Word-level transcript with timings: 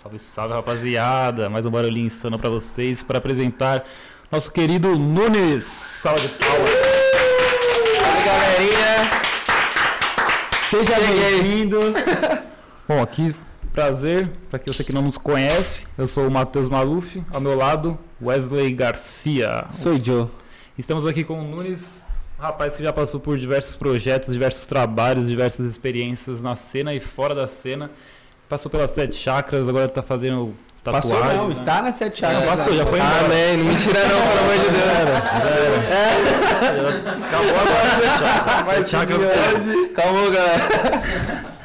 Salve, 0.00 0.18
salve, 0.20 0.54
rapaziada. 0.54 1.50
Mais 1.50 1.66
um 1.66 1.70
barulhinho 1.72 2.06
insano 2.06 2.38
pra 2.38 2.48
vocês 2.48 3.02
para 3.02 3.18
apresentar 3.18 3.84
nosso 4.30 4.52
querido 4.52 4.96
Nunes. 4.96 5.64
Salve 5.64 6.20
de 6.20 6.28
palmas. 6.34 6.70
Fala 7.96 8.24
galerinha, 8.24 9.10
Seja 10.70 11.00
bem-vindo. 11.00 11.80
Bom, 12.86 13.02
aqui, 13.02 13.34
prazer. 13.72 14.30
Pra 14.48 14.60
que 14.60 14.72
você 14.72 14.84
que 14.84 14.92
não 14.92 15.02
nos 15.02 15.18
conhece, 15.18 15.88
eu 15.98 16.06
sou 16.06 16.28
o 16.28 16.30
Matheus 16.30 16.68
Maluf. 16.68 17.20
Ao 17.32 17.40
meu 17.40 17.56
lado, 17.56 17.98
Wesley 18.22 18.70
Garcia. 18.70 19.64
Sou 19.72 20.00
Joe. 20.00 20.28
Estamos 20.78 21.08
aqui 21.08 21.24
com 21.24 21.40
o 21.40 21.44
Nunes, 21.44 22.06
um 22.38 22.42
rapaz 22.42 22.76
que 22.76 22.84
já 22.84 22.92
passou 22.92 23.18
por 23.18 23.36
diversos 23.36 23.74
projetos, 23.74 24.32
diversos 24.32 24.64
trabalhos, 24.64 25.26
diversas 25.26 25.68
experiências 25.68 26.40
na 26.40 26.54
cena 26.54 26.94
e 26.94 27.00
fora 27.00 27.34
da 27.34 27.48
cena. 27.48 27.90
Passou 28.48 28.70
pelas 28.70 28.90
sete 28.92 29.14
chakras, 29.14 29.68
agora 29.68 29.88
tá 29.88 30.02
fazendo 30.02 30.54
tatuagem. 30.82 31.10
Passou 31.10 31.34
não, 31.34 31.48
né? 31.48 31.54
está 31.54 31.82
na 31.82 31.92
sete 31.92 32.22
Não, 32.22 32.30
chakras. 32.30 32.50
passou, 32.50 32.72
já 32.74 32.86
foi 32.86 32.98
embora. 32.98 33.24
Amém. 33.26 33.56
Não 33.58 33.64
me 33.66 33.76
tira 33.76 34.00
não, 34.08 34.20
pelo 34.26 34.40
amor 34.40 34.58
de 34.58 34.70
Deus. 34.70 35.86
Acabou 37.26 37.56
agora. 37.60 38.74
Sete 38.74 38.88
chakras. 38.90 39.20
Calma, 39.94 40.30
galera. 40.30 41.58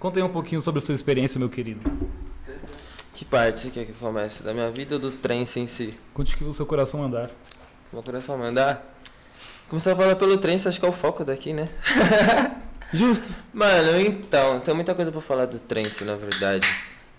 Conta 0.00 0.18
aí 0.18 0.22
um 0.24 0.28
pouquinho 0.28 0.60
sobre 0.60 0.82
a 0.82 0.84
sua 0.84 0.94
experiência, 0.94 1.38
meu 1.38 1.48
querido. 1.48 1.88
Que 3.14 3.24
parte 3.24 3.60
você 3.60 3.70
quer 3.70 3.84
que 3.84 3.92
eu 3.92 3.96
comece? 4.00 4.42
Da 4.42 4.52
minha 4.52 4.70
vida 4.72 4.96
ou 4.96 5.00
do 5.00 5.12
trance 5.12 5.60
em 5.60 5.68
si? 5.68 5.94
Conte 6.12 6.36
que 6.36 6.42
o 6.42 6.52
seu 6.52 6.66
coração 6.66 7.02
andar. 7.04 7.30
Meu 7.92 8.02
coração 8.02 8.36
mandar. 8.36 8.84
Começar 9.68 9.92
a 9.92 9.96
falar 9.96 10.16
pelo 10.16 10.36
trance, 10.36 10.66
acho 10.66 10.80
que 10.80 10.84
é 10.84 10.88
o 10.88 10.92
foco 10.92 11.24
daqui, 11.24 11.52
né? 11.52 11.68
Justo. 12.92 13.28
Mano, 13.52 14.00
então, 14.00 14.60
tem 14.60 14.74
muita 14.74 14.94
coisa 14.94 15.10
pra 15.10 15.20
falar 15.20 15.46
do 15.46 15.58
trance, 15.58 16.04
na 16.04 16.14
verdade. 16.14 16.68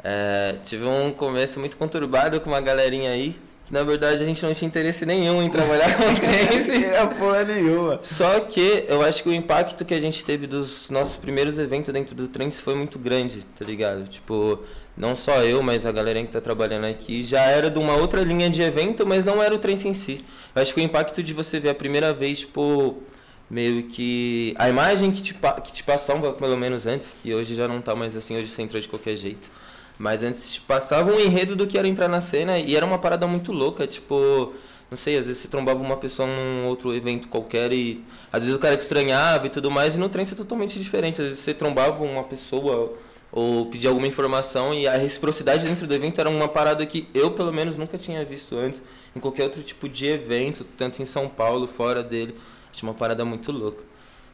É, 0.03 0.57
tive 0.63 0.85
um 0.85 1.11
começo 1.11 1.59
muito 1.59 1.77
conturbado 1.77 2.39
com 2.39 2.49
uma 2.49 2.61
galerinha 2.61 3.11
aí, 3.11 3.35
que 3.65 3.73
na 3.73 3.83
verdade 3.83 4.21
a 4.21 4.25
gente 4.25 4.43
não 4.43 4.53
tinha 4.53 4.67
interesse 4.67 5.05
nenhum 5.05 5.41
em 5.41 5.49
trabalhar 5.49 5.97
com 5.97 6.13
trance. 6.13 6.77
Não 6.77 6.89
é 6.89 7.05
porra 7.07 7.43
nenhuma. 7.43 7.99
Só 8.03 8.39
que 8.41 8.85
eu 8.87 9.01
acho 9.01 9.23
que 9.23 9.29
o 9.29 9.33
impacto 9.33 9.83
que 9.83 9.93
a 9.93 9.99
gente 9.99 10.23
teve 10.23 10.45
dos 10.45 10.89
nossos 10.91 11.17
primeiros 11.17 11.57
eventos 11.57 11.91
dentro 11.91 12.13
do 12.13 12.27
trance 12.27 12.61
foi 12.61 12.75
muito 12.75 12.99
grande, 12.99 13.43
tá 13.57 13.65
ligado? 13.65 14.07
Tipo, 14.07 14.59
não 14.95 15.15
só 15.15 15.43
eu, 15.43 15.63
mas 15.63 15.85
a 15.85 15.91
galera 15.91 16.21
que 16.21 16.31
tá 16.31 16.39
trabalhando 16.39 16.85
aqui 16.85 17.23
já 17.23 17.41
era 17.41 17.69
de 17.69 17.79
uma 17.79 17.95
outra 17.95 18.21
linha 18.21 18.49
de 18.49 18.61
evento, 18.61 19.05
mas 19.05 19.25
não 19.25 19.41
era 19.41 19.55
o 19.55 19.59
trance 19.59 19.87
em 19.87 19.93
si. 19.93 20.23
Eu 20.55 20.61
acho 20.61 20.73
que 20.73 20.79
o 20.79 20.83
impacto 20.83 21.23
de 21.23 21.33
você 21.33 21.59
ver 21.59 21.69
a 21.69 21.75
primeira 21.75 22.13
vez, 22.13 22.41
tipo, 22.41 23.01
meio 23.49 23.83
que 23.83 24.53
a 24.57 24.69
imagem 24.69 25.11
que 25.11 25.21
te, 25.21 25.33
que 25.63 25.73
te 25.73 25.83
passava, 25.83 26.33
pelo 26.33 26.57
menos 26.57 26.85
antes, 26.85 27.13
que 27.21 27.33
hoje 27.33 27.55
já 27.55 27.67
não 27.67 27.81
tá 27.81 27.95
mais 27.95 28.15
assim, 28.15 28.37
hoje 28.37 28.47
você 28.47 28.61
entra 28.61 28.79
de 28.79 28.87
qualquer 28.87 29.15
jeito. 29.15 29.49
Mas 29.97 30.23
antes 30.23 30.53
te 30.53 30.61
passava 30.61 31.11
um 31.11 31.19
enredo 31.19 31.55
do 31.55 31.65
que 31.67 31.77
era 31.77 31.87
entrar 31.87 32.07
na 32.07 32.19
cena 32.21 32.57
e 32.57 32.75
era 32.75 32.85
uma 32.85 32.97
parada 32.97 33.25
muito 33.27 33.51
louca, 33.51 33.87
tipo, 33.87 34.53
não 34.89 34.97
sei, 34.97 35.17
às 35.17 35.27
vezes 35.27 35.41
você 35.41 35.47
trombava 35.47 35.81
uma 35.81 35.97
pessoa 35.97 36.27
num 36.27 36.65
outro 36.65 36.93
evento 36.93 37.27
qualquer 37.27 37.71
e 37.71 38.03
às 38.31 38.41
vezes 38.41 38.55
o 38.55 38.59
cara 38.59 38.75
te 38.75 38.81
estranhava 38.81 39.47
e 39.47 39.49
tudo 39.49 39.71
mais, 39.71 39.95
e 39.95 39.99
no 39.99 40.09
trem 40.09 40.25
é 40.29 40.35
totalmente 40.35 40.77
diferente. 40.77 41.21
Às 41.21 41.27
vezes 41.27 41.39
você 41.39 41.53
trombava 41.53 42.03
uma 42.03 42.23
pessoa 42.23 42.93
ou 43.31 43.65
pedia 43.65 43.89
alguma 43.89 44.07
informação 44.07 44.73
e 44.73 44.87
a 44.87 44.95
reciprocidade 44.95 45.65
dentro 45.65 45.85
do 45.85 45.93
evento 45.93 46.19
era 46.19 46.29
uma 46.29 46.47
parada 46.47 46.85
que 46.85 47.07
eu, 47.13 47.31
pelo 47.31 47.51
menos, 47.51 47.75
nunca 47.77 47.97
tinha 47.97 48.23
visto 48.23 48.57
antes 48.57 48.81
em 49.15 49.19
qualquer 49.19 49.43
outro 49.43 49.61
tipo 49.61 49.87
de 49.87 50.07
evento, 50.07 50.65
tanto 50.77 51.01
em 51.01 51.05
São 51.05 51.27
Paulo, 51.27 51.67
fora 51.67 52.03
dele. 52.03 52.35
Achei 52.75 52.87
uma 52.87 52.93
parada 52.93 53.23
muito 53.23 53.51
louca. 53.51 53.83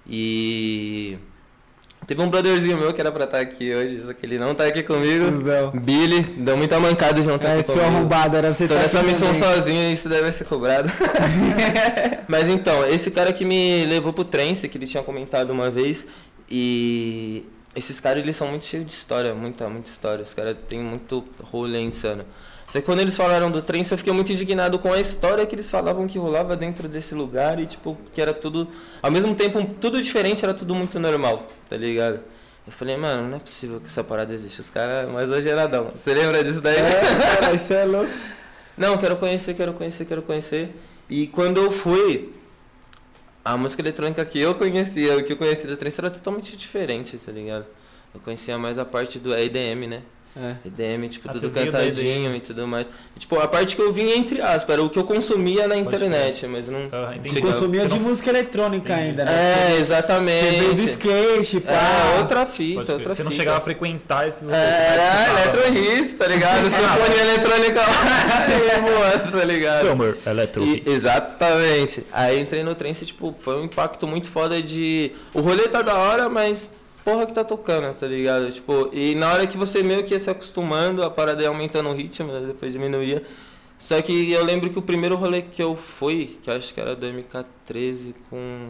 E 0.08 1.18
teve 2.08 2.20
um 2.22 2.30
brotherzinho 2.30 2.78
meu 2.78 2.92
que 2.92 3.00
era 3.00 3.12
pra 3.12 3.26
estar 3.26 3.40
aqui 3.40 3.74
hoje, 3.74 4.02
só 4.04 4.14
que 4.14 4.26
ele 4.26 4.40
não 4.40 4.56
tá 4.56 4.66
aqui 4.66 4.82
comigo. 4.82 5.32
Cusão. 5.32 5.72
Billy, 5.72 6.22
deu 6.24 6.58
muita 6.58 6.80
mancada 6.80 7.22
de 7.22 7.28
não 7.28 7.36
estar 7.36 7.50
É, 7.50 7.60
aqui 7.60 7.66
comigo. 7.72 7.86
arrombado, 7.86 8.36
era 8.36 8.52
você 8.54 8.68
Tô 8.68 8.74
tá 8.74 8.82
nessa 8.82 9.04
missão 9.04 9.32
também. 9.32 9.42
sozinho 9.56 9.94
isso 9.94 10.10
deve 10.10 10.32
ser 10.32 10.46
cobrado. 10.46 10.90
Mas 12.28 12.50
então, 12.50 12.86
esse 12.88 13.12
cara 13.12 13.32
que 13.32 13.46
me 13.46 13.86
levou 13.86 14.12
pro 14.12 14.24
trance, 14.26 14.68
que 14.68 14.78
ele 14.78 14.88
tinha 14.88 15.04
comentado 15.04 15.52
uma 15.52 15.70
vez, 15.70 16.08
e 16.50 17.46
esses 17.76 18.00
caras 18.00 18.24
eles 18.24 18.36
são 18.36 18.48
muito 18.48 18.66
cheios 18.66 18.86
de 18.88 18.92
história, 18.92 19.34
muita, 19.36 19.70
muita 19.70 19.90
história. 19.90 20.24
Os 20.24 20.34
caras 20.34 20.58
têm 20.68 20.80
muito 20.80 21.24
rolê 21.44 21.80
insano. 21.82 22.26
Só 22.72 22.80
que 22.80 22.86
quando 22.86 23.02
eles 23.02 23.18
falaram 23.18 23.52
do 23.52 23.62
trance, 23.62 23.92
eu 23.92 23.98
fiquei 23.98 24.14
muito 24.14 24.32
indignado 24.32 24.80
com 24.80 24.94
a 24.94 24.98
história 24.98 25.46
que 25.46 25.54
eles 25.54 25.70
falavam 25.70 26.08
que 26.08 26.18
rolava 26.18 26.56
dentro 26.56 26.88
desse 26.88 27.14
lugar 27.14 27.60
e, 27.60 27.66
tipo, 27.66 27.98
que 28.14 28.22
era 28.22 28.34
tudo. 28.34 28.66
Ao 29.02 29.12
mesmo 29.12 29.36
tempo, 29.36 29.62
tudo 29.82 30.02
diferente, 30.02 30.46
era 30.46 30.54
tudo 30.54 30.74
muito 30.74 30.98
normal, 30.98 31.48
tá 31.70 31.76
ligado? 31.76 32.22
Eu 32.66 32.72
falei, 32.72 32.96
mano, 32.96 33.28
não 33.28 33.36
é 33.36 33.40
possível 33.42 33.82
que 33.82 33.88
essa 33.88 34.06
parada 34.06 34.34
existe. 34.34 34.62
Os 34.62 34.70
caras, 34.70 35.10
é 35.10 35.54
nadão. 35.54 35.92
Você 35.94 36.14
lembra 36.14 36.42
disso 36.42 36.62
daí? 36.62 36.78
É, 36.78 37.02
cara, 37.42 37.54
isso 37.54 37.74
é 37.74 37.84
louco. 37.84 38.10
Não, 38.78 38.98
quero 38.98 39.18
conhecer, 39.18 39.54
quero 39.54 39.74
conhecer, 39.74 40.06
quero 40.06 40.22
conhecer. 40.22 40.74
E 41.10 41.28
quando 41.28 41.58
eu 41.58 41.72
fui, 41.72 42.34
a 43.44 43.58
música 43.58 43.82
eletrônica 43.82 44.24
que 44.24 44.40
eu 44.40 44.56
conhecia, 44.56 45.18
o 45.18 45.24
que 45.26 45.34
eu 45.34 45.38
conhecia 45.38 45.70
da 45.70 45.76
trance 45.76 46.00
era 46.00 46.10
totalmente 46.10 46.56
diferente, 46.56 47.18
tá 47.18 47.34
ligado? 47.34 47.66
Eu 48.14 48.22
conhecia 48.22 48.58
mais 48.58 48.80
a 48.80 48.86
parte 48.86 49.20
do 49.20 49.36
EDM, 49.36 49.90
né? 49.90 50.04
É. 50.36 50.56
EDM, 50.66 51.10
tipo, 51.10 51.28
Ah, 51.30 51.34
tudo 51.34 51.50
você 51.54 51.66
cantadinho 51.66 52.34
e 52.36 52.40
tudo 52.40 52.66
mais. 52.66 52.88
E, 53.16 53.20
tipo, 53.20 53.38
a 53.38 53.48
parte 53.48 53.76
que 53.76 53.82
eu 53.82 53.92
vinha 53.92 54.16
entre 54.16 54.42
aspas, 54.42 54.70
era 54.74 54.82
o 54.82 54.90
que 54.90 54.98
eu 54.98 55.04
consumia 55.04 55.68
na 55.68 55.76
internet, 55.76 56.48
mas 56.48 56.68
não. 56.68 56.84
Ah, 56.92 57.14
entendi. 57.16 57.36
Você 57.36 57.42
consumia 57.42 57.82
Você 57.82 57.88
de 57.90 58.00
não- 58.00 58.02
música 58.10 58.30
eletrônica 58.30 58.94
ainda, 58.96 59.26
né? 59.26 59.32
É, 59.32 59.54
Você 59.54 59.62
veio 59.66 59.76
do 59.76 59.80
exatamente. 59.82 60.86
skate, 60.86 61.60
pá. 61.60 61.72
É, 61.74 62.20
outra 62.20 62.46
fita, 62.46 62.94
outra 62.94 63.14
Você 63.14 63.24
não 63.24 63.32
chegava 63.32 63.58
a 63.58 63.62
frequentar 63.62 64.28
esses 64.28 64.48
É, 64.48 64.54
Era 64.56 65.26
Você 65.26 65.68
Electro 65.68 66.18
tá 66.18 66.28
ligado? 66.28 66.64
Sinfonia 66.72 67.22
eletrônica 67.22 67.82
lá, 67.82 69.28
tá 69.32 69.44
ligado? 69.46 69.88
Summer 69.88 70.18
Electro 70.26 70.64
E- 70.64 70.84
exatamente. 70.86 72.06
Aí 72.12 72.40
entrei 72.40 72.64
no 72.64 72.74
trance, 72.76 73.06
tipo, 73.06 73.36
foi 73.42 73.60
um 73.60 73.66
impacto 73.66 74.08
muito 74.08 74.30
foda 74.30 74.62
de. 74.62 75.12
O 75.34 75.42
rolê 75.42 75.68
tá 75.68 75.82
da 75.82 75.96
hora, 75.98 76.30
mas 76.30 76.70
porra 77.04 77.26
que 77.26 77.34
tá 77.34 77.44
tocando, 77.44 77.94
tá 77.98 78.08
ligado? 78.08 78.52
Tipo, 78.52 78.90
e 78.94 79.16
na 79.16 79.32
hora 79.32 79.48
que 79.48 79.58
você 79.58 79.84
meio 79.84 80.04
que 80.04 80.14
ia 80.14 80.20
se 80.20 80.30
acostumando, 80.30 81.04
a 81.04 81.10
parada 81.10 81.42
ia 81.42 81.50
aumentando 81.50 81.90
o 81.90 81.94
ritmo, 81.94 82.32
né? 82.32 82.42
depois 82.48 82.72
diminuía. 82.72 83.24
Só 83.78 84.00
que 84.02 84.32
eu 84.32 84.46
lembro 84.46 84.70
que 84.70 84.78
o 84.78 84.82
primeiro 84.82 85.16
rolê 85.16 85.42
que 85.42 85.62
eu 85.62 85.76
fui, 85.76 86.40
que 86.44 86.50
eu 86.52 86.56
acho 86.56 86.72
que 86.72 86.80
era 86.80 86.96
do 86.96 87.08
MK13 87.08 88.14
com. 88.30 88.70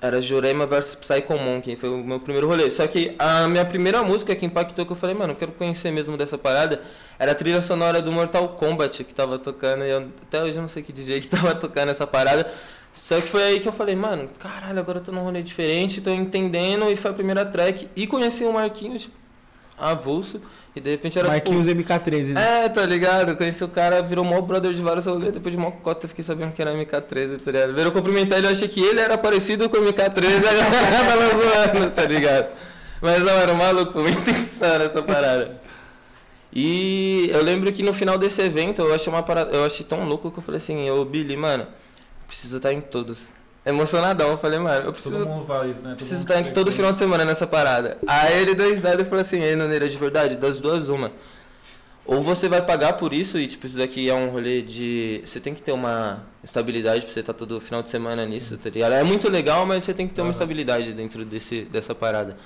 Era 0.00 0.20
Jurema 0.22 0.66
vs 0.66 0.94
Psycho 0.96 1.38
Monkey, 1.38 1.76
foi 1.76 1.88
o 1.90 2.04
meu 2.04 2.18
primeiro 2.20 2.46
rolê. 2.46 2.70
Só 2.70 2.86
que 2.86 3.14
a 3.18 3.46
minha 3.46 3.64
primeira 3.64 4.02
música 4.02 4.34
que 4.34 4.44
impactou, 4.46 4.86
que 4.86 4.92
eu 4.92 4.96
falei, 4.96 5.14
mano, 5.14 5.32
eu 5.32 5.36
quero 5.36 5.52
conhecer 5.52 5.90
mesmo 5.90 6.16
dessa 6.16 6.36
parada, 6.38 6.82
era 7.18 7.32
a 7.32 7.34
trilha 7.34 7.60
sonora 7.62 8.00
do 8.02 8.10
Mortal 8.10 8.48
Kombat 8.50 9.04
que 9.04 9.14
tava 9.14 9.38
tocando. 9.38 9.84
E 9.84 9.90
eu, 9.90 10.08
até 10.22 10.42
hoje 10.42 10.56
eu 10.56 10.62
não 10.62 10.68
sei 10.68 10.82
que 10.82 10.92
DJ 10.92 11.20
que 11.20 11.28
tava 11.28 11.54
tocando 11.54 11.90
essa 11.90 12.06
parada. 12.06 12.50
Só 12.94 13.20
que 13.20 13.26
foi 13.26 13.42
aí 13.42 13.60
que 13.60 13.66
eu 13.66 13.72
falei, 13.72 13.96
mano, 13.96 14.30
caralho, 14.38 14.78
agora 14.78 14.98
eu 14.98 15.02
tô 15.02 15.10
num 15.10 15.24
rolê 15.24 15.42
diferente, 15.42 16.00
tô 16.00 16.10
entendendo. 16.10 16.88
E 16.88 16.94
foi 16.94 17.10
a 17.10 17.14
primeira 17.14 17.44
track. 17.44 17.88
E 17.96 18.06
conheci 18.06 18.44
o 18.44 18.52
Marquinhos, 18.52 19.02
tipo, 19.02 19.16
avulso. 19.76 20.40
E 20.76 20.80
de 20.80 20.90
repente 20.90 21.18
era 21.18 21.26
Marquinhos 21.26 21.66
tipo. 21.66 21.82
MK13, 21.82 22.32
né? 22.32 22.64
É, 22.64 22.68
tá 22.68 22.86
ligado? 22.86 23.36
Conheci 23.36 23.64
o 23.64 23.68
cara, 23.68 24.00
virou 24.00 24.24
mó 24.24 24.40
brother 24.40 24.72
de 24.72 24.80
vários 24.80 25.06
rolês. 25.06 25.32
Depois 25.32 25.52
de 25.52 25.60
mó 25.60 25.72
cota, 25.72 26.04
eu 26.04 26.08
fiquei 26.08 26.22
sabendo 26.22 26.52
que 26.52 26.62
era 26.62 26.72
MK13, 26.72 27.40
tá 27.40 27.50
ligado? 27.50 27.74
Viram 27.74 27.90
cumprimentar 27.90 28.38
ele, 28.38 28.46
eu 28.46 28.52
achei 28.52 28.68
que 28.68 28.80
ele 28.80 29.00
era 29.00 29.18
parecido 29.18 29.68
com 29.68 29.76
o 29.76 29.80
MK13, 29.80 30.24
aí 30.46 30.58
eu 30.58 31.74
zoando, 31.74 31.90
tá 31.90 32.04
ligado? 32.04 32.46
Mas 33.02 33.22
não, 33.24 33.32
era 33.32 33.52
um 33.52 33.56
maluco, 33.56 33.92
foi 33.92 34.02
muito 34.02 34.30
insano 34.30 34.84
essa 34.84 35.02
parada. 35.02 35.60
E 36.52 37.28
eu 37.32 37.42
lembro 37.42 37.72
que 37.72 37.82
no 37.82 37.92
final 37.92 38.16
desse 38.16 38.40
evento 38.40 38.82
eu 38.82 38.94
achei 38.94 39.12
uma 39.12 39.24
parada, 39.24 39.50
eu 39.50 39.64
achei 39.64 39.84
tão 39.84 40.04
louco 40.04 40.30
que 40.30 40.38
eu 40.38 40.42
falei 40.42 40.58
assim, 40.58 40.88
ô 40.90 41.04
Billy, 41.04 41.36
mano, 41.36 41.66
preciso 42.34 42.56
estar 42.56 42.72
em 42.72 42.80
todos. 42.80 43.28
Emocionadão, 43.64 44.30
eu 44.30 44.36
falei, 44.38 44.58
mano, 44.58 44.84
eu 44.84 44.92
preciso 44.92 45.18
Todo 45.18 45.28
mundo 45.28 45.46
fala 45.46 45.66
isso, 45.66 45.80
né? 45.80 45.94
Preciso 45.94 46.20
estar 46.20 46.42
fala 46.42 46.50
todo 46.50 46.70
final 46.70 46.92
de 46.92 46.98
semana 46.98 47.24
nessa 47.24 47.46
parada. 47.46 47.96
Aí 48.06 48.42
ele 48.42 48.54
deu 48.54 48.70
risada 48.70 49.00
e 49.00 49.04
falou 49.04 49.22
assim, 49.22 49.40
ei, 49.40 49.56
Noneira, 49.56 49.88
de 49.88 49.96
verdade, 49.96 50.36
das 50.36 50.60
duas 50.60 50.88
uma. 50.88 51.12
Ou 52.04 52.20
você 52.20 52.46
vai 52.46 52.60
pagar 52.60 52.94
por 52.94 53.14
isso 53.14 53.38
e, 53.38 53.46
tipo, 53.46 53.64
isso 53.64 53.78
daqui 53.78 54.10
é 54.10 54.14
um 54.14 54.28
rolê 54.28 54.60
de... 54.60 55.22
Você 55.24 55.40
tem 55.40 55.54
que 55.54 55.62
ter 55.62 55.72
uma 55.72 56.22
estabilidade 56.42 57.06
pra 57.06 57.14
você 57.14 57.20
estar 57.20 57.32
todo 57.32 57.58
final 57.62 57.82
de 57.82 57.88
semana 57.88 58.26
nisso, 58.26 58.58
tá 58.58 58.68
ligado? 58.68 58.92
É 58.92 59.02
muito 59.02 59.30
legal, 59.30 59.64
mas 59.64 59.84
você 59.84 59.94
tem 59.94 60.06
que 60.06 60.12
ter 60.12 60.20
uma 60.20 60.26
Aham. 60.26 60.32
estabilidade 60.32 60.92
dentro 60.92 61.24
desse, 61.24 61.62
dessa 61.62 61.94
parada. 61.94 62.36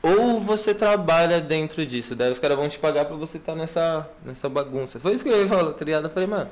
Ou 0.00 0.38
você 0.38 0.72
trabalha 0.72 1.40
dentro 1.40 1.84
disso, 1.84 2.14
daí 2.14 2.30
os 2.30 2.38
caras 2.38 2.56
vão 2.56 2.68
te 2.68 2.78
pagar 2.78 3.06
pra 3.06 3.16
você 3.16 3.38
estar 3.38 3.56
nessa, 3.56 4.08
nessa 4.24 4.48
bagunça. 4.48 5.00
Foi 5.00 5.14
isso 5.14 5.24
que 5.24 5.30
ele 5.30 5.48
falou, 5.48 5.72
tá 5.72 5.84
ligado? 5.84 6.04
Eu 6.04 6.10
falei, 6.10 6.28
mano, 6.28 6.48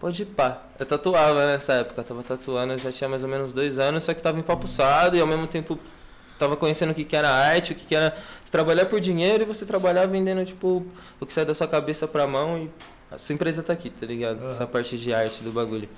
pode 0.00 0.22
ir 0.22 0.26
pá. 0.26 0.62
Eu 0.78 0.86
tatuava 0.86 1.46
nessa 1.46 1.74
época, 1.74 2.00
eu 2.00 2.04
tava 2.04 2.22
tatuando, 2.22 2.74
eu 2.74 2.78
já 2.78 2.92
tinha 2.92 3.08
mais 3.08 3.22
ou 3.22 3.28
menos 3.28 3.52
dois 3.52 3.78
anos, 3.78 4.04
só 4.04 4.14
que 4.14 4.22
tava 4.22 4.38
empapuçado 4.38 5.16
e 5.16 5.20
ao 5.20 5.26
mesmo 5.26 5.46
tempo 5.46 5.78
tava 6.38 6.56
conhecendo 6.56 6.90
o 6.90 6.94
que, 6.94 7.04
que 7.04 7.16
era 7.16 7.28
arte, 7.28 7.72
o 7.72 7.74
que, 7.74 7.84
que 7.84 7.94
era 7.94 8.16
trabalhar 8.50 8.86
por 8.86 9.00
dinheiro 9.00 9.42
e 9.42 9.46
você 9.46 9.66
trabalhar 9.66 10.06
vendendo, 10.06 10.44
tipo, 10.44 10.86
o 11.20 11.26
que 11.26 11.32
sai 11.32 11.44
da 11.44 11.54
sua 11.54 11.66
cabeça 11.66 12.06
pra 12.06 12.26
mão 12.26 12.56
e 12.58 12.70
a 13.10 13.18
sua 13.18 13.34
empresa 13.34 13.62
tá 13.62 13.72
aqui, 13.72 13.90
tá 13.90 14.06
ligado? 14.06 14.38
Aham. 14.38 14.50
Essa 14.50 14.66
parte 14.66 14.96
de 14.96 15.12
arte 15.12 15.42
do 15.42 15.50
bagulho. 15.50 15.88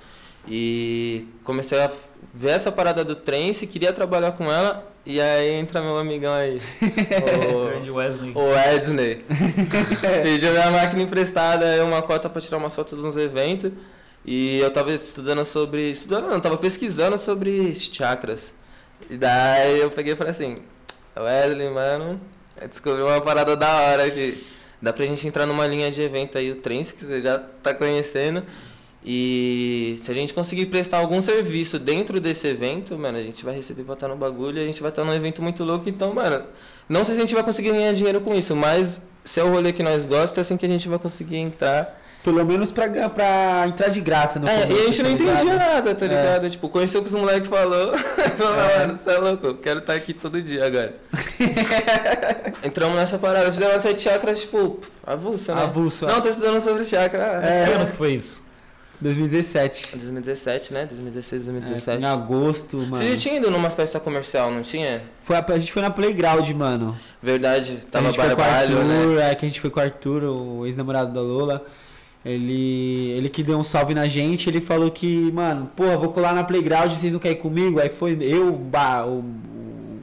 E 0.47 1.27
comecei 1.43 1.79
a 1.79 1.91
ver 2.33 2.51
essa 2.51 2.71
parada 2.71 3.03
do 3.03 3.15
trance, 3.15 3.67
queria 3.67 3.93
trabalhar 3.93 4.31
com 4.33 4.51
ela, 4.51 4.85
e 5.05 5.19
aí 5.19 5.53
entra 5.53 5.81
meu 5.81 5.97
amigão 5.97 6.33
aí, 6.33 6.59
Grande 7.69 7.91
Wesley. 7.91 8.31
o, 8.33 8.39
o 8.39 8.57
Edney. 8.57 9.23
Pediu 10.23 10.51
minha 10.51 10.71
máquina 10.71 11.01
emprestada, 11.01 11.83
uma 11.85 12.01
cota 12.01 12.29
pra 12.29 12.41
tirar 12.41 12.57
umas 12.57 12.75
fotos 12.75 13.03
nos 13.03 13.15
eventos. 13.17 13.71
E 14.23 14.59
eu 14.59 14.71
tava 14.71 14.91
estudando 14.91 15.43
sobre. 15.43 15.89
Estudando 15.89 16.27
não, 16.27 16.39
tava 16.39 16.57
pesquisando 16.57 17.17
sobre 17.17 17.73
chakras. 17.73 18.53
E 19.09 19.17
daí 19.17 19.79
eu 19.79 19.89
peguei 19.89 20.13
e 20.13 20.15
falei 20.15 20.31
assim, 20.31 20.59
Wesley, 21.17 21.69
mano, 21.69 22.21
descobri 22.69 23.01
uma 23.01 23.19
parada 23.19 23.57
da 23.57 23.67
hora 23.67 24.11
que 24.11 24.45
dá 24.79 24.93
pra 24.93 25.05
gente 25.05 25.27
entrar 25.27 25.47
numa 25.47 25.65
linha 25.65 25.91
de 25.91 26.01
evento 26.01 26.37
aí, 26.37 26.51
o 26.51 26.55
Trance, 26.55 26.93
que 26.93 27.03
você 27.03 27.19
já 27.21 27.39
tá 27.39 27.73
conhecendo. 27.73 28.43
E 29.03 29.95
se 29.97 30.11
a 30.11 30.13
gente 30.13 30.33
conseguir 30.33 30.67
prestar 30.67 30.99
algum 30.99 31.21
serviço 31.21 31.79
dentro 31.79 32.19
desse 32.19 32.47
evento, 32.47 32.97
mano, 32.97 33.17
a 33.17 33.21
gente 33.23 33.43
vai 33.43 33.55
receber 33.55 33.83
pra 33.83 33.95
estar 33.95 34.07
no 34.07 34.15
bagulho 34.15 34.59
e 34.59 34.63
a 34.63 34.65
gente 34.65 34.81
vai 34.81 34.89
estar 34.89 35.03
num 35.03 35.13
evento 35.13 35.41
muito 35.41 35.63
louco. 35.63 35.89
Então, 35.89 36.13
mano, 36.13 36.43
não 36.87 37.03
sei 37.03 37.15
se 37.15 37.21
a 37.21 37.23
gente 37.25 37.33
vai 37.33 37.43
conseguir 37.43 37.71
ganhar 37.71 37.93
dinheiro 37.93 38.21
com 38.21 38.35
isso, 38.35 38.55
mas 38.55 39.01
se 39.25 39.39
é 39.39 39.43
o 39.43 39.49
rolê 39.49 39.73
que 39.73 39.81
nós 39.81 40.05
gostamos, 40.05 40.37
é 40.37 40.41
assim 40.41 40.55
que 40.57 40.65
a 40.65 40.69
gente 40.69 40.87
vai 40.87 40.99
conseguir 40.99 41.37
entrar. 41.37 41.99
Pelo 42.23 42.45
menos 42.45 42.71
pra, 42.71 42.87
pra 43.09 43.65
entrar 43.67 43.87
de 43.87 43.99
graça 43.99 44.39
no 44.39 44.47
É, 44.47 44.61
começo, 44.61 44.77
e 44.77 44.79
a 44.79 44.85
gente 44.85 44.97
tá 44.97 45.03
não 45.03 45.09
entendia 45.11 45.55
nada, 45.55 45.95
tá 45.95 46.05
É. 46.05 46.07
ligado? 46.07 46.49
Tipo, 46.51 46.69
conheceu 46.69 47.01
o 47.01 47.03
que 47.03 47.09
os 47.09 47.15
moleques 47.15 47.49
falou. 47.49 47.97
Falou, 48.37 48.55
mano, 48.77 48.99
você 49.03 49.09
é 49.09 49.17
louco, 49.17 49.47
eu 49.47 49.55
quero 49.57 49.79
estar 49.79 49.95
aqui 49.95 50.13
todo 50.13 50.39
dia 50.39 50.63
agora. 50.67 50.93
Entramos 52.63 52.95
nessa 52.95 53.17
parada, 53.17 53.51
fizemos 53.51 53.81
sete 53.81 54.03
chakras, 54.03 54.41
tipo, 54.41 54.79
avulsa, 55.03 55.55
né? 55.55 55.63
Avulso, 55.63 56.05
Não, 56.05 56.21
tô 56.21 56.29
estudando 56.29 56.61
sobre 56.61 56.85
chakra. 56.85 57.23
É. 57.43 57.65
Que 57.65 57.71
ano 57.71 57.85
que 57.87 57.93
foi 57.97 58.13
isso? 58.13 58.40
2017. 59.01 59.89
2017, 59.91 60.73
né? 60.73 60.85
2016, 60.85 61.41
É, 61.41 61.45
2017. 61.45 62.01
em 62.01 62.05
agosto, 62.05 62.77
mano. 62.77 62.95
Você 62.95 63.11
já 63.11 63.17
tinha 63.17 63.37
ido 63.37 63.49
numa 63.49 63.69
festa 63.69 63.99
comercial, 63.99 64.51
não 64.51 64.61
tinha? 64.61 65.01
Foi 65.23 65.35
a, 65.35 65.45
a 65.45 65.59
gente 65.59 65.73
foi 65.73 65.81
na 65.81 65.89
Playground, 65.89 66.47
mano. 66.51 66.97
Verdade, 67.21 67.79
a 67.81 67.85
tava 67.91 68.05
gente 68.07 68.15
foi 68.15 68.27
com 68.27 68.33
o 68.33 68.35
barbalho, 68.37 68.77
Arthur, 68.77 69.15
né? 69.15 69.31
é 69.31 69.35
que 69.35 69.45
a 69.45 69.47
gente 69.49 69.59
foi 69.59 69.69
com 69.69 69.79
o 69.79 69.83
Arthur, 69.83 70.23
o 70.23 70.65
ex-namorado 70.65 71.13
da 71.13 71.21
Lola. 71.21 71.65
Ele, 72.23 73.09
ele 73.17 73.29
que 73.29 73.41
deu 73.41 73.57
um 73.57 73.63
salve 73.63 73.95
na 73.95 74.07
gente, 74.07 74.47
ele 74.47 74.61
falou 74.61 74.91
que, 74.91 75.31
mano, 75.31 75.71
porra, 75.75 75.97
vou 75.97 76.09
colar 76.13 76.35
na 76.35 76.43
Playground, 76.43 76.91
vocês 76.91 77.11
não 77.11 77.19
querem 77.19 77.35
ir 77.35 77.41
comigo? 77.41 77.79
Aí 77.79 77.89
foi 77.89 78.15
eu, 78.21 78.49
o 78.49 79.23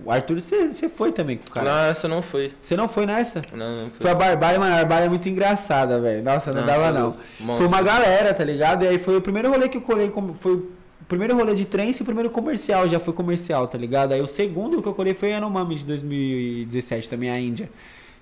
o, 0.09 0.13
Arthur, 0.13 0.41
você, 0.41 0.69
você 0.69 0.89
foi 0.89 1.13
também 1.13 1.37
com 1.37 1.49
o 1.49 1.51
cara. 1.53 1.71
Não, 1.71 1.91
essa 1.91 2.09
não 2.09 2.23
foi. 2.23 2.53
Você 2.63 2.77
não 2.77 2.89
foi 2.89 3.07
nessa? 3.07 3.43
Não, 3.53 3.83
não 3.85 3.91
foi. 3.91 4.01
Foi 4.01 4.11
a 4.11 4.15
Barbárie, 4.15 4.59
mano, 4.59 4.73
a 4.75 4.79
Barbárie 4.79 5.07
é 5.07 5.09
muito 5.09 5.29
engraçada, 5.29 6.01
velho. 6.01 6.23
Nossa, 6.23 6.53
não, 6.53 6.61
Não, 6.61 6.67
dava 6.67 6.91
não. 6.91 7.03
louco. 7.03 7.19
Foi 7.37 7.47
Monstro. 7.47 7.67
uma 7.69 7.83
galera, 7.83 8.33
tá 8.35 8.45
ligado? 8.45 8.85
E 8.85 8.89
aí 8.89 8.99
foi 8.99 9.17
o 9.17 9.21
primeiro 9.21 9.51
rolê 9.51 9.69
que 9.69 9.77
eu 9.79 9.83
colei, 9.83 10.11
com- 10.11 10.35
foi 10.35 10.55
o 10.55 10.69
primeiro 11.09 11.35
rolê 11.37 11.55
de 11.55 11.65
trance 11.65 12.01
e 12.01 12.03
o 12.03 12.05
primeiro 12.05 12.31
comercial, 12.31 12.89
já 12.89 12.99
foi 13.01 13.13
comercial, 13.15 13.67
tá 13.69 13.79
ligado? 13.79 14.13
Aí 14.13 14.21
o 14.21 14.27
segundo 14.27 14.81
que 14.83 14.89
eu 14.89 14.95
colei 14.95 15.15
foi 15.15 15.31
Yanomami 15.31 15.77
de 15.77 15.85
2017, 15.85 17.09
também 17.09 17.31
a 17.31 17.39
Índia. 17.39 17.69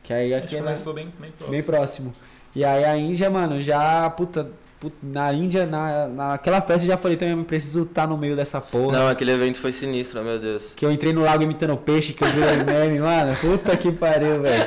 Que 0.03 0.13
aí 0.13 0.33
A 0.35 0.39
aqui 0.39 0.49
gente 0.51 0.57
é 0.57 0.63
começou 0.63 0.93
bem, 0.95 1.09
bem 1.21 1.31
próximo. 1.31 1.51
bem 1.51 1.63
próximo. 1.63 2.15
E 2.55 2.65
aí 2.65 2.85
a 2.85 2.97
Índia, 2.97 3.29
mano, 3.29 3.61
já, 3.61 4.09
puta, 4.11 4.51
na 5.03 5.33
Índia, 5.33 5.67
na, 5.67 6.09
naquela 6.09 6.61
festa 6.61 6.85
eu 6.85 6.89
já 6.89 6.97
falei 6.97 7.17
também, 7.17 7.37
eu 7.37 7.45
preciso 7.45 7.83
estar 7.83 8.07
no 8.07 8.17
meio 8.17 8.35
dessa 8.37 8.61
porra. 8.61 8.99
Não, 8.99 9.09
aquele 9.09 9.33
evento 9.33 9.59
foi 9.59 9.73
sinistro, 9.73 10.23
meu 10.23 10.39
Deus. 10.39 10.73
Que 10.75 10.85
eu 10.85 10.93
entrei 10.93 11.13
no 11.13 11.23
lago 11.23 11.43
imitando 11.43 11.77
peixe, 11.77 12.13
que 12.13 12.23
eu 12.25 12.29
vi 12.29 12.41
o 12.41 12.65
meme, 12.65 12.99
mano. 12.99 13.37
Puta 13.37 13.77
que 13.77 13.93
pariu, 13.93 14.43
velho. 14.43 14.65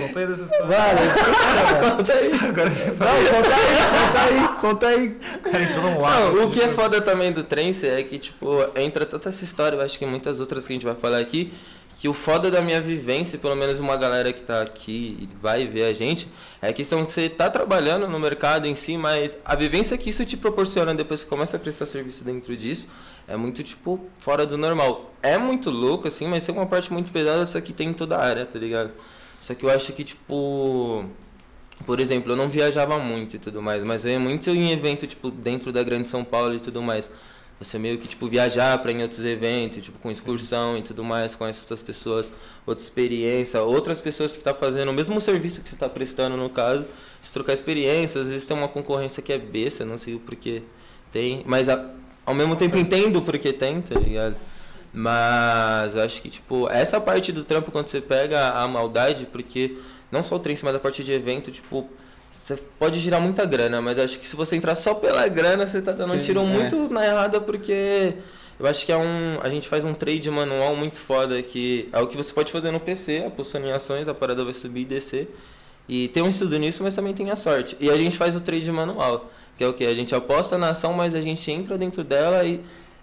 Conta 0.00 0.18
aí 0.20 0.26
dessa 0.26 0.42
história. 0.50 0.66
Mano, 0.66 1.96
Conta 1.96 2.12
aí. 2.12 2.32
Agora 2.48 2.70
você 2.70 2.86
Não, 2.90 2.96
conta 2.96 3.54
aí, 3.54 3.78
conta 3.90 4.20
aí, 4.20 4.48
conta 4.60 4.86
aí. 4.88 5.18
O 5.36 5.38
cara 5.38 5.62
entrou 5.62 5.82
num 5.84 6.00
lago. 6.00 6.36
Não, 6.36 6.46
o 6.46 6.50
que 6.50 6.60
é 6.60 6.68
foda 6.68 7.00
também 7.00 7.32
do 7.32 7.44
trance 7.44 7.86
é 7.86 8.02
que, 8.02 8.18
tipo, 8.18 8.48
entra 8.76 9.06
tanta 9.06 9.28
essa 9.28 9.44
história, 9.44 9.76
eu 9.76 9.80
acho 9.80 9.98
que 9.98 10.04
muitas 10.06 10.40
outras 10.40 10.66
que 10.66 10.72
a 10.72 10.74
gente 10.74 10.84
vai 10.84 10.94
falar 10.96 11.18
aqui, 11.18 11.52
que 11.98 12.08
o 12.08 12.14
foda 12.14 12.48
da 12.48 12.62
minha 12.62 12.80
vivência, 12.80 13.36
pelo 13.36 13.56
menos 13.56 13.80
uma 13.80 13.96
galera 13.96 14.32
que 14.32 14.42
tá 14.42 14.62
aqui 14.62 15.18
e 15.20 15.28
vai 15.42 15.66
ver 15.66 15.82
a 15.82 15.92
gente, 15.92 16.28
é 16.62 16.68
a 16.68 16.72
questão 16.72 17.04
que 17.04 17.12
você 17.12 17.28
tá 17.28 17.50
trabalhando 17.50 18.06
no 18.06 18.20
mercado 18.20 18.68
em 18.68 18.76
si, 18.76 18.96
mas 18.96 19.36
a 19.44 19.56
vivência 19.56 19.98
que 19.98 20.08
isso 20.08 20.24
te 20.24 20.36
proporciona 20.36 20.94
depois 20.94 21.24
que 21.24 21.28
começa 21.28 21.56
a 21.56 21.60
prestar 21.60 21.86
serviço 21.86 22.22
dentro 22.22 22.56
disso, 22.56 22.88
é 23.26 23.36
muito, 23.36 23.64
tipo, 23.64 24.00
fora 24.20 24.46
do 24.46 24.56
normal. 24.56 25.12
É 25.20 25.36
muito 25.36 25.70
louco, 25.70 26.06
assim, 26.06 26.28
mas 26.28 26.46
tem 26.46 26.54
uma 26.54 26.66
parte 26.66 26.92
muito 26.92 27.10
pesada, 27.10 27.44
só 27.46 27.60
que 27.60 27.72
tem 27.72 27.88
em 27.88 27.92
toda 27.92 28.16
a 28.16 28.24
área, 28.24 28.46
tá 28.46 28.60
ligado? 28.60 28.92
Só 29.40 29.52
que 29.54 29.66
eu 29.66 29.70
acho 29.70 29.92
que, 29.92 30.04
tipo... 30.04 31.04
Por 31.84 32.00
exemplo, 32.00 32.32
eu 32.32 32.36
não 32.36 32.48
viajava 32.48 32.98
muito 32.98 33.36
e 33.36 33.38
tudo 33.38 33.60
mais, 33.60 33.82
mas 33.84 34.04
eu 34.04 34.12
ia 34.12 34.20
muito 34.20 34.50
em 34.50 34.70
evento, 34.70 35.06
tipo, 35.06 35.30
dentro 35.30 35.72
da 35.72 35.82
Grande 35.82 36.08
São 36.08 36.24
Paulo 36.24 36.54
e 36.54 36.60
tudo 36.60 36.80
mais. 36.80 37.10
Você 37.60 37.76
meio 37.78 37.98
que, 37.98 38.06
tipo, 38.06 38.28
viajar 38.28 38.80
ir 38.88 38.90
em 38.96 39.02
outros 39.02 39.24
eventos, 39.24 39.82
tipo, 39.82 39.98
com 39.98 40.10
excursão 40.10 40.78
e 40.78 40.82
tudo 40.82 41.02
mais, 41.02 41.34
com 41.34 41.44
essas 41.44 41.82
pessoas, 41.82 42.30
outra 42.64 42.82
experiência, 42.84 43.60
outras 43.62 44.00
pessoas 44.00 44.32
que 44.36 44.42
tá 44.44 44.54
fazendo 44.54 44.90
o 44.90 44.92
mesmo 44.94 45.20
serviço 45.20 45.60
que 45.60 45.68
você 45.68 45.74
tá 45.76 45.88
prestando, 45.88 46.36
no 46.36 46.48
caso, 46.48 46.84
se 47.20 47.32
trocar 47.32 47.54
experiências, 47.54 48.24
às 48.24 48.28
vezes 48.30 48.46
tem 48.46 48.56
uma 48.56 48.68
concorrência 48.68 49.20
que 49.22 49.32
é 49.32 49.38
besta, 49.38 49.84
não 49.84 49.98
sei 49.98 50.14
o 50.14 50.20
porquê 50.20 50.62
tem, 51.10 51.42
mas 51.46 51.68
a- 51.68 51.90
ao 52.24 52.34
mesmo 52.34 52.54
tempo 52.54 52.76
entendo 52.78 53.16
o 53.16 53.22
porquê 53.22 53.52
tem, 53.52 53.80
tá 53.80 53.98
ligado? 53.98 54.36
Mas 54.92 55.96
acho 55.96 56.22
que, 56.22 56.30
tipo, 56.30 56.68
essa 56.70 57.00
parte 57.00 57.32
do 57.32 57.44
trampo, 57.44 57.70
quando 57.70 57.88
você 57.88 58.00
pega 58.00 58.50
a 58.50 58.66
maldade, 58.68 59.26
porque 59.26 59.76
não 60.10 60.22
só 60.22 60.36
o 60.36 60.38
trem, 60.38 60.56
mas 60.62 60.74
a 60.74 60.78
parte 60.78 61.02
de 61.04 61.12
evento, 61.12 61.50
tipo, 61.50 61.88
você 62.30 62.56
pode 62.78 62.98
girar 62.98 63.20
muita 63.20 63.44
grana, 63.44 63.80
mas 63.80 63.98
acho 63.98 64.18
que 64.18 64.26
se 64.26 64.34
você 64.34 64.56
entrar 64.56 64.74
só 64.74 64.94
pela 64.94 65.26
grana, 65.28 65.66
você 65.66 65.82
tá 65.82 65.92
dando 65.92 66.14
um 66.14 66.20
Sim, 66.20 66.26
tiro 66.26 66.40
é. 66.40 66.44
muito 66.44 66.88
na 66.88 67.04
errada, 67.06 67.40
porque 67.40 68.14
eu 68.58 68.66
acho 68.66 68.84
que 68.86 68.90
é 68.90 68.96
um. 68.96 69.38
A 69.42 69.48
gente 69.48 69.68
faz 69.68 69.84
um 69.84 69.94
trade 69.94 70.30
manual 70.30 70.74
muito 70.74 70.98
foda, 70.98 71.42
que 71.42 71.88
é 71.92 72.00
o 72.00 72.06
que 72.06 72.16
você 72.16 72.32
pode 72.32 72.50
fazer 72.50 72.70
no 72.70 72.80
PC, 72.80 73.24
apostando 73.26 73.66
em 73.66 73.72
ações, 73.72 74.08
a 74.08 74.14
parada 74.14 74.44
vai 74.44 74.54
subir 74.54 74.82
e 74.82 74.84
descer. 74.84 75.34
E 75.88 76.08
tem 76.08 76.22
um 76.22 76.28
estudo 76.28 76.58
nisso, 76.58 76.82
mas 76.82 76.94
também 76.94 77.14
tem 77.14 77.30
a 77.30 77.36
sorte. 77.36 77.76
E 77.80 77.90
a 77.90 77.96
gente 77.96 78.16
faz 78.16 78.34
o 78.34 78.40
trade 78.40 78.70
manual, 78.70 79.30
que 79.56 79.64
é 79.64 79.68
o 79.68 79.72
que? 79.72 79.86
A 79.86 79.94
gente 79.94 80.14
aposta 80.14 80.58
na 80.58 80.70
ação, 80.70 80.92
mas 80.92 81.14
a 81.14 81.20
gente 81.20 81.50
entra 81.50 81.78
dentro 81.78 82.02
dela 82.02 82.44
e 82.44 82.60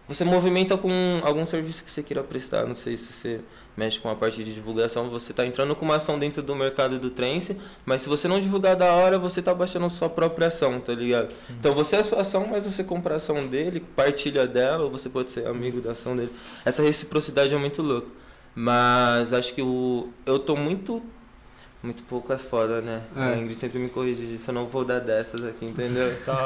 você 0.07 0.23
movimenta 0.23 0.77
com 0.77 0.91
algum 1.23 1.45
serviço 1.45 1.83
que 1.83 1.89
você 1.89 2.03
queira 2.03 2.23
prestar. 2.23 2.65
Não 2.65 2.75
sei 2.75 2.95
se 2.97 3.13
você 3.13 3.41
mexe 3.75 3.99
com 3.99 4.09
a 4.09 4.15
parte 4.15 4.43
de 4.43 4.53
divulgação, 4.53 5.09
você 5.09 5.31
está 5.31 5.45
entrando 5.45 5.75
com 5.75 5.85
uma 5.85 5.97
ação 5.97 6.17
dentro 6.17 6.41
do 6.41 6.55
mercado 6.55 6.97
do 6.97 7.09
trance, 7.09 7.57
mas 7.85 8.01
se 8.01 8.09
você 8.09 8.27
não 8.27 8.39
divulgar 8.39 8.75
da 8.75 8.93
hora, 8.93 9.19
você 9.19 9.41
está 9.41 9.53
baixando 9.53 9.89
sua 9.89 10.09
própria 10.09 10.47
ação, 10.47 10.79
tá 10.79 10.93
ligado? 10.93 11.33
Então 11.49 11.73
você 11.73 11.97
é 11.97 11.99
a 11.99 12.03
sua 12.03 12.21
ação, 12.21 12.47
mas 12.49 12.65
você 12.65 12.83
compra 12.83 13.15
a 13.15 13.17
ação 13.17 13.45
dele, 13.47 13.79
partilha 13.95 14.47
dela, 14.47 14.85
ou 14.85 14.91
você 14.91 15.09
pode 15.09 15.31
ser 15.31 15.47
amigo 15.47 15.81
da 15.81 15.91
ação 15.91 16.15
dele. 16.15 16.31
Essa 16.63 16.81
reciprocidade 16.81 17.53
é 17.53 17.57
muito 17.57 17.81
louca. 17.81 18.07
Mas 18.57 19.33
acho 19.33 19.53
que 19.53 19.61
o 19.61 20.07
eu 20.25 20.39
tô 20.39 20.55
muito 20.55 21.03
muito 21.83 22.01
pouco 22.03 22.33
é 22.33 22.37
foda, 22.37 22.81
né? 22.81 23.03
É. 23.15 23.33
A 23.33 23.37
Ingrid 23.37 23.53
sempre 23.53 23.77
me 23.77 23.89
corrige 23.89 24.25
disso, 24.25 24.49
eu 24.49 24.55
não 24.55 24.65
vou 24.65 24.83
dar 24.83 24.99
dessas 24.99 25.43
aqui, 25.43 25.65
entendeu? 25.65 26.15
Tá. 26.25 26.45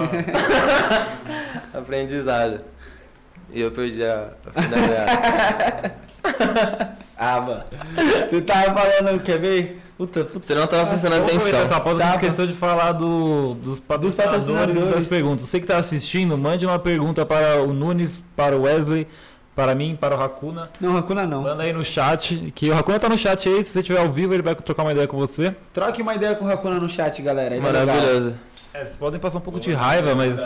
Aprendizado. 1.74 2.62
E 3.53 3.62
eu 3.62 3.71
perdi 3.71 4.03
a, 4.03 4.33
a 4.53 4.62
meada. 4.62 5.95
Ah, 7.21 7.41
mano. 7.41 7.63
Você 8.29 8.41
tava 8.41 8.73
falando, 8.79 9.21
quer 9.21 9.38
ver? 9.38 9.81
Puta, 9.97 10.23
puta. 10.23 10.45
Você 10.45 10.55
não 10.55 10.65
tava 10.67 10.85
prestando 10.88 11.15
aproveitar 11.15 11.41
atenção. 11.43 11.61
Essa 11.63 11.79
pausa, 11.81 11.99
a 12.01 12.05
gente 12.05 12.13
Tava. 12.13 12.25
esqueceu 12.27 12.47
de 12.47 12.53
falar 12.53 12.93
do, 12.93 13.55
dos 13.55 13.77
patrocinadores, 13.81 14.45
patrocinadores. 14.45 14.95
das 14.95 15.05
perguntas. 15.05 15.45
Você 15.45 15.59
que 15.59 15.65
está 15.65 15.75
assistindo, 15.77 16.38
mande 16.38 16.65
uma 16.65 16.79
pergunta 16.79 17.25
para 17.25 17.61
o 17.61 17.73
Nunes, 17.73 18.23
para 18.38 18.55
o 18.55 18.61
Wesley, 18.61 19.05
para 19.53 19.75
mim, 19.75 19.97
para 19.99 20.15
o 20.15 20.21
Hakuna. 20.23 20.69
Não, 20.79 20.95
Hakuna 20.95 21.25
não. 21.25 21.41
Manda 21.41 21.63
aí 21.63 21.73
no 21.73 21.83
chat, 21.83 22.53
que 22.55 22.69
o 22.69 22.77
Hakuna 22.77 22.97
tá 22.97 23.09
no 23.09 23.17
chat 23.17 23.49
aí, 23.49 23.65
se 23.65 23.71
você 23.71 23.79
estiver 23.81 23.99
ao 23.99 24.09
vivo, 24.09 24.33
ele 24.33 24.41
vai 24.43 24.55
trocar 24.55 24.83
uma 24.83 24.93
ideia 24.93 25.05
com 25.05 25.17
você. 25.17 25.53
Troque 25.73 26.01
uma 26.01 26.15
ideia 26.15 26.33
com 26.35 26.45
o 26.45 26.49
Hakuna 26.49 26.75
no 26.79 26.88
chat, 26.88 27.21
galera. 27.21 27.59
tá 27.59 27.67
legal. 27.67 27.85
Maravilhoso. 27.85 28.35
É, 28.73 28.85
vocês 28.85 28.95
podem 28.95 29.19
passar 29.19 29.39
um 29.39 29.41
pouco 29.41 29.59
de 29.59 29.73
raiva, 29.73 30.15
mas 30.15 30.39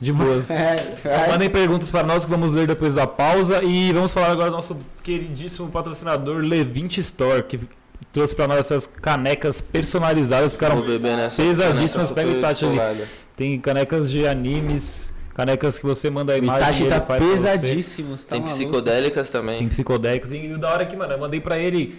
de 0.00 0.12
boas. 0.12 0.50
É, 0.54 0.76
vai. 1.02 1.28
Mandem 1.30 1.48
perguntas 1.50 1.90
para 1.90 2.06
nós 2.06 2.24
que 2.24 2.30
vamos 2.30 2.52
ler 2.52 2.66
depois 2.66 2.94
da 2.94 3.06
pausa. 3.06 3.62
E 3.62 3.92
vamos 3.92 4.12
falar 4.12 4.30
agora 4.30 4.50
do 4.50 4.56
nosso 4.56 4.76
queridíssimo 5.02 5.68
patrocinador 5.68 6.42
Levinte 6.42 7.00
Store, 7.00 7.42
que 7.42 7.60
trouxe 8.12 8.34
para 8.34 8.48
nós 8.48 8.58
essas 8.58 8.86
canecas 8.86 9.60
personalizadas. 9.60 10.52
Ficaram 10.52 10.82
pesadíssimas. 10.82 12.10
caneca 12.10 12.14
Pega 12.14 12.28
o 12.28 12.38
Itachi 12.38 12.64
ali. 12.64 13.04
Tem 13.36 13.60
canecas 13.60 14.10
de 14.10 14.26
animes, 14.26 15.12
canecas 15.34 15.78
que 15.78 15.84
você 15.84 16.08
manda 16.08 16.32
a 16.32 16.36
O 16.36 16.38
imagem 16.38 16.62
Itachi 16.62 16.82
e 16.82 16.86
ele 16.86 16.94
tá 16.94 17.00
pesadíssimo. 17.00 18.16
Tá 18.16 18.22
Tem 18.30 18.40
maluco? 18.40 18.56
psicodélicas 18.56 19.30
Tem 19.30 19.40
também. 19.40 19.68
psicodélicas. 19.68 20.30
E 20.32 20.52
o 20.52 20.58
da 20.58 20.70
hora 20.70 20.86
que, 20.86 20.96
mano, 20.96 21.12
eu 21.12 21.18
mandei 21.18 21.40
pra 21.40 21.58
ele 21.58 21.98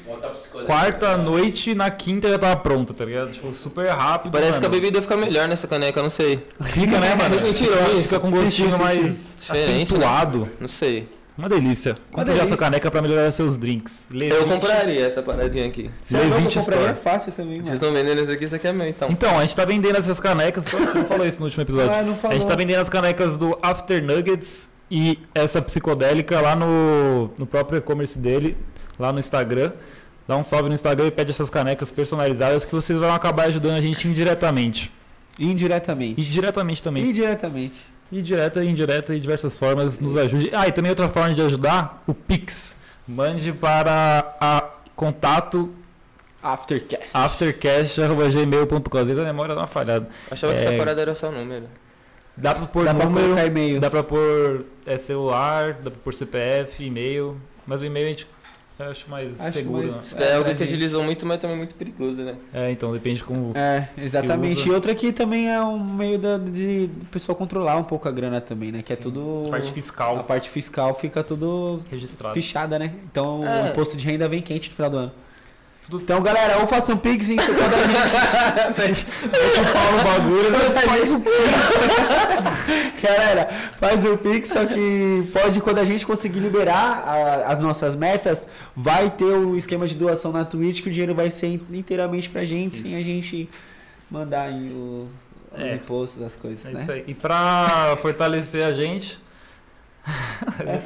quarta 0.66 1.18
noite, 1.18 1.76
na 1.76 1.90
quinta 1.92 2.30
já 2.30 2.40
tava 2.40 2.56
pronta, 2.58 2.94
tá 2.94 3.06
ligado? 3.06 3.32
Tipo, 3.32 3.54
super 3.54 3.88
rápido. 3.90 4.32
Parece 4.32 4.60
que 4.60 4.66
a 4.66 4.70
mano. 4.70 4.82
bebida 4.82 5.02
fica 5.02 5.18
melhor 5.18 5.48
nessa 5.48 5.68
caneca, 5.68 6.02
não 6.02 6.10
sei. 6.10 6.40
Fica, 6.62 7.00
né, 7.00 7.14
mano? 7.16 7.38
Vocês 7.38 7.58
sentiram 7.58 7.92
isso? 7.92 8.04
Fica 8.04 8.20
com 8.20 8.28
um 8.28 8.32
gostinho 8.32 8.78
mais 8.80 9.36
Diferente, 9.40 9.68
né? 9.68 9.84
acentuado. 9.84 10.50
Não 10.60 10.68
sei. 10.68 11.08
Uma 11.38 11.50
delícia. 11.50 11.96
Compre 12.12 12.34
já 12.36 12.48
sua 12.48 12.56
caneca 12.56 12.90
pra 12.90 13.02
melhorar 13.02 13.30
seus 13.32 13.58
drinks. 13.58 14.08
Eu 14.12 14.18
Levite. 14.20 14.46
compraria 14.46 15.06
essa 15.06 15.22
paradinha 15.22 15.66
aqui. 15.68 15.92
Se 16.04 16.16
é 16.16 16.20
louco, 16.22 16.36
eu 16.48 16.52
compraria 16.52 16.86
Store. 16.86 17.02
fácil 17.04 17.32
também, 17.34 17.56
Vocês 17.58 17.64
mano. 17.66 17.74
estão 17.76 17.94
vendendo 17.94 18.22
esse 18.24 18.32
aqui, 18.32 18.46
isso 18.46 18.56
aqui 18.56 18.68
é 18.68 18.72
meu, 18.74 18.88
então. 18.88 19.10
Então, 19.12 19.38
a 19.38 19.42
gente 19.42 19.56
tá 19.56 19.66
vendendo 19.66 19.98
essas 19.98 20.20
canecas. 20.20 20.66
Não 20.72 21.04
falou 21.06 21.28
isso 21.28 21.40
no 21.40 21.46
último 21.46 21.64
episódio. 21.64 21.92
Ah, 21.94 22.02
não 22.04 22.14
A 22.14 22.18
falou. 22.18 22.38
gente 22.38 22.48
tá 22.48 22.56
vendendo 22.56 22.80
as 22.80 22.88
canecas 22.90 23.36
do 23.38 23.58
After 23.62 24.02
Nuggets 24.02 24.70
e 24.90 25.20
essa 25.34 25.62
psicodélica 25.62 26.40
lá 26.40 26.56
no, 26.56 27.30
no 27.38 27.46
próprio 27.46 27.80
e-commerce 27.80 28.18
dele, 28.18 28.56
lá 28.98 29.12
no 29.12 29.20
Instagram. 29.20 29.74
Dá 30.28 30.38
um 30.38 30.44
salve 30.44 30.70
no 30.70 30.74
Instagram 30.74 31.08
e 31.08 31.12
pede 31.12 31.32
essas 31.32 31.50
canecas 31.50 31.92
personalizadas 31.92 32.64
que 32.66 32.74
vocês 32.74 32.98
vão 32.98 33.14
acabar 33.14 33.48
ajudando 33.48 33.76
a 33.76 33.82
gente 33.82 34.08
indiretamente. 34.08 34.92
Indiretamente. 35.38 36.20
E 36.22 36.24
diretamente 36.24 36.82
também. 36.82 37.04
Indiretamente. 37.10 37.76
E 38.12 38.22
direta 38.22 38.64
e 38.64 38.70
indireta 38.70 39.14
e 39.16 39.20
diversas 39.20 39.58
formas 39.58 40.00
nos 40.00 40.16
ajude. 40.16 40.50
Ah, 40.54 40.68
e 40.68 40.72
também 40.72 40.90
outra 40.92 41.10
forma 41.10 41.34
de 41.34 41.42
ajudar, 41.42 42.04
o 42.08 42.14
Pix. 42.14 42.76
Mande 43.08 43.52
para 43.52 44.36
a 44.40 44.64
contato 44.96 45.74
Aftercast. 46.42 47.10
aftercast.gmail.com. 47.14 48.98
Às 48.98 49.06
vezes 49.08 49.22
a 49.22 49.26
memória 49.26 49.56
dá 49.56 49.62
uma 49.62 49.68
falhada. 49.68 50.08
Achava 50.30 50.54
que 50.54 50.60
É. 50.60 50.66
essa 50.66 50.78
parada 50.78 51.02
era 51.02 51.16
só 51.16 51.32
número. 51.32 51.66
Dá 52.38 52.54
pra 52.54 52.66
pôr 52.68 52.86
Dá 52.86 52.94
pra 52.94 53.06
número, 53.06 53.28
colocar 53.28 53.46
e-mail. 53.46 53.80
dá 53.80 53.90
pra 53.90 54.04
pôr 54.04 54.66
é, 54.86 54.98
celular, 54.98 55.74
dá 55.74 55.90
pra 55.90 56.00
pôr 56.04 56.14
CPF, 56.14 56.84
e-mail. 56.84 57.38
Mas 57.66 57.82
o 57.82 57.86
e-mail 57.86 58.06
a 58.08 58.10
gente 58.10 58.28
eu 58.78 58.90
acho 58.92 59.10
mais 59.10 59.40
Acho 59.40 59.52
seguro. 59.54 59.88
mais- 59.92 60.14
né? 60.14 60.20
Daí 60.20 60.28
é, 60.28 60.32
É, 60.32 60.36
algo 60.36 60.56
que 60.56 60.64
agilizou 60.64 61.04
muito, 61.04 61.26
mas 61.26 61.38
também 61.38 61.58
muito 61.58 61.76
perigoso, 61.76 62.22
né? 62.24 62.36
É, 62.54 62.72
então 62.72 62.92
depende 62.92 63.24
como. 63.24 63.52
É, 63.56 63.88
exatamente. 63.98 64.68
E 64.68 64.72
outra 64.72 64.92
aqui 64.92 65.12
também 65.12 65.50
é 65.50 65.62
um 65.62 65.80
meio 65.84 66.18
da, 66.20 66.38
de 66.38 66.90
pessoal 67.12 67.36
controlar 67.36 67.78
um 67.78 67.84
pouco 67.84 68.08
a 68.08 68.12
grana 68.12 68.42
também, 68.42 68.72
né? 68.72 68.82
Que 68.82 68.94
é 68.94 68.96
tudo. 68.96 69.48
Parte 69.50 69.70
A 69.70 69.74
fiscal 69.74 70.24
parte 70.24 70.50
fiscal 70.50 70.94
fica 70.96 71.24
tudo 71.24 71.80
registrada. 71.90 72.34
fichada, 72.34 72.78
né? 72.80 72.94
Então 73.12 73.44
É. 73.48 73.64
o 73.64 73.68
imposto 73.72 73.96
de 73.98 74.06
renda 74.06 74.28
vem 74.28 74.42
quente 74.42 74.70
no 74.70 74.76
final 74.76 74.90
do 74.92 74.98
ano. 74.98 75.12
Tudo- 75.90 76.02
Então, 76.04 76.22
galera, 76.22 76.58
ou 76.60 76.68
façam 76.68 76.98
Pix 76.98 77.30
em 77.30 77.36
quando 77.36 77.50
a 78.78 78.88
gente. 78.88 79.06
Paulo 79.72 80.04
bagulho, 80.04 80.50
né? 80.52 80.60
faz 80.82 81.12
o 81.12 81.20
Pix. 81.20 81.36
Galera, 83.02 83.50
faz 83.80 84.04
o 84.04 84.18
Pix, 84.18 84.50
só 84.50 84.66
que 84.66 85.30
pode, 85.32 85.62
quando 85.62 85.78
a 85.80 85.86
gente 85.86 86.04
conseguir 86.06 86.40
liberar 86.40 87.04
a- 87.06 87.52
as 87.52 87.60
nossas 87.60 87.96
metas, 87.96 88.48
vai 88.76 89.10
ter 89.12 89.26
o 89.26 89.56
esquema 89.56 89.88
de 89.88 89.94
doação 89.96 90.32
na 90.32 90.44
Twitch, 90.44 90.82
que 90.82 90.90
o 90.90 90.92
dinheiro 90.92 91.14
vai 91.14 91.30
ser 91.30 91.48
inteiramente 91.72 92.30
pra 92.30 92.44
gente, 92.46 92.78
sem 92.78 92.88
Isso. 92.92 93.00
a 93.00 93.04
gente 93.04 93.50
mandar 94.10 94.44
aí 94.44 94.70
o, 94.72 95.08
os 95.54 95.62
É. 95.62 95.76
impostos, 95.76 96.22
as 96.24 96.34
coisas, 96.34 96.66
É 96.66 96.70
né? 96.70 96.82
isso 96.82 96.92
aí. 96.92 97.04
E 97.08 97.14
pra 97.14 97.96
fortalecer 98.02 98.64
a 98.66 98.72
gente. 98.72 99.20
É 100.60 100.64
né? 100.64 100.82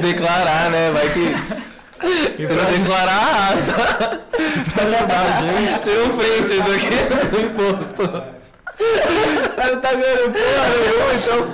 Declarar, 0.00 0.70
né? 0.70 0.90
Vai 0.92 1.08
que. 1.12 1.64
E 2.38 2.42
não 2.46 2.64
declarar, 2.78 3.52
pra 4.74 4.84
a 4.84 5.40
gente. 5.40 5.82
Tira 5.82 6.04
um 6.04 6.16
print 6.16 6.62
do 6.62 6.72
que 6.78 7.26
do 7.30 7.40
imposto. 7.40 8.34
Não 8.76 9.80
tá 9.80 9.92
ganhando 9.94 10.32
porra 10.32 10.68
nenhuma, 10.80 11.14
então. 11.14 11.44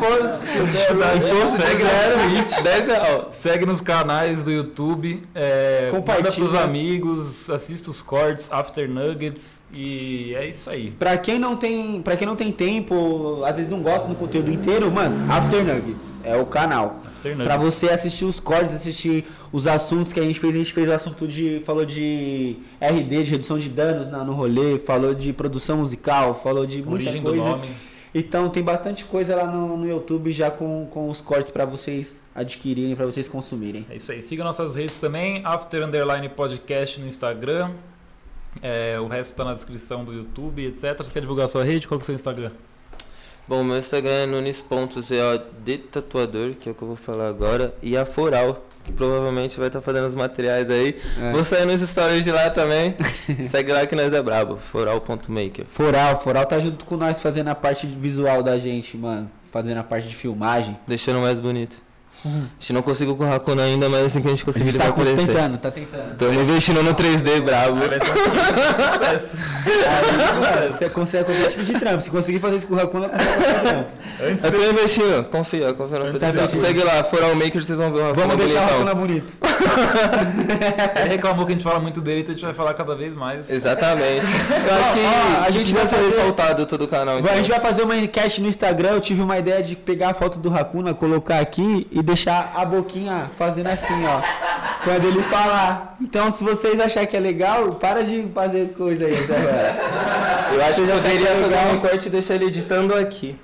Imposto 1.16 1.56
segue 1.56 1.82
na 1.82 1.90
zero, 1.90 2.18
20, 2.30 2.62
10 2.62 2.87
real. 2.87 3.30
Segue 3.32 3.66
nos 3.66 3.80
canais 3.80 4.42
do 4.42 4.50
YouTube, 4.50 5.23
é, 5.35 5.88
Compartilha. 5.90 6.32
pros 6.32 6.54
amigos, 6.54 7.50
assista 7.50 7.90
os 7.90 8.00
cortes, 8.00 8.50
After 8.50 8.88
Nuggets 8.88 9.61
e 9.73 10.35
é 10.35 10.47
isso 10.47 10.70
aí. 10.70 10.90
Pra 10.92 11.16
quem 11.18 11.38
não 11.38 11.56
tem, 11.56 12.00
para 12.00 12.16
quem 12.16 12.26
não 12.26 12.37
tem 12.37 12.50
tempo, 12.50 13.42
às 13.44 13.56
vezes 13.56 13.70
não 13.70 13.82
gosta 13.82 14.09
do 14.09 14.14
conteúdo 14.14 14.50
inteiro, 14.50 14.90
mano, 14.90 15.30
After 15.30 15.62
Nuggets 15.62 16.14
é 16.25 16.37
o 16.37 16.47
canal. 16.47 17.00
Nuggets. 17.28 17.56
você 17.62 17.88
assistir 17.90 18.24
os 18.24 18.40
cortes, 18.40 18.74
assistir 18.74 19.24
os 19.52 19.66
assuntos 19.66 20.12
que 20.12 20.18
a 20.20 20.22
gente 20.22 20.40
fez, 20.40 20.54
a 20.54 20.58
gente 20.58 20.72
fez 20.72 20.88
o 20.88 20.92
assunto 20.92 21.28
de. 21.28 21.62
falou 21.64 21.84
de 21.84 22.56
RD, 22.80 23.22
de 23.24 23.30
redução 23.30 23.58
de 23.58 23.68
danos 23.68 24.08
na- 24.08 24.24
no 24.24 24.32
rolê, 24.32 24.78
falou 24.78 25.14
de 25.14 25.32
produção 25.32 25.78
musical, 25.78 26.40
falou 26.42 26.66
de 26.66 26.78
muita 26.82 26.92
Origem 27.04 27.22
do 27.22 27.28
coisa. 27.30 27.44
nome. 27.48 27.68
Então 28.12 28.48
tem 28.48 28.60
bastante 28.62 29.04
coisa 29.04 29.36
lá 29.36 29.46
no, 29.46 29.76
no 29.76 29.88
YouTube 29.88 30.32
já 30.32 30.50
com, 30.50 30.88
com 30.90 31.08
os 31.08 31.20
cortes 31.20 31.48
pra 31.50 31.64
vocês 31.64 32.20
adquirirem, 32.34 32.96
pra 32.96 33.06
vocês 33.06 33.28
consumirem. 33.28 33.86
É 33.88 33.94
isso 33.94 34.10
aí. 34.10 34.20
Siga 34.20 34.42
nossas 34.42 34.74
redes 34.74 34.98
também, 34.98 35.42
After 35.44 35.80
Underline 35.84 36.28
Podcast 36.28 37.00
no 37.00 37.06
Instagram. 37.06 37.70
É, 38.60 38.98
o 38.98 39.06
resto 39.06 39.32
tá 39.34 39.44
na 39.44 39.54
descrição 39.54 40.04
do 40.04 40.12
YouTube, 40.12 40.66
etc. 40.66 40.96
Você 40.98 41.12
quer 41.12 41.20
divulgar 41.20 41.44
a 41.44 41.48
sua 41.48 41.62
rede? 41.62 41.86
Qual 41.86 42.00
que 42.00 42.02
é 42.02 42.04
o 42.04 42.06
seu 42.06 42.14
Instagram? 42.16 42.50
Bom, 43.50 43.64
meu 43.64 43.78
Instagram 43.78 44.12
é 44.12 44.26
nunes.co 44.26 44.87
de 45.64 45.78
tatuador, 45.78 46.52
que 46.54 46.69
é 46.69 46.73
o 46.73 46.75
que 46.76 46.83
eu 46.83 46.87
vou 46.87 46.97
falar 46.97 47.26
agora, 47.26 47.75
e 47.83 47.97
a 47.97 48.07
Foral, 48.07 48.64
que 48.85 48.92
provavelmente 48.92 49.59
vai 49.59 49.66
estar 49.66 49.80
fazendo 49.80 50.07
os 50.07 50.14
materiais 50.14 50.71
aí. 50.71 50.97
É. 51.21 51.33
Vou 51.33 51.42
sair 51.42 51.66
nos 51.66 51.80
stories 51.80 52.23
de 52.23 52.30
lá 52.30 52.49
também. 52.49 52.95
Segue 53.42 53.73
lá 53.73 53.85
que 53.88 53.97
nós 53.97 54.12
é 54.12 54.23
brabo, 54.23 54.57
foral.maker. 54.57 55.66
Foral, 55.69 56.21
Foral 56.21 56.47
tá 56.47 56.61
junto 56.61 56.85
com 56.85 56.97
nós 56.97 57.19
fazendo 57.19 57.49
a 57.49 57.54
parte 57.57 57.88
visual 57.88 58.40
da 58.40 58.57
gente, 58.57 58.97
mano. 58.97 59.28
Fazendo 59.50 59.78
a 59.78 59.83
parte 59.83 60.07
de 60.07 60.14
filmagem. 60.14 60.78
Deixando 60.87 61.19
mais 61.19 61.40
bonito. 61.40 61.83
A 62.24 62.28
gente 62.58 62.72
não 62.74 62.82
conseguiu 62.82 63.16
com 63.16 63.24
o 63.24 63.32
Hakuna 63.32 63.62
ainda, 63.62 63.88
mas 63.88 64.06
assim 64.06 64.20
que 64.20 64.28
a 64.28 64.30
gente 64.30 64.42
A 64.42 64.44
conseguir 64.44 64.72
gente 64.72 64.76
ele 64.76 64.84
tá 64.84 64.90
vai 64.90 65.02
aparecer. 65.02 65.26
tentando, 65.26 65.58
tá 65.58 65.70
tentando. 65.70 66.12
Estamos 66.12 66.42
investindo 66.42 66.82
no 66.82 66.94
3D 66.94 67.40
brabo. 67.40 67.80
Sucesso. 67.80 69.36
Aí, 69.90 70.60
mano, 70.60 70.72
você 70.76 70.88
consegue 70.90 71.24
qualquer 71.24 71.48
tipo 71.50 71.64
de 71.64 71.72
trampo. 71.78 72.02
Se 72.02 72.10
conseguir 72.10 72.40
fazer 72.40 72.56
isso 72.56 72.66
com 72.66 72.74
o 72.74 72.80
Hakuna, 72.80 73.08
consegue. 73.08 73.86
Antes 74.22 74.44
Eu 74.44 74.52
tô 74.52 74.70
investindo, 74.70 75.24
confia, 75.30 75.72
confia 75.72 75.98
no 75.98 76.12
potencial. 76.12 76.48
Segue 76.48 76.82
lá, 76.82 77.04
Foral 77.04 77.34
Maker, 77.34 77.62
vocês 77.62 77.78
vão 77.78 77.90
ver 77.92 78.00
o 78.00 78.10
Hakuna 78.10 78.26
Vamos 78.26 78.36
deixar 78.36 78.70
o. 78.70 78.74
Hakuna 78.74 78.94
bonito. 78.94 79.32
ele 81.00 81.08
reclamou 81.08 81.46
que 81.46 81.52
a 81.52 81.54
gente 81.54 81.64
fala 81.64 81.80
muito 81.80 82.00
dele, 82.00 82.20
então 82.20 82.32
a 82.32 82.36
gente 82.36 82.44
vai 82.44 82.54
falar 82.54 82.74
cada 82.74 82.94
vez 82.94 83.14
mais. 83.14 83.48
Exatamente. 83.50 84.26
Eu 84.66 84.74
acho 84.74 84.92
que 84.92 85.00
Ó, 85.00 85.42
a 85.44 85.50
gente 85.50 85.72
vai 85.72 85.86
ser 85.86 85.96
ressaltado 85.96 86.66
todo 86.66 86.82
o 86.82 86.88
canal. 86.88 87.18
A 87.18 87.36
gente 87.36 87.50
vai 87.50 87.60
fazer 87.60 87.82
uma 87.82 87.96
enquete 87.96 88.40
no 88.40 88.48
Instagram. 88.48 88.90
Eu 88.90 89.00
tive 89.00 89.22
uma 89.22 89.38
ideia 89.38 89.62
de 89.62 89.74
pegar 89.76 90.10
a 90.10 90.14
foto 90.14 90.38
do 90.38 90.54
Hakuna, 90.54 90.92
colocar 90.92 91.38
aqui 91.38 91.86
e 91.90 92.02
deixar 92.10 92.52
a 92.56 92.64
boquinha 92.64 93.30
fazendo 93.38 93.68
assim, 93.68 94.04
ó. 94.06 94.20
Quando 94.84 95.04
ele 95.06 95.22
falar. 95.24 95.96
Então, 96.00 96.32
se 96.32 96.42
vocês 96.42 96.78
acharem 96.80 97.08
que 97.08 97.16
é 97.16 97.20
legal, 97.20 97.72
para 97.74 98.02
de 98.02 98.26
fazer 98.34 98.72
coisa 98.76 99.04
aí, 99.06 99.12
Zé. 99.14 99.76
Eu 100.54 100.64
acho 100.64 100.82
que 100.82 100.90
poderia 100.90 101.18
que 101.18 101.26
é 101.26 101.34
fazer 101.34 101.46
legal? 101.48 101.72
um 101.74 101.80
corte 101.80 102.06
e 102.06 102.10
deixar 102.10 102.34
ele 102.34 102.46
editando 102.46 102.94
aqui. 102.94 103.36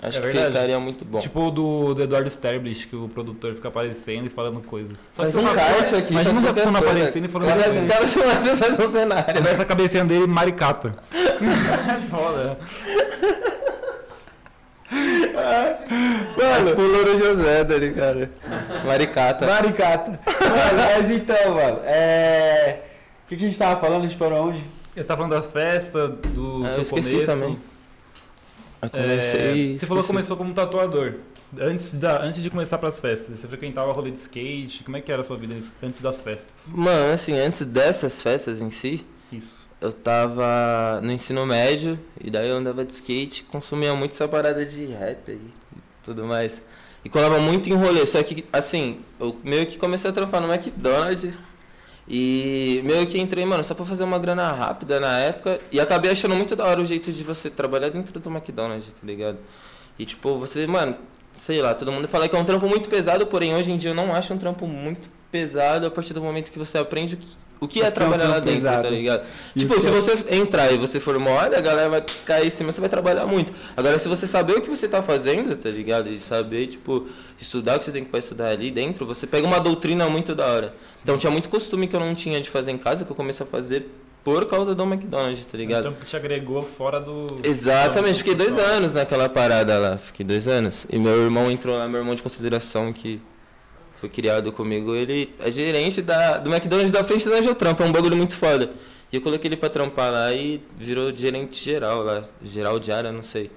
Acho 0.00 0.18
É 0.18 0.30
que 0.30 0.38
ficaria 0.38 0.78
muito 0.78 1.04
bom. 1.04 1.18
Tipo 1.18 1.48
o 1.48 1.50
do, 1.50 1.92
do 1.94 2.02
Eduardo 2.04 2.30
Sterblich, 2.30 2.86
que 2.86 2.94
o 2.94 3.08
produtor 3.08 3.54
fica 3.54 3.66
aparecendo 3.66 4.26
e 4.26 4.30
falando 4.30 4.60
coisas. 4.60 5.08
Só 5.12 5.22
faz 5.22 5.34
que 5.34 5.40
um 5.40 5.44
kart 5.54 5.92
aqui. 5.92 6.12
Imagina 6.12 6.34
faz 6.34 6.38
o 6.38 6.42
qualquer 6.42 6.60
Hakuna 6.62 6.78
coisa. 6.78 6.94
aparecendo 6.94 7.24
e 7.24 7.28
falando 7.28 7.48
Cada- 7.48 7.66
assim. 7.66 7.86
Cada 7.88 8.06
semana 8.06 8.40
você 8.40 8.56
faz 8.56 8.78
um 8.78 8.92
cenário. 8.92 9.34
Começa 9.34 9.62
a 9.62 9.64
cabecinha 9.64 10.04
dele 10.04 10.26
maricata. 10.28 10.94
é 11.12 11.18
foda. 14.88 16.44
É 16.44 16.64
tipo 16.64 16.80
o 16.80 16.86
Louro 16.86 17.16
José 17.18 17.64
dele, 17.64 17.92
cara. 17.92 18.30
Maricata. 18.84 19.46
Maricata. 19.46 20.10
Mano, 20.10 20.76
mas 20.76 21.10
então, 21.10 21.54
mano. 21.54 21.80
É. 21.84 22.82
O 23.24 23.28
que, 23.28 23.36
que 23.36 23.44
a 23.44 23.48
gente 23.48 23.58
tava 23.58 23.80
falando? 23.80 24.04
A 24.04 24.08
gente 24.08 24.16
parou 24.18 24.48
onde? 24.48 24.64
Você 24.94 25.04
tá 25.04 25.16
falando 25.16 25.32
das 25.32 25.46
festas, 25.46 26.10
do 26.34 26.64
Ah, 26.64 26.68
eu 26.70 26.72
seu 26.74 26.82
esqueci 26.82 27.10
começo. 27.12 27.26
também. 27.26 27.58
Eu 28.82 28.86
É, 28.86 28.88
comecei. 28.88 29.78
você 29.78 29.86
falou 29.86 30.02
que 30.02 30.06
esqueci. 30.06 30.06
começou 30.06 30.36
como 30.36 30.54
tatuador. 30.54 31.14
Antes, 31.58 31.94
da, 31.94 32.20
antes 32.22 32.42
de 32.42 32.50
começar 32.50 32.76
pras 32.78 32.98
festas, 33.00 33.38
você 33.38 33.46
frequentava 33.48 33.90
rolê 33.92 34.10
de 34.10 34.18
skate? 34.18 34.82
Como 34.84 34.96
é 34.96 35.00
que 35.00 35.10
era 35.10 35.20
a 35.22 35.24
sua 35.24 35.36
vida 35.36 35.56
antes 35.82 36.00
das 36.00 36.20
festas? 36.20 36.70
Mano, 36.74 37.12
assim, 37.12 37.38
antes 37.38 37.64
dessas 37.64 38.20
festas 38.22 38.60
em 38.60 38.70
si, 38.70 39.06
Isso. 39.32 39.67
Eu 39.80 39.92
tava 39.92 41.00
no 41.02 41.12
ensino 41.12 41.46
médio 41.46 41.98
e 42.20 42.30
daí 42.30 42.48
eu 42.48 42.56
andava 42.56 42.84
de 42.84 42.92
skate, 42.92 43.44
consumia 43.44 43.94
muito 43.94 44.12
essa 44.12 44.26
parada 44.26 44.64
de 44.64 44.86
rap 44.86 45.30
e 45.30 45.40
tudo 46.02 46.24
mais. 46.24 46.60
E 47.04 47.08
colava 47.08 47.38
muito 47.38 47.68
em 47.70 47.74
rolê, 47.74 48.04
só 48.04 48.22
que 48.22 48.44
assim, 48.52 49.00
eu 49.20 49.36
meio 49.44 49.66
que 49.66 49.78
comecei 49.78 50.10
a 50.10 50.12
trampar 50.12 50.40
no 50.40 50.52
McDonald's 50.52 51.32
e 52.08 52.80
meio 52.84 53.06
que 53.06 53.20
entrei, 53.20 53.44
mano, 53.44 53.62
só 53.62 53.74
pra 53.74 53.86
fazer 53.86 54.02
uma 54.02 54.18
grana 54.18 54.50
rápida 54.50 54.98
na 54.98 55.18
época 55.18 55.60
e 55.70 55.78
acabei 55.78 56.10
achando 56.10 56.34
muito 56.34 56.56
da 56.56 56.64
hora 56.64 56.80
o 56.80 56.84
jeito 56.84 57.12
de 57.12 57.22
você 57.22 57.48
trabalhar 57.48 57.90
dentro 57.90 58.18
do 58.18 58.30
McDonald's, 58.30 58.88
tá 58.88 59.06
ligado? 59.06 59.38
E 59.98 60.04
tipo, 60.04 60.38
você, 60.38 60.66
mano, 60.66 60.96
sei 61.32 61.62
lá, 61.62 61.74
todo 61.74 61.92
mundo 61.92 62.08
fala 62.08 62.28
que 62.28 62.34
é 62.34 62.38
um 62.38 62.44
trampo 62.44 62.66
muito 62.66 62.88
pesado, 62.88 63.26
porém 63.26 63.54
hoje 63.54 63.70
em 63.70 63.76
dia 63.76 63.90
eu 63.90 63.94
não 63.94 64.14
acho 64.14 64.34
um 64.34 64.38
trampo 64.38 64.66
muito 64.66 65.08
pesado 65.30 65.86
a 65.86 65.90
partir 65.90 66.14
do 66.14 66.22
momento 66.22 66.50
que 66.50 66.58
você 66.58 66.78
aprende 66.78 67.14
o 67.14 67.18
que, 67.18 67.26
o 67.60 67.66
que 67.68 67.80
é 67.80 67.86
é 67.86 67.88
um 67.88 67.92
trabalhar 67.92 68.28
lá 68.28 68.38
dentro, 68.38 68.62
tá 68.64 68.88
ligado? 68.90 69.24
E 69.54 69.60
Tipo, 69.60 69.80
se 69.80 69.88
é- 69.88 69.90
você 69.90 70.24
entrar 70.30 70.72
e 70.72 70.76
você 70.78 71.00
for 71.00 71.18
mole, 71.18 71.54
a 71.54 71.60
galera 71.60 71.88
vai 71.88 72.04
cair 72.24 72.46
em 72.46 72.50
cima, 72.50 72.72
você 72.72 72.80
vai 72.80 72.88
trabalhar 72.90 73.26
muito. 73.26 73.52
Agora, 73.76 73.98
se 73.98 74.08
você 74.08 74.26
saber 74.26 74.54
o 74.54 74.60
que 74.60 74.70
você 74.70 74.86
tá 74.86 75.02
fazendo, 75.02 75.56
tá 75.56 75.68
ligado? 75.68 76.08
E 76.08 76.18
saber, 76.18 76.66
tipo, 76.66 77.06
estudar 77.40 77.76
o 77.76 77.78
que 77.78 77.84
você 77.86 77.92
tem 77.92 78.04
que 78.04 78.16
estudar 78.18 78.48
ali 78.48 78.70
dentro, 78.70 79.04
você 79.06 79.26
pega 79.26 79.46
uma 79.46 79.58
doutrina 79.60 80.08
muito 80.08 80.34
da 80.34 80.46
hora. 80.46 80.74
Então, 81.02 81.16
tinha 81.18 81.30
muito 81.30 81.48
costume 81.48 81.86
que 81.86 81.94
eu 81.96 82.00
não 82.00 82.14
tinha 82.14 82.40
de 82.40 82.50
fazer 82.50 82.70
em 82.70 82.78
casa, 82.78 83.04
que 83.04 83.10
eu 83.10 83.16
comecei 83.16 83.44
a 83.44 83.48
fazer 83.48 83.88
por 84.24 84.44
causa 84.46 84.74
do 84.74 84.82
McDonald's, 84.82 85.44
tá 85.46 85.56
ligado? 85.56 85.82
trampo 85.82 86.00
que 86.00 86.06
te 86.06 86.16
agregou 86.16 86.62
fora 86.76 87.00
do. 87.00 87.36
Exatamente, 87.42 88.18
fiquei 88.18 88.34
dois 88.34 88.58
anos 88.58 88.92
naquela 88.92 89.28
parada 89.28 89.78
lá, 89.78 89.96
fiquei 89.96 90.26
dois 90.26 90.46
anos. 90.46 90.86
E 90.90 90.98
meu 90.98 91.22
irmão 91.24 91.50
entrou 91.50 91.78
lá, 91.78 91.88
meu 91.88 92.00
irmão 92.00 92.14
de 92.14 92.22
consideração, 92.22 92.92
que 92.92 93.20
foi 94.00 94.08
criado 94.08 94.52
comigo, 94.52 94.94
ele 94.94 95.34
é 95.40 95.50
gerente 95.50 96.00
da, 96.00 96.38
do 96.38 96.52
McDonald's 96.52 96.92
da 96.92 97.02
frente 97.02 97.28
da 97.28 97.36
onde 97.36 97.48
eu 97.48 97.56
é 97.60 97.84
um 97.84 97.92
bagulho 97.92 98.16
muito 98.16 98.36
foda. 98.36 98.70
E 99.12 99.16
eu 99.16 99.22
coloquei 99.22 99.48
ele 99.48 99.56
pra 99.56 99.68
trampar 99.68 100.12
lá 100.12 100.32
e 100.32 100.62
virou 100.76 101.14
gerente 101.14 101.64
geral 101.64 102.02
lá, 102.02 102.22
geral 102.44 102.78
de 102.78 102.92
área, 102.92 103.10
não 103.10 103.22
sei. 103.22 103.50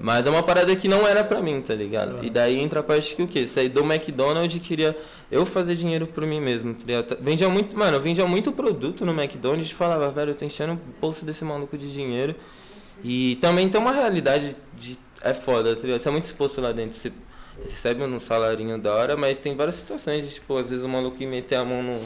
Mas 0.00 0.26
é 0.26 0.30
uma 0.30 0.42
parada 0.42 0.74
que 0.76 0.86
não 0.86 1.06
era 1.06 1.24
pra 1.24 1.42
mim, 1.42 1.60
tá 1.60 1.74
ligado? 1.74 2.24
E 2.24 2.30
daí 2.30 2.60
entra 2.60 2.80
a 2.80 2.82
parte 2.82 3.16
que 3.16 3.22
o 3.22 3.26
quê? 3.26 3.46
Saí 3.48 3.68
do 3.68 3.80
McDonald's 3.80 4.54
e 4.54 4.60
queria 4.60 4.96
eu 5.30 5.44
fazer 5.44 5.74
dinheiro 5.74 6.06
por 6.06 6.24
mim 6.24 6.40
mesmo, 6.40 6.72
tá 6.74 6.84
ligado? 6.86 7.18
Vendia 7.20 7.48
muito, 7.48 7.76
mano, 7.76 7.98
vendia 8.00 8.24
muito 8.26 8.52
produto 8.52 9.04
no 9.04 9.12
McDonald's 9.12 9.70
e 9.70 9.74
falava, 9.74 10.08
velho, 10.10 10.30
eu 10.30 10.34
tô 10.36 10.44
enchendo 10.44 10.74
o 10.74 11.00
bolso 11.00 11.24
desse 11.24 11.44
maluco 11.44 11.76
de 11.76 11.92
dinheiro. 11.92 12.36
E 13.02 13.36
também 13.40 13.68
tem 13.68 13.80
uma 13.80 13.92
realidade 13.92 14.56
de. 14.76 14.96
É 15.20 15.34
foda, 15.34 15.74
tá 15.74 15.82
ligado? 15.82 16.00
Você 16.00 16.08
é 16.08 16.12
muito 16.12 16.26
exposto 16.26 16.60
lá 16.60 16.70
dentro. 16.70 16.96
Você 16.96 17.12
recebe 17.62 18.02
um 18.02 18.20
salarinho 18.20 18.78
da 18.78 18.94
hora, 18.94 19.16
mas 19.16 19.38
tem 19.38 19.56
várias 19.56 19.76
situações 19.76 20.34
tipo, 20.34 20.56
às 20.56 20.70
vezes 20.70 20.84
o 20.84 20.88
maluco 20.88 21.22
meter 21.24 21.56
a 21.56 21.64
mão 21.64 21.82
no 21.82 22.00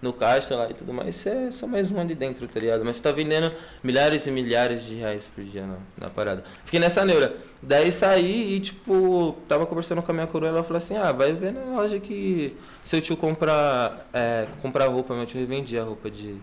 no 0.00 0.12
caixa 0.12 0.56
lá 0.56 0.70
e 0.70 0.74
tudo 0.74 0.94
mais, 0.94 1.16
você 1.16 1.28
é 1.28 1.50
só 1.50 1.66
mais 1.66 1.90
um 1.90 2.00
ali 2.00 2.14
dentro, 2.14 2.48
tá 2.48 2.58
ligado? 2.58 2.84
Mas 2.84 2.96
você 2.96 3.02
tá 3.02 3.12
vendendo 3.12 3.54
milhares 3.82 4.26
e 4.26 4.30
milhares 4.30 4.84
de 4.84 4.94
reais 4.94 5.28
por 5.28 5.44
dia 5.44 5.66
na, 5.66 5.76
na 5.98 6.10
parada. 6.10 6.42
Fiquei 6.64 6.80
nessa 6.80 7.04
neura. 7.04 7.36
Daí 7.62 7.92
saí 7.92 8.54
e, 8.54 8.60
tipo, 8.60 9.36
tava 9.46 9.66
conversando 9.66 10.02
com 10.02 10.10
a 10.10 10.14
minha 10.14 10.26
coroa, 10.26 10.48
ela 10.48 10.64
falou 10.64 10.78
assim, 10.78 10.96
ah, 10.96 11.12
vai 11.12 11.32
ver 11.32 11.52
na 11.52 11.76
loja 11.76 12.00
que 12.00 12.56
seu 12.82 13.00
tio 13.02 13.16
comprar, 13.16 14.08
é, 14.12 14.46
comprar 14.62 14.86
roupa, 14.86 15.14
meu 15.14 15.26
tio 15.26 15.38
revendia 15.38 15.82
roupa 15.82 16.10
de, 16.10 16.36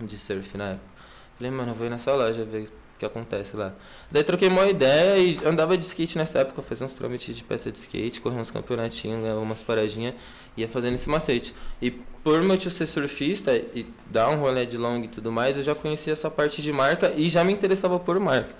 de 0.00 0.16
surf 0.16 0.56
na 0.56 0.70
época. 0.70 0.92
Falei, 1.36 1.50
mano, 1.52 1.72
eu 1.72 1.74
vou 1.74 1.86
ir 1.86 1.90
nessa 1.90 2.14
loja 2.14 2.42
ver 2.44 2.70
que 3.02 3.06
acontece 3.06 3.56
lá. 3.56 3.74
Daí 4.10 4.22
troquei 4.22 4.48
uma 4.48 4.66
ideia 4.66 5.18
e 5.18 5.38
andava 5.44 5.76
de 5.76 5.82
skate 5.82 6.16
nessa 6.16 6.38
época, 6.38 6.62
fazia 6.62 6.86
uns 6.86 6.94
trâmites 6.94 7.34
de 7.34 7.42
peça 7.42 7.70
de 7.70 7.78
skate, 7.78 8.20
corria 8.20 8.38
uns 8.38 8.50
campeonatinhos, 8.50 9.20
ganhava 9.20 9.40
umas 9.40 9.62
paradinhas, 9.62 10.14
ia 10.56 10.68
fazendo 10.68 10.94
esse 10.94 11.08
macete. 11.08 11.52
E 11.80 11.90
por 11.90 12.40
meu 12.42 12.56
tio 12.56 12.70
ser 12.70 12.86
surfista 12.86 13.56
e 13.56 13.86
dar 14.06 14.28
um 14.30 14.36
rolê 14.36 14.64
de 14.64 14.76
long 14.76 15.00
e 15.02 15.08
tudo 15.08 15.32
mais, 15.32 15.56
eu 15.56 15.64
já 15.64 15.74
conhecia 15.74 16.12
essa 16.12 16.30
parte 16.30 16.62
de 16.62 16.72
marca 16.72 17.12
e 17.16 17.28
já 17.28 17.42
me 17.42 17.52
interessava 17.52 17.98
por 17.98 18.18
marca. 18.20 18.54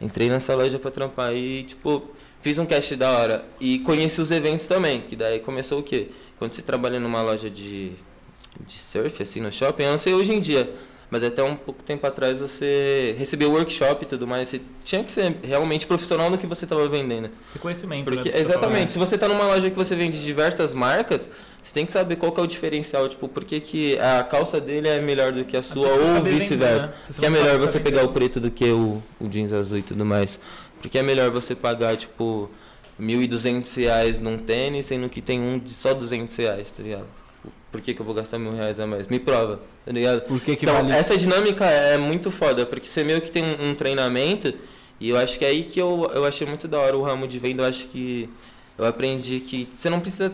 Entrei 0.00 0.28
nessa 0.28 0.54
loja 0.54 0.78
pra 0.78 0.90
trampar 0.90 1.32
e, 1.34 1.62
tipo, 1.62 2.10
fiz 2.42 2.58
um 2.58 2.66
cast 2.66 2.96
da 2.96 3.10
hora. 3.10 3.44
E 3.60 3.78
conheci 3.78 4.20
os 4.20 4.30
eventos 4.30 4.66
também, 4.66 5.00
que 5.00 5.14
daí 5.14 5.38
começou 5.38 5.78
o 5.78 5.82
quê? 5.82 6.08
Quando 6.38 6.52
você 6.52 6.60
trabalha 6.60 6.98
numa 6.98 7.22
loja 7.22 7.48
de, 7.48 7.92
de 8.66 8.78
surf, 8.78 9.22
assim, 9.22 9.40
no 9.40 9.52
shopping, 9.52 9.84
eu 9.84 9.92
não 9.92 9.98
sei 9.98 10.12
hoje 10.12 10.34
em 10.34 10.40
dia, 10.40 10.70
mas 11.10 11.22
até 11.22 11.42
um 11.42 11.54
pouco 11.54 11.82
tempo 11.82 12.06
atrás 12.06 12.38
você 12.38 13.14
recebeu 13.18 13.52
workshop 13.52 14.04
e 14.04 14.08
tudo 14.08 14.26
mais. 14.26 14.48
Você 14.48 14.60
tinha 14.84 15.04
que 15.04 15.12
ser 15.12 15.36
realmente 15.42 15.86
profissional 15.86 16.30
no 16.30 16.36
que 16.36 16.46
você 16.46 16.64
estava 16.64 16.88
vendendo. 16.88 17.30
Tem 17.52 17.62
conhecimento, 17.62 18.04
Porque, 18.04 18.30
né? 18.30 18.40
exatamente. 18.40 18.92
Se 18.92 18.98
você 18.98 19.14
está 19.14 19.28
numa 19.28 19.44
loja 19.44 19.70
que 19.70 19.76
você 19.76 19.94
vende 19.94 20.22
diversas 20.22 20.74
marcas, 20.74 21.28
você 21.62 21.72
tem 21.72 21.86
que 21.86 21.92
saber 21.92 22.16
qual 22.16 22.32
que 22.32 22.40
é 22.40 22.42
o 22.42 22.46
diferencial. 22.46 23.08
Tipo, 23.08 23.28
por 23.28 23.44
que, 23.44 23.60
que 23.60 23.98
a 23.98 24.24
calça 24.24 24.60
dele 24.60 24.88
é 24.88 25.00
melhor 25.00 25.32
do 25.32 25.44
que 25.44 25.56
a 25.56 25.62
sua 25.62 25.88
ou 25.88 26.22
vice-versa. 26.22 26.86
Né? 26.86 26.92
Que 27.20 27.26
é 27.26 27.30
melhor 27.30 27.58
você 27.58 27.78
pegar 27.78 28.04
o 28.04 28.08
preto 28.08 28.40
do 28.40 28.50
que 28.50 28.70
o, 28.70 29.02
o 29.20 29.28
jeans 29.28 29.52
azul 29.52 29.78
e 29.78 29.82
tudo 29.82 30.04
mais. 30.04 30.40
Porque 30.80 30.98
é 30.98 31.02
melhor 31.02 31.30
você 31.30 31.54
pagar, 31.54 31.96
tipo, 31.96 32.50
1.200 33.00 33.76
reais 33.76 34.20
num 34.20 34.38
tênis, 34.38 34.86
sendo 34.86 35.08
que 35.08 35.22
tem 35.22 35.40
um 35.40 35.58
de 35.58 35.70
só 35.70 35.94
200 35.94 36.34
reais, 36.36 36.70
tá 36.70 36.82
ligado? 36.82 37.06
Por 37.76 37.82
que, 37.82 37.92
que 37.92 38.00
eu 38.00 38.06
vou 38.06 38.14
gastar 38.14 38.38
mil 38.38 38.52
reais 38.54 38.80
a 38.80 38.86
mais? 38.86 39.06
Me 39.06 39.18
prova, 39.20 39.60
tá 39.84 39.92
ligado? 39.92 40.22
Por 40.22 40.40
que 40.40 40.56
que 40.56 40.64
então, 40.64 40.74
vale- 40.76 40.92
essa 40.94 41.14
dinâmica 41.16 41.66
é 41.66 41.98
muito 41.98 42.30
foda, 42.30 42.64
porque 42.64 42.86
você 42.88 43.04
meio 43.04 43.20
que 43.20 43.30
tem 43.30 43.44
um, 43.44 43.70
um 43.70 43.74
treinamento, 43.74 44.54
e 44.98 45.10
eu 45.10 45.16
acho 45.18 45.38
que 45.38 45.44
é 45.44 45.48
aí 45.48 45.62
que 45.62 45.78
eu, 45.78 46.10
eu 46.14 46.24
achei 46.24 46.46
muito 46.46 46.66
da 46.66 46.78
hora 46.80 46.96
o 46.96 47.02
ramo 47.02 47.26
de 47.28 47.38
venda, 47.38 47.62
eu 47.62 47.66
acho 47.68 47.86
que 47.86 48.30
eu 48.78 48.86
aprendi 48.86 49.40
que 49.40 49.68
você 49.76 49.90
não 49.90 50.00
precisa 50.00 50.32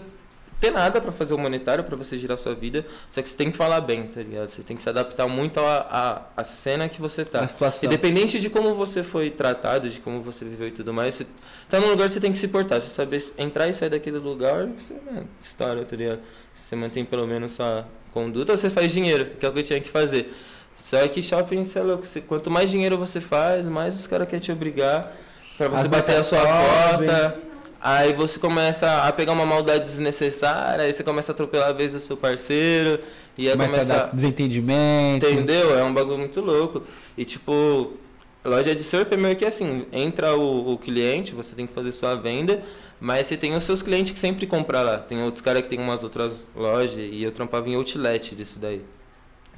ter 0.61 0.71
nada 0.71 1.01
para 1.01 1.11
fazer 1.11 1.35
o 1.35 1.39
monetário 1.39 1.83
para 1.83 1.97
você 1.97 2.17
girar 2.17 2.39
sua 2.39 2.55
vida, 2.55 2.87
só 3.11 3.21
que 3.21 3.29
você 3.29 3.37
tem 3.37 3.51
que 3.51 3.57
falar 3.57 3.81
bem, 3.81 4.05
tá 4.05 4.21
ligado? 4.23 4.49
Você 4.49 4.63
tem 4.63 4.77
que 4.77 4.83
se 4.85 4.89
adaptar 4.89 5.27
muito 5.27 5.59
à, 5.59 5.87
à, 6.37 6.41
à 6.41 6.45
cena 6.45 6.89
que 6.89 7.01
você 7.01 7.25
tá. 7.25 7.41
A 7.41 7.49
situação. 7.49 7.89
Independente 7.89 8.39
de 8.39 8.49
como 8.49 8.73
você 8.77 9.03
foi 9.03 9.29
tratado, 9.29 9.89
de 9.91 9.99
como 9.99 10.23
você 10.23 10.45
viveu 10.45 10.69
e 10.69 10.71
tudo 10.71 10.95
mais, 10.95 11.17
você 11.17 11.27
tá 11.69 11.81
num 11.81 11.89
lugar 11.91 12.07
que 12.07 12.13
você 12.15 12.21
tem 12.21 12.31
que 12.31 12.39
se 12.39 12.47
portar. 12.47 12.81
Você 12.81 12.91
saber 12.91 13.21
entrar 13.37 13.67
e 13.67 13.75
sair 13.75 13.89
daquele 13.91 14.19
lugar, 14.19 14.69
você, 14.69 14.95
mano, 15.05 15.29
história, 15.43 15.85
tá 15.85 15.97
ligado? 15.97 16.21
Você 16.73 16.77
mantém 16.77 17.05
pelo 17.05 17.27
menos 17.27 17.53
sua 17.53 17.87
conduta, 18.15 18.57
você 18.57 18.71
faz 18.71 18.91
dinheiro, 18.91 19.33
que 19.39 19.45
é 19.45 19.49
o 19.51 19.53
que 19.53 19.59
eu 19.59 19.63
tinha 19.63 19.79
que 19.79 19.91
fazer. 19.91 20.33
Só 20.75 21.07
que 21.07 21.21
shopping, 21.21 21.67
você 21.67 21.79
é 21.79 21.83
louco. 21.83 22.07
Você, 22.07 22.23
quanto 22.23 22.51
mais 22.51 22.71
dinheiro 22.71 22.97
você 22.97 23.21
faz, 23.21 23.69
mais 23.69 23.95
os 23.95 24.07
caras 24.07 24.27
querem 24.27 24.43
te 24.43 24.51
obrigar 24.51 25.15
pra 25.59 25.69
você 25.69 25.83
As 25.83 25.87
bater 25.87 26.17
a 26.17 26.25
sua 26.25 26.41
cota. 26.41 27.37
Aí 27.79 28.15
você 28.15 28.39
começa 28.39 29.03
a 29.03 29.13
pegar 29.13 29.33
uma 29.33 29.45
maldade 29.45 29.85
desnecessária, 29.85 30.85
aí 30.85 30.95
você 30.95 31.05
começa 31.05 31.33
a 31.33 31.35
atropelar 31.35 31.69
a 31.69 31.73
vez 31.75 31.93
do 31.93 32.01
seu 32.01 32.17
parceiro, 32.17 32.99
e 33.37 33.49
aí 33.49 33.53
Começa 33.53 33.75
a 33.75 33.79
começa 33.81 33.95
dar 33.95 34.15
desentendimento. 34.15 35.27
Entendeu? 35.27 35.79
É 35.79 35.85
um 35.85 35.93
bagulho 35.93 36.21
muito 36.21 36.41
louco. 36.41 36.85
E 37.19 37.25
tipo, 37.27 37.93
loja 38.43 38.75
de 38.75 38.83
surf 38.83 39.13
é 39.13 39.17
meio 39.19 39.37
que 39.37 39.45
assim, 39.45 39.85
entra 39.93 40.35
o, 40.35 40.73
o 40.73 40.79
cliente, 40.79 41.35
você 41.35 41.55
tem 41.55 41.67
que 41.67 41.75
fazer 41.75 41.93
sua 41.93 42.15
venda, 42.15 42.63
mas 43.03 43.27
você 43.27 43.37
tem 43.37 43.53
os 43.57 43.65
seus 43.65 43.83
clientes 43.83 44.13
que 44.13 44.19
sempre 44.19 44.47
compram 44.47 44.85
lá. 44.85 44.97
Tem 44.97 45.21
outros 45.25 45.43
caras 45.43 45.63
que 45.63 45.69
tem 45.69 45.81
umas 45.81 46.05
outras 46.05 46.47
lojas 46.55 46.97
e 46.97 47.21
eu 47.21 47.33
trampava 47.33 47.69
em 47.69 47.75
outlet 47.75 48.33
disso 48.37 48.61
daí. 48.61 48.81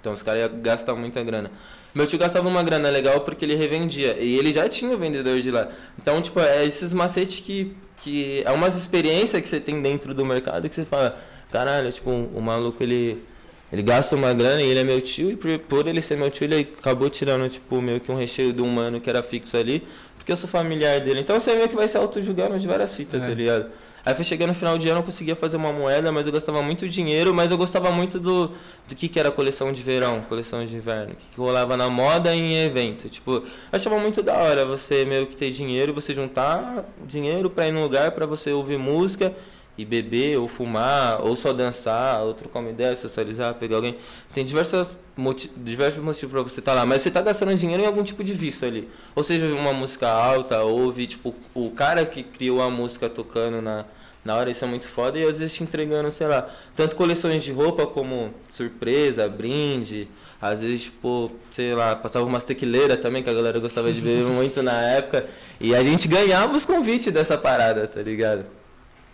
Então 0.00 0.14
os 0.14 0.22
caras 0.22 0.40
iam 0.40 0.62
gastar 0.62 0.94
muita 0.94 1.22
grana. 1.22 1.50
Meu 1.94 2.06
tio 2.06 2.18
gastava 2.18 2.48
uma 2.48 2.62
grana 2.62 2.88
legal 2.88 3.20
porque 3.20 3.44
ele 3.44 3.54
revendia. 3.54 4.16
E 4.18 4.38
ele 4.38 4.50
já 4.50 4.66
tinha 4.66 4.94
o 4.94 4.98
vendedor 4.98 5.42
de 5.42 5.50
lá. 5.50 5.68
Então, 6.00 6.22
tipo, 6.22 6.40
é 6.40 6.64
esses 6.64 6.94
macetes 6.94 7.40
que, 7.40 7.76
que 7.98 8.42
é 8.46 8.50
umas 8.50 8.78
experiências 8.78 9.42
que 9.42 9.48
você 9.48 9.60
tem 9.60 9.82
dentro 9.82 10.14
do 10.14 10.24
mercado 10.24 10.66
que 10.66 10.74
você 10.74 10.86
fala, 10.86 11.22
caralho, 11.52 11.92
tipo, 11.92 12.10
o 12.10 12.40
maluco 12.40 12.82
ele. 12.82 13.22
Ele 13.70 13.82
gasta 13.82 14.16
uma 14.16 14.32
grana 14.32 14.62
e 14.62 14.70
ele 14.70 14.80
é 14.80 14.84
meu 14.84 15.00
tio, 15.00 15.32
e 15.32 15.36
por, 15.36 15.58
por 15.58 15.86
ele 15.88 16.00
ser 16.00 16.16
meu 16.16 16.30
tio, 16.30 16.44
ele 16.44 16.68
acabou 16.78 17.10
tirando, 17.10 17.48
tipo, 17.50 17.82
meio 17.82 17.98
que 17.98 18.10
um 18.10 18.16
recheio 18.16 18.52
de 18.52 18.62
um 18.62 18.68
mano 18.68 19.00
que 19.00 19.10
era 19.10 19.20
fixo 19.20 19.56
ali, 19.56 19.82
porque 20.24 20.32
eu 20.32 20.36
sou 20.38 20.48
familiar 20.48 20.98
dele. 21.00 21.20
Então 21.20 21.38
você 21.38 21.54
meio 21.54 21.68
que 21.68 21.76
vai 21.76 21.86
se 21.86 21.98
auto-julgando 21.98 22.58
de 22.58 22.66
várias 22.66 22.96
fitas, 22.96 23.22
É. 23.22 23.28
tá 23.28 23.34
ligado? 23.34 23.66
Aí 24.06 24.14
foi 24.14 24.24
chegando 24.24 24.48
no 24.48 24.54
final 24.54 24.76
de 24.78 24.86
ano, 24.88 25.00
eu 25.00 25.02
conseguia 25.04 25.36
fazer 25.36 25.56
uma 25.58 25.72
moeda, 25.72 26.10
mas 26.12 26.26
eu 26.26 26.32
gastava 26.32 26.60
muito 26.62 26.86
dinheiro, 26.88 27.34
mas 27.34 27.50
eu 27.50 27.56
gostava 27.58 27.90
muito 27.90 28.18
do, 28.18 28.48
do 28.88 28.94
que, 28.94 29.08
que 29.08 29.18
era 29.20 29.30
coleção 29.30 29.72
de 29.72 29.82
verão, 29.82 30.20
coleção 30.28 30.64
de 30.64 30.74
inverno, 30.74 31.12
o 31.12 31.16
que, 31.16 31.24
que 31.34 31.38
rolava 31.40 31.74
na 31.76 31.88
moda 31.88 32.34
e 32.34 32.38
em 32.38 32.56
evento. 32.64 33.08
Tipo, 33.08 33.32
eu 33.36 33.44
achava 33.72 33.98
muito 33.98 34.22
da 34.22 34.34
hora 34.34 34.64
você 34.66 35.04
meio 35.06 35.26
que 35.26 35.36
ter 35.36 35.50
dinheiro, 35.50 35.92
você 35.94 36.12
juntar 36.14 36.84
dinheiro 37.06 37.48
pra 37.48 37.66
ir 37.68 37.72
num 37.72 37.82
lugar 37.82 38.10
pra 38.12 38.26
você 38.26 38.50
ouvir 38.52 38.78
música 38.78 39.34
e 39.76 39.84
beber, 39.84 40.38
ou 40.38 40.46
fumar, 40.46 41.20
ou 41.22 41.34
só 41.34 41.52
dançar, 41.52 42.22
ou 42.22 42.34
trocar 42.34 42.60
uma 42.60 42.70
ideia, 42.70 42.94
socializar, 42.94 43.54
pegar 43.54 43.76
alguém. 43.76 43.96
Tem 44.32 44.44
diversas 44.44 44.96
moti 45.16 45.50
diversos 45.56 46.02
motivos 46.02 46.32
pra 46.32 46.42
você 46.42 46.60
estar 46.60 46.74
lá, 46.74 46.84
mas 46.84 47.02
você 47.02 47.10
tá 47.10 47.22
gastando 47.22 47.54
dinheiro 47.54 47.82
em 47.82 47.86
algum 47.86 48.02
tipo 48.02 48.22
de 48.22 48.32
vício 48.34 48.66
ali. 48.66 48.88
Ou 49.14 49.22
seja, 49.22 49.46
uma 49.46 49.72
música 49.72 50.08
alta, 50.08 50.62
ou 50.62 50.82
ouvir, 50.82 51.06
tipo, 51.06 51.34
o 51.54 51.70
cara 51.70 52.04
que 52.06 52.22
criou 52.22 52.62
a 52.62 52.70
música 52.70 53.08
tocando 53.08 53.60
na, 53.60 53.84
na 54.24 54.36
hora, 54.36 54.50
isso 54.50 54.64
é 54.64 54.68
muito 54.68 54.88
foda, 54.88 55.18
e 55.18 55.24
às 55.24 55.38
vezes 55.38 55.54
te 55.54 55.62
entregando, 55.62 56.10
sei 56.10 56.26
lá, 56.26 56.48
tanto 56.74 56.96
coleções 56.96 57.42
de 57.42 57.52
roupa 57.52 57.86
como 57.86 58.32
surpresa, 58.50 59.28
brinde. 59.28 60.08
Às 60.40 60.60
vezes, 60.60 60.82
tipo, 60.84 61.30
sei 61.50 61.74
lá, 61.74 61.96
passava 61.96 62.26
umas 62.26 62.44
tequileiras 62.44 62.98
também, 62.98 63.22
que 63.22 63.30
a 63.30 63.34
galera 63.34 63.58
gostava 63.58 63.92
de 63.92 64.00
beber 64.00 64.24
muito 64.26 64.62
na 64.62 64.78
época. 64.82 65.26
E 65.60 65.74
a 65.74 65.82
gente 65.82 66.06
ganhava 66.06 66.54
os 66.54 66.64
convites 66.64 67.12
dessa 67.12 67.38
parada, 67.38 67.86
tá 67.86 68.02
ligado? 68.02 68.44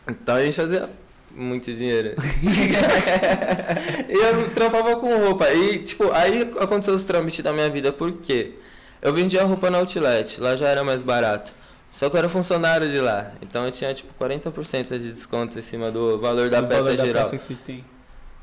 Então 0.08 0.34
a 0.34 0.42
gente 0.42 0.54
fazia 0.54 0.88
muito 1.30 1.72
dinheiro. 1.72 2.14
e 4.08 4.14
eu 4.14 4.50
trampava 4.50 4.96
com 4.96 5.16
roupa. 5.18 5.52
E, 5.52 5.78
tipo, 5.78 6.10
aí 6.12 6.50
aconteceu 6.58 6.94
os 6.94 7.04
trâmites 7.04 7.42
da 7.42 7.52
minha 7.52 7.68
vida. 7.68 7.92
Por 7.92 8.12
quê? 8.12 8.54
Eu 9.02 9.12
vendia 9.12 9.42
roupa 9.44 9.70
na 9.70 9.78
Outlet, 9.78 10.40
lá 10.40 10.56
já 10.56 10.68
era 10.68 10.84
mais 10.84 11.02
barato. 11.02 11.54
Só 11.92 12.08
que 12.08 12.16
eu 12.16 12.18
era 12.18 12.28
funcionário 12.28 12.88
de 12.88 13.00
lá. 13.00 13.32
Então 13.42 13.64
eu 13.64 13.70
tinha, 13.70 13.92
tipo, 13.94 14.12
40% 14.22 14.98
de 14.98 15.12
desconto 15.12 15.58
em 15.58 15.62
cima 15.62 15.90
do 15.90 16.18
valor 16.18 16.48
da 16.50 16.60
O 16.60 16.66
peça 16.66 16.82
valor 16.82 16.96
da 16.96 17.04
geral. 17.04 17.24
peça 17.24 17.36
que 17.36 17.42
você 17.42 17.54
tem. 17.66 17.84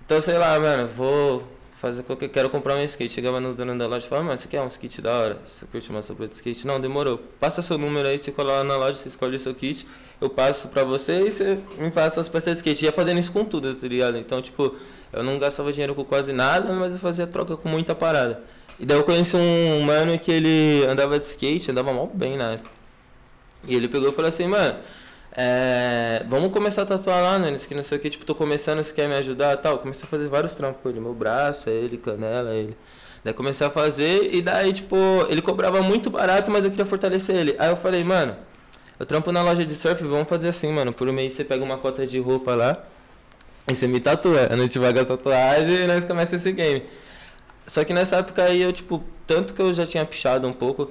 Então, 0.06 0.22
sei 0.22 0.38
lá, 0.38 0.60
mano, 0.60 0.88
vou 0.88 1.48
fazer 1.80 2.04
qualquer. 2.04 2.30
Quero 2.30 2.50
comprar 2.50 2.76
um 2.76 2.84
skate. 2.84 3.14
Chegava 3.14 3.40
no 3.40 3.54
dono 3.54 3.78
da 3.78 3.88
loja 3.88 4.06
e 4.06 4.10
falava, 4.10 4.28
mano, 4.28 4.40
você 4.40 4.48
quer 4.48 4.62
um 4.62 4.68
skate 4.68 5.02
da 5.02 5.14
hora? 5.14 5.38
Você 5.46 5.66
curte 5.66 5.90
uma 5.90 6.02
sopa 6.02 6.28
de 6.28 6.34
skate? 6.34 6.66
Não, 6.66 6.80
demorou. 6.80 7.18
Passa 7.40 7.62
seu 7.62 7.78
número 7.78 8.08
aí, 8.08 8.18
você 8.18 8.32
cola 8.32 8.60
lá 8.60 8.64
na 8.64 8.78
loja, 8.78 8.98
você 8.98 9.10
escolhe 9.10 9.36
o 9.36 9.40
seu 9.40 9.54
kit, 9.54 9.88
eu 10.20 10.30
passo 10.30 10.68
pra 10.70 10.84
você 10.84 11.28
e 11.28 11.32
você 11.32 11.60
me 11.78 11.92
passa 11.92 12.20
as 12.20 12.30
peças 12.30 12.54
de 12.54 12.58
skate. 12.58 12.86
Ia 12.86 12.92
fazendo 12.92 13.20
isso 13.20 13.32
com 13.32 13.46
tudo, 13.46 13.74
tá 13.74 13.88
ligado? 13.88 14.18
Então, 14.18 14.42
tipo, 14.42 14.76
eu 15.14 15.24
não 15.24 15.38
gastava 15.38 15.72
dinheiro 15.72 15.94
com 15.94 16.04
quase 16.04 16.34
nada, 16.34 16.74
mas 16.74 16.94
eu 16.94 17.00
fazia 17.00 17.28
troca 17.28 17.56
com 17.56 17.70
muita 17.70 17.94
parada. 17.94 18.42
E 18.80 18.86
daí 18.86 18.98
eu 18.98 19.04
conheci 19.04 19.36
um 19.36 19.82
mano 19.82 20.18
que 20.20 20.32
ele 20.32 20.86
andava 20.86 21.18
de 21.18 21.26
skate, 21.26 21.72
andava 21.72 21.94
mal 21.94 22.08
bem 22.14 22.38
na 22.38 22.54
época. 22.54 22.70
E 23.68 23.76
ele 23.76 23.88
pegou 23.88 24.10
e 24.10 24.12
falou 24.12 24.30
assim, 24.30 24.48
mano, 24.48 24.78
é, 25.32 26.24
vamos 26.28 26.52
começar 26.52 26.84
a 26.84 26.86
tatuar 26.86 27.22
lá, 27.22 27.40
né? 27.40 27.58
Que 27.58 27.76
não 27.76 27.84
sei 27.84 27.98
o 27.98 28.02
que, 28.02 28.10
tipo, 28.10 28.26
tô 28.26 28.36
começando, 28.36 28.84
você 28.84 28.94
quer 28.94 29.08
me 29.08 29.16
ajudar 29.16 29.58
tal. 29.58 29.80
Comecei 29.80 30.04
a 30.04 30.08
fazer 30.08 30.28
vários 30.30 30.56
trampos 30.56 30.82
com 30.82 30.90
ele, 30.90 31.00
meu 31.00 31.14
braço, 31.14 31.70
ele, 31.70 31.98
canela, 31.98 32.54
ele. 32.54 32.76
Daí 33.24 33.34
comecei 33.34 33.66
a 33.66 33.70
fazer 33.70 34.34
e 34.34 34.42
daí, 34.42 34.74
tipo, 34.74 34.96
ele 35.30 35.42
cobrava 35.42 35.82
muito 35.82 36.10
barato, 36.10 36.50
mas 36.50 36.64
eu 36.64 36.72
queria 36.72 36.86
fortalecer 36.86 37.36
ele. 37.36 37.56
Aí 37.60 37.70
eu 37.70 37.76
falei, 37.76 38.04
mano, 38.04 38.36
eu 39.00 39.06
trampo 39.06 39.32
na 39.32 39.42
loja 39.42 39.66
de 39.66 39.76
surf, 39.76 40.04
vamos 40.04 40.28
fazer 40.28 40.50
assim, 40.50 40.72
mano. 40.72 40.92
Por 40.94 41.08
um 41.08 41.14
mês 41.14 41.34
você 41.34 41.44
pega 41.44 41.64
uma 41.64 41.78
cota 41.78 42.06
de 42.06 42.20
roupa 42.20 42.56
lá 42.56 42.84
Aí 43.68 43.76
você 43.76 43.86
me 43.86 44.00
tatua, 44.00 44.48
a 44.50 44.56
gente 44.56 44.80
vai 44.80 44.94
com 44.94 45.02
a 45.02 45.06
tatuagem 45.06 45.84
e 45.84 45.88
nós 45.88 46.06
começamos 46.06 46.42
esse 46.42 46.54
game. 46.54 46.84
Só 47.66 47.84
que 47.84 47.94
nessa 47.94 48.16
época 48.16 48.44
aí 48.44 48.62
eu, 48.62 48.72
tipo, 48.72 49.04
tanto 49.28 49.54
que 49.54 49.62
eu 49.62 49.74
já 49.74 49.86
tinha 49.86 50.06
pichado 50.06 50.48
um 50.48 50.54
pouco, 50.54 50.90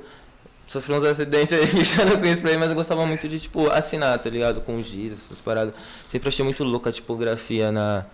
sofri 0.67 0.93
uns 0.93 1.03
acidentes 1.03 1.59
aí 1.59 1.67
pichando 1.75 2.19
com 2.19 2.27
spray, 2.27 2.59
mas 2.59 2.69
eu 2.69 2.75
gostava 2.75 3.07
muito 3.07 3.27
de, 3.27 3.41
tipo, 3.41 3.71
assinar, 3.71 4.19
tá 4.19 4.29
ligado? 4.29 4.61
Com 4.61 4.79
giz, 4.83 5.15
essas 5.15 5.41
paradas. 5.41 5.73
Sempre 6.07 6.29
achei 6.29 6.45
muito 6.45 6.63
louca 6.65 6.91
a 6.91 6.93
tipografia 6.93 7.73
na, 7.73 8.05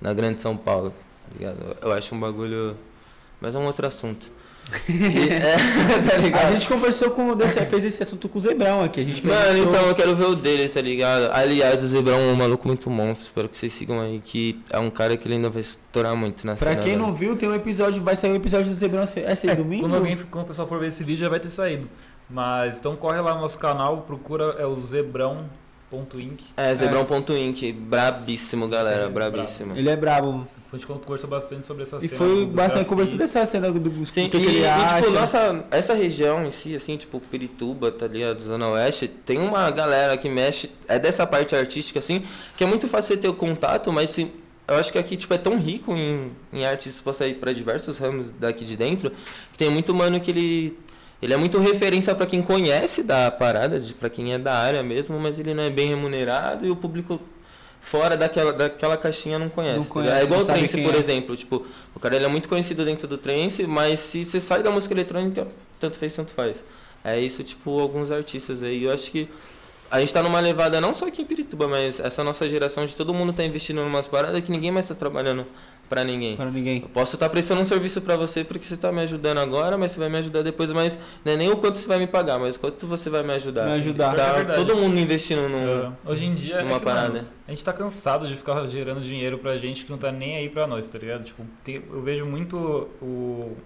na 0.00 0.14
Grande 0.14 0.40
São 0.40 0.56
Paulo, 0.56 0.94
tá 1.28 1.38
ligado? 1.38 1.76
Eu 1.82 1.92
acho 1.92 2.14
um 2.14 2.18
bagulho. 2.18 2.74
Mas 3.38 3.54
é 3.54 3.58
um 3.58 3.66
outro 3.66 3.86
assunto. 3.86 4.30
E, 4.88 5.28
é, 5.32 5.56
tá 6.10 6.16
ligado? 6.18 6.46
A 6.48 6.52
gente 6.52 6.66
conversou 6.66 7.10
com 7.12 7.36
desse, 7.36 7.60
fez 7.66 7.84
esse 7.84 8.02
assunto 8.02 8.28
com 8.28 8.36
o 8.36 8.40
Zebrão 8.40 8.82
aqui. 8.82 9.00
A 9.00 9.04
gente 9.04 9.24
Mano, 9.26 9.40
perguntou- 9.40 9.72
então 9.74 9.86
eu 9.88 9.94
quero 9.94 10.16
ver 10.16 10.24
o 10.24 10.34
dele, 10.34 10.68
tá 10.68 10.80
ligado? 10.80 11.30
Aliás, 11.32 11.82
o 11.84 11.88
Zebrão 11.88 12.18
é 12.18 12.32
um 12.32 12.34
maluco 12.34 12.66
muito 12.66 12.90
monstro. 12.90 13.26
Espero 13.26 13.48
que 13.48 13.56
vocês 13.56 13.72
sigam 13.72 14.00
aí, 14.00 14.20
que 14.24 14.60
é 14.70 14.78
um 14.78 14.90
cara 14.90 15.16
que 15.16 15.26
ele 15.28 15.34
ainda 15.34 15.48
vai 15.48 15.60
estourar 15.60 16.16
muito 16.16 16.44
na 16.46 16.56
Pra 16.56 16.70
cena, 16.72 16.82
quem 16.82 16.92
velho. 16.94 17.06
não 17.06 17.14
viu, 17.14 17.36
tem 17.36 17.48
um 17.48 17.54
episódio, 17.54 18.02
vai 18.02 18.16
sair 18.16 18.32
um 18.32 18.36
episódio 18.36 18.70
do 18.70 18.74
Zebrão 18.76 19.04
esse 19.04 19.20
É, 19.48 19.54
domingo? 19.54 19.82
Quando, 19.82 19.94
alguém, 19.96 20.16
quando 20.16 20.44
o 20.44 20.48
pessoal 20.48 20.66
for 20.66 20.80
ver 20.80 20.88
esse 20.88 21.04
vídeo 21.04 21.20
já 21.20 21.28
vai 21.28 21.38
ter 21.38 21.50
saído. 21.50 21.88
Mas 22.28 22.78
então 22.78 22.96
corre 22.96 23.20
lá 23.20 23.34
no 23.34 23.42
nosso 23.42 23.58
canal, 23.58 23.98
procura 23.98 24.56
é 24.58 24.66
o 24.66 24.76
zebrão.inc. 24.84 26.42
É, 26.56 26.74
Zebrão.inc, 26.74 27.72
brabíssimo, 27.72 28.66
galera, 28.68 29.04
É, 29.04 29.08
brabíssimo. 29.08 29.76
Ele 29.76 29.88
é 29.88 29.94
brabo. 29.96 30.46
A 30.76 30.78
gente 30.78 30.86
conversou 30.86 31.28
bastante 31.30 31.66
sobre 31.66 31.84
essa 31.84 31.96
E 31.96 32.08
cena. 32.08 32.18
foi 32.18 32.40
do 32.44 32.46
bastante 32.48 32.86
conversando 32.86 33.16
dessa 33.18 33.46
cena 33.46 33.72
do, 33.72 33.80
do 33.80 34.04
Sim, 34.06 34.28
que, 34.28 34.36
e, 34.36 34.40
que 34.40 34.46
ele 34.46 34.60
e, 34.60 34.66
acha. 34.66 35.00
tipo, 35.00 35.10
nossa, 35.10 35.64
essa 35.70 35.94
região 35.94 36.46
em 36.46 36.50
si, 36.50 36.74
assim, 36.74 36.96
tipo, 36.96 37.18
Pirituba, 37.18 37.90
tá 37.90 38.06
ligado, 38.06 38.40
Zona 38.40 38.68
Oeste, 38.68 39.08
tem 39.08 39.38
uma 39.38 39.70
galera 39.70 40.16
que 40.16 40.28
mexe, 40.28 40.70
é 40.86 40.98
dessa 40.98 41.26
parte 41.26 41.56
artística, 41.56 41.98
assim, 41.98 42.22
que 42.56 42.62
é 42.62 42.66
muito 42.66 42.86
fácil 42.86 43.14
você 43.14 43.20
ter 43.22 43.28
o 43.28 43.34
contato, 43.34 43.90
mas 43.92 44.10
se, 44.10 44.30
eu 44.68 44.74
acho 44.76 44.92
que 44.92 44.98
aqui, 44.98 45.16
tipo, 45.16 45.32
é 45.32 45.38
tão 45.38 45.58
rico 45.58 45.96
em, 45.96 46.30
em 46.52 46.66
artes, 46.66 47.00
pra 47.00 47.12
sair 47.14 47.34
pra 47.34 47.52
diversos 47.52 47.98
ramos 47.98 48.28
daqui 48.38 48.64
de 48.64 48.76
dentro, 48.76 49.10
que 49.52 49.58
tem 49.58 49.70
muito 49.70 49.94
mano 49.94 50.20
que 50.20 50.30
ele, 50.30 50.78
ele 51.22 51.32
é 51.32 51.36
muito 51.38 51.58
referência 51.58 52.14
pra 52.14 52.26
quem 52.26 52.42
conhece 52.42 53.02
da 53.02 53.30
parada, 53.30 53.82
pra 53.98 54.10
quem 54.10 54.34
é 54.34 54.38
da 54.38 54.54
área 54.54 54.82
mesmo, 54.82 55.18
mas 55.18 55.38
ele 55.38 55.54
não 55.54 55.62
é 55.62 55.70
bem 55.70 55.88
remunerado 55.88 56.66
e 56.66 56.70
o 56.70 56.76
público 56.76 57.18
fora 57.86 58.16
daquela, 58.16 58.52
daquela 58.52 58.96
caixinha 58.96 59.38
não 59.38 59.48
conhece. 59.48 59.78
Não 59.78 59.84
tá 59.84 59.90
conhece, 59.90 60.12
ligado? 60.12 60.22
é 60.22 60.26
igual 60.26 60.40
o 60.40 60.44
Trance, 60.44 60.82
por 60.82 60.94
é. 60.94 60.98
exemplo, 60.98 61.36
tipo, 61.36 61.66
o 61.94 62.00
cara 62.00 62.16
ele 62.16 62.24
é 62.24 62.28
muito 62.28 62.48
conhecido 62.48 62.84
dentro 62.84 63.06
do 63.06 63.16
trance, 63.16 63.64
mas 63.66 64.00
se 64.00 64.24
você 64.24 64.40
sai 64.40 64.62
da 64.62 64.70
música 64.70 64.92
eletrônica, 64.92 65.46
tanto 65.78 65.96
fez, 65.96 66.12
tanto 66.12 66.32
faz. 66.32 66.62
É 67.04 67.18
isso, 67.20 67.44
tipo, 67.44 67.78
alguns 67.78 68.10
artistas 68.10 68.62
aí. 68.62 68.84
Eu 68.84 68.92
acho 68.92 69.10
que 69.12 69.28
a 69.88 70.00
gente 70.00 70.12
tá 70.12 70.20
numa 70.20 70.40
levada, 70.40 70.80
não 70.80 70.92
só 70.92 71.06
aqui 71.06 71.22
em 71.22 71.24
Pirituba, 71.24 71.68
mas 71.68 72.00
essa 72.00 72.24
nossa 72.24 72.48
geração 72.48 72.84
de 72.84 72.96
todo 72.96 73.14
mundo 73.14 73.32
tá 73.32 73.44
investindo 73.44 73.80
em 73.80 73.84
umas 73.84 74.08
paradas 74.08 74.42
que 74.42 74.50
ninguém 74.50 74.72
mais 74.72 74.88
tá 74.88 74.94
trabalhando 74.94 75.46
pra 75.88 76.02
ninguém. 76.04 76.36
Para 76.36 76.50
ninguém. 76.50 76.82
Eu 76.82 76.88
posso 76.88 77.14
estar 77.16 77.28
prestando 77.28 77.60
um 77.60 77.64
serviço 77.64 78.00
pra 78.02 78.16
você 78.16 78.42
porque 78.44 78.64
você 78.66 78.76
tá 78.76 78.90
me 78.92 79.00
ajudando 79.02 79.38
agora, 79.38 79.76
mas 79.78 79.92
você 79.92 80.00
vai 80.00 80.08
me 80.08 80.18
ajudar 80.18 80.42
depois, 80.42 80.70
mas 80.72 80.98
não 81.24 81.32
é 81.32 81.36
nem 81.36 81.48
o 81.50 81.56
quanto 81.56 81.78
você 81.78 81.86
vai 81.88 81.98
me 81.98 82.06
pagar, 82.06 82.38
mas 82.38 82.56
o 82.56 82.60
quanto 82.60 82.86
você 82.86 83.08
vai 83.10 83.22
me 83.22 83.32
ajudar. 83.34 83.66
Me 83.66 83.72
ajudar. 83.74 84.14
Tá 84.14 84.38
É 84.38 84.44
todo 84.54 84.76
mundo 84.76 84.98
investindo 84.98 85.48
num. 85.48 85.86
É, 85.86 85.92
hoje 86.10 86.26
em 86.26 86.34
dia, 86.34 86.56
é 86.56 86.62
numa 86.62 86.78
que, 86.78 86.84
parada. 86.84 87.08
mano, 87.08 87.28
a 87.46 87.50
gente 87.50 87.64
tá 87.64 87.72
cansado 87.72 88.26
de 88.28 88.36
ficar 88.36 88.66
gerando 88.66 89.00
dinheiro 89.00 89.38
pra 89.38 89.56
gente 89.56 89.84
que 89.84 89.90
não 89.90 89.98
tá 89.98 90.10
nem 90.12 90.36
aí 90.36 90.48
pra 90.48 90.66
nós, 90.66 90.86
tá 90.88 90.98
ligado? 90.98 91.24
Tipo, 91.24 91.44
tem- 91.64 91.82
eu 91.90 92.02
vejo 92.02 92.26
muito 92.26 92.56
o, 93.00 93.56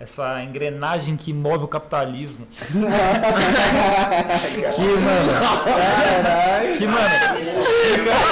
essa 0.00 0.42
engrenagem 0.42 1.16
que 1.16 1.32
move 1.32 1.64
o 1.64 1.68
capitalismo. 1.68 2.46
que, 4.74 4.82
mano. 4.82 6.76
Que, 6.78 6.86
mano. 6.86 7.08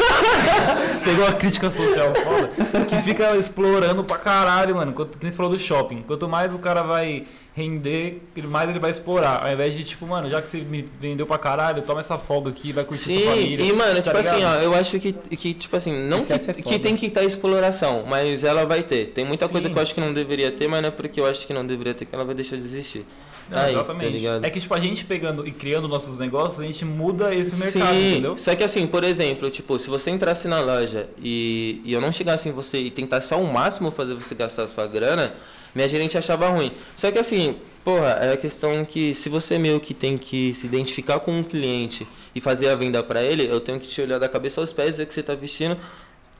Pegou 1.04 1.26
a 1.26 1.32
crítica 1.32 1.70
social 1.70 2.14
foda. 2.14 2.84
Que 2.86 3.02
fica 3.02 3.36
explorando 3.36 4.04
pra 4.04 4.18
caralho, 4.18 4.76
mano. 4.76 4.92
Quanto, 4.92 5.18
que 5.18 5.24
nem 5.24 5.32
você 5.32 5.36
falou 5.36 5.52
do 5.52 5.58
shopping. 5.58 6.02
Quanto 6.02 6.28
mais 6.28 6.54
o 6.54 6.58
cara 6.58 6.82
vai 6.82 7.24
render, 7.54 8.22
mais 8.44 8.68
ele 8.70 8.78
vai 8.78 8.90
explorar. 8.90 9.44
Ao 9.44 9.52
invés 9.52 9.74
de, 9.74 9.84
tipo, 9.84 10.06
mano, 10.06 10.28
já 10.28 10.40
que 10.40 10.48
você 10.48 10.58
me 10.58 10.88
vendeu 11.00 11.26
pra 11.26 11.36
caralho, 11.38 11.82
toma 11.82 12.00
essa 12.00 12.16
folga 12.16 12.50
aqui, 12.50 12.72
vai 12.72 12.82
curtir 12.84 13.04
Sim, 13.04 13.18
sua 13.22 13.30
família. 13.32 13.64
e 13.64 13.72
mano, 13.72 13.94
tá 13.96 14.02
tipo 14.02 14.16
assim, 14.16 14.36
ligado? 14.36 14.58
ó, 14.58 14.62
eu 14.62 14.74
acho 14.74 14.98
que, 14.98 15.12
que 15.12 15.54
tipo 15.54 15.76
assim, 15.76 15.92
não 16.08 16.24
que, 16.24 16.32
é 16.32 16.38
que 16.38 16.78
tem 16.78 16.96
que 16.96 17.06
estar 17.06 17.22
exploração, 17.24 18.04
mas 18.08 18.42
ela 18.42 18.64
vai 18.64 18.82
ter. 18.82 19.08
Tem 19.08 19.24
muita 19.24 19.48
coisa 19.48 19.68
Sim. 19.68 19.72
que 19.74 19.78
eu 19.78 19.82
acho 19.82 19.94
que 19.94 20.00
não 20.00 20.14
deveria 20.14 20.50
ter, 20.50 20.66
mas 20.66 20.80
não 20.80 20.88
é 20.88 20.92
porque 20.92 21.20
eu 21.20 21.26
acho 21.26 21.46
que 21.46 21.52
não 21.52 21.66
deveria 21.66 21.92
ter 21.92 22.06
que 22.06 22.14
ela 22.14 22.24
vai 22.24 22.34
deixar 22.34 22.56
de 22.56 22.64
existir. 22.64 23.04
Não, 23.50 23.58
Aí, 23.58 23.74
exatamente. 23.74 24.04
tá 24.06 24.10
ligado? 24.10 24.44
é 24.46 24.50
que, 24.50 24.60
tipo, 24.60 24.72
a 24.72 24.80
gente 24.80 25.04
pegando 25.04 25.46
e 25.46 25.50
criando 25.50 25.86
nossos 25.86 26.16
negócios, 26.16 26.58
a 26.60 26.64
gente 26.64 26.86
muda 26.86 27.34
esse 27.34 27.54
mercado, 27.56 27.92
Sim, 27.92 28.10
entendeu? 28.12 28.38
só 28.38 28.54
que 28.54 28.64
assim, 28.64 28.86
por 28.86 29.04
exemplo, 29.04 29.50
tipo, 29.50 29.78
se 29.78 29.90
você 29.90 30.10
entrasse 30.10 30.48
na 30.48 30.60
loja 30.60 31.08
e, 31.18 31.82
e 31.84 31.92
eu 31.92 32.00
não 32.00 32.10
chegasse 32.10 32.48
em 32.48 32.52
você 32.52 32.78
e 32.78 32.90
tentasse 32.90 33.34
ao 33.34 33.42
máximo 33.44 33.90
fazer 33.90 34.14
você 34.14 34.34
gastar 34.34 34.62
a 34.62 34.68
sua 34.68 34.86
grana, 34.86 35.34
minha 35.74 35.88
gerente 35.88 36.16
achava 36.16 36.48
ruim. 36.48 36.72
Só 36.96 37.10
que 37.10 37.18
assim, 37.18 37.56
porra, 37.84 38.18
é 38.20 38.32
a 38.32 38.36
questão 38.36 38.84
que 38.84 39.14
se 39.14 39.28
você 39.28 39.58
meio 39.58 39.80
que 39.80 39.94
tem 39.94 40.16
que 40.16 40.54
se 40.54 40.66
identificar 40.66 41.20
com 41.20 41.32
um 41.32 41.42
cliente 41.42 42.06
e 42.34 42.40
fazer 42.40 42.68
a 42.68 42.76
venda 42.76 43.02
pra 43.02 43.22
ele, 43.22 43.46
eu 43.46 43.60
tenho 43.60 43.78
que 43.78 43.88
te 43.88 44.00
olhar 44.00 44.18
da 44.18 44.28
cabeça 44.28 44.60
aos 44.60 44.72
pés, 44.72 44.98
ver 44.98 45.06
que 45.06 45.14
você 45.14 45.22
tá 45.22 45.34
vestindo. 45.34 45.76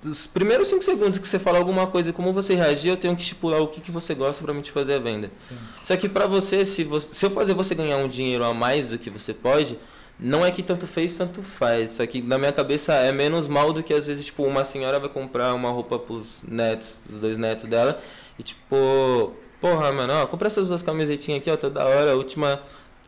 Os 0.05 0.27
primeiros 0.27 0.67
5 0.67 0.83
segundos 0.83 1.19
que 1.19 1.29
você 1.29 1.39
fala 1.39 1.59
alguma 1.59 1.87
coisa 1.87 2.11
e 2.11 2.13
como 2.13 2.33
você 2.33 2.55
reagir, 2.55 2.89
eu 2.89 2.97
tenho 2.97 3.15
que 3.15 3.23
estipular 3.23 3.61
o 3.61 3.69
que, 3.69 3.81
que 3.81 3.91
você 3.91 4.15
gosta 4.15 4.43
pra 4.43 4.53
mim 4.53 4.61
te 4.61 4.73
fazer 4.73 4.95
a 4.95 4.99
venda. 4.99 5.31
Sim. 5.39 5.57
Só 5.83 5.97
que 5.97 6.09
pra 6.09 6.27
você 6.27 6.65
se, 6.65 6.83
você, 6.83 7.09
se 7.13 7.25
eu 7.25 7.31
fazer 7.31 7.55
você 7.55 7.75
ganhar 7.75 7.99
um 7.99 8.09
dinheiro 8.09 8.43
a 8.43 8.53
mais 8.53 8.89
do 8.89 8.99
que 8.99 9.09
você 9.11 9.33
pode, 9.33 9.79
não 10.19 10.45
é 10.45 10.51
que 10.51 10.63
tanto 10.63 10.87
fez, 10.87 11.17
tanto 11.17 11.43
faz. 11.43 11.93
Só 11.93 12.07
que 12.07 12.21
na 12.21 12.37
minha 12.37 12.53
cabeça 12.53 12.93
é 12.95 13.13
menos 13.13 13.47
mal 13.47 13.73
do 13.73 13.83
que 13.83 13.95
às 13.95 14.07
vezes, 14.07 14.27
tipo, 14.27 14.45
uma 14.45 14.65
senhora 14.65 14.99
vai 14.99 15.09
comprar 15.09 15.55
uma 15.55 15.71
roupa 15.71 15.99
pros 15.99 16.27
netos, 16.47 16.97
os 17.09 17.19
dois 17.19 17.37
netos 17.37 17.69
dela, 17.69 18.01
e 18.43 18.45
tipo, 18.45 19.33
porra, 19.61 19.93
mano, 19.93 20.13
ó, 20.15 20.27
compra 20.27 20.49
essas 20.49 20.67
duas 20.67 20.83
camisetinhas 20.83 21.41
aqui, 21.41 21.51
ó, 21.51 21.57
tá 21.57 21.69
da 21.69 21.87
hora, 21.87 22.17
última 22.17 22.61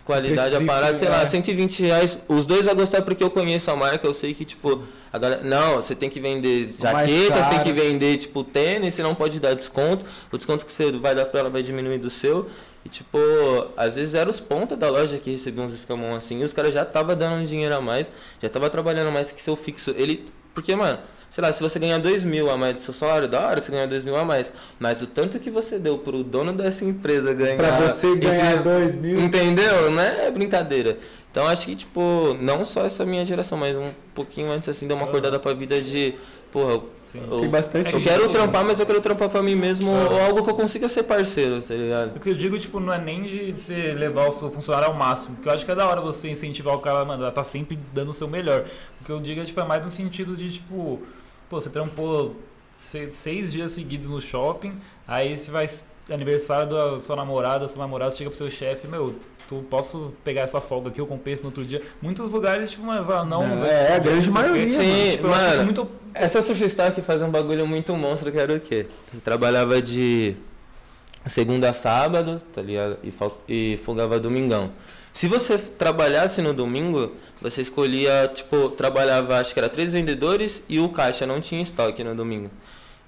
qualidade, 0.04 0.54
a 0.54 0.64
parada, 0.64 0.96
sei 0.96 1.08
é. 1.08 1.10
lá, 1.10 1.26
120 1.26 1.82
reais. 1.82 2.22
Os 2.28 2.46
dois 2.46 2.64
vão 2.64 2.76
gostar 2.76 3.02
porque 3.02 3.24
eu 3.24 3.30
conheço 3.30 3.68
a 3.68 3.74
marca, 3.74 4.06
eu 4.06 4.14
sei 4.14 4.32
que, 4.32 4.44
tipo, 4.44 4.84
a 5.12 5.18
galera. 5.18 5.42
Não, 5.42 5.76
você 5.76 5.94
tem 5.96 6.08
que 6.08 6.20
vender 6.20 6.72
O 6.78 6.82
mais 6.84 7.10
jaquetas, 7.10 7.46
tem 7.48 7.62
que 7.64 7.72
vender, 7.72 8.16
tipo, 8.18 8.44
tênis, 8.44 8.94
você 8.94 9.02
não 9.02 9.14
pode 9.14 9.40
dar 9.40 9.54
desconto. 9.54 10.06
O 10.30 10.36
desconto 10.36 10.64
que 10.64 10.72
você 10.72 10.92
vai 10.92 11.16
dar 11.16 11.24
pra 11.24 11.40
ela 11.40 11.50
vai 11.50 11.62
diminuir 11.62 11.98
do 11.98 12.10
seu. 12.10 12.48
E, 12.84 12.88
tipo, 12.88 13.18
às 13.76 13.96
vezes 13.96 14.14
eram 14.14 14.30
os 14.30 14.38
pontas 14.38 14.78
da 14.78 14.88
loja 14.88 15.18
que 15.18 15.32
recebiam 15.32 15.66
uns 15.66 15.72
escamão 15.72 16.14
assim, 16.14 16.42
e 16.42 16.44
os 16.44 16.52
caras 16.52 16.72
já 16.72 16.84
tava 16.84 17.16
dando 17.16 17.36
um 17.36 17.44
dinheiro 17.44 17.74
a 17.74 17.80
mais, 17.80 18.08
já 18.40 18.48
tava 18.48 18.70
trabalhando 18.70 19.10
mais 19.10 19.32
que 19.32 19.42
seu 19.42 19.56
fixo. 19.56 19.92
Ele. 19.96 20.26
Porque, 20.54 20.76
mano, 20.76 21.00
sei 21.34 21.42
lá, 21.42 21.52
se 21.52 21.60
você 21.60 21.80
ganhar 21.80 21.98
2 21.98 22.22
mil 22.22 22.48
a 22.48 22.56
mais 22.56 22.74
do 22.76 22.80
seu 22.80 22.94
salário, 22.94 23.26
da 23.26 23.40
hora, 23.44 23.60
você 23.60 23.72
ganha 23.72 23.88
2 23.88 24.04
mil 24.04 24.14
a 24.14 24.24
mais. 24.24 24.52
Mas 24.78 25.02
o 25.02 25.06
tanto 25.08 25.40
que 25.40 25.50
você 25.50 25.80
deu 25.80 25.98
pro 25.98 26.22
dono 26.22 26.52
dessa 26.52 26.84
empresa 26.84 27.34
ganhar. 27.34 27.56
Pra 27.56 27.88
você 27.90 28.14
ganhar 28.14 28.54
esse- 28.54 28.62
2 28.62 28.94
mil. 28.94 29.18
Entendeu? 29.20 29.90
Não 29.90 30.00
é 30.00 30.30
brincadeira. 30.30 30.96
Então 31.32 31.48
acho 31.48 31.66
que, 31.66 31.74
tipo, 31.74 32.36
não 32.40 32.64
só 32.64 32.86
essa 32.86 33.04
minha 33.04 33.24
geração, 33.24 33.58
mas 33.58 33.76
um 33.76 33.88
pouquinho 34.14 34.52
antes, 34.52 34.68
assim, 34.68 34.86
deu 34.86 34.96
uma 34.96 35.06
acordada 35.06 35.36
pra 35.40 35.52
vida 35.52 35.80
de, 35.82 36.14
porra, 36.52 36.74
eu, 37.14 37.40
Tem 37.40 37.48
bastante 37.48 37.94
eu 37.94 38.00
quero 38.00 38.28
trampar, 38.28 38.64
mas 38.64 38.78
eu 38.78 38.86
quero 38.86 39.00
trampar 39.00 39.28
pra 39.28 39.40
mim 39.42 39.54
mesmo, 39.56 39.88
Ah. 39.90 40.08
ou 40.12 40.20
algo 40.20 40.44
que 40.44 40.50
eu 40.50 40.54
consiga 40.54 40.88
ser 40.88 41.02
parceiro, 41.04 41.60
tá 41.62 41.74
ligado? 41.74 42.16
O 42.16 42.20
que 42.20 42.30
eu 42.30 42.34
digo, 42.34 42.56
tipo, 42.58 42.78
não 42.80 42.92
é 42.92 42.98
nem 42.98 43.22
de 43.24 43.52
você 43.52 43.92
levar 43.94 44.28
o 44.28 44.32
seu 44.32 44.48
funcionário 44.50 44.88
ao 44.88 44.94
máximo. 44.94 45.34
Porque 45.36 45.48
eu 45.48 45.52
acho 45.52 45.64
que 45.64 45.70
é 45.72 45.74
da 45.76 45.88
hora 45.88 46.00
você 46.00 46.28
incentivar 46.28 46.74
o 46.74 46.78
cara, 46.78 47.04
mano, 47.04 47.24
a 47.26 47.30
tá 47.32 47.42
sempre 47.44 47.76
dando 47.92 48.10
o 48.10 48.14
seu 48.14 48.26
melhor. 48.28 48.64
O 49.00 49.04
que 49.04 49.10
eu 49.10 49.20
digo 49.20 49.40
é, 49.40 49.44
tipo, 49.44 49.60
é 49.60 49.64
mais 49.64 49.84
no 49.84 49.90
sentido 49.90 50.36
de, 50.36 50.52
tipo, 50.54 51.02
pô, 51.48 51.60
você 51.60 51.70
trampou 51.70 52.36
se- 52.76 53.10
seis 53.12 53.52
dias 53.52 53.72
seguidos 53.72 54.08
no 54.08 54.20
shopping, 54.20 54.74
aí 55.06 55.36
você 55.36 55.50
vai. 55.50 55.68
Aniversário 56.10 56.68
da 56.68 57.00
sua 57.00 57.16
namorada, 57.16 57.66
seu 57.66 57.78
namorado 57.78 58.14
chega 58.14 58.28
pro 58.28 58.36
seu 58.36 58.50
chefe, 58.50 58.86
meu, 58.86 59.14
tu 59.48 59.64
posso 59.70 60.12
pegar 60.22 60.42
essa 60.42 60.60
folga 60.60 60.90
aqui, 60.90 61.00
eu 61.00 61.06
compenso 61.06 61.40
no 61.42 61.48
outro 61.48 61.64
dia. 61.64 61.80
Muitos 62.02 62.30
lugares, 62.30 62.72
tipo, 62.72 62.82
mano, 62.82 63.06
fala, 63.06 63.24
não, 63.24 63.42
É, 63.64 63.92
é 63.92 63.94
a 63.94 63.98
grande 63.98 64.28
não 64.28 64.34
quê. 64.36 64.42
maioria, 64.42 64.68
Sim, 64.68 65.10
Tipo, 65.12 65.28
eu 65.28 65.32
acho 65.34 65.46
mano. 65.48 65.64
muito 65.64 65.88
Essa 66.12 66.42
Surfstar 66.42 66.92
que 66.94 67.00
faz 67.00 67.22
um 67.22 67.30
bagulho 67.30 67.66
muito 67.66 67.96
monstro, 67.96 68.30
que 68.30 68.36
era 68.38 68.52
o 68.54 68.60
quê? 68.60 68.86
Eu 69.14 69.20
trabalhava 69.22 69.80
de 69.80 70.36
segunda 71.26 71.70
a 71.70 71.72
sábado, 71.72 72.40
tá 72.52 72.60
ligado? 72.60 72.98
E, 73.02 73.10
fal- 73.10 73.38
e 73.48 73.80
folgava 73.82 74.20
domingão. 74.20 74.72
Se 75.14 75.28
você 75.28 75.56
trabalhasse 75.56 76.42
no 76.42 76.52
domingo, 76.52 77.12
você 77.40 77.62
escolhia, 77.62 78.28
tipo, 78.34 78.70
trabalhava, 78.70 79.38
acho 79.38 79.54
que 79.54 79.60
era 79.60 79.68
três 79.68 79.92
vendedores 79.92 80.60
e 80.68 80.80
o 80.80 80.88
caixa 80.88 81.24
não 81.24 81.40
tinha 81.40 81.62
estoque 81.62 82.02
no 82.02 82.16
domingo. 82.16 82.50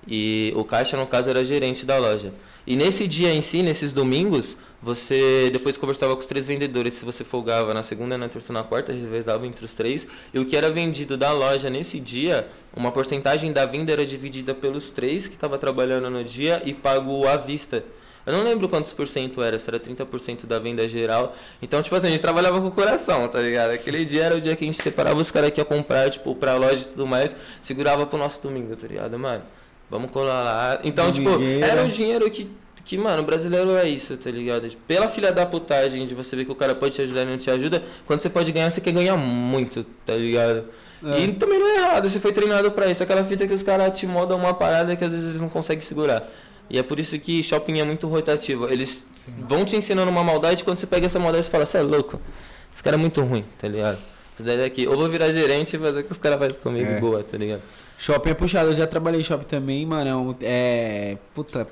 E 0.07 0.53
o 0.55 0.63
caixa, 0.63 0.97
no 0.97 1.05
caso, 1.05 1.29
era 1.29 1.45
gerente 1.45 1.85
da 1.85 1.99
loja. 1.99 2.33
E 2.65 2.77
nesse 2.77 3.09
dia 3.09 3.35
em 3.35 3.43
si, 3.43 3.61
nesses 3.61 3.93
domingos, 3.93 4.57
você 4.81 5.51
depois 5.53 5.77
conversava 5.77 6.15
com 6.15 6.21
os 6.21 6.29
três 6.29 6.47
vendedores. 6.47 6.95
Se 6.95 7.05
você 7.05 7.25
folgava 7.25 7.75
na 7.75 7.83
segunda, 7.83 8.17
na 8.17 8.29
terça 8.29 8.53
na 8.53 8.63
quarta, 8.63 8.93
revezava 8.93 9.45
entre 9.45 9.65
os 9.65 9.75
três. 9.75 10.07
E 10.33 10.39
o 10.39 10.47
que 10.47 10.57
era 10.57 10.71
vendido 10.71 11.17
da 11.17 11.33
loja 11.33 11.69
nesse 11.69 11.99
dia, 11.99 12.49
uma 12.77 12.93
porcentagem 12.93 13.53
da 13.53 13.67
venda 13.67 13.91
era 13.91 14.07
dividida 14.07 14.55
pelos 14.55 14.91
três 14.91 15.27
que 15.27 15.35
estavam 15.35 15.59
trabalhando 15.59 16.09
no 16.09 16.23
dia 16.23 16.63
e 16.65 16.73
pago 16.73 17.27
à 17.27 17.37
vista. 17.37 17.83
Eu 18.27 18.33
não 18.33 18.43
lembro 18.43 18.69
quantos 18.69 18.93
por 18.93 19.07
cento 19.07 19.41
era, 19.41 19.59
se 19.59 19.71
era 19.71 19.79
30% 19.79 20.47
da 20.47 20.59
venda 20.59 20.87
geral. 20.89 21.35
Então, 21.63 21.81
tipo 21.81 21.95
assim, 21.95 22.09
a 22.09 22.11
gente 22.11 22.21
trabalhava 22.21 22.61
com 22.61 22.67
o 22.67 22.73
coração, 22.73 23.29
tá 23.29 23.41
ligado? 23.41 23.71
Aquele 23.71 24.05
dia 24.05 24.25
era 24.25 24.37
o 24.37 24.41
dia 24.41 24.57
que 24.57 24.65
a 24.65 24.67
gente 24.67 24.83
separava 24.83 25.21
os 25.21 25.31
caras 25.31 25.51
que 25.51 25.61
ia 25.61 25.65
comprar, 25.65 26.11
tipo, 26.11 26.35
pra 26.35 26.57
loja 26.57 26.83
e 26.83 26.89
tudo 26.89 27.07
mais, 27.07 27.37
segurava 27.63 28.05
pro 28.05 28.19
nosso 28.19 28.43
domingo, 28.43 28.75
tá 28.75 28.87
ligado, 28.87 29.17
mano? 29.19 29.45
Vamos 29.89 30.11
colar 30.11 30.43
lá. 30.43 30.81
Então, 30.83 31.13
tipo, 31.13 31.31
era 31.63 31.83
um 31.83 31.89
dinheiro 31.89 32.29
que 32.29 32.51
que, 32.87 32.97
mano, 32.97 33.25
brasileiro 33.25 33.75
é 33.75 33.89
isso, 33.89 34.17
tá 34.17 34.31
ligado? 34.31 34.71
Pela 34.87 35.09
filha 35.09 35.33
da 35.33 35.45
putagem 35.45 36.07
de 36.07 36.15
você 36.15 36.37
ver 36.37 36.45
que 36.45 36.53
o 36.53 36.55
cara 36.55 36.73
pode 36.73 36.95
te 36.95 37.03
ajudar 37.03 37.23
e 37.23 37.25
não 37.25 37.37
te 37.37 37.51
ajuda, 37.51 37.83
quando 38.07 38.23
você 38.23 38.31
pode 38.31 38.53
ganhar, 38.53 38.71
você 38.71 38.81
quer 38.81 38.93
ganhar 38.93 39.17
muito, 39.17 39.85
tá 40.07 40.15
ligado? 40.15 40.67
É. 41.05 41.21
E 41.21 41.33
também 41.33 41.59
não 41.59 41.67
é 41.69 41.77
errado, 41.79 42.09
você 42.09 42.21
foi 42.21 42.33
treinado 42.33 42.71
para 42.71 42.89
isso. 42.89 43.03
Aquela 43.03 43.25
fita 43.25 43.45
que 43.45 43.53
os 43.53 43.63
caras 43.65 43.99
te 43.99 44.07
modam 44.07 44.39
uma 44.39 44.55
parada 44.55 44.95
que 44.95 45.05
às 45.05 45.11
vezes 45.11 45.31
eles 45.31 45.41
não 45.41 45.49
conseguem 45.49 45.83
segurar. 45.83 46.29
E 46.69 46.79
é 46.79 46.83
por 46.83 46.99
isso 46.99 47.19
que 47.19 47.43
shopping 47.43 47.81
é 47.81 47.85
muito 47.85 48.07
rotativo. 48.09 48.69
Eles 48.69 49.07
Sim. 49.13 49.33
vão 49.49 49.65
te 49.65 49.77
ensinando 49.77 50.11
uma 50.11 50.25
maldade, 50.25 50.65
quando 50.65 50.79
você 50.79 50.87
pega 50.87 51.07
essa 51.07 51.19
maldade, 51.19 51.45
você 51.45 51.51
fala, 51.51 51.67
você 51.67 51.79
é 51.79 51.83
louco. 51.83 52.21
Esse 52.73 52.83
cara 52.83 52.97
é 52.97 52.99
muito 52.99 53.23
ruim, 53.23 53.45
tá 53.59 53.69
ligado? 53.69 53.99
Isso 54.35 54.45
daí 54.45 54.59
daqui. 54.59 54.87
Ou 54.87 54.97
vou 54.97 55.09
virar 55.09 55.31
gerente 55.31 55.77
e 55.77 55.79
fazer 55.79 56.01
o 56.01 56.05
que 56.05 56.13
os 56.13 56.19
caras 56.19 56.39
fazem 56.39 56.61
comigo 56.61 56.91
é. 56.91 57.01
boa, 57.01 57.23
tá 57.23 57.39
ligado? 57.39 57.63
Shopping 57.99 58.31
é 58.31 58.35
puxado, 58.35 58.71
eu 58.71 58.77
já 58.77 58.87
trabalhei 58.87 59.21
em 59.21 59.25
shopping 59.25 59.47
também, 59.47 59.87
mano. 59.87 60.37
É. 60.43 61.13
é 61.13 61.19
puta, 61.35 61.67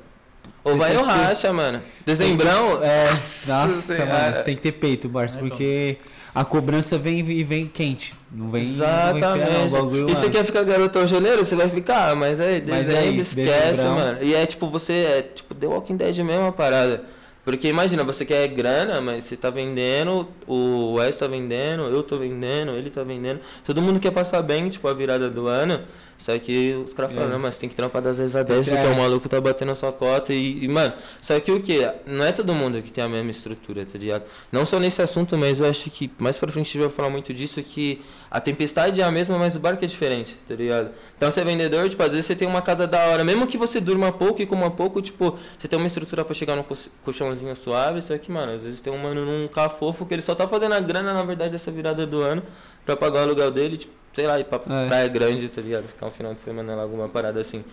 ou 0.65 0.77
vai 0.77 0.97
ou 0.97 1.05
racha, 1.05 1.53
mano. 1.53 1.83
Dezembrão. 2.07 2.83
É, 2.83 3.11
nossa, 3.11 4.07
mano, 4.07 4.37
você 4.37 4.43
tem 4.45 4.57
que 4.57 4.63
ter 4.63 4.73
peito, 4.73 5.09
Barça, 5.09 5.37
porque 5.37 5.99
a 6.35 6.45
cobrança 6.45 6.99
vem 6.99 7.21
e 7.21 7.45
vem 7.45 7.67
quente. 7.67 8.13
Não 8.33 8.51
vem. 8.51 8.63
Exatamente. 8.63 9.51
Não 9.53 9.61
vem 9.61 9.71
bagulho, 9.71 10.11
e 10.11 10.15
você 10.15 10.29
quer 10.29 10.45
ficar 10.45 10.65
garotão 10.65 11.07
janeiro, 11.07 11.45
você 11.45 11.55
vai 11.55 11.69
ficar, 11.69 12.17
mas 12.17 12.41
é 12.41 12.61
dezembro, 12.61 12.75
mas 12.75 12.91
aí, 12.91 13.19
esquece, 13.19 13.85
mano. 13.85 14.19
E 14.23 14.35
é 14.35 14.45
tipo, 14.45 14.69
você 14.69 14.93
é 14.93 15.23
tipo 15.23 15.55
The 15.55 15.67
Walking 15.67 15.97
Dead 15.97 16.19
mesmo 16.19 16.47
a 16.47 16.53
parada. 16.53 17.05
Porque 17.45 17.69
imagina, 17.69 18.03
você 18.03 18.25
quer 18.25 18.49
grana, 18.49 19.03
mas 19.03 19.25
você 19.25 19.37
tá 19.37 19.51
vendendo, 19.51 20.27
o 20.47 20.95
Wes 20.95 21.19
tá 21.19 21.27
vendendo, 21.27 21.83
eu 21.83 22.03
tô 22.03 22.17
vendendo, 22.17 22.73
ele 22.73 22.89
tá 22.89 23.03
vendendo. 23.03 23.39
Todo 23.63 23.83
mundo 23.83 24.01
quer 24.01 24.11
passar 24.11 24.41
bem, 24.41 24.69
tipo, 24.71 24.89
a 24.89 24.95
virada 24.95 25.29
do 25.29 25.47
ano. 25.47 25.83
Só 26.17 26.39
que 26.39 26.75
os 26.85 26.95
caras 26.95 27.13
falam, 27.13 27.29
é. 27.29 27.33
não, 27.33 27.41
mas 27.41 27.59
tem 27.59 27.69
que 27.69 27.75
trampar 27.75 28.01
das 28.01 28.17
vezes 28.17 28.35
a 28.35 28.43
10 28.43 28.69
porque 28.69 28.87
é. 28.87 28.89
o 28.89 28.97
maluco 28.97 29.29
tá 29.29 29.41
batendo 29.41 29.73
a 29.73 29.75
sua 29.75 29.93
cota 29.93 30.33
e, 30.33 30.65
e, 30.65 30.69
mano, 30.69 30.95
só 31.21 31.39
que 31.39 31.53
o 31.53 31.61
que? 31.61 31.87
Não 32.07 32.25
é 32.25 32.33
todo 32.33 32.55
mundo 32.55 32.81
que 32.81 32.93
tem 32.93 33.05
a 33.05 33.09
mesma 33.09 33.31
estrutura, 33.31 33.85
tá 33.85 33.99
ligado? 33.99 34.25
Não 34.51 34.65
só 34.65 34.79
nesse 34.79 35.03
assunto, 35.03 35.37
mas 35.37 35.61
eu 35.61 35.67
acho 35.67 35.91
que 35.91 36.11
mais 36.19 36.39
pra 36.39 36.51
frente 36.51 36.67
a 36.67 36.73
gente 36.73 36.79
vai 36.79 36.89
falar 36.89 37.11
muito 37.11 37.35
disso, 37.35 37.63
que 37.63 38.01
a 38.31 38.41
tempestade 38.41 39.01
é 39.01 39.05
a 39.05 39.11
mesma, 39.11 39.39
mas 39.39 39.55
o 39.55 39.61
barco 39.61 39.85
é 39.85 39.89
diferente, 39.89 40.37
tá 40.49 40.55
ligado? 40.55 40.91
Então 41.17 41.31
você 41.31 41.41
é 41.41 41.45
vendedor, 41.45 41.89
tipo, 41.89 42.03
às 42.03 42.11
vezes 42.11 42.27
você 42.27 42.35
tem 42.35 42.49
uma 42.49 42.63
casa 42.63 42.87
da 42.87 42.99
hora, 43.09 43.23
mesmo 43.23 43.47
que 43.47 43.59
você 43.59 43.81
durma 43.81 44.11
pouco 44.11 44.41
e 44.41 44.47
coma 44.47 44.71
pouco, 44.71 45.03
tipo, 45.03 45.39
você 45.59 45.69
tem 45.69 45.79
uma 45.79 45.87
estrutura 45.87 46.25
pra 46.25 46.35
chegar 46.35 46.57
num 46.57 46.65
colchãozinho 47.05 47.55
suave, 47.55 48.01
só 48.03 48.17
que, 48.17 48.31
mano, 48.33 48.53
às 48.53 48.63
vezes 48.63 48.81
tem 48.81 48.93
um 48.93 48.99
mano 48.99 49.25
num 49.25 49.47
carro 49.49 49.77
fofo 49.79 50.07
que 50.07 50.15
ele 50.15 50.23
só 50.23 50.35
tá 50.35 50.49
fazendo 50.49 50.73
a 50.73 50.81
grana, 50.81 51.13
na 51.13 51.23
verdade, 51.23 51.53
dessa 51.53 51.71
virada 51.71 52.07
do 52.07 52.23
ano 52.23 52.43
pra 52.85 52.97
pagar 52.97 53.21
o 53.21 53.23
aluguel 53.25 53.51
dele, 53.51 53.77
tipo, 53.77 54.04
sei 54.15 54.27
lá, 54.27 54.41
ir 54.41 54.45
pra 54.45 54.59
é. 54.59 54.89
praia 54.89 55.09
grande, 55.09 55.49
tá 55.49 55.61
ligado? 55.61 55.87
Ficar 55.89 56.07
um 56.07 56.11
final 56.11 56.33
de 56.33 56.41
semana 56.41 56.75
lá, 56.75 56.83
alguma 56.83 57.09
parada 57.09 57.41
assim. 57.41 57.65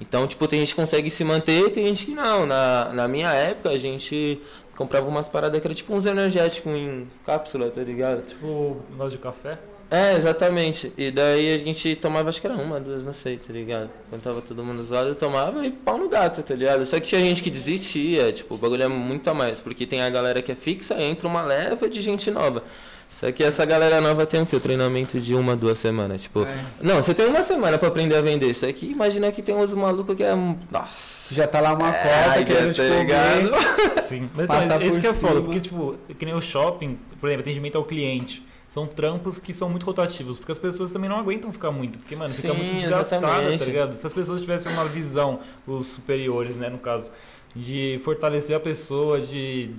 Então, 0.00 0.26
tipo, 0.26 0.46
tem 0.46 0.60
gente 0.60 0.74
que 0.74 0.80
consegue 0.80 1.10
se 1.10 1.24
manter 1.24 1.70
tem 1.70 1.86
gente 1.88 2.06
que 2.06 2.12
não. 2.12 2.46
Na, 2.46 2.92
na 2.92 3.08
minha 3.08 3.32
época, 3.32 3.70
a 3.70 3.76
gente 3.76 4.40
comprava 4.76 5.08
umas 5.08 5.28
paradas 5.28 5.60
que 5.60 5.66
era 5.66 5.74
tipo 5.74 5.92
uns 5.92 6.06
energéticos 6.06 6.72
em 6.72 7.08
cápsula, 7.26 7.70
tá 7.70 7.82
ligado? 7.82 8.22
Tipo, 8.22 8.76
nós 8.96 9.10
de 9.10 9.18
café? 9.18 9.58
É, 9.90 10.14
exatamente. 10.14 10.92
E 10.98 11.10
daí 11.10 11.54
a 11.54 11.58
gente 11.58 11.96
tomava, 11.96 12.28
acho 12.28 12.40
que 12.40 12.46
era 12.46 12.56
uma, 12.56 12.78
duas, 12.78 13.02
não 13.02 13.12
sei, 13.12 13.38
tá 13.38 13.52
ligado? 13.52 13.88
Quando 14.10 14.22
tava 14.22 14.42
todo 14.42 14.62
mundo 14.62 14.84
zoado, 14.84 15.08
eu 15.08 15.14
tomava 15.14 15.66
e 15.66 15.70
pau 15.70 15.96
no 15.96 16.08
gato, 16.08 16.42
tá 16.42 16.54
ligado? 16.54 16.84
Só 16.84 17.00
que 17.00 17.06
tinha 17.06 17.22
gente 17.22 17.42
que 17.42 17.50
desistia, 17.50 18.30
tipo, 18.30 18.54
o 18.54 18.58
bagulho 18.58 18.82
é 18.82 18.88
muito 18.88 19.28
a 19.30 19.34
mais, 19.34 19.60
porque 19.60 19.86
tem 19.86 20.02
a 20.02 20.10
galera 20.10 20.42
que 20.42 20.52
é 20.52 20.54
fixa, 20.54 21.00
entra 21.02 21.26
uma 21.26 21.42
leva 21.42 21.88
de 21.88 22.02
gente 22.02 22.30
nova. 22.30 22.62
Só 23.18 23.32
que 23.32 23.42
essa 23.42 23.64
galera 23.64 24.00
nova 24.00 24.24
tem 24.24 24.40
o 24.40 24.46
quê? 24.46 24.54
O 24.54 24.60
treinamento 24.60 25.18
de 25.18 25.34
uma, 25.34 25.56
duas 25.56 25.80
semanas. 25.80 26.22
Tipo, 26.22 26.44
é. 26.44 26.64
não, 26.80 27.02
você 27.02 27.12
tem 27.12 27.26
uma 27.26 27.42
semana 27.42 27.76
pra 27.76 27.88
aprender 27.88 28.14
a 28.14 28.20
vender. 28.20 28.54
Só 28.54 28.72
que 28.72 28.86
imagina 28.86 29.32
que 29.32 29.42
tem 29.42 29.56
uns 29.56 29.74
malucos 29.74 30.14
que 30.14 30.22
é. 30.22 30.32
Nossa. 30.70 31.34
Já 31.34 31.48
tá 31.48 31.60
lá 31.60 31.72
uma 31.72 31.92
é, 31.92 32.00
cota 32.00 32.44
querendo 32.44 32.76
tá 32.76 32.82
ligado? 32.84 34.02
Sim, 34.06 34.30
mas 34.32 34.44
então, 34.66 34.82
isso 34.82 35.00
que 35.00 35.08
é 35.08 35.12
foda, 35.12 35.40
porque, 35.40 35.58
tipo, 35.58 35.96
que 36.16 36.24
nem 36.24 36.32
o 36.32 36.40
shopping, 36.40 36.96
por 37.20 37.26
exemplo, 37.26 37.40
atendimento 37.40 37.76
ao 37.76 37.84
cliente. 37.84 38.46
São 38.68 38.86
trampos 38.86 39.36
que 39.36 39.52
são 39.52 39.68
muito 39.68 39.84
rotativos, 39.84 40.38
porque 40.38 40.52
as 40.52 40.58
pessoas 40.58 40.92
também 40.92 41.10
não 41.10 41.18
aguentam 41.18 41.52
ficar 41.52 41.72
muito, 41.72 41.98
porque, 41.98 42.14
mano, 42.14 42.32
fica 42.32 42.52
Sim, 42.52 42.56
muito 42.56 42.72
desgastada, 42.72 43.26
tá 43.58 43.64
ligado? 43.64 43.96
Se 43.96 44.06
as 44.06 44.12
pessoas 44.12 44.40
tivessem 44.40 44.70
uma 44.70 44.84
visão, 44.84 45.40
os 45.66 45.88
superiores, 45.88 46.54
né, 46.54 46.68
no 46.68 46.78
caso, 46.78 47.10
de 47.56 47.98
fortalecer 48.04 48.54
a 48.54 48.60
pessoa, 48.60 49.20
de 49.20 49.70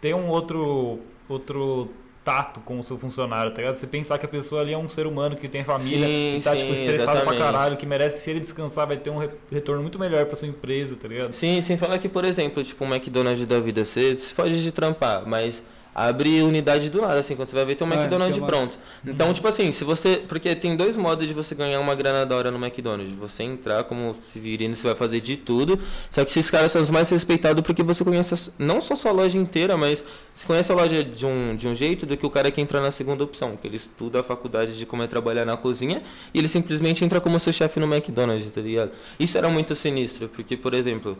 ter 0.00 0.14
um 0.14 0.28
outro 0.28 1.00
outro 1.28 1.90
tato 2.24 2.60
com 2.60 2.78
o 2.78 2.82
seu 2.82 2.98
funcionário, 2.98 3.52
tá 3.52 3.58
ligado? 3.58 3.76
Você 3.76 3.86
pensar 3.86 4.18
que 4.18 4.24
a 4.24 4.28
pessoa 4.28 4.62
ali 4.62 4.72
é 4.72 4.78
um 4.78 4.88
ser 4.88 5.06
humano 5.06 5.36
que 5.36 5.46
tem 5.46 5.62
família, 5.62 6.06
sim, 6.06 6.38
que 6.38 6.44
tá, 6.44 6.56
tipo, 6.56 6.68
sim, 6.68 6.72
tipo, 6.72 6.72
estressado 6.72 7.18
exatamente. 7.18 7.36
pra 7.36 7.52
caralho, 7.52 7.76
que 7.76 7.86
merece, 7.86 8.24
se 8.24 8.30
ele 8.30 8.40
descansar, 8.40 8.86
vai 8.86 8.96
ter 8.96 9.10
um 9.10 9.18
retorno 9.52 9.82
muito 9.82 9.98
melhor 9.98 10.24
pra 10.24 10.34
sua 10.34 10.48
empresa, 10.48 10.96
tá 10.96 11.06
ligado? 11.06 11.34
Sim, 11.34 11.60
sem 11.60 11.76
falar 11.76 11.98
que, 11.98 12.08
por 12.08 12.24
exemplo, 12.24 12.64
tipo, 12.64 12.84
um 12.84 12.94
McDonald's 12.94 13.46
da 13.46 13.60
vida, 13.60 13.84
você, 13.84 14.14
você 14.14 14.34
pode 14.34 14.62
de 14.62 14.72
trampar, 14.72 15.24
mas 15.26 15.62
abre 15.94 16.42
unidade 16.42 16.90
do 16.90 17.00
nada, 17.00 17.20
assim, 17.20 17.36
quando 17.36 17.48
você 17.48 17.54
vai 17.54 17.64
ver 17.64 17.76
tem 17.76 17.86
um 17.86 17.92
é, 17.92 17.96
McDonald's 17.96 18.38
uma... 18.38 18.46
pronto. 18.46 18.78
Então, 19.06 19.32
tipo 19.32 19.46
assim, 19.46 19.70
se 19.70 19.84
você. 19.84 20.22
Porque 20.26 20.54
tem 20.56 20.76
dois 20.76 20.96
modos 20.96 21.26
de 21.26 21.32
você 21.32 21.54
ganhar 21.54 21.78
uma 21.78 21.94
grana 21.94 22.26
da 22.26 22.34
hora 22.34 22.50
no 22.50 22.58
McDonald's. 22.62 23.14
Você 23.14 23.44
entrar 23.44 23.84
como 23.84 24.14
civilino, 24.32 24.74
você 24.74 24.86
vai 24.88 24.96
fazer 24.96 25.20
de 25.20 25.36
tudo. 25.36 25.78
Só 26.10 26.24
que 26.24 26.30
esses 26.30 26.50
caras 26.50 26.72
são 26.72 26.82
os 26.82 26.90
mais 26.90 27.08
respeitados 27.08 27.62
porque 27.62 27.82
você 27.82 28.02
conhece 28.02 28.50
não 28.58 28.80
só 28.80 28.96
sua 28.96 29.12
loja 29.12 29.38
inteira, 29.38 29.76
mas 29.76 30.02
você 30.32 30.46
conhece 30.46 30.72
a 30.72 30.74
loja 30.74 31.04
de 31.04 31.24
um, 31.24 31.54
de 31.54 31.68
um 31.68 31.74
jeito 31.74 32.06
do 32.06 32.16
que 32.16 32.26
o 32.26 32.30
cara 32.30 32.50
que 32.50 32.60
entra 32.60 32.80
na 32.80 32.90
segunda 32.90 33.22
opção, 33.22 33.56
que 33.56 33.66
ele 33.66 33.76
estuda 33.76 34.20
a 34.20 34.22
faculdade 34.22 34.76
de 34.76 34.84
como 34.84 35.02
é 35.02 35.06
trabalhar 35.06 35.44
na 35.44 35.56
cozinha 35.56 36.02
e 36.32 36.38
ele 36.38 36.48
simplesmente 36.48 37.04
entra 37.04 37.20
como 37.20 37.38
seu 37.38 37.52
chefe 37.52 37.78
no 37.78 37.86
McDonald's, 37.86 38.52
tá 38.52 38.60
ligado? 38.60 38.90
Isso 39.18 39.38
era 39.38 39.48
muito 39.48 39.74
sinistro, 39.74 40.28
porque, 40.28 40.56
por 40.56 40.74
exemplo, 40.74 41.16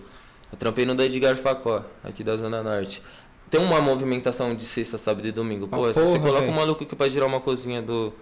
eu 0.51 0.59
trampei 0.59 0.85
no 0.85 0.95
da 0.95 1.05
Edgar 1.05 1.37
Facó, 1.37 1.85
aqui 2.03 2.25
da 2.25 2.37
Zona 2.37 2.63
Norte 2.63 3.03
tem 3.55 3.65
uma 3.65 3.81
movimentação 3.81 4.53
de 4.53 4.65
sexta, 4.65 4.99
sábado 4.99 5.27
e 5.29 5.31
domingo. 5.31 5.69
Pô, 5.69 5.93
se 5.93 6.01
você 6.01 6.19
coloca 6.19 6.47
um 6.47 6.53
maluco 6.53 6.85
que 6.85 6.97
pode 6.97 7.13
girar 7.13 7.29
uma 7.29 7.39
cozinha 7.39 7.81
do, 7.81 8.13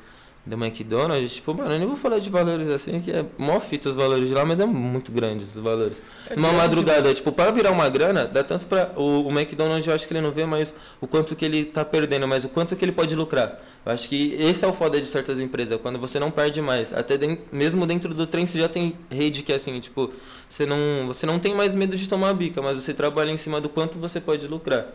do 0.45 0.63
McDonald's, 0.63 1.37
tipo, 1.37 1.55
mano, 1.55 1.73
eu 1.73 1.79
nem 1.79 1.89
vou 1.89 1.97
falar 1.97 2.19
de 2.19 2.29
valores 2.29 2.69
assim, 2.69 3.01
que 3.01 3.11
é 3.11 3.25
mó 3.39 3.59
fita 3.59 3.89
os 3.89 3.97
valores 3.97 4.29
de 4.29 4.35
lá, 4.35 4.45
mas 4.45 4.61
é 4.61 4.67
muito 4.67 5.11
grande 5.11 5.45
os 5.45 5.55
valores. 5.55 6.03
É 6.29 6.35
uma 6.35 6.53
madrugada, 6.53 7.09
né? 7.09 7.15
tipo, 7.15 7.33
para 7.33 7.51
virar 7.51 7.71
uma 7.71 7.89
grana, 7.89 8.27
dá 8.27 8.45
tanto 8.45 8.67
para 8.67 8.93
o, 8.95 9.27
o, 9.27 9.31
McDonald's, 9.31 9.87
eu 9.87 9.95
acho 9.95 10.07
que 10.07 10.13
ele 10.13 10.21
não 10.21 10.33
vê 10.33 10.45
mais 10.45 10.75
o 11.01 11.07
quanto 11.07 11.35
que 11.35 11.47
ele 11.47 11.65
tá 11.65 11.83
perdendo, 11.83 12.29
mas 12.29 12.45
o 12.45 12.49
quanto 12.51 12.77
que 12.77 12.85
ele 12.85 12.93
pode 12.93 13.15
lucrar. 13.15 13.59
Eu 13.87 13.93
acho 13.93 14.11
que 14.11 14.37
esse 14.39 14.63
é 14.65 14.69
o 14.69 14.73
foda 14.75 15.01
de 15.01 15.07
certas 15.07 15.41
empresas, 15.41 15.81
quando 15.81 15.99
você 15.99 16.21
não 16.21 16.31
perde 16.31 16.61
mais. 16.61 16.93
Até 16.93 17.17
dentro, 17.17 17.43
mesmo 17.51 17.87
dentro 17.87 18.13
do 18.13 18.27
trem 18.27 18.47
você 18.47 18.59
já 18.59 18.69
tem 18.69 18.99
rede 19.11 19.43
que 19.43 19.51
é 19.51 19.57
assim, 19.57 19.81
tipo, 19.81 20.13
você 20.47 20.67
não, 20.67 21.07
você 21.07 21.25
não 21.25 21.39
tem 21.39 21.55
mais 21.55 21.75
medo 21.75 21.97
de 21.97 22.07
tomar 22.07 22.35
bica, 22.35 22.61
mas 22.61 22.77
você 22.77 22.93
trabalha 22.93 23.31
em 23.31 23.39
cima 23.39 23.63
do 23.63 23.71
quanto 23.71 23.99
você 23.99 24.21
pode 24.21 24.47
lucrar. 24.47 24.89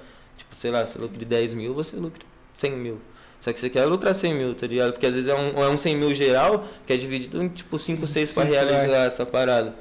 Sei 0.60 0.72
lá, 0.72 0.86
você 0.86 0.98
lucra 0.98 1.24
10 1.24 1.54
mil, 1.54 1.74
você 1.74 1.96
lucra 1.96 2.22
100 2.58 2.72
mil. 2.72 3.00
Só 3.40 3.54
que 3.54 3.60
você 3.60 3.70
quer 3.70 3.86
lucrar 3.86 4.14
100 4.14 4.34
mil, 4.34 4.56
tá 4.56 4.66
ligado? 4.68 4.94
Porque 4.94 5.06
às 5.06 5.14
vezes 5.14 5.30
é 5.30 5.36
um, 5.36 5.64
é 5.64 5.70
um 5.70 5.78
100 5.78 5.96
mil 5.96 6.14
geral, 6.14 6.68
que 6.86 6.94
é 6.94 6.98
dividido 6.98 7.42
em 7.42 7.50
tipo 7.50 7.78
5, 7.78 8.06
6 8.06 8.32
para 8.32 8.44
realizar 8.44 9.04
é. 9.04 9.08
essa 9.08 9.26
parada. 9.26 9.76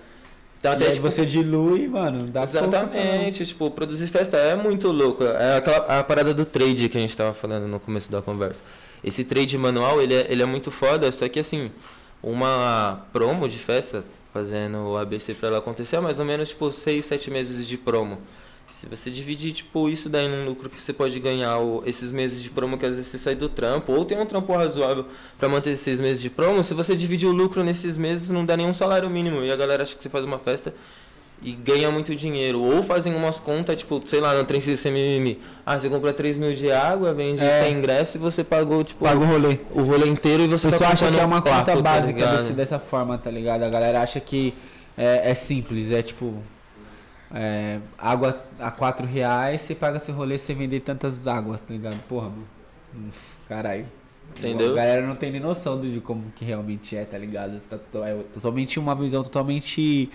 Então, 0.59 0.73
até, 0.73 0.91
tipo, 0.91 1.09
você 1.09 1.25
dilui, 1.25 1.87
mano, 1.87 2.25
dá 2.25 2.43
Exatamente, 2.43 3.45
tipo, 3.45 3.71
produzir 3.71 4.07
festa 4.09 4.37
é 4.37 4.57
muito 4.57 4.91
louco. 4.91 5.23
É 5.23 5.57
aquela 5.57 5.79
a 5.99 6.03
parada 6.03 6.33
do 6.33 6.45
trade 6.45 6.89
que 6.89 6.97
a 6.97 7.01
gente 7.01 7.17
tava 7.17 7.35
falando 7.35 7.67
no 7.69 7.79
começo 7.79 8.11
da 8.11 8.23
conversa. 8.23 8.61
Esse 9.05 9.23
trade 9.23 9.57
manual, 9.59 10.01
ele 10.01 10.15
é, 10.15 10.27
ele 10.29 10.43
é 10.43 10.47
muito 10.47 10.71
foda, 10.71 11.13
só 11.13 11.29
que 11.29 11.39
assim, 11.39 11.71
uma 12.23 13.07
promo 13.13 13.49
de 13.49 13.59
festa, 13.59 14.05
fazendo 14.33 14.79
o 14.79 14.97
ABC 14.97 15.35
para 15.35 15.49
ela 15.49 15.59
acontecer, 15.59 15.97
é 15.97 16.01
mais 16.01 16.19
ou 16.19 16.25
menos 16.25 16.49
tipo 16.49 16.73
6, 16.73 17.05
7 17.05 17.31
meses 17.31 17.67
de 17.67 17.77
promo. 17.77 18.19
Se 18.69 18.87
você 18.87 19.11
dividir, 19.11 19.53
tipo, 19.53 19.89
isso 19.89 20.09
daí 20.09 20.29
num 20.29 20.45
lucro 20.45 20.69
que 20.69 20.81
você 20.81 20.93
pode 20.93 21.19
ganhar 21.19 21.57
ou 21.59 21.83
esses 21.87 22.13
meses 22.13 22.43
de 22.43 22.51
promo 22.51 22.77
que 22.77 22.85
às 22.85 22.97
vezes 22.97 23.07
você 23.07 23.19
sai 23.19 23.35
do 23.35 23.49
trampo, 23.49 23.93
ou 23.93 24.05
tem 24.05 24.19
um 24.19 24.27
trampo 24.27 24.53
razoável 24.55 25.07
para 25.39 25.49
manter 25.49 25.71
esses 25.71 26.01
meses 26.01 26.21
de 26.21 26.29
promo, 26.29 26.63
se 26.63 26.75
você 26.75 26.95
dividir 26.95 27.29
o 27.29 27.33
lucro 27.33 27.65
nesses 27.65 27.97
meses, 27.97 28.29
não 28.29 28.45
dá 28.45 28.57
nenhum 28.57 28.75
salário 28.75 29.09
mínimo. 29.09 29.43
E 29.43 29.51
a 29.51 29.57
galera 29.57 29.83
acha 29.83 29.97
que 29.97 30.03
você 30.03 30.11
faz 30.11 30.25
uma 30.25 30.39
festa 30.39 30.75
e 31.43 31.53
ganha 31.53 31.91
muito 31.91 32.15
dinheiro. 32.15 32.63
Ou 32.63 32.83
fazem 32.83 33.15
umas 33.15 33.39
contas, 33.39 33.77
tipo, 33.77 34.03
sei 34.07 34.21
lá, 34.21 34.35
no 34.35 34.45
trem 34.45 34.61
CMM. 34.61 35.39
Ah, 35.65 35.79
você 35.79 35.89
compra 35.89 36.13
3 36.13 36.37
mil 36.37 36.55
de 36.55 36.71
água, 36.71 37.13
vende 37.13 37.43
é. 37.43 37.65
100 37.65 37.75
ingressos 37.79 38.15
e 38.15 38.19
você 38.19 38.43
pagou, 38.43 38.83
tipo, 38.83 39.05
Paga 39.05 39.19
o 39.19 39.25
rolê. 39.25 39.59
O 39.71 39.83
rolê 39.83 40.09
inteiro 40.09 40.43
e 40.43 40.49
você, 40.49 40.71
você 40.71 40.79
tá 40.79 40.89
acha 40.89 41.11
que 41.11 41.19
é 41.19 41.25
uma 41.25 41.43
conta 41.43 41.65
tá 41.65 41.77
básica 41.81 42.25
tá 42.25 42.37
desse, 42.37 42.53
dessa 42.53 42.79
forma, 42.79 43.19
tá 43.19 43.31
ligado? 43.31 43.63
A 43.63 43.69
galera 43.69 44.01
acha 44.01 44.21
que 44.21 44.55
é, 44.97 45.31
é 45.31 45.35
simples, 45.35 45.91
é 45.91 46.03
tipo, 46.03 46.43
é, 47.35 47.81
água 47.99 48.45
a 48.59 48.71
4 48.71 49.07
reais, 49.07 49.63
você 49.63 49.75
paga 49.75 50.01
seu 50.01 50.15
rolê 50.15 50.39
você 50.39 50.55
vender 50.55 50.81
tantas 50.81 51.27
águas, 51.27 51.61
tá 51.61 51.73
ligado? 51.73 52.01
Porra. 52.09 52.31
Caralho. 53.49 53.87
Entendeu? 54.39 54.73
A 54.73 54.77
galera 54.77 55.07
não 55.07 55.17
tem 55.17 55.31
nem 55.31 55.41
noção 55.41 55.81
de 55.81 56.01
como 56.01 56.31
que 56.33 56.45
realmente 56.45 56.97
é, 56.97 57.05
tá 57.05 57.17
ligado? 57.17 57.61
Tá 57.71 57.79
é 58.07 58.23
totalmente 58.33 58.79
uma 58.79 58.95
visão 58.95 59.23
totalmente 59.23 60.11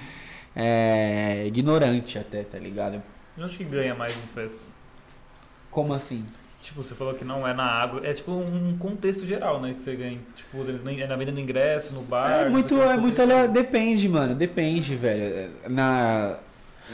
é, 0.55 1.45
ignorante 1.47 2.19
até, 2.19 2.43
tá 2.43 2.59
ligado? 2.59 3.01
Eu 3.37 3.45
acho 3.45 3.57
que 3.57 3.63
ganha 3.63 3.95
mais 3.95 4.13
em 4.15 4.27
festa. 4.27 4.61
Como 5.69 5.93
assim? 5.93 6.25
Tipo, 6.61 6.83
você 6.83 6.93
falou 6.93 7.15
que 7.15 7.25
não 7.25 7.47
é 7.47 7.53
na 7.53 7.63
água. 7.63 8.01
É 8.03 8.13
tipo 8.13 8.31
um 8.31 8.77
contexto 8.77 9.25
geral, 9.25 9.59
né? 9.59 9.73
Que 9.73 9.81
você 9.81 9.95
ganha. 9.95 10.19
Tipo, 10.35 10.59
é 10.59 11.07
na 11.07 11.15
venda 11.15 11.31
do 11.31 11.39
ingresso, 11.39 11.91
no 11.91 12.01
bar. 12.01 12.41
É 12.41 12.49
muito, 12.49 12.79
é 12.79 12.97
muito. 12.97 13.19
Ela, 13.19 13.47
depende, 13.47 14.07
mano. 14.07 14.35
Depende, 14.35 14.95
velho. 14.95 15.49
Na. 15.67 16.37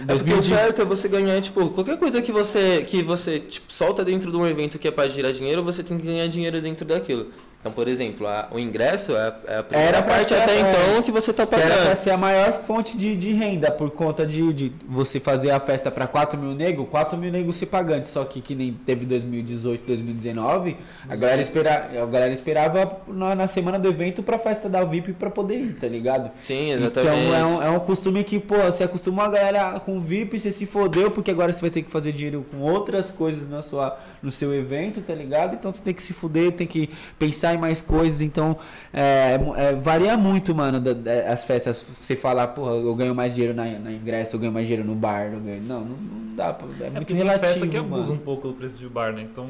É 0.08 0.14
porque 0.14 0.34
o 0.34 0.44
certo 0.44 0.82
é 0.82 0.86
você 0.86 1.08
ganhar, 1.08 1.42
tipo, 1.42 1.70
qualquer 1.70 1.98
coisa 1.98 2.22
que 2.22 2.32
você, 2.32 2.84
que 2.86 3.02
você 3.02 3.40
tipo, 3.40 3.72
solta 3.72 4.04
dentro 4.06 4.32
de 4.32 4.38
um 4.38 4.46
evento 4.46 4.78
que 4.78 4.88
é 4.88 4.92
pra 4.92 5.08
girar 5.08 5.32
dinheiro, 5.32 5.64
você 5.64 5.82
tem 5.82 5.98
que 5.98 6.06
ganhar 6.06 6.28
dinheiro 6.28 6.62
dentro 6.62 6.86
daquilo. 6.86 7.32
Então, 7.60 7.72
por 7.72 7.88
exemplo, 7.88 8.28
a, 8.28 8.48
o 8.52 8.60
ingresso 8.60 9.16
é, 9.16 9.34
é 9.48 9.58
a 9.58 9.64
primeira 9.64 9.98
era 9.98 10.04
parte 10.04 10.30
ser, 10.30 10.42
até 10.42 10.56
é, 10.56 10.60
então 10.60 11.02
que 11.02 11.12
você 11.12 11.32
está 11.32 11.46
pagando. 11.46 11.72
Era 11.72 11.86
para 11.86 11.96
ser 11.96 12.12
a 12.12 12.18
maior 12.18 12.54
fonte 12.54 12.96
de, 12.96 13.16
de 13.18 13.34
renda, 13.34 13.72
por 13.72 13.90
conta 13.90 14.26
de, 14.26 14.54
de 14.54 14.72
você 14.88 15.20
fazer 15.20 15.50
a 15.50 15.60
festa 15.60 15.90
para 15.90 16.08
4 16.08 16.40
mil 16.40 16.54
negros, 16.54 16.88
4 16.90 17.18
mil 17.18 17.32
negros 17.32 17.58
se 17.58 17.66
pagando. 17.66 18.06
Só 18.06 18.24
que 18.24 18.42
que 18.42 18.54
nem 18.54 18.72
teve 18.74 19.06
2018, 19.06 19.86
2019, 19.86 20.78
a 21.10 21.16
galera, 21.16 21.42
espera, 21.42 21.90
a 21.92 22.06
galera 22.06 22.34
esperava 22.34 23.00
na, 23.08 23.36
na 23.36 23.48
semana 23.48 23.80
do 23.80 23.88
evento 23.88 24.22
para 24.22 24.36
a 24.36 24.40
festa 24.40 24.70
da 24.70 24.84
VIP 24.84 25.14
para 25.14 25.32
poder 25.32 25.56
ir, 25.56 25.78
tá 25.80 25.88
ligado? 25.88 26.32
Sim, 26.44 26.72
exatamente. 26.72 27.26
Então 27.26 27.36
é 27.36 27.46
um, 27.46 27.64
é 27.64 27.70
um 27.72 27.80
costume 27.80 28.24
que, 28.24 28.40
pô, 28.40 28.56
você 28.58 28.84
acostumou 28.84 29.26
a 29.26 29.30
galera 29.30 29.80
com 29.80 30.00
VIP, 30.00 30.40
você 30.40 30.52
se 30.52 30.66
fodeu, 30.66 31.10
porque 31.10 31.32
agora 31.32 31.52
você 31.52 31.62
vai 31.62 31.70
ter 31.70 31.82
que 31.82 31.92
fazer 31.92 32.12
dinheiro 32.12 32.46
com 32.52 32.60
outras 32.62 33.12
coisas 33.12 33.50
na 33.50 33.62
sua, 33.62 33.98
no 34.22 34.32
seu 34.32 34.54
evento, 34.54 35.02
tá 35.02 35.14
ligado? 35.14 35.56
Então 35.56 35.72
você 35.72 35.82
tem 35.82 35.94
que 35.94 36.04
se 36.04 36.14
fuder, 36.14 36.52
tem 36.52 36.68
que 36.68 36.90
pensar 37.18 37.54
em 37.54 37.58
mais 37.58 37.82
coisas, 37.82 38.22
então 38.22 38.58
é, 38.94 39.40
é, 39.56 39.74
varia 39.74 40.18
muito, 40.18 40.54
mano, 40.54 40.80
da, 40.80 40.94
da, 40.94 41.32
as 41.32 41.44
festas. 41.44 41.84
Você 42.02 42.16
falar, 42.16 42.48
porra, 42.48 42.72
eu 42.72 42.96
ganho 42.96 43.14
mais 43.16 43.34
dinheiro 43.34 43.56
na, 43.56 43.66
na 43.66 43.92
ingresso, 43.92 44.36
eu 44.36 44.40
ganho 44.40 44.52
mais 44.52 44.66
dinheiro 44.66 44.88
no 44.88 44.96
bar, 44.96 45.32
eu 45.34 45.40
ganho. 45.40 45.62
Não, 45.62 45.82
não, 45.82 45.98
não 45.98 46.36
dá, 46.36 46.58
é, 46.80 46.88
é 46.88 46.90
muito 46.90 47.14
relativo. 47.14 47.46
Tem 47.46 47.54
festa 47.54 47.68
que 47.68 47.78
abusa 47.78 48.14
um 48.14 48.18
pouco 48.18 48.48
do 48.48 48.54
preço 48.54 48.78
de 48.78 48.88
bar, 48.88 49.14
né? 49.14 49.22
Então. 49.22 49.50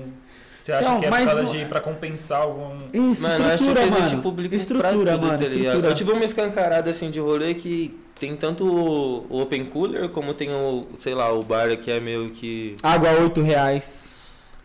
Você 0.67 0.73
acha 0.73 0.89
não, 0.89 0.99
que 0.99 1.05
é 1.05 1.09
por 1.09 1.25
causa 1.25 1.43
de 1.45 1.65
pra 1.65 1.79
compensar 1.79 2.41
algum. 2.41 2.77
Isso, 2.91 3.21
mano, 3.21 3.45
acho 3.45 3.63
que 3.63 3.79
existe 3.79 4.11
mano. 4.11 4.21
público 4.21 4.53
estrutura, 4.53 4.89
pra 4.89 4.97
tudo, 4.97 5.25
mano, 5.25 5.37
tá 5.37 5.43
estrutura. 5.45 5.87
Eu 5.87 5.93
tive 5.95 6.11
uma 6.11 6.25
escancarada 6.25 6.89
assim 6.89 7.09
de 7.09 7.21
rolê 7.21 7.53
que 7.53 7.97
tem 8.19 8.35
tanto 8.35 8.65
o 8.65 9.41
Open 9.41 9.63
Cooler 9.65 10.09
como 10.09 10.33
tem 10.33 10.49
o, 10.51 10.87
sei 10.99 11.13
lá, 11.13 11.31
o 11.31 11.41
bar 11.41 11.75
que 11.77 11.89
é 11.89 12.01
meio 12.01 12.31
que. 12.31 12.75
Água 12.83 13.11
8 13.11 13.41
reais. 13.41 14.06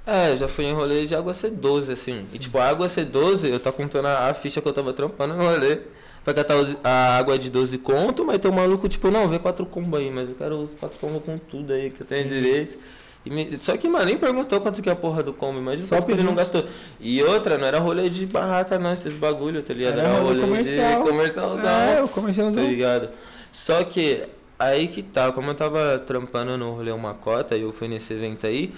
É, 0.07 0.35
já 0.37 0.49
fui 0.49 0.65
em 0.65 0.73
rolê 0.73 1.07
de 1.07 1.15
água 1.15 1.33
C12, 1.33 1.93
assim. 1.93 2.25
Sim. 2.25 2.35
E 2.35 2.38
tipo, 2.38 2.59
a 2.59 2.65
água 2.65 2.87
C12, 2.87 3.49
eu 3.49 3.61
tô 3.61 3.73
contando 3.73 4.07
a, 4.07 4.29
a 4.29 4.35
ficha 4.35 4.61
que 4.61 4.69
eu 4.69 4.73
tava 4.73 4.93
trampando 4.93 5.35
no 5.35 5.45
rolê. 5.45 5.79
Pra 6.25 6.33
catar 6.33 6.55
a 6.85 7.17
água 7.17 7.37
de 7.37 7.51
12 7.51 7.79
conto, 7.79 8.25
mas 8.25 8.38
tem 8.38 8.49
um 8.49 8.55
maluco, 8.55 8.88
tipo, 8.88 9.11
não, 9.11 9.29
vê 9.29 9.41
quatro 9.41 9.67
combos 9.67 9.99
aí, 9.99 10.09
mas 10.09 10.29
eu 10.29 10.37
quero 10.37 10.62
os 10.62 10.71
quatro 10.79 10.97
combos 11.01 11.21
com 11.25 11.37
tudo 11.37 11.73
aí 11.73 11.91
que 11.91 12.03
eu 12.03 12.07
tenho 12.07 12.29
direito. 12.29 12.79
Me, 13.25 13.57
só 13.61 13.77
que, 13.77 13.88
mano, 13.88 14.05
nem 14.05 14.17
perguntou 14.17 14.61
quanto 14.61 14.83
que 14.83 14.88
é 14.88 14.93
a 14.93 14.97
porra 14.97 15.23
do 15.23 15.33
combo, 15.33 15.59
imagina 15.59 15.87
só 15.87 16.01
que 16.01 16.11
ele 16.11 16.23
não 16.23 16.35
gastou. 16.35 16.65
E 17.01 17.23
outra, 17.23 17.57
não 17.57 17.67
era 17.67 17.79
rolê 17.79 18.09
de 18.09 18.27
barraca, 18.27 18.79
não, 18.79 18.93
esses 18.93 19.15
bagulho, 19.15 19.62
tá 19.62 19.75
ligado? 19.75 19.99
Era, 19.99 20.09
era 20.09 20.21
rolê 20.21 20.41
comercial. 20.41 21.03
de 21.03 21.09
comercialzão. 21.09 21.71
É, 21.71 22.03
o 22.03 22.09
comercialzão. 22.09 22.62
Tá 22.62 22.69
ligado? 22.69 23.11
Só 23.51 23.83
que, 23.85 24.23
aí 24.59 24.88
que 24.88 25.03
tá, 25.03 25.31
como 25.31 25.51
eu 25.51 25.55
tava 25.55 26.01
trampando 26.01 26.57
no 26.57 26.73
rolê 26.73 26.91
uma 26.91 27.15
cota 27.15 27.57
e 27.57 27.62
eu 27.62 27.73
fui 27.73 27.87
nesse 27.87 28.12
evento 28.12 28.47
aí, 28.47 28.73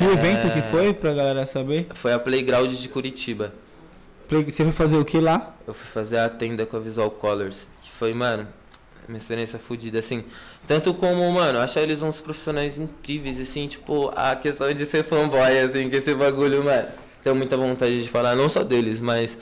que 0.00 0.04
evento 0.04 0.46
é... 0.46 0.50
que 0.50 0.62
foi 0.70 0.94
pra 0.94 1.12
galera 1.12 1.44
saber? 1.44 1.86
Foi 1.94 2.12
a 2.14 2.18
Playground 2.18 2.72
de 2.72 2.88
Curitiba. 2.88 3.52
Você 4.30 4.62
foi 4.62 4.72
fazer 4.72 4.96
o 4.96 5.04
que 5.04 5.20
lá? 5.20 5.54
Eu 5.66 5.74
fui 5.74 5.86
fazer 5.92 6.18
a 6.18 6.28
tenda 6.28 6.64
com 6.64 6.76
a 6.78 6.80
Visual 6.80 7.10
Colors. 7.10 7.66
Que 7.82 7.90
foi, 7.90 8.14
mano, 8.14 8.48
uma 9.06 9.18
experiência 9.18 9.58
fodida, 9.58 9.98
assim. 9.98 10.24
Tanto 10.66 10.94
como, 10.94 11.30
mano, 11.30 11.58
achar 11.58 11.82
eles 11.82 12.02
uns 12.02 12.18
profissionais 12.18 12.78
incríveis, 12.78 13.38
assim, 13.38 13.68
tipo, 13.68 14.10
a 14.16 14.34
questão 14.34 14.72
de 14.72 14.86
ser 14.86 15.04
fanboy, 15.04 15.58
assim, 15.58 15.90
que 15.90 15.96
esse 15.96 16.14
bagulho, 16.14 16.64
mano. 16.64 16.88
Tenho 17.22 17.36
muita 17.36 17.56
vontade 17.58 18.02
de 18.02 18.08
falar, 18.08 18.34
não 18.34 18.48
só 18.48 18.62
deles, 18.62 19.02
mas 19.02 19.36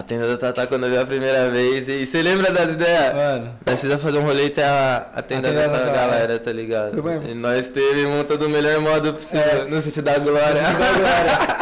a 0.00 0.02
tenda 0.02 0.26
da 0.26 0.36
Tatá 0.38 0.66
quando 0.66 0.86
eu 0.86 0.90
vi 0.90 0.96
a 0.96 1.04
primeira 1.04 1.50
vez. 1.50 1.86
E 1.86 2.06
você 2.06 2.22
lembra 2.22 2.50
das 2.50 2.72
ideias? 2.72 3.14
Mano. 3.14 3.52
Precisa 3.62 3.98
fazer 3.98 4.18
um 4.18 4.22
rolê 4.22 4.46
e 4.46 4.50
ter 4.50 4.62
a, 4.62 5.08
a 5.14 5.22
tenda, 5.22 5.48
a 5.48 5.52
tenda 5.52 5.62
dessa 5.62 5.84
da 5.84 5.92
galera, 5.92 6.38
tá 6.38 6.50
ligado? 6.50 6.98
E 7.28 7.34
nós 7.34 7.68
teve 7.68 8.06
monta 8.06 8.36
do 8.38 8.48
melhor 8.48 8.80
modo 8.80 9.12
possível, 9.12 9.62
é. 9.62 9.64
no 9.66 9.82
sentido 9.82 10.04
da 10.04 10.18
glória. 10.18 10.62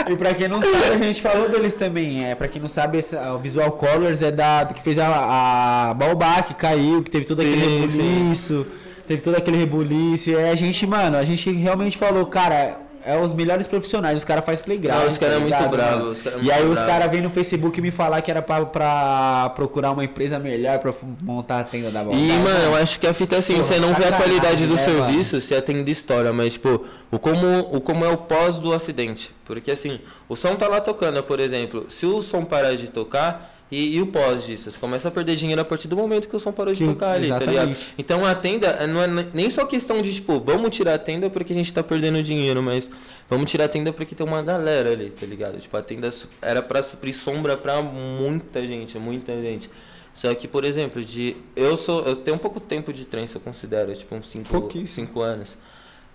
e 0.08 0.16
pra 0.16 0.34
quem 0.34 0.46
não 0.46 0.62
sabe, 0.62 0.94
a 0.94 0.98
gente 1.04 1.20
falou 1.20 1.48
deles 1.48 1.74
também. 1.74 2.30
É, 2.30 2.36
pra 2.36 2.46
quem 2.46 2.62
não 2.62 2.68
sabe, 2.68 2.98
esse, 2.98 3.16
o 3.16 3.38
Visual 3.38 3.72
Colors 3.72 4.22
é 4.22 4.30
da. 4.30 4.68
que 4.72 4.82
fez 4.82 4.98
a, 5.00 5.90
a 5.90 5.94
Baobá, 5.94 6.40
que 6.42 6.54
caiu, 6.54 7.02
que 7.02 7.10
teve 7.10 7.24
todo 7.24 7.42
sim, 7.42 7.52
aquele 7.52 7.80
rebuliço. 7.80 8.66
Teve 9.04 9.20
todo 9.20 9.36
aquele 9.36 9.56
rebuliço. 9.56 10.30
E 10.30 10.36
a 10.36 10.54
gente, 10.54 10.86
mano, 10.86 11.16
a 11.16 11.24
gente 11.24 11.50
realmente 11.50 11.98
falou, 11.98 12.24
cara 12.26 12.87
é 13.08 13.18
os 13.18 13.32
melhores 13.32 13.66
profissionais, 13.66 14.18
os 14.18 14.24
caras 14.24 14.44
fazem 14.44 14.62
playground. 14.62 15.06
Os 15.06 15.16
caras 15.16 15.36
é 15.36 15.38
muito 15.38 15.68
bravos. 15.70 16.26
É 16.26 16.38
e 16.42 16.52
aí 16.52 16.66
os 16.66 16.78
caras 16.78 17.10
vêm 17.10 17.22
no 17.22 17.30
Facebook 17.30 17.80
me 17.80 17.90
falar 17.90 18.20
que 18.20 18.30
era 18.30 18.42
pra, 18.42 18.66
pra, 18.66 19.50
procurar 19.56 19.92
uma 19.92 20.04
empresa 20.04 20.38
melhor 20.38 20.78
pra 20.78 20.92
montar 21.22 21.60
a 21.60 21.64
tenda 21.64 21.90
da 21.90 22.04
bola. 22.04 22.14
E, 22.14 22.28
mano, 22.32 22.64
eu 22.64 22.76
acho 22.76 23.00
que 23.00 23.06
a 23.06 23.14
fita 23.14 23.36
é 23.36 23.38
assim, 23.38 23.56
Pô, 23.56 23.62
você 23.62 23.78
não 23.78 23.94
vê 23.94 24.04
a 24.04 24.12
qualidade 24.12 24.66
do 24.66 24.74
né, 24.74 24.78
serviço, 24.78 25.36
mano? 25.36 25.46
você 25.46 25.54
atende 25.54 25.90
história, 25.90 26.34
mas, 26.34 26.52
tipo, 26.52 26.84
o 27.10 27.18
como, 27.18 27.60
o 27.72 27.80
como 27.80 28.04
é 28.04 28.08
o 28.10 28.18
pós 28.18 28.58
do 28.58 28.74
acidente. 28.74 29.30
Porque, 29.46 29.70
assim, 29.70 30.00
o 30.28 30.36
som 30.36 30.54
tá 30.54 30.68
lá 30.68 30.78
tocando, 30.78 31.22
por 31.22 31.40
exemplo. 31.40 31.86
Se 31.88 32.04
o 32.04 32.20
som 32.20 32.44
parar 32.44 32.74
de 32.74 32.88
tocar 32.88 33.57
e, 33.70 33.96
e, 33.96 34.00
o 34.00 34.06
pós 34.06 34.46
disso? 34.46 34.70
Você 34.70 34.78
começa 34.78 35.08
a 35.08 35.10
perder 35.10 35.36
dinheiro 35.36 35.60
a 35.60 35.64
partir 35.64 35.88
do 35.88 35.96
momento 35.96 36.28
que 36.28 36.34
o 36.34 36.40
som 36.40 36.52
parou 36.52 36.72
de 36.72 36.78
Sim, 36.78 36.92
tocar 36.92 37.12
ali, 37.12 37.26
exatamente. 37.26 37.56
tá 37.56 37.64
ligado? 37.64 37.78
Então 37.98 38.24
a 38.24 38.34
tenda 38.34 38.66
eh, 38.66 38.86
não 38.86 39.02
é 39.02 39.26
nem 39.34 39.50
só 39.50 39.66
questão 39.66 40.00
de, 40.00 40.14
tipo, 40.14 40.40
vamos 40.40 40.74
tirar 40.74 40.94
a 40.94 40.98
tenda 40.98 41.28
porque 41.28 41.52
a 41.52 41.56
gente 41.56 41.72
tá 41.72 41.82
perdendo 41.82 42.22
dinheiro, 42.22 42.62
mas 42.62 42.88
vamos 43.28 43.50
tirar 43.50 43.66
a 43.66 43.68
tenda 43.68 43.92
porque 43.92 44.14
tem 44.14 44.26
uma 44.26 44.42
galera 44.42 44.92
ali, 44.92 45.10
tá 45.10 45.26
ligado? 45.26 45.58
Tipo, 45.58 45.76
a 45.76 45.82
tenda 45.82 46.08
era 46.40 46.62
para 46.62 46.82
suprir 46.82 47.14
sombra 47.14 47.56
pra 47.56 47.82
muita 47.82 48.66
gente, 48.66 48.98
muita 48.98 49.38
gente. 49.40 49.70
Só 50.14 50.34
que, 50.34 50.48
por 50.48 50.64
exemplo, 50.64 51.04
de 51.04 51.36
eu 51.54 51.76
sou 51.76 52.04
eu 52.06 52.16
tenho 52.16 52.36
um 52.36 52.40
pouco 52.40 52.58
tempo 52.58 52.92
de 52.92 53.04
trem, 53.04 53.28
eu 53.32 53.40
considero, 53.40 53.94
tipo 53.94 54.14
uns 54.14 54.28
5 54.28 55.20
anos. 55.20 55.56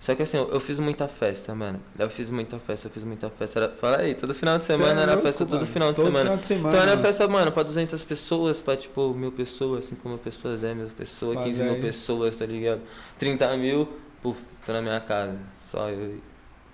Só 0.04 0.14
que 0.14 0.22
assim, 0.22 0.36
eu, 0.36 0.50
eu, 0.50 0.60
fiz 0.60 0.78
muita 0.78 1.08
festa, 1.08 1.54
mano. 1.54 1.80
Eu 1.98 2.10
fiz 2.10 2.30
muita 2.30 2.58
festa, 2.58 2.88
eu 2.88 2.92
fiz 2.92 3.04
muita 3.04 3.30
festa. 3.30 3.58
Era, 3.58 3.68
fala 3.70 4.02
aí, 4.02 4.14
todo 4.14 4.34
final 4.34 4.58
de 4.58 4.66
semana 4.66 5.00
é 5.00 5.02
era 5.04 5.12
louco, 5.12 5.26
festa, 5.26 5.46
todo 5.46 5.64
final 5.64 5.92
de 5.92 5.96
todo 5.96 6.04
semana. 6.04 6.24
Final 6.24 6.36
de 6.36 6.44
semana. 6.44 6.68
Então 6.68 6.82
era 6.82 6.98
festa, 6.98 7.26
mano, 7.26 7.50
pra 7.50 7.62
200 7.62 8.04
pessoas, 8.04 8.60
pra 8.60 8.76
tipo 8.76 9.14
mil 9.14 9.32
pessoas, 9.32 9.86
5 9.86 10.06
mil 10.06 10.18
pessoas, 10.18 10.60
10 10.60 10.76
mil 10.76 10.86
pessoas, 10.88 11.42
15 11.42 11.62
mil 11.62 11.80
pessoas, 11.80 12.36
tá 12.36 12.44
ligado? 12.44 12.82
30 13.18 13.56
mil, 13.56 13.88
puf, 14.22 14.38
tô 14.66 14.74
na 14.74 14.82
minha 14.82 15.00
casa. 15.00 15.38
Só 15.62 15.88
eu 15.88 16.18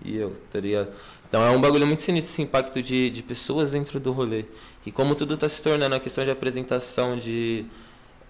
e 0.04 0.16
eu, 0.16 0.34
tá 0.50 0.58
ligado? 0.58 0.88
Então 1.28 1.40
é 1.40 1.50
um 1.50 1.60
bagulho 1.60 1.86
muito 1.86 2.02
sinistro 2.02 2.32
esse 2.32 2.42
impacto 2.42 2.82
de, 2.82 3.10
de 3.10 3.22
pessoas 3.22 3.70
dentro 3.70 4.00
do 4.00 4.10
rolê. 4.10 4.44
E 4.84 4.90
como 4.90 5.14
tudo 5.14 5.36
tá 5.36 5.48
se 5.48 5.62
tornando 5.62 5.94
a 5.94 6.00
questão 6.00 6.24
de 6.24 6.32
apresentação, 6.32 7.16
de 7.16 7.64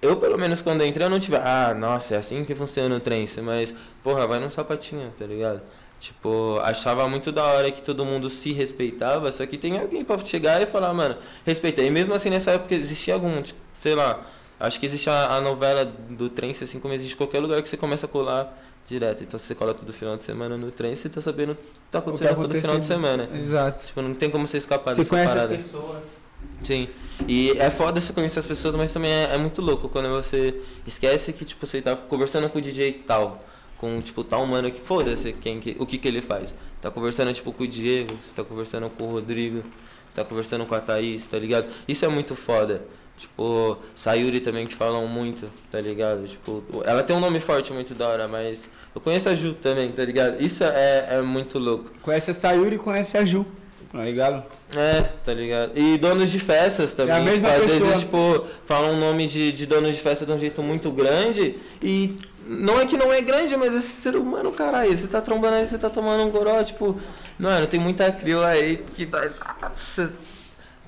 eu, 0.02 0.16
pelo 0.16 0.38
menos, 0.38 0.62
quando 0.62 0.84
entrei, 0.84 1.06
eu 1.06 1.10
não 1.10 1.18
tive. 1.18 1.36
Ah, 1.36 1.74
nossa, 1.74 2.14
é 2.14 2.18
assim 2.18 2.44
que 2.44 2.54
funciona 2.54 2.94
o 2.94 3.00
trance. 3.00 3.40
Mas, 3.40 3.74
porra, 4.02 4.26
vai 4.26 4.38
num 4.40 4.50
sapatinho, 4.50 5.12
tá 5.18 5.26
ligado? 5.26 5.60
Tipo, 6.00 6.58
achava 6.62 7.06
muito 7.06 7.30
da 7.30 7.44
hora 7.44 7.70
que 7.70 7.82
todo 7.82 8.06
mundo 8.06 8.30
se 8.30 8.52
respeitava, 8.52 9.30
só 9.30 9.44
que 9.44 9.58
tem 9.58 9.78
alguém 9.78 10.02
pra 10.02 10.16
chegar 10.16 10.62
e 10.62 10.64
falar, 10.64 10.94
mano, 10.94 11.16
respeita. 11.44 11.82
E 11.82 11.90
mesmo 11.90 12.14
assim, 12.14 12.30
nessa 12.30 12.52
época 12.52 12.74
existia 12.74 13.12
algum, 13.12 13.42
tipo, 13.42 13.58
sei 13.78 13.94
lá, 13.94 14.26
acho 14.58 14.80
que 14.80 14.86
existe 14.86 15.10
a, 15.10 15.36
a 15.36 15.40
novela 15.42 15.84
do 15.84 16.30
trance, 16.30 16.64
assim 16.64 16.80
como 16.80 16.94
existe 16.94 17.14
qualquer 17.14 17.40
lugar 17.40 17.60
que 17.60 17.68
você 17.68 17.76
começa 17.76 18.06
a 18.06 18.08
colar 18.08 18.58
direto. 18.88 19.22
Então, 19.22 19.38
se 19.38 19.44
você 19.44 19.54
cola 19.54 19.74
todo 19.74 19.92
final 19.92 20.16
de 20.16 20.24
semana 20.24 20.56
no 20.56 20.70
trem, 20.70 20.96
você 20.96 21.06
tá 21.06 21.20
sabendo 21.20 21.52
o 21.52 21.54
que 21.54 21.62
tá 21.90 21.98
acontecendo, 21.98 22.28
tá 22.28 22.32
acontecendo 22.32 22.52
todo 22.52 22.62
final 22.62 22.78
de 22.78 22.86
semana. 22.86 23.22
Exato. 23.24 23.86
Tipo, 23.86 24.00
não 24.00 24.14
tem 24.14 24.30
como 24.30 24.48
você 24.48 24.56
escapar 24.56 24.94
você 24.94 25.02
dessa 25.02 25.16
parada. 25.16 25.54
As 25.54 25.62
pessoas. 25.62 26.19
Sim. 26.62 26.88
E 27.26 27.50
é 27.58 27.70
foda 27.70 28.00
você 28.00 28.12
conhecer 28.12 28.38
as 28.38 28.46
pessoas, 28.46 28.74
mas 28.74 28.92
também 28.92 29.10
é, 29.10 29.34
é, 29.34 29.38
muito 29.38 29.60
louco 29.60 29.88
quando 29.88 30.08
você 30.08 30.60
esquece 30.86 31.32
que, 31.32 31.44
tipo, 31.44 31.66
você 31.66 31.80
tá 31.82 31.96
conversando 31.96 32.48
com 32.48 32.58
o 32.58 32.62
DJ 32.62 33.04
tal, 33.06 33.44
com, 33.76 34.00
tipo, 34.00 34.24
tal 34.24 34.46
mano 34.46 34.70
que 34.70 34.80
foda-se 34.80 35.32
quem, 35.32 35.60
que, 35.60 35.76
o 35.78 35.86
que 35.86 35.98
que 35.98 36.08
ele 36.08 36.22
faz. 36.22 36.54
Tá 36.80 36.90
conversando, 36.90 37.32
tipo, 37.32 37.52
com 37.52 37.64
o 37.64 37.68
Diego, 37.68 38.14
você 38.14 38.34
tá 38.34 38.42
conversando 38.42 38.88
com 38.90 39.04
o 39.04 39.12
Rodrigo, 39.12 39.62
você 40.08 40.16
tá 40.16 40.24
conversando 40.24 40.64
com 40.66 40.74
a 40.74 40.80
Thaís, 40.80 41.26
tá 41.28 41.38
ligado? 41.38 41.68
Isso 41.86 42.04
é 42.04 42.08
muito 42.08 42.34
foda. 42.34 42.82
Tipo, 43.20 43.76
Sayuri 43.94 44.40
também 44.40 44.66
que 44.66 44.74
falam 44.74 45.06
muito, 45.06 45.46
tá 45.70 45.78
ligado? 45.78 46.26
Tipo, 46.26 46.64
ela 46.86 47.02
tem 47.02 47.14
um 47.14 47.20
nome 47.20 47.38
forte 47.38 47.70
muito 47.70 47.94
da 47.94 48.08
hora, 48.08 48.26
mas 48.26 48.66
eu 48.94 49.00
conheço 49.00 49.28
a 49.28 49.34
Ju 49.34 49.52
também, 49.52 49.92
tá 49.92 50.02
ligado? 50.02 50.42
Isso 50.42 50.64
é, 50.64 51.06
é 51.10 51.20
muito 51.20 51.58
louco. 51.58 51.90
Conhece 52.00 52.30
a 52.30 52.34
Sayuri 52.34 52.76
e 52.76 52.78
conhece 52.78 53.18
a 53.18 53.24
Ju. 53.24 53.44
Tá 53.92 54.02
ligado? 54.02 54.42
É, 54.74 55.02
tá 55.24 55.34
ligado. 55.34 55.72
E 55.74 55.98
donos 55.98 56.30
de 56.30 56.38
festas 56.38 56.94
também. 56.94 57.14
É 57.14 57.18
a 57.18 57.22
mesma 57.22 57.48
tipo, 57.48 57.60
pessoa. 57.60 57.76
Às 57.76 57.82
vezes, 57.82 58.00
tipo, 58.00 58.46
falam 58.66 58.92
um 58.92 59.00
nome 59.00 59.26
de, 59.26 59.52
de 59.52 59.66
donos 59.66 59.94
de 59.96 60.00
festa 60.00 60.24
de 60.24 60.32
um 60.32 60.38
jeito 60.38 60.62
muito 60.62 60.90
grande 60.92 61.56
e 61.82 62.18
não 62.46 62.80
é 62.80 62.86
que 62.86 62.96
não 62.96 63.12
é 63.12 63.20
grande, 63.20 63.56
mas 63.56 63.74
esse 63.74 63.88
ser 63.88 64.16
humano, 64.16 64.50
caralho, 64.50 64.96
você 64.96 65.06
tá 65.06 65.20
trombando 65.20 65.54
aí, 65.54 65.66
você 65.66 65.78
tá 65.78 65.88
tomando 65.88 66.24
um 66.24 66.30
goró, 66.30 66.62
tipo, 66.64 66.98
mano, 67.38 67.66
tem 67.66 67.78
muita 67.78 68.10
crio 68.10 68.42
aí 68.44 68.82
que 68.94 69.06
tá. 69.06 69.20
tá 69.20 70.08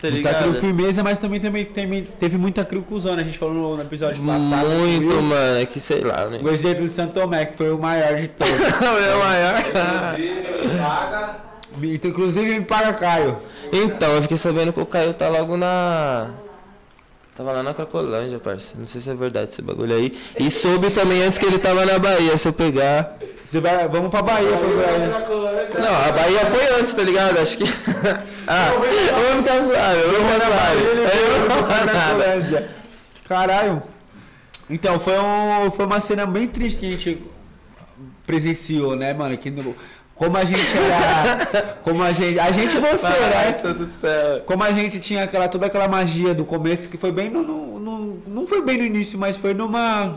Muita 0.03 0.17
ligado? 0.17 0.39
crio 0.41 0.55
firmeza, 0.55 1.03
mas 1.05 1.19
também, 1.19 1.39
também, 1.39 1.65
também 1.65 2.05
teve 2.19 2.37
muita 2.37 2.65
crio 2.65 2.83
cuzona. 2.83 3.23
A 3.23 3.25
gente 3.25 3.39
falou 3.39 3.55
no, 3.55 3.77
no 3.77 3.83
episódio 3.83 4.21
passado. 4.25 4.69
Muito, 4.69 5.09
viu? 5.09 5.23
mano, 5.23 5.61
é 5.61 5.67
que 5.67 5.79
sei 5.79 6.01
lá, 6.01 6.27
né? 6.27 6.41
O 6.43 6.49
exemplo 6.49 6.89
de 6.89 6.95
Santo 6.95 7.15
Tomé, 7.15 7.47
que 7.47 7.57
foi 7.57 7.71
o 7.71 7.79
maior 7.79 8.17
de 8.17 8.27
todos. 8.27 8.53
é 8.59 9.15
o 9.15 9.19
maior. 9.19 9.61
Inclusive, 9.61 10.79
paga. 10.79 11.52
Então, 11.83 12.11
Inclusive, 12.11 12.59
me 12.59 12.65
paga 12.65 12.93
Caio. 12.95 13.39
Então, 13.73 14.13
eu 14.13 14.23
fiquei 14.23 14.37
sabendo 14.37 14.73
que 14.73 14.81
o 14.81 14.87
Caio 14.87 15.15
tá 15.15 15.29
logo 15.29 15.57
na. 15.57 16.31
Tava 17.37 17.53
lá 17.53 17.63
na 17.63 17.73
Cracolândia, 17.73 18.39
parça. 18.39 18.75
Não 18.77 18.87
sei 18.87 19.01
se 19.01 19.09
é 19.09 19.15
verdade 19.15 19.49
esse 19.51 19.63
bagulho 19.63 19.95
aí. 19.95 20.13
E 20.39 20.51
soube 20.51 20.91
também 20.91 21.23
antes 21.23 21.39
que 21.39 21.47
ele 21.47 21.59
tava 21.59 21.85
na 21.87 21.99
Bahia, 21.99 22.37
se 22.37 22.47
eu 22.47 22.53
pegar. 22.53 23.17
Você 23.47 23.59
vai, 23.61 23.89
vamos 23.89 24.11
pra 24.11 24.21
Bahia, 24.23 24.55
pro 24.55 24.77
Bahia. 24.77 25.09
Não, 25.79 26.09
a 26.09 26.13
Bahia 26.13 26.41
foi 26.47 26.79
antes, 26.79 26.93
tá 26.93 27.03
ligado? 27.03 27.39
Acho 27.39 27.57
que. 27.57 27.65
ah, 28.47 28.71
vamos 28.75 29.49
ficar 29.49 29.63
suave, 29.63 30.01
vamos 30.03 30.33
ficar 30.33 30.47
suave. 30.47 30.83
Eu 30.85 30.95
não 31.41 31.49
vou. 31.49 31.69
Cracolândia. 31.69 32.71
Caralho. 33.27 33.83
Então, 34.69 35.01
foi, 35.01 35.19
um, 35.19 35.71
foi 35.71 35.87
uma 35.87 36.01
cena 36.01 36.27
bem 36.27 36.47
triste 36.47 36.81
que 36.81 36.87
a 36.87 36.91
gente 36.91 37.23
presenciou, 38.27 38.95
né, 38.95 39.13
mano? 39.13 39.37
Que 39.37 39.51
no- 39.51 39.75
como 40.25 40.37
a 40.37 40.45
gente 40.45 40.61
era. 40.79 41.79
Como 41.83 42.01
a 42.03 42.13
gente. 42.13 42.39
A 42.39 42.53
gente 42.53 42.77
e 42.77 42.81
você, 42.81 43.07
Ai, 43.07 43.53
né? 43.65 43.75
Do 43.75 43.89
céu. 44.01 44.41
Como 44.47 44.63
a 44.63 44.73
gente 44.73 45.01
tinha 45.01 45.25
aquela, 45.25 45.49
toda 45.49 45.67
aquela 45.67 45.89
magia 45.89 46.33
do 46.33 46.45
começo, 46.45 46.89
que 46.89 46.97
foi 46.97 47.11
bem 47.11 47.29
no, 47.29 47.43
no- 47.43 47.81
no- 47.81 48.23
Não 48.29 48.47
foi 48.47 48.63
bem 48.63 48.79
no 48.79 48.85
início, 48.85 49.19
mas 49.19 49.37
foi 49.37 49.53
numa. 49.53 50.15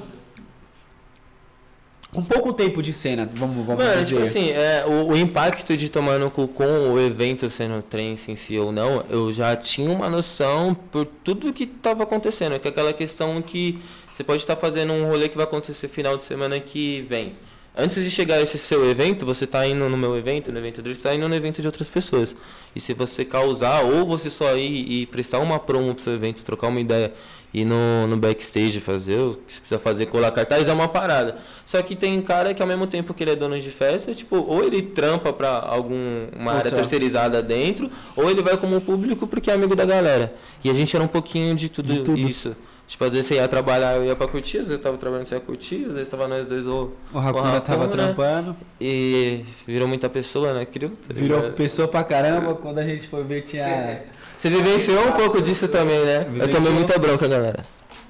Com 2.13 2.23
pouco 2.23 2.53
tempo 2.53 2.81
de 2.81 2.93
cena, 2.93 3.29
vamos, 3.33 3.65
vamos 3.65 3.83
Mano, 3.83 4.01
dizer. 4.03 4.05
tipo 4.05 4.21
assim, 4.21 4.49
é, 4.51 4.85
o, 4.87 5.09
o 5.11 5.17
impacto 5.17 5.75
de 5.75 5.89
tomar 5.89 6.17
no 6.17 6.31
cu 6.31 6.47
com 6.47 6.63
o 6.93 6.99
evento 6.99 7.49
sendo 7.49 7.81
trance 7.81 8.31
em 8.31 8.37
si 8.37 8.57
ou 8.57 8.71
não, 8.71 9.03
eu 9.09 9.33
já 9.33 9.53
tinha 9.55 9.91
uma 9.91 10.07
noção 10.09 10.73
por 10.73 11.05
tudo 11.05 11.51
que 11.51 11.65
tava 11.65 12.03
acontecendo. 12.03 12.57
Que 12.57 12.67
é 12.69 12.71
aquela 12.71 12.93
questão 12.93 13.41
que 13.41 13.79
você 14.13 14.23
pode 14.23 14.39
estar 14.41 14.55
fazendo 14.55 14.93
um 14.93 15.09
rolê 15.09 15.27
que 15.27 15.35
vai 15.35 15.43
acontecer 15.45 15.89
final 15.89 16.15
de 16.17 16.23
semana 16.23 16.57
que 16.59 17.01
vem. 17.09 17.33
Antes 17.77 18.01
de 18.01 18.09
chegar 18.09 18.41
esse 18.41 18.57
seu 18.57 18.89
evento, 18.89 19.25
você 19.25 19.45
tá 19.45 19.67
indo 19.67 19.89
no 19.89 19.97
meu 19.97 20.17
evento, 20.17 20.49
no 20.49 20.57
evento 20.59 20.81
dele, 20.81 20.95
você 20.95 21.03
tá 21.03 21.13
indo 21.13 21.27
no 21.27 21.35
evento 21.35 21.61
de 21.61 21.67
outras 21.67 21.89
pessoas. 21.89 22.33
E 22.73 22.79
se 22.79 22.93
você 22.93 23.25
causar, 23.25 23.81
ou 23.83 24.05
você 24.05 24.29
só 24.29 24.55
ir 24.55 24.89
e 24.89 25.05
prestar 25.07 25.39
uma 25.39 25.59
promo 25.59 25.93
pro 25.93 26.01
seu 26.03 26.13
evento, 26.13 26.45
trocar 26.45 26.67
uma 26.67 26.79
ideia, 26.79 27.13
ir 27.53 27.65
no, 27.65 28.07
no 28.07 28.15
backstage, 28.15 28.79
fazer 28.79 29.19
o 29.19 29.33
que 29.33 29.51
você 29.53 29.59
precisa 29.59 29.79
fazer, 29.79 30.05
colar 30.05 30.31
cartaz, 30.31 30.69
é 30.69 30.73
uma 30.73 30.87
parada. 30.87 31.37
Só 31.65 31.81
que 31.81 31.97
tem 31.97 32.21
cara 32.21 32.53
que 32.53 32.61
ao 32.61 32.67
mesmo 32.67 32.87
tempo 32.87 33.13
que 33.13 33.23
ele 33.23 33.31
é 33.31 33.35
dono 33.35 33.59
de 33.59 33.71
festa, 33.71 34.13
tipo, 34.13 34.37
ou 34.37 34.63
ele 34.63 34.81
trampa 34.81 35.33
pra 35.33 35.59
alguma 35.59 36.53
área 36.53 36.71
terceirizada 36.71 37.41
dentro, 37.41 37.91
ou 38.15 38.29
ele 38.29 38.41
vai 38.41 38.55
como 38.55 38.79
público 38.79 39.27
porque 39.27 39.51
é 39.51 39.53
amigo 39.53 39.75
da 39.75 39.83
galera. 39.83 40.33
E 40.63 40.69
a 40.69 40.73
gente 40.73 40.95
era 40.95 41.03
um 41.03 41.09
pouquinho 41.09 41.53
de 41.55 41.67
tudo, 41.67 41.93
De 41.93 42.03
tudo. 42.03 42.17
isso. 42.17 42.55
Tipo, 42.87 43.03
às 43.05 43.13
vezes 43.13 43.25
você 43.27 43.35
ia 43.35 43.47
trabalhar, 43.47 43.95
eu 43.95 44.05
ia 44.05 44.15
pra 44.15 44.27
curtir, 44.27 44.57
às 44.59 44.67
vezes 44.67 44.77
eu 44.77 44.79
tava 44.83 44.97
trabalhando, 44.97 45.25
você 45.25 45.33
ia 45.35 45.41
curtir, 45.41 45.85
às 45.87 45.95
vezes 45.95 46.07
tava 46.07 46.27
nós 46.27 46.45
dois 46.45 46.67
ou 46.67 46.95
O 47.11 47.17
Racuna 47.17 47.59
tava 47.59 47.85
Racuna, 47.85 48.03
trampando, 48.13 48.55
E 48.79 49.43
virou 49.65 49.87
muita 49.87 50.07
pessoa, 50.07 50.53
né, 50.53 50.65
criou? 50.65 50.91
tá 50.91 51.13
virou 51.13 51.39
ligado? 51.39 51.55
pessoa 51.55 51.87
pra 51.87 52.03
caramba. 52.03 52.53
Quando 52.55 52.77
a 52.79 52.83
gente 52.83 53.07
foi 53.07 53.23
ver, 53.23 53.41
tinha. 53.43 54.03
Você 54.37 54.49
vivenciou 54.49 55.07
um 55.07 55.13
pouco 55.13 55.41
disso 55.41 55.67
também, 55.67 55.99
né? 56.05 56.27
Eu 56.39 56.49
tomei 56.49 56.71
muita 56.71 56.99
bronca, 56.99 57.27
galera. 57.27 57.63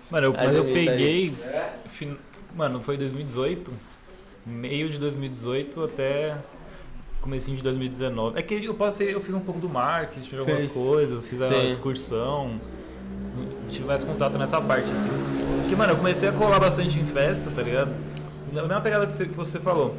Mano, 0.10 0.28
eu, 0.28 0.34
mas 0.34 0.54
eu 0.56 0.66
peguei. 0.66 1.34
fin- 1.92 2.18
Mano, 2.54 2.82
foi 2.82 2.98
2018. 2.98 3.72
Meio 4.46 4.90
de 4.90 4.98
2018 5.00 5.84
até 5.86 6.36
comecinho 7.22 7.56
de 7.58 7.64
2019. 7.64 8.38
É 8.38 8.42
que 8.42 8.64
eu 8.66 8.74
passei, 8.74 9.14
eu 9.14 9.22
fiz 9.22 9.34
um 9.34 9.40
pouco 9.40 9.60
do 9.60 9.70
marketing, 9.70 10.26
fiz 10.28 10.38
algumas 10.40 10.60
Fez. 10.62 10.72
coisas, 10.72 11.26
fiz 11.26 11.42
a 11.42 11.48
Sim. 11.48 11.70
excursão. 11.70 12.60
Tive 13.70 13.86
mais 13.86 14.04
contato 14.04 14.38
nessa 14.38 14.62
parte, 14.62 14.92
assim. 14.92 15.10
Porque, 15.62 15.76
mano, 15.76 15.94
eu 15.94 15.98
comecei 15.98 16.30
a 16.30 16.32
colar 16.32 16.60
bastante 16.60 17.00
em 17.00 17.06
festa, 17.06 17.52
tá 17.52 17.62
ligado? 17.62 17.92
Na 18.54 18.62
mesma 18.62 18.82
pegada 18.82 19.08
que 19.08 19.14
você, 19.14 19.26
que 19.26 19.36
você 19.36 19.60
falou. 19.60 19.96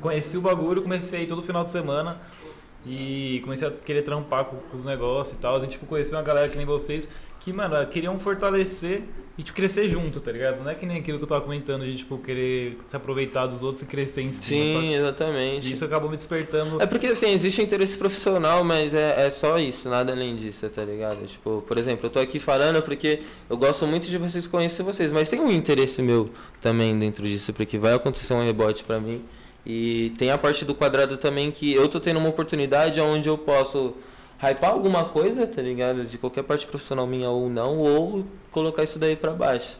Conheci 0.00 0.36
o 0.36 0.40
bagulho, 0.40 0.82
comecei 0.82 1.26
todo 1.26 1.42
final 1.42 1.62
de 1.64 1.70
semana. 1.70 2.16
E 2.84 3.40
comecei 3.44 3.68
a 3.68 3.70
querer 3.70 4.02
trampar 4.02 4.44
com, 4.44 4.56
com 4.56 4.76
os 4.76 4.84
negócios 4.84 5.36
e 5.36 5.40
tal. 5.40 5.62
E, 5.62 5.66
tipo, 5.66 5.86
conheci 5.86 6.12
uma 6.12 6.22
galera 6.22 6.48
que 6.48 6.56
nem 6.56 6.66
vocês 6.66 7.08
que, 7.42 7.52
mano, 7.52 7.84
queriam 7.86 8.18
fortalecer 8.20 9.02
e, 9.36 9.42
tipo, 9.42 9.56
crescer 9.56 9.88
junto, 9.88 10.20
tá 10.20 10.30
ligado? 10.30 10.62
Não 10.62 10.70
é 10.70 10.76
que 10.76 10.86
nem 10.86 10.98
aquilo 10.98 11.18
que 11.18 11.24
eu 11.24 11.28
tava 11.28 11.40
comentando 11.40 11.84
de, 11.84 11.96
tipo, 11.96 12.16
querer 12.18 12.78
se 12.86 12.94
aproveitar 12.94 13.46
dos 13.46 13.64
outros 13.64 13.82
e 13.82 13.86
crescer 13.86 14.22
em 14.22 14.32
cima. 14.32 14.80
Sim? 14.80 14.90
E 14.90 14.94
exatamente. 14.94 15.72
isso 15.72 15.84
acabou 15.84 16.08
me 16.08 16.16
despertando. 16.16 16.80
É 16.80 16.86
porque, 16.86 17.08
assim, 17.08 17.30
existe 17.30 17.60
um 17.60 17.64
interesse 17.64 17.98
profissional, 17.98 18.62
mas 18.62 18.94
é, 18.94 19.26
é 19.26 19.30
só 19.30 19.58
isso, 19.58 19.88
nada 19.88 20.12
além 20.12 20.36
disso, 20.36 20.68
tá 20.68 20.84
ligado? 20.84 21.26
Tipo, 21.26 21.64
por 21.66 21.76
exemplo, 21.76 22.06
eu 22.06 22.10
tô 22.10 22.20
aqui 22.20 22.38
falando 22.38 22.80
porque 22.80 23.22
eu 23.50 23.56
gosto 23.56 23.88
muito 23.88 24.06
de 24.06 24.18
vocês 24.18 24.46
conhecer 24.46 24.84
vocês, 24.84 25.10
mas 25.10 25.28
tem 25.28 25.40
um 25.40 25.50
interesse 25.50 26.00
meu 26.00 26.30
também 26.60 26.96
dentro 26.96 27.24
disso, 27.24 27.52
porque 27.52 27.76
vai 27.76 27.94
acontecer 27.94 28.34
um 28.34 28.44
rebote 28.44 28.84
pra 28.84 29.00
mim. 29.00 29.20
E 29.64 30.12
tem 30.18 30.30
a 30.30 30.38
parte 30.38 30.64
do 30.64 30.74
quadrado 30.74 31.16
também 31.16 31.50
que 31.50 31.72
eu 31.72 31.88
tô 31.88 32.00
tendo 32.00 32.18
uma 32.18 32.28
oportunidade 32.28 33.00
onde 33.00 33.28
eu 33.28 33.38
posso 33.38 33.94
hypar 34.42 34.70
alguma 34.70 35.04
coisa, 35.04 35.46
tá 35.46 35.62
ligado? 35.62 36.04
De 36.04 36.18
qualquer 36.18 36.42
parte 36.42 36.66
profissional 36.66 37.06
minha 37.06 37.30
ou 37.30 37.48
não, 37.48 37.78
ou 37.78 38.26
colocar 38.50 38.82
isso 38.82 38.98
daí 38.98 39.14
pra 39.14 39.32
baixo. 39.32 39.78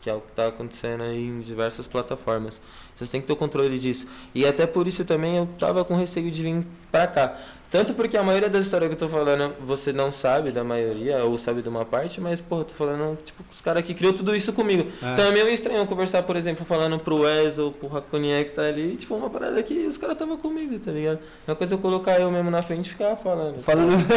Que 0.00 0.08
é 0.08 0.14
o 0.14 0.20
que 0.20 0.32
tá 0.32 0.46
acontecendo 0.46 1.02
aí 1.02 1.22
em 1.22 1.40
diversas 1.40 1.86
plataformas. 1.86 2.58
Vocês 2.94 3.10
têm 3.10 3.20
que 3.20 3.26
ter 3.26 3.34
o 3.34 3.36
controle 3.36 3.78
disso. 3.78 4.06
E 4.34 4.46
até 4.46 4.66
por 4.66 4.86
isso 4.86 5.04
também 5.04 5.36
eu 5.36 5.48
tava 5.58 5.84
com 5.84 5.94
receio 5.94 6.30
de 6.30 6.42
vir 6.42 6.66
pra 6.90 7.06
cá. 7.06 7.38
Tanto 7.70 7.94
porque 7.94 8.16
a 8.16 8.22
maioria 8.22 8.48
das 8.50 8.64
histórias 8.64 8.88
que 8.88 8.94
eu 8.94 8.98
tô 8.98 9.08
falando 9.08 9.54
você 9.64 9.92
não 9.92 10.10
sabe 10.10 10.50
da 10.50 10.64
maioria, 10.64 11.24
ou 11.24 11.38
sabe 11.38 11.62
de 11.62 11.68
uma 11.68 11.84
parte, 11.84 12.20
mas, 12.20 12.42
eu 12.50 12.64
tô 12.64 12.74
falando, 12.74 13.16
tipo, 13.22 13.44
os 13.50 13.60
caras 13.60 13.84
que 13.84 13.94
criou 13.94 14.12
tudo 14.12 14.34
isso 14.34 14.52
comigo. 14.52 14.90
É. 15.00 15.12
Então 15.12 15.32
é 15.32 15.52
estranho 15.52 15.86
conversar, 15.86 16.24
por 16.24 16.34
exemplo, 16.34 16.64
falando 16.64 16.98
pro 16.98 17.20
Wes 17.20 17.58
ou 17.58 17.70
pro 17.70 17.86
Raconia 17.86 18.44
que 18.44 18.50
tá 18.50 18.62
ali, 18.62 18.96
tipo, 18.96 19.14
uma 19.14 19.30
parada 19.30 19.62
que 19.62 19.86
os 19.86 19.96
caras 19.96 20.16
tava 20.16 20.36
comigo, 20.36 20.78
tá 20.80 20.90
ligado? 20.90 21.20
Uma 21.46 21.54
coisa 21.54 21.74
é 21.74 21.76
eu 21.76 21.78
colocar 21.78 22.18
eu 22.20 22.30
mesmo 22.30 22.50
na 22.50 22.60
frente 22.60 22.86
e 22.86 22.90
ficar 22.90 23.14
falando. 23.16 23.62
Falando. 23.62 23.90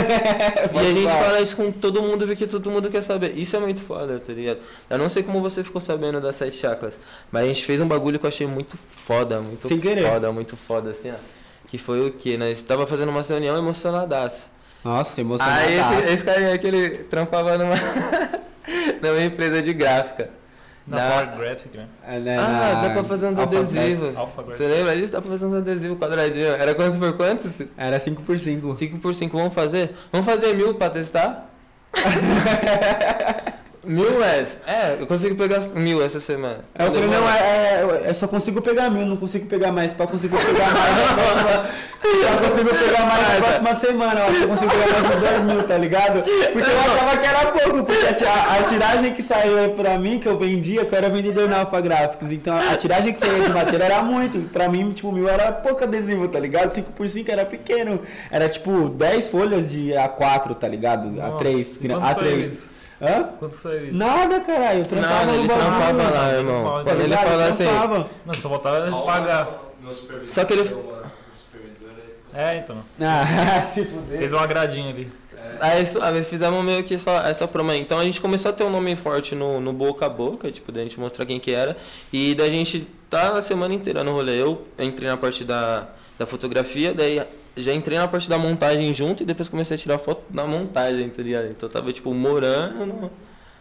E 0.74 0.78
a 0.78 0.93
gente 0.93 1.12
fala 1.12 1.41
isso 1.41 1.56
com 1.56 1.72
todo 1.72 2.01
mundo 2.01 2.26
porque 2.26 2.47
todo 2.47 2.72
mundo 2.72 2.89
quer 2.89 3.01
saber. 3.01 3.38
Isso 3.38 3.56
é 3.56 3.60
muito 3.60 3.82
foda, 3.82 4.20
tá 4.20 4.34
ligado? 4.34 4.60
Eu 4.89 4.97
não 4.97 5.08
sei 5.10 5.22
como 5.22 5.41
você 5.41 5.64
ficou 5.64 5.80
sabendo 5.80 6.20
das 6.20 6.36
sete 6.36 6.58
chakras, 6.58 6.95
mas 7.32 7.43
a 7.43 7.47
gente 7.47 7.64
fez 7.66 7.80
um 7.80 7.88
bagulho 7.88 8.18
que 8.18 8.26
eu 8.26 8.30
achei 8.30 8.47
muito 8.47 8.78
foda, 9.06 9.39
muito 9.39 9.68
Sem 9.68 9.80
querer. 9.80 10.10
foda, 10.10 10.32
muito 10.32 10.58
foda, 10.58 10.91
assim, 10.91 11.12
ó. 11.12 11.43
Que 11.74 11.78
foi 11.80 12.05
o 12.07 12.11
que? 12.11 12.38
Nós 12.38 12.61
tava 12.61 12.86
fazendo 12.86 13.09
uma 13.09 13.24
reunião 13.24 13.57
emocionadaço. 13.57 14.47
Nossa, 14.86 15.19
emocionado. 15.19 15.59
Aí 15.59 15.80
esse, 15.80 16.13
esse 16.13 16.24
carinha 16.24 16.55
que 16.55 16.67
ele 16.67 16.89
trampava 17.05 17.57
numa, 17.57 17.74
numa 19.01 19.24
empresa 19.24 19.59
de 19.59 19.74
gráfica. 19.74 20.30
Na 20.86 20.97
Da- 20.97 21.09
Power 21.26 21.38
Graphic, 21.39 21.76
né? 21.76 21.88
É, 22.07 22.19
né, 22.19 22.38
Ah, 22.38 22.41
na 22.76 22.88
dá 22.89 22.93
pra 22.93 23.03
fazer 23.05 23.26
um 23.26 23.30
Alpha 23.30 23.41
adesivo. 23.57 24.01
Graphics. 24.01 24.17
Alpha 24.17 24.41
Você 24.43 24.67
lembra 24.67 24.95
disso? 24.95 25.13
Dá 25.13 25.19
pra 25.21 25.32
fazer 25.32 25.45
um 25.47 25.57
adesivo 25.57 25.95
quadradinho. 25.95 26.45
Era 26.49 26.76
quanto 26.76 26.99
por 26.99 27.13
quanto? 27.17 27.49
Era 27.76 27.97
5x5. 27.99 28.76
5 28.76 28.99
por 28.99 29.15
5, 29.15 29.36
vamos 29.36 29.53
fazer? 29.55 29.95
Vamos 30.11 30.28
fazer 30.28 30.53
mil 30.53 30.76
pra 30.76 30.91
testar? 30.91 31.49
mil, 33.84 34.19
Wes? 34.19 34.57
É, 34.65 34.97
eu 34.99 35.07
consigo 35.07 35.36
pegar 35.36 35.59
mil 35.75 36.03
essa 36.03 36.19
semana. 36.19 36.59
Aí 36.75 36.86
eu 36.88 36.93
falei, 36.93 37.09
não, 37.09 37.29
é, 37.29 37.39
é, 37.39 38.05
eu 38.09 38.13
só 38.13 38.27
consigo 38.27 38.61
pegar 38.61 38.89
mil, 38.89 39.05
não 39.05 39.17
consigo 39.17 39.45
pegar 39.45 39.71
mais. 39.71 39.93
Pra 39.93 40.07
conseguir 40.07 40.36
pegar 40.38 40.71
mais. 40.73 41.73
Eu 42.03 42.49
consigo 42.49 42.69
pegar 42.69 43.05
mais 43.05 43.27
na 43.27 43.36
próxima 43.45 43.75
semana. 43.75 44.19
Eu 44.19 44.25
acho 44.27 44.36
que 44.38 44.43
eu 44.43 44.47
consigo 44.49 44.71
pegar 44.71 45.01
mais 45.01 45.15
uns 45.15 45.21
10 45.21 45.43
mil, 45.43 45.63
tá 45.63 45.77
ligado? 45.77 46.13
Porque 46.23 46.69
eu 46.69 46.79
achava 46.79 47.17
que 47.17 47.27
era 47.27 47.45
pouco, 47.51 47.84
porque 47.84 48.25
a, 48.25 48.29
a- 48.34 48.59
a 48.59 48.63
tiragem 48.63 49.13
que 49.13 49.21
saiu 49.23 49.71
pra 49.71 49.97
mim, 49.97 50.19
que 50.19 50.27
eu 50.27 50.38
vendia, 50.38 50.86
que 50.86 50.93
eu 50.93 50.97
era 50.97 51.09
vendedor 51.09 51.49
na 51.49 51.59
Alpha 51.61 51.79
Graphics. 51.81 52.31
Então 52.31 52.55
a 52.57 52.75
tiragem 52.75 53.13
que 53.13 53.19
saía 53.19 53.41
de 53.43 53.49
matéria 53.49 53.84
era 53.86 54.01
muito. 54.03 54.49
Pra 54.51 54.67
mim, 54.69 54.91
tipo, 54.91 55.11
mil 55.11 55.27
era 55.29 55.51
pouco 55.51 55.84
adesivo, 55.84 56.27
tá 56.27 56.39
ligado? 56.39 56.73
5 56.73 56.91
por 56.91 57.07
5 57.07 57.31
era 57.31 57.45
pequeno. 57.45 57.99
Era 58.31 58.47
tipo 58.49 58.89
10 58.89 59.27
folhas 59.29 59.69
de 59.71 59.89
A4, 59.91 60.55
tá 60.55 60.67
ligado? 60.67 61.07
Nossa, 61.09 61.43
A3. 61.43 61.77
e 61.81 61.88
quanto 61.89 62.05
saiu 62.15 62.38
A3. 62.38 62.72
Hã? 63.04 63.24
Quanto 63.38 63.56
saiu 63.56 63.88
isso? 63.88 63.97
Nada, 63.97 64.39
caralho. 64.41 64.80
Eu 64.80 64.86
trampava 64.86 65.26
Nada, 65.26 65.36
ele 65.38 65.47
trampava 65.47 66.10
lá, 66.10 66.34
irmão. 66.34 66.64
Quando 66.64 66.89
ele 66.89 67.04
ligado? 67.04 67.28
fala 67.28 67.43
Eu 67.43 67.49
assim. 67.49 67.64
trampava. 67.66 68.10
Não, 68.26 68.34
só 68.36 68.49
faltava 68.49 68.89
Só 68.89 69.01
pagar. 69.01 69.60
Meu 69.82 69.91
supervisor 69.91 70.30
Só 70.34 70.45
que 70.45 70.54
ele- 70.54 70.62
aí. 72.34 72.54
É, 72.56 72.58
então. 72.58 72.78
Ah, 72.99 73.62
se 73.68 73.86
fuder. 73.86 74.18
Fez 74.20 74.34
uma 74.34 74.47
gradinha 74.47 74.89
ali. 74.89 75.12
Aí 75.60 75.86
suave, 75.86 76.24
fizemos 76.24 76.64
meio 76.64 76.84
que 76.84 76.97
só 76.97 77.18
essa 77.22 77.47
promo 77.47 77.70
aí. 77.72 77.80
Então 77.80 77.99
a 77.99 78.04
gente 78.06 78.20
começou 78.20 78.49
a 78.49 78.54
ter 78.54 78.64
um 78.64 78.70
nome 78.72 78.95
forte 78.95 79.36
no, 79.36 79.60
no 79.62 79.72
boca 79.72 80.06
a 80.06 80.10
boca, 80.10 80.49
tipo, 80.51 80.72
da 80.72 80.82
gente 80.82 80.99
mostrar 80.99 81.26
quem 81.26 81.39
que 81.39 81.51
era. 81.51 81.78
E 82.12 82.34
da 82.34 82.49
gente 82.49 82.88
tá 83.10 83.34
a 83.38 83.41
semana 83.41 83.74
inteira 83.74 84.04
no 84.04 84.14
rolê. 84.14 84.41
Eu 84.41 84.66
entrei 84.80 85.08
na 85.10 85.16
parte 85.18 85.43
da, 85.43 85.89
da 86.18 86.26
fotografia, 86.26 86.93
daí 86.93 87.22
já 87.56 87.74
entrei 87.74 87.97
na 87.97 88.08
parte 88.08 88.30
da 88.30 88.38
montagem 88.38 88.93
junto 88.93 89.24
e 89.24 89.26
depois 89.26 89.47
comecei 89.49 89.76
a 89.76 89.78
tirar 89.78 89.97
foto 89.99 90.24
da 90.30 90.45
montagem, 90.45 91.10
tá 91.10 91.22
ligado? 91.22 91.45
Então 91.51 91.68
eu 91.70 91.74
tava, 91.74 91.91
tipo, 91.93 92.14
morando 92.14 92.86
no- 92.86 93.12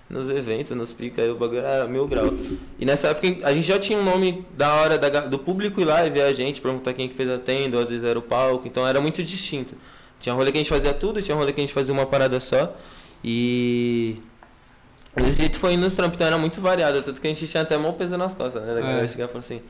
nos 0.09 0.29
eventos, 0.31 0.77
nos 0.77 0.93
pica, 0.93 1.23
aí 1.23 1.31
o 1.31 1.37
bagulho 1.37 1.61
era 1.61 1.87
mil 1.87 2.07
grau. 2.07 2.33
E 2.79 2.85
nessa 2.85 3.09
época 3.09 3.47
a 3.47 3.53
gente 3.55 3.67
já 3.67 3.79
tinha 3.79 3.99
um 3.99 4.05
nome 4.05 4.45
da 4.57 4.73
hora 4.75 4.99
da 4.99 5.21
do 5.21 5.39
público 5.39 5.81
ir 5.81 5.85
lá 5.85 6.07
e 6.07 6.11
ver 6.11 6.23
a 6.23 6.33
gente, 6.33 6.61
perguntar 6.61 6.93
quem 6.93 7.09
que 7.09 7.15
fez 7.15 7.31
a 7.31 7.39
tenda, 7.39 7.79
às 7.81 7.89
vezes 7.89 8.05
era 8.05 8.19
o 8.19 8.23
palco, 8.23 8.67
então 8.69 8.87
era 8.87 9.01
muito 9.01 9.23
distinto. 9.23 9.75
Tinha 10.21 10.35
rolê 10.35 10.53
que 10.53 10.59
a 10.59 10.61
gente 10.61 10.71
fazia 10.71 10.93
tudo, 10.93 11.21
tinha 11.23 11.35
rolê 11.37 11.53
que 11.53 11.61
a 11.61 11.65
gente 11.65 11.73
fazia 11.73 11.93
uma 11.95 12.07
parada 12.07 12.39
só. 12.41 12.77
E. 13.25 14.17
Desse 15.17 15.39
jeito 15.41 15.59
foi 15.59 15.75
indo 15.75 15.83
nos 15.83 15.95
trampos, 15.95 16.15
então 16.17 16.27
era 16.27 16.39
muito 16.39 16.61
variado, 16.61 17.03
tanto 17.03 17.21
que 17.21 17.27
a 17.27 17.31
gente 17.31 17.47
tinha 17.47 17.63
até 17.63 17.77
mão 17.77 17.93
peso 17.93 18.17
nas 18.17 18.33
costas, 18.33 18.63
né? 18.63 18.75
Da 18.75 18.81
galera 18.81 19.05
É. 19.05 19.07
chegar 19.07 19.25
e 19.27 19.29
falar 19.29 19.41
assim, 19.41 19.61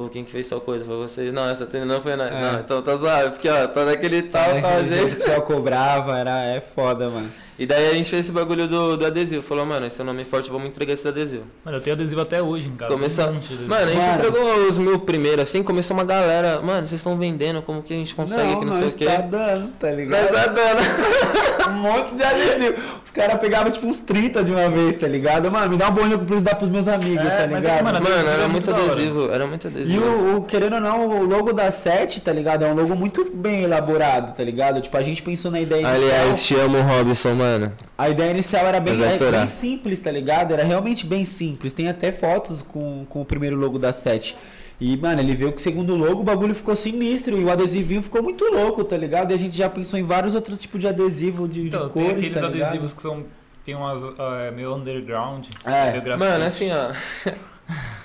pô, 0.00 0.08
quem 0.08 0.24
que 0.24 0.30
fez 0.30 0.48
tal 0.48 0.60
coisa? 0.62 0.84
Foi 0.84 0.96
vocês? 0.96 1.30
Não, 1.32 1.46
essa 1.48 1.66
tenda 1.66 1.84
não 1.84 2.00
foi 2.00 2.16
nós. 2.16 2.32
É. 2.32 2.40
Não, 2.40 2.60
então 2.60 2.80
tá 2.82 2.96
zoado, 2.96 3.32
porque 3.32 3.48
ó, 3.48 3.66
tá 3.68 3.84
daquele 3.84 4.22
tal, 4.22 4.50
É, 4.50 4.60
tal 4.62 4.84
jeito. 4.84 5.12
o 5.12 5.16
pessoal 5.16 5.42
cobrava, 5.42 6.18
era, 6.18 6.44
é 6.44 6.60
foda, 6.60 7.10
mano. 7.10 7.30
E 7.60 7.66
daí 7.66 7.90
a 7.90 7.92
gente 7.92 8.08
fez 8.08 8.24
esse 8.24 8.32
bagulho 8.32 8.66
do, 8.66 8.96
do 8.96 9.04
adesivo. 9.04 9.42
Falou, 9.42 9.66
mano, 9.66 9.84
esse 9.84 10.00
é 10.00 10.02
o 10.02 10.06
nome 10.06 10.24
forte, 10.24 10.50
vamos 10.50 10.68
entregar 10.68 10.94
esse 10.94 11.06
adesivo. 11.06 11.44
Mano, 11.62 11.76
eu 11.76 11.80
tenho 11.82 11.94
adesivo 11.94 12.22
até 12.22 12.40
hoje. 12.42 12.72
Começou. 12.88 13.26
tem 13.26 13.36
um 13.36 13.38
de. 13.38 13.54
Mano, 13.66 13.82
a 13.84 13.86
gente 13.86 13.98
Mano. 13.98 14.14
entregou 14.28 14.66
os 14.66 14.78
mil 14.78 14.98
primeiro, 15.00 15.42
assim, 15.42 15.62
começou 15.62 15.94
uma 15.94 16.04
galera. 16.04 16.62
Mano, 16.62 16.86
vocês 16.86 16.98
estão 17.00 17.18
vendendo, 17.18 17.60
como 17.60 17.82
que 17.82 17.92
a 17.92 17.96
gente 17.98 18.14
consegue 18.14 18.56
que 18.56 18.64
não 18.64 18.78
sei 18.78 18.88
o 18.88 18.92
quê? 18.92 19.04
tá 19.04 19.18
dando, 19.18 19.72
tá 19.78 19.90
ligado? 19.90 20.22
Mas 20.22 20.30
tá 20.30 20.46
dando. 20.46 21.68
um 21.70 21.72
monte 21.82 22.14
de 22.14 22.22
adesivo. 22.22 22.74
Os 23.04 23.10
caras 23.10 23.38
pegavam 23.40 23.70
tipo 23.70 23.86
uns 23.86 23.98
30 23.98 24.42
de 24.42 24.52
uma 24.52 24.68
vez, 24.70 24.96
tá 24.96 25.06
ligado? 25.06 25.50
Mano, 25.50 25.68
me 25.72 25.76
dá 25.76 25.88
um 25.88 25.92
bolinho 25.92 26.14
eu 26.14 26.18
preciso 26.20 26.44
dar 26.44 26.54
pros 26.54 26.70
meus 26.70 26.88
amigos, 26.88 27.26
É, 27.26 27.42
tá 27.42 27.46
mas 27.46 27.52
é 27.52 27.60
ligado? 27.60 27.76
que, 27.78 27.84
mano, 27.84 28.00
Mano, 28.00 28.14
adesivo 28.14 28.30
era 28.32 28.42
é 28.42 28.46
muito 28.48 28.70
adesivo, 28.74 29.30
era 29.32 29.46
muito 29.46 29.64
E 29.64 29.68
adesivo. 29.68 30.04
o, 30.06 30.36
o- 30.38 30.42
querendo 30.44 30.74
ou 30.76 30.80
não, 30.80 31.06
o 31.08 31.24
logo 31.26 31.52
da 31.52 31.70
7, 31.70 32.20
tá 32.22 32.32
ligado? 32.32 32.64
É 32.64 32.68
um 32.68 32.74
logo 32.74 32.94
muito 32.96 33.30
bem 33.34 33.64
elaborado, 33.64 34.34
tá 34.34 34.42
ligado? 34.42 34.80
Tipo, 34.80 34.96
a 34.96 35.02
gente 35.02 35.20
pensou 35.22 35.50
na 35.50 35.60
ideia. 35.60 35.86
Aliás, 35.86 36.42
te 36.42 36.54
amo, 36.54 36.80
Robson, 36.80 37.34
mano. 37.34 37.49
A 37.96 38.08
ideia 38.08 38.30
inicial 38.30 38.66
era 38.66 38.80
bem, 38.80 38.94
é, 39.02 39.30
bem 39.30 39.46
simples, 39.48 40.00
tá 40.00 40.10
ligado? 40.10 40.52
Era 40.52 40.64
realmente 40.64 41.06
bem 41.06 41.24
simples. 41.24 41.72
Tem 41.72 41.88
até 41.88 42.12
fotos 42.12 42.62
com, 42.62 43.04
com 43.08 43.20
o 43.20 43.24
primeiro 43.24 43.56
logo 43.56 43.78
da 43.78 43.92
7. 43.92 44.36
E, 44.80 44.96
mano, 44.96 45.20
ele 45.20 45.36
veio 45.36 45.52
com 45.52 45.58
o 45.58 45.60
segundo 45.60 45.94
logo, 45.94 46.20
o 46.20 46.24
bagulho 46.24 46.54
ficou 46.54 46.74
sinistro 46.74 47.38
e 47.38 47.44
o 47.44 47.50
adesivinho 47.50 48.02
ficou 48.02 48.22
muito 48.22 48.44
louco, 48.46 48.82
tá 48.82 48.96
ligado? 48.96 49.30
E 49.30 49.34
a 49.34 49.36
gente 49.36 49.54
já 49.54 49.68
pensou 49.68 49.98
em 49.98 50.04
vários 50.04 50.34
outros 50.34 50.58
tipos 50.58 50.80
de 50.80 50.88
adesivo 50.88 51.46
de, 51.46 51.62
de 51.62 51.68
Então, 51.68 51.88
cores, 51.90 52.08
tem 52.08 52.16
aqueles 52.16 52.40
tá 52.40 52.46
adesivos 52.46 52.92
que 52.94 53.02
são. 53.02 53.24
Tem 53.62 53.74
umas. 53.74 54.02
ah, 54.18 54.50
meio 54.56 54.74
underground. 54.74 55.48
É. 55.66 56.16
Mano, 56.16 56.44
assim, 56.46 56.70
ó. 56.72 56.92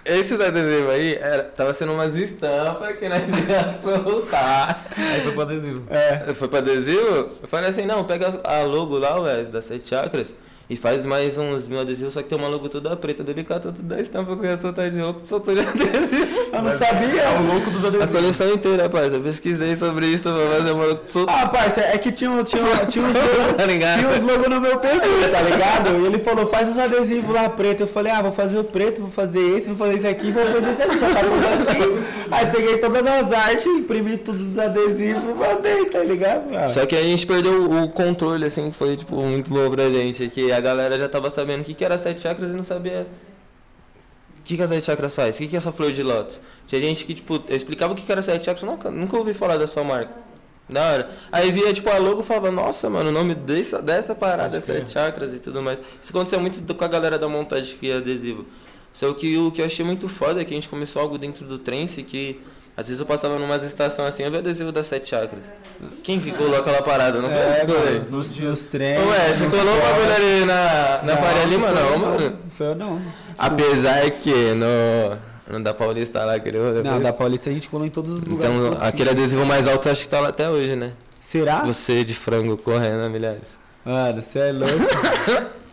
Esses 0.04 0.40
adesivos 0.40 0.92
aí, 0.92 1.16
era, 1.16 1.44
tava 1.44 1.74
sendo 1.74 1.94
umas 1.94 2.16
estampas 2.16 2.98
que 2.98 3.10
nós 3.10 3.22
ia 3.50 3.74
soltar. 3.82 4.88
Aí 4.96 5.22
foi 5.22 5.32
pro 5.32 5.42
adesivo. 5.42 5.84
É. 5.90 6.34
Foi 6.34 6.48
pra 6.48 6.60
adesivo? 6.60 7.30
Eu 7.42 7.48
falei 7.48 7.70
assim, 7.70 7.86
não, 7.86 8.04
pega 8.04 8.40
a 8.44 8.62
logo 8.62 8.98
lá, 8.98 9.20
Wes, 9.20 9.50
das 9.50 9.66
sete 9.66 9.90
chakras, 9.90 10.32
e 10.70 10.76
faz 10.76 11.06
mais 11.06 11.38
uns 11.38 11.68
mil 11.68 11.80
adesivos, 11.80 12.14
só 12.14 12.22
que 12.24 12.30
tem 12.30 12.38
uma 12.38 12.48
logo 12.48 12.68
toda 12.70 12.96
preta, 12.96 13.24
dele 13.24 13.44
catou 13.44 13.72
tudo 13.72 13.88
da 13.88 14.00
estampa 14.00 14.36
que 14.36 14.46
eu 14.46 14.50
ia 14.50 14.58
soltar 14.58 14.90
de 14.90 15.00
roupa, 15.00 15.20
soltou 15.24 15.54
de 15.54 15.60
adesivo. 15.68 16.26
Eu 16.52 16.62
não 16.64 16.72
sabia. 16.72 17.22
É 17.22 17.40
o 17.40 17.44
louco 17.54 17.70
dos 17.70 17.84
A 17.84 17.88
adesivos. 17.90 18.16
coleção 18.16 18.54
inteira, 18.54 18.84
rapaz, 18.84 19.14
eu 19.14 19.22
pesquisei 19.22 19.76
sobre 19.76 20.08
isso, 20.08 20.24
pra 20.24 20.58
fazer 20.58 20.72
uma 20.72 21.00
sol- 21.06 21.26
Ah, 21.30 21.48
parça, 21.48 21.82
é 21.82 21.98
que 21.98 22.12
tinha, 22.12 22.44
tinha, 22.44 22.64
tinha 22.88 23.06
uns 23.06 23.14
logos. 23.14 23.54
Tá 23.58 23.66
ligado? 23.66 24.00
Tinha 24.00 24.10
os 24.12 24.22
logos 24.22 24.50
no 24.50 24.62
meu 24.62 24.78
PC, 24.80 25.08
tá 25.32 25.42
ligado? 25.42 26.02
E 26.02 26.06
ele 26.08 26.20
falou, 26.20 26.48
faz 26.48 26.68
os 26.70 26.78
adesivos 26.80 27.34
lá 27.34 27.48
preto. 27.50 27.82
Eu 27.82 27.88
falei, 27.88 28.12
ah, 28.12 28.22
vou 28.22 28.32
fazer 28.32 28.58
o 28.58 28.64
preto, 28.64 29.02
vou 29.02 29.12
fazer 29.12 29.40
esse, 29.58 29.68
vou 29.68 29.76
fazer 29.78 29.94
esse 29.96 30.08
aqui, 30.08 30.32
vou 30.32 30.44
fazer 30.46 30.70
esse 30.72 30.82
aqui. 30.82 30.98
Tá 30.98 31.24
tudo 31.24 31.48
assim. 31.48 32.06
Aí 32.32 32.46
peguei 32.48 32.78
todas 32.78 33.06
as 33.06 33.32
artes, 33.32 33.66
imprimi 33.68 34.18
tudo 34.18 34.38
dos 34.40 34.58
adesivos 34.60 35.22
e 35.24 35.34
mandei, 35.34 35.86
tá 35.86 36.00
ligado? 36.00 36.52
mano? 36.52 36.70
Só 36.70 36.86
que 36.86 36.96
a 36.96 37.02
gente 37.02 37.26
perdeu 37.28 37.70
o 37.70 37.90
controle, 37.90 38.46
assim, 38.46 38.72
que 38.72 38.78
foi, 38.78 38.98
tipo, 38.98 39.16
muito 39.22 39.50
bom 39.50 39.70
pra 39.70 39.90
gente. 39.90 40.28
Que 40.30 40.52
a 40.56 40.62
galera 40.62 40.98
já 40.98 41.08
tava 41.10 41.30
sabendo 41.30 41.62
o 41.62 41.64
que, 41.64 41.74
que 41.74 41.86
era 41.86 41.98
sete 41.98 42.22
chakras 42.22 42.52
e 42.52 42.54
não 42.54 42.64
sabia 42.64 43.08
o 44.40 44.44
que, 44.44 44.56
que 44.56 44.62
as 44.62 44.70
sete 44.70 44.86
chakras 44.86 45.14
faz, 45.14 45.36
o 45.36 45.40
que, 45.40 45.48
que 45.48 45.56
é 45.56 45.58
essa 45.58 45.72
flor 45.72 45.92
de 45.92 46.04
lótus. 46.04 46.40
Tinha 46.68 46.80
gente 46.82 47.04
que, 47.06 47.14
tipo, 47.14 47.44
eu 47.48 47.56
explicava 47.56 47.94
o 47.94 47.96
que, 47.96 48.04
que 48.04 48.12
era 48.12 48.22
sete 48.22 48.46
chakras, 48.46 48.70
nunca, 48.70 48.92
nunca 48.92 49.18
ouvi 49.18 49.34
falar 49.34 49.58
da 49.58 49.68
sua 49.68 49.84
marca. 49.84 50.14
Da 50.68 50.92
hora. 50.92 51.12
Aí 51.32 51.52
via, 51.52 51.72
tipo, 51.72 51.90
a 51.90 51.98
logo 51.98 52.22
e 52.22 52.24
falava, 52.24 52.50
nossa, 52.52 52.90
mano, 52.90 53.10
o 53.10 53.12
nome 53.12 53.36
dessa, 53.36 53.82
dessa 53.82 54.16
parada 54.16 54.58
é 54.58 54.60
sete 54.60 54.92
chakras 54.92 55.34
e 55.34 55.40
tudo 55.40 55.62
mais. 55.62 55.80
Isso 56.02 56.12
aconteceu 56.12 56.40
muito 56.40 56.74
com 56.74 56.84
a 56.84 56.88
galera 56.88 57.20
da 57.20 57.28
montagem 57.28 57.78
que 57.78 57.92
é 57.92 57.98
adesivo. 57.98 58.46
Só 58.92 59.14
que 59.14 59.38
o 59.38 59.52
que 59.52 59.62
eu 59.62 59.66
achei 59.66 59.86
muito 59.86 60.08
foda 60.08 60.42
é 60.42 60.46
que 60.46 60.54
a 60.54 60.56
gente 60.56 60.70
começou 60.70 61.02
algo 61.02 61.18
dentro 61.18 61.46
do 61.46 61.60
trance 61.60 62.02
que 62.02 62.42
às 62.78 62.88
vezes 62.88 63.00
eu 63.00 63.06
passava 63.06 63.40
numa 63.40 63.56
estação 63.58 64.06
assim, 64.06 64.24
eu 64.24 64.30
vi 64.32 64.38
o 64.38 64.40
adesivo 64.40 64.72
das 64.72 64.88
sete 64.88 65.10
chakras. 65.10 65.44
Quem 66.04 66.20
que 66.20 66.32
colou 66.32 66.58
aquela 66.58 66.82
parada? 66.82 67.22
Não 67.22 67.30
foi? 67.30 67.40
É, 67.40 67.66
colei. 67.66 68.00
mano, 68.00 68.12
nos, 68.12 68.32
nos 68.38 68.62
treinos. 68.64 69.08
Ué, 69.08 69.34
você 69.34 69.46
colou 69.48 69.78
o 69.78 69.82
bagulho 69.82 70.16
ali 70.16 70.46
na, 70.46 71.02
na 71.04 71.16
Não, 71.16 71.22
Faria 71.24 71.44
Lima? 71.46 71.68
foi 71.68 71.76
Não, 71.76 71.98
mano. 72.00 72.40
Foi 72.58 72.66
eu 72.68 72.76
não. 72.76 73.02
Apesar 73.38 74.10
que 74.12 74.54
no, 74.54 75.18
no 75.58 75.64
da 75.64 75.74
Paulista 75.74 76.26
lá, 76.26 76.36
aquele 76.36 76.58
rolê, 76.58 76.82
Não, 76.84 76.94
foi 76.96 77.04
da. 77.04 77.14
Paulista 77.14 77.50
a 77.50 77.54
gente 77.54 77.70
colou 77.70 77.86
em 77.86 77.90
todos 77.90 78.14
os 78.18 78.24
lugares. 78.24 78.54
Então, 78.54 78.70
possíveis. 78.70 78.90
aquele 78.94 79.10
adesivo 79.10 79.46
mais 79.46 79.68
alto 79.68 79.90
acho 79.90 80.04
que 80.04 80.10
tá 80.10 80.20
lá 80.20 80.30
até 80.30 80.50
hoje, 80.50 80.76
né? 80.76 80.92
Será? 81.22 81.64
Você 81.64 82.04
de 82.04 82.14
frango 82.14 82.58
correndo 82.58 83.04
a 83.04 83.10
milhares. 83.10 83.58
Mano, 83.86 84.22
você 84.22 84.40
é 84.40 84.52
louco. 84.52 85.56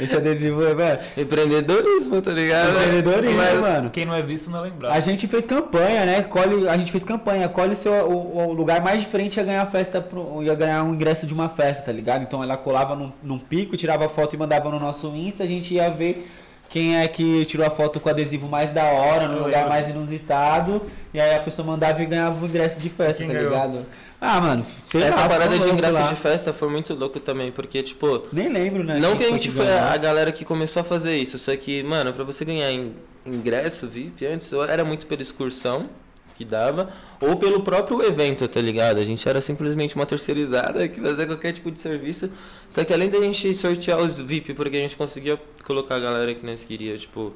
Esse 0.00 0.16
adesivo 0.16 0.64
é, 0.64 0.74
velho. 0.74 0.98
Empreendedorismo, 1.16 2.20
tá 2.22 2.30
ligado? 2.32 2.70
Empreendedorismo, 2.70 3.36
Mas- 3.36 3.60
mano. 3.60 3.90
Quem 3.90 4.04
não 4.04 4.14
é 4.14 4.22
visto 4.22 4.50
não 4.50 4.58
é 4.60 4.62
lembrado. 4.62 4.92
A 4.92 5.00
gente 5.00 5.26
fez 5.26 5.46
campanha, 5.46 6.04
né? 6.06 6.22
Colhe, 6.22 6.68
a 6.68 6.76
gente 6.76 6.90
fez 6.92 7.04
campanha. 7.04 7.48
Colhe 7.48 7.74
seu, 7.74 7.92
o, 7.92 8.48
o 8.48 8.52
lugar 8.52 8.80
mais 8.82 9.00
diferente 9.00 9.36
ia 9.36 9.44
ganhar 9.44 9.66
festa, 9.66 10.00
pro, 10.00 10.42
ia 10.42 10.54
ganhar 10.54 10.82
um 10.84 10.94
ingresso 10.94 11.26
de 11.26 11.34
uma 11.34 11.48
festa, 11.48 11.82
tá 11.82 11.92
ligado? 11.92 12.22
Então 12.22 12.42
ela 12.42 12.56
colava 12.56 12.94
num, 12.94 13.12
num 13.22 13.38
pico, 13.38 13.76
tirava 13.76 14.08
foto 14.08 14.34
e 14.34 14.38
mandava 14.38 14.70
no 14.70 14.78
nosso 14.78 15.08
Insta. 15.14 15.44
A 15.44 15.46
gente 15.46 15.74
ia 15.74 15.90
ver 15.90 16.30
quem 16.68 16.96
é 16.98 17.08
que 17.08 17.44
tirou 17.46 17.66
a 17.66 17.70
foto 17.70 17.98
com 17.98 18.08
o 18.08 18.12
adesivo 18.12 18.46
mais 18.48 18.70
da 18.70 18.84
hora, 18.84 19.26
no 19.26 19.38
Eu 19.38 19.44
lugar 19.44 19.68
mais 19.68 19.88
inusitado. 19.88 20.82
E 21.12 21.20
aí 21.20 21.34
a 21.34 21.40
pessoa 21.40 21.66
mandava 21.66 22.00
e 22.02 22.06
ganhava 22.06 22.44
o 22.44 22.46
ingresso 22.48 22.78
de 22.78 22.88
festa, 22.88 23.18
Quem 23.24 23.26
tá 23.26 23.32
ganhou? 23.32 23.50
ligado? 23.50 23.86
Ah, 24.20 24.38
mano, 24.40 24.66
sei 24.90 25.02
Essa 25.02 25.22
lá, 25.22 25.28
parada 25.28 25.58
de 25.58 25.68
ingresso 25.68 25.94
lá. 25.94 26.12
de 26.12 26.20
festa 26.20 26.52
foi 26.52 26.68
muito 26.68 26.94
louco 26.94 27.18
também, 27.18 27.50
porque, 27.50 27.82
tipo, 27.82 28.24
Nem 28.30 28.50
lembro, 28.50 28.84
né? 28.84 28.98
Não 28.98 29.10
quem 29.16 29.18
que 29.18 29.24
a 29.24 29.28
gente 29.30 29.50
foi 29.50 29.64
ganhou. 29.64 29.80
a 29.88 29.96
galera 29.96 30.30
que 30.30 30.44
começou 30.44 30.80
a 30.80 30.84
fazer 30.84 31.16
isso, 31.16 31.38
só 31.38 31.56
que, 31.56 31.82
mano, 31.82 32.12
pra 32.12 32.22
você 32.22 32.44
ganhar 32.44 32.70
in- 32.70 32.92
ingresso 33.24 33.88
VIP 33.88 34.26
antes, 34.26 34.52
era 34.52 34.84
muito 34.84 35.06
pela 35.06 35.22
excursão 35.22 35.88
que 36.34 36.44
dava, 36.44 36.90
ou 37.20 37.36
pelo 37.36 37.60
próprio 37.62 38.02
evento, 38.02 38.46
tá 38.48 38.60
ligado? 38.60 38.98
A 38.98 39.04
gente 39.04 39.26
era 39.28 39.40
simplesmente 39.40 39.94
uma 39.94 40.04
terceirizada 40.06 40.86
que 40.88 41.00
fazia 41.00 41.26
qualquer 41.26 41.52
tipo 41.52 41.70
de 41.70 41.80
serviço. 41.80 42.30
Só 42.68 42.82
que 42.84 42.92
além 42.94 43.08
da 43.10 43.20
gente 43.20 43.52
sortear 43.54 43.98
os 43.98 44.20
VIP, 44.20 44.54
porque 44.54 44.76
a 44.76 44.80
gente 44.80 44.96
conseguia 44.96 45.38
colocar 45.64 45.96
a 45.96 46.00
galera 46.00 46.34
que 46.34 46.44
nós 46.44 46.64
queria, 46.64 46.96
tipo, 46.96 47.32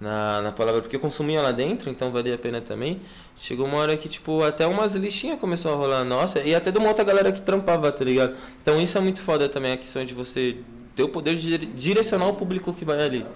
na, 0.00 0.42
na 0.42 0.52
palavra, 0.52 0.80
porque 0.80 0.96
eu 0.96 1.00
consumia 1.00 1.40
lá 1.40 1.52
dentro, 1.52 1.88
então 1.90 2.10
valia 2.10 2.34
a 2.34 2.38
pena 2.38 2.60
também. 2.60 3.00
Chegou 3.36 3.66
uma 3.66 3.78
hora 3.78 3.96
que, 3.96 4.08
tipo, 4.08 4.42
até 4.42 4.66
umas 4.66 4.94
listinhas 4.94 5.38
começou 5.38 5.72
a 5.72 5.76
rolar 5.76 6.04
nossa, 6.04 6.40
e 6.40 6.54
até 6.54 6.70
de 6.70 6.78
uma 6.78 6.88
outra 6.88 7.04
galera 7.04 7.32
que 7.32 7.40
trampava, 7.40 7.90
tá 7.90 8.04
ligado? 8.04 8.34
Então 8.62 8.80
isso 8.80 8.96
é 8.98 9.00
muito 9.00 9.22
foda 9.22 9.48
também, 9.48 9.72
a 9.72 9.76
questão 9.76 10.04
de 10.04 10.14
você 10.14 10.58
ter 10.94 11.02
o 11.02 11.08
poder 11.08 11.36
de 11.36 11.42
dire- 11.42 11.66
direcionar 11.66 12.28
o 12.28 12.34
público 12.34 12.72
que 12.72 12.84
vai 12.84 13.00
ali. 13.04 13.26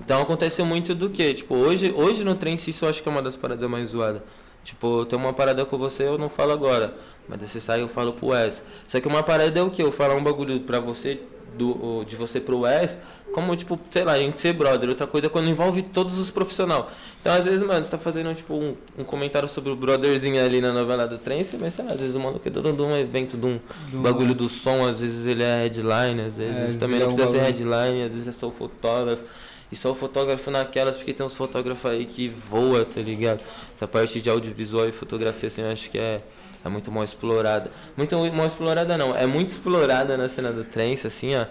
Então 0.00 0.22
aconteceu 0.22 0.64
muito 0.64 0.94
do 0.94 1.10
que? 1.10 1.34
Tipo, 1.34 1.54
hoje, 1.54 1.92
hoje 1.96 2.22
no 2.22 2.34
trem, 2.34 2.54
isso 2.54 2.84
eu 2.84 2.88
acho 2.88 3.02
que 3.02 3.08
é 3.08 3.12
uma 3.12 3.22
das 3.22 3.36
paradas 3.36 3.68
mais 3.68 3.90
zoadas. 3.90 4.22
Tipo, 4.62 5.04
tem 5.04 5.18
uma 5.18 5.32
parada 5.32 5.64
com 5.64 5.78
você, 5.78 6.04
eu 6.04 6.18
não 6.18 6.28
falo 6.28 6.52
agora. 6.52 6.94
Mas 7.28 7.40
você 7.40 7.60
sai 7.60 7.82
eu 7.82 7.88
falo 7.88 8.12
pro 8.12 8.28
Wes. 8.28 8.62
Só 8.86 9.00
que 9.00 9.08
uma 9.08 9.22
parada 9.22 9.58
é 9.58 9.62
o 9.62 9.70
que? 9.70 9.82
Eu 9.82 9.90
falar 9.92 10.14
um 10.14 10.22
bagulho 10.22 10.60
pra 10.60 10.78
você, 10.78 11.20
do, 11.56 12.04
de 12.04 12.16
você 12.16 12.40
pro 12.40 12.60
Wes, 12.60 12.96
como, 13.32 13.54
tipo, 13.56 13.78
sei 13.90 14.04
lá, 14.04 14.12
a 14.12 14.18
gente 14.18 14.40
ser 14.40 14.52
brother. 14.52 14.88
Outra 14.88 15.06
coisa 15.06 15.26
é 15.26 15.30
quando 15.30 15.48
envolve 15.48 15.82
todos 15.82 16.18
os 16.18 16.30
profissionais. 16.30 16.84
Então, 17.20 17.32
às 17.32 17.44
vezes, 17.44 17.62
mano, 17.62 17.84
você 17.84 17.90
tá 17.90 17.98
fazendo, 17.98 18.34
tipo, 18.34 18.54
um, 18.54 18.74
um 18.98 19.04
comentário 19.04 19.48
sobre 19.48 19.70
o 19.70 19.76
brotherzinho 19.76 20.44
ali 20.44 20.60
na 20.60 20.72
novela 20.72 21.06
do 21.06 21.18
Trance, 21.18 21.56
mas, 21.60 21.74
sei 21.74 21.84
lá, 21.84 21.92
às 21.92 22.00
vezes 22.00 22.16
o 22.16 22.20
maluco 22.20 22.46
é 22.46 22.50
dono 22.50 22.72
de 22.72 22.82
um 22.82 22.96
evento, 22.96 23.36
de 23.36 23.46
um 23.46 23.60
Do- 23.90 23.98
bagulho 24.00 24.34
do 24.34 24.48
som, 24.48 24.84
às 24.86 25.00
vezes 25.00 25.26
ele 25.26 25.42
é 25.42 25.62
headline, 25.62 26.20
às 26.22 26.36
vezes 26.36 26.76
É, 26.76 26.78
também 26.78 26.98
não 27.00 27.06
é 27.10 27.14
precisa 27.14 27.32
ser 27.32 27.40
headline, 27.44 28.02
às 28.04 28.12
vezes 28.12 28.28
é 28.28 28.32
só 28.32 28.48
o 28.48 28.52
fotógrafo. 28.52 29.22
E 29.70 29.76
só 29.76 29.90
o 29.92 29.94
fotógrafo 29.94 30.50
naquelas, 30.50 30.96
porque 30.96 31.12
tem 31.12 31.24
uns 31.26 31.36
fotógrafos 31.36 31.90
aí 31.90 32.06
que 32.06 32.28
voa, 32.28 32.86
tá 32.86 33.00
ligado? 33.02 33.40
Essa 33.74 33.86
parte 33.86 34.18
de 34.20 34.30
audiovisual 34.30 34.88
e 34.88 34.92
fotografia, 34.92 35.46
assim, 35.48 35.60
eu 35.60 35.70
acho 35.70 35.90
que 35.90 35.98
é, 35.98 36.22
é 36.64 36.68
muito 36.70 36.90
mal 36.90 37.04
explorada. 37.04 37.70
Muito 37.94 38.16
mal 38.16 38.46
explorada 38.46 38.96
não, 38.96 39.14
é 39.14 39.26
muito 39.26 39.50
explorada 39.50 40.16
na 40.16 40.26
cena 40.30 40.50
do 40.52 40.64
trance, 40.64 41.06
assim, 41.06 41.36
ó. 41.36 41.44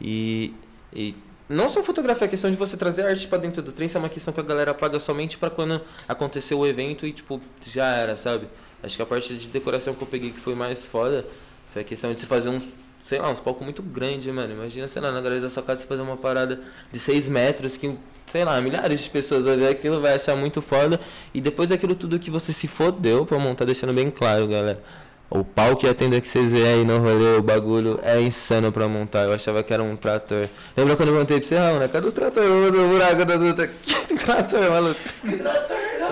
E, 0.00 0.54
e 0.92 1.14
não 1.48 1.68
só 1.68 1.82
fotografia, 1.82 2.26
a 2.26 2.28
questão 2.28 2.50
de 2.50 2.56
você 2.56 2.76
trazer 2.76 3.06
arte 3.06 3.26
pra 3.26 3.38
dentro 3.38 3.62
do 3.62 3.72
trance 3.72 3.96
é 3.96 3.98
uma 3.98 4.08
questão 4.10 4.34
que 4.34 4.40
a 4.40 4.42
galera 4.42 4.74
paga 4.74 5.00
somente 5.00 5.38
pra 5.38 5.48
quando 5.48 5.80
aconteceu 6.06 6.58
o 6.58 6.66
evento 6.66 7.06
e, 7.06 7.12
tipo, 7.12 7.40
já 7.66 7.86
era, 7.94 8.16
sabe? 8.18 8.46
Acho 8.82 8.96
que 8.96 9.02
a 9.02 9.06
parte 9.06 9.34
de 9.34 9.48
decoração 9.48 9.94
que 9.94 10.02
eu 10.02 10.06
peguei 10.06 10.30
que 10.30 10.38
foi 10.38 10.54
mais 10.54 10.84
foda 10.84 11.24
foi 11.72 11.82
a 11.82 11.84
questão 11.84 12.12
de 12.12 12.20
se 12.20 12.26
fazer 12.26 12.50
um, 12.50 12.60
sei 13.02 13.18
lá, 13.18 13.30
uns 13.30 13.40
palcos 13.40 13.64
muito 13.64 13.82
grandes, 13.82 14.32
mano. 14.32 14.52
Imagina, 14.52 14.86
sei 14.88 15.00
lá, 15.00 15.10
na 15.10 15.20
garagem 15.22 15.42
da 15.42 15.50
sua 15.50 15.62
casa 15.62 15.80
você 15.80 15.86
fazer 15.86 16.02
uma 16.02 16.18
parada 16.18 16.60
de 16.92 16.98
6 16.98 17.28
metros 17.28 17.78
que, 17.78 17.96
sei 18.26 18.44
lá, 18.44 18.60
milhares 18.60 19.00
de 19.00 19.08
pessoas 19.08 19.46
vai 19.46 19.56
ver 19.56 19.68
aquilo, 19.68 20.02
vai 20.02 20.14
achar 20.14 20.36
muito 20.36 20.60
foda. 20.60 21.00
E 21.32 21.40
depois 21.40 21.70
daquilo 21.70 21.94
tudo 21.94 22.18
que 22.18 22.30
você 22.30 22.52
se 22.52 22.68
fodeu 22.68 23.24
pra 23.24 23.38
montar, 23.38 23.64
deixando 23.64 23.94
bem 23.94 24.10
claro, 24.10 24.46
galera. 24.46 24.82
O 25.30 25.44
palco 25.44 25.84
e 25.84 25.88
a 25.88 25.94
tenda 25.94 26.18
que 26.20 26.26
vocês 26.26 26.50
veem 26.50 26.66
aí 26.66 26.84
no 26.84 26.98
rolê, 26.98 27.36
o 27.36 27.42
bagulho 27.42 28.00
é 28.02 28.18
insano 28.20 28.72
pra 28.72 28.88
montar. 28.88 29.24
Eu 29.24 29.34
achava 29.34 29.62
que 29.62 29.74
era 29.74 29.82
um 29.82 29.94
trator. 29.94 30.48
Lembra 30.74 30.96
quando 30.96 31.08
eu 31.10 31.14
perguntei 31.14 31.38
pra 31.38 31.48
você, 31.48 31.56
Raul, 31.56 31.78
né? 31.78 31.88
Cadê 31.88 32.06
os 32.06 32.14
tratores? 32.14 32.48
Vamos 32.48 32.70
fazer 32.70 32.82
o 32.82 32.88
buraco 32.88 33.24
das 33.24 33.40
outras. 33.40 33.70
Que 34.08 34.16
trator, 34.16 34.70
maluco? 34.70 35.00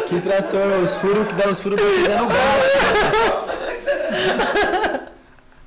Que 0.09 0.21
trator, 0.21 0.83
os 0.85 0.95
furos 0.95 1.27
que 1.29 1.35
dá 1.35 1.49
os 1.49 1.61
furos 1.61 1.81
pra 1.81 1.89
dentro 1.89 2.25
no 2.25 2.29
gás. 2.29 2.63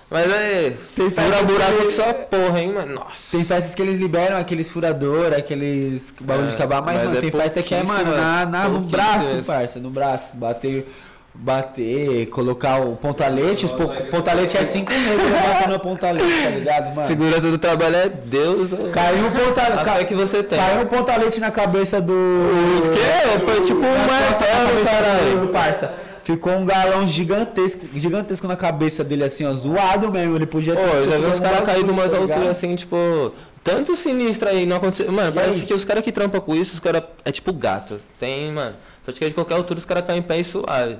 Mas 0.08 0.32
aí, 0.32 0.76
Tem 0.94 1.10
fura 1.10 1.22
festas 1.24 1.46
buraco 1.46 1.72
que- 1.78 1.84
que 1.86 1.92
só 1.92 2.12
porra, 2.12 2.60
hein, 2.60 2.72
mano. 2.72 2.94
Nossa. 2.94 3.36
Tem 3.36 3.44
festas 3.44 3.74
que 3.74 3.82
eles 3.82 3.98
liberam 4.00 4.38
aqueles 4.38 4.70
furador, 4.70 5.32
aqueles 5.36 6.14
bagulho 6.20 6.46
É, 6.46 6.50
de 6.50 6.54
acabar, 6.54 6.80
mas, 6.80 6.94
mas 6.94 7.04
mano, 7.06 7.18
é 7.18 7.20
tem 7.20 7.30
festa 7.32 7.60
que 7.62 7.74
é, 7.74 7.82
mano, 7.82 8.14
na, 8.16 8.46
na, 8.46 8.68
no 8.68 8.80
braço, 8.80 9.42
parça, 9.44 9.78
no 9.80 9.90
braço. 9.90 10.28
Bater, 10.34 10.86
bater, 11.34 12.26
colocar 12.26 12.80
o 12.80 12.96
pontalete, 12.96 13.64
os 13.66 13.70
po- 13.72 13.88
pontalete 14.10 14.56
é 14.56 14.64
cinco 14.64 14.92
negros 14.92 15.28
batendo 15.30 15.72
no 15.72 15.80
pontalete, 15.80 16.42
tá 16.42 16.50
ligado, 16.50 16.94
mano? 16.94 17.08
Segurança 17.08 17.50
do 17.50 17.58
trabalho 17.58 17.96
é 17.96 18.08
Deus. 18.08 18.70
ó. 18.72 18.90
Caiu 18.92 19.24
um 19.24 19.26
A 19.26 19.30
pontalete, 19.32 19.84
fé 19.84 20.04
que 20.04 20.14
você 20.14 20.42
tem. 20.42 20.58
caiu 20.58 20.82
um 20.82 20.86
pontalete 20.86 21.40
na 21.40 21.50
cabeça 21.50 22.00
do... 22.00 22.12
O 22.12 22.92
quê? 22.94 23.44
Foi 23.44 23.60
tipo 23.60 23.80
um 23.80 23.82
martelo, 23.82 24.84
caralho. 24.84 25.40
do 25.40 25.48
parça. 25.48 26.05
Ficou 26.26 26.54
um 26.54 26.66
galão 26.66 27.06
gigantesco, 27.06 27.86
gigantesco 27.94 28.48
na 28.48 28.56
cabeça 28.56 29.04
dele, 29.04 29.22
assim, 29.22 29.46
ó, 29.46 29.54
zoado 29.54 30.10
mesmo. 30.10 30.34
Ele 30.34 30.44
podia 30.44 30.74
Pô, 30.74 30.80
eu 30.80 31.08
já 31.08 31.18
vi 31.18 31.26
uns 31.26 31.38
caras 31.38 31.60
cair 31.60 31.84
de 31.84 31.90
umas 31.92 32.10
tá 32.10 32.16
alturas 32.16 32.48
assim, 32.48 32.74
tipo. 32.74 33.32
Tanto 33.62 33.94
sinistra 33.94 34.50
aí, 34.50 34.66
não 34.66 34.78
aconteceu. 34.78 35.12
Mano, 35.12 35.32
parece 35.32 35.60
aí? 35.60 35.66
que 35.66 35.72
os 35.72 35.84
caras 35.84 36.02
que 36.02 36.10
trampam 36.10 36.40
com 36.40 36.52
isso, 36.56 36.74
os 36.74 36.80
caras. 36.80 37.04
É 37.24 37.30
tipo 37.30 37.52
gato. 37.52 38.00
Tem, 38.18 38.50
mano. 38.50 38.74
Praticamente 39.04 39.30
de 39.30 39.34
qualquer 39.36 39.54
altura 39.54 39.78
os 39.78 39.84
caras 39.84 40.04
caem 40.04 40.18
em 40.18 40.22
pé 40.22 40.40
e 40.40 40.42
suave. 40.42 40.96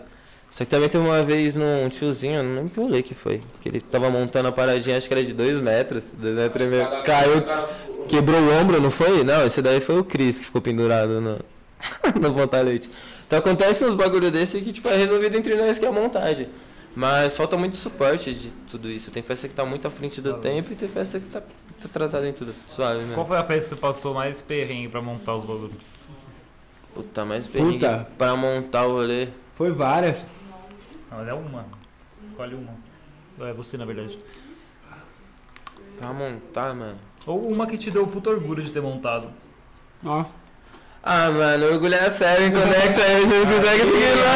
Só 0.49 0.65
que 0.65 0.71
também 0.71 0.89
teve 0.89 1.05
uma 1.05 1.21
vez 1.25 1.57
num 1.57 1.89
tiozinho, 1.89 2.41
não 2.45 2.55
lembro 2.55 2.71
que 2.71 2.81
rolê 2.81 3.03
que 3.03 3.15
foi. 3.17 3.41
Que 3.61 3.69
ele 3.69 3.81
tava 3.81 4.09
montando 4.09 4.47
a 4.47 4.53
paradinha, 4.53 4.97
acho 4.97 5.09
que 5.09 5.15
era 5.15 5.25
de 5.25 5.33
2 5.33 5.59
metros. 5.59 6.05
2 6.13 6.37
metros 6.37 6.69
e 6.69 6.71
meio. 6.71 7.03
Caiu, 7.03 7.43
quebrou 8.09 8.41
o 8.41 8.61
ombro, 8.61 8.81
não 8.81 8.93
foi? 8.93 9.25
Não, 9.25 9.45
esse 9.45 9.61
daí 9.61 9.81
foi 9.81 9.99
o 9.99 10.05
Cris 10.05 10.39
que 10.39 10.45
ficou 10.45 10.63
pendurado 10.63 11.21
no, 11.21 11.41
no 12.21 12.33
pontalete. 12.33 12.89
Então 13.27 13.39
acontece 13.39 13.85
uns 13.85 13.95
bagulho 13.95 14.31
desse 14.31 14.61
que 14.61 14.73
tipo, 14.73 14.89
é 14.89 14.97
resolvido 14.97 15.37
entre 15.37 15.57
nós 15.57 15.79
que 15.79 15.85
é 15.85 15.89
a 15.89 15.93
montagem. 15.93 16.49
Mas 16.95 17.37
falta 17.37 17.59
muito 17.59 17.77
suporte 17.77 18.33
de 18.33 18.51
tudo 18.71 18.89
isso. 18.89 19.11
Tem 19.11 19.23
festa 19.23 19.47
que 19.47 19.55
tá 19.55 19.67
muito 19.67 19.87
à 19.87 19.91
frente 19.91 20.21
do 20.23 20.35
tempo 20.35 20.73
e 20.73 20.77
tem 20.77 20.89
festa 20.89 21.21
que 21.21 21.29
tá, 21.29 21.41
tá 21.43 21.85
atrasada 21.85 22.27
em 22.27 22.33
tudo. 22.33 22.55
Suave 22.69 23.01
mesmo. 23.01 23.15
Qual 23.15 23.27
foi 23.27 23.37
a 23.37 23.45
festa 23.45 23.69
que 23.71 23.75
você 23.75 23.81
passou 23.81 24.15
mais 24.15 24.41
perrengue 24.41 24.89
pra 24.89 25.03
montar 25.03 25.35
os 25.35 25.45
bagulhos? 25.45 25.77
Puta, 26.95 27.25
mais 27.27 27.47
perrengue 27.47 27.81
Puta. 27.81 28.09
pra 28.17 28.35
montar 28.35 28.87
o 28.87 28.93
rolê. 28.93 29.29
Foi 29.55 29.71
várias. 29.73 30.27
É 31.11 31.35
uma. 31.35 31.67
Escolhe 32.27 32.55
uma. 32.55 32.75
É 33.47 33.53
você, 33.53 33.77
na 33.77 33.85
verdade. 33.85 34.19
Pra 35.99 36.13
montar, 36.13 36.75
mano. 36.75 36.99
Ou 37.27 37.47
uma 37.49 37.67
que 37.67 37.77
te 37.77 37.91
deu 37.91 38.05
o 38.05 38.09
puto 38.09 38.31
orgulho 38.31 38.63
de 38.63 38.71
ter 38.71 38.81
montado. 38.81 39.29
Ó. 40.05 40.21
Ah, 40.21 40.27
mano, 41.31 41.67
orgulho 41.67 41.95
é 41.95 42.11
sério, 42.11 42.47
hein, 42.47 42.53
Conex, 42.53 42.99
aí 42.99 43.21
vocês 43.21 43.47
conseguem 43.47 43.93
seguir 43.93 44.15
lá. 44.17 44.35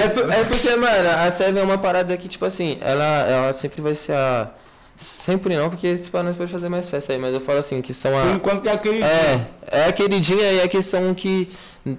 É, 0.00 0.40
é 0.40 0.44
porque, 0.44 0.76
mano, 0.76 1.08
a 1.10 1.30
Seven 1.30 1.60
é 1.60 1.64
uma 1.64 1.78
parada 1.78 2.16
que, 2.16 2.28
tipo 2.28 2.44
assim, 2.44 2.78
ela, 2.80 3.26
ela 3.28 3.52
sempre 3.52 3.82
vai 3.82 3.96
ser 3.96 4.12
a. 4.12 4.48
Sempre 4.96 5.54
não, 5.56 5.68
porque 5.68 5.94
tipo, 5.94 6.16
nós 6.22 6.32
podemos 6.32 6.52
fazer 6.52 6.68
mais 6.70 6.88
festa 6.88 7.12
aí, 7.12 7.18
mas 7.18 7.34
eu 7.34 7.40
falo 7.40 7.58
assim, 7.58 7.82
que 7.82 7.92
são 7.92 8.12
Por 8.12 8.18
a. 8.18 8.30
enquanto 8.32 8.66
é 8.66 8.72
aquele. 8.72 9.02
É, 9.02 9.46
é 9.70 9.84
a 9.84 9.92
queridinha 9.92 10.52
e 10.52 10.62
a 10.62 10.68
questão 10.68 11.12
que 11.14 11.50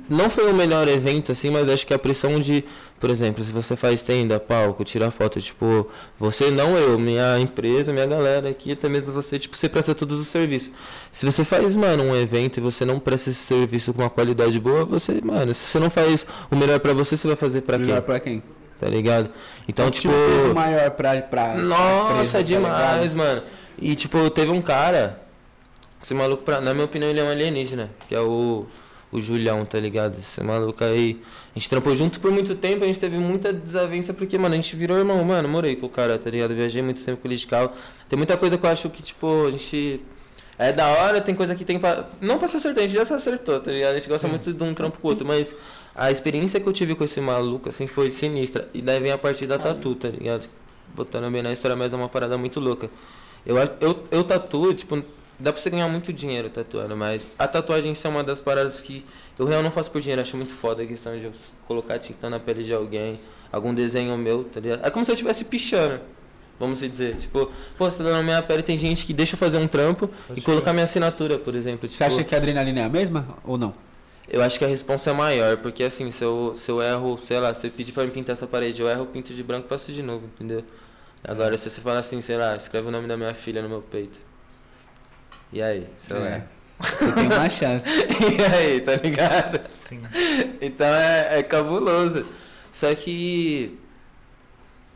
não 0.09 0.29
foi 0.29 0.51
o 0.51 0.53
melhor 0.53 0.87
evento, 0.87 1.31
assim, 1.31 1.49
mas 1.51 1.69
acho 1.69 1.85
que 1.85 1.93
a 1.93 1.99
pressão 1.99 2.39
de, 2.39 2.65
por 2.99 3.09
exemplo, 3.11 3.43
se 3.43 3.51
você 3.53 3.75
faz 3.75 4.01
tenda, 4.01 4.39
palco, 4.39 4.83
tira 4.83 5.11
foto, 5.11 5.39
tipo, 5.39 5.87
você 6.19 6.49
não 6.49 6.75
eu, 6.75 6.97
minha 6.97 7.39
empresa, 7.39 7.93
minha 7.93 8.05
galera 8.07 8.49
aqui, 8.49 8.71
até 8.71 8.89
mesmo 8.89 9.13
você, 9.13 9.37
tipo, 9.37 9.55
você 9.55 9.69
presta 9.69 9.93
todos 9.93 10.19
os 10.19 10.27
serviços. 10.27 10.71
Se 11.11 11.25
você 11.25 11.43
faz, 11.43 11.75
mano, 11.75 12.03
um 12.03 12.15
evento 12.15 12.57
e 12.57 12.61
você 12.61 12.83
não 12.83 12.99
presta 12.99 13.29
esse 13.29 13.39
serviço 13.39 13.93
com 13.93 14.01
uma 14.01 14.09
qualidade 14.09 14.59
boa, 14.59 14.83
você, 14.85 15.21
mano, 15.23 15.53
se 15.53 15.67
você 15.67 15.79
não 15.79 15.89
faz 15.91 16.25
o 16.49 16.55
melhor 16.55 16.79
pra 16.79 16.93
você, 16.93 17.15
você 17.15 17.27
vai 17.27 17.37
fazer 17.37 17.61
pra 17.61 17.77
Melhor 17.77 17.97
quem? 17.97 18.05
pra 18.05 18.19
quem? 18.19 18.43
Tá 18.79 18.87
ligado? 18.87 19.29
Então, 19.67 19.89
tipo. 19.89 20.13
Um 20.13 20.53
maior 20.53 20.91
pra. 20.91 21.21
pra 21.21 21.55
Nossa, 21.55 22.13
pra 22.13 22.25
tá 22.25 22.41
demais, 22.41 23.13
ligado? 23.13 23.17
mano. 23.17 23.41
E 23.79 23.95
tipo, 23.95 24.29
teve 24.29 24.51
um 24.51 24.61
cara. 24.61 25.21
Esse 26.01 26.13
maluco, 26.13 26.43
pra, 26.43 26.61
na 26.61 26.73
minha 26.73 26.85
opinião, 26.85 27.09
ele 27.09 27.19
é 27.19 27.23
um 27.23 27.29
alienígena. 27.29 27.89
Que 28.07 28.15
é 28.15 28.21
o, 28.21 28.65
o 29.11 29.19
Julião, 29.19 29.65
tá 29.65 29.79
ligado? 29.79 30.17
Esse 30.19 30.41
maluco 30.43 30.83
aí. 30.83 31.19
A 31.55 31.59
gente 31.59 31.69
trampou 31.69 31.95
junto 31.95 32.19
por 32.19 32.29
muito 32.31 32.53
tempo, 32.53 32.83
a 32.83 32.87
gente 32.87 32.99
teve 32.99 33.17
muita 33.17 33.51
desavença, 33.51 34.13
porque, 34.13 34.37
mano, 34.37 34.53
a 34.53 34.57
gente 34.57 34.75
virou 34.75 34.95
irmão, 34.97 35.23
mano. 35.23 35.49
Morei 35.49 35.75
com 35.75 35.87
o 35.87 35.89
cara, 35.89 36.17
tá 36.19 36.29
ligado? 36.29 36.53
Viajei 36.53 36.83
muito 36.83 37.03
tempo 37.03 37.19
com 37.19 37.27
ele 37.27 37.35
de 37.35 37.47
carro. 37.47 37.71
Tem 38.07 38.15
muita 38.15 38.37
coisa 38.37 38.59
que 38.59 38.65
eu 38.65 38.69
acho 38.69 38.89
que, 38.89 39.01
tipo, 39.01 39.47
a 39.47 39.51
gente. 39.51 40.01
É 40.59 40.71
da 40.71 40.87
hora, 40.87 41.21
tem 41.21 41.33
coisa 41.35 41.55
que 41.55 41.65
tem 41.65 41.79
pra. 41.79 42.05
Não 42.21 42.37
pra 42.37 42.47
se 42.47 42.57
acertar, 42.57 42.83
a 42.83 42.87
gente 42.87 42.95
já 42.95 43.05
se 43.05 43.13
acertou, 43.13 43.59
tá 43.59 43.71
ligado? 43.71 43.91
A 43.91 43.99
gente 43.99 44.07
gosta 44.07 44.27
muito 44.27 44.53
de 44.53 44.63
um 44.63 44.73
trampo 44.73 44.99
com 44.99 45.07
o 45.07 45.11
outro, 45.11 45.25
mas 45.25 45.53
a 45.97 46.11
experiência 46.11 46.59
que 46.59 46.67
eu 46.67 46.73
tive 46.73 46.93
com 46.93 47.03
esse 47.03 47.19
maluco, 47.19 47.69
assim, 47.69 47.87
foi 47.87 48.11
sinistra. 48.11 48.69
E 48.71 48.83
daí 48.83 48.99
vem 48.99 49.11
a 49.11 49.17
partir 49.17 49.47
da 49.47 49.57
tatu, 49.57 49.95
tá 49.95 50.07
ligado? 50.07 50.47
Botando 50.95 51.29
bem 51.31 51.41
na 51.41 51.51
história, 51.51 51.75
mas 51.75 51.91
é 51.91 51.95
uma 51.95 52.07
parada 52.07 52.37
muito 52.37 52.59
louca. 52.59 52.87
Eu, 53.43 53.57
eu, 53.81 54.03
eu 54.11 54.23
tatuo, 54.23 54.75
tipo, 54.75 55.03
dá 55.39 55.51
pra 55.51 55.59
você 55.59 55.71
ganhar 55.71 55.87
muito 55.89 56.13
dinheiro 56.13 56.49
tatuando, 56.51 56.95
mas 56.95 57.25
a 57.39 57.47
tatuagem 57.47 57.93
é 58.01 58.07
uma 58.07 58.23
das 58.23 58.39
paradas 58.39 58.79
que 58.79 59.03
eu 59.39 59.45
real 59.47 59.63
não 59.63 59.71
faço 59.71 59.89
por 59.89 59.99
dinheiro, 59.99 60.21
acho 60.21 60.37
muito 60.37 60.53
foda 60.53 60.83
a 60.83 60.85
questão 60.85 61.17
de 61.17 61.25
eu 61.25 61.31
colocar 61.67 61.97
tinta 61.97 62.29
na 62.29 62.39
pele 62.39 62.63
de 62.63 62.73
alguém, 62.73 63.19
algum 63.51 63.73
desenho 63.73 64.15
meu, 64.17 64.43
tá 64.43 64.59
ligado? 64.59 64.85
É 64.85 64.91
como 64.91 65.03
se 65.03 65.09
eu 65.09 65.15
estivesse 65.15 65.45
pichando. 65.45 65.99
Vamos 66.59 66.79
dizer, 66.79 67.15
tipo, 67.15 67.51
pô, 67.77 67.89
você 67.89 67.97
tá 67.99 68.03
dando 68.03 68.15
na 68.17 68.23
minha 68.23 68.41
pele, 68.41 68.61
tem 68.61 68.77
gente 68.77 69.05
que 69.05 69.13
deixa 69.13 69.35
eu 69.35 69.39
fazer 69.39 69.57
um 69.57 69.67
trampo 69.67 70.09
e 70.35 70.41
colocar 70.41 70.73
minha 70.73 70.85
assinatura, 70.85 71.37
por 71.39 71.55
exemplo. 71.55 71.87
Tipo, 71.87 71.97
Você 71.97 72.03
acha 72.03 72.23
que 72.23 72.33
a 72.35 72.37
adrenalina 72.37 72.81
é 72.81 72.83
a 72.83 72.89
mesma 72.89 73.37
ou 73.43 73.57
não? 73.57 73.86
Eu 74.29 74.41
acho 74.41 74.59
que 74.59 74.65
a 74.65 74.67
resposta 74.67 75.09
é 75.09 75.13
maior, 75.13 75.57
porque 75.57 75.83
assim, 75.83 76.11
se 76.11 76.23
eu, 76.23 76.53
se 76.55 76.69
eu 76.69 76.81
erro, 76.81 77.19
sei 77.23 77.39
lá, 77.39 77.53
se 77.53 77.61
você 77.61 77.69
pedir 77.69 77.93
pra 77.93 78.03
me 78.03 78.11
pintar 78.11 78.33
essa 78.33 78.45
parede, 78.45 78.81
eu 78.81 78.89
erro, 78.89 79.01
eu 79.01 79.05
pinto 79.05 79.33
de 79.33 79.41
branco 79.41 79.67
e 79.67 79.69
faço 79.69 79.91
de 79.91 80.03
novo, 80.03 80.25
entendeu? 80.25 80.63
Agora, 81.23 81.57
se 81.57 81.69
você 81.69 81.81
falar 81.81 81.99
assim, 81.99 82.21
sei 82.21 82.37
lá, 82.37 82.55
escreve 82.55 82.87
o 82.87 82.91
nome 82.91 83.07
da 83.07 83.17
minha 83.17 83.33
filha 83.33 83.61
no 83.61 83.69
meu 83.69 83.81
peito. 83.81 84.19
E 85.51 85.61
aí, 85.61 85.87
sei 85.97 86.17
lá. 86.17 86.27
É. 86.27 86.47
Você 86.79 87.11
tem 87.13 87.25
uma 87.25 87.49
chance. 87.49 87.87
e 87.89 88.55
aí, 88.55 88.81
tá 88.81 88.95
ligado? 88.95 89.59
Sim. 89.79 90.01
Então 90.61 90.87
é, 90.87 91.39
é 91.39 91.43
cabuloso. 91.43 92.25
Só 92.71 92.93
que 92.93 93.77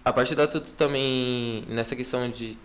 a 0.04 0.12
parte 0.12 0.36
da 0.36 0.48
tudo 0.48 0.68
também, 0.72 1.64
nessa 1.68 1.96
questão 1.96 2.30
de, 2.30 2.58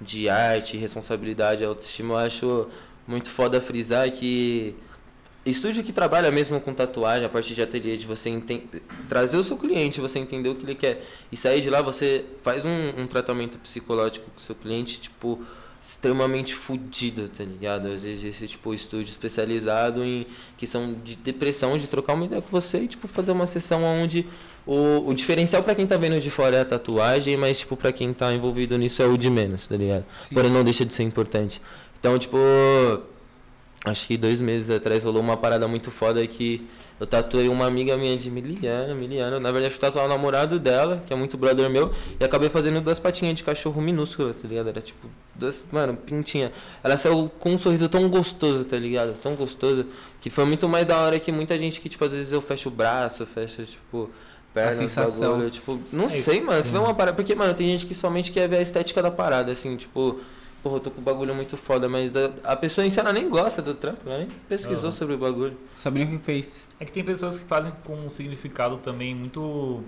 de 0.00 0.28
arte, 0.28 0.76
responsabilidade, 0.76 1.64
autoestima, 1.64 2.14
eu 2.14 2.18
acho 2.18 2.70
muito 3.06 3.28
foda 3.28 3.60
frisar 3.60 4.10
que 4.10 4.74
estúdio 5.50 5.82
que 5.84 5.92
trabalha 5.92 6.30
mesmo 6.30 6.60
com 6.60 6.72
tatuagem, 6.72 7.26
a 7.26 7.28
partir 7.28 7.54
de 7.54 7.62
ateliê, 7.62 7.96
de 7.96 8.06
você 8.06 8.30
enten- 8.30 8.62
trazer 9.08 9.36
o 9.36 9.44
seu 9.44 9.56
cliente, 9.56 10.00
você 10.00 10.18
entender 10.18 10.48
o 10.48 10.54
que 10.54 10.64
ele 10.64 10.74
quer 10.74 11.04
e 11.30 11.36
sair 11.36 11.60
de 11.60 11.68
lá, 11.70 11.82
você 11.82 12.24
faz 12.42 12.64
um, 12.64 13.02
um 13.02 13.06
tratamento 13.06 13.58
psicológico 13.58 14.24
com 14.30 14.36
o 14.36 14.40
seu 14.40 14.54
cliente, 14.54 15.00
tipo, 15.00 15.42
extremamente 15.82 16.54
fudido, 16.54 17.28
tá 17.28 17.44
ligado? 17.44 17.88
Às 17.88 18.02
vezes 18.04 18.24
esse 18.24 18.48
tipo 18.48 18.72
estúdio 18.72 19.10
especializado 19.10 20.02
em 20.02 20.26
questão 20.56 20.94
de 21.04 21.14
depressão, 21.14 21.76
de 21.76 21.86
trocar 21.86 22.14
uma 22.14 22.24
ideia 22.24 22.40
com 22.40 22.48
você 22.50 22.78
e 22.80 22.88
tipo 22.88 23.06
fazer 23.06 23.32
uma 23.32 23.46
sessão 23.46 23.84
onde 23.84 24.26
o, 24.66 25.06
o 25.10 25.12
diferencial 25.12 25.62
pra 25.62 25.74
quem 25.74 25.86
tá 25.86 25.98
vendo 25.98 26.18
de 26.18 26.30
fora 26.30 26.56
é 26.56 26.60
a 26.62 26.64
tatuagem, 26.64 27.36
mas 27.36 27.58
tipo 27.58 27.76
pra 27.76 27.92
quem 27.92 28.14
tá 28.14 28.32
envolvido 28.32 28.78
nisso 28.78 29.02
é 29.02 29.06
o 29.06 29.18
de 29.18 29.28
menos, 29.28 29.66
tá 29.66 29.76
ligado? 29.76 30.06
Porém 30.32 30.50
não 30.50 30.64
deixa 30.64 30.86
de 30.86 30.94
ser 30.94 31.02
importante. 31.02 31.60
Então, 32.00 32.18
tipo, 32.18 32.38
acho 33.84 34.06
que 34.06 34.16
dois 34.16 34.40
meses 34.40 34.70
atrás 34.70 35.04
rolou 35.04 35.20
uma 35.22 35.36
parada 35.36 35.68
muito 35.68 35.90
foda 35.90 36.26
que 36.26 36.66
eu 36.98 37.06
tatuei 37.06 37.48
uma 37.48 37.66
amiga 37.66 37.96
minha 37.96 38.16
de 38.16 38.30
Miliana, 38.30 38.94
Miliana. 38.94 39.40
Na 39.40 39.50
verdade, 39.50 39.74
eu 39.74 39.80
tatuar 39.80 40.06
o 40.06 40.08
namorado 40.08 40.58
dela, 40.60 41.02
que 41.06 41.12
é 41.12 41.16
muito 41.16 41.36
brother 41.36 41.68
meu, 41.68 41.92
e 42.18 42.24
acabei 42.24 42.48
fazendo 42.48 42.80
duas 42.80 42.98
patinhas 43.00 43.34
de 43.34 43.42
cachorro 43.42 43.82
minúsculas, 43.82 44.36
tá 44.40 44.46
ligado? 44.48 44.68
Era 44.68 44.80
tipo, 44.80 45.08
duas, 45.34 45.64
mano, 45.72 45.96
pintinha. 45.96 46.52
Ela 46.82 46.96
saiu 46.96 47.30
com 47.40 47.52
um 47.54 47.58
sorriso 47.58 47.88
tão 47.88 48.08
gostoso, 48.08 48.64
tá 48.64 48.76
ligado? 48.76 49.14
Tão 49.20 49.34
gostoso, 49.34 49.86
que 50.20 50.30
foi 50.30 50.44
muito 50.44 50.68
mais 50.68 50.86
da 50.86 50.96
hora 50.98 51.18
que 51.18 51.32
muita 51.32 51.58
gente 51.58 51.80
que, 51.80 51.88
tipo, 51.88 52.04
às 52.04 52.12
vezes 52.12 52.32
eu 52.32 52.40
fecho 52.40 52.68
o 52.68 52.72
braço, 52.72 53.26
fecho, 53.26 53.64
tipo, 53.64 54.08
perna, 54.54 54.74
sensação. 54.76 55.32
bagulho, 55.32 55.50
tipo, 55.50 55.80
não 55.92 56.06
É, 56.06 56.10
sei, 56.10 56.40
mano. 56.40 56.58
Você 56.62 56.68
sim. 56.68 56.72
vê 56.72 56.78
uma 56.78 56.94
parada. 56.94 57.16
Porque, 57.16 57.34
mano, 57.34 57.52
tem 57.54 57.68
gente 57.68 57.86
que 57.86 57.92
somente 57.94 58.30
quer 58.30 58.48
ver 58.48 58.58
a 58.58 58.62
estética 58.62 59.02
da 59.02 59.10
parada, 59.10 59.50
assim, 59.50 59.76
tipo. 59.76 60.20
Porra, 60.64 60.76
eu 60.76 60.80
tô 60.80 60.90
com 60.90 61.02
o 61.02 61.04
bagulho 61.04 61.34
muito 61.34 61.58
foda, 61.58 61.90
mas 61.90 62.10
a, 62.42 62.56
pessoa 62.56 62.86
em 62.86 62.88
si 62.90 62.98
ela 62.98 63.12
nem 63.12 63.28
gosta 63.28 63.60
do 63.60 63.74
trampo, 63.74 64.00
ela 64.06 64.16
nem 64.20 64.28
pesquisou 64.48 64.84
Aham. 64.88 64.92
sobre 64.92 65.14
o 65.14 65.18
bagulho. 65.18 65.54
Sabe 65.76 65.98
nem 66.02 66.08
o 66.14 66.18
que 66.18 66.24
fez. 66.24 66.62
É 66.80 66.86
que 66.86 66.90
tem 66.90 67.04
pessoas 67.04 67.38
que 67.38 67.44
fazem 67.44 67.70
com 67.86 67.92
um 67.94 68.08
significado 68.08 68.78
também 68.78 69.14
muito 69.14 69.82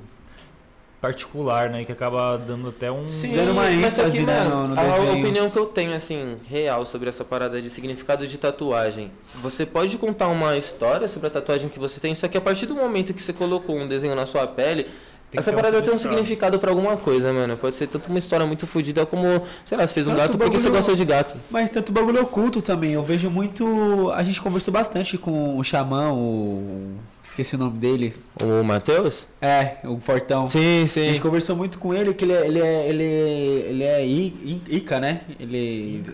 particular, 1.01 1.71
né? 1.71 1.85
Que 1.85 1.93
acaba 1.93 2.37
dando 2.37 2.69
até 2.69 2.91
um. 2.91 3.07
Dando 3.07 3.53
uma 3.53 3.63
mas 3.63 3.99
ênfase, 3.99 4.19
que, 4.19 4.25
né, 4.27 4.45
mano, 4.45 4.69
no- 4.69 4.75
no 4.75 4.81
a 4.81 4.85
desenho. 4.85 5.19
opinião 5.19 5.49
que 5.51 5.59
eu 5.59 5.65
tenho, 5.67 5.95
assim, 5.95 6.37
real 6.47 6.85
sobre 6.85 7.09
essa 7.09 7.25
parada 7.25 7.61
de 7.63 7.71
significado 7.71 8.27
de 8.27 8.37
tatuagem. 8.37 9.11
Você 9.37 9.65
pode 9.65 9.97
contar 9.97 10.29
uma 10.29 10.59
história 10.59 11.09
sobre 11.09 11.29
a 11.29 11.31
tatuagem 11.31 11.71
que 11.71 11.79
você 11.79 12.01
tem, 12.01 12.15
só 12.15 12.29
que 12.29 12.37
a 12.37 12.41
partir 12.41 12.67
do 12.67 12.75
momento 12.75 13.15
que 13.15 13.23
você 13.23 13.33
colocou 13.33 13.77
um 13.79 13.89
desenho 13.89 14.15
na 14.15 14.27
sua 14.27 14.47
pele, 14.47 14.89
Essa 15.37 15.53
parada 15.53 15.81
tem 15.83 15.93
um 15.95 15.99
significado 15.99 16.59
pra 16.59 16.71
alguma 16.71 16.97
coisa, 16.97 17.33
mano. 17.33 17.57
Pode 17.57 17.77
ser 17.77 17.87
tanto 17.87 18.09
uma 18.09 18.19
história 18.19 18.47
muito 18.47 18.67
fodida 18.67 19.05
como, 19.07 19.43
sei 19.65 19.77
lá, 19.79 19.87
você 19.87 19.95
fez 19.95 20.07
um 20.07 20.11
Tanto 20.11 20.21
gato 20.23 20.39
porque 20.39 20.59
você 20.59 20.71
gosta 20.71 20.95
de 20.95 21.05
gato. 21.05 21.37
Mas 21.51 21.71
tanto 21.71 21.93
bagulho 21.93 22.23
oculto 22.23 22.61
também. 22.63 22.93
Eu 22.93 23.03
vejo 23.03 23.31
muito. 23.31 24.11
A 24.15 24.23
gente 24.25 24.41
conversou 24.41 24.73
bastante 24.73 25.17
com 25.19 25.59
o 25.59 25.65
Xamã, 25.65 26.13
o. 26.13 26.95
Esqueci 27.25 27.57
o 27.57 27.59
nome 27.59 27.79
dele. 27.79 28.15
O 28.41 28.63
Matheus? 28.63 29.27
É, 29.43 29.79
o 29.85 29.99
Fortão. 29.99 30.49
Sim, 30.49 30.85
A 30.85 30.87
sim. 30.87 31.07
gente 31.09 31.21
conversou 31.21 31.57
muito 31.57 31.79
com 31.79 31.93
ele, 31.93 32.15
que 32.15 32.25
ele 32.25 32.33
é. 32.33 32.47
Ele 32.47 32.61
é. 32.61 32.89
Ele, 32.89 33.05
ele 33.05 33.83
é 33.85 34.07
I- 34.07 34.61
I- 34.69 34.77
Ica, 34.77 35.01
né? 35.01 35.23
Ele. 35.41 36.05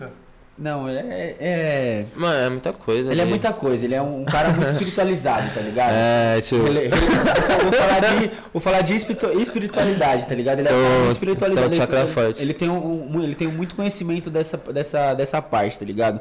Não, 0.55 0.87
ele 0.87 0.99
é. 0.99 1.35
é- 1.39 2.05
Mano, 2.15 2.45
é 2.45 2.49
muita 2.49 2.71
coisa. 2.71 3.09
Ele 3.11 3.13
é 3.19 3.23
velho. 3.23 3.29
muita 3.29 3.51
coisa, 3.51 3.83
ele 3.85 3.95
é 3.95 4.01
um 4.01 4.23
cara 4.23 4.49
muito 4.49 4.69
espiritualizado, 4.73 5.51
tá 5.51 5.59
ligado? 5.61 5.91
É, 5.95 6.39
tio. 6.41 6.67
Ele, 6.67 6.79
ele- 6.79 6.89
vou 7.63 7.73
falar 7.73 7.99
de, 7.99 8.31
vou 8.53 8.61
falar 8.61 8.81
de 8.81 8.95
espiritu- 8.95 9.31
espiritualidade, 9.39 10.27
tá 10.27 10.35
ligado? 10.35 10.59
Ele 10.59 10.67
é 10.67 10.71
cara 10.71 10.83
Então, 10.83 10.99
muito 10.99 11.11
espiritualizado. 11.13 11.65
então, 11.67 11.77
chakra 11.79 11.99
ele, 12.01 12.07
forte. 12.11 12.41
ele 12.41 12.53
tem 12.53 12.69
um, 12.69 13.15
um- 13.17 13.23
ele 13.23 13.33
tem 13.33 13.47
muito 13.47 13.73
conhecimento 13.75 14.29
dessa, 14.29 14.55
dessa, 14.57 15.13
dessa 15.15 15.41
parte, 15.41 15.79
tá 15.79 15.85
ligado? 15.85 16.19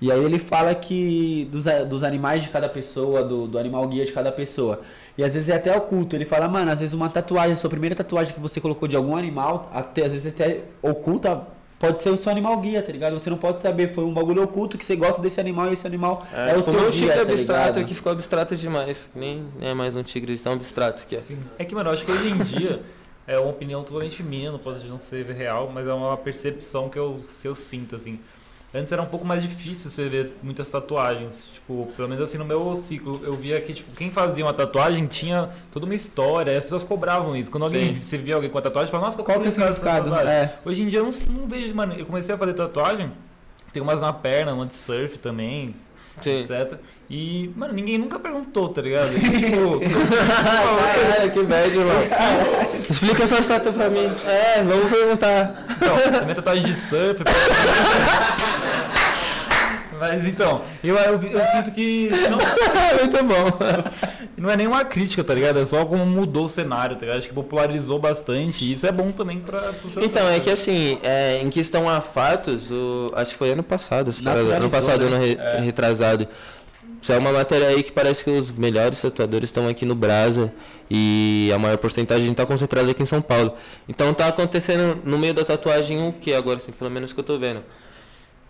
E 0.00 0.10
aí 0.10 0.24
ele 0.24 0.38
fala 0.38 0.74
que 0.74 1.46
dos, 1.52 1.64
dos 1.88 2.02
animais 2.02 2.42
de 2.42 2.48
cada 2.48 2.70
pessoa, 2.70 3.22
do, 3.22 3.46
do 3.46 3.58
animal 3.58 3.86
guia 3.88 4.06
de 4.06 4.12
cada 4.12 4.32
pessoa. 4.32 4.80
E 5.18 5.22
às 5.22 5.34
vezes 5.34 5.50
é 5.50 5.56
até 5.56 5.76
oculto. 5.76 6.16
Ele 6.16 6.24
fala, 6.24 6.48
mano, 6.48 6.72
às 6.72 6.78
vezes 6.80 6.94
uma 6.94 7.08
tatuagem, 7.10 7.52
a 7.52 7.56
sua 7.56 7.68
primeira 7.70 7.94
tatuagem 7.94 8.32
que 8.32 8.40
você 8.40 8.60
colocou 8.62 8.88
de 8.88 8.96
algum 8.96 9.14
animal, 9.16 9.70
até, 9.74 10.06
às 10.06 10.12
vezes 10.12 10.32
até 10.32 10.60
oculta. 10.82 11.52
Pode 11.84 12.00
ser 12.00 12.08
o 12.08 12.16
seu 12.16 12.32
animal 12.32 12.56
guia, 12.60 12.82
tá 12.82 12.90
ligado? 12.90 13.12
Você 13.18 13.28
não 13.28 13.36
pode 13.36 13.60
saber, 13.60 13.92
foi 13.94 14.04
um 14.04 14.14
bagulho 14.14 14.42
oculto 14.42 14.78
que 14.78 14.84
você 14.86 14.96
gosta 14.96 15.20
desse 15.20 15.38
animal 15.38 15.68
e 15.68 15.74
esse 15.74 15.86
animal 15.86 16.26
é, 16.32 16.50
É, 16.50 16.52
o 16.54 16.56
tipo, 16.56 16.70
seu 16.70 16.72
meu 16.72 16.90
guia, 16.90 16.92
tigre 16.92 17.14
tá 17.14 17.22
abstrato 17.22 17.66
ligado? 17.66 17.78
aqui 17.84 17.94
ficou 17.94 18.12
abstrato 18.12 18.56
demais. 18.56 19.10
Nem 19.14 19.44
nem 19.58 19.68
é 19.68 19.74
mais 19.74 19.94
um 19.94 20.02
tigre, 20.02 20.38
tão 20.38 20.54
abstrato 20.54 21.06
que 21.06 21.16
é. 21.16 21.20
Sim. 21.20 21.38
É 21.58 21.64
que, 21.64 21.74
mano, 21.74 21.90
eu 21.90 21.92
acho 21.92 22.06
que 22.06 22.10
hoje 22.10 22.30
em 22.30 22.38
dia 22.38 22.80
é 23.26 23.38
uma 23.38 23.50
opinião 23.50 23.84
totalmente 23.84 24.22
minha, 24.22 24.50
não 24.50 24.58
pode 24.58 24.86
não 24.88 24.98
ser 24.98 25.26
real, 25.26 25.70
mas 25.72 25.86
é 25.86 25.92
uma 25.92 26.16
percepção 26.16 26.88
que 26.88 26.98
eu, 26.98 27.20
que 27.42 27.46
eu 27.46 27.54
sinto, 27.54 27.96
assim. 27.96 28.18
Antes 28.74 28.92
era 28.92 29.00
um 29.00 29.06
pouco 29.06 29.24
mais 29.24 29.40
difícil 29.40 29.88
você 29.88 30.08
ver 30.08 30.36
muitas 30.42 30.68
tatuagens. 30.68 31.50
Tipo, 31.54 31.88
pelo 31.96 32.08
menos 32.08 32.24
assim 32.24 32.36
no 32.36 32.44
meu 32.44 32.74
ciclo, 32.74 33.20
eu 33.22 33.34
via 33.34 33.60
que, 33.60 33.72
tipo, 33.72 33.94
quem 33.94 34.10
fazia 34.10 34.44
uma 34.44 34.52
tatuagem 34.52 35.06
tinha 35.06 35.48
toda 35.70 35.86
uma 35.86 35.94
história, 35.94 36.50
e 36.50 36.56
as 36.56 36.64
pessoas 36.64 36.82
cobravam 36.82 37.36
isso. 37.36 37.50
Quando 37.52 37.62
alguém 37.62 37.94
Sim. 37.94 38.02
você 38.02 38.18
via 38.18 38.34
alguém 38.34 38.50
com 38.50 38.58
a 38.58 38.62
tatuagem, 38.62 38.90
falava, 38.90 39.10
nossa, 39.10 39.22
Qual 39.22 39.38
que 39.40 39.46
é 39.46 39.48
o 39.48 39.52
significado? 39.52 40.10
tatuagem?" 40.10 40.32
É. 40.32 40.58
Hoje 40.64 40.82
em 40.82 40.88
dia 40.88 40.98
eu 40.98 41.04
não, 41.04 41.12
não 41.40 41.46
vejo, 41.46 41.72
mano, 41.72 41.94
eu 41.94 42.04
comecei 42.04 42.34
a 42.34 42.38
fazer 42.38 42.52
tatuagem, 42.54 43.12
tem 43.72 43.80
umas 43.80 44.00
na 44.00 44.12
perna, 44.12 44.52
uma 44.52 44.66
de 44.66 44.74
surf 44.74 45.18
também, 45.18 45.74
Sim. 46.20 46.40
etc. 46.40 46.76
E, 47.08 47.50
mano, 47.54 47.72
ninguém 47.72 47.96
nunca 47.96 48.18
perguntou, 48.18 48.68
tá 48.70 48.82
ligado? 48.82 49.10
Tipo, 49.14 49.78
Caralho, 50.44 51.30
que 51.30 51.42
bad, 51.44 51.76
mano. 51.78 51.90
Explica 52.88 53.26
sua 53.26 53.38
estátua 53.38 53.72
pra 53.72 53.88
mim. 53.90 54.10
É, 54.26 54.62
vamos 54.62 54.90
perguntar. 54.90 55.64
Então, 55.76 55.96
também 56.20 56.34
tatuagem 56.34 56.64
de 56.64 56.76
surf. 56.78 57.22
Mas 59.98 60.26
então, 60.26 60.62
eu, 60.82 60.96
eu, 60.96 61.22
eu 61.22 61.40
sinto 61.52 61.70
que 61.70 62.10
não, 62.28 62.36
Muito 62.98 63.24
bom. 63.24 63.58
não 64.36 64.50
é 64.50 64.56
nenhuma 64.56 64.84
crítica, 64.84 65.22
tá 65.22 65.32
ligado? 65.32 65.60
É 65.60 65.64
só 65.64 65.84
como 65.86 66.04
mudou 66.04 66.44
o 66.44 66.48
cenário, 66.48 66.96
tá 66.96 67.02
ligado? 67.02 67.18
Acho 67.18 67.28
que 67.28 67.34
popularizou 67.34 67.98
bastante 67.98 68.64
e 68.64 68.72
isso 68.72 68.86
é 68.86 68.92
bom 68.92 69.12
também 69.12 69.38
pra, 69.38 69.58
pro 69.72 69.90
seu 69.90 70.02
Então, 70.02 70.22
é 70.24 70.30
trampo. 70.30 70.44
que 70.44 70.50
assim, 70.50 70.98
é, 71.02 71.40
em 71.42 71.48
questão 71.48 71.88
a 71.88 72.00
fatos, 72.00 72.70
o, 72.70 73.12
acho 73.14 73.30
que 73.32 73.36
foi 73.38 73.52
ano 73.52 73.62
passado, 73.62 74.10
essa 74.10 74.20
parada, 74.22 74.56
ano 74.56 74.68
passado, 74.68 75.08
né? 75.08 75.16
ano 75.16 75.24
re- 75.24 75.64
retrasado. 75.64 76.26
Isso 77.04 77.12
é 77.12 77.18
uma 77.18 77.32
matéria 77.32 77.68
aí 77.68 77.82
que 77.82 77.92
parece 77.92 78.24
que 78.24 78.30
os 78.30 78.50
melhores 78.50 79.02
tatuadores 79.02 79.50
estão 79.50 79.68
aqui 79.68 79.84
no 79.84 79.94
Brasa 79.94 80.50
e 80.90 81.50
a 81.54 81.58
maior 81.58 81.76
porcentagem 81.76 82.30
está 82.30 82.46
concentrada 82.46 82.90
aqui 82.90 83.02
em 83.02 83.04
São 83.04 83.20
Paulo. 83.20 83.54
Então 83.86 84.14
tá 84.14 84.26
acontecendo 84.26 84.98
no 85.04 85.18
meio 85.18 85.34
da 85.34 85.44
tatuagem 85.44 86.08
o 86.08 86.14
que 86.14 86.32
agora, 86.32 86.56
assim, 86.56 86.72
pelo 86.72 86.90
menos 86.90 87.12
que 87.12 87.20
eu 87.20 87.24
tô 87.24 87.38
vendo. 87.38 87.62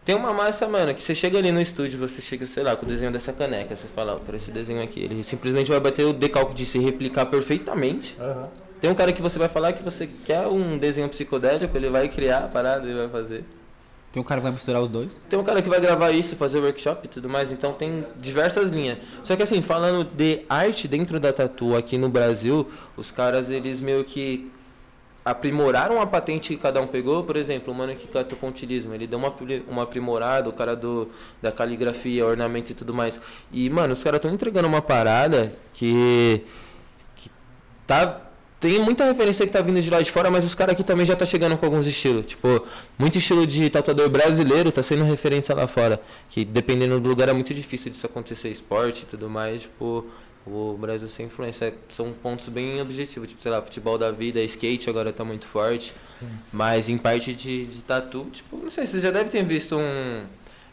Tem 0.04 0.14
uma 0.14 0.32
massa, 0.32 0.68
mano, 0.68 0.94
que 0.94 1.02
você 1.02 1.16
chega 1.16 1.36
ali 1.36 1.50
no 1.50 1.60
estúdio, 1.60 1.98
você 1.98 2.22
chega, 2.22 2.46
sei 2.46 2.62
lá, 2.62 2.76
com 2.76 2.86
o 2.86 2.88
desenho 2.88 3.10
dessa 3.10 3.32
caneca, 3.32 3.74
você 3.74 3.88
fala, 3.92 4.14
ó, 4.14 4.18
quero 4.20 4.36
esse 4.36 4.52
desenho 4.52 4.84
aqui. 4.84 5.00
Ele 5.00 5.20
simplesmente 5.24 5.68
vai 5.68 5.80
bater 5.80 6.06
o 6.06 6.12
decalque 6.12 6.54
de 6.54 6.64
se 6.64 6.78
replicar 6.78 7.26
perfeitamente. 7.26 8.16
Aham. 8.20 8.50
Tem 8.80 8.88
um 8.88 8.94
cara 8.94 9.12
que 9.12 9.20
você 9.20 9.36
vai 9.36 9.48
falar 9.48 9.72
que 9.72 9.82
você 9.82 10.08
quer 10.24 10.46
um 10.46 10.78
desenho 10.78 11.08
psicodélico, 11.08 11.76
ele 11.76 11.88
vai 11.90 12.08
criar 12.08 12.44
a 12.44 12.46
parada, 12.46 12.86
ele 12.86 12.98
vai 12.98 13.08
fazer. 13.08 13.44
Tem 14.14 14.20
um 14.20 14.24
cara 14.24 14.40
que 14.40 14.44
vai 14.44 14.52
misturar 14.52 14.80
os 14.80 14.88
dois. 14.88 15.20
Tem 15.28 15.36
um 15.36 15.42
cara 15.42 15.60
que 15.60 15.68
vai 15.68 15.80
gravar 15.80 16.12
isso, 16.12 16.36
fazer 16.36 16.60
workshop 16.60 17.04
e 17.04 17.08
tudo 17.08 17.28
mais, 17.28 17.50
então 17.50 17.72
tem 17.72 18.06
diversas 18.20 18.70
linhas. 18.70 18.98
Só 19.24 19.34
que 19.34 19.42
assim, 19.42 19.60
falando 19.60 20.04
de 20.04 20.42
arte 20.48 20.86
dentro 20.86 21.18
da 21.18 21.32
tatu 21.32 21.74
aqui 21.74 21.98
no 21.98 22.08
Brasil, 22.08 22.70
os 22.96 23.10
caras 23.10 23.50
eles 23.50 23.80
meio 23.80 24.04
que 24.04 24.52
aprimoraram 25.24 26.00
a 26.00 26.06
patente 26.06 26.54
que 26.54 26.62
cada 26.62 26.80
um 26.80 26.86
pegou, 26.86 27.24
por 27.24 27.36
exemplo, 27.36 27.74
o 27.74 27.76
mano 27.76 27.92
que 27.96 28.06
cata 28.06 28.36
o 28.36 28.38
pontilismo, 28.38 28.94
ele 28.94 29.08
deu 29.08 29.18
uma, 29.18 29.34
uma 29.66 29.82
aprimorada, 29.82 30.48
o 30.48 30.52
cara 30.52 30.76
do, 30.76 31.10
da 31.42 31.50
caligrafia, 31.50 32.24
ornamento 32.24 32.70
e 32.70 32.74
tudo 32.74 32.94
mais. 32.94 33.18
E, 33.50 33.68
mano, 33.68 33.94
os 33.94 34.04
caras 34.04 34.18
estão 34.18 34.32
entregando 34.32 34.68
uma 34.68 34.80
parada 34.80 35.52
que, 35.72 36.40
que 37.16 37.28
tá 37.84 38.23
tem 38.64 38.78
muita 38.78 39.04
referência 39.04 39.46
que 39.46 39.52
tá 39.52 39.60
vindo 39.60 39.78
de 39.82 39.90
lá 39.90 40.00
de 40.00 40.10
fora, 40.10 40.30
mas 40.30 40.42
os 40.42 40.54
caras 40.54 40.72
aqui 40.72 40.82
também 40.82 41.04
já 41.04 41.14
tá 41.14 41.26
chegando 41.26 41.54
com 41.58 41.66
alguns 41.66 41.86
estilos. 41.86 42.24
Tipo, 42.24 42.66
muito 42.98 43.18
estilo 43.18 43.46
de 43.46 43.68
tatuador 43.68 44.08
brasileiro 44.08 44.72
tá 44.72 44.82
sendo 44.82 45.04
referência 45.04 45.54
lá 45.54 45.68
fora. 45.68 46.00
Que 46.30 46.46
dependendo 46.46 46.98
do 46.98 47.06
lugar 47.06 47.28
é 47.28 47.34
muito 47.34 47.52
difícil 47.52 47.90
disso 47.92 48.06
acontecer, 48.06 48.48
esporte 48.48 49.02
e 49.02 49.04
tudo 49.06 49.28
mais. 49.28 49.60
Tipo, 49.62 50.06
o 50.46 50.78
Brasil 50.80 51.08
sem 51.08 51.26
influência. 51.26 51.74
São 51.90 52.10
pontos 52.12 52.48
bem 52.48 52.80
objetivos. 52.80 53.28
Tipo, 53.28 53.42
sei 53.42 53.52
lá, 53.52 53.60
futebol 53.60 53.98
da 53.98 54.10
vida, 54.10 54.42
skate 54.44 54.88
agora 54.88 55.12
tá 55.12 55.24
muito 55.26 55.46
forte. 55.46 55.92
Mas 56.50 56.88
em 56.88 56.96
parte 56.96 57.34
de, 57.34 57.66
de 57.66 57.82
tatu, 57.82 58.26
tipo, 58.32 58.56
não 58.56 58.70
sei, 58.70 58.86
você 58.86 58.98
já 58.98 59.10
deve 59.10 59.28
ter 59.28 59.44
visto 59.44 59.76
um. 59.76 60.22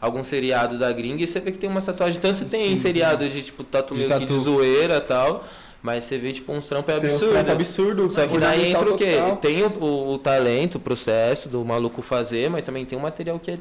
Algum 0.00 0.24
seriado 0.24 0.78
da 0.80 0.90
gringa 0.90 1.22
e 1.22 1.26
você 1.28 1.38
vê 1.38 1.52
que 1.52 1.58
tem 1.58 1.68
uma 1.70 1.80
tatuagem. 1.80 2.20
Tanto 2.20 2.44
tem 2.46 2.70
Sim, 2.70 2.72
sim. 2.72 2.78
seriado 2.78 3.28
de 3.28 3.40
tipo 3.42 3.62
tatu 3.62 3.94
De 3.94 4.00
meio 4.00 4.10
que 4.12 4.18
de 4.20 4.26
tatu. 4.26 4.40
zoeira 4.40 4.96
e 4.96 5.00
tal. 5.00 5.46
Mas 5.82 6.04
você 6.04 6.16
vê 6.16 6.32
tipo 6.32 6.52
uns 6.52 6.68
trampos 6.68 6.94
é 6.94 7.00
Tem 7.00 7.10
uns 7.10 7.22
absurdo. 7.48 8.08
Só 8.08 8.26
que 8.26 8.38
daí 8.38 8.70
entra 8.70 8.92
o 8.92 8.96
quê? 8.96 9.16
total. 9.16 9.36
Tem 9.38 9.62
o, 9.64 9.68
o, 9.68 10.14
o 10.14 10.18
talento, 10.18 10.76
o 10.76 10.80
processo 10.80 11.48
do 11.48 11.64
maluco 11.64 12.00
fazer, 12.00 12.48
mas 12.48 12.64
também 12.64 12.86
tem 12.86 12.96
o 12.96 13.02
material 13.02 13.38
que 13.40 13.50
é 13.50 13.58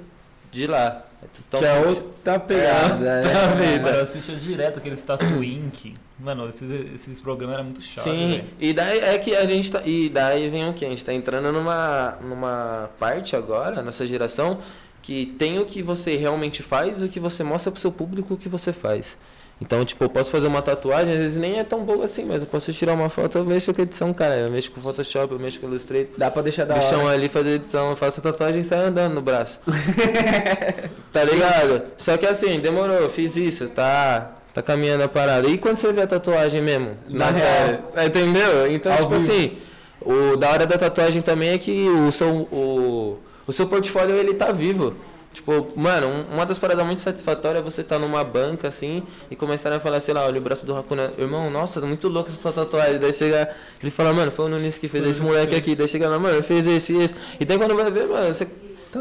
de 0.51 0.67
lá. 0.67 1.05
É 1.23 1.25
Que 1.25 1.55
é 1.55 1.59
totalmente- 1.59 1.87
outra 1.99 2.39
pegada. 2.39 3.21
É, 3.23 3.25
é. 3.25 3.33
tá 3.33 3.47
vendo? 3.53 3.81
Mano, 3.83 3.97
eu 3.97 4.03
assistia 4.03 4.35
direto 4.35 4.77
aqueles 4.77 5.01
Tatu 5.01 5.43
Inc. 5.43 5.93
Mano, 6.19 6.47
esses, 6.49 6.69
esses 6.93 7.19
programas 7.19 7.55
eram 7.55 7.63
muito 7.65 7.81
chatos. 7.81 8.03
Sim, 8.03 8.43
e 8.59 8.73
daí 8.73 8.99
é 8.99 9.17
que 9.17 9.35
a 9.35 9.45
gente 9.45 9.71
tá. 9.71 9.81
E 9.83 10.07
daí 10.07 10.49
vem 10.49 10.69
o 10.69 10.73
que? 10.73 10.85
A 10.85 10.89
gente 10.89 11.03
tá 11.03 11.11
entrando 11.11 11.51
numa, 11.51 12.17
numa 12.21 12.89
parte 12.99 13.35
agora, 13.35 13.81
nossa 13.81 14.05
geração, 14.05 14.59
que 15.01 15.25
tem 15.25 15.57
o 15.57 15.65
que 15.65 15.81
você 15.81 16.15
realmente 16.17 16.61
faz 16.61 17.01
e 17.01 17.05
o 17.05 17.09
que 17.09 17.19
você 17.19 17.43
mostra 17.43 17.71
pro 17.71 17.81
seu 17.81 17.91
público 17.91 18.35
o 18.35 18.37
que 18.37 18.47
você 18.47 18.71
faz. 18.71 19.17
Então, 19.61 19.85
tipo, 19.85 20.03
eu 20.03 20.09
posso 20.09 20.31
fazer 20.31 20.47
uma 20.47 20.61
tatuagem, 20.61 21.13
às 21.13 21.19
vezes 21.19 21.37
nem 21.37 21.59
é 21.59 21.63
tão 21.63 21.83
boa 21.83 22.05
assim, 22.05 22.25
mas 22.25 22.41
eu 22.41 22.47
posso 22.47 22.73
tirar 22.73 22.93
uma 22.93 23.09
foto, 23.09 23.37
eu 23.37 23.45
mexo 23.45 23.71
com 23.71 23.81
edição, 23.83 24.11
cara. 24.11 24.35
Eu 24.35 24.49
mexo 24.49 24.71
com 24.71 24.81
Photoshop, 24.81 25.31
eu 25.31 25.39
mexo 25.39 25.59
com 25.59 25.67
Illustrator. 25.67 26.07
Dá 26.17 26.31
pra 26.31 26.41
deixar 26.41 26.65
da 26.65 26.75
hora. 26.75 27.09
ali 27.09 27.29
fazer 27.29 27.51
edição, 27.51 27.91
eu 27.91 27.95
faço 27.95 28.19
a 28.19 28.23
tatuagem 28.23 28.61
e 28.61 28.65
sai 28.65 28.79
andando 28.79 29.13
no 29.13 29.21
braço. 29.21 29.59
tá 31.13 31.23
ligado? 31.23 31.83
Só 31.95 32.17
que 32.17 32.25
assim, 32.25 32.59
demorou, 32.59 33.07
fiz 33.07 33.37
isso, 33.37 33.69
tá. 33.69 34.31
Tá 34.51 34.61
caminhando 34.61 35.03
a 35.03 35.07
parada. 35.07 35.47
E 35.47 35.57
quando 35.57 35.77
você 35.77 35.93
vê 35.93 36.01
a 36.01 36.07
tatuagem 36.07 36.59
mesmo? 36.61 36.97
Na 37.07 37.29
real. 37.29 37.91
É, 37.95 38.05
entendeu? 38.05 38.69
Então, 38.69 38.91
Ao 38.91 38.99
tipo 38.99 39.13
assim, 39.13 39.57
o 40.01 40.35
da 40.35 40.49
hora 40.49 40.65
da 40.65 40.77
tatuagem 40.77 41.21
também 41.21 41.49
é 41.49 41.57
que 41.57 41.87
o 41.87 42.11
seu, 42.11 42.29
o, 42.51 43.19
o 43.47 43.53
seu 43.53 43.67
portfólio 43.67 44.15
ele 44.15 44.33
tá 44.33 44.51
vivo. 44.51 44.95
Tipo, 45.33 45.71
mano, 45.77 46.07
um- 46.07 46.33
uma 46.33 46.45
das 46.45 46.57
paradas 46.57 46.85
muito 46.85 47.01
satisfatórias 47.01 47.61
é 47.61 47.63
você 47.63 47.81
estar 47.81 47.95
tá 47.95 48.01
numa 48.01 48.23
banca 48.23 48.67
assim 48.67 49.03
e 49.29 49.35
começar 49.35 49.71
a 49.71 49.79
falar, 49.79 50.01
sei 50.01 50.13
lá, 50.13 50.25
olha 50.25 50.39
o 50.39 50.41
braço 50.41 50.65
do 50.65 50.75
Hakuna. 50.75 51.13
Irmão, 51.17 51.49
nossa, 51.49 51.79
tá 51.79 51.87
muito 51.87 52.07
louco 52.09 52.29
essa 52.29 52.51
tatuagem. 52.51 52.99
Daí 52.99 53.13
chega, 53.13 53.49
ele 53.81 53.91
fala, 53.91 54.11
mano, 54.11 54.31
foi 54.31 54.45
o 54.45 54.49
Nunes 54.49 54.77
que 54.77 54.87
fez 54.89 55.07
esse 55.07 55.21
moleque 55.21 55.55
aqui. 55.55 55.75
Daí 55.75 55.87
chega 55.87 56.09
lá, 56.09 56.19
mano, 56.19 56.43
fez 56.43 56.67
esse 56.67 56.93
e 56.93 57.03
esse. 57.03 57.15
E 57.39 57.45
daí 57.45 57.57
quando 57.57 57.75
vai 57.75 57.89
ver, 57.89 58.07
mano, 58.07 58.33
você 58.33 58.45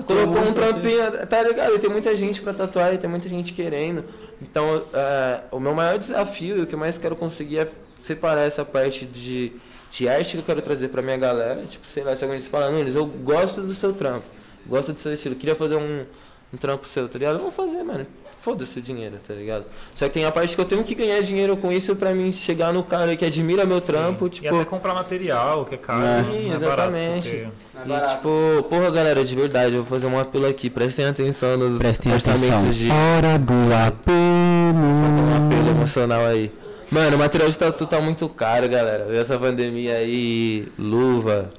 colocou 0.07 0.41
um 0.43 0.53
trampinho, 0.53 1.27
tá 1.27 1.43
ligado? 1.43 1.75
E 1.75 1.79
tem 1.81 1.91
muita 1.91 2.15
gente 2.15 2.41
pra 2.41 2.53
tatuar, 2.53 2.95
e 2.95 2.99
tem 2.99 3.11
muita 3.11 3.29
gente 3.29 3.53
querendo. 3.53 4.05
Então, 4.41 4.83
é, 4.95 5.41
o 5.51 5.59
meu 5.59 5.75
maior 5.75 5.99
desafio 5.99 6.59
e 6.59 6.61
o 6.63 6.67
que 6.67 6.75
eu 6.75 6.79
mais 6.79 6.97
quero 6.97 7.17
conseguir 7.17 7.59
é 7.59 7.69
separar 7.97 8.43
essa 8.43 8.65
parte 8.65 9.05
de, 9.05 9.53
de 9.91 10.09
arte 10.09 10.33
que 10.35 10.39
eu 10.39 10.45
quero 10.45 10.63
trazer 10.63 10.89
pra 10.89 11.03
minha 11.03 11.17
galera. 11.17 11.63
Tipo, 11.69 11.87
sei 11.89 12.05
lá, 12.05 12.15
se 12.15 12.25
alguém 12.25 12.41
fala, 12.41 12.71
Nunes, 12.71 12.95
eu 12.95 13.05
gosto 13.05 13.61
do 13.61 13.75
seu 13.75 13.93
trampo, 13.93 14.25
gosto 14.67 14.93
do 14.93 15.01
seu 15.01 15.13
estilo, 15.15 15.35
queria 15.35 15.55
fazer 15.55 15.77
um, 15.77 16.05
um 16.53 16.57
trampo 16.57 16.87
seu, 16.87 17.09
tá 17.09 17.19
ligado? 17.19 17.35
Eu 17.37 17.41
vou 17.43 17.51
fazer, 17.51 17.83
mano. 17.83 18.07
Foda-se 18.41 18.79
o 18.79 18.83
dinheiro, 18.83 19.17
tá 19.27 19.35
ligado? 19.35 19.67
Só 19.95 20.07
que 20.09 20.15
tem 20.15 20.25
a 20.25 20.33
parte 20.33 20.55
que 20.55 20.61
eu 20.61 20.65
tenho 20.65 20.83
que 20.83 20.95
ganhar 20.95 21.21
dinheiro 21.21 21.57
com 21.59 21.71
isso 21.71 21.95
pra 21.95 22.15
mim 22.15 22.31
chegar 22.33 22.73
no 22.73 22.83
cara 22.83 23.15
que 23.15 23.25
admira 23.25 23.67
meu 23.67 23.83
trampo, 23.83 24.27
E 24.27 24.31
tipo. 24.31 24.55
até 24.55 24.65
comprar 24.65 24.95
material, 24.95 25.67
que 25.67 25.75
é 25.75 25.79
caro. 25.79 26.01
É. 26.03 26.25
Sim, 26.25 26.47
é 26.47 26.59
barato, 26.59 26.63
exatamente. 26.65 27.29
porque- 27.31 27.93
E 27.93 28.09
tipo, 28.09 28.63
porra 28.71 28.91
galera, 28.91 29.23
de 29.25 29.35
verdade, 29.37 29.77
eu 29.77 29.85
vou 29.85 29.99
fazer 30.01 30.07
um 30.13 30.19
apelo 30.19 30.47
aqui, 30.47 30.71
prestem 30.71 31.05
atenção 31.07 31.57
nos 31.59 31.77
Prestem 31.79 32.13
orçamentos 32.15 32.47
atenção. 32.49 32.71
de. 32.71 32.89
Hora 32.91 33.39
do 33.39 33.53
Fazer 33.53 35.21
um 35.21 35.35
apelo 35.35 35.47
apelo. 35.47 35.69
emocional 35.71 36.27
aí. 36.27 36.51
Mano, 36.91 37.17
o 37.17 37.19
material 37.19 37.49
de 37.51 37.57
tatu 37.59 37.87
tá 37.87 38.01
muito 38.01 38.29
caro, 38.29 38.69
galera. 38.69 39.15
Essa 39.17 39.39
pandemia 39.39 39.97
aí, 39.97 40.67
luva, 40.79 41.51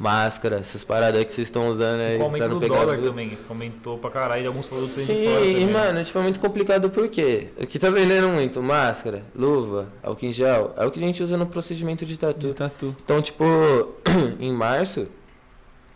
máscara, 0.00 0.56
essas 0.56 0.82
paradas 0.82 1.22
que 1.24 1.30
vocês 1.30 1.48
estão 1.48 1.68
usando 1.68 2.00
aí 2.00 2.16
Com 2.16 2.22
o 2.22 2.26
aumento 2.26 2.48
do 2.48 2.60
dólar 2.66 2.96
tudo. 2.96 3.10
também. 3.10 3.36
Aumentou 3.46 3.98
pra 3.98 4.08
caralho 4.10 4.48
alguns 4.48 4.66
produtos 4.66 4.94
Sim, 4.94 5.14
de 5.14 5.24
fora 5.28 5.44
e 5.44 5.52
também. 5.52 5.70
mano, 5.70 6.02
tipo, 6.02 6.18
é 6.18 6.22
muito 6.22 6.40
complicado 6.40 6.88
por 6.88 7.06
quê? 7.08 7.48
O 7.60 7.66
que 7.66 7.78
tá 7.78 7.90
vendendo 7.90 8.26
muito? 8.30 8.62
Máscara, 8.62 9.22
luva, 9.36 9.88
álcool 10.02 10.24
em 10.24 10.32
gel, 10.32 10.72
é 10.78 10.86
o 10.86 10.90
que 10.90 10.98
a 10.98 11.02
gente 11.02 11.22
usa 11.22 11.36
no 11.36 11.44
procedimento 11.44 12.06
de 12.06 12.18
tatu. 12.18 12.46
De 12.46 12.54
tatu. 12.54 12.96
Então, 13.04 13.20
tipo, 13.20 13.44
em 14.40 14.50
março, 14.50 15.06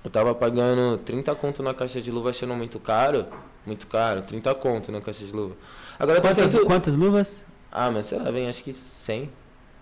eu 0.05 0.11
tava 0.11 0.35
pagando 0.35 0.99
30 0.99 1.35
conto 1.37 1.63
na 1.63 1.73
caixa 1.73 1.99
de 1.99 2.11
luva 2.11 2.29
achando 2.29 2.55
muito 2.55 2.79
caro. 2.79 3.25
Muito 3.65 3.87
caro, 3.87 4.23
30 4.23 4.55
conto 4.57 4.93
na 4.93 5.01
caixa 5.01 5.25
de 5.25 5.33
luva. 5.33 5.57
Agora 5.99 6.21
tá 6.21 6.29
Quantas, 6.29 6.53
sendo... 6.53 6.67
quantas 6.67 6.95
luvas? 6.95 7.43
Ah, 7.73 7.91
mas 7.91 8.05
sei 8.05 8.19
lá, 8.19 8.31
vem 8.31 8.51
acho 8.51 8.63
que 8.63 8.75
100. 8.75 9.31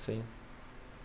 100. 0.06 0.22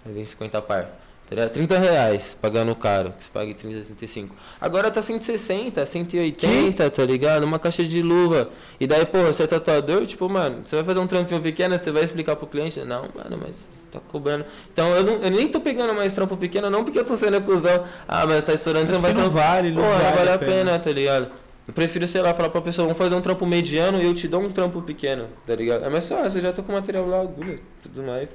Aí 0.06 0.14
vem 0.14 0.24
50 0.24 0.62
par. 0.62 0.92
Tá 1.30 1.36
ligado? 1.36 1.52
30 1.52 1.78
reais 1.78 2.38
pagando 2.42 2.74
caro, 2.74 3.12
que 3.12 3.26
você 3.26 3.30
pague 3.34 3.54
30, 3.54 3.86
35. 3.86 4.34
Agora 4.62 4.90
tá 4.90 5.02
160, 5.02 5.86
180, 5.86 6.90
tá 6.90 7.04
ligado? 7.06 7.44
Uma 7.44 7.60
caixa 7.60 7.84
de 7.84 8.02
luva. 8.02 8.50
E 8.80 8.88
daí, 8.88 9.06
pô, 9.06 9.20
você 9.24 9.44
é 9.44 9.48
tatuador, 9.48 10.06
tipo, 10.06 10.30
mano, 10.30 10.64
você 10.66 10.78
vai 10.78 10.86
fazer 10.86 11.00
um 11.02 11.08
trampinho 11.08 11.42
pequeno, 11.42 11.78
você 11.78 11.92
vai 11.92 12.06
explicar 12.06 12.38
pro 12.38 12.48
cliente? 12.48 12.80
Não, 12.80 13.10
mano, 13.14 13.38
mas 13.42 13.50
você 13.50 13.92
tá 13.92 14.00
cobrando. 14.10 14.46
Então 14.72 14.96
eu, 14.96 15.04
não, 15.04 15.14
eu 15.22 15.30
nem 15.30 15.50
tô 15.50 15.60
pegando 15.60 15.94
mais 15.94 16.14
trampo 16.14 16.38
pequeno, 16.38 16.70
não 16.70 16.86
porque 16.86 17.00
eu 17.00 17.06
tô 17.06 17.18
sendo 17.18 17.36
acusão. 17.36 17.84
Ah, 18.08 18.26
mas 18.26 18.46
tá 18.46 18.54
estourando, 18.54 18.88
você 18.88 18.94
não 18.94 19.02
vai 19.02 19.14
ser. 19.14 19.20
não 19.20 19.30
vale, 19.30 19.72
não 19.72 19.84
Pô, 19.84 19.90
vale 19.90 20.16
vale 20.16 20.30
a 20.30 20.34
a 20.36 20.40
pena, 20.40 20.80
tá 20.80 20.92
ligado? 20.94 21.28
Eu 21.68 21.74
prefiro, 21.74 22.08
sei 22.08 22.22
lá, 22.22 22.34
falar 22.34 22.50
pra 22.50 22.62
pessoa, 22.62 22.86
vamos 22.86 22.98
fazer 22.98 23.16
um 23.16 23.22
trampo 23.22 23.46
mediano 23.46 24.02
e 24.02 24.06
eu 24.06 24.14
te 24.14 24.30
dou 24.30 24.42
um 24.42 24.50
trampo 24.50 24.82
pequeno, 24.82 25.28
tá 25.46 25.54
ligado? 25.54 25.84
É 25.84 25.90
mais 25.90 26.08
fácil, 26.08 26.38
eu 26.38 26.44
já 26.44 26.54
tô 26.54 26.64
com 26.64 26.72
material 26.72 27.06
lá, 27.06 27.20
agulha, 27.20 27.60
tudo 27.84 28.02
mais. 28.02 28.30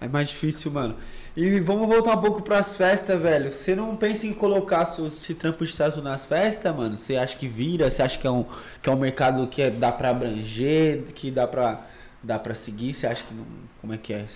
É 0.00 0.08
mais 0.08 0.30
difícil, 0.30 0.70
mano. 0.72 0.96
E 1.34 1.60
vamos 1.60 1.88
voltar 1.88 2.12
um 2.14 2.20
pouco 2.20 2.42
pras 2.42 2.76
festas, 2.76 3.18
velho. 3.20 3.50
Você 3.50 3.74
não 3.74 3.96
pensa 3.96 4.26
em 4.26 4.34
colocar 4.34 4.84
seus 4.84 5.16
esse 5.16 5.34
trampo 5.34 5.64
de 5.64 5.74
tatu 5.74 6.02
nas 6.02 6.26
festas, 6.26 6.74
mano? 6.76 6.94
Você 6.94 7.16
acha 7.16 7.36
que 7.38 7.48
vira? 7.48 7.90
Você 7.90 8.02
acha 8.02 8.18
que 8.18 8.26
é 8.26 8.30
um, 8.30 8.44
que 8.82 8.88
é 8.90 8.92
um 8.92 8.96
mercado 8.96 9.46
que 9.46 9.62
é- 9.62 9.70
dá 9.70 9.90
pra 9.90 10.10
abranger, 10.10 11.04
que 11.14 11.30
dá 11.30 11.46
pra, 11.46 11.86
dá 12.22 12.38
pra 12.38 12.54
seguir? 12.54 12.92
Você 12.92 13.06
acha 13.06 13.24
que 13.24 13.32
não. 13.32 13.46
Como 13.80 13.94
é 13.94 13.96
que 13.96 14.12
é? 14.12 14.26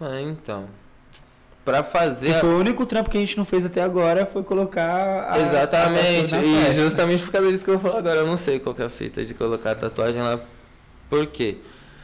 Ah, 0.00 0.20
então. 0.20 0.66
Pra 1.64 1.84
fazer. 1.84 2.40
Foi 2.40 2.48
o 2.48 2.58
único 2.58 2.84
trampo 2.84 3.10
que 3.10 3.16
a 3.16 3.20
gente 3.20 3.36
não 3.36 3.44
fez 3.44 3.64
até 3.64 3.80
agora 3.80 4.26
foi 4.26 4.42
colocar 4.42 5.32
a. 5.32 5.38
Exatamente. 5.38 6.34
a 6.34 6.42
e 6.42 6.72
justamente 6.72 7.22
por 7.22 7.30
causa 7.30 7.48
disso 7.52 7.62
que 7.62 7.70
eu 7.70 7.78
vou 7.78 7.90
falar 7.90 8.00
agora. 8.00 8.20
Eu 8.20 8.26
não 8.26 8.36
sei 8.36 8.58
qual 8.58 8.74
que 8.74 8.82
é 8.82 8.86
a 8.86 8.90
fita 8.90 9.24
de 9.24 9.34
colocar 9.34 9.70
a 9.72 9.74
tatuagem 9.76 10.20
lá. 10.20 10.40
Por 11.08 11.26
quê? 11.28 11.58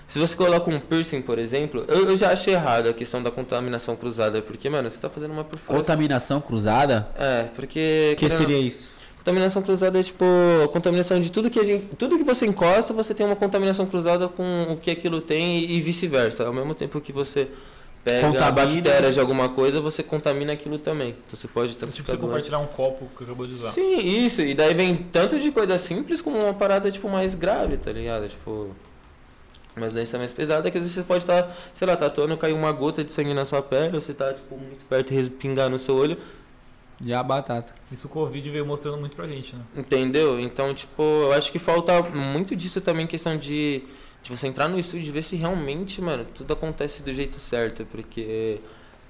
Se 0.09 0.19
você 0.19 0.37
coloca 0.37 0.71
um 0.71 0.79
piercing, 0.79 1.23
por 1.23 1.39
exemplo, 1.39 1.85
eu, 1.89 2.11
eu 2.11 2.17
já 2.17 2.31
achei 2.31 2.55
errado 2.55 2.89
a 2.89 2.93
questão 2.93 3.23
da 3.23 3.31
contaminação 3.31 3.97
cruzada. 3.97 4.41
Porque, 4.43 4.69
mano, 4.69 4.89
você 4.91 4.99
tá 4.99 5.09
fazendo 5.11 5.33
uma 5.33 5.45
perfuração. 5.45 5.77
Contaminação 5.77 6.41
cruzada? 6.41 7.09
É, 7.17 7.45
porque. 7.57 8.11
O 8.13 8.17
que 8.17 8.27
querendo- 8.29 8.39
seria 8.39 8.59
isso? 8.59 8.93
Contaminação 9.19 9.63
cruzada 9.63 9.99
é 9.99 10.03
tipo 10.03 10.23
contaminação 10.71 11.19
de 11.19 11.33
tudo 11.33 11.49
que 11.49 11.59
a 11.59 11.65
gente, 11.65 11.87
tudo 11.97 12.19
que 12.19 12.25
você 12.25 12.45
encosta, 12.45 12.93
você 12.93 13.15
tem 13.15 13.25
uma 13.25 13.35
contaminação 13.35 13.87
cruzada 13.87 14.29
com 14.29 14.67
o 14.73 14.77
que 14.77 14.91
aquilo 14.91 15.23
tem 15.23 15.61
e, 15.61 15.77
e 15.79 15.81
vice-versa. 15.81 16.45
Ao 16.47 16.53
mesmo 16.53 16.75
tempo 16.75 17.01
que 17.01 17.11
você 17.11 17.49
pega 18.05 18.27
Contamina. 18.29 18.53
bactérias 18.53 19.15
de 19.15 19.21
alguma 19.21 19.49
coisa, 19.49 19.81
você 19.81 20.03
contamina 20.03 20.53
aquilo 20.53 20.79
também. 20.79 21.09
Então 21.27 21.39
você 21.39 21.49
pode 21.49 21.75
tanto 21.75 21.93
Tipo, 21.97 22.11
você 22.11 22.19
compartilhar 22.19 22.59
um 22.59 22.67
copo 22.67 23.09
que 23.17 23.25
acabou 23.25 23.47
de 23.47 23.55
usar. 23.55 23.71
Sim, 23.73 23.97
isso. 23.99 24.43
E 24.43 24.53
daí 24.55 24.75
vem 24.75 24.95
tanto 24.95 25.41
de 25.41 25.51
coisa 25.51 25.79
simples 25.79 26.21
como 26.21 26.39
uma 26.39 26.53
parada 26.53 26.91
tipo 26.91 27.09
mais 27.09 27.35
grave, 27.35 27.79
tá 27.79 27.91
ligado? 27.91 28.29
Tipo 28.29 28.77
uma 29.77 29.89
doença 29.89 30.19
mais 30.19 30.33
pesada 30.33 30.71
que 30.71 30.79
às 30.79 30.85
vezes 30.85 30.97
você 30.97 31.03
pode 31.03 31.25
estar, 31.25 31.55
sei 31.73 31.87
lá, 31.87 31.97
tatuando, 31.97 32.37
cair 32.37 32.53
uma 32.53 32.71
gota 32.73 33.03
de 33.03 33.11
sangue 33.11 33.35
na 33.35 33.45
sua 33.45 33.63
pele, 33.63 33.95
ou 33.95 34.01
você 34.01 34.15
tá 34.15 34.33
tipo 34.33 34.57
muito 34.57 34.85
perto 34.85 35.13
e 35.13 35.17
respingar 35.17 35.69
no 35.69 35.79
seu 35.79 35.97
olho. 35.97 36.17
Já 37.05 37.21
a 37.21 37.23
batata. 37.23 37.75
Isso 37.91 38.07
o 38.07 38.11
Covid 38.11 38.49
veio 38.51 38.65
mostrando 38.65 38.99
muito 38.99 39.17
pra 39.17 39.27
gente, 39.27 39.57
né? 39.57 39.63
Entendeu? 39.77 40.39
Então, 40.39 40.73
tipo, 40.73 41.03
eu 41.03 41.33
acho 41.33 41.51
que 41.51 41.59
falta 41.59 42.03
muito 42.03 42.55
disso 42.55 42.81
também, 42.81 43.07
questão 43.07 43.37
de, 43.37 43.83
de 44.23 44.31
você 44.31 44.47
entrar 44.47 44.69
no 44.69 44.79
estúdio 44.79 45.09
e 45.09 45.11
ver 45.11 45.23
se 45.23 45.35
realmente, 45.35 46.01
mano, 46.01 46.25
tudo 46.33 46.53
acontece 46.53 47.03
do 47.03 47.13
jeito 47.13 47.41
certo, 47.41 47.85
porque 47.87 48.61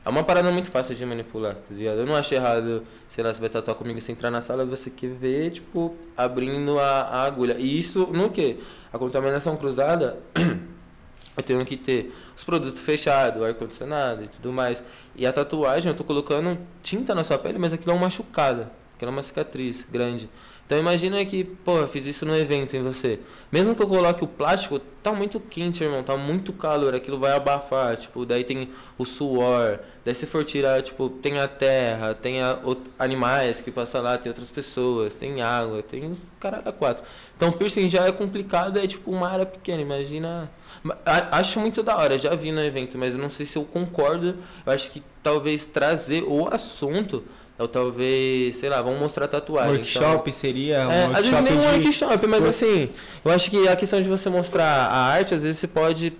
é 0.04 0.08
uma 0.08 0.22
parada 0.22 0.50
muito 0.50 0.70
fácil 0.70 0.94
de 0.94 1.06
manipular, 1.06 1.54
tá 1.54 1.74
ligado? 1.74 1.98
Eu 1.98 2.06
não 2.06 2.14
acho 2.14 2.34
errado, 2.34 2.84
sei 3.08 3.24
lá, 3.24 3.32
você 3.32 3.40
vai 3.40 3.48
tatuar 3.48 3.74
comigo, 3.74 3.98
você 3.98 4.12
entrar 4.12 4.30
na 4.30 4.42
sala 4.42 4.66
você 4.66 4.90
quer 4.90 5.08
ver, 5.08 5.50
tipo, 5.50 5.96
abrindo 6.14 6.78
a, 6.78 7.00
a 7.02 7.22
agulha. 7.24 7.56
E 7.58 7.78
isso 7.78 8.06
no 8.12 8.28
quê? 8.28 8.58
A 8.92 8.98
contaminação 8.98 9.56
cruzada, 9.56 10.18
eu 11.36 11.42
tenho 11.42 11.64
que 11.64 11.76
ter 11.76 12.14
os 12.36 12.44
produtos 12.44 12.82
fechados, 12.82 13.42
ar-condicionado 13.42 14.24
e 14.24 14.28
tudo 14.28 14.52
mais. 14.52 14.82
E 15.16 15.26
a 15.26 15.32
tatuagem, 15.32 15.90
eu 15.90 15.96
tô 15.96 16.04
colocando 16.04 16.58
tinta 16.82 17.14
na 17.14 17.24
sua 17.24 17.38
pele, 17.38 17.58
mas 17.58 17.72
aquilo 17.72 17.92
é 17.92 17.94
uma 17.94 18.02
machucada, 18.02 18.70
aquilo 18.94 19.10
é 19.10 19.12
uma 19.12 19.22
cicatriz 19.22 19.86
grande. 19.90 20.28
Então 20.66 20.78
imagina 20.78 21.22
que, 21.26 21.44
pô, 21.44 21.78
eu 21.78 21.88
fiz 21.88 22.06
isso 22.06 22.24
no 22.24 22.34
evento 22.34 22.74
em 22.74 22.82
você. 22.82 23.20
Mesmo 23.52 23.74
que 23.74 23.82
eu 23.82 23.86
coloque 23.86 24.24
o 24.24 24.26
plástico, 24.26 24.78
tá 25.02 25.12
muito 25.12 25.38
quente, 25.38 25.84
irmão, 25.84 26.02
tá 26.02 26.16
muito 26.16 26.52
calor, 26.54 26.94
aquilo 26.94 27.18
vai 27.18 27.32
abafar, 27.32 27.96
tipo, 27.96 28.24
daí 28.24 28.42
tem 28.44 28.70
o 28.96 29.04
suor, 29.04 29.78
daí 30.04 30.14
se 30.14 30.26
for 30.26 30.42
tirar, 30.42 30.80
tipo, 30.82 31.10
tem 31.10 31.38
a 31.38 31.46
terra, 31.46 32.14
tem 32.14 32.40
a, 32.42 32.58
o- 32.64 32.76
animais 32.98 33.60
que 33.60 33.70
passam 33.70 34.02
lá, 34.02 34.16
tem 34.16 34.30
outras 34.30 34.50
pessoas, 34.50 35.14
tem 35.14 35.42
água, 35.42 35.82
tem 35.82 36.10
os 36.10 36.20
caralho 36.40 36.72
quatro. 36.72 37.04
Então 37.36 37.52
piercing 37.52 37.88
já 37.88 38.06
é 38.06 38.12
complicado, 38.12 38.78
é 38.78 38.86
tipo 38.86 39.10
uma 39.10 39.28
área 39.28 39.46
pequena, 39.46 39.82
imagina... 39.82 40.50
Ma- 40.82 40.96
a- 41.04 41.38
Acho 41.38 41.60
muito 41.60 41.82
da 41.82 41.96
hora, 41.96 42.18
já 42.18 42.34
vi 42.34 42.50
no 42.52 42.60
evento, 42.62 42.96
mas 42.98 43.14
eu 43.14 43.20
não 43.20 43.28
sei 43.30 43.44
se 43.46 43.56
eu 43.56 43.64
concordo. 43.64 44.36
Eu 44.64 44.72
acho 44.72 44.90
que 44.90 45.02
talvez 45.22 45.64
trazer 45.64 46.22
o 46.24 46.48
assunto, 46.52 47.24
ou 47.64 47.68
talvez, 47.68 48.56
sei 48.56 48.68
lá, 48.68 48.80
vamos 48.82 49.00
mostrar 49.00 49.26
tatuagem. 49.28 49.82
então- 49.82 50.02
Workshop 50.02 50.32
seria 50.32 50.86
um 50.86 50.90
é, 50.90 51.04
às 51.06 51.26
vezes 51.26 51.32
workshop 51.32 51.42
nem 51.42 51.54
um 51.54 51.60
de... 51.60 51.66
workshop, 51.84 52.26
mas 52.26 52.44
assim, 52.46 52.88
eu 53.24 53.30
acho 53.32 53.50
que 53.50 53.66
a 53.68 53.74
questão 53.76 54.00
de 54.00 54.08
você 54.08 54.28
mostrar 54.30 54.64
a 54.66 54.96
arte, 55.12 55.34
às 55.34 55.42
vezes 55.42 55.58
você 55.58 55.66
pode 55.66 56.12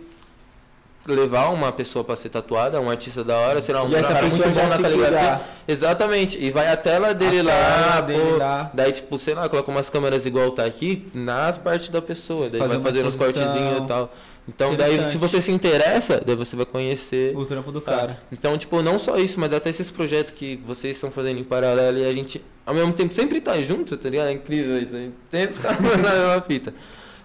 levar 1.06 1.50
uma 1.50 1.70
pessoa 1.70 2.02
pra 2.02 2.16
ser 2.16 2.30
tatuada, 2.30 2.80
um 2.80 2.88
artista 2.88 3.22
da 3.22 3.36
hora, 3.36 3.60
sei 3.60 3.74
lá, 3.74 3.82
um 3.82 3.90
E 3.90 3.94
essa 3.94 4.08
cara 4.08 4.20
pessoa 4.24 4.46
muito 4.46 4.58
bom 4.58 4.68
na 4.68 4.78
caligrafia. 4.78 5.40
Exatamente, 5.68 6.42
e 6.42 6.50
vai 6.50 6.66
a 6.72 6.76
tela 6.78 7.12
dele 7.12 7.40
A 7.40 7.42
lá, 7.42 7.52
tela 7.92 8.00
dele 8.00 8.20
pô, 8.32 8.36
lá. 8.38 8.70
daí 8.72 8.90
tipo, 8.90 9.18
sei 9.18 9.34
lá, 9.34 9.46
coloca 9.48 9.70
umas 9.70 9.90
câmeras 9.90 10.24
igual 10.24 10.50
tá 10.52 10.64
aqui 10.64 11.06
nas 11.12 11.58
partes 11.58 11.90
da 11.90 12.00
pessoa, 12.00 12.48
daí 12.48 12.58
Fazer 12.58 12.74
vai 12.74 12.82
fazendo 12.82 13.06
os 13.08 13.14
exposição. 13.14 13.44
cortezinhos 13.44 13.84
e 13.84 13.86
tal. 13.86 14.14
Então 14.46 14.76
daí 14.76 15.02
se 15.08 15.16
você 15.16 15.40
se 15.40 15.50
interessa, 15.50 16.22
daí 16.24 16.36
você 16.36 16.54
vai 16.54 16.66
conhecer 16.66 17.34
O 17.36 17.46
trampo 17.46 17.72
do 17.72 17.80
Cara, 17.80 17.98
cara. 17.98 18.22
Então, 18.30 18.56
tipo, 18.58 18.82
não 18.82 18.98
só 18.98 19.16
isso, 19.16 19.40
mas 19.40 19.52
até 19.52 19.70
esses 19.70 19.90
projetos 19.90 20.34
que 20.34 20.56
vocês 20.66 20.96
estão 20.96 21.10
fazendo 21.10 21.40
em 21.40 21.44
paralelo 21.44 21.98
e 21.98 22.04
a 22.04 22.12
gente, 22.12 22.44
ao 22.66 22.74
mesmo 22.74 22.92
tempo, 22.92 23.14
sempre 23.14 23.40
tá 23.40 23.60
junto, 23.62 23.96
tá 23.96 24.08
ligado? 24.08 24.28
É 24.28 24.32
incrível 24.32 24.78
isso. 24.78 24.94
A 24.94 24.98
gente 24.98 25.14
sempre 25.30 25.60
tá 25.60 25.72
na 25.80 26.12
mesma 26.12 26.40
fita. 26.42 26.74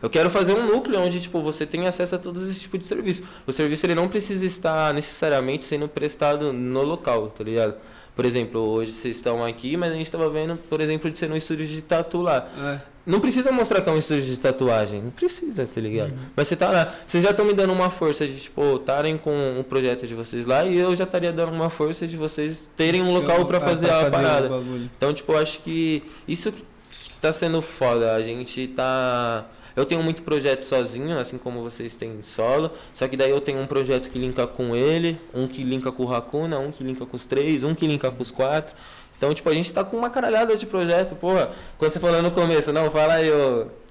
Eu 0.01 0.09
quero 0.09 0.29
fazer 0.29 0.53
um 0.53 0.65
núcleo 0.65 0.97
onde, 1.01 1.19
tipo, 1.19 1.41
você 1.41 1.65
tem 1.65 1.85
acesso 1.85 2.15
a 2.15 2.17
todos 2.17 2.43
esses 2.43 2.61
tipos 2.61 2.79
de 2.79 2.87
serviço. 2.87 3.23
O 3.45 3.51
serviço, 3.51 3.85
ele 3.85 3.95
não 3.95 4.07
precisa 4.07 4.45
estar 4.45 4.93
necessariamente 4.93 5.63
sendo 5.63 5.89
prestado 5.89 6.53
no 6.53 6.83
local, 6.83 7.29
tá 7.29 7.43
ligado? 7.43 7.75
Por 8.19 8.25
exemplo, 8.25 8.59
hoje 8.59 8.91
vocês 8.91 9.15
estão 9.15 9.41
aqui, 9.45 9.77
mas 9.77 9.93
a 9.93 9.95
gente 9.95 10.11
tava 10.11 10.29
vendo, 10.29 10.57
por 10.69 10.81
exemplo, 10.81 11.09
de 11.09 11.17
ser 11.17 11.29
num 11.29 11.37
estúdio 11.37 11.65
de 11.65 11.81
tatu 11.81 12.19
lá. 12.21 12.49
É. 12.75 12.81
Não 13.05 13.21
precisa 13.21 13.49
mostrar 13.49 13.79
que 13.79 13.89
é 13.89 13.93
um 13.93 13.97
estúdio 13.97 14.25
de 14.25 14.35
tatuagem. 14.35 15.01
Não 15.01 15.09
precisa, 15.09 15.65
tá 15.73 15.79
ligado? 15.79 16.11
Mas 16.35 16.49
você 16.49 16.57
tá 16.57 16.69
lá. 16.69 16.93
Vocês 17.07 17.23
já 17.23 17.29
estão 17.29 17.45
me 17.45 17.53
dando 17.53 17.71
uma 17.71 17.89
força 17.89 18.27
de, 18.27 18.35
tipo, 18.35 18.75
estarem 18.75 19.17
com 19.17 19.57
o 19.57 19.63
projeto 19.63 20.05
de 20.05 20.13
vocês 20.13 20.45
lá 20.45 20.65
e 20.65 20.77
eu 20.77 20.93
já 20.97 21.05
estaria 21.05 21.31
dando 21.31 21.53
uma 21.53 21.69
força 21.69 22.05
de 22.05 22.17
vocês 22.17 22.69
terem 22.75 23.01
um 23.01 23.13
local 23.13 23.45
pra 23.45 23.55
É, 23.57 23.61
fazer 23.61 23.89
a 23.89 24.07
o 24.09 24.11
parada. 24.11 24.49
bagulho. 24.49 24.89
Então, 24.97 25.13
tipo, 25.13 25.31
eu 25.31 25.37
acho 25.37 25.61
que 25.61 26.03
isso 26.27 26.51
que 26.51 26.61
que 26.89 27.13
tá 27.21 27.31
sendo 27.31 27.61
foda. 27.61 28.15
A 28.15 28.21
gente 28.21 28.67
tá. 28.67 29.45
Eu 29.75 29.85
tenho 29.85 30.01
muito 30.03 30.21
projeto 30.21 30.63
sozinho, 30.63 31.17
assim 31.17 31.37
como 31.37 31.61
vocês 31.61 31.95
têm 31.95 32.21
solo. 32.23 32.71
Só 32.93 33.07
que 33.07 33.15
daí 33.15 33.31
eu 33.31 33.41
tenho 33.41 33.59
um 33.59 33.67
projeto 33.67 34.09
que 34.09 34.19
linka 34.19 34.45
com 34.47 34.75
ele, 34.75 35.17
um 35.33 35.47
que 35.47 35.63
linka 35.63 35.91
com 35.91 36.05
o 36.05 36.13
Hakuna, 36.13 36.59
um 36.59 36.71
que 36.71 36.83
linka 36.83 37.05
com 37.05 37.15
os 37.15 37.25
três, 37.25 37.63
um 37.63 37.73
que 37.75 37.87
linka 37.87 38.11
com 38.11 38.21
os 38.21 38.31
quatro. 38.31 38.75
Então, 39.17 39.33
tipo, 39.33 39.49
a 39.49 39.53
gente 39.53 39.73
tá 39.73 39.83
com 39.83 39.97
uma 39.97 40.09
caralhada 40.09 40.55
de 40.55 40.65
projeto, 40.65 41.13
porra. 41.13 41.51
Quando 41.77 41.91
você 41.91 41.99
falou 41.99 42.21
no 42.21 42.31
começo, 42.31 42.71
não, 42.71 42.89
fala 42.89 43.15
aí 43.15 43.29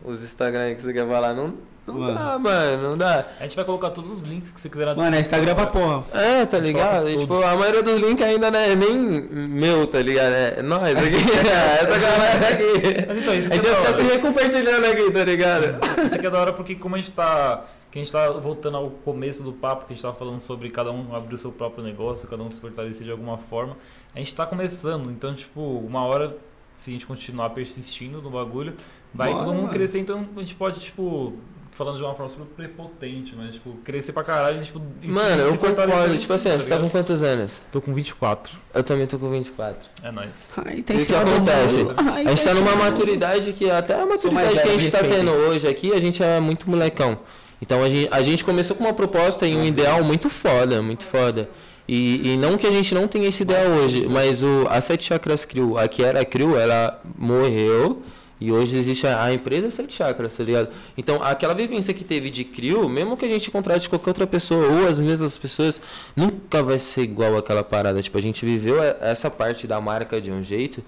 os 0.03 0.23
Instagram 0.23 0.75
que 0.75 0.83
você 0.83 0.93
quer 0.93 1.07
falar. 1.07 1.35
Não, 1.35 1.53
não 1.93 2.01
Mano. 2.01 2.15
dá, 2.19 2.39
mano, 2.39 2.83
não 2.91 2.99
dá. 2.99 3.25
A 3.39 3.43
gente 3.43 3.57
vai 3.57 3.65
colocar 3.65 3.91
todos 3.91 4.11
os 4.11 4.23
links 4.23 4.51
que 4.51 4.61
você 4.61 4.69
quiser 4.69 4.87
na 4.87 4.95
Mano, 4.95 5.17
é 5.17 5.21
Instagram 5.21 5.55
pra 5.55 5.67
porra. 5.67 6.05
É, 6.13 6.45
tá 6.47 6.59
ligado? 6.59 7.09
E, 7.11 7.17
tipo, 7.17 7.35
a 7.43 7.57
maioria 7.57 7.83
dos 7.83 7.99
links 8.01 8.25
ainda 8.25 8.51
não 8.51 8.59
é 8.59 8.75
nem 8.77 8.97
meu, 8.97 9.87
tá 9.87 10.01
ligado? 10.01 10.33
É 10.33 10.63
nós 10.63 10.97
aqui. 10.97 11.17
Essa 11.81 11.99
galera 11.99 12.49
aqui. 12.49 13.07
Mas 13.09 13.19
então, 13.19 13.35
isso 13.35 13.47
A 13.49 13.51
que 13.51 13.55
gente 13.57 13.67
é 13.67 13.71
vai 13.75 13.85
ficar 13.85 13.93
se 13.97 14.03
recompartilhando 14.03 14.87
aqui, 14.87 15.11
tá 15.11 15.25
ligado? 15.25 16.05
Isso 16.07 16.15
aqui 16.15 16.27
é 16.27 16.31
da 16.31 16.41
hora 16.41 16.53
porque 16.53 16.75
como 16.75 16.95
a 16.95 16.99
gente 16.99 17.11
tá. 17.11 17.65
Que 17.91 17.99
a 17.99 18.03
gente 18.03 18.13
tá 18.13 18.31
voltando 18.33 18.77
ao 18.77 18.91
começo 18.91 19.43
do 19.43 19.51
papo, 19.51 19.87
que 19.87 19.95
a 19.95 19.97
gente 19.97 20.03
tava 20.03 20.15
falando 20.15 20.41
sobre 20.41 20.69
cada 20.69 20.93
um 20.93 21.17
abrir 21.17 21.37
o 21.37 21.39
seu 21.39 21.51
próprio 21.51 21.83
negócio, 21.83 22.29
cada 22.29 22.43
um 22.43 22.51
se 22.51 22.61
fortalecer 22.61 23.03
de 23.07 23.11
alguma 23.11 23.39
forma. 23.39 23.79
A 24.15 24.19
gente 24.19 24.35
tá 24.35 24.45
começando, 24.45 25.11
então, 25.11 25.35
tipo, 25.35 25.59
uma 25.63 26.05
hora, 26.05 26.37
se 26.75 26.91
a 26.91 26.93
gente 26.93 27.07
continuar 27.07 27.49
persistindo 27.51 28.21
no 28.21 28.29
bagulho, 28.29 28.75
vai 29.15 29.29
Bora, 29.33 29.39
todo 29.43 29.55
mundo 29.55 29.63
mano. 29.63 29.73
crescer, 29.73 30.01
então 30.01 30.27
a 30.37 30.41
gente 30.41 30.55
pode, 30.55 30.81
tipo, 30.81 31.33
falando 31.79 31.97
de 31.97 32.03
uma 32.03 32.13
forma 32.15 32.29
super 32.29 32.45
prepotente, 32.45 33.35
mas, 33.37 33.55
tipo, 33.55 33.71
crescer 33.85 34.13
pra 34.13 34.25
caralho, 34.25 34.61
tipo... 34.63 34.83
Mano, 35.03 35.43
eu 35.43 35.57
concordo. 35.57 36.19
Tipo 36.19 36.33
assim, 36.33 36.51
ó, 36.51 36.57
você 36.57 36.69
tá 36.69 36.77
com 36.79 36.91
quantos 36.91 37.23
anos? 37.23 37.63
Tô 37.73 37.81
com 37.81 37.95
24. 37.95 38.59
Eu 38.75 38.83
também 38.83 39.07
tô 39.07 39.19
com 39.19 39.31
24. 39.31 39.79
É 40.03 40.11
nóis. 40.11 40.51
Ai, 40.57 40.79
E 40.79 40.83
tá 40.83 40.93
o 40.93 40.97
que 40.97 41.03
ensinando 41.03 41.31
acontece? 41.31 41.87
Ai, 41.97 42.27
A 42.27 42.31
gente 42.31 42.43
tá 42.45 42.49
tá 42.51 42.55
numa 42.55 42.71
ensinando. 42.73 42.91
maturidade 42.91 43.53
que 43.53 43.71
até 43.71 43.95
a 43.95 44.05
maturidade 44.05 44.61
que 44.63 44.69
a 44.69 44.77
gente 44.79 44.91
tá 44.91 44.99
tendo 45.05 45.31
hoje 45.31 45.67
aqui, 45.69 45.93
a 45.93 46.01
gente 46.01 46.23
é 46.23 46.41
muito 46.41 46.69
molecão. 46.69 47.19
Então 47.63 47.83
a 47.83 47.89
gente, 47.89 48.09
a 48.13 48.23
gente 48.23 48.45
começou 48.45 48.77
com 48.77 48.85
uma 48.85 48.93
proposta 48.95 49.47
e 49.47 49.57
um 49.57 49.65
ideal 49.65 50.03
muito 50.05 50.29
foda, 50.29 50.83
muito 50.83 51.05
foda. 51.05 51.49
E, 51.89 52.33
e 52.35 52.37
não 52.37 52.59
que 52.59 52.67
a 52.67 52.71
gente 52.71 52.95
não 52.95 53.09
tenha 53.09 53.29
esse 53.29 53.45
ideal 53.45 53.67
hoje, 53.67 54.07
mas 54.09 54.43
o, 54.43 54.67
a 54.69 54.81
Sete 54.81 55.05
Chakras 55.05 55.45
Crew, 55.47 55.79
a 55.79 55.89
que 55.89 56.05
era 56.05 56.23
Crew, 56.25 56.59
ela 56.59 57.01
morreu 57.17 58.03
e 58.41 58.53
hoje 58.53 58.77
existe 58.77 59.07
a, 59.07 59.25
a 59.25 59.35
empresa 59.35 59.71
Sete 59.71 59.93
Chakras, 59.93 60.37
tá 60.37 60.45
ligado? 60.45 60.69
Então 60.97 61.23
aquela 61.23 61.55
vivência 61.55 61.93
que 61.93 62.05
teve 62.05 62.31
de 62.31 62.45
Crew, 62.45 62.89
mesmo 62.89 63.17
que 63.17 63.25
a 63.25 63.29
gente 63.29 63.51
contrate 63.51 63.89
qualquer 63.89 64.11
outra 64.11 64.27
pessoa 64.27 64.67
ou 64.67 64.87
as 64.87 65.01
mesmas 65.01 65.37
pessoas, 65.37 65.81
nunca 66.15 66.63
vai 66.63 66.79
ser 66.79 67.03
igual 67.03 67.37
aquela 67.37 67.65
parada. 67.65 68.01
Tipo, 68.01 68.19
a 68.19 68.21
gente 68.23 68.45
viveu 68.45 68.83
essa 69.01 69.31
parte 69.31 69.67
da 69.67 69.81
marca 69.81 70.21
de 70.21 70.31
um 70.31 70.43
jeito 70.43 70.83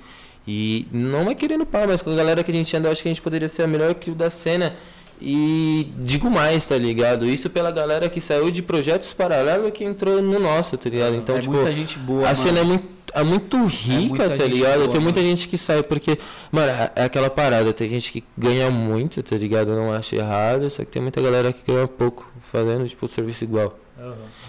e 0.46 0.86
não 0.92 1.30
é 1.30 1.34
querendo 1.34 1.66
pau, 1.66 1.86
mas 1.86 2.02
com 2.02 2.10
a 2.10 2.14
galera 2.14 2.42
que 2.42 2.50
a 2.50 2.54
gente 2.54 2.74
anda, 2.76 2.88
eu 2.88 2.92
acho 2.92 3.02
que 3.02 3.08
a 3.08 3.10
gente 3.12 3.22
poderia 3.22 3.48
ser 3.48 3.62
a 3.62 3.66
melhor 3.66 3.94
crew 3.94 4.14
da 4.14 4.30
cena. 4.30 4.76
E 5.22 5.92
digo 5.98 6.30
mais, 6.30 6.64
tá 6.66 6.76
ligado? 6.78 7.26
Isso 7.26 7.50
pela 7.50 7.70
galera 7.70 8.08
que 8.08 8.20
saiu 8.20 8.50
de 8.50 8.62
projetos 8.62 9.12
paralelos 9.12 9.68
e 9.68 9.70
que 9.70 9.84
entrou 9.84 10.22
no 10.22 10.38
nosso, 10.40 10.76
tá 10.78 10.88
ligado? 10.88 11.14
Então, 11.14 11.36
é 11.36 11.40
tipo, 11.40 11.52
muita 11.54 11.72
gente 11.72 11.98
boa, 11.98 12.28
a 12.28 12.34
cena 12.34 12.60
é 12.60 12.62
muito, 12.62 12.84
é 13.12 13.22
muito 13.22 13.56
rica, 13.66 14.08
muita 14.08 14.30
tá 14.36 14.44
ligado? 14.44 14.78
boa, 14.78 14.88
tem 14.88 15.00
muita 15.00 15.20
mano. 15.20 15.30
gente 15.30 15.46
que 15.48 15.58
sai, 15.58 15.82
porque, 15.82 16.18
mano, 16.50 16.70
é- 16.72 16.92
é 16.96 17.04
aquela 17.04 17.28
parada, 17.28 17.72
tem 17.72 17.88
gente 17.88 18.10
que 18.12 18.24
ganha 18.36 18.70
muito, 18.70 19.22
tá 19.22 19.36
ligado? 19.36 19.70
Eu 19.72 19.76
não 19.76 19.92
acho 19.92 20.14
errado, 20.14 20.70
só 20.70 20.84
que 20.84 20.90
tem 20.90 21.02
muita 21.02 21.20
galera 21.20 21.52
que 21.52 21.70
ganha 21.70 21.86
pouco, 21.86 22.26
fazendo, 22.50 22.88
tipo, 22.88 23.06
serviço 23.06 23.44
igual. 23.44 23.78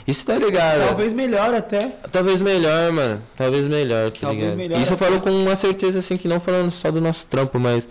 Isso 0.07 0.25
tá 0.25 0.35
ligado? 0.35 0.87
Talvez 0.87 1.11
melhor 1.11 1.53
até. 1.53 1.91
Talvez 2.09 2.41
melhor, 2.41 2.89
mano. 2.93 3.21
Talvez 3.35 3.67
melhor, 3.67 4.09
tá 4.11 4.19
Talvez 4.21 4.41
ligado? 4.43 4.57
melhor 4.57 4.79
Isso 4.81 4.91
eu 4.93 4.95
até. 4.95 5.05
falo 5.05 5.19
com 5.19 5.29
uma 5.29 5.55
certeza, 5.57 5.99
assim, 5.99 6.15
que 6.15 6.25
não 6.29 6.39
falando 6.39 6.71
só 6.71 6.89
do 6.89 7.01
nosso 7.01 7.25
trampo, 7.25 7.59
mas 7.59 7.85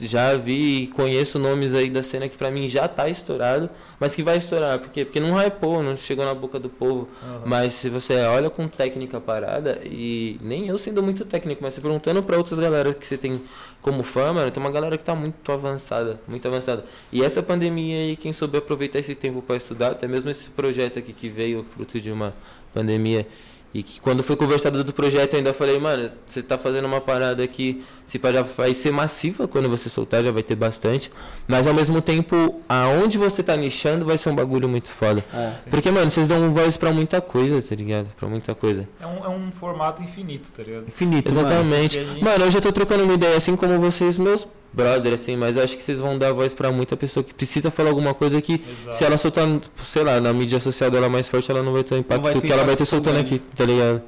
já 0.00 0.36
vi 0.36 0.84
e 0.84 0.86
conheço 0.88 1.38
nomes 1.38 1.74
aí 1.74 1.88
da 1.88 2.02
cena 2.02 2.28
que 2.28 2.36
pra 2.36 2.50
mim 2.50 2.68
já 2.68 2.88
tá 2.88 3.08
estourado, 3.08 3.70
mas 4.00 4.14
que 4.14 4.22
vai 4.22 4.38
estourar. 4.38 4.78
Por 4.78 4.88
quê? 4.90 5.04
Porque 5.04 5.20
não 5.20 5.36
hypou, 5.36 5.82
não 5.82 5.96
chegou 5.96 6.24
na 6.24 6.34
boca 6.34 6.58
do 6.58 6.68
povo. 6.68 7.08
Mas 7.44 7.74
se 7.74 7.88
você 7.88 8.14
olha 8.24 8.50
com 8.50 8.66
técnica 8.66 9.20
parada, 9.20 9.80
e 9.84 10.38
nem 10.40 10.66
eu 10.66 10.76
sendo 10.76 11.02
muito 11.02 11.24
técnico, 11.24 11.62
mas 11.62 11.78
perguntando 11.78 12.22
pra 12.22 12.36
outras 12.36 12.58
galera 12.58 12.92
que 12.92 13.06
você 13.06 13.16
tem 13.16 13.40
como 13.80 14.02
fã, 14.02 14.32
mano, 14.32 14.50
tem 14.50 14.62
uma 14.62 14.70
galera 14.70 14.96
que 14.96 15.04
tá 15.04 15.14
muito 15.14 15.52
avançada, 15.52 16.18
muito 16.26 16.48
avançada. 16.48 16.84
E 17.12 17.22
essa 17.22 17.42
pandemia 17.42 17.98
aí, 17.98 18.16
quem 18.16 18.32
souber 18.32 18.62
aproveitar 18.62 18.98
esse 18.98 19.14
tempo 19.14 19.42
pra 19.42 19.56
estudar, 19.56 19.92
até 19.92 20.08
mesmo 20.08 20.30
esse 20.30 20.48
projeto 20.48 20.98
aqui 20.98 21.12
que 21.12 21.28
veio 21.28 21.64
fruto 21.74 22.00
de 22.00 22.10
uma 22.10 22.34
pandemia, 22.72 23.26
e 23.74 23.82
que 23.82 24.00
quando 24.00 24.22
foi 24.22 24.36
conversado 24.36 24.84
do 24.84 24.92
projeto 24.92 25.34
eu 25.34 25.38
ainda 25.38 25.52
falei, 25.52 25.80
mano, 25.80 26.08
você 26.24 26.40
tá 26.40 26.56
fazendo 26.56 26.84
uma 26.84 27.00
parada 27.00 27.42
aqui, 27.42 27.84
se 28.06 28.20
já 28.22 28.42
vai 28.42 28.72
ser 28.72 28.92
massiva 28.92 29.48
quando 29.48 29.68
você 29.68 29.88
soltar, 29.88 30.22
já 30.22 30.30
vai 30.30 30.44
ter 30.44 30.54
bastante. 30.54 31.10
Mas 31.48 31.66
ao 31.66 31.74
mesmo 31.74 32.00
tempo, 32.00 32.60
aonde 32.68 33.18
você 33.18 33.42
tá 33.42 33.56
nichando 33.56 34.06
vai 34.06 34.16
ser 34.16 34.28
um 34.28 34.34
bagulho 34.36 34.68
muito 34.68 34.88
foda. 34.90 35.24
É. 35.34 35.54
Porque, 35.68 35.90
mano, 35.90 36.08
vocês 36.08 36.28
dão 36.28 36.52
voz 36.52 36.76
pra 36.76 36.92
muita 36.92 37.20
coisa, 37.20 37.60
tá 37.60 37.74
ligado? 37.74 38.06
Pra 38.16 38.28
muita 38.28 38.54
coisa. 38.54 38.88
É 39.00 39.06
um, 39.06 39.24
é 39.24 39.28
um 39.28 39.50
formato 39.50 40.00
infinito, 40.02 40.52
tá 40.56 40.62
ligado? 40.62 40.86
Infinito, 40.86 41.32
mano. 41.34 41.48
Exatamente. 41.48 41.98
a 41.98 42.04
gente- 42.04 42.22
Mano, 42.22 42.44
eu 42.44 42.50
tô 42.60 42.70
trocando 42.70 43.02
uma 43.02 43.14
ideia 43.14 43.36
assim 43.36 43.56
como 43.56 43.80
vocês, 43.80 44.16
meus 44.16 44.46
brother, 44.74 45.14
assim, 45.14 45.36
mas 45.36 45.56
eu 45.56 45.62
acho 45.62 45.76
que 45.76 45.82
vocês 45.82 45.98
vão 45.98 46.18
dar 46.18 46.32
voz 46.32 46.52
pra 46.52 46.70
muita 46.70 46.96
pessoa 46.96 47.22
que 47.22 47.32
precisa 47.32 47.70
falar 47.70 47.90
alguma 47.90 48.12
coisa 48.12 48.40
que, 48.40 48.54
Exato. 48.54 48.96
se 48.96 49.04
ela 49.04 49.16
soltar, 49.16 49.46
sei 49.82 50.02
lá, 50.02 50.20
na 50.20 50.32
mídia 50.32 50.58
social 50.58 50.90
dela 50.90 51.08
mais 51.08 51.28
forte, 51.28 51.50
ela 51.50 51.62
não 51.62 51.72
vai 51.72 51.84
ter 51.84 51.94
o 51.94 51.98
impacto 51.98 52.40
ter 52.40 52.40
que 52.40 52.52
ela 52.52 52.64
vai 52.64 52.76
ter 52.76 52.84
soltando 52.84 53.18
aqui, 53.18 53.38
tá 53.38 53.64
ligado? 53.64 54.02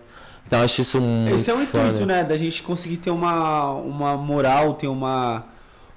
Então 0.46 0.60
acho 0.60 0.80
isso 0.80 1.00
muito 1.00 1.36
Esse 1.36 1.50
é 1.50 1.54
o 1.54 1.62
intuito, 1.62 2.06
né? 2.06 2.22
Da 2.22 2.36
gente 2.36 2.62
conseguir 2.62 2.98
ter 2.98 3.10
uma, 3.10 3.72
uma 3.72 4.16
moral, 4.16 4.74
ter 4.74 4.86
uma 4.86 5.44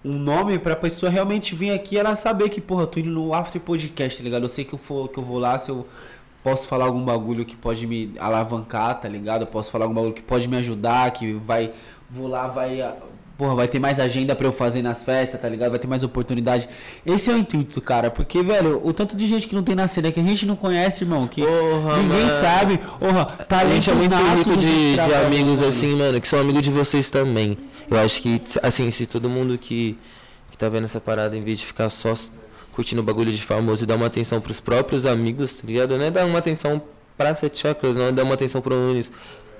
um 0.03 0.13
nome 0.13 0.57
pra 0.57 0.75
pessoa 0.75 1.09
realmente 1.09 1.53
vir 1.53 1.71
aqui 1.71 1.95
e 1.95 1.97
ela 1.97 2.15
saber 2.15 2.49
que, 2.49 2.61
porra, 2.61 2.83
eu 2.83 2.87
tô 2.87 2.99
indo 2.99 3.09
no 3.09 3.33
After 3.33 3.59
Podcast, 3.59 4.17
tá 4.17 4.23
ligado? 4.23 4.43
Eu 4.43 4.49
sei 4.49 4.63
que 4.63 4.73
eu, 4.73 4.79
for, 4.79 5.09
que 5.09 5.19
eu 5.19 5.23
vou 5.23 5.37
lá, 5.37 5.59
se 5.59 5.69
eu 5.69 5.85
posso 6.43 6.67
falar 6.67 6.85
algum 6.85 7.03
bagulho 7.03 7.45
que 7.45 7.55
pode 7.55 7.85
me 7.85 8.13
alavancar, 8.17 8.99
tá 8.99 9.09
ligado? 9.09 9.41
Eu 9.41 9.47
posso 9.47 9.69
falar 9.69 9.85
algum 9.85 9.95
bagulho 9.95 10.13
que 10.13 10.21
pode 10.21 10.47
me 10.47 10.57
ajudar, 10.57 11.11
que 11.11 11.33
vai. 11.33 11.73
Vou 12.09 12.27
lá, 12.27 12.47
vai. 12.47 12.81
Porra, 13.39 13.55
vai 13.55 13.69
ter 13.69 13.79
mais 13.79 14.01
agenda 14.01 14.35
pra 14.35 14.45
eu 14.45 14.51
fazer 14.51 14.81
nas 14.81 15.01
festas, 15.01 15.39
tá 15.39 15.47
ligado? 15.47 15.69
Vai 15.69 15.79
ter 15.79 15.87
mais 15.87 16.03
oportunidade. 16.03 16.67
Esse 17.05 17.31
é 17.31 17.33
o 17.33 17.37
intuito, 17.37 17.79
cara. 17.79 18.11
Porque, 18.11 18.43
velho, 18.43 18.81
o 18.83 18.91
tanto 18.91 19.15
de 19.15 19.25
gente 19.25 19.47
que 19.47 19.55
não 19.55 19.63
tem 19.63 19.75
na 19.75 19.87
cena, 19.87 20.11
que 20.11 20.19
a 20.19 20.23
gente 20.23 20.45
não 20.45 20.57
conhece, 20.57 21.05
irmão, 21.05 21.25
que 21.25 21.39
ninguém 21.39 22.25
mano. 22.25 22.29
sabe. 22.41 22.77
Porra, 22.99 23.27
A 23.49 23.65
gente 23.65 23.89
é 23.89 23.93
muito 23.93 24.13
rico 24.13 24.57
de, 24.57 24.93
de 24.95 25.13
amigos 25.25 25.55
mano. 25.59 25.67
assim, 25.69 25.95
mano, 25.95 26.19
que 26.19 26.27
são 26.27 26.37
amigos 26.37 26.61
de 26.61 26.69
vocês 26.69 27.09
também. 27.09 27.57
Eu 27.89 27.97
acho 27.97 28.21
que, 28.21 28.41
assim, 28.61 28.91
se 28.91 29.05
todo 29.05 29.29
mundo 29.29 29.57
que, 29.57 29.97
que 30.51 30.57
tá 30.57 30.67
vendo 30.67 30.83
essa 30.83 30.99
parada, 30.99 31.37
em 31.37 31.41
vez 31.41 31.59
de 31.59 31.65
ficar 31.65 31.89
só 31.89 32.13
curtindo 32.73 32.99
o 33.01 33.05
bagulho 33.05 33.31
de 33.31 33.41
famoso 33.41 33.83
e 33.83 33.87
dar 33.87 33.95
uma 33.95 34.07
atenção 34.07 34.41
pros 34.41 34.59
próprios 34.59 35.05
amigos, 35.05 35.53
tá 35.53 35.65
ligado? 35.65 35.97
Não 35.97 36.03
é 36.03 36.11
dar 36.11 36.25
uma 36.25 36.39
atenção 36.39 36.81
pra 37.17 37.33
Sete 37.33 37.59
Chakras, 37.59 37.95
não 37.95 38.07
é 38.07 38.11
dar 38.11 38.23
uma 38.25 38.33
atenção 38.33 38.59
pro 38.59 38.75
Nunes, 38.75 39.13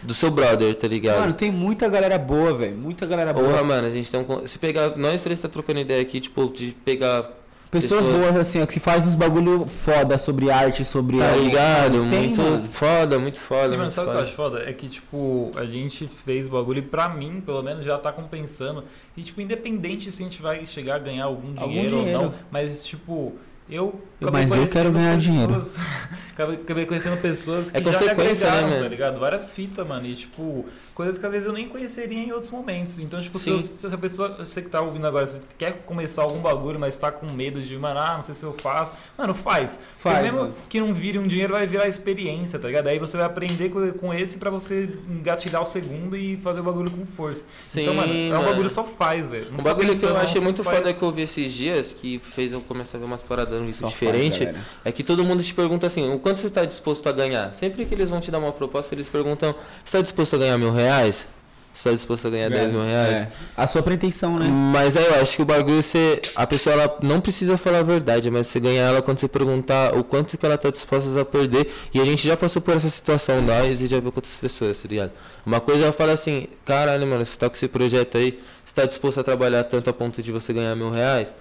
do 0.04 0.14
seu 0.14 0.32
brother, 0.32 0.76
tá 0.76 0.88
ligado? 0.88 1.20
Mano, 1.20 1.34
tem 1.34 1.52
muita 1.52 1.88
galera 1.90 2.18
boa, 2.18 2.54
velho. 2.54 2.76
Muita 2.78 3.06
galera 3.06 3.34
Porra, 3.34 3.48
boa. 3.48 3.64
mano, 3.64 3.88
a 3.88 3.92
gente 3.92 4.10
tem 4.10 4.20
um. 4.20 4.48
Se 4.48 4.58
pegar. 4.60 4.96
Nós 4.98 5.22
três 5.22 5.40
tá 5.42 5.48
trocando 5.48 5.80
ideia 5.80 6.02
aqui, 6.02 6.20
tipo, 6.20 6.48
de 6.54 6.72
pegar. 6.86 7.38
Pessoas 7.72 8.04
boas, 8.04 8.36
assim, 8.36 8.60
ó, 8.60 8.66
que 8.66 8.80
fazem 8.80 9.10
uns 9.10 9.14
bagulho 9.16 9.64
foda 9.68 10.18
sobre 10.18 10.50
arte, 10.50 10.84
sobre. 10.84 11.20
Tá 11.20 11.30
algo. 11.30 11.44
ligado? 11.44 11.92
Tem, 12.00 12.02
muito 12.24 12.42
mano. 12.42 12.64
foda, 12.64 13.20
muito 13.20 13.40
foda. 13.40 13.68
E, 13.68 13.70
mano, 13.78 13.82
muito 13.84 13.94
sabe 13.94 14.08
o 14.08 14.12
que 14.12 14.18
eu 14.18 14.24
acho 14.24 14.34
foda? 14.34 14.64
É 14.68 14.74
que, 14.74 14.88
tipo, 14.90 15.52
a 15.56 15.66
gente 15.68 16.10
fez 16.26 16.48
o 16.48 16.50
bagulho 16.50 16.80
e 16.80 16.82
pra 16.82 17.08
mim, 17.08 17.44
pelo 17.46 17.62
menos, 17.62 17.84
já 17.84 17.96
tá 18.00 18.12
compensando. 18.12 18.84
E, 19.16 19.22
tipo, 19.22 19.40
independente 19.40 20.12
se 20.12 20.24
a 20.24 20.26
gente 20.26 20.42
vai 20.42 20.66
chegar 20.66 20.96
a 20.96 21.00
ganhar 21.00 21.26
algum 21.26 21.50
Algum 21.60 21.68
dinheiro, 21.72 21.98
ou 21.98 22.02
dinheiro. 22.06 22.24
não, 22.24 22.34
mas, 22.50 22.84
tipo, 22.84 23.36
eu. 23.70 24.02
Mas 24.32 24.52
eu 24.52 24.68
quero 24.68 24.92
ganhar 24.92 25.16
dinheiro. 25.18 25.54
pessoas- 25.54 25.78
acabei, 26.34 26.56
acabei 26.58 26.86
conhecendo 26.86 27.18
pessoas 27.22 27.72
que 27.72 27.78
É 27.78 27.84
já 27.84 27.92
me 28.00 28.06
né, 28.06 28.12
agregaram, 28.12 28.68
mano? 28.70 28.82
tá 28.84 28.88
ligado? 28.90 29.20
Várias 29.20 29.52
fitas, 29.52 29.88
mano. 29.88 30.06
E, 30.06 30.16
tipo, 30.16 30.66
coisas 30.94 31.18
que 31.18 31.26
às 31.26 31.32
vezes 31.32 31.48
eu 31.48 31.54
nem 31.54 31.70
conheceria 31.70 32.20
em 32.20 32.32
outros 32.32 32.52
momentos. 32.52 33.00
Então, 33.00 33.22
tipo, 33.22 33.40
se, 33.40 33.50
eu- 33.50 33.62
se 33.62 33.86
a 33.88 33.98
pessoa, 33.98 34.36
você 34.40 34.62
que 34.62 34.70
tá 34.70 34.82
ouvindo 34.82 35.08
agora, 35.08 35.26
você 35.28 35.40
quer 35.58 35.84
começar 35.86 36.24
algum 36.24 36.40
bagulho, 36.40 36.78
mas 36.80 36.98
tá 36.98 37.12
com 37.12 37.32
medo 37.32 37.62
de, 37.62 37.78
mano, 37.78 38.00
ah, 38.00 38.18
não 38.18 38.24
sei 38.24 38.36
se 38.36 38.44
eu 38.44 38.54
faço. 38.62 38.94
Mano, 39.18 39.34
faz. 39.34 39.80
Faz, 39.98 40.16
Porque 40.18 40.22
mesmo 40.24 40.38
mano. 40.40 40.54
que 40.70 40.80
não 40.82 40.94
vire 40.94 41.18
um 41.18 41.28
dinheiro, 41.28 41.54
vai 41.54 41.66
virar 41.66 41.88
experiência, 41.88 42.60
tá 42.60 42.68
ligado? 42.68 42.88
Aí 42.88 43.00
você 43.00 43.16
vai 43.16 43.26
aprender 43.26 43.70
com, 43.70 44.14
esse 44.14 44.38
pra 44.38 44.50
você 44.50 44.90
engatilhar 45.10 45.62
o 45.62 45.66
segundo 45.66 46.18
e 46.18 46.36
fazer 46.38 46.60
o 46.60 46.64
bagulho 46.64 46.92
com 46.92 47.06
força. 47.06 47.42
Sim, 47.62 47.82
então, 47.84 47.94
mano, 47.94 48.12
é 48.14 48.16
um 48.28 48.32
mano. 48.32 48.50
bagulho 48.50 48.70
só 48.70 48.84
faz, 48.84 49.30
velho. 49.30 49.48
Um 49.58 49.64
bagulho 49.64 49.98
que 49.98 50.06
eu 50.06 50.18
achei 50.18 50.42
muito 50.42 50.64
faz. 50.64 50.78
foda 50.78 50.94
que 50.94 51.02
eu 51.02 51.12
vi 51.12 51.22
esses 51.22 51.54
dias, 51.54 51.94
que 51.94 52.20
fez 52.20 52.52
eu 52.52 52.60
começar 52.62 52.98
a 52.98 53.00
ver 53.00 53.06
umas 53.06 53.24
paradas 53.24 53.59
isso 53.66 53.80
Só 53.80 53.90
faz, 53.90 53.94
diferente, 53.94 54.46
galera. 54.46 54.60
é 54.86 54.92
que 54.92 55.04
todo 55.04 55.24
mundo 55.24 55.44
te 55.44 55.54
pergunta 55.54 55.88
assim, 55.88 56.14
o 56.14 56.20
quanto 56.20 56.40
você 56.40 56.48
está 56.48 56.64
disposto 56.66 57.08
a 57.08 57.12
ganhar? 57.12 57.54
Sempre 57.54 57.86
que 57.86 57.94
eles 57.94 58.10
vão 58.10 58.20
te 58.20 58.30
dar 58.32 58.40
uma 58.40 58.52
proposta, 58.52 58.94
eles 58.94 59.08
perguntam, 59.08 59.56
está 59.84 60.02
disposto 60.02 60.36
a 60.36 60.40
ganhar 60.40 60.58
mil 60.58 60.72
reais? 60.72 61.28
Está 61.74 61.92
disposto 61.92 62.28
a 62.28 62.30
ganhar 62.32 62.50
10 62.50 62.72
mil 62.74 62.84
reais? 62.84 63.22
É. 63.22 63.28
A 63.56 63.66
sua 63.66 63.82
pretensão, 63.82 64.38
né? 64.38 64.48
Mas 64.48 64.98
aí 64.98 65.06
eu 65.06 65.16
acho 65.22 65.36
que 65.38 65.42
o 65.42 65.46
bagulho 65.46 65.82
você. 65.82 66.20
A 66.36 66.46
pessoa 66.46 66.74
ela 66.74 66.98
não 67.02 67.22
precisa 67.22 67.56
falar 67.58 67.80
a 67.80 67.84
verdade, 67.84 68.30
mas 68.30 68.48
você 68.48 68.60
ganhar 68.60 68.88
ela 68.88 69.02
quando 69.02 69.20
você 69.20 69.28
perguntar 69.28 69.96
o 69.96 70.04
quanto 70.04 70.38
que 70.38 70.46
ela 70.46 70.58
tá 70.58 70.70
disposta 70.70 71.22
a 71.22 71.24
perder. 71.24 71.72
E 71.94 72.02
a 72.02 72.04
gente 72.04 72.28
já 72.28 72.36
passou 72.36 72.62
por 72.62 72.76
essa 72.76 72.90
situação 72.90 73.42
nós 73.42 73.80
e 73.82 73.88
já 73.88 74.00
viu 74.00 74.12
com 74.12 74.18
outras 74.18 74.38
pessoas, 74.38 74.82
tá 74.82 74.90
ligado? 74.90 75.12
Uma 75.46 75.62
coisa 75.62 75.84
ela 75.84 75.94
fala 75.94 76.12
assim, 76.12 76.48
caralho, 76.66 77.08
mano, 77.08 77.24
você 77.24 77.38
tá 77.38 77.48
com 77.48 77.56
esse 77.56 77.68
projeto 77.68 78.18
aí, 78.18 78.38
você 78.66 78.74
tá 78.74 78.86
disposto 78.86 79.20
a 79.22 79.24
trabalhar 79.24 79.64
tanto 79.64 79.90
a 79.90 79.94
ponto 79.94 80.22
de 80.22 80.32
você 80.32 80.52
ganhar 80.52 80.76
mil 80.76 80.92
reais? 80.92 81.34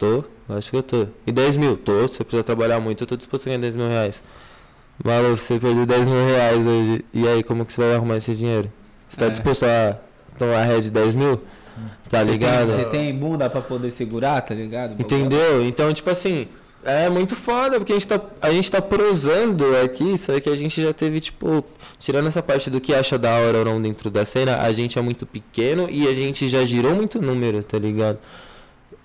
Tô, 0.00 0.24
acho 0.48 0.70
que 0.70 0.76
eu 0.78 0.82
tô. 0.82 1.06
E 1.26 1.30
10 1.30 1.58
mil? 1.58 1.76
Tô, 1.76 1.92
você 2.08 2.24
precisa 2.24 2.42
trabalhar 2.42 2.80
muito, 2.80 3.02
eu 3.02 3.06
tô 3.06 3.16
disposto 3.16 3.42
a 3.46 3.50
ganhar 3.50 3.60
10 3.60 3.76
mil 3.76 3.86
reais. 3.86 4.22
Malu, 5.04 5.36
você 5.36 5.58
perdeu 5.60 5.84
10 5.84 6.08
mil 6.08 6.26
reais 6.26 6.66
hoje. 6.66 7.04
E 7.12 7.28
aí, 7.28 7.42
como 7.42 7.66
que 7.66 7.72
você 7.74 7.82
vai 7.82 7.94
arrumar 7.96 8.16
esse 8.16 8.34
dinheiro? 8.34 8.72
Você 9.06 9.20
tá 9.20 9.26
É. 9.26 9.28
disposto 9.30 9.64
a 9.64 9.98
tomar 10.38 10.64
red 10.64 10.80
de 10.80 10.90
10 10.90 11.14
mil? 11.14 11.36
Tá 12.08 12.24
Você 12.24 12.30
ligado? 12.30 12.68
Tem, 12.68 12.76
você 12.78 12.84
tem 12.86 13.14
bunda 13.14 13.50
pra 13.50 13.60
poder 13.60 13.90
segurar, 13.90 14.40
tá 14.40 14.54
ligado? 14.54 15.00
Entendeu? 15.00 15.62
Então, 15.66 15.92
tipo 15.92 16.08
assim, 16.08 16.48
é 16.82 17.08
muito 17.10 17.36
foda, 17.36 17.78
porque 17.78 17.92
a 17.92 17.96
gente 17.96 18.08
tá, 18.08 18.18
a 18.40 18.50
gente 18.50 18.70
tá 18.70 18.80
prosando 18.80 19.64
aqui, 19.84 20.16
só 20.16 20.40
que 20.40 20.48
a 20.48 20.56
gente 20.56 20.80
já 20.80 20.94
teve, 20.94 21.20
tipo, 21.20 21.62
tirando 21.98 22.26
essa 22.26 22.42
parte 22.42 22.70
do 22.70 22.80
que 22.80 22.94
acha 22.94 23.18
da 23.18 23.34
hora 23.38 23.58
ou 23.58 23.64
não 23.66 23.80
dentro 23.80 24.10
da 24.10 24.24
cena, 24.24 24.56
a 24.62 24.72
gente 24.72 24.98
é 24.98 25.02
muito 25.02 25.26
pequeno 25.26 25.88
e 25.90 26.08
a 26.08 26.14
gente 26.14 26.48
já 26.48 26.64
girou 26.64 26.94
muito 26.94 27.20
número, 27.20 27.62
tá 27.62 27.78
ligado? 27.78 28.18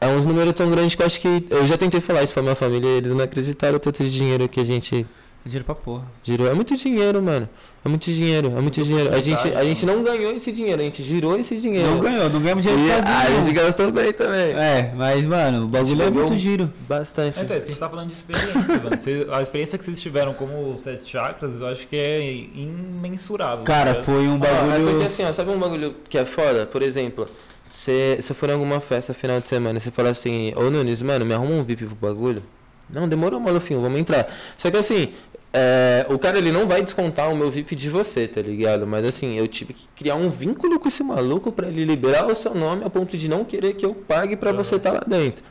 É 0.05 0.15
uns 0.15 0.25
números 0.25 0.53
tão 0.53 0.69
grandes 0.71 0.95
que 0.95 1.01
eu 1.01 1.05
acho 1.05 1.19
que. 1.19 1.45
Eu 1.49 1.65
já 1.67 1.77
tentei 1.77 1.99
falar 2.01 2.23
isso 2.23 2.33
pra 2.33 2.43
minha 2.43 2.55
família 2.55 2.87
e 2.87 2.97
eles 2.97 3.11
não 3.11 3.23
acreditaram 3.23 3.75
o 3.75 3.79
tanto 3.79 4.03
de 4.03 4.09
dinheiro 4.11 4.47
que 4.47 4.59
a 4.59 4.63
gente 4.63 5.05
Dinheiro 5.45 5.63
pra 5.63 5.75
porra. 5.75 6.05
Girou. 6.23 6.47
É 6.49 6.55
muito 6.55 6.75
dinheiro, 6.75 7.21
mano. 7.21 7.47
É 7.85 7.87
muito 7.87 8.11
dinheiro, 8.11 8.47
é 8.57 8.59
muito 8.61 8.81
dinheiro. 8.81 9.13
A 9.13 9.21
gente, 9.21 9.47
a 9.53 9.63
gente 9.63 9.85
não 9.85 10.03
ganhou 10.03 10.31
esse 10.33 10.51
dinheiro, 10.51 10.81
a 10.81 10.85
gente 10.85 11.03
girou 11.03 11.37
esse 11.39 11.55
dinheiro. 11.55 11.87
Não 11.87 11.99
ganhou, 11.99 12.27
não 12.31 12.41
ganhamos 12.41 12.65
dinheiro 12.65 12.91
quase 12.91 13.07
a 13.07 13.39
gente 13.43 13.53
gastou 13.53 13.91
bem 13.91 14.11
também. 14.11 14.53
É, 14.55 14.91
mas, 14.95 15.23
mano, 15.27 15.65
o 15.65 15.69
bagulho 15.69 16.01
é 16.01 16.09
muito 16.09 16.35
giro. 16.35 16.73
Bastante. 16.89 17.39
É, 17.39 17.43
Então, 17.43 17.55
é 17.55 17.59
isso 17.59 17.67
que 17.67 17.71
a 17.71 17.75
gente 17.75 17.79
tá 17.79 17.87
falando 17.89 18.07
de 18.07 18.13
experiência, 18.15 18.81
mano. 18.83 18.97
Cê- 18.97 19.27
a 19.31 19.39
experiência 19.43 19.77
que 19.77 19.85
vocês 19.85 20.01
tiveram 20.01 20.33
como 20.33 20.75
sete 20.77 21.11
chakras, 21.11 21.61
eu 21.61 21.67
acho 21.67 21.85
que 21.85 21.95
é 21.95 22.25
imensurável. 22.55 23.63
Cara, 23.65 23.93
tá 23.93 24.01
foi 24.01 24.27
um 24.27 24.39
Ah, 24.41 24.47
é 24.47 24.69
bagulho. 24.71 24.89
porque 24.93 25.05
assim, 25.05 25.23
ó, 25.23 25.31
sabe 25.31 25.51
um 25.51 25.59
bagulho 25.59 25.95
que 26.09 26.17
é 26.17 26.25
foda? 26.25 26.65
Por 26.65 26.81
exemplo, 26.81 27.27
se 27.75 28.17
você 28.21 28.33
for 28.33 28.49
em 28.49 28.53
alguma 28.53 28.79
festa 28.79 29.13
final 29.13 29.39
de 29.39 29.47
semana 29.47 29.77
e 29.77 29.81
você 29.81 29.91
falar 29.91 30.11
assim, 30.11 30.53
ô 30.55 30.69
Nunes, 30.71 31.01
mano, 31.01 31.25
me 31.25 31.33
arruma 31.33 31.55
um 31.55 31.63
VIP 31.63 31.85
pro 31.85 31.95
bagulho. 31.95 32.41
Não, 32.89 33.07
demorou, 33.07 33.37
Malufinho, 33.37 33.81
vamos 33.81 33.99
entrar. 33.99 34.33
Só 34.55 34.71
que 34.71 34.77
assim, 34.77 35.09
é, 35.51 36.05
o 36.09 36.17
cara 36.17 36.37
ele 36.37 36.53
não 36.53 36.67
vai 36.67 36.81
descontar 36.81 37.29
o 37.29 37.35
meu 37.35 37.51
VIP 37.51 37.75
de 37.75 37.89
você, 37.89 38.29
tá 38.29 38.41
ligado? 38.41 38.87
Mas 38.87 39.05
assim, 39.05 39.37
eu 39.37 39.45
tive 39.45 39.73
que 39.73 39.89
criar 39.93 40.15
um 40.15 40.29
vínculo 40.29 40.79
com 40.79 40.87
esse 40.87 41.03
maluco 41.03 41.51
pra 41.51 41.67
ele 41.67 41.83
liberar 41.83 42.25
o 42.25 42.35
seu 42.35 42.55
nome 42.55 42.85
a 42.85 42.89
ponto 42.89 43.17
de 43.17 43.27
não 43.27 43.43
querer 43.43 43.73
que 43.73 43.85
eu 43.85 43.93
pague 43.93 44.37
pra 44.37 44.53
você 44.53 44.77
estar 44.77 44.93
lá 44.93 45.03
dentro. 45.05 45.43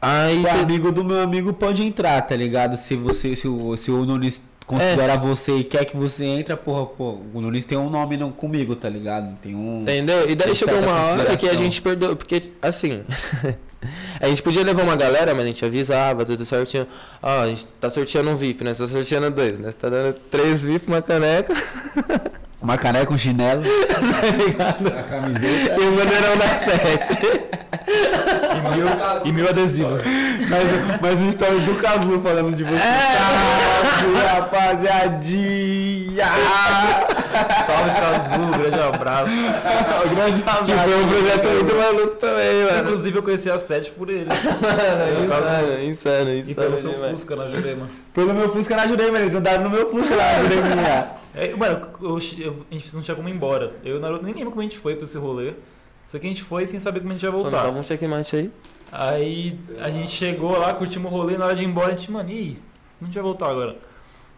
Aí 0.00 0.38
O 0.38 0.42
você 0.42 0.58
amigo 0.58 0.92
do 0.92 1.02
meu 1.02 1.20
amigo 1.20 1.54
pode 1.54 1.82
entrar, 1.82 2.20
tá 2.22 2.36
ligado? 2.36 2.76
Se 2.76 2.94
você, 2.94 3.34
se 3.34 3.48
o, 3.48 3.74
se 3.78 3.90
o 3.90 4.04
Nunes 4.04 4.42
considera 4.66 5.14
É. 5.14 5.18
você 5.18 5.56
e 5.58 5.64
quer 5.64 5.84
que 5.84 5.96
você 5.96 6.24
entra, 6.24 6.56
porra, 6.56 6.86
pô, 6.86 7.18
o 7.32 7.40
Nunes 7.40 7.64
tem 7.64 7.78
um 7.78 7.88
nome 7.88 8.16
não, 8.16 8.32
comigo, 8.32 8.74
tá 8.74 8.88
ligado? 8.88 9.36
Tem 9.40 9.54
um. 9.54 9.82
Entendeu? 9.82 10.28
E 10.28 10.34
daí 10.34 10.54
chegou 10.54 10.78
uma 10.78 11.00
hora 11.06 11.36
que 11.36 11.48
a 11.48 11.54
gente 11.54 11.80
perdeu, 11.80 12.16
porque 12.16 12.50
assim, 12.60 13.04
a 14.20 14.28
gente 14.28 14.42
podia 14.42 14.64
levar 14.64 14.82
uma 14.82 14.96
galera, 14.96 15.34
mas 15.34 15.44
a 15.44 15.46
gente 15.46 15.64
avisava, 15.64 16.24
tudo 16.24 16.44
certinho. 16.44 16.86
Ó, 17.22 17.42
a 17.42 17.48
gente 17.48 17.66
tá 17.80 17.88
sorteando 17.88 18.30
um 18.30 18.36
VIP, 18.36 18.64
né? 18.64 18.74
Tá 18.74 18.86
sorteando 18.86 19.30
dois, 19.30 19.58
né? 19.58 19.72
Tá 19.72 19.88
dando 19.88 20.14
três 20.30 20.62
VIP, 20.62 20.88
uma 20.88 21.00
caneca 21.02 21.54
Uma 22.60 22.78
caneca, 22.78 23.12
um 23.12 23.18
chinelo, 23.18 23.62
tá 23.62 24.00
ligado? 24.36 24.88
a 24.98 25.02
camiseta. 25.02 25.80
E 25.80 25.84
um 25.86 25.94
bandeirão 25.96 26.36
da 26.38 26.48
sete. 26.58 27.12
E 27.86 28.76
mil, 28.76 28.86
e 29.26 29.32
mil 29.32 29.48
adesivos. 29.48 30.00
mas, 30.48 31.00
mas 31.00 31.20
o 31.20 31.30
stories 31.32 31.62
do 31.62 31.74
Caslu 31.76 32.20
falando 32.22 32.56
de 32.56 32.64
você. 32.64 32.80
Caslu, 32.82 34.14
rapaziadinha! 34.26 36.24
Salve, 37.66 37.90
Caslu, 37.90 38.46
grande 38.58 38.80
abraço. 38.80 39.30
Um 40.06 40.14
grande 40.14 40.42
Que 40.42 40.48
abraço. 40.48 40.72
foi 40.72 41.02
um 41.04 41.08
projeto 41.08 41.48
muito 41.48 41.76
maluco 41.76 42.14
também, 42.16 42.64
mano. 42.64 42.80
Inclusive, 42.80 43.18
eu 43.18 43.22
conheci 43.22 43.50
a 43.50 43.58
Sete 43.58 43.90
por 43.90 44.08
ele. 44.08 44.26
Mano, 45.28 45.84
insano, 45.84 46.30
E 46.32 46.54
pelo 46.54 46.76
insano 46.76 46.78
seu 46.78 46.90
demais. 46.92 47.12
Fusca 47.12 47.36
na 47.36 47.48
Jurema. 47.48 47.88
Pelo 48.14 48.32
meu 48.34 48.50
Fusca 48.52 48.76
na 48.76 48.86
Jurema, 48.86 49.18
eles 49.18 49.34
andaram 49.34 49.64
no 49.64 49.70
meu 49.70 49.90
Fusca 49.90 50.14
na 50.16 50.44
Jurema. 50.44 51.06
É, 51.36 51.54
mano, 51.54 51.86
eu- 52.02 52.18
eu- 52.38 52.66
a 52.70 52.74
gente 52.74 52.94
não 52.94 53.02
tinha 53.02 53.14
como 53.14 53.28
ir 53.28 53.32
embora. 53.32 53.72
Eu 53.84 53.96
e 53.96 53.98
o 53.98 54.00
Naruto 54.00 54.24
nem 54.24 54.32
lembro 54.34 54.50
como 54.50 54.62
a 54.62 54.64
gente 54.64 54.78
foi 54.78 54.96
pra 54.96 55.04
esse 55.04 55.18
rolê. 55.18 55.52
Só 56.06 56.18
que 56.18 56.26
a 56.26 56.28
gente 56.30 56.42
foi 56.42 56.66
sem 56.66 56.80
saber 56.80 57.00
como 57.00 57.10
a 57.10 57.14
gente 57.14 57.24
ia 57.24 57.30
voltar. 57.30 57.62
tava 57.64 57.78
um 57.78 57.82
checkmate 57.82 58.36
aí. 58.36 58.50
Aí 58.92 59.58
a 59.80 59.90
gente 59.90 60.10
chegou 60.10 60.56
lá, 60.58 60.72
curtimos 60.72 61.12
o 61.12 61.14
rolê, 61.14 61.36
na 61.36 61.46
hora 61.46 61.54
de 61.54 61.62
ir 61.62 61.66
embora, 61.66 61.88
a 61.92 61.96
gente, 61.96 62.10
mano, 62.10 62.30
e 62.30 62.32
aí? 62.32 62.58
Não 63.00 63.10
vai 63.10 63.22
voltar 63.22 63.50
agora. 63.50 63.76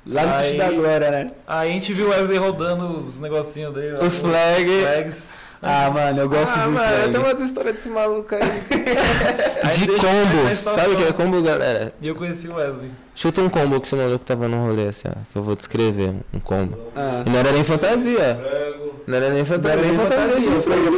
Lá 0.06 0.24
no 0.26 0.42
Sítio 0.42 0.58
da 0.58 0.70
Glória, 0.72 1.10
né? 1.10 1.30
Aí 1.46 1.68
a 1.70 1.72
gente 1.72 1.92
viu 1.92 2.06
o 2.06 2.10
Wesley 2.10 2.38
rodando 2.38 2.98
os 2.98 3.18
negocinhos 3.20 3.74
dele. 3.74 3.92
lá, 3.98 4.04
Os 4.04 4.16
flag. 4.18 4.80
flags. 4.80 5.22
Ah, 5.60 5.90
mano, 5.90 6.20
eu 6.20 6.28
gosto 6.28 6.52
ah, 6.56 6.64
do 6.64 6.70
mano, 6.70 6.88
flag. 6.96 7.12
tem 7.12 7.20
umas 7.20 7.40
histórias 7.40 7.74
desse 7.74 7.88
maluco 7.90 8.34
aí. 8.34 8.40
Aí 9.62 9.76
De 9.78 9.86
deixa- 9.86 10.06
combo. 10.06 10.46
aí 10.48 10.54
só 10.56 10.72
Sabe 10.72 10.94
o 10.94 10.96
que 10.96 11.02
é 11.04 11.12
combo, 11.12 11.42
galera? 11.42 11.92
E 12.00 12.08
eu 12.08 12.14
conheci 12.14 12.48
o 12.48 12.54
Wesley. 12.54 12.90
Chuta 13.18 13.42
um 13.42 13.48
combo 13.48 13.80
que 13.80 13.86
esse 13.88 13.96
maluco 13.96 14.24
tava 14.24 14.46
no 14.46 14.64
rolê, 14.68 14.86
assim, 14.86 15.08
ó. 15.08 15.12
Que 15.32 15.38
eu 15.38 15.42
vou 15.42 15.56
descrever. 15.56 16.14
Um 16.32 16.38
combo. 16.38 16.78
Ah. 16.94 17.24
E 17.26 17.28
não 17.28 17.36
era 17.36 17.50
nem 17.50 17.64
fantasia. 17.64 18.36
Frango. 18.36 18.87
Não 19.08 19.16
era 19.16 19.30
nem 19.30 19.38
Não 19.38 19.46
fantasia. 19.46 19.78
era 19.78 19.86
nem 19.88 19.96
fantasia, 19.98 20.36
de 20.36 20.46
foi- 20.46 20.60
frango. 20.60 20.90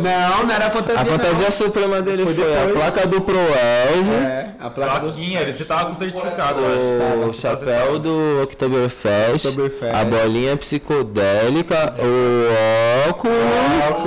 Não, 0.00 0.46
não 0.46 0.54
era 0.54 0.70
fantasia. 0.70 1.00
A 1.00 1.04
fantasia 1.04 1.44
não. 1.44 1.50
suprema 1.50 2.00
dele 2.00 2.24
foi, 2.24 2.34
Foi 2.34 2.56
a 2.62 2.66
placa 2.72 3.06
do 3.08 3.20
Proelge, 3.20 4.10
É, 4.22 4.50
a 4.60 4.70
placa 4.70 5.00
do 5.00 5.06
Plaquinha, 5.06 5.40
ele- 5.40 5.52
você 5.54 5.64
tava 5.64 5.86
com 5.86 5.94
certificado, 5.96 6.60
o 6.60 7.30
acho. 7.30 7.40
chapéu 7.40 7.98
do 7.98 8.42
Oktoberfest, 8.44 9.46
Oktoberfest. 9.48 9.92
a 9.92 10.04
bolinha 10.04 10.56
psicodélica, 10.56 11.94
o 11.98 13.08
óculos, 13.10 13.36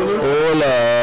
o 0.09 0.57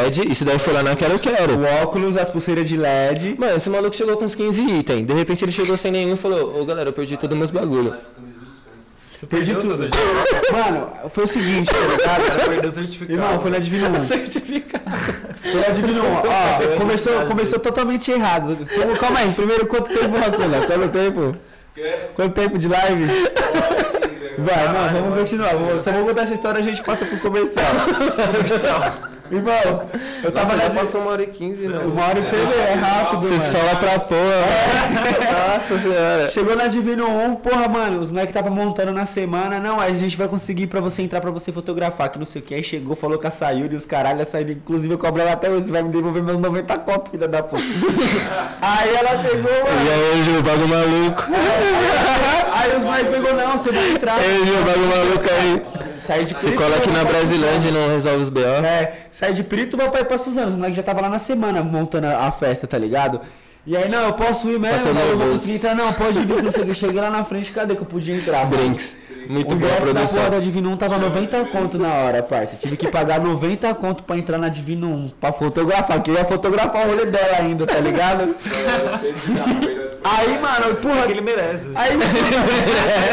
LED. 0.07 0.31
Isso 0.33 0.45
daí 0.47 0.59
foi 0.59 0.73
lá 0.73 0.83
na 0.83 0.97
Quero 0.97 1.19
Quero. 1.19 1.59
O 1.59 1.83
óculos, 1.83 2.17
as 2.17 2.31
pulseiras 2.31 2.67
de 2.67 2.79
LED. 2.79 3.37
Mano, 3.39 3.57
esse 3.59 3.69
maluco 3.69 3.95
chegou 3.95 4.17
com 4.17 4.25
uns 4.25 4.35
15 4.35 4.63
itens. 4.63 5.07
De 5.07 5.13
repente 5.13 5.45
ele 5.45 5.53
chegou 5.53 5.77
sem 5.77 5.93
nenhum 5.93 6.15
e 6.15 6.17
falou: 6.17 6.61
Ô 6.61 6.65
galera, 6.65 6.89
eu 6.89 6.93
perdi 6.95 7.19
todos 7.19 7.37
meus 7.37 7.51
bagulho. 7.51 7.95
Você 9.21 9.27
Perdi 9.27 9.55
tudo. 9.55 9.77
Mano, 10.53 10.93
foi 11.13 11.25
o 11.25 11.27
seguinte, 11.27 11.71
tá 11.71 11.79
ligado? 11.79 12.01
O 12.01 12.05
cara 12.05 12.49
perdeu 12.49 12.71
o 12.71 12.73
certificado. 12.73 13.13
Irmão, 13.13 13.39
foi 13.41 13.51
na 13.51 13.59
Divino 13.59 13.99
1. 13.99 14.05
Certificado. 14.05 14.85
Foi 15.43 15.61
na 15.61 15.69
Divino 15.69 16.03
1. 16.03 16.07
Ó, 16.07 16.79
começou, 16.81 17.27
começou 17.27 17.59
totalmente 17.59 18.11
errado. 18.11 18.57
Como- 18.75 18.97
Calma 18.97 19.19
aí, 19.21 19.33
primeiro 19.33 19.67
quanto 19.67 19.89
tempo, 19.91 20.17
Racuna? 20.17 20.67
Quanto 20.67 20.89
tempo? 20.91 21.37
Quanto 22.15 22.33
tempo 22.35 22.59
de 22.59 22.67
live? 22.69 23.05
Vai, 24.39 24.69
não, 24.73 25.03
vamos 25.03 25.19
continuar. 25.21 25.53
Vamos- 25.55 25.83
Só 25.83 25.93
vou 25.93 26.07
contar 26.07 26.23
essa 26.23 26.35
história 26.35 26.59
e 26.59 26.63
a 26.63 26.65
gente 26.65 26.83
passa 26.83 27.05
pro 27.05 27.19
comercial. 27.19 27.65
Irmão, 29.31 29.89
eu 30.25 30.33
tava 30.33 30.57
Nossa, 30.57 30.69
já 30.69 30.81
passou 30.81 31.01
uma 31.03 31.13
hora 31.13 31.23
e 31.23 31.27
15, 31.29 31.69
não. 31.69 31.83
Uma 31.89 32.07
hora 32.07 32.21
que 32.21 32.29
você 32.29 32.37
vê, 32.37 32.61
é 32.63 32.75
rápido, 32.75 33.23
Vocês 33.23 33.41
mano. 33.41 33.53
falam 33.59 33.77
pra 33.77 33.99
porra. 34.01 35.55
Nossa 35.55 35.79
senhora. 35.79 36.29
Chegou 36.31 36.57
na 36.57 36.67
Divino 36.67 37.07
1, 37.09 37.37
porra, 37.37 37.69
mano, 37.69 38.01
os 38.01 38.11
moleques 38.11 38.35
tava 38.35 38.51
montando 38.51 38.93
na 38.93 39.07
semana. 39.07 39.61
Não, 39.61 39.79
aí 39.79 39.93
a 39.93 39.95
gente 39.95 40.17
vai 40.17 40.27
conseguir 40.27 40.67
pra 40.67 40.81
você 40.81 41.03
entrar 41.03 41.21
pra 41.21 41.31
você 41.31 41.53
fotografar, 41.53 42.11
que 42.11 42.19
não 42.19 42.27
sei 42.27 42.43
o 42.43 42.45
que. 42.45 42.55
Aí 42.55 42.63
chegou, 42.65 42.97
falou 42.97 43.19
com 43.19 43.29
a 43.29 43.31
Sayuri, 43.31 43.77
os 43.77 43.87
caralho, 43.87 44.21
a 44.21 44.25
Sayuri, 44.27 44.55
inclusive 44.55 44.93
eu 44.95 44.99
cobro 44.99 45.23
ela 45.23 45.33
até 45.33 45.49
hoje, 45.49 45.67
você 45.67 45.73
vai 45.73 45.83
me 45.83 45.91
devolver 45.91 46.23
meus 46.23 46.39
90 46.39 46.79
conto, 46.79 47.11
filha 47.11 47.29
da 47.29 47.43
puta. 47.43 47.63
aí 48.61 48.95
ela 48.97 49.11
pegou, 49.23 49.51
E 49.51 49.63
mano. 49.63 49.91
aí, 50.15 50.23
Gil, 50.25 50.43
bagulho 50.43 50.69
maluco. 50.69 51.29
Aí 52.53 52.77
os 52.77 52.83
moleques 52.85 53.11
pegou, 53.15 53.35
não, 53.35 53.53
você 53.59 53.71
vai 53.71 53.91
entrar. 53.93 54.19
E 54.21 54.25
aí, 54.25 54.45
Gil, 54.45 54.57
bagulho 54.65 54.87
maluco 54.89 55.31
aí. 55.31 55.90
Sai 56.01 56.25
de 56.25 56.33
Você 56.33 56.53
cola 56.53 56.77
aqui 56.77 56.91
na 56.91 57.05
Brasilândia 57.05 57.69
e 57.69 57.73
não 57.73 57.89
resolve 57.89 58.23
os 58.23 58.29
BO. 58.31 58.41
É, 58.41 59.07
sai 59.13 59.33
de 59.33 59.45
Pirituba 59.45 59.89
pra 59.91 60.01
ir 60.01 60.07
pra 60.07 60.17
Suzano. 60.17 60.49
Os 60.49 60.55
moleques 60.55 60.77
já 60.77 60.83
tava 60.83 61.03
lá 61.03 61.11
na 61.11 61.19
semana 61.19 61.63
montando 61.63 62.07
a 62.07 62.33
festa, 62.33 62.67
tá 62.67 62.79
ligado? 62.79 63.21
E 63.67 63.77
aí, 63.77 63.89
não, 63.89 64.07
eu 64.07 64.13
posso 64.15 64.49
ir 64.49 64.59
mesmo, 64.59 64.79
Passou 64.79 64.95
não, 64.95 65.03
eu 65.03 65.19
vou 65.19 65.33
conseguir 65.33 65.57
entrar. 65.57 65.75
Não, 65.75 65.93
pode 65.93 66.19
vir, 66.21 66.43
não 66.43 66.51
sei 66.51 66.63
o 66.63 66.67
que. 66.67 66.75
Cheguei 66.75 67.01
lá 67.01 67.11
na 67.11 67.23
frente, 67.25 67.53
cadê 67.53 67.77
que 67.77 67.83
eu 67.83 67.87
podia 67.87 68.17
entrar? 68.17 68.49
mano? 68.51 68.77
Muito 69.29 69.55
o 69.55 69.59
da 69.59 69.69
produção. 69.77 70.19
porra 70.19 70.31
da 70.31 70.39
Divino 70.41 70.71
1 70.71 70.77
tava 70.77 70.99
90 70.99 71.45
conto 71.47 71.79
na 71.79 71.93
hora, 71.93 72.23
parça. 72.23 72.57
Tive 72.57 72.77
que 72.77 72.89
pagar 72.89 73.21
90 73.21 73.75
conto 73.75 74.03
pra 74.03 74.17
entrar 74.17 74.39
na 74.39 74.49
Divino 74.49 74.89
1 74.89 75.09
pra 75.21 75.33
fotografar, 75.33 76.03
que 76.03 76.11
eu 76.11 76.15
ia 76.15 76.25
fotografar 76.25 76.87
o 76.87 76.91
rolê 76.91 77.07
dela 77.07 77.37
ainda, 77.39 77.67
tá 77.67 77.79
ligado? 77.79 78.35
Aí, 80.03 80.39
mano, 80.41 80.75
porra, 80.77 81.11
ele 81.11 81.21
merece. 81.21 81.67
Aí, 81.75 81.99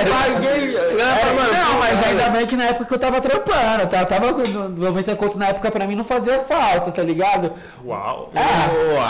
paguei. 0.09 0.77
É, 0.97 1.33
não, 1.53 1.79
mas 1.79 2.07
ainda 2.07 2.29
bem 2.29 2.45
que 2.47 2.55
na 2.55 2.65
época 2.65 2.85
que 2.85 2.93
eu 2.93 2.99
tava 2.99 3.21
trampando, 3.21 3.87
tá? 3.87 4.03
Tava 4.05 4.33
com 4.33 4.41
90 4.41 5.15
conto 5.15 5.37
na 5.37 5.49
época 5.49 5.69
pra 5.69 5.85
mim 5.85 5.95
não 5.95 6.03
fazia 6.03 6.39
falta, 6.39 6.91
tá 6.91 7.03
ligado? 7.03 7.53
Uau. 7.85 8.31
Ah, 8.35 8.69
Uau. 8.93 9.05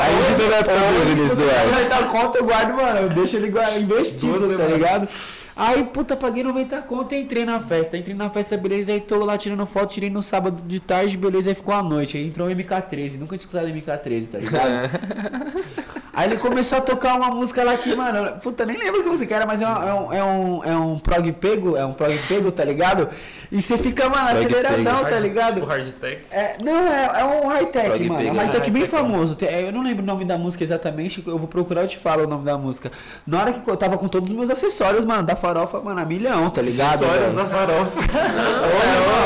Aí 0.00 0.18
a 0.18 0.22
gente 0.22 0.36
pegou 0.36 0.54
a 0.54 0.58
época 0.58 0.74
dos 0.74 1.04
Vinícius 1.06 1.38
do 1.38 1.44
Ed. 1.44 1.88
90 1.90 1.96
conto 2.08 2.38
eu 2.38 2.44
guardo, 2.44 2.74
mano, 2.74 2.98
eu 3.00 3.08
deixo 3.08 3.36
ele 3.36 3.52
investido, 3.78 4.56
tá 4.58 4.64
ligado? 4.64 5.08
Aí, 5.56 5.84
puta, 5.84 6.16
paguei 6.16 6.42
90 6.42 6.82
conto 6.82 7.14
e 7.14 7.20
entrei 7.20 7.44
na 7.44 7.60
festa. 7.60 7.96
Entrei 7.96 8.14
na 8.14 8.28
festa, 8.28 8.56
beleza, 8.56 8.92
aí 8.92 9.00
tô 9.00 9.24
lá 9.24 9.38
tirando 9.38 9.64
foto, 9.66 9.92
tirei 9.92 10.10
no 10.10 10.22
sábado 10.22 10.62
de 10.66 10.80
tarde, 10.80 11.16
beleza, 11.16 11.50
aí 11.50 11.54
ficou 11.54 11.74
a 11.74 11.82
noite. 11.82 12.16
Aí 12.16 12.26
entrou 12.26 12.48
o 12.48 12.50
MK13, 12.50 13.18
nunca 13.18 13.38
tinha 13.38 13.46
escutado 13.46 13.68
MK13, 13.68 14.28
tá 14.28 14.38
ligado? 14.38 15.84
Aí 16.14 16.28
ele 16.28 16.36
começou 16.38 16.78
a 16.78 16.80
tocar 16.80 17.14
uma 17.16 17.28
música 17.30 17.62
lá 17.64 17.76
que, 17.76 17.94
mano, 17.94 18.32
puta, 18.42 18.64
nem 18.64 18.76
lembro 18.78 19.02
que 19.02 19.08
música 19.08 19.34
era, 19.34 19.46
mas 19.46 19.60
é 19.60 19.66
um, 19.66 19.72
é 19.82 19.94
um, 19.94 20.12
é 20.12 20.24
um, 20.24 20.64
é 20.64 20.76
um 20.76 20.98
prog 20.98 21.32
pego, 21.32 21.76
é 21.76 21.84
um 21.84 21.92
prog 21.92 22.16
pego, 22.28 22.52
tá 22.52 22.64
ligado? 22.64 23.08
E 23.52 23.60
você 23.62 23.78
fica, 23.78 24.08
mano, 24.08 24.28
Prog 24.30 24.38
aceleradão, 24.46 24.98
pego. 24.98 25.10
tá 25.10 25.18
ligado? 25.20 25.60
O 25.62 25.64
hardtech. 25.64 26.22
É, 26.30 26.56
não, 26.62 26.86
é, 26.88 27.20
é 27.20 27.24
um 27.24 27.46
high-tech, 27.48 27.88
Prog 27.88 28.08
mano. 28.08 28.20
É 28.20 28.22
um 28.22 28.26
pego, 28.26 28.36
high-tech 28.36 28.66
né? 28.66 28.72
bem 28.72 28.82
High-tech, 28.82 29.02
famoso. 29.08 29.34
Tem- 29.36 29.48
é, 29.48 29.68
Eu 29.68 29.72
não 29.72 29.82
lembro 29.82 30.02
o 30.02 30.06
nome 30.06 30.24
da 30.24 30.36
música 30.38 30.64
exatamente, 30.64 31.22
eu 31.26 31.38
vou 31.38 31.46
procurar 31.48 31.84
e 31.84 31.88
te 31.88 31.98
falo 31.98 32.24
o 32.24 32.26
nome 32.26 32.44
da 32.44 32.56
música. 32.58 32.90
Na 33.26 33.40
hora 33.40 33.52
que 33.52 33.68
eu 33.70 33.76
tava 33.76 33.96
com 33.98 34.08
todos 34.08 34.30
os 34.30 34.36
meus 34.36 34.50
acessórios, 34.50 35.04
mano, 35.04 35.22
da 35.22 35.36
farofa, 35.36 35.80
mano, 35.80 36.00
a 36.00 36.04
milhão, 36.04 36.48
tá 36.50 36.62
ligado? 36.62 37.04
Acessórios 37.04 37.34
da 37.34 37.44
farofa. 37.46 38.00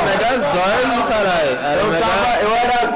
Megazord, 0.09 1.09
caralho. 1.09 1.59
Era 1.63 1.81
Eu 1.81 1.87
mega... 1.91 2.07
tava, 2.07 2.41
eu 2.43 2.55
era. 2.55 2.89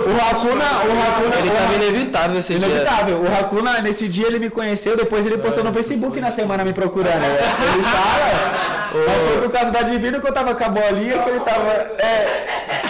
O 0.00 0.30
Hakuna, 0.30 0.64
o 0.64 1.00
Hakuna. 1.00 1.36
Ele 1.38 1.50
tava 1.50 1.74
inevitável 1.74 2.38
esse 2.38 2.54
dia. 2.54 2.66
Inevitável. 2.68 3.19
O 3.20 3.40
Hakuna, 3.40 3.80
nesse 3.82 4.08
dia, 4.08 4.26
ele 4.26 4.38
me 4.38 4.48
conheceu, 4.48 4.96
depois 4.96 5.26
ele 5.26 5.36
postou 5.36 5.62
no 5.62 5.72
Facebook 5.72 6.18
na 6.20 6.30
semana 6.30 6.64
me 6.64 6.72
procurando. 6.72 7.10
Ele 7.22 7.84
fala. 7.84 8.80
Mas 8.92 9.22
foi 9.22 9.42
por 9.42 9.50
causa 9.52 9.70
da 9.70 9.82
Divino 9.82 10.20
que 10.20 10.26
eu 10.28 10.32
tava 10.32 10.54
com 10.54 10.64
a 10.64 10.68
bolinha 10.68 11.18
que 11.18 11.30
ele 11.30 11.40
tava. 11.40 11.70
É. 11.70 12.46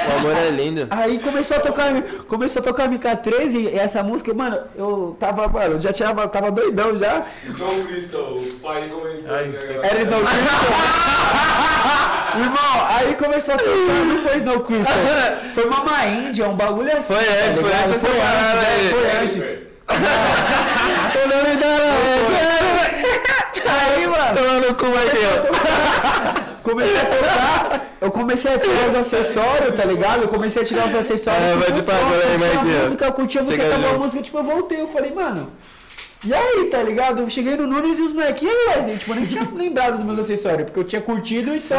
O 0.08 0.18
amor 0.18 0.34
é 0.34 0.48
lindo. 0.50 0.86
Aí 0.90 1.18
começou 1.18 1.56
a 1.58 1.60
tocar, 1.60 1.92
começou 2.26 2.60
a 2.60 2.64
tocar 2.64 2.88
MK13 2.88 3.54
e 3.54 3.78
essa 3.78 4.02
música, 4.02 4.32
mano, 4.32 4.58
eu 4.76 5.14
tava, 5.20 5.46
mano, 5.48 5.74
eu 5.74 5.80
já 5.80 5.92
tinha, 5.92 6.14
tava 6.28 6.50
doidão 6.50 6.96
já. 6.96 7.26
John 7.44 7.84
Crystal, 7.86 8.38
o 8.38 8.42
pai 8.62 8.88
comentou. 8.88 9.36
Né, 9.36 9.80
Era 9.82 10.00
Snow 10.02 10.20
Crystal. 10.20 10.70
Irmão, 12.40 12.86
aí 12.88 13.14
começou 13.16 13.54
a 13.54 13.58
tocar, 13.58 14.04
não 14.06 14.22
foi 14.22 14.36
Snow 14.36 14.60
Crystal. 14.60 14.94
Foi 15.54 15.66
Mama 15.66 16.06
Índia, 16.06 16.48
um 16.48 16.54
bagulho 16.54 16.96
assim. 16.96 17.12
Foi 17.14 17.24
tá 17.24 17.32
antes, 17.48 17.60
foi 17.60 17.72
antes 17.72 18.00
Foi 18.00 18.10
antes, 18.10 18.20
né? 18.20 18.66
aí. 18.68 18.88
Foi 18.88 19.10
antes. 19.24 19.69
Eu 21.14 21.28
não 21.28 21.50
me 21.50 21.56
dá, 21.56 21.68
não. 21.76 21.90
Aí, 23.72 24.06
mano. 24.06 24.36
Tomando 24.36 24.74
cu 24.74 24.86
aqui, 24.86 25.18
ó. 25.26 26.50
Comecei 26.62 26.96
a 27.00 27.04
tocar, 27.04 27.80
eu 28.00 28.10
comecei 28.10 28.54
a 28.54 28.58
tirar 28.58 28.88
os 28.90 28.94
acessórios, 28.94 29.74
tá 29.74 29.84
ligado? 29.84 30.22
Eu 30.22 30.28
comecei 30.28 30.62
a 30.62 30.64
tirar 30.64 30.86
os 30.86 30.94
acessórios. 30.94 31.42
É, 31.42 31.54
vai 31.56 31.66
tipo, 31.66 31.72
de 31.72 31.82
pagode 31.82 32.22
aí, 32.22 32.38
Marquinhos. 32.38 32.84
música, 32.84 33.04
eu 33.06 33.12
curtia 33.12 33.40
a 33.40 33.44
música, 33.44 33.66
acabou 33.66 33.90
a 33.90 33.98
música, 33.98 34.22
tipo, 34.22 34.38
eu 34.38 34.44
voltei, 34.44 34.80
eu 34.80 34.88
falei, 34.88 35.12
mano. 35.12 35.52
E 36.22 36.34
aí, 36.34 36.68
tá 36.70 36.82
ligado? 36.82 37.22
Eu 37.22 37.30
cheguei 37.30 37.56
no 37.56 37.66
Nunes 37.66 37.98
e 37.98 38.02
os 38.02 38.12
moleques, 38.12 38.42
e 38.42 38.46
aí, 38.46 38.76
Wesley? 38.76 38.98
Tipo, 38.98 39.12
eu 39.12 39.16
nem 39.16 39.26
tinha 39.26 39.48
lembrado 39.54 39.96
dos 39.96 40.04
meus 40.04 40.18
acessórios, 40.18 40.64
porque 40.64 40.80
eu 40.80 40.84
tinha 40.84 41.00
curtido 41.00 41.54
e 41.54 41.60
só, 41.60 41.78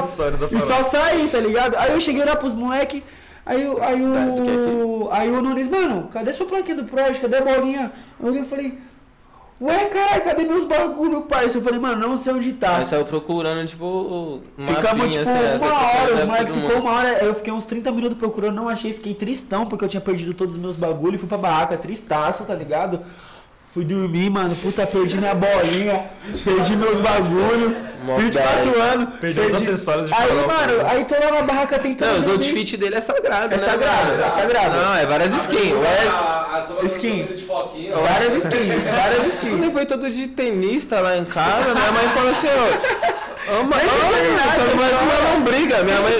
e 0.52 0.60
só 0.62 0.84
saí, 0.84 1.30
tá 1.32 1.38
ligado? 1.40 1.76
Aí 1.78 1.92
eu 1.94 2.02
cheguei 2.02 2.26
lá 2.26 2.36
pros 2.36 2.54
moleques, 2.54 3.04
aí, 3.46 3.68
o- 3.68 3.82
aí 3.82 4.02
o. 4.04 5.10
Aí 5.12 5.30
o 5.30 5.42
Nunes, 5.42 5.68
mano, 5.68 6.10
cadê 6.12 6.32
sua 6.34 6.46
plaquinha 6.48 6.78
do 6.78 6.84
Proje? 6.86 7.20
Cadê 7.20 7.38
a 7.38 7.42
bolinha? 7.42 7.92
Eu 8.22 8.46
falei, 8.46 8.78
ué, 9.60 9.86
caralho, 9.86 10.22
cadê 10.24 10.44
meus 10.44 10.66
bagulho, 10.66 11.22
parça? 11.24 11.58
Eu 11.58 11.62
falei, 11.62 11.80
mano, 11.80 12.08
não 12.08 12.18
sei 12.18 12.34
onde 12.34 12.54
tá. 12.54 12.78
Aí 12.78 12.86
saiu 12.86 13.04
procurando, 13.06 13.66
tipo, 13.68 14.42
uma 14.58 14.68
Ficamos 14.76 15.08
pinha, 15.08 15.20
tipo 15.26 15.30
essa 15.38 15.66
uma 15.66 15.76
que 15.76 15.86
hora, 15.86 16.06
leva 16.06 16.16
os 16.22 16.26
moleques 16.26 16.54
todo 16.54 16.62
ficou 16.66 16.82
uma 16.82 16.92
hora, 16.92 17.10
eu 17.26 17.36
fiquei 17.36 17.54
uns 17.54 17.66
30 17.66 17.92
minutos 17.92 18.18
procurando, 18.18 18.56
não 18.56 18.70
achei, 18.70 18.94
fiquei 18.94 19.14
tristão, 19.14 19.66
porque 19.66 19.84
eu 19.84 19.90
tinha 19.90 20.02
perdido 20.02 20.34
todos 20.34 20.56
os 20.56 20.62
meus 20.62 20.76
bagulhos, 20.76 21.20
fui 21.20 21.28
pra 21.28 21.38
barraca, 21.38 21.78
tristaço, 21.78 22.46
tá 22.46 22.54
ligado? 22.56 23.02
Fui 23.74 23.86
dormir, 23.86 24.30
mano, 24.30 24.54
puta, 24.54 24.86
perdi 24.86 25.18
minha 25.18 25.34
bolinha, 25.34 26.04
perdi 26.44 26.76
meus 26.76 27.00
bagulhos, 27.00 27.72
Mó 28.04 28.18
24 28.18 28.66
bad. 28.66 28.80
anos. 28.82 29.10
Perdeu 29.22 29.46
os 29.46 29.52
perdi- 29.52 29.70
acessórios 29.70 30.08
de 30.10 30.14
Aí, 30.14 30.28
farol, 30.28 30.48
mano, 30.48 30.74
pô. 30.82 30.86
aí 30.88 31.06
tô 31.06 31.16
lá 31.16 31.32
na 31.32 31.42
barraca 31.44 31.80
tentando. 31.80 32.12
Não, 32.12 32.20
os 32.20 32.28
outfits 32.28 32.78
dele 32.78 32.96
é 32.96 33.00
sagrado, 33.02 33.54
É 33.54 33.58
né? 33.58 33.64
sagrado, 33.66 34.08
mano? 34.08 34.24
é 34.26 34.30
sagrado. 34.30 34.76
Não, 34.76 34.96
é 34.96 35.06
várias 35.06 35.34
skins. 35.34 35.72
O 35.72 35.80
Wes, 35.80 36.08
A, 36.14 36.50
a 36.58 36.62
sombra 36.64 36.86
Skin. 36.88 37.24
de 37.34 37.44
foquinha. 37.44 37.96
Várias 37.96 38.34
skins, 38.44 38.84
várias 38.84 39.18
Quando 39.24 39.34
skins. 39.36 39.54
ele 39.64 39.72
foi 39.72 39.86
todo 39.86 40.10
de 40.12 40.28
tenista 40.28 41.00
lá 41.00 41.18
em 41.18 41.24
casa, 41.24 41.74
minha 41.74 41.92
mãe 41.94 42.10
falou 42.14 42.32
assim, 42.32 42.48
ó. 42.48 43.02
Ama, 43.54 43.76
ama, 43.76 44.54
só 44.54 44.62
não 44.66 44.78
parece 44.78 45.04
uma 45.04 45.34
lombriga. 45.34 45.84
Minha 45.84 46.00
mãe, 46.02 46.14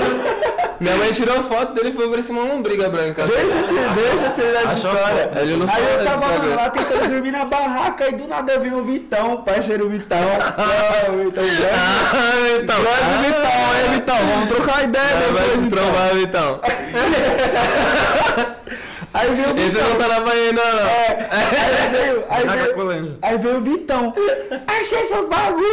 minha 0.82 0.96
mãe 0.98 1.12
tirou 1.12 1.44
foto 1.44 1.74
dele 1.76 1.90
e 1.90 1.92
foi 1.94 2.10
parecer 2.10 2.32
uma 2.32 2.44
lombriga 2.44 2.90
branca. 2.90 3.28
Deixa 3.28 3.56
eu 3.56 3.68
te, 3.68 3.74
deixa 3.74 4.26
eu 4.26 4.32
terminar 4.32 4.64
essa 4.64 4.74
história. 4.74 5.32
Aí 5.36 5.52
eu 5.52 5.60
tava 6.04 6.56
lá 6.56 6.70
tentando 6.72 7.08
dormir 7.08 7.32
na 7.32 7.46
barraca 7.46 8.10
e 8.10 8.16
do 8.16 8.28
nada 8.28 8.58
veio 8.60 8.80
o 8.80 8.84
Vitão, 8.84 9.44
parceiro 9.44 9.88
Vitão. 9.90 10.18
Ah, 10.58 11.12
o 11.12 11.18
Vitão 11.26 11.44
grande. 11.44 11.66
Ah, 11.72 12.60
então. 12.62 12.76
Grande 12.82 13.28
Vitão, 13.28 13.52
é 13.76 13.94
Vitão, 13.94 14.18
vamos 14.18 14.50
trocar 14.50 14.84
ideia 14.84 15.04
É, 15.04 15.32
vai 15.32 15.50
se 15.52 15.58
Vitão. 15.58 15.70
trombar, 15.70 16.18
então. 16.18 16.62
Aí 19.14 19.36
veio 19.36 19.54
o 19.54 19.58
Esse 19.58 19.72
Vitão. 19.72 19.90
não 19.90 19.98
tá 19.98 20.08
na 20.08 20.20
banheira, 20.22 20.54
não. 20.54 20.80
É, 20.80 21.30
aí 21.32 21.90
veio, 21.92 22.24
aí 22.30 22.48
veio, 22.48 23.18
aí 23.22 23.38
veio 23.38 23.58
o 23.58 23.62
Vitão. 23.62 24.14
Achei 24.68 25.06
seus 25.06 25.28
bagulhos, 25.28 25.70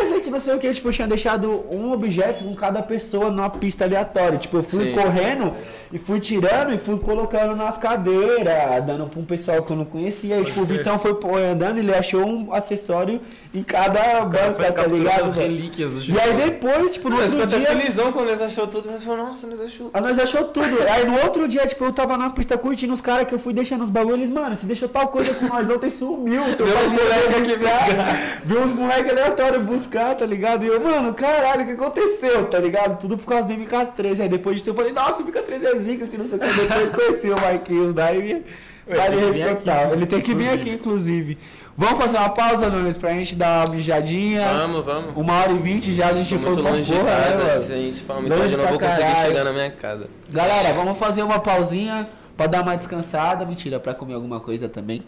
Wesley, 0.00 0.20
que 0.20 0.30
não 0.30 0.38
sei 0.38 0.54
o 0.54 0.58
que. 0.58 0.72
Tipo, 0.72 0.88
eu 0.88 0.92
tinha 0.92 1.08
deixado 1.08 1.66
um 1.70 1.92
objeto 1.92 2.44
com 2.44 2.54
cada 2.54 2.80
pessoa 2.82 3.30
numa 3.30 3.50
pista 3.50 3.84
aleatória. 3.84 4.38
Tipo, 4.38 4.58
eu 4.58 4.62
fui 4.62 4.84
Sim. 4.86 4.92
correndo 4.92 5.54
e 5.92 5.98
fui 5.98 6.20
tirando 6.20 6.74
e 6.74 6.78
fui 6.78 6.98
colocando 6.98 7.56
nas 7.56 7.78
cadeiras, 7.78 8.84
dando 8.84 9.06
pra 9.06 9.20
um 9.20 9.24
pessoal 9.24 9.62
que 9.62 9.70
eu 9.70 9.76
não 9.76 9.84
conhecia. 9.84 10.38
E, 10.40 10.44
tipo, 10.44 10.60
o 10.60 10.64
Vitão 10.64 10.98
foi 10.98 11.16
andando, 11.46 11.78
ele 11.78 11.94
achou 11.94 12.26
um 12.26 12.52
acessório 12.52 13.20
em 13.54 13.62
cada 13.62 14.24
banca, 14.24 14.72
tá 14.72 14.86
ligado? 14.86 15.30
relíquias 15.30 15.90
do 15.90 16.12
E 16.12 16.20
aí 16.20 16.34
depois, 16.34 16.94
tipo, 16.94 17.08
no 17.08 17.16
Mas 17.16 17.34
outro 17.34 17.46
dia... 17.46 17.66
felizão 17.66 18.12
quando 18.12 18.28
eles 18.28 18.40
achou 18.40 18.66
tudo. 18.66 18.90
Nós 18.90 19.02
falou, 19.02 19.26
nossa, 19.26 19.46
nós 19.46 19.60
achou. 19.60 19.90
Aí 19.94 20.02
nós 20.02 20.18
achou 20.18 20.44
tudo. 20.44 20.68
Aí 20.88 21.04
no 21.04 21.18
outro 21.22 21.48
dia, 21.48 21.66
tipo, 21.66 21.84
eu 21.84 21.92
tava 21.92 22.16
na 22.16 22.30
pista 22.30 22.56
curtindo 22.58 22.92
os 22.92 23.00
caras 23.00 23.26
que 23.26 23.34
eu 23.34 23.38
fui 23.38 23.52
deixando 23.52 23.84
os 23.84 23.90
bagulhos, 23.90 24.18
eles, 24.18 24.30
mano, 24.30 24.56
se 24.56 24.66
deixou 24.66 24.88
tal 24.88 25.08
coisa 25.08 25.34
com 25.34 25.46
nós 25.46 25.68
ontem 25.70 25.90
sumiu. 25.90 26.44
Seu 26.56 26.66
Viu 26.66 26.74
pai 26.74 26.86
uns 26.86 26.92
veio 26.92 27.30
moleque 27.30 27.52
aqui 27.52 28.42
Viu 28.44 28.60
uns 28.60 28.72
moleques 28.72 29.10
aleatórios 29.10 29.62
buscar, 29.64 30.14
tá 30.16 30.26
ligado? 30.26 30.64
E 30.64 30.68
eu, 30.68 30.80
mano, 30.80 31.14
caralho, 31.14 31.62
o 31.62 31.66
que 31.66 31.72
aconteceu, 31.72 32.46
tá 32.46 32.58
ligado? 32.58 33.00
Tudo 33.00 33.16
por 33.16 33.26
causa 33.26 33.46
do 33.46 33.54
MK13. 33.54 34.20
Aí 34.20 34.28
depois 34.28 34.56
disso 34.56 34.70
eu 34.70 34.74
falei, 34.74 34.92
nossa, 34.92 35.22
o 35.22 35.26
MK13 35.26 35.64
é 35.64 35.77
zica, 35.78 36.06
que 36.06 36.18
não 36.18 36.26
sei 36.28 36.38
o 36.38 36.40
que. 36.40 36.46
Depois 36.52 36.90
conheci 36.90 37.30
o 37.30 37.40
Marquinhos, 37.40 37.94
daí 37.94 38.44
vir 38.86 39.56
total. 39.56 39.84
aqui, 39.84 39.92
Ele 39.92 40.06
tem 40.06 40.20
que 40.20 40.34
vir 40.34 40.48
aqui, 40.50 40.70
inclusive. 40.70 41.38
Vamos 41.76 41.98
fazer 41.98 42.16
uma 42.16 42.30
pausa, 42.30 42.68
Nunes, 42.68 42.96
pra 42.96 43.10
gente 43.12 43.36
dar 43.36 43.66
uma 43.66 43.74
mijadinha. 43.76 44.48
Vamos, 44.52 44.84
vamos. 44.84 45.16
Uma 45.16 45.40
hora 45.40 45.52
e 45.52 45.58
vinte 45.58 45.94
já, 45.94 46.08
a 46.08 46.12
gente 46.12 46.34
Tô 46.34 46.40
foi 46.40 46.52
muito 46.54 46.62
longe 46.68 46.82
de 46.82 46.92
porra, 46.92 47.04
casa, 47.04 47.44
né, 47.44 47.62
se 47.66 47.72
a 47.72 47.76
gente 47.76 48.00
fala 48.00 48.20
muito 48.20 48.34
Longe 48.36 48.52
eu 48.52 48.58
não 48.58 48.66
vou 48.66 48.78
conseguir 48.78 49.00
caralho. 49.02 49.26
chegar 49.28 49.44
na 49.44 49.52
minha 49.52 49.70
casa. 49.70 50.04
Galera, 50.28 50.72
vamos 50.74 50.98
fazer 50.98 51.22
uma 51.22 51.38
pausinha 51.38 52.08
pra 52.36 52.46
dar 52.48 52.62
uma 52.62 52.76
descansada. 52.76 53.44
Mentira, 53.46 53.78
pra 53.78 53.94
comer 53.94 54.14
alguma 54.14 54.40
coisa 54.40 54.68
também. 54.68 55.04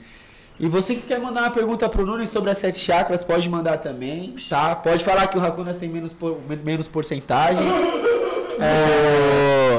E 0.61 0.69
você 0.69 0.95
que 0.95 1.01
quer 1.03 1.19
mandar 1.19 1.43
uma 1.45 1.51
pergunta 1.51 1.89
pro 1.89 2.05
Nunes 2.07 2.31
sobre 2.31 2.51
as 2.51 2.59
sete 2.59 2.79
chakras, 2.79 3.25
pode 3.25 3.49
mandar 3.49 3.79
também, 3.79 4.35
tá? 4.49 4.77
Pode 4.77 5.03
falar 5.03 5.27
que 5.27 5.39
o 5.39 5.41
Rakunas 5.41 5.77
tem 5.77 5.89
menos, 5.89 6.13
por- 6.13 6.39
menos 6.63 6.87
porcentagem. 6.87 7.65
Ô, 7.67 8.61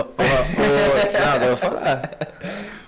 ô, 0.61 1.17
ô, 1.17 1.19
Não, 1.19 1.29
agora 1.33 1.43
eu 1.51 1.55
vou 1.55 1.57
falar. 1.57 2.01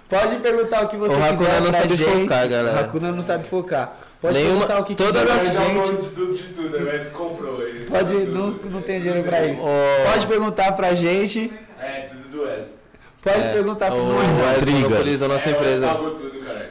Pode 0.09 0.35
perguntar 0.37 0.83
o 0.83 0.87
que 0.89 0.95
você 0.97 1.13
O 1.15 1.17
Hakuna 1.23 1.37
quiser 1.37 1.61
não 1.61 1.69
pra 1.71 1.81
sabe 1.81 1.95
gente. 1.95 2.21
focar, 2.21 2.47
galera. 2.49 2.77
O 2.77 2.79
Hakuna 2.81 3.11
não 3.11 3.23
sabe 3.23 3.47
focar. 3.47 3.93
Pode 4.21 4.33
Nenhuma- 4.35 4.59
perguntar 4.65 4.79
o 4.81 4.85
que 4.85 4.95
todas 4.95 5.21
quiser 5.21 5.25
pra 5.25 5.53
Já 5.53 5.63
gente. 5.63 5.91
de 6.03 6.09
tudo, 6.11 6.33
de 6.35 6.43
tudo, 6.53 6.79
né? 6.79 6.91
Mas 6.97 7.07
comprou 7.09 7.61
ele. 7.61 7.85
Pode, 7.85 8.13
não, 8.13 8.47
não 8.51 8.81
tem 8.81 9.01
dinheiro 9.01 9.23
pra 9.23 9.45
isso. 9.45 9.61
Ô. 9.61 10.11
Pode 10.11 10.27
perguntar 10.27 10.71
pra 10.73 10.93
gente. 10.95 11.51
É, 11.79 12.01
tudo 12.01 12.29
do 12.29 12.43
Wes. 12.43 12.75
Pode 13.21 13.39
É, 13.41 13.53
perguntar 13.53 13.91
pro 13.91 13.99
o. 13.99 14.17
Wes 14.17 14.65
monopoliza 14.65 15.25
a 15.25 15.27
nossa 15.27 15.49
É, 15.49 15.51
o 15.51 15.55
empresa. 15.55 15.87
pagou 15.87 16.11
tudo, 16.11 16.45
cara. 16.45 16.69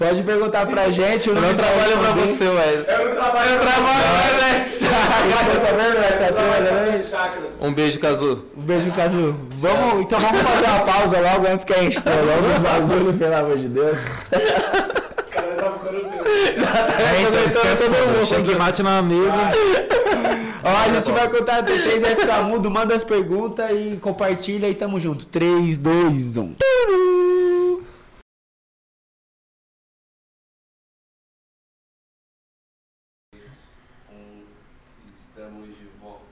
Pode 0.00 0.22
perguntar 0.22 0.66
pra 0.66 0.90
gente. 0.90 1.28
Eu 1.28 1.34
não 1.34 1.52
trabalho 1.54 1.98
pra 1.98 2.12
você, 2.12 2.48
Wes. 2.48 2.88
Eu 2.88 3.04
não 3.04 3.14
trabalho. 3.16 3.50
Eu 3.50 3.60
trabalho 3.60 4.00
pra 5.44 5.60
saber 5.60 6.00
dessa 6.00 6.24
Eu 6.24 6.32
trabalho 6.32 6.66
pra 6.66 6.76
né? 6.86 7.02
chakras. 7.02 7.58
Um 7.60 7.74
beijo, 7.74 8.00
Cazu. 8.00 8.44
Um 8.56 8.62
beijo, 8.62 8.90
Cazu. 8.92 9.36
Vamos, 9.56 10.00
então 10.00 10.18
vamos 10.18 10.40
fazer 10.40 10.64
uma 10.68 10.80
pausa 10.80 11.20
logo 11.20 11.46
antes 11.46 11.64
que 11.66 11.74
a 11.74 11.82
gente 11.82 11.98
logo 11.98 12.46
os 12.50 12.58
bagulho, 12.60 13.12
pelo 13.12 13.34
amor 13.36 13.58
de 13.58 13.68
Deus. 13.68 13.98
Os 13.98 15.28
caras 15.28 15.56
tá 15.58 15.70
ficando. 15.70 15.98
É, 15.98 17.22
então, 17.22 17.46
isso 17.46 17.58
é 17.58 17.76
foda. 17.76 18.26
Checkmate 18.26 18.82
na 18.82 19.02
mesa. 19.02 19.52
Ó, 20.64 20.68
a 20.68 20.94
gente 20.94 21.10
vai 21.12 21.28
contar 21.28 21.58
até 21.58 21.76
três, 21.76 22.00
vai 22.00 22.16
ficar 22.16 22.42
mudo, 22.44 22.70
manda 22.70 22.94
as 22.94 23.04
perguntas 23.04 23.70
e 23.70 23.98
compartilha 24.00 24.66
e 24.66 24.74
tamo 24.74 24.98
junto. 24.98 25.26
um. 25.26 25.28
3, 25.28 25.76
2, 25.76 26.36
1. 26.38 26.54
Estamos 35.14 35.68
de 35.68 35.86
volta. 36.00 36.24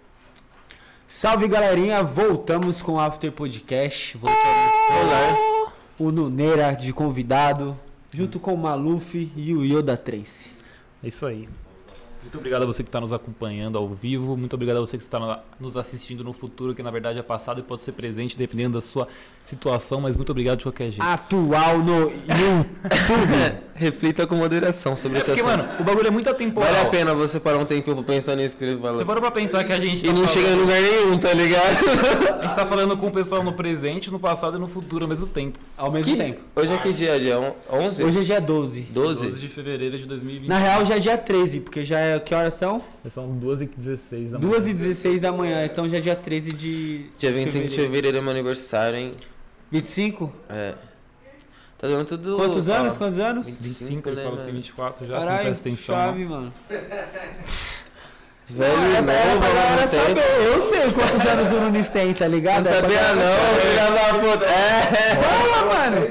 Salve 1.21 1.49
galerinha, 1.49 2.01
voltamos 2.01 2.81
com 2.81 2.93
o 2.93 3.01
After 3.01 3.33
Podcast. 3.33 4.17
Voltamos 4.17 4.73
com 5.97 6.05
o 6.05 6.13
Nuneira 6.13 6.73
de 6.77 6.93
convidado, 6.93 7.77
junto 8.15 8.39
com 8.39 8.55
o 8.55 8.57
Maluf 8.57 9.29
e 9.35 9.53
o 9.53 9.65
Yoda 9.65 9.97
Trace. 9.97 10.53
É 11.03 11.09
isso 11.09 11.27
aí. 11.27 11.49
Muito 12.29 12.37
obrigado 12.41 12.63
a 12.63 12.67
você 12.67 12.83
que 12.83 12.91
está 12.91 13.01
nos 13.01 13.11
acompanhando 13.11 13.79
ao 13.79 13.89
vivo. 13.89 14.37
Muito 14.37 14.53
obrigado 14.53 14.77
a 14.77 14.81
você 14.81 14.99
que 14.99 15.03
está 15.03 15.43
nos 15.59 15.79
assistindo 15.79 16.23
no 16.23 16.35
futuro, 16.35 16.75
que 16.75 16.83
na 16.83 16.91
verdade 16.91 17.19
é 17.19 17.23
passado 17.23 17.59
e 17.61 17.63
pode 17.63 17.83
ser 17.83 17.93
presente, 17.93 18.37
dependendo 18.37 18.75
da 18.75 18.83
sua 18.83 19.09
situação. 19.45 20.03
Mas 20.03 20.15
muito 20.15 20.29
obrigado 20.31 20.59
de 20.59 20.65
qualquer 20.65 20.91
jeito. 20.91 21.03
Atual 21.03 21.79
no 21.79 22.01
YouTube. 22.03 23.59
Reflita 23.75 24.27
com 24.27 24.35
moderação 24.35 24.97
sobre 24.97 25.19
é 25.19 25.21
esse 25.21 25.31
porque, 25.31 25.41
assunto. 25.41 25.65
mano, 25.67 25.81
o 25.81 25.85
bagulho 25.85 26.09
é 26.09 26.11
muito 26.11 26.29
atemporal. 26.29 26.69
Vale 26.71 26.87
a 26.87 26.91
pena 26.91 27.15
você 27.15 27.39
parar 27.39 27.59
um 27.59 27.65
tempinho 27.65 27.95
pra 27.97 28.05
pensar 28.05 28.35
nisso 28.35 28.57
que 28.57 28.65
ele 28.65 28.75
Você 28.75 28.83
fala. 28.83 29.05
parou 29.07 29.23
pra 29.23 29.31
pensar 29.31 29.63
que 29.65 29.73
a 29.73 29.79
gente 29.79 30.05
E 30.05 30.09
tá 30.09 30.13
não 30.13 30.27
falando- 30.27 30.33
chega 30.33 30.49
em 30.49 30.61
lugar 30.61 30.81
nenhum, 30.83 31.17
tá 31.19 31.33
ligado? 31.33 32.41
A 32.41 32.43
gente 32.43 32.57
tá 32.57 32.67
falando 32.67 32.97
com 32.97 33.07
o 33.07 33.11
pessoal 33.13 33.43
no 33.45 33.53
presente, 33.53 34.11
no 34.11 34.19
passado 34.19 34.57
e 34.57 34.61
no 34.61 34.67
futuro 34.67 35.05
ao 35.05 35.09
mesmo 35.09 35.29
tempo. 35.29 35.61
Ao 35.77 35.93
mesmo 35.93 36.11
Que- 36.13 36.19
tempo. 36.23 36.41
Hoje 36.57 36.73
é 36.75 36.77
que 36.77 36.93
dia? 36.93 37.21
Dia 37.21 37.39
on- 37.39 37.53
11? 37.71 38.03
Hoje 38.03 38.19
é 38.19 38.23
dia 38.23 38.41
12. 38.41 38.81
12? 38.91 39.23
12 39.27 39.41
de 39.41 39.49
fevereiro 39.49 39.97
de 39.97 40.07
2020. 40.07 40.49
Na 40.49 40.59
real 40.59 40.85
já 40.85 40.97
é 40.97 40.99
dia 40.99 41.17
13, 41.17 41.61
porque 41.61 41.85
já 41.85 42.01
é. 42.01 42.18
Que 42.21 42.35
horas 42.35 42.55
são? 42.55 42.83
São 43.11 43.31
2 43.37 43.63
e 43.63 43.67
16 43.67 44.31
da 44.31 44.39
manhã. 44.39 44.51
2 44.51 44.67
e 44.67 44.73
16 44.75 45.21
da 45.21 45.33
manhã, 45.33 45.65
então 45.65 45.89
já 45.89 45.99
é 45.99 46.01
dia 46.01 46.17
13 46.17 46.53
de. 46.53 47.07
Dia 47.17 47.33
25 47.33 47.69
de 47.69 47.77
fevereiro 47.77 48.19
é 48.19 48.21
meu 48.21 48.31
aniversário, 48.31 48.99
hein? 48.99 49.13
25? 49.71 50.33
É. 50.49 50.75
Tá 51.79 51.87
dando 51.87 52.07
tudo. 52.07 52.37
Quantos 52.37 52.69
ó, 52.69 52.75
anos? 52.75 52.97
Quantos 52.97 53.19
anos? 53.19 53.47
25, 53.47 54.09
ele 54.09 54.17
né, 54.17 54.23
falou 54.23 54.39
que 54.39 54.45
tem 54.45 54.53
mano? 54.53 54.63
24 54.65 55.07
já, 55.07 55.15
você 55.15 55.21
não 55.21 55.27
Caralho, 55.29 55.47
presta 55.47 55.69
atenção. 55.69 55.95
chave, 55.95 56.25
não. 56.25 56.31
mano. 56.31 56.53
Velho, 58.51 58.77
Não, 58.77 58.85
é, 58.85 58.99
é 58.99 59.03
pra 59.37 59.49
galera 59.49 59.87
saber. 59.87 60.25
Eu 60.47 60.61
sei 60.63 60.91
quantos 60.93 61.21
anos 61.31 61.53
o 61.53 61.61
Nunes 61.61 61.91
tem, 61.91 62.15
tá 62.15 62.27
ligado? 62.27 62.65
Não 62.65 62.73
É 62.73 62.75
sabia 62.75 63.15
não, 63.15 63.23
eu 63.23 63.75
gravava 63.75 64.23
foto. 64.25 64.45
É. 64.45 65.17
Fala, 65.17 65.75
mano. 65.75 66.07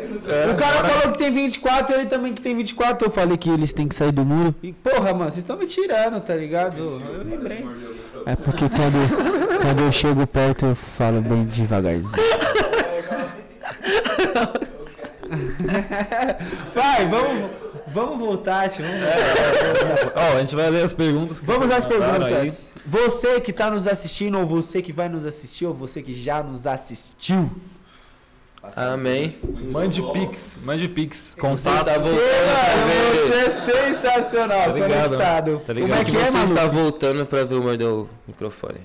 o 0.51 0.55
cara 0.55 0.83
falou 0.87 1.11
que 1.13 1.17
tem 1.17 1.31
24, 1.31 1.95
ele 1.95 2.05
também 2.05 2.33
que 2.35 2.41
tem 2.41 2.55
24. 2.55 3.07
Eu 3.07 3.11
falei 3.11 3.37
que 3.37 3.49
eles 3.49 3.73
têm 3.73 3.87
que 3.87 3.95
sair 3.95 4.11
do 4.11 4.23
muro. 4.23 4.53
E, 4.61 4.71
porra, 4.71 5.11
mano, 5.13 5.31
vocês 5.31 5.37
estão 5.37 5.57
me 5.57 5.65
tirando, 5.65 6.21
tá 6.21 6.35
ligado? 6.35 6.77
Eu 6.77 7.23
lembrei. 7.23 7.65
É 8.27 8.35
porque 8.35 8.69
quando, 8.69 9.57
quando 9.61 9.79
eu 9.81 9.91
chego 9.91 10.27
perto 10.27 10.65
eu 10.67 10.75
falo 10.75 11.21
bem 11.21 11.43
devagarzinho. 11.45 12.23
Vai, 16.73 17.05
vamos, 17.07 17.51
vamos 17.93 18.19
voltar, 18.19 18.69
tio. 18.69 18.83
Vamos, 18.85 18.99
voltar. 20.01 20.13
Ó, 20.15 20.37
a 20.37 20.39
gente 20.39 20.55
vai 20.55 20.69
ler 20.69 20.83
as 20.83 20.93
perguntas. 20.93 21.39
que 21.39 21.45
vamos 21.45 21.69
às 21.71 21.85
perguntas. 21.85 22.71
Você 22.85 23.39
que 23.41 23.51
tá 23.53 23.69
nos 23.69 23.85
assistindo, 23.87 24.37
ou 24.39 24.45
você 24.45 24.81
que 24.81 24.91
vai 24.93 25.07
nos 25.09 25.25
assistir, 25.25 25.65
ou 25.65 25.73
você 25.73 26.01
que 26.01 26.13
já 26.13 26.41
nos 26.43 26.65
assistiu. 26.67 27.49
Amém. 28.75 29.35
aí. 29.43 29.71
Mande 29.71 30.01
pix, 30.11 30.57
mande 30.63 30.87
pix. 30.89 31.33
Você 31.35 31.39
Contato. 31.39 31.87
está 31.87 31.97
voltando 31.99 32.19
pra 32.19 32.85
ver. 32.85 33.27
Você 33.27 33.71
é 33.71 33.93
sensacional, 33.93 34.63
Tá 34.63 34.67
ligado, 34.73 35.09
conectado. 35.09 35.61
Tá 35.65 35.73
ligado. 35.73 35.89
Como 35.89 36.01
é 36.01 36.05
que 36.05 36.11
que 36.11 36.17
é, 36.17 36.25
você 36.25 36.31
mano? 36.37 36.43
está 36.45 36.65
voltando 36.67 37.25
pra 37.25 37.43
ver 37.45 37.55
o 37.55 37.63
mordeu 37.63 38.09
microfone. 38.27 38.79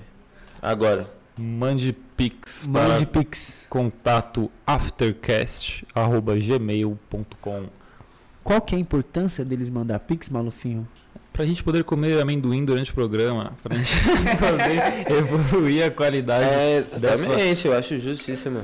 Agora. 0.61 1.07
Mande 1.35 1.93
pix 2.15 2.67
Mande 2.67 3.07
para 3.07 3.21
pix. 3.23 3.61
contato 3.67 4.51
aftercast@gmail.com 4.67 7.63
Qual 8.43 8.59
que 8.61 8.75
é 8.75 8.77
a 8.77 8.81
importância 8.81 9.43
deles 9.45 9.69
mandar 9.69 9.99
pix, 9.99 10.29
Malufinho? 10.29 10.87
Pra 11.31 11.45
gente 11.45 11.63
poder 11.63 11.83
comer 11.83 12.19
amendoim 12.21 12.63
durante 12.63 12.91
o 12.91 12.93
programa, 12.93 13.53
pra 13.63 13.75
gente 13.75 13.95
poder 14.37 15.11
evoluir 15.17 15.85
a 15.85 15.89
qualidade. 15.89 16.45
É, 16.45 16.81
dessa- 16.81 17.15
exatamente, 17.23 17.67
eu 17.67 17.75
acho 17.75 17.97
justíssimo. 17.99 18.59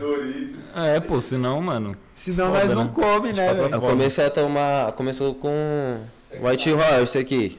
É, 0.76 1.00
pô, 1.00 1.20
senão, 1.20 1.60
mano. 1.62 1.96
Senão 2.14 2.48
Foda, 2.54 2.66
nós 2.66 2.76
não 2.76 2.84
né? 2.86 2.92
come, 2.94 3.34
né? 3.34 3.50
Eu 3.72 3.82
comecei 3.82 4.26
a 4.26 4.30
tomar. 4.30 4.92
Começou 4.92 5.34
com 5.34 5.98
White 6.44 6.72
Horse 6.74 7.18
aqui. 7.18 7.58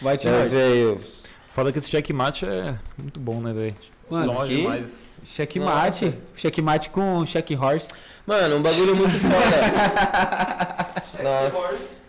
Vai 0.00 0.16
te 0.16 0.24
Já 0.24 0.44
veio. 0.44 1.00
Fala 1.48 1.72
que 1.72 1.78
esse 1.78 1.90
checkmate 1.90 2.44
é 2.46 2.76
muito 3.00 3.18
bom, 3.18 3.40
né, 3.40 3.52
velho? 3.52 3.74
Longe 4.10 4.54
demais. 4.56 5.00
Checkmate. 5.24 6.14
Checkmate 6.36 6.90
com 6.90 7.24
check 7.24 7.50
horse. 7.58 7.88
Mano, 8.26 8.56
um 8.56 8.62
bagulho 8.62 8.94
muito 8.96 9.18
foda. 9.18 10.92
Nossa. 11.22 12.02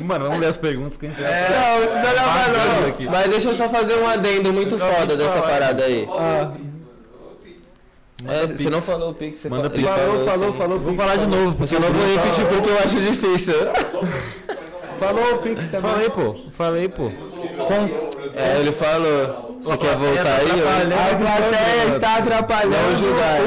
Mano, 0.00 0.24
vamos 0.26 0.40
ler 0.40 0.46
as 0.48 0.56
perguntas 0.56 0.96
que 0.98 1.06
a 1.06 1.08
gente 1.10 1.20
vai. 1.20 1.30
Não, 1.50 1.84
isso 1.84 1.92
não 1.92 2.00
é 2.00 2.14
Bacana 2.14 2.80
não. 2.80 2.88
aqui. 2.88 3.06
Mas 3.06 3.28
deixa 3.28 3.48
eu 3.50 3.54
só 3.54 3.68
fazer 3.68 3.94
um 3.98 4.06
adendo 4.08 4.52
muito 4.52 4.76
Não, 4.76 4.92
foda 4.94 5.16
dessa 5.16 5.38
falar. 5.38 5.48
parada 5.50 5.84
aí. 5.84 6.08
Ah, 6.10 6.50
Manda 8.22 8.34
É, 8.34 8.46
pix. 8.46 8.60
você 8.62 8.70
não 8.70 8.80
falou 8.80 9.10
o 9.10 9.14
Pix, 9.14 9.38
você 9.38 9.48
Manda 9.50 9.68
falou. 9.68 9.76
ele 9.78 9.86
pix. 9.86 10.00
falou, 10.00 10.26
falou, 10.26 10.54
falou. 10.54 10.78
Vou 10.80 10.94
falar 10.94 11.16
de 11.16 11.24
falou. 11.24 11.38
novo, 11.44 11.56
porque 11.58 11.74
Eu 11.76 11.80
não 11.80 11.92
vou 11.92 12.06
repetir 12.16 12.46
porque 12.46 12.70
eu 12.70 12.78
acho 12.78 12.96
difícil. 13.00 13.54
Falou 14.98 15.34
o 15.34 15.38
pix 15.38 15.66
também. 15.68 15.90
Falei, 15.90 16.10
pô. 16.10 16.34
Falei, 16.52 16.88
pô. 16.88 17.10
Com... 17.10 17.88
É, 18.34 18.58
ele 18.60 18.72
falou. 18.72 19.46
Você 19.62 19.76
quer 19.78 19.96
voltar 19.96 20.36
aí? 20.36 20.62
ó? 20.62 20.66
A 20.94 21.16
plateia 21.16 21.88
está 21.96 22.16
atrapalhando 22.18 22.76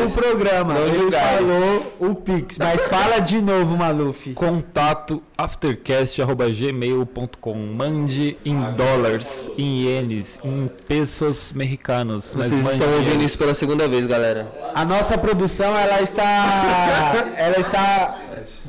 o 0.05 0.11
programa. 0.11 0.73
Não 0.73 0.87
Ele 0.87 0.99
julgais. 0.99 1.37
falou 1.37 1.93
o 1.99 2.15
Pix, 2.15 2.57
mas 2.57 2.83
fala 2.87 3.19
de 3.19 3.39
novo, 3.39 3.77
Maluf. 3.77 4.33
Contato 4.33 5.21
aftercast.gmail.com 5.37 7.55
Mande 7.55 8.35
em 8.43 8.59
dólares, 8.73 9.49
em 9.57 9.83
ienes, 9.85 10.37
em 10.43 10.69
pesos 10.87 11.53
mexicanos. 11.53 12.33
Vocês 12.33 12.67
estão 12.67 12.91
ouvindo 12.93 13.11
ienes. 13.11 13.25
isso 13.31 13.37
pela 13.37 13.53
segunda 13.53 13.87
vez, 13.87 14.05
galera. 14.05 14.51
A 14.75 14.83
nossa 14.83 15.17
produção, 15.17 15.77
ela 15.77 16.01
está. 16.01 17.13
Ela 17.37 17.59
está. 17.59 18.17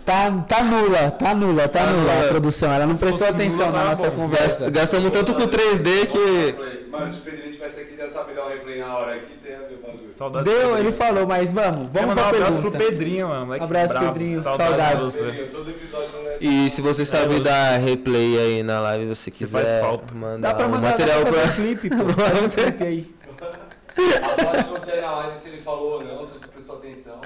Tá, 0.05 0.31
tá 0.48 0.62
nula, 0.64 1.10
tá 1.10 1.35
nula, 1.35 1.68
tá, 1.68 1.81
Tá 1.85 1.86
nula 1.93 2.24
a 2.24 2.28
produção. 2.28 2.72
Ela 2.72 2.86
não 2.86 2.94
Se 2.94 3.01
prestou 3.01 3.28
atenção 3.28 3.66
nula, 3.66 3.72
na 3.72 3.78
tava 3.78 3.90
nossa 3.90 4.10
bom. 4.10 4.16
conversa. 4.22 4.64
Gast- 4.64 4.70
Gastamos 4.72 5.10
tanto 5.10 5.35
com 5.35 5.43
3D 5.47 6.06
que. 6.06 6.89
Mano, 6.90 7.09
se 7.09 7.18
o 7.20 7.22
Pedrinho 7.22 7.52
tivesse 7.52 7.81
aqui, 7.82 7.94
ia 7.97 8.09
saber 8.09 8.35
dar 8.35 8.47
um 8.47 8.48
replay 8.48 8.78
na 8.81 8.97
hora 8.97 9.14
aqui, 9.14 9.36
você 9.36 9.51
ia 9.51 9.59
ver 9.59 9.74
o 9.74 9.86
bagulho. 9.86 10.12
Saudades 10.12 10.52
Deu, 10.52 10.60
Pedrinho. 10.62 10.78
ele 10.78 10.93
falou, 10.93 11.27
mas 11.27 11.52
vamos, 11.52 11.89
vamos 11.93 12.09
mandar 12.09 12.24
um 12.24 12.28
abraço 12.28 12.60
pro. 12.60 12.70
Pedrinho, 12.72 13.28
mano. 13.28 13.47
moleque 13.47 13.64
Abraço, 13.64 13.89
brabo. 13.94 14.06
Pedrinho. 14.09 14.43
Saudades. 14.43 15.14
Saudades. 15.14 15.20
é. 15.20 16.36
E 16.40 16.70
se 16.70 16.82
você 16.82 17.05
sabe 17.05 17.39
dar 17.40 17.78
replay 17.78 18.39
aí 18.39 18.62
na 18.62 18.81
live, 18.82 19.14
você 19.14 19.31
quiser 19.31 19.64
faz 19.64 19.81
falta. 19.81 20.14
mandar 20.14 20.48
Dá 20.48 20.55
pra 20.55 20.66
um 20.66 20.70
mandar 20.70 20.90
material 20.90 21.24
dá 21.24 21.31
pra 21.31 21.43
um 21.44 21.48
clipe, 21.55 21.89
pô. 21.94 21.97
Faz 21.97 22.43
um 22.44 22.48
clipe 22.48 22.85
aí. 22.85 23.14
Aposto 24.22 24.62
se 24.62 24.70
você 24.70 25.01
na 25.01 25.10
live 25.16 25.36
se 25.36 25.48
ele 25.48 25.60
falou 25.60 25.94
ou 25.94 26.05
não, 26.05 26.24
se 26.24 26.32
você 26.32 26.47
prestou 26.92 27.14
atenção. 27.14 27.20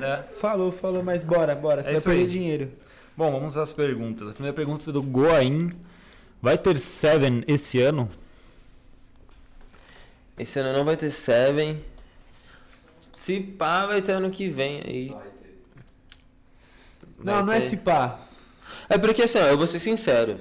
É. 0.02 0.22
Falou, 0.40 0.72
falou, 0.72 1.02
mas 1.02 1.22
bora, 1.22 1.54
bora. 1.54 1.82
Você 1.82 1.90
É 1.90 1.92
vai 1.94 2.02
perder 2.02 2.20
aí. 2.22 2.26
dinheiro. 2.28 2.72
Bom, 3.16 3.30
vamos 3.30 3.56
às 3.56 3.70
perguntas. 3.72 4.28
A 4.30 4.32
primeira 4.32 4.54
pergunta 4.54 4.88
é 4.90 4.92
do 4.92 5.02
Goain. 5.02 5.70
Vai 6.40 6.58
ter 6.58 6.78
Seven 6.80 7.44
esse 7.46 7.80
ano? 7.80 8.08
Esse 10.38 10.58
ano 10.58 10.72
não 10.76 10.84
vai 10.84 10.96
ter 10.96 11.10
Seven. 11.10 11.84
Se 13.16 13.38
pá, 13.40 13.86
vai 13.86 14.02
ter 14.02 14.12
ano 14.12 14.30
que 14.30 14.48
vem 14.48 14.82
aí. 14.84 15.10
Vai 15.10 15.22
ter. 15.28 15.62
Não, 17.18 17.34
Vai 17.34 17.42
não 17.44 17.52
é 17.52 17.60
ter. 17.60 17.66
se 17.68 17.76
pá. 17.76 18.18
É 18.88 18.98
porque 18.98 19.22
assim, 19.22 19.38
ó, 19.38 19.42
eu 19.42 19.56
vou 19.58 19.66
ser 19.68 19.78
sincero. 19.78 20.40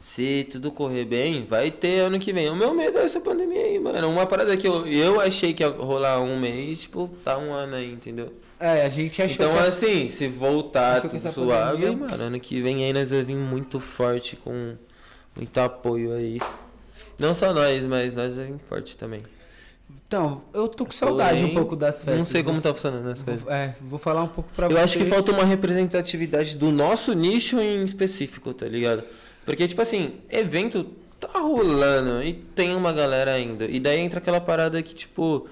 Se 0.00 0.48
tudo 0.50 0.72
correr 0.72 1.04
bem, 1.04 1.44
vai 1.44 1.70
ter 1.70 1.98
ano 2.00 2.18
que 2.18 2.32
vem. 2.32 2.48
O 2.48 2.56
meu 2.56 2.72
medo 2.72 2.98
é 2.98 3.04
essa 3.04 3.20
pandemia 3.20 3.60
aí, 3.66 3.78
mano. 3.78 4.08
Uma 4.08 4.24
parada 4.26 4.56
que 4.56 4.66
eu, 4.66 4.86
eu 4.86 5.20
achei 5.20 5.52
que 5.52 5.62
ia 5.62 5.68
rolar 5.68 6.20
um 6.22 6.38
mês, 6.40 6.82
tipo, 6.82 7.10
tá 7.22 7.36
um 7.36 7.52
ano 7.52 7.76
aí, 7.76 7.92
entendeu? 7.92 8.32
É, 8.58 8.82
a 8.82 8.88
gente 8.88 9.20
achou 9.20 9.34
Então, 9.46 9.52
que 9.52 9.68
assim, 9.68 10.08
se 10.08 10.26
voltar 10.26 11.02
tudo 11.02 11.18
suave, 11.32 11.82
pandemia- 11.84 12.08
mano, 12.08 12.24
ano 12.24 12.40
que 12.40 12.60
vem 12.62 12.84
aí 12.84 12.92
nós 12.94 13.10
vamos 13.10 13.26
vir 13.26 13.36
muito 13.36 13.78
forte, 13.78 14.36
com 14.36 14.74
muito 15.36 15.58
apoio 15.58 16.12
aí. 16.14 16.40
Não 17.18 17.34
só 17.34 17.52
nós, 17.52 17.84
mas 17.84 18.14
nós 18.14 18.34
vamos 18.36 18.52
vir 18.52 18.60
forte 18.68 18.96
também. 18.96 19.22
Então, 20.06 20.42
eu 20.54 20.66
tô 20.66 20.86
com 20.86 20.92
saudade 20.92 21.40
Porém, 21.40 21.52
um 21.52 21.54
pouco 21.54 21.76
das 21.76 21.96
festas. 21.96 22.18
Não 22.18 22.24
sei 22.26 22.42
como 22.42 22.60
tá 22.60 22.72
funcionando 22.72 23.08
as 23.10 23.22
coisas. 23.22 23.46
É, 23.48 23.74
vou 23.80 23.98
falar 23.98 24.22
um 24.22 24.28
pouco 24.28 24.48
pra 24.56 24.66
Eu 24.66 24.70
você. 24.72 24.78
acho 24.78 24.98
que 24.98 25.04
falta 25.04 25.30
uma 25.32 25.44
representatividade 25.44 26.56
do 26.56 26.72
nosso 26.72 27.12
nicho 27.12 27.60
em 27.60 27.84
específico, 27.84 28.52
tá 28.54 28.66
ligado? 28.66 29.02
Porque, 29.50 29.66
tipo 29.66 29.82
assim, 29.82 30.14
evento 30.30 30.84
tá 31.18 31.40
rolando 31.40 32.22
e 32.22 32.32
tem 32.32 32.72
uma 32.76 32.92
galera 32.92 33.36
indo. 33.40 33.64
E 33.64 33.80
daí 33.80 33.98
entra 33.98 34.20
aquela 34.20 34.40
parada 34.40 34.80
que, 34.80 34.94
tipo, 34.94 35.48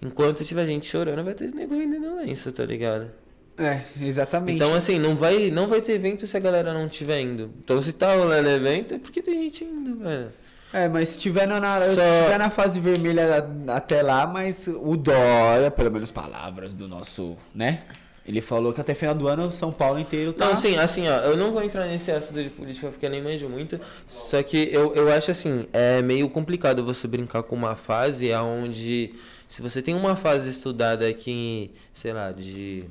enquanto 0.00 0.42
tiver 0.46 0.64
gente 0.64 0.86
chorando, 0.86 1.22
vai 1.22 1.34
ter 1.34 1.52
nego 1.54 1.76
vendendo 1.76 2.16
lenço, 2.16 2.50
tá 2.50 2.64
ligado? 2.64 3.10
É, 3.58 3.82
exatamente. 4.00 4.56
Então, 4.56 4.72
assim, 4.74 4.98
não 4.98 5.14
vai, 5.14 5.50
não 5.50 5.68
vai 5.68 5.82
ter 5.82 5.92
evento 5.92 6.26
se 6.26 6.34
a 6.36 6.40
galera 6.40 6.72
não 6.72 6.88
tiver 6.88 7.20
indo. 7.20 7.50
Então, 7.62 7.82
se 7.82 7.92
tá 7.92 8.14
rolando 8.16 8.48
evento, 8.48 8.94
é 8.94 8.98
porque 8.98 9.20
tem 9.20 9.42
gente 9.44 9.62
indo, 9.62 9.98
velho. 9.98 10.32
É, 10.72 10.88
mas 10.88 11.10
se 11.10 11.20
tiver 11.20 11.46
na, 11.46 11.60
na- 11.60 11.80
se 11.82 11.94
Só- 11.94 12.22
tiver 12.24 12.38
na 12.38 12.48
fase 12.48 12.80
vermelha 12.80 13.46
até 13.68 14.02
lá, 14.02 14.26
mas 14.26 14.66
o 14.66 14.96
Dória, 14.96 15.70
pelo 15.70 15.90
menos 15.90 16.10
palavras 16.10 16.74
do 16.74 16.88
nosso, 16.88 17.36
né? 17.54 17.82
Ele 18.26 18.40
falou 18.40 18.72
que 18.72 18.80
até 18.80 18.94
final 18.94 19.14
do 19.14 19.28
ano 19.28 19.52
São 19.52 19.70
Paulo 19.70 19.98
inteiro 19.98 20.32
tá. 20.32 20.48
Não, 20.48 20.56
sim, 20.56 20.76
assim, 20.76 21.06
ó, 21.08 21.18
eu 21.20 21.36
não 21.36 21.52
vou 21.52 21.62
entrar 21.62 21.86
nesse 21.86 22.10
assunto 22.10 22.42
de 22.42 22.48
política 22.48 22.88
porque 22.88 23.04
eu 23.04 23.10
nem 23.10 23.22
manjo 23.22 23.48
muito. 23.50 23.78
Só 24.06 24.42
que 24.42 24.68
eu, 24.72 24.94
eu 24.94 25.12
acho 25.12 25.30
assim, 25.30 25.66
é 25.72 26.00
meio 26.00 26.28
complicado 26.30 26.82
você 26.82 27.06
brincar 27.06 27.42
com 27.42 27.54
uma 27.54 27.76
fase 27.76 28.32
onde. 28.34 29.12
Se 29.46 29.60
você 29.60 29.82
tem 29.82 29.94
uma 29.94 30.16
fase 30.16 30.48
estudada 30.48 31.06
aqui, 31.06 31.70
sei 31.92 32.12
lá, 32.14 32.32
de 32.32 32.84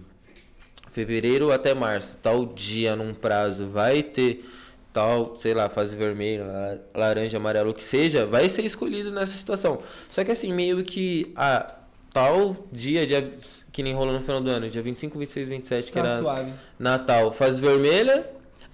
fevereiro 0.91 1.51
até 1.51 1.73
março, 1.73 2.17
tal 2.21 2.45
dia 2.45 2.95
num 2.95 3.13
prazo, 3.13 3.67
vai 3.69 4.03
ter 4.03 4.45
tal, 4.93 5.35
sei 5.35 5.55
lá, 5.55 5.67
fase 5.67 5.95
vermelha, 5.95 6.43
la- 6.45 6.77
laranja, 6.93 7.37
amarelo, 7.37 7.71
o 7.71 7.73
que 7.73 7.83
seja, 7.83 8.27
vai 8.27 8.47
ser 8.47 8.63
escolhido 8.63 9.11
nessa 9.11 9.33
situação. 9.33 9.79
Só 10.11 10.23
que 10.23 10.29
assim, 10.31 10.53
meio 10.53 10.83
que 10.83 11.33
a 11.35 11.73
tal 12.13 12.55
dia, 12.71 13.05
dia 13.07 13.33
que 13.73 13.81
nem 13.83 13.93
rolou 13.93 14.13
no 14.13 14.21
final 14.21 14.39
do 14.39 14.49
ano, 14.49 14.69
dia 14.69 14.81
25, 14.81 15.17
26, 15.19 15.47
27, 15.49 15.85
que 15.91 15.93
tá 15.93 15.99
era 16.07 16.19
suave. 16.21 16.53
Natal, 16.79 17.31
fase 17.33 17.59
vermelha, 17.59 18.25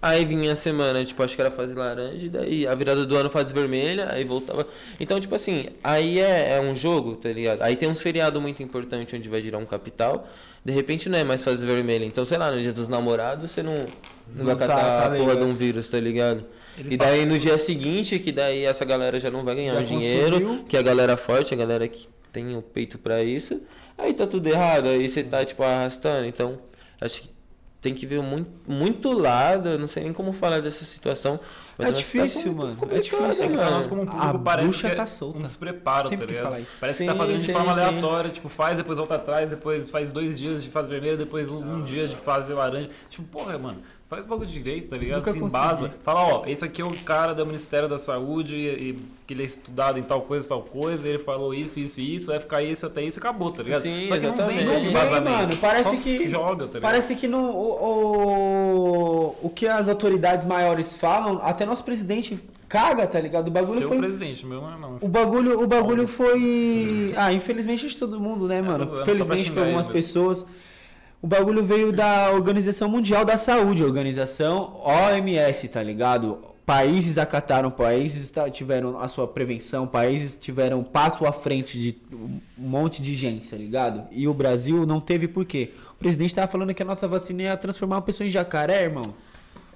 aí 0.01 0.25
vinha 0.25 0.51
a 0.51 0.55
semana, 0.55 1.03
tipo, 1.05 1.23
acho 1.23 1.35
que 1.35 1.41
era 1.41 1.49
fase 1.49 1.73
laranja, 1.73 2.25
e 2.25 2.29
daí 2.29 2.67
a 2.67 2.75
virada 2.75 3.05
do 3.05 3.15
ano 3.15 3.29
fase 3.29 3.53
vermelha, 3.53 4.09
aí 4.11 4.23
voltava. 4.25 4.67
Então, 4.99 5.17
tipo 5.19 5.33
assim, 5.33 5.67
aí 5.81 6.19
é, 6.19 6.57
é 6.57 6.61
um 6.61 6.75
jogo, 6.75 7.15
tá 7.15 7.29
ligado? 7.29 7.61
Aí 7.61 7.75
tem 7.77 7.89
um 7.89 7.95
feriado 7.95 8.39
muito 8.41 8.61
importante 8.61 9.15
onde 9.15 9.29
vai 9.29 9.41
girar 9.41 9.59
um 9.61 9.65
capital, 9.65 10.27
de 10.65 10.73
repente 10.73 11.07
não 11.07 11.17
é 11.17 11.23
mais 11.23 11.41
fase 11.43 11.65
vermelha. 11.65 12.03
Então, 12.03 12.25
sei 12.25 12.37
lá, 12.37 12.51
no 12.51 12.61
dia 12.61 12.73
dos 12.73 12.89
namorados 12.89 13.49
você 13.51 13.63
não, 13.63 13.75
não, 13.75 13.85
Não 14.35 14.45
vai 14.45 14.55
tá- 14.57 14.67
catar 14.67 14.81
tá 15.09 15.15
a 15.15 15.17
porra 15.17 15.35
de 15.37 15.43
um 15.43 15.53
vírus, 15.53 15.87
tá 15.87 15.99
ligado? 15.99 16.43
e 16.77 16.95
daí 16.97 17.25
no 17.25 17.37
dia 17.37 17.57
seguinte, 17.57 18.19
que 18.19 18.31
daí 18.31 18.63
essa 18.65 18.83
galera 18.85 19.19
já 19.19 19.29
não 19.31 19.43
vai 19.43 19.55
ganhar 19.55 19.75
Já 19.75 19.81
o 19.81 19.83
dinheiro, 19.85 20.39
consumiu. 20.41 20.63
que 20.67 20.75
é 20.77 20.79
a 20.79 20.83
galera 20.83 21.15
forte, 21.17 21.53
a 21.53 21.57
galera 21.57 21.87
que 21.87 22.07
tem 22.31 22.55
o 22.55 22.61
peito 22.61 22.97
pra 22.97 23.21
isso, 23.23 23.61
aí 23.99 24.13
tá 24.13 24.25
tudo 24.27 24.47
errado, 24.47 24.87
aí 24.87 25.07
você 25.07 25.23
tá, 25.23 25.43
tipo, 25.45 25.63
arrastando. 25.63 26.25
Então, 26.25 26.59
acho 26.99 27.21
que 27.21 27.29
tem 27.81 27.93
que 27.93 28.05
ver 28.05 28.21
muito, 28.21 28.49
muito 28.67 29.11
lado, 29.13 29.69
eu 29.69 29.79
não 29.79 29.87
sei 29.87 30.03
nem 30.03 30.11
como 30.13 30.33
falar 30.33 30.61
dessa 30.61 30.83
situação. 30.83 31.39
Mas 31.77 31.87
É 31.87 31.91
uma 31.91 31.97
difícil, 31.97 32.53
mano, 32.53 32.77
é 32.91 32.99
difícil. 32.99 33.25
É 33.25 33.47
que 33.47 33.55
pra 33.55 33.63
mano. 33.65 33.71
nós 33.71 33.87
como 33.87 34.01
A 34.01 34.05
público 34.05 34.39
parece 34.43 34.67
bucha 34.67 34.89
que 34.89 34.95
tá 34.97 35.03
é 35.03 35.05
solta. 35.05 35.37
um 35.37 35.41
despreparo, 35.43 36.09
Sempre 36.09 36.25
tá 36.25 36.27
quis 36.27 36.37
ligado? 36.37 36.51
falar 36.51 36.59
isso. 36.59 36.77
Parece 36.77 36.97
Sim, 36.97 37.05
que 37.05 37.11
tá 37.11 37.17
fazendo 37.17 37.39
sim, 37.39 37.47
de 37.47 37.53
forma 37.53 37.73
sim. 37.73 37.79
aleatória, 37.81 38.29
tipo, 38.31 38.49
faz, 38.49 38.75
depois 38.77 38.97
volta 38.97 39.15
atrás, 39.15 39.49
depois 39.49 39.89
faz 39.89 40.11
dois 40.11 40.37
dias 40.37 40.61
de 40.61 40.69
fase 40.69 40.89
vermelha, 40.89 41.15
depois 41.15 41.49
um, 41.49 41.57
um 41.75 41.83
dia 41.85 42.07
de 42.09 42.17
fase 42.17 42.51
laranja. 42.51 42.89
Tipo, 43.09 43.23
porra, 43.29 43.57
mano, 43.57 43.81
faz 44.09 44.25
o 44.25 44.27
bagulho 44.27 44.49
direito, 44.49 44.87
tá 44.89 44.97
ligado? 44.99 45.19
Nunca 45.19 45.31
Se 45.31 45.39
consegui. 45.39 45.63
embasa. 45.63 45.93
Fala, 46.03 46.21
ó, 46.23 46.43
esse 46.47 46.65
aqui 46.65 46.81
é 46.81 46.85
o 46.85 46.89
cara 47.03 47.33
do 47.33 47.45
Ministério 47.45 47.87
da 47.87 47.99
Saúde 47.99 48.55
e, 48.55 48.89
e 48.89 48.99
que 49.27 49.33
ele 49.35 49.43
é 49.43 49.45
estudado 49.45 49.99
em 49.99 50.03
tal 50.03 50.21
coisa, 50.23 50.47
tal 50.47 50.63
coisa, 50.63 51.07
ele 51.07 51.19
falou 51.19 51.53
isso, 51.53 51.79
isso 51.79 52.01
e 52.01 52.15
isso, 52.15 52.27
vai 52.27 52.39
ficar 52.39 52.63
isso 52.63 52.85
até 52.85 53.03
isso 53.03 53.17
e 53.17 53.21
acabou, 53.21 53.51
tá 53.51 53.61
ligado? 53.61 53.81
Sim, 53.83 54.07
Só 54.07 54.17
que 54.17 54.25
exatamente. 54.25 54.65
não 54.65 54.73
Não 54.73 54.79
vem 54.81 54.81
vem, 54.81 54.91
esse 54.91 54.93
vazamento. 55.05 55.37
mano. 55.37 55.57
Parece 55.57 55.95
Só 55.95 56.01
que. 56.01 56.29
Joga, 56.29 56.65
tá 56.65 56.73
ligado? 56.73 56.81
Parece 56.81 57.15
que 57.15 57.27
no, 57.27 57.37
o, 57.51 57.69
o, 57.83 59.35
o 59.43 59.49
que 59.49 59.67
as 59.67 59.87
autoridades 59.87 60.45
maiores 60.45 60.95
falam, 60.97 61.39
até 61.43 61.65
nosso 61.65 61.83
presidente 61.83 62.39
caga, 62.67 63.07
tá 63.07 63.19
ligado? 63.19 63.47
O 63.47 63.51
bagulho 63.51 63.79
Seu 63.79 63.87
foi. 63.87 63.97
presidente, 63.97 64.45
meu 64.45 64.61
não 64.61 64.73
é 64.73 64.77
não. 64.77 64.97
O 65.01 65.07
bagulho, 65.07 65.61
o 65.61 65.67
bagulho 65.67 66.07
foi. 66.07 67.13
Ah, 67.15 67.33
infelizmente 67.33 67.87
de 67.87 67.97
todo 67.97 68.19
mundo, 68.19 68.47
né, 68.47 68.59
tô 68.61 68.65
mano? 68.67 68.87
pra 68.87 69.05
Felizmente 69.05 69.51
para 69.51 69.63
algumas 69.63 69.87
pessoas. 69.87 70.45
O 71.21 71.27
bagulho 71.27 71.63
veio 71.65 71.91
da 71.91 72.31
Organização 72.31 72.87
Mundial 72.89 73.25
da 73.25 73.35
Saúde, 73.35 73.83
organização 73.83 74.79
OMS, 74.83 75.67
tá 75.67 75.83
ligado? 75.83 76.39
Países 76.65 77.17
acataram, 77.17 77.69
países 77.71 78.29
tá- 78.29 78.49
tiveram 78.49 78.97
a 78.99 79.07
sua 79.07 79.27
prevenção, 79.27 79.85
países 79.87 80.37
tiveram 80.39 80.83
passo 80.83 81.25
à 81.25 81.31
frente 81.33 81.77
de 81.77 81.95
um 82.13 82.39
monte 82.57 83.01
de 83.01 83.15
gente, 83.15 83.49
tá 83.49 83.57
ligado? 83.57 84.03
E 84.11 84.27
o 84.27 84.33
Brasil 84.33 84.85
não 84.85 84.99
teve 85.01 85.27
por 85.27 85.45
quê? 85.45 85.71
O 85.93 85.95
presidente 85.95 86.33
tava 86.33 86.47
falando 86.47 86.73
que 86.73 86.83
a 86.83 86.85
nossa 86.85 87.07
vacina 87.07 87.41
ia 87.41 87.57
transformar 87.57 87.97
uma 87.97 88.01
pessoa 88.03 88.25
em 88.27 88.29
jacaré, 88.31 88.83
irmão. 88.83 89.03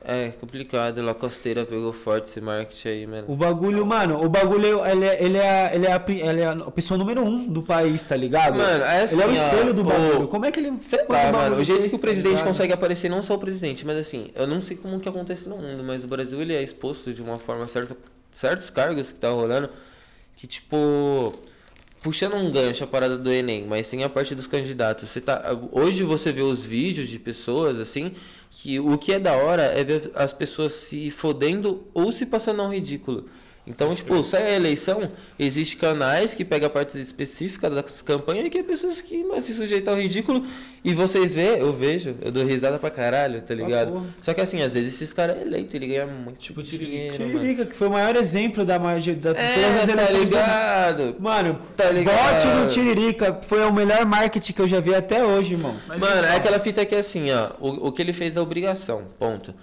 É 0.06 0.30
complicado, 0.32 1.02
La 1.02 1.14
Costeira 1.14 1.66
pegou 1.66 1.94
forte 1.94 2.26
esse 2.28 2.42
marketing 2.42 2.88
aí, 2.90 3.08
mano. 3.08 3.24
O 3.32 3.38
bagulho, 3.38 3.86
mano, 3.86 4.22
o 4.22 4.28
bagulho, 4.28 4.86
ele 4.86 5.06
é, 5.06 5.24
ele 5.24 5.38
é, 5.38 5.72
ele 5.74 5.86
é, 5.88 5.94
a, 5.94 6.04
ele 6.08 6.42
é 6.42 6.46
a 6.48 6.72
pessoa 6.72 6.98
número 6.98 7.22
um 7.24 7.48
do 7.48 7.64
país, 7.64 8.04
tá 8.04 8.14
ligado? 8.16 8.58
Mano, 8.58 8.84
é 8.84 9.04
assim, 9.04 9.16
ele 9.16 9.24
é 9.24 9.28
o 9.28 9.32
espelho 9.32 9.70
ó, 9.70 9.74
do 9.74 9.82
o- 9.82 9.84
bagulho. 9.86 10.28
Como 10.28 10.46
é 10.46 10.52
que 10.52 10.60
ele. 10.60 10.74
Sei 10.86 11.00
um 11.08 11.12
lá, 11.12 11.32
mano, 11.32 11.56
o 11.56 11.64
jeito 11.64 11.84
que 11.84 11.88
o 11.88 11.92
tá 11.92 11.98
presidente 12.00 12.32
ligado? 12.32 12.48
consegue 12.48 12.74
aparecer, 12.74 13.08
não 13.10 13.22
só 13.22 13.36
o 13.36 13.40
presidente, 13.40 13.86
mas 13.86 13.96
assim, 13.98 14.30
eu 14.36 14.46
não 14.46 14.60
sei 14.60 14.76
como 14.76 15.00
que 15.00 15.08
acontece 15.08 15.48
no 15.48 15.56
mundo, 15.58 15.82
mas 15.86 16.04
o 16.04 16.08
Brasil 16.08 16.42
ele 16.42 16.54
é 16.54 16.62
exposto 16.62 17.14
de 17.14 17.22
uma 17.22 17.38
forma 17.38 17.64
a 17.64 17.68
certa, 17.70 17.96
certos 18.30 18.70
cargos 18.70 19.10
que 19.10 19.18
tá 19.20 19.30
rolando, 19.30 19.70
que 20.36 20.46
tipo, 20.46 21.34
puxando 22.02 22.36
um 22.36 22.52
gancho 22.52 22.84
a 22.84 22.88
parada 22.88 23.18
do 23.18 23.32
Enem, 23.32 23.66
mas 23.66 23.88
sem 23.88 24.04
a 24.04 24.10
parte 24.10 24.36
dos 24.36 24.48
candidatos. 24.48 25.08
Você 25.08 25.22
tá, 25.22 25.58
hoje 25.72 26.04
você 26.04 26.34
vê 26.34 26.42
os 26.42 26.66
vídeos 26.66 27.08
de 27.08 27.18
pessoas 27.18 27.80
assim, 27.80 28.12
que 28.56 28.80
o 28.80 28.98
que 28.98 29.14
é 29.14 29.20
da 29.20 29.34
hora 29.34 29.64
é 29.64 29.84
ver 29.84 30.12
as 30.16 30.32
pessoas 30.32 30.72
se 30.74 31.10
fodendo 31.12 31.86
ou 31.94 32.12
se 32.12 32.26
passando 32.26 32.62
ao 32.62 32.72
ridículo. 32.72 33.30
Então, 33.65 33.95
tipo, 33.95 34.22
sai 34.26 34.44
a 34.44 34.56
eleição, 34.57 35.10
existe 35.40 35.77
canais 35.77 36.34
que 36.34 36.44
pegam 36.44 36.69
partes 36.69 36.95
específicas 36.95 37.73
das 37.73 38.02
campanhas 38.02 38.48
e 38.48 38.49
que 38.49 38.57
é 38.57 38.64
pessoas 38.64 38.99
que 38.99 39.23
mas, 39.23 39.45
se 39.45 39.53
sujeitam 39.53 39.94
ao 39.94 40.02
ridículo. 40.02 40.45
E 40.84 40.94
vocês 40.94 41.34
vê, 41.34 41.61
eu 41.61 41.72
vejo, 41.72 42.14
eu 42.22 42.30
dou 42.30 42.45
risada 42.45 42.77
pra 42.77 42.90
caralho, 42.90 43.41
tá 43.41 43.56
ligado? 43.56 43.94
porra. 43.94 44.06
Só 44.22 44.34
que 44.34 44.41
assim, 44.41 44.61
às 44.61 44.73
vezes 44.73 44.94
esses 44.95 45.14
caras 45.14 45.38
é 45.38 45.41
eleito, 45.44 45.77
ele 45.77 45.88
ganha 45.88 46.06
muito 46.06 46.40
Tipo 46.40 46.61
dinheiro, 46.61 47.18
mano. 47.19 47.31
Tiririca, 47.40 47.65
que 47.65 47.73
foi 47.73 47.88
o 47.88 47.91
maior 47.91 48.18
exemplo 48.18 48.65
da 48.65 48.77
maioria 48.77 49.15
da 49.15 49.34
todas 49.34 49.40
É, 49.40 49.65
as 49.94 50.07
tá 50.07 50.11
ligado? 50.11 51.15
Mano, 51.19 51.61
Tá 51.77 51.90
ligado? 51.90 52.44
vote 52.44 52.48
no 52.48 52.68
Tiririca. 52.69 53.40
Foi 53.48 53.64
o 53.64 53.72
melhor 53.72 54.06
marketing 54.06 54.52
que 54.52 54.61
eu 54.61 54.68
já 54.68 54.81
vi 54.81 54.94
até 54.94 55.23
hoje, 55.23 55.53
irmão. 55.53 55.76
Mas 55.88 56.02
Mano, 56.02 56.26
é 56.27 56.35
aquela 56.35 56.60
fita 56.60 56.85
que 56.85 56.95
é 56.95 56.99
assim, 56.99 57.31
ó. 57.31 57.52
O, 57.61 57.88
o 57.88 57.91
que 57.94 58.02
ele 58.02 58.11
fez 58.11 58.35
é 58.35 58.41
obrigação, 58.41 59.06
ponto. 59.18 59.53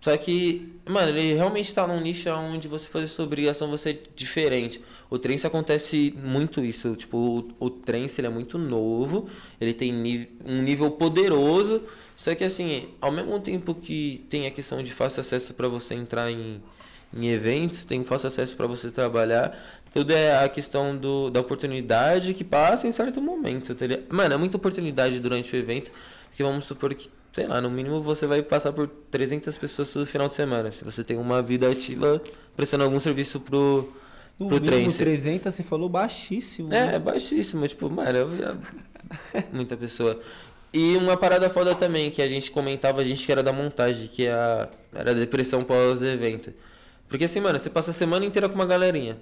Só 0.00 0.16
que, 0.16 0.79
mano, 0.90 1.10
ele 1.10 1.34
realmente 1.34 1.72
tá 1.74 1.86
num 1.86 2.00
nicho 2.00 2.28
onde 2.30 2.68
você 2.68 2.88
fazer 2.88 3.06
sua 3.06 3.24
obrigação 3.24 3.70
você 3.70 3.90
é 3.90 3.98
diferente. 4.14 4.80
O 5.08 5.18
trance 5.18 5.46
acontece 5.46 6.14
muito 6.16 6.64
isso. 6.64 6.94
Tipo, 6.94 7.16
o, 7.18 7.66
o 7.66 7.70
trance 7.70 8.20
ele 8.20 8.26
é 8.26 8.30
muito 8.30 8.58
novo, 8.58 9.28
ele 9.60 9.72
tem 9.72 9.92
um 10.44 10.62
nível 10.62 10.90
poderoso. 10.90 11.82
Só 12.16 12.34
que 12.34 12.44
assim, 12.44 12.88
ao 13.00 13.10
mesmo 13.10 13.38
tempo 13.40 13.74
que 13.74 14.24
tem 14.28 14.46
a 14.46 14.50
questão 14.50 14.82
de 14.82 14.92
fácil 14.92 15.20
acesso 15.20 15.54
para 15.54 15.68
você 15.68 15.94
entrar 15.94 16.30
em, 16.30 16.62
em 17.16 17.28
eventos, 17.28 17.84
tem 17.84 18.04
fácil 18.04 18.28
acesso 18.28 18.56
para 18.56 18.66
você 18.66 18.90
trabalhar. 18.90 19.58
Tudo 19.92 20.12
é 20.12 20.44
a 20.44 20.48
questão 20.48 20.96
do, 20.96 21.30
da 21.30 21.40
oportunidade 21.40 22.34
que 22.34 22.44
passa 22.44 22.86
em 22.86 22.92
certo 22.92 23.20
momento? 23.20 23.76
Mano, 24.08 24.34
é 24.34 24.36
muita 24.36 24.56
oportunidade 24.56 25.18
durante 25.18 25.54
o 25.54 25.56
evento, 25.56 25.90
que 26.32 26.42
vamos 26.44 26.64
supor 26.64 26.94
que, 26.94 27.10
sei 27.32 27.46
lá, 27.46 27.60
no 27.60 27.70
mínimo 27.70 28.02
você 28.02 28.26
vai 28.26 28.42
passar 28.42 28.72
por 28.72 28.88
300 28.88 29.56
pessoas 29.56 29.92
todo 29.92 30.06
final 30.06 30.28
de 30.28 30.34
semana. 30.34 30.70
Se 30.70 30.84
você 30.84 31.04
tem 31.04 31.16
uma 31.16 31.42
vida 31.42 31.70
ativa 31.70 32.20
prestando 32.56 32.84
algum 32.84 32.98
serviço 32.98 33.40
pro, 33.40 33.92
No 34.38 34.48
pro 34.48 34.60
mínimo 34.60 34.82
trance. 34.82 34.98
300, 34.98 35.54
você 35.54 35.62
falou 35.62 35.88
baixíssimo. 35.88 36.72
É, 36.72 36.86
né? 36.86 36.94
é 36.96 36.98
baixíssimo, 36.98 37.66
tipo, 37.66 37.88
mano, 37.88 38.28
via 38.28 38.56
muita 39.52 39.76
pessoa. 39.76 40.20
E 40.72 40.96
uma 40.96 41.16
parada 41.16 41.50
foda 41.50 41.74
também, 41.74 42.10
que 42.10 42.22
a 42.22 42.28
gente 42.28 42.50
comentava, 42.50 43.00
a 43.00 43.04
gente 43.04 43.26
que 43.26 43.32
era 43.32 43.42
da 43.42 43.52
montagem, 43.52 44.06
que 44.06 44.26
é 44.26 44.32
a, 44.32 44.68
era 44.94 45.10
a 45.10 45.14
depressão 45.14 45.64
pós-evento. 45.64 46.52
Porque 47.08 47.24
assim, 47.24 47.40
mano, 47.40 47.58
você 47.58 47.68
passa 47.68 47.90
a 47.90 47.94
semana 47.94 48.24
inteira 48.24 48.48
com 48.48 48.54
uma 48.54 48.66
galerinha. 48.66 49.18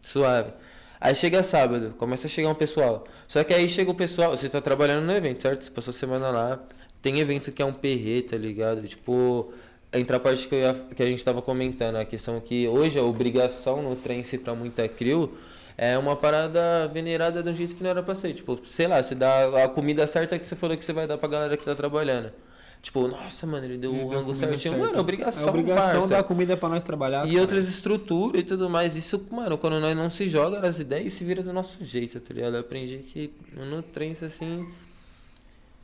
Suave. 0.00 0.52
Aí 0.98 1.14
chega 1.14 1.42
sábado, 1.42 1.94
começa 1.98 2.26
a 2.26 2.30
chegar 2.30 2.48
um 2.48 2.54
pessoal. 2.54 3.04
Só 3.28 3.44
que 3.44 3.52
aí 3.52 3.68
chega 3.68 3.90
o 3.90 3.94
pessoal, 3.94 4.30
você 4.30 4.48
tá 4.48 4.58
trabalhando 4.60 5.04
no 5.04 5.12
evento, 5.12 5.42
certo? 5.42 5.64
Você 5.64 5.70
passou 5.70 5.90
a 5.90 5.94
semana 5.94 6.30
lá. 6.30 6.60
Tem 7.04 7.20
evento 7.20 7.52
que 7.52 7.60
é 7.60 7.64
um 7.66 7.72
perrê, 7.72 8.22
tá 8.22 8.34
ligado? 8.36 8.82
Tipo, 8.88 9.52
entra 9.92 10.16
a 10.16 10.20
parte 10.20 10.48
que, 10.48 10.54
ia- 10.56 10.74
que 10.96 11.02
a 11.02 11.06
gente 11.06 11.22
tava 11.22 11.42
comentando, 11.42 11.96
a 11.96 12.04
questão 12.04 12.40
que 12.40 12.66
hoje 12.66 12.98
a 12.98 13.02
obrigação 13.02 13.82
no 13.82 13.94
trance 13.94 14.38
pra 14.38 14.54
muita 14.54 14.88
crew 14.88 15.34
é 15.76 15.98
uma 15.98 16.16
parada 16.16 16.88
venerada 16.92 17.42
de 17.42 17.50
um 17.50 17.54
jeito 17.54 17.74
que 17.74 17.82
não 17.82 17.90
era 17.90 18.02
pra 18.02 18.14
ser. 18.14 18.32
Tipo, 18.32 18.58
sei 18.64 18.86
lá, 18.86 19.02
você 19.02 19.14
dá 19.14 19.64
a 19.64 19.68
comida 19.68 20.06
certa 20.06 20.38
que 20.38 20.46
você 20.46 20.56
falou 20.56 20.76
que 20.78 20.84
você 20.84 20.94
vai 20.94 21.06
dar 21.06 21.18
pra 21.18 21.28
galera 21.28 21.56
que 21.58 21.64
tá 21.64 21.74
trabalhando. 21.74 22.32
Tipo, 22.80 23.06
nossa, 23.08 23.46
mano, 23.46 23.64
ele 23.66 23.76
deu 23.78 23.92
Ele 23.94 24.04
o 24.04 24.08
rango 24.08 24.34
certinho. 24.34 24.58
certa. 24.74 24.78
Mano, 24.78 24.96
é 24.96 25.00
obrigação, 25.00 25.46
É 25.46 25.50
obrigação 25.50 25.92
parça. 26.00 26.08
dar 26.08 26.22
comida 26.24 26.56
pra 26.56 26.68
nós 26.68 26.82
trabalhar. 26.82 27.24
E 27.26 27.30
cara. 27.30 27.40
outras 27.40 27.68
estruturas 27.68 28.40
e 28.40 28.44
tudo 28.44 28.68
mais. 28.70 28.94
Isso, 28.96 29.22
mano, 29.30 29.56
quando 29.58 29.80
nós 29.80 29.96
não 29.96 30.08
se 30.10 30.28
joga 30.28 30.58
nas 30.60 30.78
ideias, 30.80 31.12
se 31.14 31.24
vira 31.24 31.42
do 31.42 31.52
nosso 31.52 31.82
jeito, 31.84 32.18
tá 32.20 32.32
ligado? 32.34 32.54
Eu 32.54 32.60
aprendi 32.60 32.98
que 32.98 33.30
no 33.56 33.82
trance, 33.82 34.24
assim, 34.24 34.66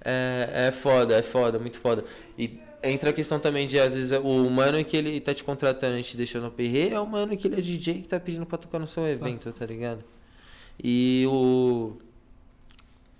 é, 0.05 0.69
é 0.69 0.73
foda, 0.73 1.17
é 1.17 1.23
foda, 1.23 1.59
muito 1.59 1.79
foda. 1.79 2.05
E 2.39 2.59
entra 2.83 3.11
a 3.11 3.13
questão 3.13 3.39
também 3.39 3.67
de, 3.67 3.79
às 3.79 3.95
vezes, 3.95 4.13
o 4.13 4.51
mano 4.51 4.83
que 4.85 4.97
ele 4.97 5.21
tá 5.21 5.35
te 5.35 5.45
contratando 5.45 5.99
e 5.99 6.03
te 6.03 6.17
deixando 6.17 6.45
no 6.45 6.51
perre 6.51 6.91
é 6.91 7.01
o 7.01 7.07
mano 7.07 7.37
que 7.37 7.47
ele 7.47 7.57
é 7.57 7.61
DJ 7.61 8.03
que 8.03 8.09
tá 8.09 8.19
pedindo 8.19 8.47
pra 8.47 8.59
tocar 8.59 8.79
no 8.79 8.87
seu 8.87 9.07
evento, 9.07 9.53
tá 9.53 9.67
ligado? 9.67 10.05
E 10.83 11.25
o... 11.29 11.93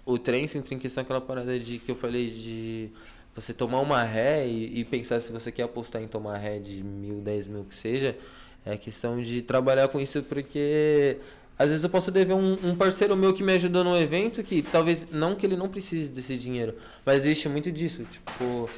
O 0.07 0.19
trance 0.19 0.57
entra 0.59 0.75
em 0.75 0.79
questão 0.79 1.03
aquela 1.03 1.21
parada 1.21 1.59
de 1.59 1.79
que 1.79 1.91
eu 1.91 1.95
falei 1.95 2.27
de 2.27 2.91
você 3.35 3.53
tomar 3.53 3.81
uma 3.81 4.03
ré 4.03 4.47
e, 4.47 4.81
e 4.81 4.85
pensar 4.85 5.21
se 5.21 5.31
você 5.31 5.53
quer 5.53 5.63
apostar 5.65 6.03
em 6.03 6.09
tomar 6.09 6.37
ré 6.39 6.59
de 6.59 6.83
mil, 6.83 7.21
dez 7.21 7.47
mil 7.47 7.65
que 7.65 7.75
seja, 7.75 8.17
é 8.65 8.77
questão 8.77 9.21
de 9.21 9.43
trabalhar 9.43 9.89
com 9.89 10.01
isso 10.01 10.23
porque 10.23 11.19
às 11.61 11.69
vezes 11.69 11.85
eu 11.85 11.91
posso 11.91 12.11
dever 12.11 12.33
um, 12.33 12.57
um 12.65 12.75
parceiro 12.75 13.15
meu 13.15 13.35
que 13.35 13.43
me 13.43 13.53
ajudou 13.53 13.85
no 13.85 13.95
evento 13.95 14.43
que 14.43 14.63
talvez, 14.63 15.07
não 15.13 15.35
que 15.35 15.45
ele 15.45 15.59
não 15.59 15.69
precise 15.69 16.09
desse 16.09 16.35
dinheiro, 16.35 16.75
mas 17.05 17.19
existe 17.19 17.51
muito 17.51 17.71
disso, 17.71 18.07
tipo... 18.11 18.71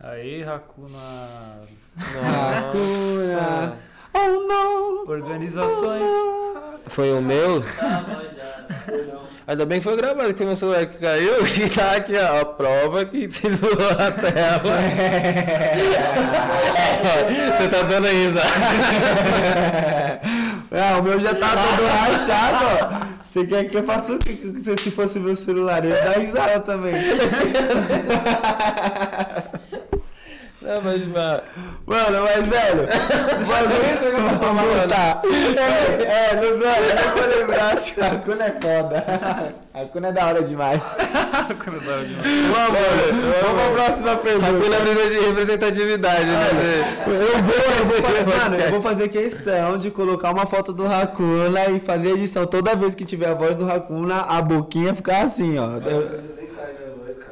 Aí, 0.00 0.42
Hakuna. 0.42 1.60
Hakuna. 1.98 3.76
Oh, 4.14 4.48
não! 4.48 5.04
Organizações. 5.06 6.10
Foi 6.86 7.12
o 7.12 7.20
meu? 7.20 7.62
Ainda 9.46 9.66
bem 9.66 9.78
que 9.78 9.84
foi 9.84 9.96
gravado 9.96 10.32
que 10.32 10.42
o 10.42 10.46
meu 10.46 10.56
celular 10.56 10.86
que 10.86 10.96
caiu 10.98 11.44
e 11.46 11.68
tá 11.68 11.96
aqui, 11.96 12.16
ó, 12.16 12.40
a 12.40 12.46
prova 12.46 13.04
que 13.04 13.30
você 13.30 13.50
zoou 13.50 13.90
a 13.90 14.10
tela. 14.10 14.78
Você 17.58 17.68
tá 17.68 17.82
dando 17.82 18.06
risada. 18.06 18.48
Ah, 20.74 20.98
o 20.98 21.02
meu 21.02 21.20
já 21.20 21.34
tá 21.34 21.50
todo 21.50 21.86
rachado, 21.86 22.64
ó. 22.64 23.22
Você 23.30 23.46
quer 23.46 23.64
que 23.64 23.76
eu 23.76 23.82
faça 23.82 24.12
o 24.12 24.18
que 24.18 24.82
se 24.82 24.90
fosse 24.90 25.18
meu 25.18 25.36
celular? 25.36 25.84
Eu 25.84 25.90
ia 25.90 26.02
dar 26.02 26.18
risada 26.18 26.60
também. 26.60 26.94
Não, 30.72 30.80
mas, 30.82 31.06
mano, 31.06 31.42
Mano, 31.86 32.18
mas 32.24 32.46
velho, 32.46 32.82
o 32.84 33.46
bagulho 33.46 34.38
vamos 34.40 34.62
voltar. 34.76 35.20
É, 35.58 36.02
é, 36.02 36.34
não, 36.36 36.58
mano, 36.58 36.86
eu 36.88 36.94
não 36.96 37.16
vou 37.16 37.38
lembrar, 37.40 37.76
tio, 37.82 38.04
a 38.04 38.10
Kuna 38.16 38.44
é 38.44 38.56
foda. 38.60 39.54
A 39.74 39.86
Kuna 39.86 40.08
é 40.08 40.12
da 40.12 40.26
hora 40.26 40.42
demais. 40.42 40.82
Quando 41.64 41.80
tava 41.82 42.04
de- 42.04 42.14
Vamos, 42.14 43.40
vamos 43.40 43.62
pra 43.62 43.84
próxima 43.84 44.16
pergunta. 44.18 44.48
Hakuna 44.50 44.76
precisa 44.76 45.08
de 45.08 45.26
representatividade, 45.26 46.26
né? 46.26 46.48
Eu 47.06 47.42
vou, 47.42 47.54
eu 47.54 47.86
vou 47.86 48.02
fazer, 48.02 48.38
mano, 48.38 48.56
eu 48.62 48.70
vou 48.70 48.82
fazer 48.82 49.08
questão 49.08 49.78
de 49.78 49.90
colocar 49.90 50.30
uma 50.30 50.44
foto 50.44 50.74
do 50.74 50.86
Hakuna 50.86 51.70
e 51.70 51.80
fazer 51.80 52.08
a 52.08 52.12
edição 52.12 52.46
toda 52.46 52.76
vez 52.76 52.94
que 52.94 53.06
tiver 53.06 53.28
a 53.28 53.34
voz 53.34 53.56
do 53.56 53.70
Hakuna, 53.70 54.20
a 54.28 54.42
boquinha 54.42 54.94
ficar 54.94 55.22
assim, 55.22 55.58
ó. 55.58 55.78
Eu- 55.88 56.20
tá 57.18 57.31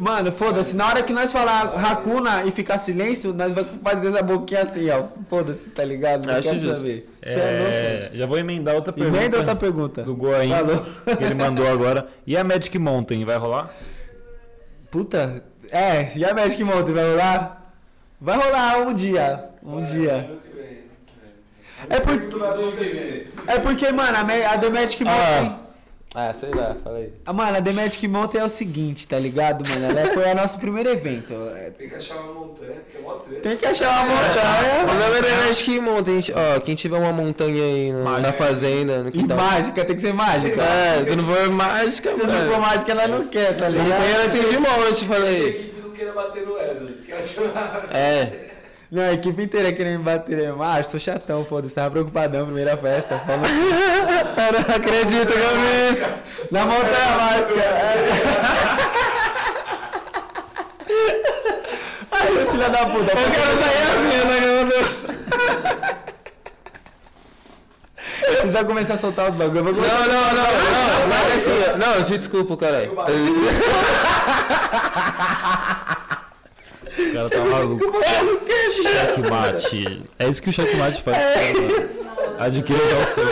Mano, 0.00 0.32
foda-se, 0.32 0.74
na 0.74 0.88
hora 0.88 1.02
que 1.02 1.12
nós 1.12 1.30
falar 1.30 1.74
Hakuna 1.76 2.44
e 2.46 2.50
ficar 2.50 2.78
silêncio, 2.78 3.34
nós 3.34 3.52
vamos 3.52 3.72
fazer 3.84 4.08
essa 4.08 4.22
boquinha 4.22 4.62
assim, 4.62 4.88
ó. 4.88 5.02
Foda-se, 5.28 5.68
tá 5.68 5.84
ligado? 5.84 6.26
Não 6.26 6.36
Acho 6.36 6.48
quero 6.48 6.58
justo. 6.58 6.76
saber. 6.78 7.10
É 7.20 7.34
louco. 7.34 7.44
É, 7.70 8.10
já 8.14 8.24
vou 8.24 8.38
emendar 8.38 8.74
outra 8.74 8.94
pergunta. 8.94 9.18
Emenda 9.18 9.36
outra 9.36 9.54
pergunta. 9.54 10.02
Do 10.02 10.16
Goain, 10.16 10.48
Falou. 10.48 10.86
que 11.18 11.22
ele 11.22 11.34
mandou 11.34 11.68
agora. 11.68 12.08
E 12.26 12.34
a 12.34 12.42
Magic 12.42 12.78
Mountain, 12.78 13.26
vai 13.26 13.36
rolar? 13.36 13.74
Puta, 14.90 15.44
é, 15.70 16.16
e 16.16 16.24
a 16.24 16.32
Magic 16.32 16.64
Mountain 16.64 16.94
vai 16.94 17.10
rolar? 17.10 17.74
Vai 18.18 18.38
rolar 18.38 18.78
um 18.78 18.94
dia, 18.94 19.50
um 19.62 19.84
dia. 19.84 20.30
Que 20.50 20.56
vem. 20.56 20.78
É 21.90 22.00
porque, 22.00 23.26
é 23.46 23.58
porque 23.58 23.92
mano, 23.92 24.16
a, 24.16 24.50
a 24.54 24.56
The 24.56 24.70
Magic 24.70 25.04
Mountain... 25.04 25.46
Ah, 25.46 25.69
sei 26.34 26.50
lá, 26.50 26.76
fala 26.82 26.98
aí. 26.98 27.12
Ah, 27.24 27.32
Mano, 27.32 27.58
a 27.58 27.62
The 27.62 27.72
Magic 27.72 28.08
Mountain 28.08 28.40
é 28.40 28.44
o 28.44 28.50
seguinte, 28.50 29.06
tá 29.06 29.16
ligado, 29.16 29.62
mano? 29.68 29.86
Ela 29.96 30.12
foi 30.12 30.24
o 30.28 30.34
nosso 30.34 30.58
primeiro 30.58 30.90
evento. 30.90 31.32
É, 31.54 31.70
Tem 31.70 31.88
que 31.88 31.94
achar 31.94 32.16
uma 32.16 32.32
montanha, 32.34 32.74
que 32.90 32.98
é 32.98 33.00
mó 33.00 33.12
treta. 33.14 33.40
Tem 33.42 33.56
que 33.56 33.66
achar 33.66 33.88
uma 33.90 34.14
montanha. 34.16 34.94
Na 34.98 35.08
verdade, 35.10 35.50
acho 35.50 35.64
que 35.64 35.78
montanha. 35.80 36.20
Ó, 36.56 36.60
quem 36.60 36.74
tiver 36.74 36.98
uma 36.98 37.12
montanha 37.12 37.62
aí 37.62 37.92
no- 37.92 38.18
na 38.18 38.32
fazenda, 38.32 39.02
no 39.04 39.08
E 39.10 39.12
quintal. 39.12 39.36
mágica, 39.36 39.84
tem 39.84 39.94
que 39.94 40.02
ser 40.02 40.12
mágica. 40.12 40.60
É, 40.60 41.04
se 41.04 41.14
não 41.14 41.24
for 41.24 41.48
mágica, 41.48 42.12
Se 42.14 42.22
não 42.24 42.26
mano. 42.26 42.52
for 42.52 42.60
mágica, 42.60 42.90
ela 42.92 43.06
não 43.08 43.26
quer, 43.28 43.56
tá 43.56 43.68
ligado? 43.68 43.88
Montanha 43.88 44.10
ela 44.16 44.28
tem 44.28 44.42
de 44.48 44.58
monte, 44.58 45.04
A 45.04 45.08
falei. 45.08 45.48
equipe 45.48 45.80
não 45.80 45.90
queira 45.90 46.12
bater 46.12 46.44
no 46.44 46.54
Wesley. 46.54 46.94
Quer 47.06 47.18
atirar. 47.18 47.88
É. 47.92 48.32
Não, 48.90 49.04
a 49.04 49.12
equipe 49.12 49.40
inteira 49.44 49.72
querendo 49.72 49.98
me 49.98 50.04
bater, 50.04 50.36
né? 50.36 50.52
Mas 50.52 50.86
sou 50.88 50.98
chatão, 50.98 51.44
foda-se. 51.44 51.74
Tava 51.74 51.90
preocupadão, 51.92 52.46
primeira 52.46 52.76
festa. 52.76 53.18
Falando 53.20 53.46
Eu 53.46 54.52
não 54.52 54.74
acredito 54.76 55.32
que 55.32 55.38
eu 55.38 55.60
vi 55.60 55.92
isso. 55.92 56.08
na 56.50 56.64
montanha 56.66 57.16
mágica. 57.16 57.64
Ai, 62.10 62.30
meu 62.32 62.46
filho 62.46 62.70
da 62.70 62.86
puta. 62.86 63.12
Eu 63.12 63.30
quero 63.30 63.62
sair 63.62 63.82
assim, 63.86 64.26
né, 64.26 64.40
meu 64.40 64.64
Deus. 64.66 65.06
Precisa 68.40 68.64
começar 68.64 68.94
a 68.94 68.98
soltar 68.98 69.30
os 69.30 69.34
bagulho. 69.36 69.58
Eu 69.58 69.64
vou 69.64 69.72
Não, 69.72 69.82
não, 69.82 70.06
não, 70.08 70.32
não. 70.34 71.08
Nada 71.08 71.34
assim. 71.34 71.50
Não, 71.78 72.04
te 72.04 72.18
desculpa, 72.18 72.56
caralho. 72.56 72.92
O 77.08 77.12
cara 77.12 77.30
tá 77.30 77.44
maluco. 77.44 77.92
Checkmate. 78.82 80.02
É 80.18 80.28
isso 80.28 80.42
que 80.42 80.50
o 80.50 80.52
checkmate 80.52 81.02
faz. 81.02 81.16
Adquira 82.38 82.78
já 82.78 82.98
o 82.98 83.06
seu. 83.06 83.28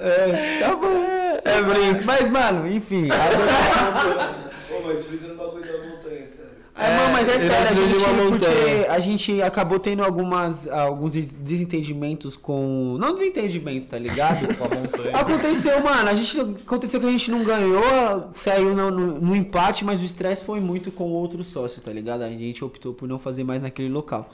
É, 0.00 0.58
tá 0.60 0.76
bom. 0.76 1.40
É 1.44 1.62
brinks. 1.62 2.06
Mas, 2.06 2.30
mano, 2.30 2.66
enfim. 2.68 3.08
mas 4.86 5.04
frisa 5.04 5.28
no 5.28 5.34
bagulho 5.36 5.64
da 5.64 5.78
montanha, 5.88 6.26
sério. 6.26 6.56
É, 6.78 6.94
não, 6.94 7.10
mas 7.10 7.26
é 7.26 7.38
sério, 7.38 7.68
a 7.70 7.72
gente, 7.72 7.94
porque 8.04 8.22
montanha. 8.22 8.92
a 8.92 8.98
gente 8.98 9.40
acabou 9.40 9.80
tendo 9.80 10.04
algumas, 10.04 10.68
alguns 10.68 11.14
des- 11.14 11.32
desentendimentos 11.32 12.36
com... 12.36 12.98
Não 13.00 13.14
desentendimentos, 13.14 13.88
tá 13.88 13.98
ligado? 13.98 14.46
Com 14.56 14.64
a 14.66 14.68
montanha. 14.68 15.16
Aconteceu, 15.16 15.80
mano, 15.82 16.10
a 16.10 16.14
gente, 16.14 16.38
aconteceu 16.38 17.00
que 17.00 17.06
a 17.06 17.10
gente 17.10 17.30
não 17.30 17.42
ganhou, 17.44 18.30
saiu 18.34 18.74
no, 18.74 18.90
no- 18.90 19.20
no 19.20 19.34
empate, 19.34 19.86
mas 19.86 20.02
o 20.02 20.04
estresse 20.04 20.44
foi 20.44 20.60
muito 20.60 20.90
com 20.92 21.04
outro 21.12 21.42
sócio, 21.42 21.80
tá 21.80 21.90
ligado? 21.90 22.20
A 22.22 22.28
gente 22.28 22.62
optou 22.62 22.92
por 22.92 23.08
não 23.08 23.18
fazer 23.18 23.42
mais 23.42 23.62
naquele 23.62 23.88
local. 23.88 24.30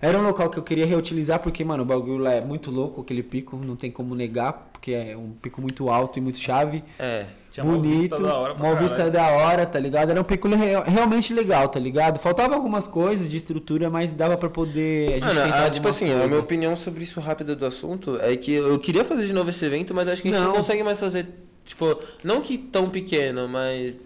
Era 0.00 0.18
um 0.18 0.22
local 0.22 0.50
que 0.50 0.58
eu 0.58 0.62
queria 0.62 0.84
reutilizar 0.86 1.40
porque, 1.40 1.64
mano, 1.64 1.82
o 1.82 1.86
bagulho 1.86 2.18
lá 2.18 2.32
é 2.34 2.40
muito 2.40 2.70
louco, 2.70 3.00
aquele 3.00 3.22
pico, 3.22 3.56
não 3.64 3.76
tem 3.76 3.90
como 3.90 4.14
negar, 4.14 4.68
porque 4.72 4.92
é 4.92 5.16
um 5.16 5.30
pico 5.30 5.60
muito 5.60 5.88
alto 5.88 6.18
e 6.18 6.22
muito 6.22 6.38
chave. 6.38 6.84
É. 6.98 7.26
Tinha 7.50 7.64
uma 7.64 7.76
bonito, 7.76 8.00
vista 8.00 8.16
da 8.18 8.34
hora 8.34 8.54
pra 8.56 8.66
uma 8.66 8.74
vista 8.74 9.10
da 9.10 9.28
hora, 9.28 9.64
tá 9.64 9.78
ligado? 9.78 10.10
Era 10.10 10.20
um 10.20 10.24
pico 10.24 10.48
re- 10.48 10.80
realmente 10.86 11.32
legal, 11.32 11.68
tá 11.68 11.78
ligado? 11.78 12.18
Faltava 12.18 12.54
algumas 12.56 12.86
coisas 12.88 13.30
de 13.30 13.36
estrutura, 13.36 13.88
mas 13.88 14.10
dava 14.10 14.36
pra 14.36 14.50
poder. 14.50 15.10
A 15.10 15.12
gente 15.12 15.24
Mano, 15.24 15.40
ah, 15.40 15.70
tipo 15.70 15.86
alguma 15.86 15.88
assim, 15.90 16.06
a 16.06 16.14
coisa. 16.14 16.26
minha 16.26 16.40
opinião 16.40 16.74
sobre 16.74 17.04
isso 17.04 17.20
rápida 17.20 17.54
do 17.54 17.64
assunto 17.64 18.18
é 18.20 18.36
que 18.36 18.52
eu 18.54 18.76
queria 18.80 19.04
fazer 19.04 19.24
de 19.26 19.32
novo 19.32 19.50
esse 19.50 19.64
evento, 19.64 19.94
mas 19.94 20.08
acho 20.08 20.20
que 20.20 20.28
a 20.28 20.32
gente 20.32 20.40
não, 20.40 20.48
Não. 20.48 20.56
consegue 20.56 20.82
mais 20.82 20.98
fazer, 20.98 21.28
tipo, 21.64 21.96
não 22.24 22.40
que 22.40 22.58
tão 22.58 22.90
pequeno, 22.90 23.48
mas. 23.48 24.00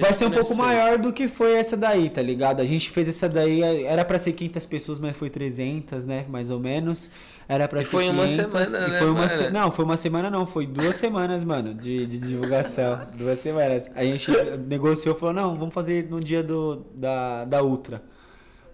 Vai 0.00 0.12
ser 0.14 0.26
um 0.26 0.30
pouco 0.30 0.54
maior 0.54 0.98
do 0.98 1.12
que 1.12 1.28
foi 1.28 1.54
essa 1.54 1.76
daí, 1.76 2.10
tá 2.10 2.20
ligado? 2.20 2.60
A 2.60 2.64
gente 2.66 2.90
fez 2.90 3.08
essa 3.08 3.28
daí, 3.28 3.62
era 3.84 4.04
pra 4.04 4.18
ser 4.18 4.32
500 4.32 4.66
pessoas, 4.66 4.98
mas 4.98 5.16
foi 5.16 5.30
300, 5.30 6.04
né? 6.04 6.24
Mais 6.28 6.50
ou 6.50 6.60
menos. 6.60 7.10
Era 7.48 7.66
pra 7.66 7.80
E 7.80 7.84
ser 7.84 7.90
foi 7.90 8.04
500, 8.04 8.18
uma 8.18 8.28
semana, 8.28 8.86
e 8.86 8.90
né, 8.90 8.98
foi 8.98 9.10
uma 9.10 9.28
se- 9.28 9.50
Não, 9.50 9.70
foi 9.72 9.84
uma 9.86 9.96
semana 9.96 10.30
não, 10.30 10.46
foi 10.46 10.66
duas 10.66 10.96
semanas, 10.96 11.42
mano, 11.44 11.72
de, 11.74 12.04
de 12.06 12.18
divulgação. 12.18 13.00
duas 13.14 13.38
semanas. 13.38 13.84
A 13.94 14.04
gente 14.04 14.30
negociou, 14.68 15.14
falou, 15.14 15.34
não, 15.34 15.54
vamos 15.56 15.72
fazer 15.72 16.06
no 16.10 16.20
dia 16.20 16.42
do, 16.42 16.84
da, 16.94 17.46
da 17.46 17.62
Ultra. 17.62 18.02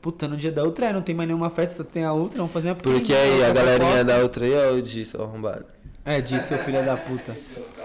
Puta, 0.03 0.27
no 0.29 0.37
dia 0.37 0.51
da 0.53 0.65
Ultra 0.65 0.87
é, 0.87 0.93
não 0.93 1.01
tem 1.03 1.15
mais 1.15 1.29
nenhuma 1.29 1.49
festa, 1.51 1.77
só 1.77 1.85
tem 1.85 2.05
a 2.05 2.13
Ultra, 2.13 2.39
vamos 2.39 2.53
fazer 2.53 2.69
uma 2.71 2.75
Porque 2.75 3.15
aí 3.15 3.45
a 3.45 3.53
galerinha 3.53 4.05
da 4.05 4.17
outra 4.19 4.45
aí, 4.45 4.53
ó, 4.55 4.73
o 4.75 4.83
disso, 4.83 5.23
arrombado. 5.23 5.65
É, 6.05 6.21
disse 6.21 6.49
seu 6.49 6.59
filho 6.59 6.85
da 6.85 6.97
puta. 6.97 7.35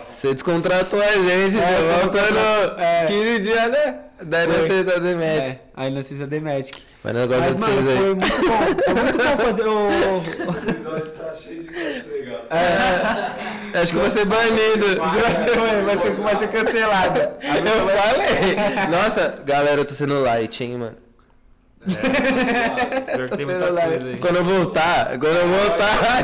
Você 0.10 0.34
descontratou 0.34 1.02
a 1.02 1.12
gente, 1.12 1.58
É, 1.58 1.62
é, 1.62 1.78
você 1.78 2.02
voltando 2.02 2.80
é. 2.80 3.06
15 3.06 3.40
dias, 3.40 3.72
né? 3.72 3.96
Daí 4.22 4.48
Foi. 4.48 4.58
você 4.58 4.84
tá 4.84 5.00
de 5.00 5.16
match. 5.16 5.48
É, 5.48 5.60
aí 5.76 5.90
não 5.90 5.98
precisa 6.00 6.28
de 6.28 6.40
Magic. 6.42 6.82
Mas 7.02 7.14
não 7.14 7.28
gosto 7.28 7.42
de 7.46 7.54
vocês 7.54 7.86
foi 7.86 7.94
aí. 7.94 8.00
muito 8.00 8.20
bom. 8.20 8.84
Foi 8.84 8.94
muito 8.94 9.18
bom 9.18 9.38
fazer 9.46 9.64
o... 9.64 9.88
O 9.88 10.70
episódio 10.70 11.12
tá 11.12 11.34
cheio 11.34 11.64
de 11.64 11.70
coisa 11.70 12.10
legal. 12.12 12.42
Acho 13.82 13.94
que 13.94 14.00
vai 14.00 14.10
ser 14.10 14.26
banido. 14.26 14.88
Vai 14.98 15.36
ser, 15.38 15.56
vai 15.86 15.98
ser, 16.02 16.12
vai 16.16 16.36
ser 16.38 16.48
cancelado. 16.50 17.20
Eu 17.20 17.88
falei. 17.98 18.56
Nossa, 18.92 19.36
galera, 19.46 19.80
eu 19.82 19.86
tô 19.86 19.94
sendo 19.94 20.20
light, 20.22 20.62
hein, 20.64 20.78
mano. 20.78 20.98
Que 21.88 23.38
tem 23.38 23.46
muita 23.46 23.68
coisa 23.68 24.10
aí. 24.10 24.18
Quando 24.20 24.36
eu 24.36 24.44
voltar, 24.44 25.18
quando 25.18 25.38
eu 25.38 25.48
voltar. 25.48 26.24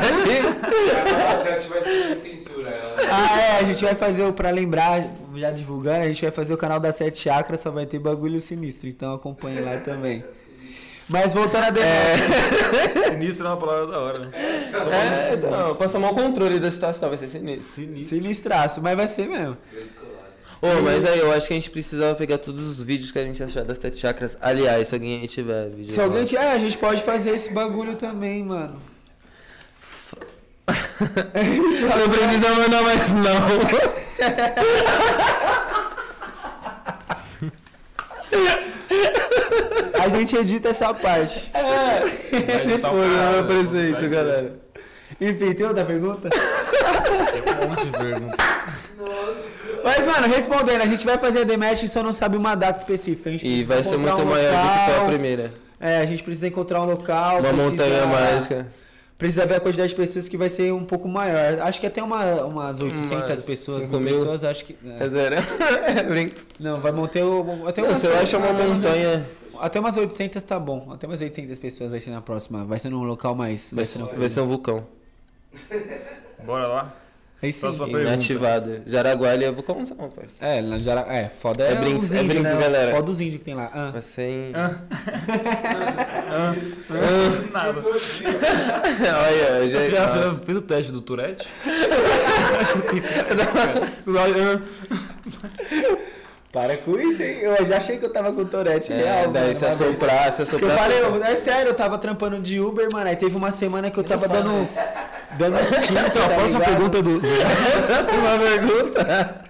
A 1.32 1.36
7 1.36 1.68
vai 1.68 1.82
ser 1.82 2.16
sem 2.22 2.35
Ela. 2.66 2.96
Ah, 3.10 3.40
é, 3.40 3.58
a 3.58 3.64
gente 3.64 3.84
vai 3.84 3.94
fazer 3.94 4.24
o, 4.24 4.32
pra 4.32 4.50
lembrar, 4.50 5.04
já 5.36 5.50
divulgando, 5.50 6.04
a 6.04 6.08
gente 6.08 6.22
vai 6.22 6.30
fazer 6.30 6.54
o 6.54 6.56
canal 6.56 6.80
da 6.80 6.92
Sete 6.92 7.18
Chakras, 7.18 7.60
só 7.60 7.70
vai 7.70 7.86
ter 7.86 7.98
bagulho 7.98 8.40
sinistro, 8.40 8.88
então 8.88 9.14
acompanhe 9.14 9.60
lá 9.60 9.78
também. 9.78 10.22
Mas 11.08 11.32
voltando 11.32 11.64
a 11.64 11.70
demanda. 11.70 13.10
Sinistro 13.12 13.46
é 13.46 13.50
uma 13.50 13.56
palavra 13.56 13.86
da 13.86 13.98
hora, 14.00 14.18
né? 14.18 14.30
É, 14.34 15.34
então, 15.34 15.76
passa 15.76 16.00
mal 16.00 16.10
o 16.10 16.14
controle 16.14 16.58
da 16.58 16.70
situação, 16.70 17.08
vai 17.08 17.18
ser 17.18 17.28
sinistro. 17.28 17.74
Sinistro. 17.74 18.18
Sinistraço, 18.18 18.82
mas 18.82 18.96
vai 18.96 19.06
ser 19.06 19.28
mesmo. 19.28 19.56
Ô, 20.60 20.82
mas 20.82 21.04
aí, 21.04 21.18
eu 21.20 21.30
acho 21.32 21.46
que 21.46 21.52
a 21.52 21.56
gente 21.56 21.70
precisava 21.70 22.14
pegar 22.16 22.38
todos 22.38 22.62
os 22.64 22.82
vídeos 22.82 23.12
que 23.12 23.18
a 23.18 23.24
gente 23.24 23.40
achar 23.40 23.64
das 23.64 23.78
sete 23.78 23.98
chakras. 23.98 24.36
Aliás, 24.40 24.88
se 24.88 24.94
alguém 24.94 25.24
tiver 25.26 25.68
vídeo. 25.68 25.94
Se 25.94 26.00
alguém 26.00 26.24
tiver, 26.24 26.42
é, 26.42 26.52
a 26.52 26.58
gente 26.58 26.76
pode 26.76 27.02
fazer 27.02 27.30
esse 27.30 27.52
bagulho 27.52 27.94
também, 27.94 28.42
mano. 28.42 28.80
Não 30.66 32.08
precisa 32.10 32.54
mandar 32.54 32.82
mais, 32.82 33.08
não. 33.10 33.46
A 39.98 40.08
gente 40.08 40.36
edita 40.36 40.68
essa 40.68 40.92
parte. 40.94 41.50
Editar 42.32 42.88
o 42.88 42.96
Pô, 42.96 42.98
não 43.04 43.40
aparecer 43.40 43.90
isso, 43.90 44.08
galera. 44.08 44.54
Enfim, 45.20 45.52
tem 45.54 45.66
outra 45.66 45.84
pergunta? 45.84 46.28
Um 47.64 47.68
monte 47.68 47.84
de 47.86 47.90
pergunta. 47.98 48.36
Mas, 49.82 50.06
mano, 50.06 50.26
respondendo, 50.34 50.82
a 50.82 50.86
gente 50.86 51.04
vai 51.06 51.16
fazer 51.18 51.40
a 51.40 51.44
Demesh 51.44 51.82
e 51.84 51.88
só 51.88 52.02
não 52.02 52.12
sabe 52.12 52.36
uma 52.36 52.54
data 52.54 52.78
específica. 52.78 53.28
A 53.30 53.32
gente 53.32 53.46
E 53.46 53.64
vai 53.64 53.82
ser 53.84 53.96
muito 53.96 54.20
um 54.20 54.24
maior 54.26 54.52
do 54.52 54.68
que 54.78 54.90
foi 54.92 55.04
a 55.04 55.06
primeira. 55.06 55.52
É, 55.80 55.98
a 55.98 56.06
gente 56.06 56.22
precisa 56.22 56.48
encontrar 56.48 56.82
um 56.82 56.86
local. 56.86 57.38
Uma 57.38 57.48
precisa- 57.48 57.70
montanha 57.70 58.06
mágica. 58.06 58.66
Precisa 59.18 59.46
ver 59.46 59.54
a 59.54 59.60
quantidade 59.60 59.88
de 59.90 59.94
pessoas 59.94 60.28
que 60.28 60.36
vai 60.36 60.50
ser 60.50 60.72
um 60.72 60.84
pouco 60.84 61.08
maior. 61.08 61.60
Acho 61.62 61.80
que 61.80 61.86
até 61.86 62.02
uma, 62.02 62.44
umas 62.44 62.78
800 62.80 63.10
Umas 63.12 63.42
pessoas, 63.42 63.86
mil 63.86 64.00
pessoas, 64.02 64.44
acho 64.44 64.64
que... 64.64 64.76
é. 64.84 65.04
É 65.04 65.08
zero. 65.08 65.36
É, 65.86 66.02
brinco. 66.02 66.34
Não, 66.60 66.80
vai 66.80 66.92
manter 66.92 67.24
o... 67.24 67.66
Até 67.66 67.80
Não, 67.80 67.88
umas 67.88 67.98
Você 67.98 68.08
acha 68.08 68.36
uma 68.36 68.52
montanha. 68.52 69.26
Até 69.58 69.80
umas 69.80 69.96
800 69.96 70.44
tá 70.44 70.58
bom. 70.58 70.92
Até 70.92 71.06
umas 71.06 71.20
800 71.22 71.58
pessoas 71.58 71.90
vai 71.90 72.00
ser 72.00 72.10
na 72.10 72.20
próxima. 72.20 72.64
Vai 72.64 72.78
ser 72.78 72.90
num 72.90 73.04
local 73.04 73.34
mais... 73.34 73.72
Vai 73.72 73.86
ser, 73.86 74.04
vai 74.04 74.28
ser 74.28 74.40
um 74.40 74.46
vulcão. 74.46 74.86
Bora 76.44 76.66
lá. 76.66 77.05
Aí 77.42 77.52
sim. 77.52 77.60
Próxima 77.60 77.86
pergunta. 77.86 78.14
Inativado. 78.14 78.80
Jaraguá 78.86 79.34
ele 79.34 79.44
é 79.44 79.52
vulcãozão, 79.52 79.96
parceiro. 79.96 80.30
É, 80.40 80.60
na 80.62 80.78
Jara... 80.78 81.04
é, 81.08 81.28
foda 81.28 81.64
é, 81.64 81.72
É 81.72 81.74
brinks- 81.76 82.12
é 82.12 82.22
brinks, 82.22 82.54
né? 82.54 82.60
galera. 82.60 82.90
Foda 82.92 83.10
os 83.10 83.20
índios 83.20 83.38
que 83.38 83.44
tem 83.44 83.54
lá. 83.54 83.70
Ah. 83.74 83.90
Vai 83.92 84.02
ser 84.02 84.22
em. 84.28 84.52
Nada. 87.52 87.80
Olha, 87.86 89.68
Você 89.68 89.90
já. 89.90 89.90
já 89.90 90.00
Nossa. 90.16 90.28
você 90.30 90.44
fez 90.44 90.58
o 90.58 90.62
teste 90.62 90.92
do 90.92 91.02
Tourette? 91.02 91.46
Para 96.52 96.76
com 96.78 96.98
isso, 96.98 97.22
hein? 97.22 97.38
Eu 97.40 97.66
já 97.66 97.76
achei 97.76 97.98
que 97.98 98.04
eu 98.06 98.12
tava 98.12 98.32
com 98.32 98.44
Tourette 98.44 98.92
É, 98.92 98.96
real. 98.96 99.28
daí 99.30 99.42
mano, 99.42 99.54
se 99.54 99.66
assoprar, 99.66 100.32
se 100.32 100.36
Que 100.44 100.54
eu 100.54 100.56
assoprar. 100.68 100.78
falei, 100.78 101.00
eu- 101.00 101.22
é 101.22 101.36
sério, 101.36 101.70
eu 101.70 101.74
tava 101.74 101.98
trampando 101.98 102.40
de 102.40 102.58
Uber, 102.60 102.88
mano. 102.92 103.08
Aí 103.10 103.16
teve 103.16 103.36
uma 103.36 103.52
semana 103.52 103.90
que 103.90 103.98
eu 103.98 104.04
tava 104.04 104.26
dando. 104.26 104.66
Dando 105.38 105.58
instinto, 105.60 106.00
A 106.18 106.28
tá 106.28 106.34
próxima 106.34 106.58
ligado? 106.60 106.64
pergunta 106.64 107.02
do. 107.02 107.20
Próxima 107.86 108.38
pergunta. 108.38 109.46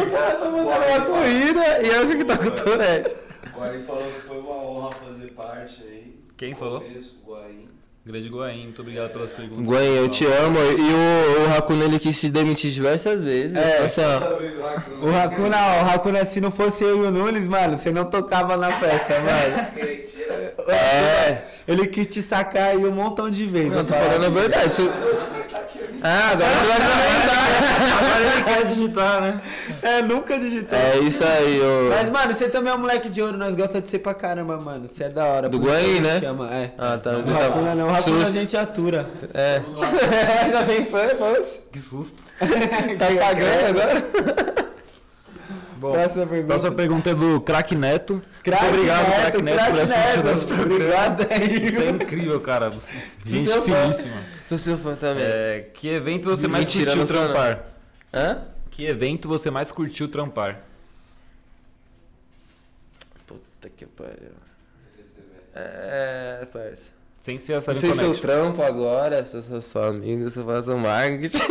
fazendo 0.00 0.56
uma 0.56 1.00
corrida 1.06 1.82
e 1.82 1.90
acha 1.90 2.16
que 2.16 2.24
tá 2.24 2.36
com 2.36 2.50
Tourette. 2.50 3.14
O 3.54 3.58
Guarim 3.60 3.80
falou 3.82 4.02
que 4.04 4.10
foi 4.22 4.38
uma 4.38 4.54
honra 4.54 4.90
fazer 5.06 5.30
parte 5.32 5.82
aí. 5.84 6.16
Quem 6.36 6.54
falou? 6.54 6.80
Começo, 6.80 7.20
o 7.26 7.30
Guarim. 7.32 7.68
Grande 8.04 8.28
Guaim, 8.28 8.64
muito 8.64 8.82
obrigado 8.82 9.12
pelas 9.12 9.30
perguntas. 9.30 9.64
Gwen, 9.64 9.94
eu 9.94 10.08
te 10.08 10.26
amo. 10.26 10.58
E 10.58 10.92
o, 10.92 11.48
o 11.48 11.56
Hakuna 11.56 11.84
ele 11.84 12.00
quis 12.00 12.16
se 12.16 12.28
demitir 12.30 12.72
diversas 12.72 13.20
vezes. 13.20 13.54
É. 13.54 13.78
Vez 13.78 13.96
o 14.58 14.66
Hakuna. 14.66 15.04
O 15.06 15.16
Hakuna, 15.16 15.56
ó, 15.56 15.84
o 15.84 15.90
Hakuna, 15.94 16.24
se 16.24 16.40
não 16.40 16.50
fosse 16.50 16.82
eu 16.82 17.04
e 17.04 17.06
o 17.06 17.10
Nunes, 17.12 17.46
mano, 17.46 17.76
você 17.76 17.92
não 17.92 18.04
tocava 18.04 18.56
na 18.56 18.72
festa, 18.72 19.20
mano. 19.20 20.68
É. 20.68 21.42
Ele 21.68 21.86
quis 21.86 22.08
te 22.08 22.20
sacar 22.20 22.70
aí 22.70 22.78
um 22.78 22.90
montão 22.90 23.30
de 23.30 23.46
vezes. 23.46 23.72
Não, 23.72 23.84
tô 23.84 23.94
falando 23.94 24.26
a 24.26 24.30
verdade. 24.30 24.66
Isso... 24.66 24.90
Ah, 26.04 26.30
agora 26.32 26.50
você 26.50 26.66
vai 26.66 26.76
comentar. 26.78 27.42
Agora 27.98 28.24
ele 28.24 28.42
quer 28.44 28.64
digitar, 28.66 29.20
né? 29.22 29.40
É, 29.82 30.02
nunca 30.02 30.38
digitou. 30.38 30.78
É 30.78 30.98
isso 30.98 31.24
aí, 31.24 31.60
ô. 31.60 31.90
Mas, 31.90 32.08
mano, 32.10 32.34
você 32.34 32.48
também 32.48 32.72
é 32.72 32.74
um 32.74 32.78
moleque 32.78 33.08
de 33.08 33.22
ouro, 33.22 33.36
nós 33.38 33.54
gostamos 33.54 33.84
de 33.84 33.90
ser 33.90 33.98
pra 34.00 34.12
caramba, 34.14 34.56
mano. 34.58 34.88
Você 34.88 35.04
é 35.04 35.08
da 35.08 35.24
hora. 35.24 35.48
Do 35.48 35.58
Guaí, 35.58 35.84
a 35.84 35.88
gente 35.88 36.00
né? 36.02 36.20
Chama, 36.20 36.52
é. 36.54 36.70
Ah, 36.78 36.98
tá. 36.98 37.10
O 37.10 37.18
Hakuna 37.18 37.74
não, 37.74 37.86
o 37.88 37.90
Hakuna 37.90 38.22
a 38.22 38.24
Sus. 38.26 38.34
gente 38.34 38.56
atura. 38.56 39.06
É. 39.34 39.60
Já 40.50 40.62
pensou, 40.64 41.18
moço? 41.18 41.62
Que 41.72 41.78
susto. 41.78 42.22
Tá 42.98 43.06
pagando 43.06 43.66
agora? 43.68 44.52
Bom, 45.82 45.92
Próxima 45.94 46.26
pergunta. 46.28 46.46
próxima 46.46 46.72
pergunta 46.76 47.10
é 47.10 47.14
do 47.14 47.40
Crack 47.40 47.74
Neto. 47.74 48.22
Crack 48.44 48.62
Muito 48.62 48.74
obrigado, 48.76 49.08
Neto, 49.08 49.20
Crack 49.20 49.42
Neto, 49.42 49.56
Crack 49.56 49.70
por 49.72 49.80
assistir 49.80 50.24
nosso 50.24 50.46
programa. 50.46 50.74
Obrigado 50.76 51.22
Isso 51.22 51.80
é 51.80 51.82
aí. 51.82 51.90
incrível, 51.90 52.40
cara. 52.40 52.72
Gente 53.26 53.50
fã. 53.50 53.62
finíssima. 53.62 54.22
Sou 54.46 54.58
seu 54.58 54.78
fã 54.78 54.94
também. 54.94 55.24
É, 55.24 55.70
que 55.74 55.88
evento 55.88 56.30
você 56.30 56.46
mais 56.46 56.66
Mentira, 56.66 56.92
curtiu 56.96 57.06
sou, 57.08 57.24
trampar? 57.24 57.64
Hã? 58.14 58.42
Que 58.70 58.86
evento 58.86 59.28
você 59.28 59.50
mais 59.50 59.72
curtiu 59.72 60.06
trampar? 60.06 60.60
Puta 63.26 63.68
que 63.68 63.84
pariu. 63.84 64.30
É, 65.56 66.46
parça. 66.52 66.86
Sem 67.22 67.38
ser 67.38 67.52
essa 67.52 67.72
Não 67.72 67.78
sei 67.80 67.92
se 67.92 68.00
eu 68.00 68.04
Connect. 68.06 68.20
trampo 68.20 68.62
agora, 68.62 69.24
se 69.24 69.36
eu 69.36 69.42
sou 69.42 69.60
seu 69.62 69.84
amigo, 69.84 70.28
se 70.28 70.40
eu 70.40 70.44
faço 70.44 70.76
marketing. 70.76 71.38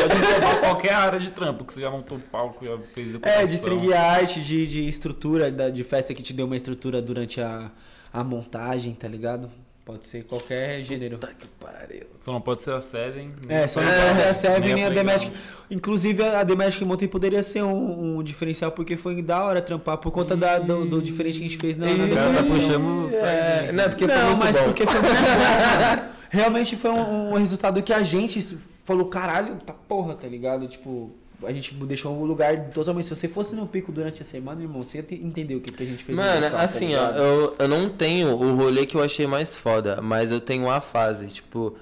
Pode 0.00 0.16
englobar 0.16 0.60
qualquer 0.60 0.92
área 0.92 1.18
de 1.18 1.30
trampo, 1.30 1.64
que 1.64 1.72
você 1.72 1.80
já 1.80 1.90
montou 1.90 2.18
palco, 2.30 2.64
já 2.64 2.76
fez 2.94 3.12
decoração. 3.12 3.42
É, 3.42 3.46
de 3.46 3.54
string 3.54 3.92
art, 3.94 4.36
de, 4.38 4.66
de 4.66 4.86
estrutura, 4.88 5.50
da- 5.50 5.70
de 5.70 5.82
festa 5.82 6.12
que 6.12 6.22
te 6.22 6.32
deu 6.34 6.44
uma 6.46 6.56
estrutura 6.56 7.00
durante 7.00 7.40
a, 7.40 7.70
a 8.12 8.22
montagem, 8.22 8.92
tá 8.94 9.08
ligado? 9.08 9.50
Pode 9.86 10.04
ser 10.04 10.24
qualquer 10.24 10.82
gênero. 10.82 11.16
Puta 11.16 11.32
que 11.32 11.46
pariu. 11.46 12.06
Só 12.18 12.32
não 12.32 12.40
pode 12.40 12.62
ser 12.64 12.72
a 12.72 12.80
Seven. 12.80 13.28
É, 13.48 13.68
só 13.68 13.80
não 13.80 13.88
É, 13.88 14.08
pode 14.08 14.20
ser 14.20 14.26
a 14.28 14.34
Seven 14.52 14.74
nem 14.74 14.84
a. 14.84 14.90
Playground. 14.90 15.32
Inclusive 15.70 16.22
a 16.24 16.42
Dematic 16.42 16.82
Mountain 16.82 17.06
poderia 17.08 17.40
ser 17.42 17.62
um, 17.62 18.18
um 18.18 18.22
diferencial, 18.24 18.72
porque 18.72 18.96
foi 18.96 19.22
da 19.22 19.44
hora 19.44 19.62
trampar, 19.62 19.96
por 19.98 20.10
conta 20.10 20.36
da- 20.36 20.58
do, 20.58 20.84
do 20.86 21.00
diferente 21.00 21.38
que 21.38 21.44
a 21.44 21.48
gente 21.48 21.60
fez 21.60 21.76
na, 21.76 21.86
na 21.86 22.08
cara 22.08 22.08
tá 22.08 22.42
decoração. 22.42 22.52
puxando 22.56 23.08
É, 23.14 23.20
sardinha. 23.20 23.72
não, 23.72 23.84
porque 23.90 24.06
foi 24.08 24.16
não, 24.16 24.26
muito 24.26 24.38
mas 24.44 24.56
bom. 24.56 24.64
porque 24.64 24.86
foi 24.86 25.00
muito 25.00 25.14
bom. 25.14 26.08
Realmente 26.30 26.76
foi 26.76 26.90
um, 26.90 27.30
um 27.30 27.34
resultado 27.34 27.80
que 27.80 27.92
a 27.92 28.02
gente 28.02 28.58
falou, 28.84 29.06
caralho, 29.06 29.54
tá 29.64 29.72
porra, 29.72 30.14
tá 30.16 30.26
ligado? 30.26 30.66
Tipo, 30.66 31.12
a 31.42 31.52
gente 31.52 31.74
deixou 31.74 32.16
um 32.16 32.24
lugar 32.24 32.70
totalmente. 32.70 33.08
Se 33.08 33.16
você 33.16 33.28
fosse 33.28 33.54
no 33.54 33.66
pico 33.66 33.92
durante 33.92 34.22
a 34.22 34.24
semana, 34.24 34.62
irmão, 34.62 34.82
você 34.82 34.98
entender 34.98 35.54
o 35.56 35.60
que, 35.60 35.72
que 35.72 35.82
a 35.82 35.86
gente 35.86 36.04
fez. 36.04 36.16
no 36.16 36.22
Mano, 36.22 36.46
local, 36.46 36.58
tá 36.58 36.64
assim, 36.64 36.94
ó, 36.94 37.06
ligado? 37.06 37.18
eu, 37.22 37.56
eu 37.58 37.68
não 37.68 37.88
tenho 37.90 38.28
o 38.30 38.54
rolê 38.54 38.86
que 38.86 38.96
eu 38.96 39.02
achei 39.02 39.26
mais 39.26 39.54
foda, 39.54 40.00
mas 40.00 40.30
eu 40.30 40.40
tenho 40.40 40.70
a 40.70 40.80
fase, 40.80 41.26
tipo, 41.28 41.76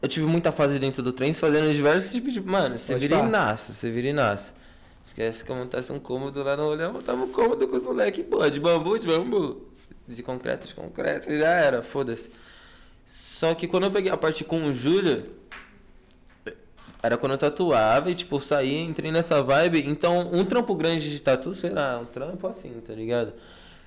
eu 0.00 0.08
tive 0.08 0.26
muita 0.26 0.52
fase 0.52 0.78
dentro 0.78 1.02
do 1.02 1.12
trem 1.12 1.32
fazendo 1.32 1.72
diversos 1.72 2.12
tipos 2.12 2.32
de. 2.32 2.40
Mano, 2.40 2.78
você 2.78 2.92
Pode 2.92 3.08
vira 3.08 3.20
e 3.20 3.28
nasce, 3.28 3.72
você 3.72 3.90
vira 3.90 4.08
e 4.08 4.12
nasce. 4.12 4.52
Esquece 5.04 5.44
que 5.44 5.52
eu 5.52 5.56
montasse 5.56 5.92
um 5.92 5.98
cômodo 5.98 6.42
lá 6.42 6.56
no 6.56 6.64
rolê, 6.64 6.84
eu 6.84 6.92
montava 6.92 7.22
um 7.22 7.30
cômodo 7.30 7.68
com 7.68 7.76
os 7.76 7.84
moleques, 7.84 8.24
pô, 8.26 8.48
de 8.48 8.58
bambu, 8.58 8.98
de 8.98 9.06
bambu. 9.06 9.68
De 10.08 10.22
concreto, 10.22 10.66
de 10.66 10.74
concreto, 10.74 11.30
já 11.30 11.48
era, 11.48 11.82
foda-se. 11.82 12.30
Só 13.04 13.54
que 13.54 13.66
quando 13.66 13.84
eu 13.84 13.90
peguei 13.90 14.10
a 14.10 14.16
parte 14.16 14.44
com 14.44 14.66
o 14.66 14.74
Júlio, 14.74 15.24
era 17.04 17.18
quando 17.18 17.32
eu 17.32 17.38
tatuava 17.38 18.10
e, 18.10 18.14
tipo, 18.14 18.40
saí, 18.40 18.80
entrei 18.80 19.12
nessa 19.12 19.42
vibe. 19.42 19.84
Então, 19.86 20.30
um 20.32 20.42
trampo 20.42 20.74
grande 20.74 21.10
de 21.10 21.20
tatu, 21.20 21.54
sei 21.54 21.68
lá, 21.68 21.98
um 21.98 22.06
trampo 22.06 22.46
assim, 22.46 22.72
tá 22.80 22.94
ligado? 22.94 23.34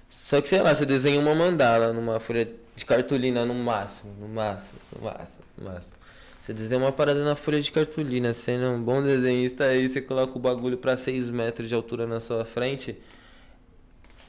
Só 0.07 0.39
que, 0.39 0.47
sei 0.47 0.61
lá, 0.61 0.73
você 0.73 0.85
desenha 0.85 1.19
uma 1.19 1.33
mandala 1.33 1.91
numa 1.91 2.19
folha 2.19 2.47
de 2.75 2.85
cartolina 2.85 3.43
no 3.43 3.55
máximo, 3.55 4.13
no 4.19 4.27
máximo, 4.27 4.77
no 4.95 5.03
máximo, 5.03 5.39
no 5.57 5.65
máximo. 5.65 5.97
Você 6.39 6.53
desenha 6.53 6.79
uma 6.79 6.91
parada 6.91 7.25
na 7.25 7.35
folha 7.35 7.59
de 7.59 7.71
cartolina, 7.71 8.33
sendo 8.35 8.67
um 8.67 8.79
bom 8.81 9.01
desenhista 9.01 9.65
aí, 9.65 9.89
você 9.89 9.99
coloca 9.99 10.37
o 10.37 10.39
bagulho 10.39 10.77
pra 10.77 10.95
6 10.95 11.31
metros 11.31 11.67
de 11.67 11.73
altura 11.73 12.05
na 12.05 12.19
sua 12.19 12.45
frente. 12.45 12.97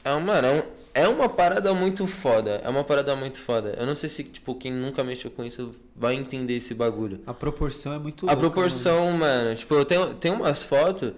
É 0.03 0.11
uma, 0.13 0.37
é, 0.39 0.51
um- 0.51 0.63
é 0.93 1.07
uma 1.07 1.29
parada 1.29 1.73
muito 1.73 2.05
foda. 2.07 2.61
É 2.63 2.69
uma 2.69 2.83
parada 2.83 3.15
muito 3.15 3.39
foda. 3.39 3.75
Eu 3.77 3.85
não 3.85 3.95
sei 3.95 4.09
se, 4.09 4.23
tipo, 4.23 4.55
quem 4.55 4.71
nunca 4.71 5.03
mexeu 5.03 5.29
com 5.31 5.43
isso 5.43 5.73
vai 5.95 6.15
entender 6.15 6.57
esse 6.57 6.73
bagulho. 6.73 7.19
A 7.25 7.33
proporção 7.33 7.93
é 7.93 7.99
muito 7.99 8.25
A 8.27 8.33
louca, 8.33 8.49
proporção, 8.49 9.11
mano. 9.13 9.55
tipo, 9.55 9.73
eu 9.75 9.85
tenho, 9.85 10.13
tenho 10.15 10.35
umas 10.35 10.63
fotos. 10.63 11.11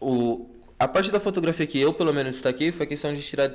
O, 0.00 0.46
a 0.78 0.86
parte 0.86 1.10
da 1.10 1.20
fotografia 1.20 1.66
que 1.66 1.80
eu, 1.80 1.92
pelo 1.92 2.12
menos, 2.12 2.32
destaquei 2.32 2.70
foi 2.72 2.84
a 2.84 2.88
questão 2.88 3.12
de 3.14 3.22
tirar 3.22 3.50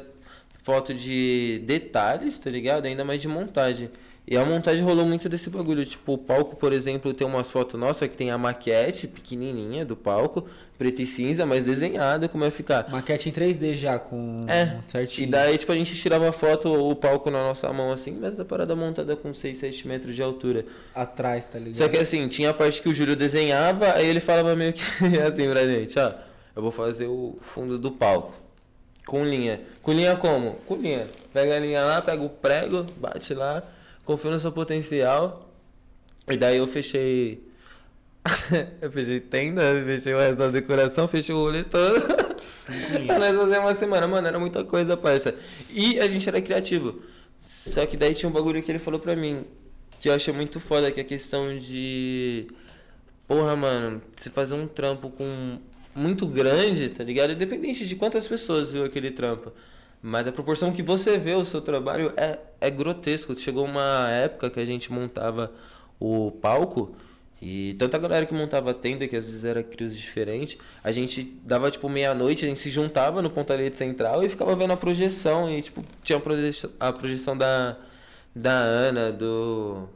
foto 0.64 0.94
de 0.94 1.61
detalhes, 1.65 2.38
tá 2.38 2.49
ligado? 2.49 2.86
Ainda 2.86 3.03
mais 3.03 3.22
de 3.22 3.28
montagem. 3.28 3.90
E 4.31 4.37
a 4.37 4.45
montagem 4.45 4.81
rolou 4.81 5.05
muito 5.05 5.27
desse 5.27 5.49
bagulho. 5.49 5.85
Tipo, 5.85 6.13
o 6.13 6.17
palco, 6.17 6.55
por 6.55 6.71
exemplo, 6.71 7.13
tem 7.13 7.27
umas 7.27 7.51
fotos 7.51 7.77
nossa 7.77 8.07
que 8.07 8.15
tem 8.15 8.31
a 8.31 8.37
maquete 8.37 9.05
pequenininha 9.05 9.83
do 9.83 9.93
palco, 9.93 10.47
preto 10.77 11.01
e 11.01 11.05
cinza, 11.05 11.45
mas 11.45 11.65
desenhada, 11.65 12.29
como 12.29 12.45
vai 12.45 12.49
ficar. 12.49 12.89
Maquete 12.89 13.27
em 13.27 13.33
3D 13.33 13.75
já, 13.75 13.99
com 13.99 14.45
É, 14.47 14.77
certinho. 14.87 15.27
E 15.27 15.29
daí, 15.29 15.57
tipo, 15.57 15.69
a 15.73 15.75
gente 15.75 15.93
tirava 15.93 16.31
foto, 16.31 16.73
o 16.73 16.95
palco 16.95 17.29
na 17.29 17.43
nossa 17.43 17.73
mão 17.73 17.91
assim, 17.91 18.17
mas 18.21 18.39
a 18.39 18.45
parada 18.45 18.73
montada 18.73 19.17
com 19.17 19.33
6, 19.33 19.57
7 19.57 19.85
metros 19.85 20.15
de 20.15 20.23
altura. 20.23 20.65
Atrás, 20.95 21.43
tá 21.51 21.59
ligado? 21.59 21.75
Só 21.75 21.89
que 21.89 21.97
assim, 21.97 22.25
tinha 22.29 22.51
a 22.51 22.53
parte 22.53 22.81
que 22.81 22.87
o 22.87 22.93
Júlio 22.93 23.17
desenhava, 23.17 23.91
aí 23.95 24.07
ele 24.07 24.21
falava 24.21 24.55
meio 24.55 24.71
que 24.71 24.81
assim 25.27 25.49
pra 25.49 25.65
gente, 25.67 25.99
ó, 25.99 26.13
eu 26.55 26.61
vou 26.61 26.71
fazer 26.71 27.07
o 27.07 27.37
fundo 27.41 27.77
do 27.77 27.91
palco. 27.91 28.33
Com 29.05 29.25
linha. 29.25 29.59
Com 29.81 29.91
linha 29.91 30.15
como? 30.15 30.53
Com 30.65 30.77
linha. 30.77 31.05
Pega 31.33 31.57
a 31.57 31.59
linha 31.59 31.81
lá, 31.83 32.01
pega 32.01 32.23
o 32.23 32.29
prego, 32.29 32.85
bate 32.95 33.33
lá, 33.33 33.61
confia 34.06 34.32
no 34.32 34.40
seu 34.40 34.52
potencial. 34.52 35.49
E 36.28 36.38
daí 36.38 36.57
eu 36.57 36.68
fechei. 36.68 37.44
eu 38.82 38.91
fechei 38.91 39.19
tenda, 39.19 39.61
fechei 39.86 40.14
o 40.14 40.19
resto 40.19 40.36
da 40.36 40.48
decoração, 40.49 41.07
fechei 41.07 41.34
o 41.34 41.40
rolê 41.40 41.64
todo. 41.64 41.99
Nós 43.07 43.36
fazer 43.38 43.57
uma 43.57 43.76
semana, 43.76 44.07
mano, 44.07 44.28
era 44.28 44.40
muita 44.40 44.64
coisa, 44.64 44.95
parça. 44.95 45.36
E 45.69 45.99
a 45.99 46.07
gente 46.07 46.28
era 46.28 46.41
criativo. 46.41 47.02
Só 47.40 47.86
que 47.86 47.98
daí 47.98 48.14
tinha 48.14 48.30
um 48.30 48.32
bagulho 48.32 48.61
que 48.61 48.72
ele 48.72 48.80
falou 48.80 48.99
pra 48.99 49.15
mim, 49.15 49.44
que 49.99 50.07
eu 50.07 50.14
achei 50.14 50.34
muito 50.34 50.60
foda, 50.60 50.91
que 50.91 50.99
é 50.99 51.03
a 51.03 51.06
questão 51.06 51.57
de. 51.57 52.48
Porra, 53.28 53.56
mano, 53.56 54.02
você 54.15 54.30
fazer 54.30 54.53
um 54.53 54.68
trampo 54.68 55.10
com 55.10 55.57
muito 55.95 56.28
grande, 56.28 56.90
tá 56.90 57.03
ligado? 57.03 57.34
Independente 57.34 57.88
de 57.88 57.95
quantas 57.95 58.28
pessoas 58.28 58.72
viu 58.72 58.84
aquele 58.84 59.11
trampo. 59.11 59.52
Mas 60.02 60.28
a 60.28 60.32
proporção 60.32 60.72
que 60.72 60.82
você 60.82 61.18
vê 61.18 61.34
o 61.36 61.45
seu 61.45 61.61
trabalho 61.61 62.11
é, 62.18 62.40
é 62.60 62.69
grotesco. 62.72 63.38
Chegou 63.38 63.65
uma 63.65 64.10
época 64.10 64.49
que 64.49 64.60
a 64.60 64.65
gente 64.65 64.91
montava 64.91 65.52
o 65.99 66.32
palco 66.32 66.95
e 67.41 67.73
tanta 67.80 67.98
galera 67.98 68.26
que 68.26 68.34
montava 68.36 68.72
tenda, 68.72 69.07
que 69.07 69.15
às 69.15 69.26
vezes 69.26 69.44
era 69.44 69.64
crios 69.64 69.98
diferentes, 69.98 70.60
a 70.84 70.91
gente 70.91 71.23
dava 71.44 71.72
tipo 71.72 71.90
meia-noite, 71.90 72.45
a 72.45 72.48
gente 72.48 72.60
se 72.60 72.69
juntava 72.69 73.19
no 73.19 73.32
pontalete 73.32 73.78
central 73.80 74.23
e 74.23 74.30
ficava 74.30 74.56
vendo 74.56 74.73
a 74.73 74.78
projeção. 74.78 75.49
E 75.49 75.60
tipo, 75.61 75.84
tinha 76.03 76.19
a 76.80 76.91
projeção, 76.94 77.36
da, 77.36 77.78
da 78.36 78.53
Ana, 78.53 79.11
do. 79.11 79.90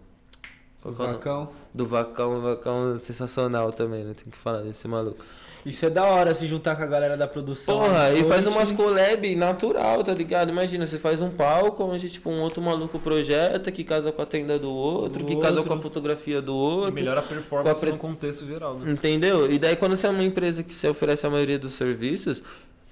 O 0.85 0.93
qual 0.93 0.95
que 0.95 1.01
é 1.01 1.03
o 1.03 1.07
nome? 1.07 1.17
Vacão. 1.17 1.49
Do 1.73 1.85
Vacão, 1.85 2.37
o 2.37 2.41
Vacão 2.41 2.97
sensacional 3.01 3.71
também, 3.73 4.03
né? 4.03 4.13
Tem 4.13 4.31
que 4.31 4.37
falar 4.37 4.61
desse 4.61 4.87
maluco. 4.87 5.23
Isso 5.65 5.83
é 5.83 5.89
da 5.89 6.03
hora, 6.05 6.35
se 6.35 6.45
juntar 6.45 6.75
com 6.75 6.83
a 6.83 6.85
galera 6.85 7.17
da 7.17 7.27
produção. 7.27 7.79
Porra, 7.79 8.13
e 8.13 8.23
faz 8.25 8.45
umas 8.45 8.71
collab 8.71 9.35
natural, 9.35 10.03
tá 10.03 10.13
ligado? 10.13 10.49
Imagina, 10.51 10.85
você 10.85 10.99
faz 10.99 11.23
um 11.23 11.31
palco 11.31 11.83
onde, 11.83 12.07
tipo, 12.07 12.29
um 12.29 12.39
outro 12.41 12.61
maluco 12.61 12.99
projeta, 12.99 13.71
que 13.71 13.83
casa 13.83 14.11
com 14.11 14.21
a 14.21 14.27
tenda 14.27 14.59
do 14.59 14.71
outro, 14.71 15.23
Do 15.23 15.25
que 15.25 15.35
casa 15.41 15.55
outro. 15.57 15.73
com 15.73 15.79
a 15.79 15.81
fotografia 15.81 16.39
do 16.39 16.51
E 16.51 16.55
outro. 16.55 16.93
melhora 16.93 17.19
a 17.19 17.23
performance 17.23 17.71
Com 17.73 17.77
a 17.77 17.79
pre- 17.81 17.91
no 17.93 17.97
contexto 17.97 18.45
geral, 18.45 18.75
né? 18.77 18.91
Entendeu? 18.91 19.51
E 19.51 19.57
daí 19.57 19.75
quando 19.75 19.95
você 19.95 20.05
é 20.05 20.09
uma 20.11 20.23
empresa 20.23 20.61
que 20.61 20.71
você 20.73 20.87
oferece 20.87 21.25
a 21.25 21.31
maioria 21.31 21.57
dos 21.57 21.73
serviços, 21.73 22.43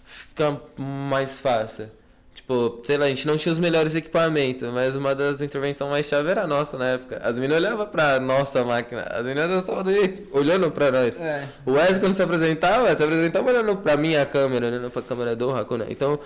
fica 0.03 0.59
mais 0.75 1.39
fácil. 1.39 1.91
Tipo, 2.33 2.81
sei 2.83 2.97
lá, 2.97 3.05
a 3.05 3.09
gente 3.09 3.27
não 3.27 3.37
tinha 3.37 3.51
os 3.53 3.59
melhores 3.59 3.93
equipamentos, 3.93 4.67
mas 4.71 4.95
uma 4.95 5.13
das 5.13 5.39
intervenções 5.39 5.89
mais 5.91 6.05
chave 6.07 6.29
era 6.29 6.41
a 6.43 6.47
nossa 6.47 6.77
na 6.79 6.87
época. 6.87 7.17
As 7.23 7.35
meninas 7.35 7.59
olhavam 7.63 7.85
pra 7.85 8.19
nossa 8.19 8.65
máquina, 8.65 9.03
as 9.03 9.23
meninas 9.23 9.51
estavam 9.59 9.83
do 9.83 9.93
jeito, 9.93 10.27
olhando 10.35 10.69
pra 10.71 10.91
nós. 10.91 11.15
É. 11.15 11.47
O 11.65 11.73
Wes, 11.73 11.97
quando 11.99 12.15
se 12.15 12.23
apresentava, 12.23 12.93
se 12.95 13.03
apresentava 13.03 13.49
olhando 13.49 13.77
pra 13.77 13.95
minha 13.95 14.25
câmera, 14.25 14.65
olhando 14.65 14.89
pra 14.89 15.01
câmera 15.03 15.35
do 15.35 15.51
Hakuna. 15.55 15.85
Então, 15.89 16.19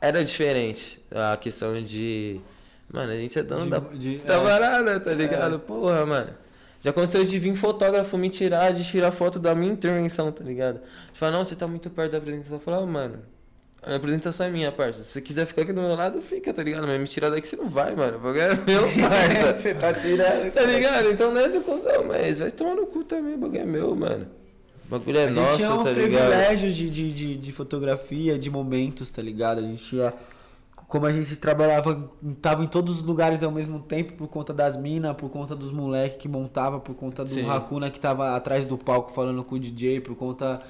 era 0.00 0.24
diferente 0.24 1.02
a 1.10 1.36
questão 1.36 1.82
de. 1.82 2.40
Mano, 2.92 3.10
a 3.10 3.16
gente 3.16 3.36
é 3.36 3.42
dono 3.42 3.64
De- 3.64 3.70
da, 3.70 3.78
de- 3.80 4.18
da 4.18 4.34
é. 4.34 4.44
parada, 4.44 5.00
tá 5.00 5.12
ligado? 5.12 5.58
Porra, 5.58 6.06
mano. 6.06 6.30
Já 6.80 6.90
aconteceu 6.90 7.24
de 7.24 7.38
vir 7.40 7.56
fotógrafo 7.56 8.16
me 8.16 8.30
tirar, 8.30 8.72
de 8.72 8.84
tirar 8.84 9.10
foto 9.10 9.40
da 9.40 9.56
minha 9.56 9.72
intervenção, 9.72 10.30
tá 10.30 10.44
ligado? 10.44 10.78
De 11.12 11.18
falar, 11.18 11.32
não, 11.32 11.44
você 11.44 11.56
tá 11.56 11.66
muito 11.66 11.90
perto 11.90 12.12
da 12.12 12.18
apresentação. 12.18 12.58
Eu 12.58 12.60
falo, 12.60 12.76
ah, 12.84 12.86
mano, 12.86 13.18
a 13.86 13.94
apresentação 13.94 14.46
é 14.46 14.50
minha, 14.50 14.72
parça. 14.72 15.04
Se 15.04 15.12
você 15.12 15.20
quiser 15.20 15.46
ficar 15.46 15.62
aqui 15.62 15.72
do 15.72 15.80
meu 15.80 15.94
lado, 15.94 16.20
fica, 16.20 16.52
tá 16.52 16.60
ligado? 16.60 16.88
Mas 16.88 17.00
me 17.00 17.06
tirar 17.06 17.30
daqui 17.30 17.46
você 17.46 17.54
não 17.54 17.68
vai, 17.68 17.94
mano. 17.94 18.18
Porque 18.18 18.40
é 18.40 18.54
meu, 18.56 18.82
parça. 19.08 19.52
Você 19.56 19.74
tá 19.74 19.94
tirando. 19.94 20.52
tá 20.52 20.62
ligado? 20.62 21.08
Então 21.12 21.32
não 21.32 21.40
é 21.40 21.44
essa 21.44 21.60
cuzão, 21.60 22.04
mas 22.04 22.40
vai 22.40 22.50
tomar 22.50 22.74
no 22.74 22.86
cu 22.86 23.04
também, 23.04 23.34
o 23.34 23.38
bagulho 23.38 23.60
é 23.60 23.64
meu, 23.64 23.94
mano. 23.94 24.26
O 24.86 24.90
bagulho 24.90 25.18
é 25.18 25.24
a 25.24 25.26
gente 25.28 25.36
nosso, 25.36 25.56
tinha 25.56 25.72
uns 25.72 25.84
tá 25.84 25.92
privilégios 25.92 26.74
de, 26.74 26.90
de, 26.90 27.12
de, 27.12 27.36
de 27.36 27.52
fotografia, 27.52 28.36
de 28.36 28.50
momentos, 28.50 29.08
tá 29.12 29.22
ligado? 29.22 29.58
A 29.58 29.62
gente 29.62 29.84
tinha. 29.84 30.12
Como 30.88 31.06
a 31.06 31.12
gente 31.12 31.34
trabalhava, 31.36 32.10
tava 32.40 32.62
em 32.62 32.66
todos 32.68 32.96
os 32.96 33.02
lugares 33.02 33.42
ao 33.42 33.50
mesmo 33.50 33.80
tempo 33.80 34.12
por 34.14 34.28
conta 34.28 34.52
das 34.52 34.76
minas, 34.76 35.16
por 35.16 35.28
conta 35.30 35.54
dos 35.54 35.72
moleques 35.72 36.18
que 36.18 36.28
montava, 36.28 36.78
por 36.78 36.94
conta 36.94 37.24
do 37.24 37.30
Sim. 37.30 37.48
Hakuna 37.48 37.90
que 37.90 37.98
tava 37.98 38.36
atrás 38.36 38.66
do 38.66 38.78
palco 38.78 39.12
falando 39.12 39.42
com 39.42 39.56
o 39.56 39.58
DJ, 39.58 40.00
por 40.00 40.14
conta 40.14 40.60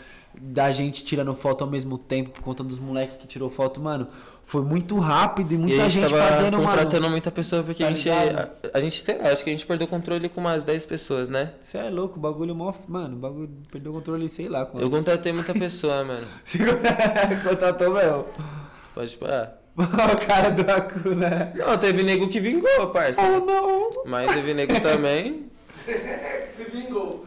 da 0.40 0.70
gente 0.70 1.04
tirando 1.04 1.34
foto 1.34 1.64
ao 1.64 1.70
mesmo 1.70 1.96
tempo, 1.98 2.30
por 2.30 2.42
conta 2.42 2.62
dos 2.62 2.78
moleques 2.78 3.16
que 3.16 3.26
tirou 3.26 3.48
foto, 3.50 3.80
mano. 3.80 4.06
Foi 4.44 4.62
muito 4.62 4.96
rápido 5.00 5.52
e 5.54 5.58
muita 5.58 5.76
e 5.76 5.80
a 5.80 5.88
gente, 5.88 6.08
tava 6.08 6.22
fazendo, 6.22 6.56
contratando 6.58 7.10
muita 7.10 7.32
pessoa 7.32 7.64
porque 7.64 7.82
Tá 7.82 7.88
a 7.88 7.92
gente. 7.92 8.08
ligado? 8.08 8.50
A, 8.72 8.78
a 8.78 8.80
gente, 8.80 9.02
sei 9.02 9.18
lá, 9.18 9.30
acho 9.30 9.42
que 9.42 9.50
a 9.50 9.52
gente 9.52 9.66
perdeu 9.66 9.86
o 9.88 9.90
controle 9.90 10.28
com 10.28 10.40
umas 10.40 10.62
10 10.62 10.86
pessoas, 10.86 11.28
né? 11.28 11.50
Você 11.64 11.78
é 11.78 11.90
louco, 11.90 12.16
o 12.16 12.20
bagulho 12.20 12.54
mó. 12.54 12.72
Mano, 12.86 13.16
o 13.16 13.18
bagulho 13.18 13.50
perdeu 13.72 13.90
o 13.90 13.94
controle, 13.96 14.28
sei 14.28 14.48
lá. 14.48 14.68
Eu 14.74 14.88
contratei 14.88 15.32
muita 15.32 15.52
pessoa, 15.52 16.04
mano. 16.04 16.28
Você 16.46 16.58
contratou 17.48 17.92
mesmo. 17.92 18.24
Pode 18.94 19.18
parar. 19.18 19.58
o 19.76 20.26
cara 20.26 20.50
do 20.50 20.70
Hakuna. 20.70 21.52
Não, 21.56 21.76
teve 21.78 22.02
nego 22.04 22.28
que 22.28 22.38
vingou, 22.40 22.86
parça. 22.92 23.20
Oh 23.20 23.44
não! 23.44 23.90
Mas 24.06 24.32
teve 24.32 24.54
nego 24.54 24.80
também. 24.80 25.50
Se 26.52 26.64
vingou. 26.72 27.24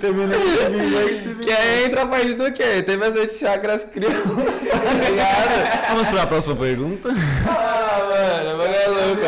Terminou 0.00 0.38
de 0.38 0.44
vir, 0.44 1.22
se 1.22 1.34
Que 1.34 1.52
aí 1.52 1.84
entra 1.84 2.02
a 2.02 2.06
parte 2.06 2.34
do 2.34 2.52
quê? 2.52 2.82
Tem 2.82 2.96
bastante 2.98 3.34
chakras 3.34 3.84
criou, 3.84 4.12
tá? 4.12 5.88
Vamos 5.92 6.08
para 6.08 6.22
a 6.22 6.26
próxima 6.26 6.56
pergunta. 6.56 7.08
Ah, 7.46 7.98
mano, 8.44 8.54
o 8.54 8.58
bagulho 8.58 8.76
é 8.76 8.86
louco. 8.88 9.22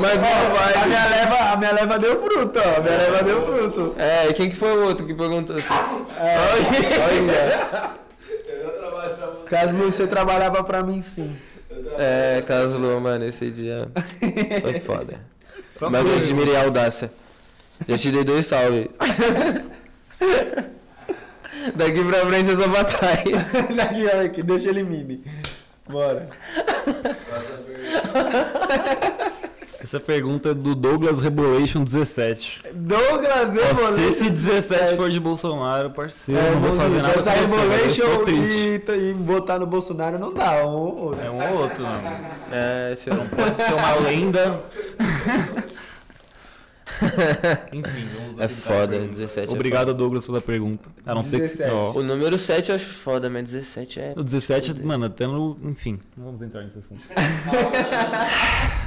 Mas 0.00 0.20
boa 0.20 0.32
A 0.32 0.74
vibe. 0.74 0.86
minha 0.88 1.06
leva, 1.08 1.36
a 1.52 1.56
minha 1.56 1.72
leva 1.72 1.98
deu 1.98 2.22
fruto, 2.22 2.58
ó. 2.58 2.78
A 2.78 2.80
minha 2.80 2.96
leva 2.96 3.22
deu 3.22 3.46
fruto. 3.46 3.94
É, 3.98 4.28
e 4.28 4.32
quem 4.32 4.48
que 4.50 4.56
foi 4.56 4.72
o 4.76 4.84
outro 4.84 5.06
que 5.06 5.14
perguntou 5.14 5.56
assim? 5.56 5.74
Olha. 6.18 7.90
Eu 8.48 8.70
trabalho 8.70 9.14
pra 9.16 9.26
você. 9.26 9.50
Caslu, 9.50 9.84
você 9.90 10.06
trabalhava 10.06 10.62
pra 10.64 10.82
mim 10.82 11.02
sim. 11.02 11.36
Trabalho 11.70 12.02
É, 12.02 12.42
Caslo, 12.46 13.00
mano, 13.00 13.24
esse 13.24 13.50
dia 13.50 13.88
foi 14.60 14.80
foda. 14.84 15.20
Mas 15.80 16.06
eu 16.06 16.16
admirei 16.16 16.56
a 16.56 16.64
audácia. 16.64 17.10
Já 17.88 17.96
te 17.96 18.10
dei 18.10 18.24
dois 18.24 18.44
salve. 18.46 18.90
Daqui 21.74 22.04
pra 22.04 22.26
frente 22.26 22.50
eu 22.50 22.56
só 22.60 22.68
pra 22.68 22.84
trás. 22.84 23.24
Daqui, 23.76 24.06
olha 24.06 24.22
aqui, 24.22 24.42
deixa 24.42 24.68
ele 24.68 24.82
mime. 24.82 25.24
Bora. 25.88 26.28
Pergunta. 26.84 27.16
Essa 29.82 29.98
pergunta 29.98 30.50
é 30.50 30.54
do 30.54 30.74
Douglas 30.74 31.20
Rebolation 31.20 31.82
17. 31.82 32.62
Douglas, 32.74 33.54
vou 33.78 33.92
se 33.94 34.00
esse 34.02 34.30
17 34.30 34.96
for 34.96 35.08
de 35.08 35.18
Bolsonaro, 35.18 35.90
parceiro, 35.90 36.38
É, 36.38 36.50
não 36.50 36.60
vou 36.60 36.72
fazer 36.74 37.00
nada 37.02 37.14
com 37.14 37.20
Essa 37.20 37.30
você, 37.46 38.24
triste. 38.24 38.82
e, 38.92 39.10
e 39.10 39.14
botar 39.14 39.58
no 39.58 39.66
Bolsonaro 39.66 40.18
não 40.18 40.34
dá. 40.34 40.66
Um 40.66 40.74
ou 40.74 40.96
outro. 41.04 41.20
É 41.24 41.30
um 41.30 41.52
ou 41.54 41.62
outro, 41.62 41.82
mano. 41.82 42.02
É, 42.52 42.90
esse 42.92 43.08
Não 43.08 43.26
pode 43.26 43.54
ser 43.54 43.72
uma 43.72 43.94
lenda. 43.94 44.62
Enfim, 47.72 48.06
vamos 48.14 48.38
É 48.38 48.48
foda, 48.48 48.88
pergunta. 48.88 49.16
17 49.16 49.48
é 49.48 49.54
Obrigado, 49.54 49.94
Douglas, 49.94 50.26
pela 50.26 50.40
pergunta. 50.40 50.90
A 51.06 51.14
não 51.14 51.22
ser 51.22 51.36
que. 51.36 51.56
17. 51.56 51.70
ó, 51.70 51.92
O 51.92 52.02
número 52.02 52.36
7 52.36 52.70
eu 52.70 52.74
acho 52.74 52.88
foda, 52.88 53.30
mas 53.30 53.44
17 53.44 54.00
é. 54.00 54.14
o 54.16 54.22
17, 54.22 54.82
mano, 54.84 55.06
até 55.06 55.26
no. 55.26 55.56
Enfim, 55.62 55.98
não 56.16 56.26
vamos 56.26 56.42
entrar 56.42 56.62
nesse 56.62 56.78
assunto. 56.78 57.02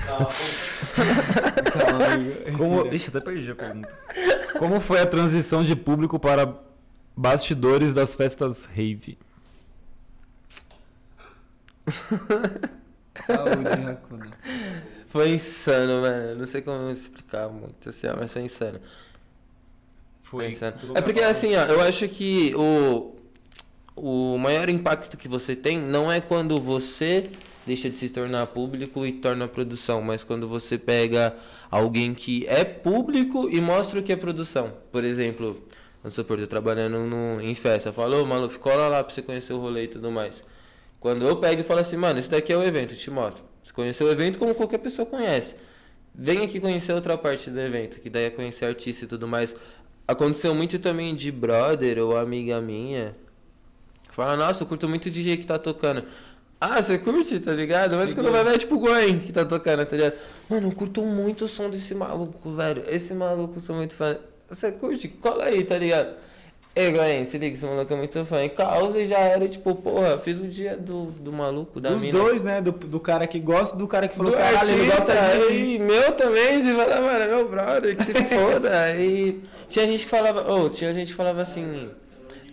Calma. 0.05 0.27
Calma, 1.71 2.05
amigo. 2.13 2.57
Como... 2.57 2.93
Ixi, 2.93 3.09
até 3.09 3.19
perdi 3.19 3.51
a 3.51 3.55
pergunta. 3.55 3.97
Como 4.59 4.79
foi 4.79 4.99
a 4.99 5.05
transição 5.05 5.63
de 5.63 5.75
público 5.75 6.19
para 6.19 6.53
bastidores 7.15 7.93
das 7.93 8.15
festas 8.15 8.65
rave? 8.65 9.17
Saúde, 13.25 13.67
Hakuna. 13.87 14.31
Foi 15.13 15.29
insano, 15.29 16.01
mano. 16.01 16.39
Não 16.39 16.47
sei 16.47 16.63
como 16.63 16.89
explicar 16.89 17.47
muito 17.47 17.87
assim, 17.87 18.07
ó, 18.07 18.15
mas 18.17 18.33
foi 18.33 18.41
insano. 18.41 18.79
Foi 20.23 20.49
insano. 20.49 20.75
É 20.95 21.01
porque 21.03 21.19
assim, 21.19 21.55
ó, 21.55 21.65
eu 21.65 21.79
acho 21.81 22.07
que 22.09 22.51
o, 22.55 23.15
o 23.95 24.39
maior 24.39 24.67
impacto 24.69 25.15
que 25.15 25.27
você 25.27 25.55
tem 25.55 25.79
não 25.79 26.11
é 26.11 26.19
quando 26.19 26.59
você 26.59 27.29
deixa 27.63 27.91
de 27.91 27.97
se 27.99 28.09
tornar 28.09 28.47
público 28.47 29.05
e 29.05 29.11
torna 29.11 29.47
produção, 29.47 30.01
mas 30.01 30.23
quando 30.23 30.47
você 30.47 30.79
pega 30.79 31.35
alguém 31.69 32.15
que 32.15 32.47
é 32.47 32.63
público 32.63 33.47
e 33.51 33.61
mostra 33.61 33.99
o 33.99 34.03
que 34.03 34.13
é 34.13 34.15
produção. 34.15 34.73
Por 34.91 35.03
exemplo, 35.03 35.63
vamos 36.01 36.15
supor, 36.15 36.39
eu 36.39 36.47
trabalhando 36.47 36.97
no, 37.01 37.39
em 37.39 37.53
festa, 37.53 37.93
falou, 37.93 38.25
Maluf, 38.25 38.57
cola 38.57 38.87
lá 38.87 39.03
pra 39.03 39.13
você 39.13 39.21
conhecer 39.21 39.53
o 39.53 39.59
rolê 39.59 39.83
e 39.83 39.87
tudo 39.89 40.09
mais. 40.11 40.43
Quando 40.99 41.23
eu 41.27 41.35
pego 41.35 41.61
e 41.61 41.63
falo 41.63 41.81
assim, 41.81 41.97
mano, 41.97 42.17
esse 42.17 42.31
daqui 42.31 42.51
é 42.51 42.57
o 42.57 42.63
evento, 42.63 42.95
te 42.95 43.11
mostro. 43.11 43.52
Você 43.63 43.71
conheceu 43.71 44.07
o 44.07 44.11
evento 44.11 44.37
como 44.37 44.53
qualquer 44.53 44.79
pessoa 44.79 45.05
conhece. 45.05 45.55
Vem 46.13 46.43
aqui 46.43 46.59
conhecer 46.59 46.93
outra 46.93 47.17
parte 47.17 47.49
do 47.49 47.59
evento, 47.59 47.99
que 47.99 48.09
daí 48.09 48.25
é 48.25 48.29
conhecer 48.29 48.65
artista 48.65 49.05
e 49.05 49.07
tudo 49.07 49.27
mais. 49.27 49.55
Aconteceu 50.07 50.53
muito 50.53 50.77
também 50.79 51.15
de 51.15 51.31
brother 51.31 51.97
ou 51.99 52.17
amiga 52.17 52.59
minha. 52.61 53.15
Fala, 54.11 54.35
nossa, 54.35 54.63
eu 54.63 54.67
curto 54.67 54.87
muito 54.87 55.07
o 55.07 55.09
DJ 55.09 55.37
que 55.37 55.45
tá 55.45 55.57
tocando. 55.57 56.03
Ah, 56.59 56.81
você 56.81 56.97
curte, 56.97 57.39
tá 57.39 57.51
ligado? 57.51 57.95
Mas 57.95 58.13
quando 58.13 58.31
vai 58.31 58.43
ver 58.43 58.55
é 58.55 58.57
tipo 58.57 58.75
o 58.75 58.79
Goen 58.79 59.19
que 59.19 59.33
tá 59.33 59.43
tocando, 59.43 59.85
tá 59.85 59.95
ligado? 59.95 60.13
Mano, 60.49 60.67
eu 60.69 60.71
curto 60.71 61.01
muito 61.01 61.45
o 61.45 61.47
som 61.47 61.69
desse 61.69 61.95
maluco, 61.95 62.51
velho. 62.51 62.83
Esse 62.87 63.13
maluco 63.13 63.57
eu 63.57 63.61
sou 63.61 63.75
muito 63.75 63.95
fã. 63.95 64.17
Você 64.49 64.71
curte? 64.71 65.07
Cola 65.07 65.45
aí, 65.45 65.63
tá 65.63 65.77
ligado? 65.77 66.15
Ei, 66.75 66.91
Goen, 66.91 67.23
se 67.23 67.37
liga, 67.37 67.53
esse 67.55 67.63
maluco 67.63 67.93
é 67.93 67.95
muito 67.95 68.25
fã. 68.25 68.43
E 68.43 68.49
causa 68.49 68.97
e 68.99 69.05
já 69.05 69.19
era, 69.19 69.47
tipo, 69.47 69.75
porra, 69.75 70.17
fiz 70.17 70.39
o 70.39 70.47
dia 70.47 70.75
do, 70.75 71.05
do 71.05 71.31
maluco, 71.31 71.79
da 71.79 71.89
Dos 71.89 72.01
mina. 72.01 72.17
dois, 72.17 72.41
né? 72.41 72.61
Do, 72.61 72.71
do 72.71 72.99
cara 72.99 73.27
que 73.27 73.39
gosta 73.39 73.75
e 73.75 73.77
do 73.79 73.87
cara 73.87 74.07
que 74.07 74.15
falou 74.15 74.31
Do 74.31 74.37
caralho, 74.37 74.71
ele 74.71 74.91
artista, 74.91 75.13
gosta 75.13 75.47
de 75.49 75.53
mim. 75.53 75.73
e 75.75 75.79
meu 75.79 76.11
também, 76.13 76.63
de 76.63 76.73
falar, 76.73 76.99
mano, 77.01 77.19
é 77.23 77.27
meu 77.27 77.47
brother, 77.47 77.95
que 77.95 78.03
se 78.03 78.13
foda. 78.25 78.95
e 78.97 79.39
tinha 79.69 79.85
gente 79.85 80.05
que 80.05 80.09
falava, 80.09 80.51
ou 80.51 80.67
tinha 80.67 80.91
gente 80.95 81.09
que 81.11 81.13
falava 81.15 81.43
assim, 81.43 81.91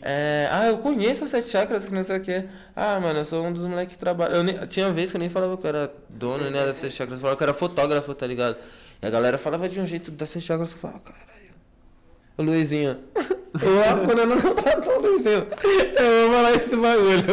é, 0.03 0.49
ah, 0.51 0.67
eu 0.69 0.77
conheço 0.79 1.25
as 1.25 1.31
sete 1.31 1.49
chakras, 1.49 1.87
que 1.87 1.95
não 1.95 2.03
sei 2.05 2.19
o 2.19 2.21
que. 2.21 2.45
Ah, 2.77 3.01
mano, 3.01 3.21
eu 3.21 3.25
sou 3.25 3.43
um 3.43 3.53
dos 3.53 3.65
moleques 3.65 3.95
que 3.95 3.99
trabalha. 3.99 4.35
Eu 4.35 4.43
nem, 4.45 4.55
tinha 4.67 4.93
vez 4.93 5.11
que 5.11 5.17
eu 5.17 5.21
nem 5.21 5.31
falava 5.31 5.57
que 5.57 5.65
eu 5.65 5.69
era 5.69 5.91
dono, 6.11 6.51
né, 6.51 6.67
das 6.67 6.77
sete 6.77 6.93
chakras, 6.95 7.19
eu 7.19 7.23
falava 7.23 7.39
que 7.39 7.43
eu 7.43 7.47
era 7.47 7.55
fotógrafo, 7.55 8.15
tá 8.15 8.27
ligado? 8.27 8.57
E 9.01 9.07
a 9.07 9.09
galera 9.09 9.39
falava 9.39 9.67
de 9.67 9.81
um 9.81 9.87
jeito 9.87 10.11
das 10.11 10.29
sete 10.29 10.45
chakras, 10.45 10.73
eu 10.73 10.79
falava, 10.79 11.01
caralho. 11.01 11.55
O 12.37 12.43
Luizinho. 12.43 12.99
Eu, 13.55 14.07
quando 14.07 14.19
eu 14.19 14.27
não 14.27 14.39
contratou 14.41 14.99
o 14.99 15.03
Luizinho, 15.03 15.47
eu 15.99 16.29
vou 16.29 16.37
falar 16.37 16.55
esse 16.55 16.77
bagulho. 16.77 17.25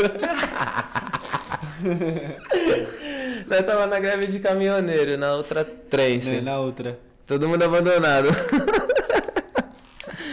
Nós 3.47 3.65
tava 3.65 3.87
na 3.87 3.99
greve 3.99 4.27
de 4.27 4.39
caminhoneiro, 4.39 5.17
na 5.17 5.33
outra. 5.33 5.63
Né, 5.63 6.41
na 6.41 6.59
outra. 6.59 6.99
Todo 7.25 7.47
mundo 7.47 7.63
abandonado. 7.63 8.29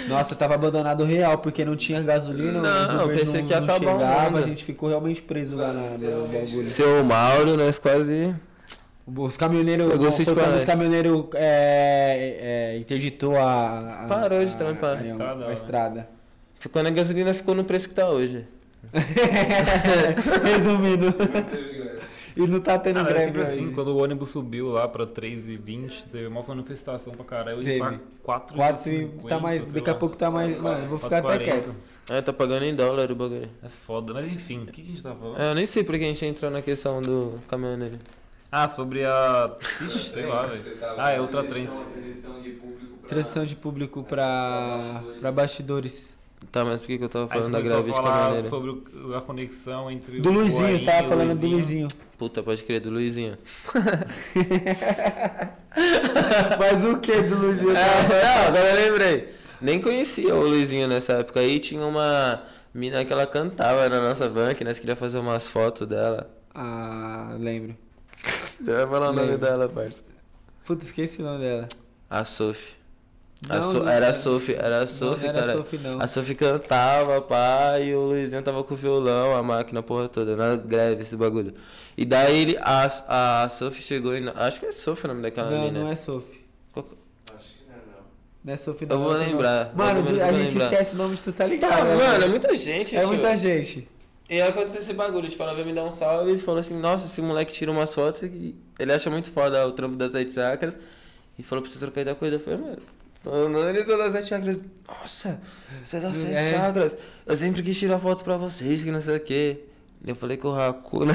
Nossa, 0.09 0.35
tava 0.35 0.55
abandonado 0.55 1.05
real, 1.05 1.39
porque 1.39 1.65
não 1.65 1.77
tinha 1.77 2.03
gasolina, 2.03 2.61
Não, 2.61 3.05
Ubers 3.05 3.21
pensei 3.21 3.41
não, 3.41 3.49
que 3.49 3.55
ia 3.55 3.59
acabar 3.59 3.79
chegava, 3.79 4.39
a 4.39 4.43
gente 4.43 4.65
ficou 4.65 4.89
realmente 4.89 5.23
preso 5.23 5.57
lá 5.57 5.73
na, 5.73 5.99
no 5.99 6.29
bagulho. 6.29 6.67
Seu 6.67 7.03
Mauro, 7.03 7.57
nós 7.57 7.79
quase. 7.79 8.35
Os 9.07 9.37
caminhoneiros, 9.37 9.87
Pegou 9.91 10.05
foi 10.11 10.13
seis 10.25 10.33
quando 10.33 10.57
os 10.57 10.65
caminhoneiros 10.65 11.27
é, 11.35 12.73
é, 12.75 12.79
interditou 12.79 13.37
a, 13.37 14.05
a- 14.05 14.07
Parou 14.09 14.45
de 14.45 14.53
a- 14.53 14.57
trampar. 14.57 14.97
a, 14.97 15.01
a, 15.01 15.03
Estrada, 15.05 15.45
a 15.45 15.49
né? 15.49 15.55
estrada. 15.55 16.09
Ficou 16.59 16.83
na 16.83 16.91
gasolina, 16.91 17.35
ficou 17.35 17.55
no 17.55 17.65
preço 17.65 17.89
que 17.89 17.95
tá 17.95 18.09
hoje. 18.09 18.47
Resumindo. 20.45 21.15
E 22.37 22.45
não 22.49 22.59
tá 22.59 22.77
tendo 22.77 22.99
Ah, 22.99 23.03
é 23.03 23.05
greve 23.05 23.41
assim, 23.43 23.71
quando 23.73 23.91
o 23.95 24.03
ônibus 24.03 24.31
subiu 24.31 24.71
lá 24.71 24.89
pra 24.89 25.07
3,20, 25.07 26.07
teve 26.11 26.27
uma 26.27 26.43
manifestação 26.43 27.13
pra 27.13 27.25
caralho, 27.25 27.59
hoje 27.59 27.67
Teve. 27.79 27.79
tá 27.79 27.91
4,50. 27.93 28.55
Quatro 28.57 28.91
e 28.93 29.09
tá 29.29 29.39
mais, 29.39 29.73
daqui 29.73 29.89
a 29.91 29.95
pouco 29.95 30.17
tá 30.17 30.33
mais, 30.33 30.61
mano, 30.61 30.89
vou 30.89 30.99
ficar 30.99 31.19
até 31.19 31.39
4,40. 31.39 31.45
quieto. 31.45 31.77
Ah, 32.11 32.21
tá 32.23 32.33
pagando 32.33 32.65
em 32.65 32.75
dólar 32.75 33.09
o 33.13 33.15
bagulho. 33.15 33.49
É 33.63 33.69
foda, 33.69 34.13
mas 34.15 34.25
enfim, 34.27 34.65
o 34.65 34.67
que, 34.67 34.83
que 34.83 34.83
a 34.83 34.85
gente 34.85 35.03
tá 35.05 35.15
falando? 35.15 35.41
É, 35.41 35.51
eu 35.51 35.55
nem 35.55 35.65
sei 35.65 35.85
por 35.85 35.97
que 35.97 36.03
a 36.03 36.09
gente 36.09 36.27
entrou 36.27 36.51
na 36.51 36.61
questão 36.61 37.01
do 37.01 37.39
caminhoneiro. 37.49 37.99
Ah, 38.57 38.69
sobre 38.69 39.05
a. 39.05 39.51
Ixi, 39.85 40.11
sei 40.11 40.27
lá, 40.27 40.47
velho. 40.47 40.63
Ah, 40.97 41.11
é 41.11 41.21
outra 41.21 41.43
transição-. 41.43 41.87
Transição 43.09 43.45
de 43.45 43.57
público 43.57 44.03
público 44.03 44.03
pra, 44.05 45.03
bastidores. 45.33 46.09
Tá, 46.53 46.65
mas 46.65 46.81
por 46.83 46.87
que, 46.87 46.99
que 46.99 47.05
eu 47.05 47.09
tava 47.09 47.27
falando 47.27 47.51
da 47.51 47.61
grave 47.61 47.91
de 47.91 47.97
falar 47.97 48.13
caminhoneira? 48.13 48.49
sobre 48.49 48.71
o- 48.71 49.15
a 49.17 49.21
conexão 49.21 49.91
entre 49.91 50.21
Do 50.21 50.29
o 50.29 50.33
Luizinho, 50.33 50.79
você 50.79 50.85
e 50.85 50.87
tava 50.87 51.07
o 51.07 51.09
falando 51.09 51.41
do 51.41 51.47
Luizinho. 51.49 51.89
Puta, 52.17 52.45
pode 52.45 52.63
crer, 52.63 52.81
do 52.81 52.91
Luizinho. 52.91 53.37
Mas 56.59 56.85
o 56.85 56.99
que 57.01 57.21
do 57.23 57.35
Luizinho? 57.37 57.73
É, 57.77 58.25
não, 58.25 58.47
agora 58.49 58.69
eu 58.81 58.91
lembrei. 58.93 59.35
Nem 59.61 59.81
conhecia 59.81 60.33
o 60.33 60.47
Luizinho 60.47 60.87
nessa 60.87 61.15
época 61.15 61.41
aí. 61.41 61.59
Tinha 61.59 61.85
uma 61.85 62.43
mina 62.73 63.05
que 63.05 63.13
ela 63.13 63.27
cantava 63.27 63.89
na 63.89 64.01
nossa 64.01 64.29
banca, 64.29 64.63
e 64.63 64.65
nós 64.67 64.79
queríamos 64.79 65.01
fazer 65.01 65.19
umas 65.19 65.49
fotos 65.49 65.89
dela. 65.89 66.31
Ah, 66.55 67.35
lembro. 67.39 67.75
Vai 68.61 68.87
falar 68.87 69.11
o 69.11 69.13
nome 69.13 69.37
dela, 69.37 69.69
parça. 69.69 70.03
Puta, 70.67 70.85
esqueci 70.85 71.21
o 71.21 71.25
nome 71.25 71.41
dela. 71.41 71.69
A 72.09 72.25
Sophie. 72.25 72.75
A 73.49 73.57
Não, 73.57 73.63
So- 73.73 73.81
não 73.81 73.89
era 73.91 74.09
a 74.09 74.15
Sophie, 74.15 74.55
era 74.55 74.81
a 74.83 74.87
Sophie, 74.87 75.25
não 75.25 75.29
era 75.35 75.41
cara. 75.43 75.57
Sophie, 75.59 75.79
não. 75.79 76.01
A 76.01 76.09
Sophie 76.09 76.35
cantava, 76.35 77.21
pá, 77.21 77.79
e 77.79 77.95
o 77.95 78.01
Luizinho 78.01 78.43
tava 78.43 78.65
com 78.65 78.73
o 78.73 78.77
violão, 78.77 79.37
a 79.37 79.43
máquina, 79.43 79.81
a 79.81 79.83
porra 79.83 80.09
toda, 80.09 80.35
na 80.35 80.57
greve 80.57 81.03
esse 81.03 81.15
bagulho. 81.15 81.53
E 81.97 82.07
daí 82.07 82.39
ele, 82.41 82.57
a, 82.63 83.43
a 83.45 83.49
Sophie 83.51 83.83
chegou 83.83 84.17
e. 84.17 84.27
Acho 84.35 84.61
que 84.61 84.67
é 84.67 84.73
Sophie 84.73 85.05
o 85.05 85.09
nome 85.09 85.21
daquela 85.23 85.51
Não, 85.51 85.65
mina. 85.65 85.81
não 85.81 85.89
é 85.89 85.97
Sophie. 85.97 86.43
Qual 86.73 86.87
Acho 87.37 87.49
que 87.55 87.65
não 87.69 87.75
é 87.75 87.79
não. 87.79 88.03
Não 88.45 88.55
é 88.55 88.57
Sophie, 88.57 88.87
Eu 88.89 88.97
não. 88.97 89.05
vou 89.05 89.13
é 89.13 89.19
outro 89.19 89.31
lembrar, 89.33 89.65
nome. 89.67 89.77
Mano, 89.77 89.91
a 89.91 89.99
eu 89.99 90.05
vou 90.05 90.15
gente 90.43 90.49
lembrar. 90.55 90.65
esquece 90.73 90.95
o 90.95 90.97
nome 90.99 91.17
de 91.17 91.23
tu, 91.23 91.33
tá 91.33 91.47
ligado? 91.47 91.71
Tá, 91.71 91.85
né, 91.85 91.95
mano, 91.97 92.25
é 92.25 92.29
muita 92.29 92.55
gente, 92.55 92.97
É 92.97 93.01
tio. 93.01 93.09
muita 93.09 93.37
gente. 93.37 93.89
E 94.29 94.41
aí 94.41 94.49
aconteceu 94.49 94.81
esse 94.81 94.95
bagulho, 94.95 95.29
tipo, 95.29 95.43
ela 95.43 95.55
veio 95.55 95.67
me 95.67 95.73
dar 95.75 95.85
um 95.85 95.91
salve 95.91 96.33
e 96.33 96.39
falou 96.39 96.61
assim, 96.61 96.79
nossa, 96.79 97.07
esse 97.07 97.21
moleque 97.21 97.53
tira 97.53 97.71
umas 97.71 97.93
fotos 97.93 98.23
e 98.23 98.55
ele 98.79 98.93
acha 98.93 99.11
muito 99.11 99.31
foda 99.31 99.67
o 99.67 99.73
trampo 99.73 99.97
das 99.97 100.13
sete 100.13 100.33
chakras. 100.35 100.79
E 101.39 101.43
falou 101.43 101.63
pra 101.63 101.71
você 101.71 101.79
trocar 101.79 102.01
ideia 102.01 102.15
com 102.17 102.25
ele. 102.25 102.37
Eu 102.37 102.41
falei, 102.41 102.59
mano, 102.61 102.79
sou 103.23 103.47
analisou 103.47 103.99
das 103.99 104.13
sete 104.13 104.29
chakras. 104.29 104.61
Nossa, 104.89 105.41
você 105.83 105.97
é 105.97 106.01
das 106.01 106.17
sete 106.17 106.33
É. 106.33 106.51
chakras. 106.51 106.97
Eu 107.27 107.37
sempre 107.37 107.63
quis 107.63 107.79
tirar 107.79 107.99
foto 107.99 108.25
pra 108.25 108.37
vocês, 108.37 108.83
que 108.83 108.91
não 108.91 109.01
sei 109.01 109.17
o 109.17 109.21
quê. 109.21 109.61
Eu 110.07 110.15
falei 110.15 110.37
com 110.37 110.49
o 110.49 110.55
Hakuna. 110.61 111.15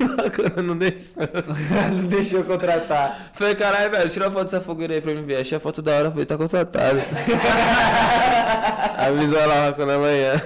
E 0.00 0.04
o 0.04 0.12
Hakuna 0.20 0.62
não 0.62 0.76
deixou. 0.76 1.22
não 1.92 2.04
deixou 2.06 2.44
contratar. 2.44 3.30
Falei, 3.34 3.54
caralho, 3.54 3.90
velho, 3.90 4.10
tira 4.10 4.28
a 4.28 4.30
foto 4.30 4.44
dessa 4.44 4.60
fogueira 4.60 4.94
aí 4.94 5.00
pra 5.00 5.14
mim 5.14 5.24
ver. 5.24 5.36
Achei 5.36 5.56
a 5.56 5.60
foto 5.60 5.82
da 5.82 5.92
hora, 5.92 6.10
falei, 6.10 6.24
tá 6.26 6.36
contratado. 6.36 7.00
Avisou 8.98 9.46
lá 9.46 9.66
o 9.66 9.68
Hakuna 9.68 9.94
amanhã. 9.94 10.42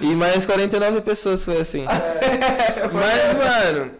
E 0.00 0.14
mais 0.14 0.46
49 0.46 1.02
pessoas 1.02 1.44
foi 1.44 1.60
assim. 1.60 1.84
Mas, 1.84 3.36
mano, 3.36 3.90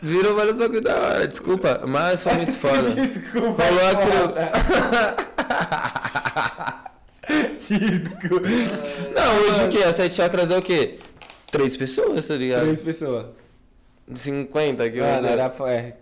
virou 0.00 0.36
vários 0.36 0.56
bagulho 0.56 0.80
da 0.80 0.96
hora. 0.96 1.26
Desculpa, 1.26 1.82
mas 1.86 2.22
foi 2.22 2.34
muito 2.34 2.52
foda. 2.52 2.90
Desculpa. 2.94 3.62
Falou 3.62 3.86
a 3.86 3.92
foda. 4.06 4.50
Desculpa. 7.68 8.48
Não, 9.14 9.36
hoje 9.40 9.64
o 9.64 9.68
quê? 9.68 9.82
As 9.84 9.96
sete 9.96 10.14
chakras 10.14 10.50
é 10.52 10.58
o 10.58 10.62
quê? 10.62 10.98
Três 11.50 11.76
pessoas, 11.76 12.26
tá 12.26 12.34
ligado? 12.36 12.62
Três 12.62 12.80
pessoas. 12.82 13.26
50 14.14 14.84
aqui, 14.84 15.00
Mano, 15.00 15.12
mano. 15.14 15.26
era... 15.28 15.54
É. 15.72 15.96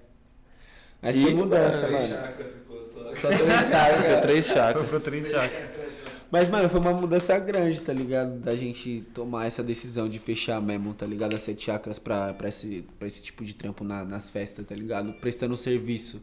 Mas 1.02 1.16
E- 1.16 1.22
foi 1.22 1.34
mudança, 1.34 1.86
Três 1.86 1.92
mano. 2.10 2.22
chakras 2.22 2.46
ficou 2.52 2.82
só. 2.84 3.14
Só 3.16 3.28
três 3.28 3.68
caras, 3.70 3.96
Ficou 4.06 4.20
três 4.22 4.46
chakras. 4.46 4.82
Sobrou 4.84 5.00
três 5.00 5.30
chakras. 5.30 5.86
Mas, 6.28 6.48
mano, 6.48 6.68
foi 6.68 6.80
uma 6.80 6.92
mudança 6.92 7.38
grande, 7.38 7.80
tá 7.80 7.92
ligado? 7.92 8.40
Da 8.40 8.56
gente 8.56 9.04
tomar 9.14 9.46
essa 9.46 9.62
decisão 9.62 10.08
de 10.08 10.18
fechar 10.18 10.60
mesmo, 10.60 10.92
tá 10.92 11.06
ligado? 11.06 11.34
As 11.34 11.42
sete 11.42 11.64
chakras 11.66 11.98
pra, 12.00 12.34
pra, 12.34 12.48
esse, 12.48 12.84
pra 12.98 13.06
esse 13.06 13.22
tipo 13.22 13.44
de 13.44 13.54
trampo 13.54 13.84
na- 13.84 14.04
nas 14.04 14.28
festas, 14.28 14.66
tá 14.66 14.74
ligado? 14.74 15.12
Prestando 15.14 15.56
serviço 15.56 16.20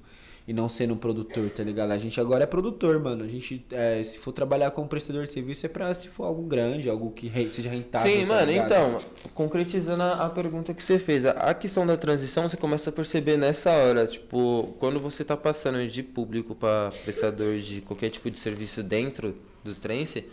e 0.47 0.51
não 0.53 0.67
sendo 0.67 0.93
um 0.93 0.97
produtor, 0.97 1.49
tá 1.51 1.63
ligado? 1.63 1.91
A 1.91 1.97
gente 1.97 2.19
agora 2.19 2.43
é 2.43 2.47
produtor, 2.47 2.99
mano. 2.99 3.23
A 3.23 3.27
gente, 3.27 3.65
é, 3.71 4.03
se 4.03 4.17
for 4.19 4.33
trabalhar 4.33 4.71
como 4.71 4.87
prestador 4.89 5.25
de 5.25 5.31
serviço, 5.31 5.65
é 5.65 5.69
pra 5.69 5.93
se 5.93 6.09
for 6.09 6.25
algo 6.25 6.41
grande, 6.43 6.89
algo 6.89 7.11
que 7.11 7.27
re- 7.27 7.49
seja 7.49 7.69
rentável. 7.69 8.11
Sim, 8.11 8.21
tá 8.21 8.33
mano, 8.33 8.51
ligado? 8.51 8.65
então, 8.65 8.99
concretizando 9.33 10.03
a, 10.03 10.25
a 10.25 10.29
pergunta 10.29 10.73
que 10.73 10.83
você 10.83 10.99
fez, 10.99 11.25
a, 11.25 11.31
a 11.31 11.53
questão 11.53 11.85
da 11.85 11.95
transição 11.95 12.47
você 12.49 12.57
começa 12.57 12.89
a 12.89 12.93
perceber 12.93 13.37
nessa 13.37 13.71
hora, 13.71 14.05
tipo, 14.05 14.75
quando 14.79 14.99
você 14.99 15.23
tá 15.23 15.37
passando 15.37 15.87
de 15.87 16.03
público 16.03 16.53
para 16.53 16.91
prestador 17.03 17.57
de 17.57 17.79
qualquer 17.81 18.09
tipo 18.09 18.29
de 18.29 18.37
serviço 18.37 18.83
dentro 18.83 19.35
do 19.63 19.73
trance, 19.75 20.25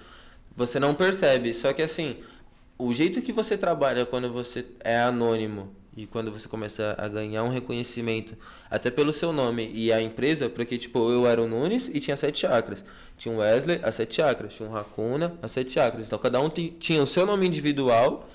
você 0.57 0.81
não 0.81 0.93
percebe. 0.95 1.55
Só 1.55 1.73
que 1.73 1.83
assim, 1.83 2.17
o 2.77 2.93
jeito 2.93 3.23
que 3.23 3.33
você 3.33 3.57
trabalha 3.57 4.05
quando 4.05 4.33
você 4.33 4.67
é 4.81 4.99
anônimo 4.99 5.71
e 6.03 6.07
quando 6.07 6.31
você 6.33 6.49
começa 6.49 6.95
a 6.99 7.09
ganhar 7.09 7.43
um 7.45 7.49
reconhecimento, 7.49 8.37
até 8.71 8.91
pelo 8.91 9.13
seu 9.13 9.33
nome 9.33 9.71
e 9.75 9.93
a 9.93 10.01
empresa, 10.01 10.49
porque 10.49 10.79
tipo, 10.79 11.11
eu 11.11 11.27
era 11.27 11.43
o 11.43 11.49
Nunes 11.49 11.89
e 11.93 12.01
tinha 12.01 12.17
sete 12.17 12.41
chakras. 12.41 12.83
Tinha 13.19 13.35
o 13.35 13.39
Wesley, 13.39 13.81
as 13.83 13.95
sete 13.97 14.15
chakras, 14.17 14.55
tinha 14.55 14.69
o 14.69 14.77
Hakuna, 14.77 15.37
as 15.43 15.53
sete 15.53 15.73
chakras. 15.73 16.07
Então 16.07 16.19
cada 16.19 16.41
um 16.41 16.49
ti- 16.49 16.75
tinha 16.81 17.03
o 17.03 17.07
seu 17.07 17.27
nome 17.27 17.47
individual 17.47 18.29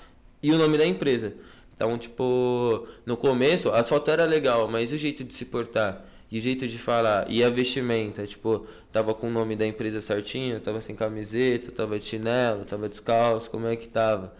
e 0.43 0.51
o 0.51 0.57
nome 0.57 0.77
da 0.77 0.85
empresa. 0.85 1.33
Então, 1.75 1.97
tipo, 1.97 2.87
no 3.05 3.17
começo 3.17 3.69
a 3.69 3.83
foto 3.83 4.09
era 4.11 4.25
legal, 4.25 4.67
mas 4.67 4.91
o 4.93 4.97
jeito 4.97 5.23
de 5.23 5.33
se 5.33 5.45
portar? 5.45 6.05
E 6.31 6.37
o 6.39 6.41
jeito 6.41 6.67
de 6.67 6.77
falar? 6.77 7.25
E 7.29 7.43
a 7.43 7.49
vestimenta? 7.49 8.25
Tipo, 8.25 8.65
tava 8.91 9.13
com 9.13 9.27
o 9.27 9.31
nome 9.31 9.55
da 9.55 9.65
empresa 9.65 10.01
certinho, 10.01 10.59
tava 10.59 10.79
sem 10.81 10.95
camiseta, 10.95 11.71
tava 11.71 11.99
de 11.99 12.05
chinelo, 12.05 12.63
tava 12.65 12.87
descalço, 12.89 13.49
como 13.51 13.67
é 13.67 13.75
que 13.75 13.87
tava? 13.87 14.33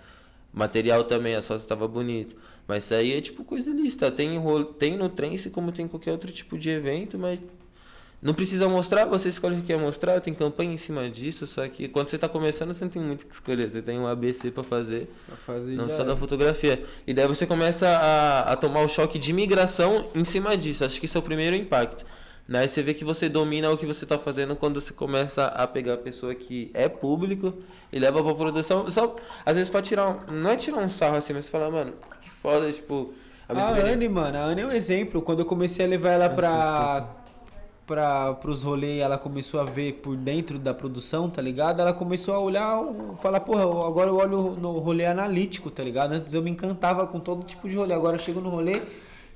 Material 0.54 1.04
também, 1.04 1.36
a 1.36 1.42
foto 1.42 1.66
tava 1.68 1.88
bonito. 1.88 2.36
Mas 2.68 2.84
isso 2.86 2.94
aí 2.94 3.14
é 3.14 3.22
tipo 3.22 3.44
coisa 3.44 3.72
lista. 3.72 4.12
Tem, 4.12 4.42
tem 4.80 4.98
no 4.98 5.10
trance 5.10 5.50
como 5.50 5.72
tem 5.72 5.88
qualquer 5.88 6.12
outro 6.12 6.32
tipo 6.32 6.58
de 6.58 6.70
evento, 6.70 7.18
mas 7.18 7.40
não 8.22 8.34
precisa 8.34 8.68
mostrar, 8.68 9.06
você 9.06 9.30
escolhe 9.30 9.56
o 9.56 9.60
que 9.62 9.68
quer 9.68 9.78
mostrar, 9.78 10.20
tem 10.20 10.34
campanha 10.34 10.74
em 10.74 10.78
cima 10.78 11.08
disso, 11.08 11.46
só 11.46 11.68
que 11.68 11.88
quando 11.88 12.10
você 12.10 12.18
tá 12.18 12.28
começando 12.28 12.74
você 12.74 12.84
não 12.84 12.90
tem 12.90 13.00
muito 13.00 13.22
o 13.22 13.26
que 13.28 13.34
escolher, 13.34 13.70
você 13.70 13.84
tem 13.84 14.00
um 14.00 14.08
ABC 14.08 14.50
pra 14.50 14.64
fazer. 14.64 15.08
Fazer 15.46 15.76
Não 15.76 15.88
só 15.88 16.04
da 16.04 16.14
era. 16.14 16.18
fotografia. 16.18 16.84
E 17.06 17.14
daí 17.14 17.28
você 17.28 17.46
começa 17.46 17.88
a, 17.88 18.54
a 18.54 18.56
tomar 18.56 18.82
o 18.82 18.90
choque 18.90 19.20
de 19.20 19.32
migração 19.32 20.08
em 20.16 20.24
cima 20.24 20.58
disso. 20.58 20.84
Acho 20.84 21.00
que 21.00 21.06
isso 21.06 21.18
é 21.18 21.20
o 21.20 21.24
primeiro 21.24 21.56
impacto. 21.56 22.04
Né? 22.48 22.68
Você 22.68 22.84
vê 22.84 22.94
que 22.94 23.04
você 23.04 23.28
domina 23.28 23.72
o 23.72 23.78
que 23.78 23.86
você 23.86 24.06
está 24.06 24.20
fazendo 24.20 24.56
quando 24.56 24.80
você 24.80 24.94
começa 24.94 25.48
a 25.48 25.66
pegar 25.66 25.96
a 25.96 25.98
pessoa 25.98 26.36
que 26.36 26.70
é 26.74 26.88
público 26.88 27.54
e 27.92 27.98
leva 27.98 28.24
pra 28.24 28.36
produção. 28.36 28.90
Só, 28.92 29.16
às 29.44 29.56
vezes, 29.56 29.70
pra 29.70 29.82
tirar 29.82 30.08
um. 30.08 30.32
Não 30.32 30.52
é 30.52 30.56
tirar 30.56 30.78
um 30.78 30.90
sarro 30.90 31.16
assim, 31.16 31.34
mas 31.34 31.46
você 31.46 31.52
fala, 31.52 31.72
mano, 31.72 31.94
que 32.22 32.30
foda, 32.30 32.72
tipo. 32.72 33.14
A 33.50 33.54
A 33.54 33.94
Anne, 33.94 34.08
mano, 34.10 34.38
a 34.38 34.42
Anne 34.42 34.62
é 34.62 34.66
um 34.66 34.72
exemplo. 34.72 35.22
Quando 35.22 35.40
eu 35.40 35.46
comecei 35.46 35.86
a 35.86 35.88
levar 35.88 36.12
ela 36.12 36.30
pra, 36.30 37.08
pra, 37.86 38.34
pros 38.36 38.62
rolês, 38.62 39.02
ela 39.02 39.18
começou 39.18 39.60
a 39.60 39.64
ver 39.64 39.94
por 40.04 40.16
dentro 40.16 40.60
da 40.60 40.74
produção, 40.74 41.30
tá 41.30 41.42
ligado? 41.42 41.80
Ela 41.80 41.94
começou 41.94 42.34
a 42.36 42.40
olhar, 42.40 42.80
falar, 43.22 43.40
porra, 43.40 43.64
agora 43.64 44.10
eu 44.10 44.18
olho 44.18 44.52
no 44.60 44.78
rolê 44.80 45.06
analítico, 45.06 45.72
tá 45.72 45.84
ligado? 45.84 46.14
Antes 46.14 46.34
eu 46.34 46.44
me 46.44 46.50
encantava 46.52 47.06
com 47.08 47.20
todo 47.20 47.44
tipo 47.44 47.68
de 47.68 47.76
rolê, 47.76 47.94
agora 47.94 48.18
eu 48.18 48.20
chego 48.20 48.40
no 48.40 48.50
rolê 48.50 48.82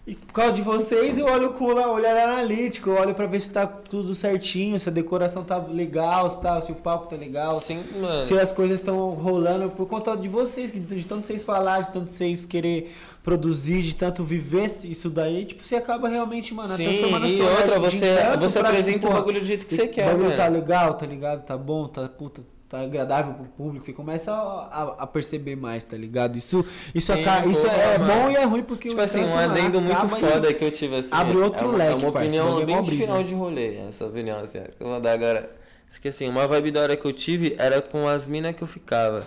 e 0.08 0.16
por 0.16 0.34
causa 0.34 0.54
de 0.54 0.62
vocês 0.64 1.18
eu 1.18 1.26
olho 1.28 1.54
com 1.54 1.66
o 1.66 1.94
olhar 1.94 2.18
analítico, 2.18 2.90
eu 2.90 2.96
olho 2.96 3.14
pra 3.14 3.28
ver 3.28 3.40
se 3.42 3.50
tá 3.52 3.68
tudo 3.68 4.16
certinho, 4.16 4.80
se 4.80 4.90
a 4.90 4.92
decoração 4.92 5.44
tá 5.44 5.58
legal, 5.58 6.32
se, 6.32 6.42
tá, 6.42 6.60
se 6.62 6.72
o 6.72 6.76
palco 6.76 7.08
tá 7.08 7.16
legal, 7.16 7.60
Sim, 7.60 7.84
mano. 8.02 8.24
se 8.24 8.34
as 8.40 8.52
coisas 8.52 8.80
estão 8.80 9.10
rolando 9.12 9.70
por 9.70 9.88
conta 9.88 10.16
de 10.18 10.28
vocês, 10.28 10.72
de 10.74 11.04
tanto 11.04 11.28
vocês 11.28 11.44
falar, 11.44 11.82
de 11.82 11.92
tanto 11.92 12.12
vocês 12.12 12.44
querer 12.44 12.92
produzir, 13.24 13.84
de 13.84 13.94
tanto 13.96 14.24
viver 14.24 14.72
isso 14.86 15.10
daí, 15.12 15.46
tipo, 15.46 15.64
você 15.64 15.76
acaba 15.76 16.08
realmente, 16.10 16.54
mano, 16.56 16.70
Sim, 16.70 16.86
transformando 16.86 17.26
a 17.26 17.30
e 17.30 17.42
outra, 17.42 17.80
você- 17.80 18.16
você 18.40 18.60
apresenta 18.60 18.98
o 18.98 19.02
porra, 19.02 19.20
bagulho 19.20 19.40
do 19.42 19.46
jeito 19.46 19.68
que 19.68 19.76
você 19.76 19.88
quer, 19.88 20.04
O 20.06 20.08
bagulho 20.08 20.26
mano. 20.26 20.38
tá 20.38 20.48
legal, 20.48 20.94
tá 20.96 21.06
ligado? 21.06 21.46
Tá 21.46 21.56
bom, 21.56 21.88
tá 21.88 22.08
puta, 22.10 22.42
tá 22.70 22.82
agradável 22.82 23.34
pro 23.34 23.46
público, 23.46 23.84
você 23.86 23.91
começa 23.94 24.32
a, 24.32 24.36
a- 24.84 24.96
a 25.00 25.08
perceber 25.08 25.56
mais, 25.56 25.84
tá 25.84 25.98
ligado? 25.98 26.38
Isso, 26.38 26.64
isso, 26.94 27.12
Sim, 27.14 27.22
isso 27.52 27.66
é 27.66 27.98
mano. 27.98 28.14
bom 28.14 28.30
e 28.30 28.36
é 28.36 28.44
ruim 28.46 28.62
porque 28.64 28.90
Tipo 28.90 29.02
o 29.02 29.04
assim, 29.04 29.24
um 29.24 29.38
adendo 29.38 29.82
muito 29.82 30.08
foda 30.08 30.54
que 30.54 30.64
eu 30.64 30.72
tive 30.72 30.98
assim. 30.98 31.10
abre 31.12 31.38
outro 31.38 31.66
é 31.66 31.68
uma, 31.68 31.78
leque, 31.78 31.91
É 31.91 31.96
uma 31.96 32.10
opinião 32.10 32.62
é 32.62 32.66
bem 32.66 32.82
de 32.82 32.88
brisa. 32.90 33.04
final 33.04 33.24
de 33.24 33.34
rolê, 33.34 33.78
essa 33.90 34.06
opinião 34.06 34.40
assim, 34.40 34.60
ó, 34.60 34.64
que 34.64 34.76
eu 34.84 34.88
vou 34.88 35.00
dar 35.00 35.14
agora. 35.14 35.50
Isso 35.90 36.00
que 36.00 36.08
assim, 36.10 36.30
uma 36.30 36.48
vibe 36.48 36.70
da 36.72 36.82
hora 36.82 36.96
que 36.96 37.06
eu 37.06 37.12
tive 37.12 37.56
era 37.58 37.82
com 37.82 38.08
as 38.08 38.28
minas 38.28 38.56
que 38.56 38.62
eu 38.62 38.68
ficava. 38.68 39.24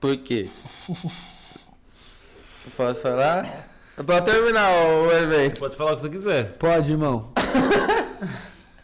Por 0.00 0.16
quê? 0.16 0.48
Posso 2.76 3.02
falar? 3.02 3.68
Pra 4.06 4.20
terminar 4.22 4.70
o 4.72 5.12
evento. 5.12 5.60
Pode 5.60 5.76
falar 5.76 5.92
o 5.92 5.96
que 5.96 6.00
você 6.00 6.08
quiser. 6.08 6.52
Pode, 6.58 6.90
irmão. 6.92 7.30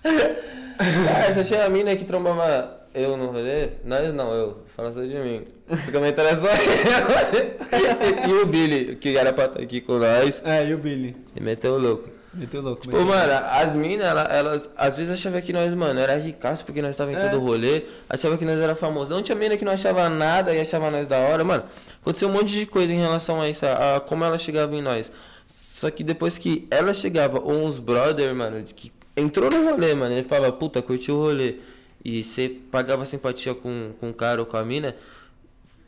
Cara, 0.03 1.33
você 1.33 1.41
achei 1.41 1.61
a 1.61 1.69
mina 1.69 1.95
que 1.97 2.05
trombava 2.05 2.80
eu 2.95 3.17
no 3.17 3.27
rolê? 3.27 3.69
Nós 3.85 4.13
não, 4.13 4.33
eu. 4.35 4.59
Fala 4.77 4.93
só 4.93 5.03
de 5.03 5.15
mim. 5.15 5.45
Esse 5.71 5.91
comentário 5.93 6.31
é 6.31 6.37
só 6.37 6.47
eu. 6.49 8.29
e 8.31 8.33
o 8.43 8.47
Billy, 8.47 8.97
que 8.97 9.17
era 9.17 9.33
pra 9.33 9.47
estar 9.47 9.61
aqui 9.61 9.81
com 9.81 9.99
nós, 9.99 10.43
É, 10.45 10.67
e 10.67 10.75
o 10.75 10.79
Billy? 10.79 11.17
e 11.37 11.41
meteu 11.43 11.75
o 11.75 11.79
louco. 11.79 12.09
Meteu 12.33 12.61
louco. 12.63 12.87
Meteu 12.87 13.05
mano, 13.05 13.33
as 13.51 13.75
minas, 13.75 14.07
ela- 14.07 14.23
elas, 14.31 14.71
às 14.77 14.97
vezes 14.99 15.13
achavam 15.13 15.41
que 15.41 15.53
nós, 15.53 15.75
mano, 15.75 15.99
era 15.99 16.17
ricaço 16.17 16.65
porque 16.65 16.81
nós 16.81 16.95
tava 16.97 17.11
em 17.13 17.17
É. 17.17 17.19
todo 17.19 17.41
rolê, 17.41 17.83
achava 18.09 18.39
que 18.39 18.45
nós 18.45 18.59
era 18.61 18.77
famoso. 18.77 19.11
Não 19.11 19.21
tinha 19.23 19.35
mina 19.37 19.57
que 19.57 19.65
não 19.65 19.73
achava 19.73 20.09
nada 20.09 20.55
e 20.55 20.61
achava 20.61 20.91
nós 20.93 21.09
da 21.09 21.19
hora, 21.19 21.43
mano. 21.43 21.65
Aconteceu 22.01 22.29
um 22.29 22.33
monte 22.33 22.53
de 22.53 22.67
coisa 22.67 22.93
em 22.93 23.01
relação 23.01 23.41
a 23.41 23.49
isso, 23.49 23.67
a, 23.67 23.97
a 23.97 24.01
como 24.01 24.25
ela 24.25 24.39
chegava 24.39 24.75
em 24.77 24.81
nós. 24.83 25.11
Só 25.49 25.91
que 25.91 26.05
depois 26.05 26.39
que 26.39 26.69
ela 26.71 26.95
chegava, 26.95 27.41
ou 27.41 27.53
uns 27.53 27.79
brother, 27.79 28.33
mano, 28.35 28.63
que 28.63 28.93
entrou 29.17 29.51
no 29.51 29.69
rolê, 29.71 29.93
mano, 29.95 30.15
ele 30.15 30.23
falava, 30.29 30.53
puta, 30.53 30.81
curtiu 30.81 31.17
o 31.17 31.23
rolê, 31.25 31.57
e 32.05 32.23
você 32.23 32.49
pagava 32.71 33.05
simpatia 33.05 33.55
com, 33.55 33.93
com 33.99 34.11
o 34.11 34.15
cara 34.15 34.41
ou 34.41 34.47
com 34.47 34.57
a 34.57 34.65
mina, 34.65 34.97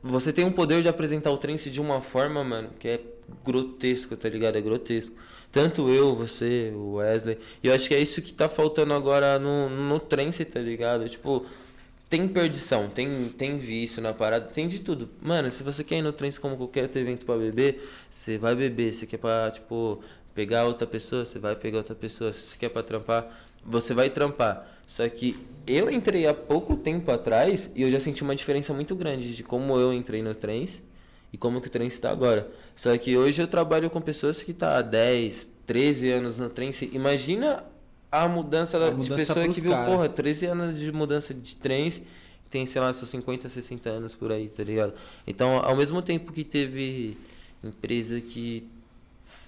você 0.02 0.32
tem 0.32 0.44
um 0.44 0.52
poder 0.52 0.82
de 0.82 0.88
apresentar 0.88 1.30
o 1.30 1.38
trance 1.38 1.70
de 1.70 1.80
uma 1.80 2.00
forma, 2.00 2.42
mano, 2.42 2.70
que 2.78 2.88
é 2.88 3.00
grotesco, 3.44 4.16
tá 4.16 4.28
ligado? 4.28 4.56
É 4.56 4.60
grotesco. 4.60 5.14
Tanto 5.50 5.88
eu, 5.90 6.16
você, 6.16 6.72
o 6.74 6.94
Wesley. 6.94 7.38
E 7.62 7.68
eu 7.68 7.74
acho 7.74 7.86
que 7.86 7.94
é 7.94 8.00
isso 8.00 8.20
que 8.20 8.32
tá 8.32 8.48
faltando 8.48 8.94
agora 8.94 9.38
no, 9.38 9.68
no 9.68 10.00
trance, 10.00 10.44
tá 10.44 10.58
ligado? 10.58 11.08
Tipo, 11.08 11.46
tem 12.08 12.26
perdição, 12.26 12.88
tem, 12.88 13.28
tem 13.28 13.58
vício 13.58 14.02
na 14.02 14.12
parada, 14.12 14.46
tem 14.46 14.66
de 14.66 14.80
tudo. 14.80 15.08
Mano, 15.20 15.50
se 15.50 15.62
você 15.62 15.84
quer 15.84 15.98
ir 15.98 16.02
no 16.02 16.12
trance 16.12 16.40
como 16.40 16.56
qualquer 16.56 16.82
outro 16.84 17.00
evento 17.00 17.24
pra 17.24 17.36
beber, 17.36 17.86
você 18.10 18.38
vai 18.38 18.54
beber. 18.54 18.92
Se 18.92 19.06
quer 19.06 19.18
pra, 19.18 19.50
tipo, 19.50 20.02
pegar 20.34 20.64
outra 20.64 20.86
pessoa, 20.86 21.24
você 21.24 21.38
vai 21.38 21.54
pegar 21.54 21.78
outra 21.78 21.94
pessoa. 21.94 22.32
Se 22.32 22.40
você 22.40 22.58
quer 22.58 22.70
pra 22.70 22.82
trampar, 22.82 23.30
você 23.64 23.94
vai 23.94 24.10
trampar. 24.10 24.66
Só 24.86 25.08
que 25.08 25.38
eu 25.66 25.90
entrei 25.90 26.26
há 26.26 26.34
pouco 26.34 26.76
tempo 26.76 27.10
atrás 27.10 27.70
e 27.74 27.82
eu 27.82 27.90
já 27.90 28.00
senti 28.00 28.22
uma 28.22 28.34
diferença 28.34 28.72
muito 28.72 28.94
grande 28.94 29.34
de 29.34 29.42
como 29.42 29.76
eu 29.78 29.92
entrei 29.92 30.22
no 30.22 30.34
trance 30.34 30.82
e 31.32 31.36
como 31.38 31.60
que 31.60 31.68
o 31.68 31.70
trance 31.70 31.94
está 31.94 32.10
agora. 32.10 32.50
Só 32.76 32.96
que 32.98 33.16
hoje 33.16 33.40
eu 33.42 33.46
trabalho 33.46 33.88
com 33.90 34.00
pessoas 34.00 34.42
que 34.42 34.52
tá 34.52 34.78
há 34.78 34.82
10, 34.82 35.50
13 35.66 36.10
anos 36.10 36.38
no 36.38 36.48
trance. 36.50 36.90
Imagina 36.92 37.64
a 38.10 38.28
mudança, 38.28 38.76
A 38.76 38.90
de 38.90 38.96
mudança 38.96 39.14
pessoa 39.16 39.44
pros 39.44 39.54
que 39.54 39.60
viu, 39.62 39.70
cara. 39.72 39.90
porra, 39.90 40.08
13 40.08 40.46
anos 40.46 40.78
de 40.78 40.92
mudança 40.92 41.32
de 41.32 41.56
trance, 41.56 42.02
tem, 42.50 42.66
sei 42.66 42.80
lá, 42.80 42.92
seus 42.92 43.08
50, 43.10 43.48
60 43.48 43.88
anos 43.88 44.14
por 44.14 44.30
aí, 44.30 44.48
tá 44.48 44.62
ligado? 44.62 44.92
Então, 45.26 45.58
ao 45.64 45.74
mesmo 45.74 46.02
tempo 46.02 46.32
que 46.32 46.44
teve 46.44 47.16
empresa 47.64 48.20
que 48.20 48.68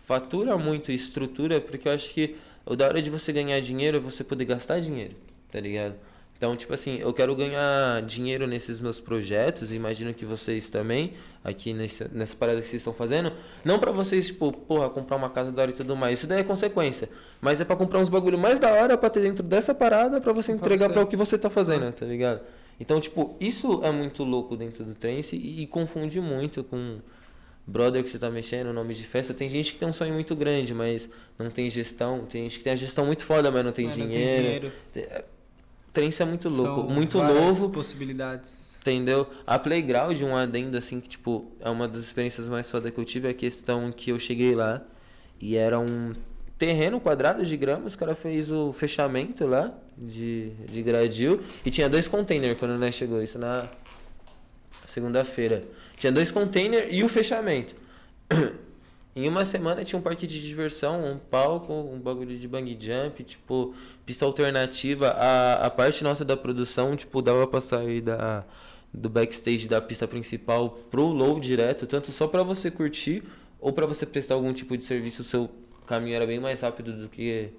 fatura 0.07 0.57
muito 0.57 0.91
e 0.91 0.95
estrutura, 0.95 1.61
porque 1.61 1.89
eu 1.89 1.93
acho 1.93 2.11
que 2.11 2.37
o 2.65 2.75
da 2.75 2.87
hora 2.87 3.03
de 3.03 3.11
você 3.11 3.33
ganhar 3.33 3.61
dinheiro 3.61 3.99
é 3.99 4.01
você 4.01 4.25
poder 4.25 4.47
gastar 4.47 4.81
dinheiro, 4.81 5.15
tá 5.55 5.61
ligado? 5.61 5.95
Então, 6.37 6.57
tipo 6.57 6.75
assim, 6.75 6.99
eu 6.99 7.15
quero 7.15 7.33
ganhar 7.37 8.03
dinheiro 8.03 8.45
nesses 8.45 8.81
meus 8.81 8.99
projetos, 8.99 9.73
imagino 9.73 10.13
que 10.13 10.25
vocês 10.25 10.69
também, 10.69 11.13
aqui 11.45 11.73
nessa, 11.73 12.11
nessa 12.13 12.35
parada 12.35 12.61
que 12.61 12.67
vocês 12.67 12.81
estão 12.81 12.93
fazendo, 12.93 13.33
não 13.65 13.79
pra 13.79 13.93
vocês, 13.93 14.27
tipo, 14.27 14.51
porra, 14.53 14.91
comprar 14.91 15.17
uma 15.17 15.31
casa 15.31 15.53
da 15.53 15.63
hora 15.63 15.71
e 15.71 15.75
tudo 15.75 15.95
mais, 15.95 16.19
isso 16.19 16.27
daí 16.27 16.41
é 16.41 16.45
consequência, 16.45 17.09
mas 17.41 17.61
é 17.61 17.65
pra 17.65 17.77
comprar 17.77 18.01
uns 18.01 18.09
bagulho 18.09 18.37
mais 18.37 18.59
da 18.59 18.69
hora 18.73 18.99
pra 18.99 19.09
ter 19.09 19.21
dentro 19.21 19.45
dessa 19.45 19.73
parada 19.73 20.21
pra 20.21 20.33
você 20.33 20.51
entregar 20.51 20.91
pra 20.91 21.03
o 21.03 21.07
que 21.07 21.17
você 21.17 21.39
tá 21.39 21.49
fazendo, 21.49 21.93
tá 21.93 22.05
ligado? 22.05 22.41
Então, 22.81 23.01
tipo, 23.01 23.37
isso 23.39 23.81
é 23.85 23.93
muito 23.93 24.25
louco 24.25 24.57
dentro 24.57 24.85
do 24.85 24.93
trance 24.93 25.37
e, 25.37 25.63
e 25.63 25.67
confunde 25.69 26.21
muito 26.21 26.65
com 26.65 26.99
brother 27.65 28.03
que 28.03 28.11
você 28.11 28.19
tá 28.19 28.29
mexendo, 28.29 28.73
nome 28.73 28.93
de 28.93 29.05
festa. 29.05 29.33
Tem 29.33 29.49
gente 29.49 29.73
que 29.73 29.79
tem 29.79 29.89
um 29.89 29.93
sonho 29.93 30.13
muito 30.13 30.35
grande, 30.35 30.75
mas 30.75 31.09
não 31.39 31.49
tem 31.49 31.71
gestão. 31.71 32.27
Tem 32.27 32.43
gente 32.43 32.59
que 32.59 32.65
tem 32.65 32.73
a 32.73 32.77
gestão 32.77 33.07
muito 33.07 33.25
foda, 33.25 33.53
mas 33.53 33.65
não 33.65 33.71
tem 33.71 33.87
Mas 33.87 33.97
não 33.97 34.09
dinheiro. 34.09 34.73
Trance 35.95 36.21
é 36.21 36.25
muito 36.25 36.49
louco, 36.49 36.81
São 36.83 36.91
muito 36.91 37.19
novo, 37.23 37.71
possibilidades. 37.71 38.77
entendeu? 38.81 39.29
A 39.47 39.59
Playground, 39.59 40.21
um 40.23 40.35
adendo 40.37 40.77
assim, 40.77 41.01
que 41.01 41.09
tipo, 41.09 41.53
é 41.61 41.71
uma 41.71 41.87
das 41.87 42.03
experiências 42.03 42.49
mais 42.49 42.69
foda 42.69 42.91
que 42.91 42.99
eu 42.99 43.05
tive, 43.05 43.29
é 43.29 43.31
a 43.31 43.35
questão 43.35 43.93
que 43.93 44.11
eu 44.11 44.19
cheguei 44.19 44.57
lá 44.57 44.83
e 45.41 45.55
era 45.57 45.79
um 45.79 46.13
terreno 46.59 46.99
quadrado 47.01 47.45
de 47.45 47.57
grama, 47.57 47.87
os 47.87 47.95
cara 47.95 48.15
fez 48.17 48.51
o 48.51 48.73
fechamento 48.73 49.47
lá 49.47 49.73
de, 49.97 50.51
de 50.69 50.83
gradil 50.83 51.41
e 51.65 51.71
tinha 51.71 51.89
dois 51.89 52.09
containers 52.09 52.59
quando 52.59 52.77
nós 52.77 52.95
chegou, 52.95 53.23
isso 53.23 53.39
na 53.39 53.69
segunda-feira. 54.89 55.63
Tinha 55.97 56.11
dois 56.11 56.33
containers 56.33 56.89
e 56.91 57.05
o 57.05 57.09
fechamento. 57.09 57.77
Em 59.17 59.29
uma 59.29 59.45
semana 59.45 59.85
tinha 59.85 59.99
um 59.99 60.03
parque 60.03 60.27
de 60.27 60.45
diversão, 60.45 61.05
um 61.05 61.19
palco, 61.19 61.73
um 61.73 62.01
bagulho 62.01 62.37
de 62.37 62.49
bang 62.49 62.77
jump, 62.81 63.23
tipo, 63.23 63.73
pista 64.05 64.25
alternativa. 64.25 65.11
A, 65.11 65.67
a 65.67 65.71
parte 65.71 66.03
nossa 66.03 66.25
da 66.25 66.37
produção, 66.37 66.97
tipo, 66.97 67.23
dava 67.23 67.47
pra 67.47 67.61
sair 67.61 68.01
da, 68.01 68.45
do 68.93 69.09
backstage 69.09 69.69
da 69.69 69.81
pista 69.81 70.09
principal 70.09 70.71
pro 70.91 71.07
low 71.07 71.39
direto, 71.39 71.87
tanto 71.87 72.11
só 72.11 72.27
pra 72.27 72.43
você 72.43 72.73
curtir 72.73 73.23
ou 73.61 73.73
pra 73.73 73.87
você 73.87 74.05
prestar 74.05 74.35
algum 74.35 74.53
tipo 74.53 74.77
de 74.77 74.85
serviço. 74.85 75.23
O 75.23 75.25
seu 75.25 75.49
caminho 75.87 76.17
era 76.17 76.27
bem 76.27 76.41
mais 76.41 76.61
rápido 76.63 76.93
do 76.93 77.09
que 77.09 77.51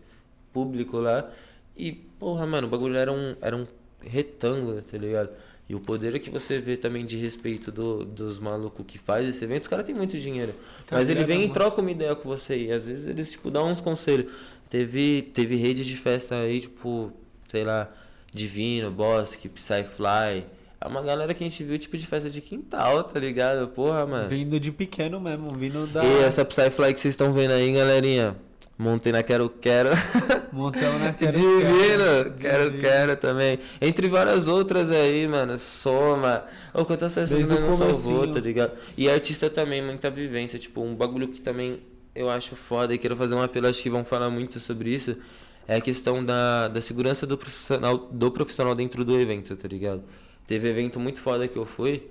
público 0.51 0.97
lá. 0.97 1.31
E, 1.77 1.93
porra, 1.93 2.45
mano, 2.45 2.67
o 2.67 2.69
bagulho 2.69 2.97
era 2.97 3.11
um, 3.11 3.35
era 3.41 3.55
um 3.55 3.65
retângulo, 4.01 4.81
tá 4.81 4.97
ligado? 4.97 5.29
E 5.67 5.73
o 5.73 5.79
poder 5.79 6.19
que 6.19 6.29
você 6.29 6.59
vê 6.59 6.77
também 6.77 7.05
de 7.05 7.17
respeito 7.17 7.71
do, 7.71 8.05
dos 8.05 8.37
malucos 8.37 8.85
que 8.87 8.99
faz 8.99 9.27
esse 9.27 9.43
evento, 9.43 9.63
os 9.63 9.67
caras 9.67 9.85
têm 9.85 9.95
muito 9.95 10.17
dinheiro. 10.19 10.53
Tá 10.85 10.95
Mas 10.95 11.09
ele 11.09 11.23
vem 11.23 11.43
e 11.43 11.49
troca 11.49 11.81
uma 11.81 11.89
ideia 11.89 12.15
com 12.15 12.29
você. 12.29 12.55
E 12.55 12.71
às 12.71 12.85
vezes 12.85 13.07
eles, 13.07 13.31
tipo, 13.31 13.49
dão 13.49 13.71
uns 13.71 13.81
conselhos. 13.81 14.31
Teve, 14.69 15.23
teve 15.33 15.55
rede 15.55 15.83
de 15.83 15.97
festa 15.97 16.35
aí, 16.35 16.61
tipo, 16.61 17.11
sei 17.49 17.63
lá, 17.63 17.91
Divino, 18.31 18.91
Bosque, 18.91 19.49
Psyfly. 19.49 20.45
É 20.79 20.87
uma 20.87 21.01
galera 21.01 21.33
que 21.33 21.43
a 21.43 21.47
gente 21.47 21.63
viu, 21.63 21.79
tipo, 21.79 21.97
de 21.97 22.05
festa 22.05 22.29
de 22.29 22.41
quintal, 22.41 23.03
tá 23.03 23.19
ligado? 23.19 23.67
Porra, 23.69 24.05
mano. 24.05 24.29
Vindo 24.29 24.59
de 24.59 24.71
pequeno 24.71 25.19
mesmo, 25.19 25.49
vindo 25.49 25.87
da. 25.87 26.05
E 26.05 26.19
essa 26.19 26.45
Psyfly 26.45 26.93
que 26.93 26.99
vocês 26.99 27.13
estão 27.13 27.33
vendo 27.33 27.51
aí, 27.51 27.71
galerinha? 27.71 28.35
Montei 28.77 29.11
na 29.11 29.23
Quero 29.23 29.49
Quero. 29.49 29.89
Montão 30.51 30.99
na 30.99 31.13
quero, 31.15 31.31
Divino, 31.31 32.35
quero, 32.37 32.63
Divino. 32.65 32.81
quero 32.81 33.15
também. 33.15 33.59
Entre 33.79 34.07
várias 34.07 34.47
outras 34.47 34.91
aí, 34.91 35.27
mano. 35.27 35.57
Soma. 35.57 36.43
Ô, 36.73 36.83
quantas 36.83 37.13
festas 37.13 37.37
Desde 37.37 37.47
nós 37.47 37.63
o 37.63 37.69
não 37.69 37.77
salvou, 37.77 38.27
tá 38.29 38.39
ligado? 38.39 38.73
E 38.97 39.09
artista 39.09 39.49
também, 39.49 39.81
muita 39.81 40.09
vivência. 40.09 40.59
Tipo, 40.59 40.81
um 40.81 40.93
bagulho 40.93 41.29
que 41.29 41.39
também 41.39 41.81
eu 42.13 42.29
acho 42.29 42.55
foda 42.55 42.93
e 42.93 42.97
quero 42.97 43.15
fazer 43.15 43.35
um 43.35 43.41
apelo, 43.41 43.67
acho 43.67 43.81
que 43.81 43.89
vão 43.89 44.03
falar 44.03 44.29
muito 44.29 44.59
sobre 44.59 44.89
isso. 44.89 45.15
É 45.67 45.77
a 45.77 45.81
questão 45.81 46.23
da, 46.23 46.67
da 46.67 46.81
segurança 46.81 47.25
do 47.25 47.37
profissional, 47.37 47.97
do 47.97 48.31
profissional 48.31 48.75
dentro 48.75 49.03
do 49.05 49.19
evento, 49.19 49.55
tá 49.55 49.67
ligado? 49.67 50.03
Teve 50.45 50.69
evento 50.69 50.99
muito 50.99 51.21
foda 51.21 51.47
que 51.47 51.57
eu 51.57 51.65
fui. 51.65 52.09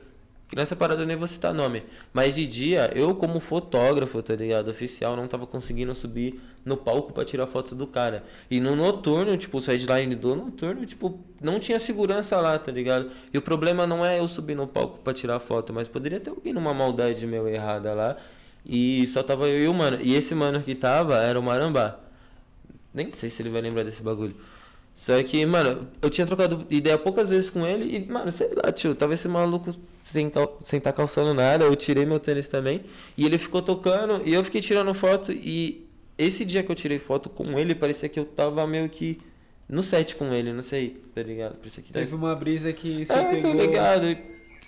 Que 0.49 0.57
nessa 0.57 0.77
parada 0.77 1.03
eu 1.03 1.07
nem 1.07 1.17
vou 1.17 1.27
citar 1.27 1.55
nome. 1.55 1.83
Mas 2.13 2.35
de 2.35 2.47
dia, 2.47 2.91
eu 2.95 3.15
como 3.15 3.41
fotógrafo, 3.41 4.23
tá 4.23 4.35
ligado? 4.35 4.69
Oficial, 4.69 5.17
não 5.17 5.27
tava 5.27 5.47
conseguindo 5.47 5.95
subir 5.95 6.41
no 6.65 6.77
palco 6.77 7.13
pra 7.13 7.25
tirar 7.25 7.47
fotos 7.47 7.73
do 7.73 7.87
cara. 7.87 8.25
E 8.51 8.61
no 8.61 8.75
noturno, 8.75 9.37
tipo, 9.37 9.59
o 9.59 9.61
sideline 9.61 10.15
do 10.15 10.35
noturno, 10.35 10.87
tipo, 10.87 11.19
não 11.41 11.61
tinha 11.61 11.79
segurança 11.79 12.41
lá, 12.41 12.59
tá 12.59 12.73
ligado? 12.73 13.11
E 13.33 13.39
o 13.39 13.43
problema 13.43 13.87
não 13.87 14.05
é 14.05 14.19
eu 14.19 14.27
subir 14.27 14.55
no 14.55 14.67
palco 14.67 14.99
pra 14.99 15.13
tirar 15.13 15.39
foto, 15.41 15.73
mas 15.73 15.89
poderia 15.89 16.21
ter 16.21 16.31
alguém 16.31 16.53
numa 16.53 16.73
maldade 16.73 17.27
meu 17.27 17.47
errada 17.47 17.95
lá. 17.95 18.17
E 18.65 19.07
só 19.07 19.23
tava 19.23 19.49
eu 19.49 19.65
e 19.65 19.69
o 19.69 19.75
mano. 19.75 19.99
E 20.01 20.15
esse 20.15 20.35
mano 20.35 20.63
que 20.63 20.75
tava 20.75 21.17
era 21.17 21.39
o 21.39 21.43
Marambá. 21.43 21.99
Nem 22.95 23.11
sei 23.13 23.29
se 23.29 23.43
ele 23.43 23.51
vai 23.51 23.61
lembrar 23.61 23.83
desse 23.85 24.03
bagulho. 24.03 24.35
Só 24.95 25.21
que, 25.25 25.45
mano, 25.45 25.89
eu 26.01 26.09
tinha 26.09 26.27
trocado 26.27 26.65
ideia 26.71 26.97
poucas 26.97 27.29
vezes 27.29 27.51
com 27.51 27.67
ele 27.67 27.97
e, 27.97 28.11
mano, 28.11 28.31
sei 28.31 28.51
lá, 28.55 28.71
tio, 28.71 28.95
tava 28.95 29.13
esse 29.13 29.27
maluco 29.27 29.75
sem, 30.05 30.31
cal 30.31 30.57
sem 30.61 30.79
tá 30.81 30.93
calçando 30.93 31.35
nada, 31.35 31.65
eu 31.65 31.75
tirei 31.75 32.07
meu 32.07 32.21
tênis 32.21 32.49
também. 32.49 32.85
E 33.17 33.27
ele 33.27 33.37
ficou 33.37 33.61
tocando 33.61 34.23
e 34.25 34.33
eu 34.33 34.45
fiquei 34.45 34.61
tirando 34.61 34.95
foto. 34.95 35.33
E 35.33 35.84
esse 36.19 36.45
dia 36.45 36.63
que 36.63 36.71
eu 36.71 36.75
tirei 36.77 36.99
foto 36.99 37.29
com 37.29 37.59
ele, 37.59 37.75
parecia 37.75 38.09
que 38.09 38.19
eu 38.19 38.25
tava 38.25 38.67
meio 38.67 38.89
que 38.89 39.19
no 39.69 39.83
set 39.83 40.15
com 40.17 40.33
ele, 40.33 40.53
não 40.53 40.63
sei, 40.63 41.03
tá 41.15 41.23
ligado? 41.23 41.57
Parecia 41.57 41.83
que 41.83 41.93
Teve 41.93 42.15
uma 42.15 42.35
brisa 42.35 42.73
que 42.73 43.05
você 43.05 43.13
É, 43.13 43.31
pegou. 43.31 43.53
tô 43.53 43.61
ligado. 43.63 44.17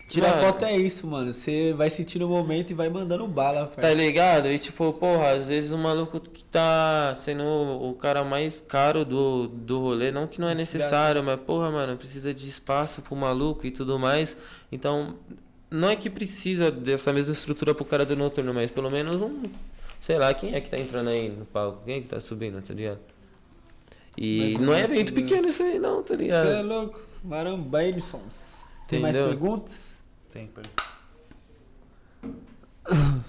Tirar 0.08 0.36
mano, 0.36 0.42
foto 0.46 0.64
é 0.64 0.76
isso, 0.78 1.04
mano. 1.08 1.32
Você 1.34 1.72
vai 1.76 1.90
sentindo 1.90 2.26
o 2.26 2.28
momento 2.28 2.70
e 2.70 2.74
vai 2.74 2.88
mandando 2.88 3.26
bala, 3.26 3.62
Tá 3.66 3.82
parceiro. 3.82 4.00
ligado? 4.00 4.46
E 4.48 4.56
tipo, 4.56 4.92
porra, 4.92 5.30
às 5.30 5.48
vezes 5.48 5.72
o 5.72 5.78
maluco 5.78 6.20
que 6.20 6.44
tá 6.44 7.12
sendo 7.16 7.42
o 7.42 7.92
cara 7.94 8.22
mais 8.24 8.62
caro 8.68 9.04
do, 9.04 9.48
do 9.48 9.80
rolê, 9.80 10.12
não 10.12 10.28
que 10.28 10.40
não 10.40 10.48
é 10.48 10.54
necessário, 10.54 11.24
mas 11.24 11.40
porra, 11.40 11.72
mano, 11.72 11.96
precisa 11.96 12.32
de 12.32 12.48
espaço 12.48 13.02
pro 13.02 13.16
maluco 13.16 13.66
e 13.66 13.70
tudo 13.72 13.98
mais. 13.98 14.36
Então, 14.70 15.08
não 15.68 15.90
é 15.90 15.96
que 15.96 16.08
precisa 16.08 16.70
dessa 16.70 17.12
mesma 17.12 17.32
estrutura 17.32 17.74
pro 17.74 17.84
cara 17.84 18.06
do 18.06 18.14
noturno, 18.14 18.54
mas 18.54 18.70
pelo 18.70 18.88
menos 18.90 19.20
um. 19.20 19.42
Sei 20.06 20.16
lá, 20.20 20.32
quem 20.32 20.54
é 20.54 20.60
que 20.60 20.70
tá 20.70 20.78
entrando 20.78 21.08
aí 21.08 21.28
no 21.28 21.44
palco? 21.44 21.82
Quem 21.84 21.96
é 21.96 22.00
que 22.00 22.06
tá 22.06 22.20
subindo, 22.20 22.62
tá 22.62 22.72
ligado? 22.72 23.00
E 24.16 24.56
não 24.60 24.72
é 24.72 24.84
evento 24.84 25.08
segurança. 25.08 25.14
pequeno 25.14 25.48
isso 25.48 25.62
aí, 25.64 25.80
não, 25.80 26.00
tá 26.00 26.14
Você 26.14 26.22
ligado? 26.22 26.48
é 26.48 26.62
louco. 26.62 27.00
Marambailsons. 27.24 28.58
Tem 28.86 29.00
mais 29.00 29.16
perguntas? 29.16 30.00
Sempre. 30.28 30.62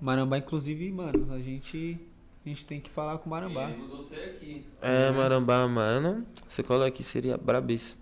Marambá, 0.00 0.38
inclusive, 0.38 0.90
mano, 0.90 1.30
a 1.30 1.38
gente, 1.40 2.00
a 2.46 2.48
gente 2.48 2.64
tem 2.64 2.80
que 2.80 2.88
falar 2.88 3.18
com 3.18 3.26
o 3.26 3.30
Marambá. 3.30 3.66
Queremos 3.66 3.90
você 3.90 4.14
aqui. 4.16 4.64
É, 4.80 5.10
Marambá, 5.10 5.68
mano. 5.68 6.26
Você 6.48 6.62
cola 6.62 6.86
aqui, 6.86 7.02
seria 7.02 7.36
brabíssimo. 7.36 8.00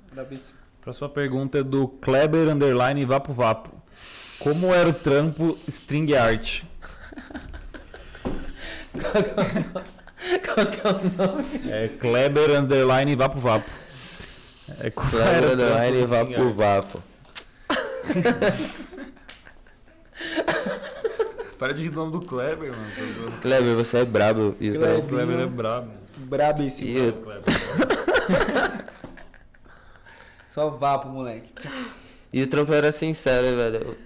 Próxima 0.81 1.09
pergunta 1.09 1.59
é 1.59 1.65
do 1.65 1.89
Kleber 1.89 2.51
Underline 2.51 3.05
Vapo 3.05 3.33
Vapo. 3.33 3.83
Como 4.39 4.73
era 4.73 4.89
o 4.89 4.95
trampo 4.95 5.59
String 5.67 6.15
Art? 6.15 6.63
Qual 8.93 10.67
que 10.67 10.87
é 10.87 10.91
o 10.91 11.27
nome? 11.27 11.45
É 11.71 11.89
Kleber 11.89 12.51
Underline 12.61 13.15
Vapo 13.17 13.39
Vapo. 13.39 13.71
É, 14.81 14.91
trampo 14.91 15.53
Underline 15.53 16.07
Vapo? 16.07 16.51
Vapo. 16.53 17.03
Para 21.59 21.75
de 21.75 21.83
rir 21.83 21.89
o 21.91 21.93
nome 21.93 22.13
do 22.13 22.21
Kleber, 22.23 22.71
mano. 22.73 23.33
Kleber, 23.43 23.77
você 23.77 23.99
é 23.99 24.05
brabo. 24.05 24.57
E 24.61 24.71
o 24.71 24.75
Kleber. 24.79 24.99
O 24.99 25.03
Kleber 25.09 25.39
é 25.41 25.47
brabo. 25.47 25.91
Brabíssimo. 26.17 26.89
E 26.89 26.97
eu- 26.97 27.13
Kleber. 27.13 27.45
Só 30.45 30.71
vapo, 30.71 31.09
moleque. 31.09 31.53
E 32.33 32.43
o 32.43 32.47
trampo 32.47 32.73
era 32.73 32.91
sincero, 32.93 33.57
velho. 33.57 33.97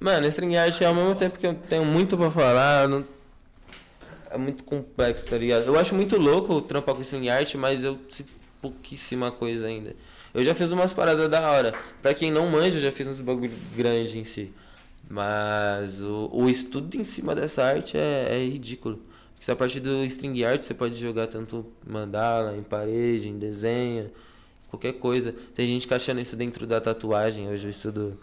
Mano, 0.00 0.26
string 0.26 0.56
art 0.56 0.80
ao 0.82 0.94
mesmo 0.94 1.14
tempo 1.14 1.38
que 1.38 1.46
eu 1.46 1.54
tenho 1.54 1.84
muito 1.84 2.16
pra 2.16 2.30
falar, 2.30 2.88
não... 2.88 3.04
é 4.32 4.38
muito 4.38 4.64
complexo, 4.64 5.28
tá 5.28 5.36
ligado? 5.36 5.66
Eu 5.66 5.78
acho 5.78 5.94
muito 5.94 6.16
louco 6.16 6.60
trampar 6.62 6.94
com 6.94 7.02
string 7.02 7.28
art, 7.28 7.54
mas 7.56 7.84
eu 7.84 7.98
sei 8.08 8.24
pouquíssima 8.60 9.30
coisa 9.30 9.66
ainda. 9.66 9.94
Eu 10.32 10.44
já 10.44 10.54
fiz 10.54 10.70
umas 10.70 10.92
paradas 10.92 11.28
da 11.28 11.50
hora. 11.50 11.74
Pra 12.00 12.14
quem 12.14 12.30
não 12.30 12.48
manja, 12.48 12.78
eu 12.78 12.82
já 12.82 12.92
fiz 12.92 13.06
uns 13.06 13.20
bagulho 13.20 13.52
grande 13.76 14.18
em 14.18 14.24
si. 14.24 14.52
Mas 15.10 16.00
o, 16.00 16.30
o 16.32 16.48
estudo 16.48 16.96
em 16.96 17.04
cima 17.04 17.34
dessa 17.34 17.62
arte 17.62 17.98
é, 17.98 18.28
é 18.30 18.46
ridículo. 18.46 19.02
Porque 19.34 19.50
a 19.50 19.56
partir 19.56 19.80
do 19.80 20.04
string 20.04 20.44
art 20.44 20.62
você 20.62 20.72
pode 20.72 20.94
jogar 20.94 21.26
tanto 21.26 21.66
mandala, 21.86 22.56
em 22.56 22.62
parede, 22.62 23.28
em 23.28 23.38
desenho, 23.38 24.10
qualquer 24.70 24.94
coisa. 24.94 25.34
Tem 25.54 25.66
gente 25.66 25.86
que 25.86 25.92
achando 25.92 26.20
isso 26.20 26.36
dentro 26.36 26.66
da 26.66 26.80
tatuagem. 26.80 27.50
Hoje 27.50 27.66
eu 27.66 27.70
estudo 27.70 28.18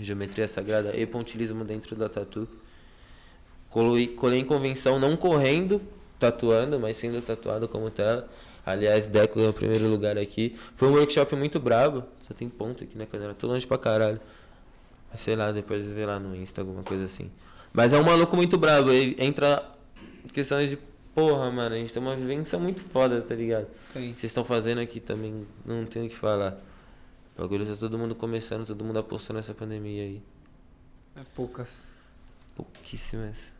geometria 0.00 0.46
sagrada 0.46 0.96
e 0.96 1.04
pontilismo 1.06 1.64
dentro 1.64 1.96
da 1.96 2.08
tatu. 2.08 2.46
Colei, 3.70 4.16
em 4.38 4.44
convenção 4.44 4.98
não 4.98 5.16
correndo, 5.16 5.80
tatuando, 6.18 6.80
mas 6.80 6.96
sendo 6.96 7.20
tatuado 7.22 7.68
como 7.68 7.90
tela. 7.90 8.28
Aliás, 8.64 9.08
Deco 9.08 9.36
ganhou 9.36 9.50
o 9.50 9.54
primeiro 9.54 9.88
lugar 9.88 10.18
aqui. 10.18 10.56
Foi 10.76 10.88
um 10.88 10.92
workshop 10.92 11.34
muito 11.36 11.58
brabo. 11.58 12.04
Só 12.20 12.34
tem 12.34 12.48
ponto 12.48 12.84
aqui 12.84 12.98
na 12.98 13.06
canela. 13.06 13.34
Tô 13.34 13.46
longe 13.46 13.66
pra 13.66 13.78
caralho. 13.78 14.20
Mas 15.10 15.20
sei 15.20 15.34
lá, 15.36 15.52
depois 15.52 15.86
vê 15.86 16.04
lá 16.04 16.18
no 16.18 16.36
Insta, 16.36 16.60
alguma 16.60 16.82
coisa 16.82 17.04
assim. 17.04 17.30
Mas 17.72 17.92
é 17.92 17.98
um 17.98 18.04
maluco 18.04 18.36
muito 18.36 18.58
brabo. 18.58 18.90
Ele 18.90 19.16
entra 19.18 19.64
questões 20.32 20.70
de 20.70 20.78
porra, 21.14 21.50
mano. 21.50 21.74
A 21.74 21.78
gente 21.78 21.92
tem 21.92 22.02
uma 22.02 22.14
vivência 22.14 22.58
muito 22.58 22.80
foda, 22.80 23.20
tá 23.22 23.34
ligado? 23.34 23.66
Vocês 23.92 24.24
estão 24.24 24.44
fazendo 24.44 24.80
aqui 24.80 25.00
também, 25.00 25.46
não 25.64 25.84
tenho 25.84 26.06
o 26.06 26.08
que 26.08 26.14
falar. 26.14 26.60
O 27.36 27.42
bagulho 27.42 27.66
tá 27.66 27.74
todo 27.74 27.98
mundo 27.98 28.14
começando, 28.14 28.66
todo 28.66 28.84
mundo 28.84 28.98
apostou 28.98 29.34
nessa 29.34 29.54
pandemia 29.54 30.02
aí. 30.02 30.22
É 31.16 31.20
poucas. 31.34 31.84
Pouquíssimas. 32.54 33.52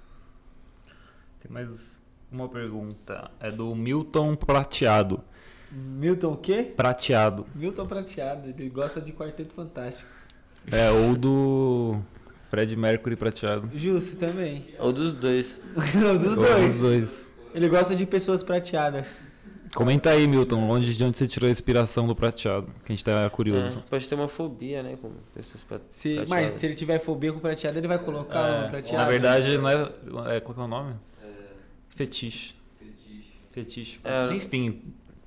Tem 1.40 1.50
mais 1.50 1.98
uma 2.30 2.48
pergunta. 2.48 3.30
É 3.40 3.50
do 3.50 3.74
Milton 3.74 4.34
Prateado. 4.36 5.22
Milton 5.70 6.32
o 6.32 6.36
quê? 6.36 6.72
Prateado. 6.76 7.46
Milton 7.54 7.86
Prateado. 7.86 8.48
Ele 8.48 8.68
gosta 8.68 9.00
de 9.00 9.12
Quarteto 9.12 9.54
Fantástico. 9.54 10.08
É, 10.70 10.90
ou 10.90 11.14
do 11.16 11.98
Fred 12.50 12.74
Mercury 12.76 13.16
Prateado. 13.16 13.70
Justo 13.74 14.16
também. 14.16 14.66
Ou 14.78 14.92
dos 14.92 15.12
dois. 15.12 15.60
Os 15.76 16.18
dos 16.18 16.36
Ou 16.36 16.44
dois. 16.44 16.72
dos 16.72 16.80
dois. 16.80 17.30
Ele 17.54 17.68
gosta 17.68 17.94
de 17.94 18.04
pessoas 18.06 18.42
prateadas. 18.42 19.18
Comenta 19.74 20.10
aí, 20.10 20.26
Milton, 20.26 20.66
longe 20.66 20.94
de 20.94 21.04
onde 21.04 21.18
você 21.18 21.26
tirou 21.26 21.46
a 21.46 21.50
inspiração 21.50 22.06
do 22.06 22.16
prateado, 22.16 22.66
que 22.84 22.92
a 22.92 22.94
gente 22.94 23.04
tá 23.04 23.28
curioso. 23.28 23.78
É, 23.80 23.82
pode 23.90 24.08
ter 24.08 24.14
uma 24.14 24.26
fobia, 24.28 24.82
né? 24.82 24.96
Com 25.00 25.10
pessoas 25.34 25.62
pra, 25.62 25.78
Se, 25.90 26.14
prateadas. 26.14 26.28
mas 26.30 26.50
se 26.54 26.66
ele 26.66 26.74
tiver 26.74 26.98
fobia 26.98 27.32
com 27.32 27.38
prateado, 27.38 27.76
ele 27.78 27.86
vai 27.86 27.98
colocar 27.98 28.48
É, 28.48 28.58
uma 28.60 28.68
prateada. 28.70 29.04
na 29.04 29.08
verdade, 29.10 29.58
não 29.58 29.68
é, 29.68 30.36
é. 30.36 30.40
Qual 30.40 30.54
que 30.54 30.60
é 30.60 30.64
o 30.64 30.68
nome? 30.68 30.94
Fetiche. 31.98 32.54
Fetiche. 33.50 33.98
É. 34.04 34.32
Enfim, 34.32 34.80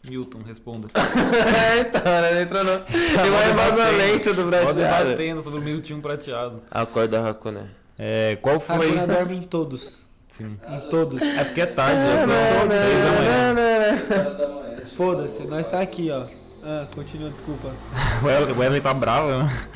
Milton, 0.10 0.40
responda. 0.42 0.88
é, 0.96 1.82
então, 1.82 2.02
né? 2.02 2.42
Entrou 2.44 2.64
no. 2.64 2.80
Tem 2.88 3.30
um 3.30 3.52
embasamento 3.52 4.34
do 4.34 4.48
prateado. 4.48 5.10
debatendo 5.10 5.44
sobre 5.44 5.60
o 5.60 5.62
Milton 5.62 6.00
Prateado. 6.00 6.64
A 6.72 6.86
cor 6.86 7.10
da 7.10 7.28
Hakuna. 7.28 7.70
É, 8.00 8.38
qual 8.42 8.62
foi. 8.62 8.88
Hakuna 8.88 9.06
dorme 9.06 9.36
em 9.36 9.42
todos. 9.42 10.06
Sim. 10.30 10.58
Em 10.66 10.90
todos. 10.90 11.22
É 11.22 11.44
porque 11.44 11.60
é 11.60 11.66
tarde, 11.66 12.02
já 12.02 12.20
são 12.20 12.72
seis 12.72 13.04
da 13.04 13.12
manhã. 13.12 13.92
Horas 14.14 14.38
da 14.38 14.48
manhã. 14.48 14.86
Foda-se, 14.96 15.44
nós 15.44 15.68
tá 15.68 15.82
aqui, 15.82 16.10
ó. 16.10 16.26
Ah, 16.64 16.88
continua, 16.96 17.30
desculpa. 17.32 17.70
O 18.56 18.60
Wesley 18.60 18.80
tá 18.80 18.94
bravo, 18.94 19.28
né? 19.28 19.68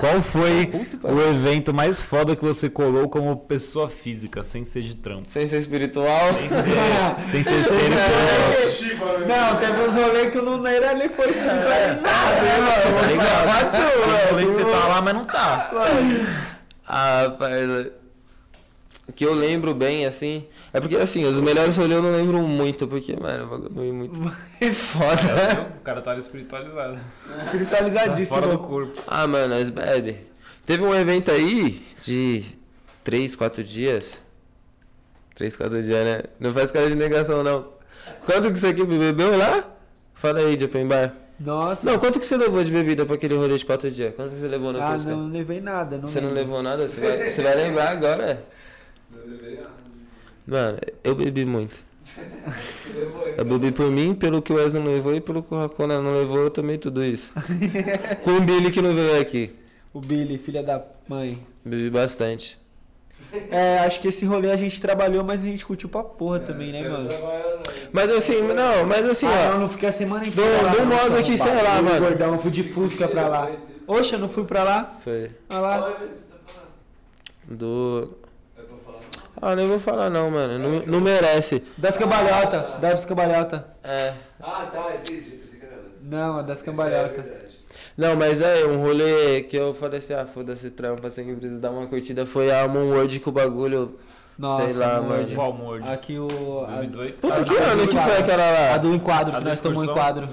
Qual 0.00 0.22
foi 0.22 0.72
o 1.02 1.20
evento 1.20 1.74
mais 1.74 2.00
foda 2.00 2.34
que 2.34 2.42
você 2.42 2.70
colou 2.70 3.06
como 3.10 3.36
pessoa 3.36 3.86
física, 3.86 4.42
sem 4.42 4.64
ser 4.64 4.80
de 4.80 4.94
trampo? 4.94 5.28
Sem 5.28 5.46
ser 5.46 5.58
espiritual. 5.58 6.32
Sem 7.30 7.44
ser, 7.44 7.50
sem 7.52 7.64
ser 7.64 7.64
ser 8.64 8.96
Não, 9.28 9.56
teve 9.58 9.72
uns 9.82 9.94
rolês 9.94 10.32
que 10.32 10.38
o 10.38 10.42
Nuneira 10.42 10.92
ele 10.92 11.10
foi 11.10 11.28
espiritualizado. 11.28 12.02
Tá 12.02 13.06
ligado? 13.06 13.70
Tem 13.72 14.30
rolê 14.30 14.46
que 14.46 14.52
você 14.52 14.64
tá 14.64 14.88
lá, 14.88 15.02
mas 15.02 15.14
não 15.14 15.24
tá. 15.26 15.70
Ah, 16.88 17.34
parça. 17.38 17.99
O 19.10 19.12
que 19.12 19.26
eu 19.26 19.34
lembro 19.34 19.74
bem, 19.74 20.06
assim. 20.06 20.46
É 20.72 20.80
porque, 20.80 20.96
assim, 20.96 21.24
os 21.24 21.34
melhores 21.40 21.76
rolês 21.76 21.96
eu 21.96 22.02
não 22.02 22.12
lembro 22.16 22.38
muito, 22.42 22.86
porque, 22.86 23.16
mano, 23.16 23.44
o 23.44 23.48
bagulho 23.48 23.70
foi 23.74 23.92
muito 23.92 24.14
foda. 24.72 25.66
O 25.78 25.80
cara 25.82 26.00
tava 26.00 26.20
espiritualizado. 26.20 26.94
Fora 27.24 27.36
do 27.36 27.44
Espiritualizadíssimo. 27.44 28.58
corpo. 28.58 29.02
Ah, 29.06 29.26
mano, 29.26 29.54
nós 29.54 29.68
bebe. 29.68 30.16
Teve 30.64 30.84
um 30.84 30.94
evento 30.94 31.30
aí 31.30 31.82
de 32.00 32.44
3, 33.02 33.34
4 33.34 33.64
dias. 33.64 34.20
3, 35.34 35.56
4 35.56 35.82
dias, 35.82 36.04
né? 36.04 36.22
Não 36.38 36.52
faz 36.52 36.70
cara 36.70 36.88
de 36.88 36.94
negação, 36.94 37.42
não. 37.42 37.66
Quanto 38.24 38.52
que 38.52 38.58
você 38.58 38.68
aqui 38.68 38.84
bebeu 38.84 39.36
lá? 39.36 39.64
Fala 40.14 40.38
aí, 40.38 40.56
de 40.56 40.66
open 40.66 40.86
bar. 40.86 41.14
Nossa. 41.38 41.90
Não, 41.90 41.98
quanto 41.98 42.20
que 42.20 42.26
você 42.26 42.36
levou 42.36 42.62
de 42.62 42.70
bebida 42.70 43.04
pra 43.06 43.14
aquele 43.16 43.34
rolê 43.34 43.56
de 43.56 43.64
4 43.64 43.90
dias? 43.90 44.14
Quanto 44.14 44.30
que 44.34 44.40
você 44.40 44.46
levou 44.46 44.72
no 44.72 44.80
ah, 44.80 44.92
Fusca? 44.92 45.10
não 45.10 45.28
levei 45.28 45.60
nada. 45.60 45.96
Não 45.98 46.06
Você 46.06 46.20
não 46.20 46.28
lembro. 46.28 46.42
levou 46.44 46.62
nada? 46.62 46.86
Você 46.86 47.00
vai, 47.00 47.30
você 47.30 47.42
vai 47.42 47.56
lembrar 47.56 47.88
agora. 47.90 48.44
Mano, 50.46 50.78
eu 51.04 51.14
bebi 51.14 51.44
muito. 51.44 51.82
Você 52.02 52.20
levou 52.94 53.24
aí. 53.24 53.34
Eu 53.36 53.44
bebi 53.44 53.70
por 53.72 53.90
mim, 53.90 54.14
pelo 54.14 54.42
que 54.42 54.52
o 54.52 54.56
Wesley 54.56 54.82
não 54.82 54.92
levou 54.92 55.14
e 55.14 55.20
pelo 55.20 55.42
que 55.42 55.54
o 55.54 55.58
Racona 55.58 56.00
não 56.00 56.14
levou, 56.14 56.38
eu 56.38 56.50
tomei 56.50 56.78
tudo 56.78 57.04
isso. 57.04 57.32
Com 58.24 58.32
o 58.36 58.40
Billy 58.40 58.70
que 58.72 58.82
não 58.82 58.94
veio 58.94 59.20
aqui. 59.20 59.54
O 59.92 60.00
Billy, 60.00 60.38
filha 60.38 60.62
da 60.62 60.82
mãe. 61.08 61.38
Bebi 61.64 61.90
bastante. 61.90 62.58
É, 63.50 63.80
acho 63.80 64.00
que 64.00 64.08
esse 64.08 64.24
rolê 64.24 64.50
a 64.50 64.56
gente 64.56 64.80
trabalhou, 64.80 65.22
mas 65.22 65.42
a 65.42 65.44
gente 65.44 65.64
curtiu 65.64 65.88
pra 65.90 66.02
porra 66.02 66.40
também, 66.40 66.72
né, 66.72 66.88
mano? 66.88 67.06
trabalha. 67.06 67.58
Mas 67.92 68.10
assim, 68.10 68.40
não, 68.42 68.86
mas 68.86 69.04
assim, 69.08 69.26
ah, 69.26 69.48
ó. 69.48 69.52
não, 69.52 69.60
não 69.60 69.68
fiquei 69.68 69.90
a 69.90 69.92
semana 69.92 70.22
Do- 70.24 70.28
inteira. 70.28 70.70
do 70.70 70.78
não, 70.78 70.86
modo 70.86 71.22
que, 71.22 71.36
sei 71.36 71.54
lá, 71.54 71.76
Eu, 71.76 71.82
mano. 71.82 72.00
Gordão, 72.00 72.38
fui 72.38 72.50
de 72.50 72.62
Fusca 72.62 73.06
pra 73.06 73.28
lá. 73.28 73.50
Oxe, 73.86 74.14
eu 74.14 74.18
não 74.18 74.28
fui 74.28 74.44
pra 74.44 74.62
lá? 74.64 74.98
Foi. 75.04 75.30
Olha 75.50 75.60
lá. 75.60 75.80
Tá. 75.82 75.96
Do. 77.48 78.16
É? 79.42 79.46
Ah, 79.46 79.56
nem 79.56 79.66
vou 79.66 79.80
falar 79.80 80.10
não, 80.10 80.30
mano. 80.30 80.58
Não, 80.58 80.86
não 80.86 81.00
merece. 81.00 81.62
Das 81.78 81.96
cambalhotas. 81.96 82.70
Das 82.80 83.04
cambalhotas. 83.04 83.60
É. 83.82 84.12
Ah, 84.42 84.68
tá, 84.72 84.92
entendi. 84.98 85.40
Não, 86.02 86.40
é 86.40 86.42
das 86.42 86.60
é 86.60 86.64
cambalhotas. 86.64 87.24
Não, 87.96 88.16
mas 88.16 88.40
é, 88.40 88.64
um 88.64 88.82
rolê 88.82 89.42
que 89.42 89.56
eu 89.56 89.74
falei 89.74 89.98
assim, 89.98 90.14
ah, 90.14 90.26
foda-se 90.26 90.70
trampa, 90.70 91.08
assim, 91.08 91.24
que 91.24 91.34
precisa 91.34 91.60
dar 91.60 91.70
uma 91.70 91.86
curtida, 91.86 92.24
foi 92.24 92.50
a 92.50 92.66
Moon 92.66 92.90
World 92.90 93.20
que 93.20 93.28
o 93.28 93.32
bagulho. 93.32 93.98
Nossa, 94.38 94.70
Sei 94.70 94.76
lá, 94.78 95.02
mano. 95.02 95.28
Qual? 95.34 95.54
Aqui 95.92 96.18
o. 96.18 96.64
A, 96.64 96.76
2018? 96.76 97.18
Puta, 97.18 97.34
a- 97.34 97.44
que 97.44 97.58
a 97.58 97.62
ano 97.62 97.86
que 97.86 97.96
foi 97.96 98.16
aquela 98.16 98.48
A 98.48 98.70
lá? 98.70 98.78
do 98.78 98.94
enquadro, 98.94 99.36
A 99.36 99.38
que 99.38 99.44
nós 99.44 99.60
tomamos 99.60 99.84
enquadro. 99.90 100.28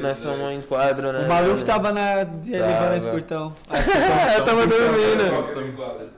Nós 0.00 0.16
estamos 0.16 0.50
em 0.50 0.56
enquadro, 0.56 1.12
né? 1.12 1.26
O 1.26 1.28
Maluf 1.28 1.62
tava 1.64 1.92
na. 1.92 2.22
Ele 2.22 2.58
Tava. 2.58 2.90
nesse 2.90 3.10
curtão. 3.10 3.52
É, 3.70 4.38
eu 4.38 4.44
tava 4.44 4.66
dormindo. 4.66 5.28
Qual 5.30 5.42
que 5.44 5.52
é 5.52 5.56
o 5.62 5.68
enquadro? 5.68 6.08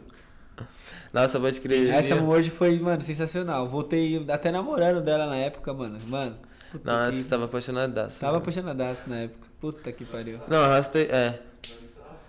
Nossa, 1.13 1.39
pode 1.39 1.61
crer. 1.61 1.91
Essa 1.91 2.15
Word 2.17 2.51
foi, 2.51 2.79
mano, 2.79 3.03
sensacional. 3.03 3.69
Voltei 3.69 4.25
até 4.29 4.51
namorando 4.51 5.01
dela 5.03 5.27
na 5.27 5.37
época, 5.37 5.73
mano. 5.75 5.99
Mano. 6.09 6.35
puta 6.71 6.91
Nossa, 6.91 7.23
que- 7.23 7.29
tava 7.29 7.45
apaixonadaço. 7.45 8.21
Tava 8.21 8.33
né? 8.33 8.39
apaixonadaço 8.39 9.11
na 9.11 9.17
época. 9.17 9.47
Puta 9.61 9.93
que 9.93 10.05
pariu. 10.05 10.41
Não, 10.49 10.59
arrastei. 10.65 11.05
É. 11.05 11.39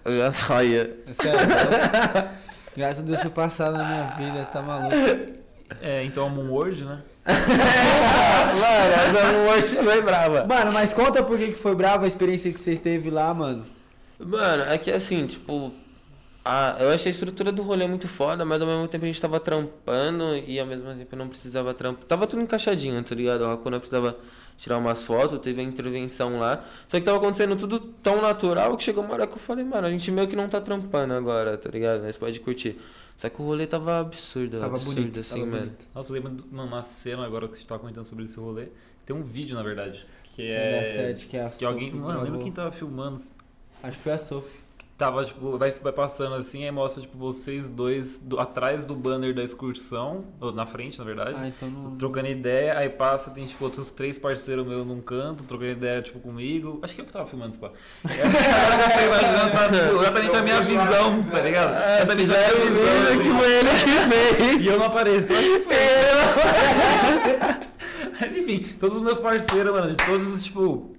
Eu 0.06 0.18
já 0.18 0.34
saía. 0.34 0.98
É 1.08 1.14
sério. 1.14 1.40
né? 1.48 2.38
Graças 2.76 3.00
a 3.00 3.02
Deus 3.04 3.22
foi 3.22 3.30
passado 3.30 3.78
na 3.78 3.88
minha 3.88 4.32
vida, 4.32 4.46
tá 4.46 4.62
maluco. 4.62 4.96
É, 5.82 6.04
então 6.04 6.26
a 6.26 6.30
Moon 6.30 6.50
World, 6.52 6.84
né? 6.84 7.02
Mano, 7.26 8.94
essa 9.18 9.32
Moon 9.32 9.46
World 9.46 9.70
foi 9.70 10.02
brava. 10.02 10.46
Mano, 10.46 10.72
mas 10.72 10.94
conta 10.94 11.24
por 11.24 11.38
que 11.38 11.48
que 11.48 11.54
foi 11.60 11.74
brava 11.76 12.04
a 12.06 12.08
experiência 12.08 12.52
que 12.52 12.60
vocês 12.60 12.80
teve 12.80 13.10
lá, 13.10 13.34
mano. 13.34 13.66
Mano, 14.20 14.64
é 14.64 14.78
que 14.78 14.92
assim, 14.92 15.26
tipo. 15.26 15.74
A, 16.46 16.76
eu 16.80 16.90
achei 16.90 17.10
a 17.10 17.14
estrutura 17.14 17.52
do 17.54 17.62
rolê 17.64 17.88
muito 17.88 18.08
foda, 18.08 18.44
mas 18.44 18.62
ao 18.62 18.68
mesmo 18.68 18.86
tempo 18.88 19.06
a 19.06 19.08
gente 19.08 19.22
tava 19.22 19.40
trampando 19.40 20.36
e 20.36 20.60
ao 20.60 20.66
mesmo 20.68 20.94
tempo 20.94 21.16
não 21.16 21.30
precisava 21.30 21.74
trampar. 21.74 22.04
Tava 22.06 22.28
tudo 22.28 22.42
encaixadinho, 22.42 23.02
tá 23.02 23.16
ligado? 23.16 23.42
O 23.42 23.46
Hakuna 23.50 23.80
precisava 23.80 24.18
tirar 24.58 24.78
umas 24.78 25.04
fotos, 25.04 25.40
teve 25.40 25.62
a 25.62 25.64
intervenção 25.64 26.38
lá. 26.40 26.66
Só 26.88 26.98
que 27.00 27.06
tava 27.06 27.18
acontecendo 27.18 27.56
tudo 27.56 27.80
tão 27.80 28.22
natural 28.22 28.76
que 28.76 28.84
chegou 28.84 29.04
uma 29.06 29.14
hora 29.14 29.26
que 29.26 29.34
eu 29.36 29.40
falei, 29.40 29.64
mano, 29.64 29.88
a 29.88 29.92
gente 29.92 30.12
meio 30.12 30.28
que 30.28 30.36
não 30.36 30.50
tá 30.50 30.60
trampando 30.60 31.14
agora, 31.14 31.58
tá 31.58 31.70
ligado? 31.70 32.02
Mas 32.04 32.18
pode 32.18 32.40
curtir. 32.42 32.78
Só 33.16 33.30
que 33.30 33.42
o 33.42 33.46
rolê 33.46 33.66
tava 33.66 34.00
absurdo, 34.02 34.60
Tava 34.60 34.76
absurdo 34.76 34.96
bonito, 35.00 35.20
assim, 35.22 35.40
tava 35.40 35.46
mano. 35.52 35.62
bonito. 35.68 35.86
Nossa, 35.96 36.10
eu 36.10 36.14
lembro 36.16 36.32
de 36.32 36.44
uma- 36.54 36.84
cena 36.84 37.26
agora 37.26 37.48
que 37.48 37.58
você 37.58 37.64
tava 37.64 37.80
comentando 37.80 38.06
sobre 38.06 38.26
esse 38.26 38.38
rolê. 38.38 38.68
Tem 39.06 39.16
um 39.16 39.24
vídeo, 39.24 39.56
na 39.56 39.64
verdade, 39.64 40.06
que 40.36 40.42
Da 40.42 40.54
é... 40.54 41.14
que 41.14 41.38
é 41.38 41.46
a 41.46 41.50
Que 41.50 41.64
alguém... 41.64 41.90
Sophie 41.92 42.02
Mano, 42.02 42.20
eu 42.20 42.24
lembro 42.24 42.40
quem 42.42 42.52
tava 42.52 42.72
filmando. 42.72 43.22
Acho 43.82 43.98
que 43.98 44.04
foi 44.04 44.12
a 44.14 44.18
Sophie. 44.18 44.63
Tava, 44.98 45.26
tipo, 45.26 45.58
vai, 45.58 45.72
vai 45.72 45.92
passando 45.92 46.36
assim, 46.36 46.64
aí 46.64 46.72
mostra, 46.72 47.02
tipo, 47.02 47.18
vocês 47.18 47.68
dois 47.68 48.20
do- 48.20 48.40
atrás 48.40 48.86
do 48.86 48.96
banner 48.96 49.34
da 49.34 49.44
excursão, 49.44 50.26
ou 50.40 50.52
na 50.54 50.66
frente, 50.66 51.00
na 51.00 51.04
verdade. 51.04 51.36
Ah, 51.38 51.48
então 51.48 51.70
não. 51.70 51.96
Trocando 51.98 52.28
ideia, 52.28 52.78
aí 52.78 52.90
passa, 52.90 53.32
tem 53.32 53.46
tipo 53.46 53.64
outros 53.66 53.90
três 53.92 54.18
parceiros 54.20 54.66
meus 54.66 54.86
num 54.86 55.02
canto, 55.02 55.44
trocando 55.44 55.72
ideia 55.72 56.02
tipo 56.02 56.20
comigo. 56.20 56.80
Acho 56.84 56.96
que 56.96 57.02
eu 57.02 57.06
que 57.06 57.12
tava 57.12 57.26
filmando 57.26 57.58
imaginando, 59.06 59.52
tá, 59.52 59.70
tipo, 59.70 60.02
exatamente 60.02 60.36
a 60.36 60.42
minha 60.44 60.62
visão, 60.62 61.24
tá 61.32 61.40
ligado? 61.42 61.74
É, 61.84 61.96
Exatamente 61.98 62.32
a 62.34 62.38
minha 62.38 62.50
o 62.54 62.62
vídeo 62.62 63.18
que 63.18 63.24
visão. 63.24 63.40
foi 63.40 63.52
ele 63.52 63.70
que 63.70 64.36
fez. 64.46 64.66
E 64.66 64.68
eu 64.68 64.78
não 64.78 64.86
apareço, 64.86 65.26
então 65.28 65.38
acho 65.38 65.48
que 65.50 65.60
foi. 65.60 65.76
Mas 68.22 68.38
enfim, 68.38 68.60
todos 68.80 68.98
os 68.98 69.04
meus 69.04 69.20
parceiros, 69.20 69.72
mano, 69.74 69.90
de 69.92 69.98
todos 69.98 70.28
os, 70.34 70.44
tipo, 70.44 70.96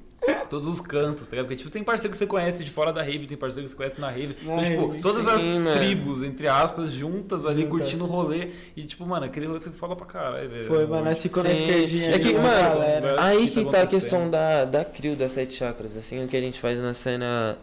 todos 0.48 0.66
os 0.68 0.80
cantos, 0.80 1.24
tá 1.24 1.30
ligado? 1.32 1.46
Porque, 1.46 1.56
tipo, 1.56 1.70
tem 1.70 1.82
parceiro 1.82 2.10
que 2.12 2.18
você 2.18 2.26
conhece 2.26 2.62
de 2.64 2.70
fora 2.70 2.92
da 2.92 3.02
rave, 3.02 3.26
tem 3.26 3.36
parceiro 3.36 3.64
que 3.66 3.70
você 3.70 3.76
conhece 3.76 4.00
na 4.00 4.08
rave. 4.10 4.36
Na 4.42 4.54
Então, 4.54 4.64
tipo, 4.64 4.86
rave. 4.88 5.02
todas 5.02 5.16
Sim, 5.24 5.30
as 5.30 5.42
mano. 5.58 5.72
tribos, 5.78 6.22
entre 6.22 6.48
aspas, 6.48 6.92
juntas 6.92 7.44
ali, 7.44 7.62
Juntas. 7.62 7.70
curtindo 7.70 8.04
o 8.04 8.06
rolê. 8.06 8.50
E, 8.76 8.82
tipo, 8.84 9.06
mano, 9.06 9.26
aquele 9.26 9.46
rolê 9.46 9.60
foi 9.60 9.72
foda 9.72 9.96
pra 9.96 10.06
caralho, 10.06 10.48
velho. 10.48 10.64
Foi, 10.66 10.86
mano, 10.86 11.04
nós 11.04 11.20
ficou 11.22 11.42
na 11.42 11.50
esquerdinha. 11.52 12.10
É 12.14 12.18
que, 12.18 12.32
mano, 12.34 12.44
galera. 12.44 13.16
Aí 13.22 13.48
que 13.48 13.54
tá 13.56 13.64
que 13.64 13.70
tá 13.70 13.82
a 13.82 13.86
questão 13.86 14.30
da, 14.30 14.64
da 14.64 14.84
CRIO, 14.84 15.16
das 15.16 15.32
sete 15.32 15.54
chakras, 15.54 15.96
assim, 15.96 16.24
o 16.24 16.28
que 16.28 16.36
a 16.36 16.40
gente 16.40 16.60
faz 16.60 16.78
na 16.78 16.94
cena 16.94 17.58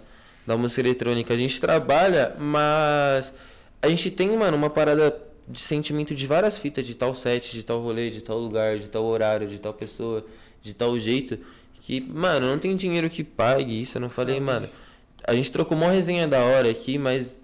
da 0.46 0.58
música 0.58 0.82
eletrônica. 0.82 1.34
A 1.34 1.38
gente 1.38 1.60
trabalha, 1.62 2.36
mas 2.40 3.32
a 3.82 3.88
gente 3.88 4.10
tem, 4.12 4.36
mano, 4.36 4.58
uma 4.58 4.70
parada 4.70 5.16
de 5.48 5.60
sentimento 5.60 6.14
de 6.16 6.28
várias 6.28 6.58
fitas, 6.58 6.86
de 6.86 6.96
tal 6.96 7.14
set, 7.14 7.52
de 7.52 7.64
tal 7.64 7.80
rolê, 7.80 8.10
de 8.10 8.22
tal 8.22 8.38
lugar, 8.38 8.78
de 8.78 8.90
tal 8.90 9.04
horário, 9.06 9.48
de 9.48 9.60
tal 9.60 9.74
pessoa, 9.74 10.26
de 10.62 10.74
tal 10.74 10.98
jeito, 10.98 11.38
que, 11.82 12.00
mano, 12.00 12.48
não 12.48 12.60
tem 12.60 12.76
dinheiro 12.76 13.10
que 13.10 13.24
pague 13.24 13.82
isso. 13.82 13.98
Eu 13.98 14.02
não 14.02 14.10
falei, 14.10 14.40
mano, 14.40 14.70
a 15.28 15.34
gente 15.34 15.52
trocou 15.52 15.76
uma 15.76 15.90
resenha 15.90 16.28
da 16.28 16.40
hora 16.40 16.70
aqui, 16.70 16.98
mas 16.98 17.36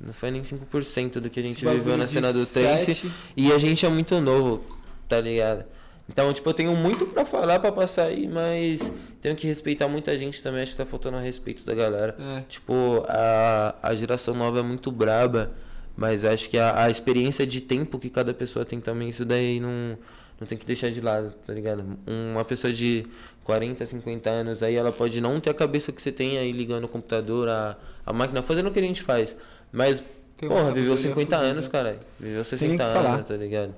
não 0.00 0.12
foi 0.12 0.30
nem 0.30 0.42
5% 0.42 1.20
do 1.20 1.28
que 1.28 1.38
a 1.38 1.42
gente 1.42 1.64
viveu 1.64 1.96
na 1.96 2.06
cena 2.06 2.32
do 2.32 2.46
trance. 2.46 2.94
sete. 2.94 3.12
E 3.36 3.52
a 3.52 3.58
gente 3.58 3.84
é 3.84 3.88
muito 3.90 4.18
novo, 4.20 4.64
tá 5.06 5.20
ligado? 5.20 5.64
Então, 6.08 6.32
tipo, 6.32 6.48
eu 6.48 6.54
tenho 6.54 6.74
muito 6.74 7.04
pra 7.06 7.26
falar, 7.26 7.58
pra 7.58 7.70
passar 7.70 8.06
aí, 8.06 8.26
mas 8.26 8.90
tenho 9.20 9.36
que 9.36 9.46
respeitar 9.46 9.86
muita 9.86 10.16
gente 10.16 10.42
também. 10.42 10.62
Acho 10.62 10.72
que 10.72 10.78
tá 10.78 10.86
faltando 10.86 11.18
respeito 11.18 11.66
da 11.66 11.74
galera. 11.74 12.16
É. 12.38 12.42
Tipo, 12.48 13.04
a, 13.06 13.74
a 13.82 13.94
geração 13.94 14.34
nova 14.34 14.60
é 14.60 14.62
muito 14.62 14.90
braba, 14.90 15.52
mas 15.94 16.24
acho 16.24 16.48
que 16.48 16.56
a, 16.56 16.84
a 16.84 16.90
experiência 16.90 17.46
de 17.46 17.60
tempo 17.60 17.98
que 17.98 18.08
cada 18.08 18.32
pessoa 18.32 18.64
tem 18.64 18.80
também, 18.80 19.10
isso 19.10 19.26
daí 19.26 19.60
não, 19.60 19.98
não 20.40 20.46
tem 20.46 20.56
que 20.56 20.64
deixar 20.64 20.90
de 20.90 21.02
lado, 21.02 21.34
tá 21.46 21.52
ligado? 21.52 21.84
Uma 22.32 22.44
pessoa 22.44 22.72
de 22.72 23.04
40, 23.48 23.86
50 23.86 24.28
anos, 24.28 24.62
aí 24.62 24.74
ela 24.76 24.92
pode 24.92 25.22
não 25.22 25.40
ter 25.40 25.48
a 25.48 25.54
cabeça 25.54 25.90
que 25.90 26.02
você 26.02 26.12
tem 26.12 26.36
aí 26.36 26.52
ligando 26.52 26.84
o 26.84 26.88
computador, 26.88 27.48
a, 27.48 27.78
a 28.04 28.12
máquina, 28.12 28.42
fazendo 28.42 28.68
o 28.68 28.70
que 28.70 28.78
a 28.78 28.82
gente 28.82 29.02
faz. 29.02 29.34
Mas, 29.72 30.02
Tem 30.36 30.46
porra, 30.50 30.70
viveu 30.70 30.94
sabedoria 30.94 30.96
50 30.98 31.36
fodida. 31.36 31.50
anos, 31.50 31.66
cara. 31.66 31.98
Viveu 32.20 32.34
nem 32.34 32.44
60 32.44 32.74
o 32.74 32.76
que 32.76 32.92
falar. 32.92 33.14
anos, 33.14 33.26
tá 33.26 33.34
ligado? 33.36 33.74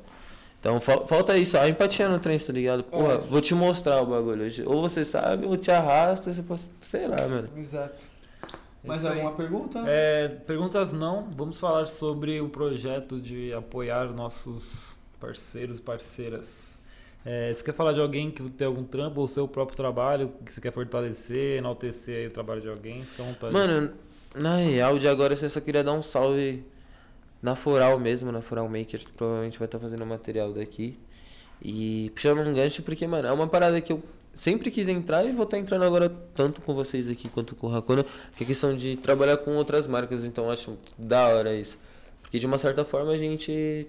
Então 0.59 0.80
fal- 0.80 1.06
falta 1.06 1.36
isso, 1.38 1.56
a 1.56 1.68
empatia 1.68 2.09
no 2.09 2.18
trem, 2.18 2.36
tá 2.36 2.52
ligado? 2.52 2.82
Porra, 2.82 3.14
É. 3.14 3.16
vou 3.18 3.40
te 3.40 3.55
mostrar 3.55 4.02
o 4.02 4.06
bagulho. 4.06 4.44
Ou 4.66 4.82
você 4.82 5.05
sabe, 5.05 5.47
ou 5.47 5.56
te 5.56 5.70
arrasta, 5.70 6.32
você 6.32 6.42
pode, 6.42 6.62
sei 6.80 7.06
lá, 7.06 7.28
mano. 7.28 7.48
Exato. 7.56 7.94
Mais 8.82 9.01
Isso 9.02 9.09
aí. 9.09 9.18
alguma 9.20 9.36
pergunta? 9.36 9.84
É, 9.86 10.26
perguntas 10.48 10.92
não, 10.92 11.28
vamos 11.36 11.60
falar 11.60 11.86
sobre 11.86 12.40
o 12.40 12.48
projeto 12.48 13.20
de 13.20 13.52
apoiar 13.52 14.06
nossos 14.06 14.97
parceiros 15.20 15.78
e 15.78 15.80
parceiras. 15.80 16.80
É, 17.24 17.52
você 17.52 17.62
quer 17.62 17.74
falar 17.74 17.92
de 17.92 18.01
alguém 18.01 18.30
que 18.30 18.42
tem 18.51 18.66
algum 18.66 18.84
trampo 18.84 19.20
ou 19.20 19.28
seu 19.28 19.47
próprio 19.47 19.76
trabalho 19.76 20.32
que 20.44 20.52
você 20.52 20.60
quer 20.60 20.72
fortalecer, 20.72 21.59
enaltecer 21.59 22.28
o 22.28 22.32
trabalho 22.32 22.60
de 22.60 22.68
alguém? 22.68 23.05
Fica 23.05 23.22
à 23.22 23.26
vontade. 23.26 23.52
Mano, 23.52 23.92
na 24.34 24.56
real, 24.56 24.98
de 24.98 25.06
agora 25.06 25.34
assim, 25.34 25.47
eu 25.47 25.51
só 25.51 25.60
queria 25.60 25.84
dar 25.84 25.92
um 25.92 26.02
salve 26.02 26.64
na 27.42 27.55
Foral 27.55 27.98
mesmo, 27.98 28.32
na 28.32 28.40
Foral 28.40 28.68
Maker, 28.68 29.01
que 29.01 29.12
provavelmente 29.12 29.59
vai 29.59 29.66
estar 29.66 29.78
fazendo 29.78 30.05
material 30.06 30.52
daqui. 30.52 30.98
E 31.62 32.10
puxando 32.14 32.38
um 32.40 32.55
gancho, 32.55 32.82
porque, 32.82 33.06
mano, 33.06 33.28
é 33.28 33.32
uma 33.32 33.47
parada 33.47 33.80
que 33.80 33.92
eu 33.92 34.02
sempre 34.34 34.70
quis 34.70 34.88
entrar 34.88 35.24
e 35.24 35.32
vou 35.32 35.44
estar 35.44 35.59
entrando 35.59 35.84
agora 35.84 36.09
tanto 36.34 36.62
com 36.62 36.74
vocês 36.74 37.09
aqui 37.10 37.28
quanto 37.28 37.55
com 37.55 37.66
o 37.66 37.76
Hakuna, 37.76 38.05
que 38.34 38.44
é 38.44 38.47
questão 38.47 38.74
de 38.74 38.97
trabalhar 38.97 39.36
com 39.38 39.55
outras 39.56 39.86
marcas, 39.86 40.24
então 40.24 40.51
acho 40.51 40.78
da 40.97 41.28
hora 41.28 41.55
isso. 41.55 41.78
Porque 42.22 42.38
de 42.38 42.47
uma 42.47 42.56
certa 42.56 42.84
forma 42.84 43.12
a 43.12 43.16
gente 43.18 43.86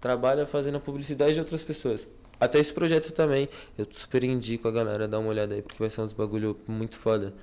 trabalha 0.00 0.46
fazendo 0.46 0.76
a 0.76 0.80
publicidade 0.80 1.34
de 1.34 1.40
outras 1.40 1.62
pessoas. 1.62 2.06
Até 2.40 2.58
esse 2.58 2.72
projeto 2.72 3.12
também, 3.12 3.48
eu 3.76 3.86
super 3.92 4.24
indico 4.24 4.66
a 4.66 4.70
galera 4.70 5.06
dar 5.06 5.18
uma 5.18 5.28
olhada 5.28 5.54
aí, 5.54 5.60
porque 5.60 5.78
vai 5.78 5.90
ser 5.90 6.00
uns 6.00 6.14
bagulho 6.14 6.56
muito 6.66 6.96
foda. 6.96 7.34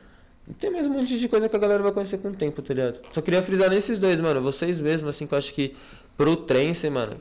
Tem 0.59 0.71
mais 0.71 0.87
um 0.87 0.93
monte 0.93 1.19
de 1.19 1.27
coisa 1.27 1.47
que 1.47 1.55
a 1.55 1.59
galera 1.59 1.83
vai 1.83 1.91
conhecer 1.91 2.17
com 2.17 2.29
o 2.29 2.33
tempo, 2.33 2.61
tá 2.61 2.73
ligado? 2.73 2.99
Só 3.11 3.21
queria 3.21 3.43
frisar 3.43 3.69
nesses 3.69 3.99
dois, 3.99 4.19
mano. 4.19 4.41
Vocês 4.41 4.81
mesmos, 4.81 5.09
assim, 5.09 5.27
que 5.27 5.33
eu 5.33 5.37
acho 5.37 5.53
que 5.53 5.75
pro 6.15 6.35
trance, 6.35 6.89
mano, 6.89 7.13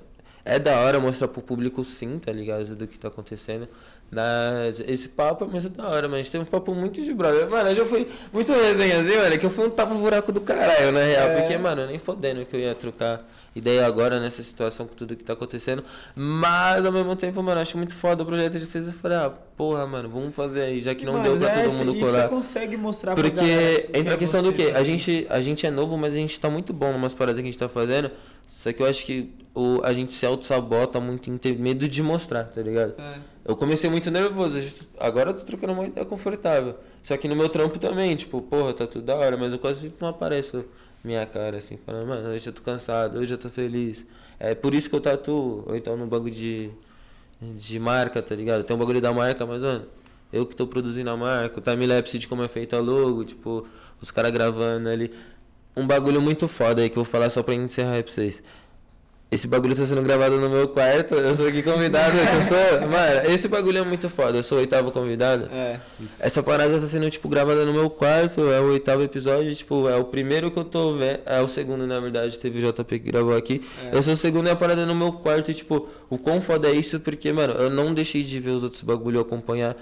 é 0.44 0.61
da 0.61 0.78
hora 0.78 1.01
mostrar 1.01 1.27
pro 1.27 1.43
público 1.43 1.85
sim, 1.85 2.20
tá 2.20 2.32
ligado? 2.32 2.77
Do 2.77 2.86
que 2.86 2.97
tá 2.97 3.09
acontecendo. 3.09 3.69
Mas 4.11 4.78
esse 4.78 5.09
papo 5.09 5.44
é 5.44 5.48
muito 5.48 5.69
da 5.69 5.89
hora, 5.89 6.09
gente 6.09 6.31
tem 6.31 6.40
um 6.40 6.44
papo 6.44 6.73
muito 6.73 7.03
de 7.03 7.12
brother. 7.12 7.51
Mano, 7.51 7.69
eu 7.70 7.77
já 7.77 7.85
fui 7.85 8.09
muito 8.32 8.53
resenhazinho, 8.53 9.19
mano. 9.19 9.39
Que 9.39 9.47
eu 9.47 9.51
fui 9.51 9.66
um 9.66 9.70
tapa-buraco 9.70 10.31
do 10.31 10.40
caralho, 10.40 10.93
na 10.93 11.01
real. 11.01 11.28
É. 11.31 11.40
Porque, 11.40 11.59
mano, 11.59 11.86
nem 11.86 11.98
fodendo 11.98 12.47
que 12.47 12.55
eu 12.55 12.61
ia 12.61 12.74
trocar 12.77 13.28
ideia 13.56 13.86
agora 13.86 14.20
nessa 14.20 14.42
situação 14.42 14.86
com 14.86 14.94
tudo 14.94 15.16
que 15.16 15.24
tá 15.24 15.32
acontecendo. 15.32 15.82
Mas 16.14 16.84
ao 16.84 16.92
mesmo 16.92 17.14
tempo, 17.16 17.42
mano, 17.42 17.60
acho 17.60 17.76
muito 17.76 17.94
foda 17.94 18.22
o 18.22 18.26
projeto 18.26 18.58
de 18.58 18.66
vocês. 18.66 18.86
Eu 18.86 18.92
falei, 18.94 19.16
ah, 19.18 19.30
porra, 19.56 19.86
mano, 19.86 20.08
vamos 20.08 20.34
fazer 20.34 20.62
aí, 20.62 20.80
já 20.80 20.94
que 20.94 21.04
não 21.06 21.14
Mano, 21.14 21.24
deu 21.24 21.36
pra 21.38 21.50
é, 21.50 21.62
todo 21.62 21.72
cê- 21.72 21.84
mundo 21.84 21.96
e 21.96 22.00
colar. 22.00 22.22
Você 22.22 22.28
consegue 22.28 22.76
mostrar 22.76 23.14
pra 23.14 23.22
Porque 23.24 23.40
galera 23.40 23.82
quem 23.82 24.00
entra 24.00 24.12
a 24.14 24.16
é 24.16 24.18
questão 24.18 24.42
do 24.42 24.50
você 24.50 24.56
quê? 24.56 24.62
A 24.70 24.72
também. 24.74 24.84
gente, 24.84 25.26
a 25.30 25.40
gente 25.40 25.66
é 25.66 25.70
novo, 25.70 25.96
mas 25.96 26.12
a 26.14 26.16
gente 26.16 26.38
tá 26.38 26.48
muito 26.50 26.72
bom 26.72 26.92
numas 26.92 27.14
paradas 27.14 27.40
que 27.40 27.48
a 27.48 27.50
gente 27.50 27.58
tá 27.58 27.68
fazendo. 27.68 28.10
Só 28.46 28.72
que 28.72 28.80
eu 28.80 28.86
acho 28.86 29.04
que 29.04 29.32
o, 29.54 29.80
a 29.82 29.92
gente 29.92 30.12
se 30.12 30.24
auto-sabota 30.24 31.00
muito 31.00 31.28
em 31.30 31.36
ter 31.36 31.58
medo 31.58 31.88
de 31.88 32.00
mostrar, 32.02 32.44
tá 32.44 32.62
ligado? 32.62 32.94
É. 32.98 33.18
Eu 33.44 33.56
comecei 33.56 33.88
muito 33.90 34.10
nervoso, 34.10 34.58
a 35.00 35.06
agora 35.06 35.30
eu 35.30 35.34
tô 35.34 35.44
trocando 35.44 35.72
uma 35.72 35.84
ideia 35.86 36.04
confortável. 36.06 36.76
Só 37.02 37.16
que 37.16 37.26
no 37.28 37.34
meu 37.36 37.48
trampo 37.48 37.78
também, 37.78 38.14
tipo, 38.16 38.40
porra, 38.42 38.72
tá 38.72 38.86
tudo 38.86 39.04
da 39.04 39.14
hora, 39.16 39.36
mas 39.36 39.52
eu 39.52 39.58
quase 39.58 39.92
não 40.00 40.08
apareço 40.08 40.64
minha 41.06 41.24
cara 41.24 41.58
assim, 41.58 41.78
falando, 41.86 42.06
mano, 42.06 42.28
hoje 42.28 42.48
eu 42.48 42.52
tô 42.52 42.62
cansado, 42.62 43.18
hoje 43.18 43.32
eu 43.32 43.38
tô 43.38 43.48
feliz. 43.48 44.04
É 44.38 44.54
por 44.54 44.74
isso 44.74 44.90
que 44.90 44.96
eu 44.96 45.00
tatuo, 45.00 45.64
ou 45.66 45.76
então 45.76 45.96
no 45.96 46.06
bagulho 46.06 46.34
de, 46.34 46.70
de 47.40 47.78
marca, 47.78 48.20
tá 48.20 48.34
ligado? 48.34 48.64
Tem 48.64 48.76
um 48.76 48.78
bagulho 48.78 49.00
da 49.00 49.12
marca, 49.12 49.46
mas, 49.46 49.62
mano, 49.62 49.86
eu 50.32 50.44
que 50.44 50.54
tô 50.56 50.66
produzindo 50.66 51.08
a 51.08 51.16
marca, 51.16 51.58
o 51.58 51.62
timelapse 51.62 52.18
de 52.18 52.26
como 52.28 52.42
é 52.42 52.48
feita 52.48 52.76
a 52.76 52.80
logo, 52.80 53.24
tipo, 53.24 53.66
os 54.00 54.10
caras 54.10 54.32
gravando 54.32 54.88
ali. 54.88 55.12
Um 55.76 55.86
bagulho 55.86 56.20
muito 56.20 56.48
foda 56.48 56.82
aí 56.82 56.90
que 56.90 56.98
eu 56.98 57.04
vou 57.04 57.10
falar 57.10 57.30
só 57.30 57.42
pra 57.42 57.54
encerrar 57.54 57.92
aí 57.92 58.02
pra 58.02 58.12
vocês. 58.12 58.42
Esse 59.28 59.48
bagulho 59.48 59.74
tá 59.74 59.85
sendo 59.85 60.03
gravado 60.03 60.40
no 60.40 60.48
meu 60.48 60.69
quarto, 60.69 61.16
eu 61.16 61.35
sou 61.35 61.48
aqui 61.48 61.61
convidado, 61.61 62.16
que 62.16 62.36
eu 62.36 62.43
sou. 62.43 62.57
Mano, 62.89 63.28
esse 63.28 63.48
bagulho 63.48 63.78
é 63.78 63.85
muito 63.85 64.09
foda, 64.09 64.39
eu 64.39 64.43
sou 64.43 64.59
o 64.59 64.61
oitavo 64.61 64.93
convidado. 64.93 65.51
É. 65.53 65.81
Essa 66.20 66.44
parada 66.44 66.81
tá 66.81 66.86
sendo, 66.86 67.11
tipo, 67.11 67.28
gravada 67.28 67.65
no 67.65 67.73
meu 67.73 67.90
quarto, 67.90 68.40
é 68.53 68.61
o 68.61 68.66
oitavo 68.66 69.03
episódio, 69.03 69.53
tipo, 69.53 69.89
é 69.89 69.97
o 69.97 70.05
primeiro 70.05 70.48
que 70.53 70.59
eu 70.59 70.65
tô 70.65 70.97
vendo, 70.97 71.19
é 71.27 71.40
o 71.40 71.48
segundo, 71.48 71.89
na 71.89 71.98
verdade, 71.98 72.39
teve 72.39 72.65
o 72.65 72.73
JP 72.73 73.01
que 73.01 73.11
gravou 73.11 73.35
aqui. 73.35 73.66
É. 73.90 73.97
Eu 73.97 74.03
sou 74.03 74.12
o 74.12 74.16
segundo 74.16 74.47
e 74.47 74.51
a 74.51 74.57
parada 74.57 74.82
é 74.82 74.86
no 74.86 74.94
meu 74.94 75.12
quarto, 75.12 75.51
e, 75.51 75.55
tipo, 75.55 75.89
o 76.09 76.16
quão 76.16 76.40
foda 76.40 76.69
é 76.69 76.73
isso, 76.73 77.01
porque, 77.01 77.32
mano, 77.32 77.55
eu 77.55 77.69
não 77.69 77.93
deixei 77.93 78.23
de 78.23 78.39
ver 78.39 78.51
os 78.51 78.62
outros 78.62 78.82
bagulho 78.82 79.19
acompanhar, 79.19 79.77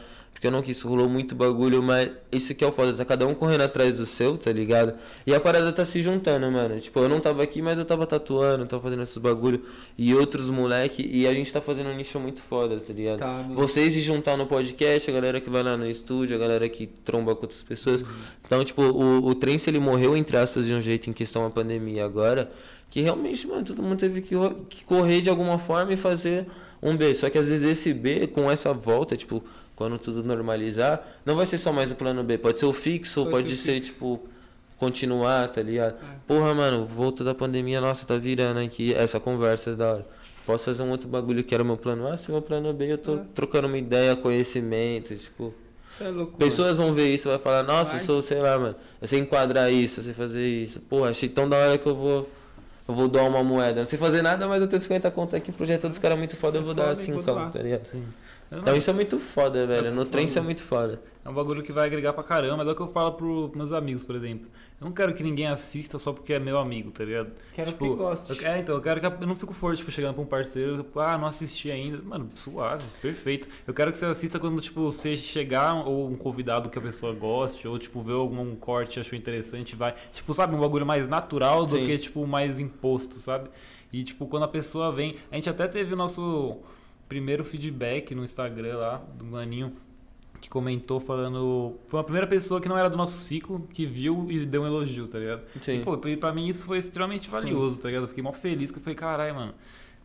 porque 0.45 0.49
eu 0.49 0.53
não 0.53 0.61
quis, 0.61 0.79
rolou 0.83 1.09
muito 1.09 1.35
bagulho, 1.35 1.83
mas 1.83 2.11
isso 2.31 2.55
que 2.55 2.63
é 2.63 2.67
o 2.67 2.73
foda, 2.73 2.93
tá 2.93 3.03
cada 3.03 3.27
um 3.27 3.35
correndo 3.35 3.63
atrás 3.63 3.97
do 3.97 4.05
seu, 4.05 4.37
tá 4.37 4.53
ligado? 4.53 4.95
E 5.27 5.33
a 5.33 5.41
parada 5.41 5.73
tá 5.73 5.87
se 5.87 6.03
juntando, 6.03 6.51
mano, 6.53 6.79
tipo, 6.79 6.99
eu 7.01 7.09
não 7.09 7.19
tava 7.19 7.43
aqui, 7.43 7.63
mas 7.63 7.79
eu 7.79 7.85
tava 7.87 8.07
tatuando, 8.07 8.67
tava 8.67 8.83
fazendo 8.83 9.03
esses 9.03 9.17
bagulho, 9.17 9.63
e 9.97 10.15
outros 10.15 10.51
moleque, 10.51 11.09
e 11.11 11.27
a 11.27 11.33
gente 11.33 11.51
tá 11.51 11.63
fazendo 11.63 11.89
um 11.89 11.97
nicho 11.97 12.21
muito 12.21 12.43
foda, 12.43 12.79
tá 12.79 12.93
ligado? 12.93 13.21
Tá. 13.21 13.43
Vocês 13.55 13.95
de 13.95 14.03
juntar 14.03 14.37
no 14.37 14.45
podcast, 14.45 15.11
a 15.11 15.15
galera 15.15 15.41
que 15.41 15.49
vai 15.49 15.63
lá 15.63 15.79
no 15.79 15.89
estúdio, 15.89 16.37
a 16.37 16.39
galera 16.39 16.69
que 16.69 16.87
tromba 16.87 17.35
com 17.35 17.43
outras 17.43 17.63
pessoas. 17.63 18.05
Então, 18.45 18.63
tipo, 18.63 18.83
o, 18.83 19.27
o 19.27 19.35
Trance 19.35 19.71
ele 19.71 19.81
morreu, 19.81 20.15
entre 20.15 20.37
aspas, 20.37 20.67
de 20.67 20.75
um 20.75 20.83
jeito 20.83 21.09
em 21.09 21.15
questão 21.15 21.47
à 21.47 21.51
pandemia 21.51 22.05
agora, 22.05 22.53
que 22.91 23.01
realmente, 23.01 23.47
mano, 23.47 23.65
todo 23.65 23.83
mundo 23.83 23.97
teve 23.97 24.21
que, 24.21 24.35
que 24.69 24.85
correr 24.85 25.23
de 25.23 25.31
alguma 25.31 25.59
forma 25.59 25.95
e 25.95 25.97
fazer 25.97 26.47
um 26.83 26.95
B. 26.95 27.15
Só 27.15 27.31
que 27.31 27.39
às 27.39 27.49
vezes 27.49 27.67
esse 27.67 27.95
B, 27.95 28.27
com 28.27 28.51
essa 28.51 28.75
volta, 28.75 29.17
tipo, 29.17 29.43
quando 29.77 29.99
tudo 29.99 30.23
normalizar, 30.23 31.03
não 31.25 31.35
vai 31.37 31.47
ser 31.47 31.59
só 31.59 31.73
mais 31.73 31.91
o 31.91 31.95
plano 31.95 32.23
B. 32.23 32.39
Pode 32.39 32.59
ser 32.59 32.67
o 32.67 32.73
fixo, 32.73 33.21
ou 33.21 33.27
Pode 33.27 33.45
pode 33.45 33.57
ser 33.57 33.73
ser, 33.75 33.81
tipo, 33.81 34.23
continuar, 34.79 35.49
tá 35.49 35.63
ligado? 35.63 35.97
Porra, 36.27 36.55
mano, 36.55 36.85
volta 36.87 37.23
da 37.25 37.35
pandemia, 37.35 37.81
nossa, 37.81 38.07
tá 38.07 38.17
virando 38.17 38.61
aqui. 38.61 38.95
Essa 38.95 39.19
conversa 39.21 39.71
é 39.71 39.75
da 39.75 39.93
hora. 39.93 40.07
Posso 40.47 40.65
fazer 40.67 40.83
um 40.83 40.91
outro 40.91 41.09
bagulho 41.09 41.43
que 41.43 41.55
era 41.55 41.63
o 41.63 41.67
meu 41.67 41.77
plano 41.77 42.07
A, 42.07 42.17
se 42.17 42.31
meu 42.31 42.43
plano 42.43 42.73
B, 42.73 42.93
eu 42.93 42.99
tô 42.99 43.15
É. 43.17 43.21
trocando 43.35 43.67
uma 43.67 43.79
ideia, 43.79 44.15
conhecimento, 44.15 45.15
tipo. 45.17 45.55
Isso 45.89 46.03
é 46.03 46.09
loucura. 46.11 46.39
Pessoas 46.39 46.77
vão 46.77 46.93
ver 46.93 47.15
isso 47.15 47.29
e 47.29 47.31
vai 47.31 47.39
falar, 47.39 47.63
nossa, 47.63 47.93
Vai. 47.93 48.01
eu 48.01 48.05
sou, 48.05 48.21
sei 48.21 48.41
lá, 48.41 48.59
mano, 48.59 48.75
eu 49.01 49.07
sei 49.09 49.21
enquadrar 49.21 49.73
isso, 49.73 50.01
eu 50.01 50.05
sei 50.05 50.13
fazer 50.13 50.45
isso. 50.47 50.81
Pô, 50.81 51.05
achei 51.05 51.29
tão 51.29 51.49
da 51.49 51.57
hora 51.57 51.79
que 51.79 51.87
eu 51.87 51.95
vou. 51.95 52.29
Eu 52.87 52.95
vou 52.95 53.09
doar 53.09 53.27
uma 53.27 53.43
moeda. 53.43 53.81
Não 53.81 53.87
sei 53.89 53.99
fazer 53.99 54.21
nada, 54.21 54.47
mas 54.47 54.61
eu 54.61 54.69
tenho 54.69 54.83
50 54.83 55.11
contas 55.13 55.35
aqui, 55.39 55.49
o 55.51 55.55
projeto 55.55 55.89
dos 55.89 55.97
caras 55.99 56.17
é 56.17 56.19
muito 56.19 56.37
foda, 56.37 56.59
eu 56.59 56.63
vou 56.63 56.75
dar 56.75 56.85
Foda, 56.89 56.97
5 56.97 57.21
enquanto 57.21 57.35
lá. 57.37 57.49
tá 57.49 57.63
ligado? 57.63 57.87
Sim. 57.87 58.05
Então 58.59 58.77
isso 58.77 58.91
é 58.91 58.93
muito 58.93 59.19
foda, 59.19 59.67
velho. 59.67 59.93
No 59.93 60.05
trem 60.05 60.27
isso 60.27 60.39
é 60.39 60.43
muito 60.43 60.63
foda. 60.63 61.01
É 61.25 61.29
um 61.29 61.33
bagulho 61.33 61.63
que 61.63 61.73
vai 61.73 61.87
agregar 61.87 62.13
pra 62.13 62.23
caramba. 62.23 62.63
É 62.63 62.67
o 62.67 62.75
que 62.75 62.83
eu 62.83 62.89
falo 62.89 63.13
pros 63.13 63.51
meus 63.55 63.73
amigos, 63.73 64.05
por 64.05 64.15
exemplo. 64.15 64.47
Eu 64.79 64.85
não 64.85 64.93
quero 64.93 65.15
que 65.15 65.23
ninguém 65.23 65.47
assista 65.47 65.99
só 65.99 66.13
porque 66.13 66.35
é 66.35 66.39
meu 66.39 66.59
amigo, 66.59 66.91
tá 66.91 67.03
ligado? 67.03 67.31
Quero 67.55 67.71
tipo, 67.73 67.89
que 67.89 67.97
goste. 67.97 68.43
Eu, 68.43 68.47
é, 68.47 68.59
então, 68.59 68.75
eu 68.75 68.83
quero 68.83 69.01
que 69.01 69.07
eu 69.07 69.27
não 69.27 69.35
fico 69.35 69.55
forte, 69.55 69.79
tipo, 69.79 69.91
chegando 69.91 70.15
pra 70.15 70.23
um 70.23 70.27
parceiro, 70.27 70.83
tipo, 70.83 71.01
ah, 71.01 71.17
não 71.17 71.27
assisti 71.27 71.71
ainda. 71.71 72.03
Mano, 72.03 72.29
suave, 72.35 72.85
perfeito. 73.01 73.49
Eu 73.67 73.73
quero 73.73 73.91
que 73.91 73.99
você 73.99 74.05
assista 74.05 74.39
quando, 74.39 74.61
tipo, 74.61 74.83
você 74.83 75.17
chegar 75.17 75.87
ou 75.87 76.07
um 76.09 76.17
convidado 76.17 76.69
que 76.69 76.79
a 76.79 76.83
pessoa 76.83 77.15
goste, 77.15 77.67
ou, 77.67 77.79
tipo, 77.79 78.03
ver 78.03 78.13
algum 78.13 78.55
corte 78.57 79.01
achou 79.01 79.19
interessante, 79.19 79.75
vai. 79.75 79.95
Tipo, 80.13 80.35
sabe, 80.35 80.55
um 80.55 80.61
bagulho 80.61 80.85
mais 80.85 81.09
natural 81.09 81.65
do 81.65 81.79
Sim. 81.79 81.87
que, 81.87 81.97
tipo, 81.97 82.27
mais 82.27 82.61
imposto, 82.61 83.15
sabe? 83.15 83.49
E, 83.91 84.05
tipo, 84.05 84.27
quando 84.27 84.43
a 84.43 84.49
pessoa 84.49 84.93
vem. 84.93 85.17
A 85.33 85.37
gente 85.37 85.49
até 85.49 85.67
teve 85.67 85.95
o 85.95 85.97
nosso 85.97 86.59
primeiro 87.09 87.45
feedback 87.45 88.15
no 88.15 88.25
Instagram 88.25 88.77
lá, 88.79 89.03
do 89.17 89.25
Maninho, 89.25 89.73
que 90.41 90.49
comentou 90.49 91.01
falando. 91.01 91.79
Foi 91.87 92.01
a 92.01 92.05
primeira 92.05 92.27
pessoa 92.27 92.61
que 92.61 92.69
não 92.69 92.77
era 92.77 92.89
do 92.91 92.97
nosso 92.97 93.19
ciclo 93.19 93.67
que 93.73 93.87
viu 93.87 94.27
e 94.31 94.45
deu 94.45 94.63
um 94.63 94.67
elogio, 94.67 95.09
tá 95.09 95.19
ligado? 95.19 95.43
Sim. 95.63 95.81
E, 95.81 95.81
pô, 95.81 95.97
pra 95.97 96.33
mim 96.33 96.49
isso 96.49 96.67
foi 96.67 96.79
extremamente 96.79 97.29
valioso, 97.31 97.79
tá 97.81 97.89
ligado? 97.89 98.05
Eu 98.05 98.09
fiquei 98.09 98.23
mó 98.23 98.33
feliz 98.33 98.71
que 98.71 98.79
eu 98.79 98.83
falei, 98.83 98.97
caralho, 98.97 99.35
mano. 99.35 99.55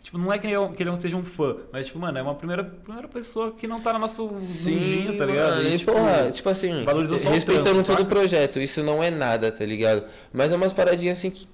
Tipo, 0.02 0.18
não 0.18 0.32
é 0.32 0.40
que 0.40 0.48
ele, 0.48 0.56
que 0.76 0.82
ele 0.84 0.90
não 0.90 1.00
seja 1.00 1.18
um 1.18 1.24
fã, 1.24 1.58
mas, 1.74 1.88
tipo, 1.88 2.00
mano, 2.00 2.18
é 2.18 2.22
uma 2.22 2.34
primeira, 2.34 2.64
primeira 2.64 3.08
pessoa 3.08 3.52
que 3.52 3.68
não 3.68 3.82
tá 3.82 3.92
no 3.92 4.00
nosso 4.00 4.28
mundinho, 4.28 5.18
tá 5.18 5.26
ligado? 5.26 5.58
mano, 5.58 5.68
E, 5.68 5.78
tipo, 5.78 5.92
porra, 5.92 6.32
tipo 6.32 6.50
assim, 6.50 6.84
valorizou 6.86 7.20
só 7.20 7.30
o 7.30 7.34
respeitando 7.34 7.84
trampo, 7.84 7.88
todo 7.88 8.04
o 8.04 8.06
projeto, 8.06 8.62
isso 8.62 8.82
não 8.82 9.04
é 9.04 9.12
nada, 9.12 9.52
tá 9.52 9.66
ligado? 9.66 10.06
Mas 10.32 10.54
é 10.54 10.56
umas 10.56 10.72
paradinhas 10.72 11.18
assim 11.18 11.30
que. 11.30 11.48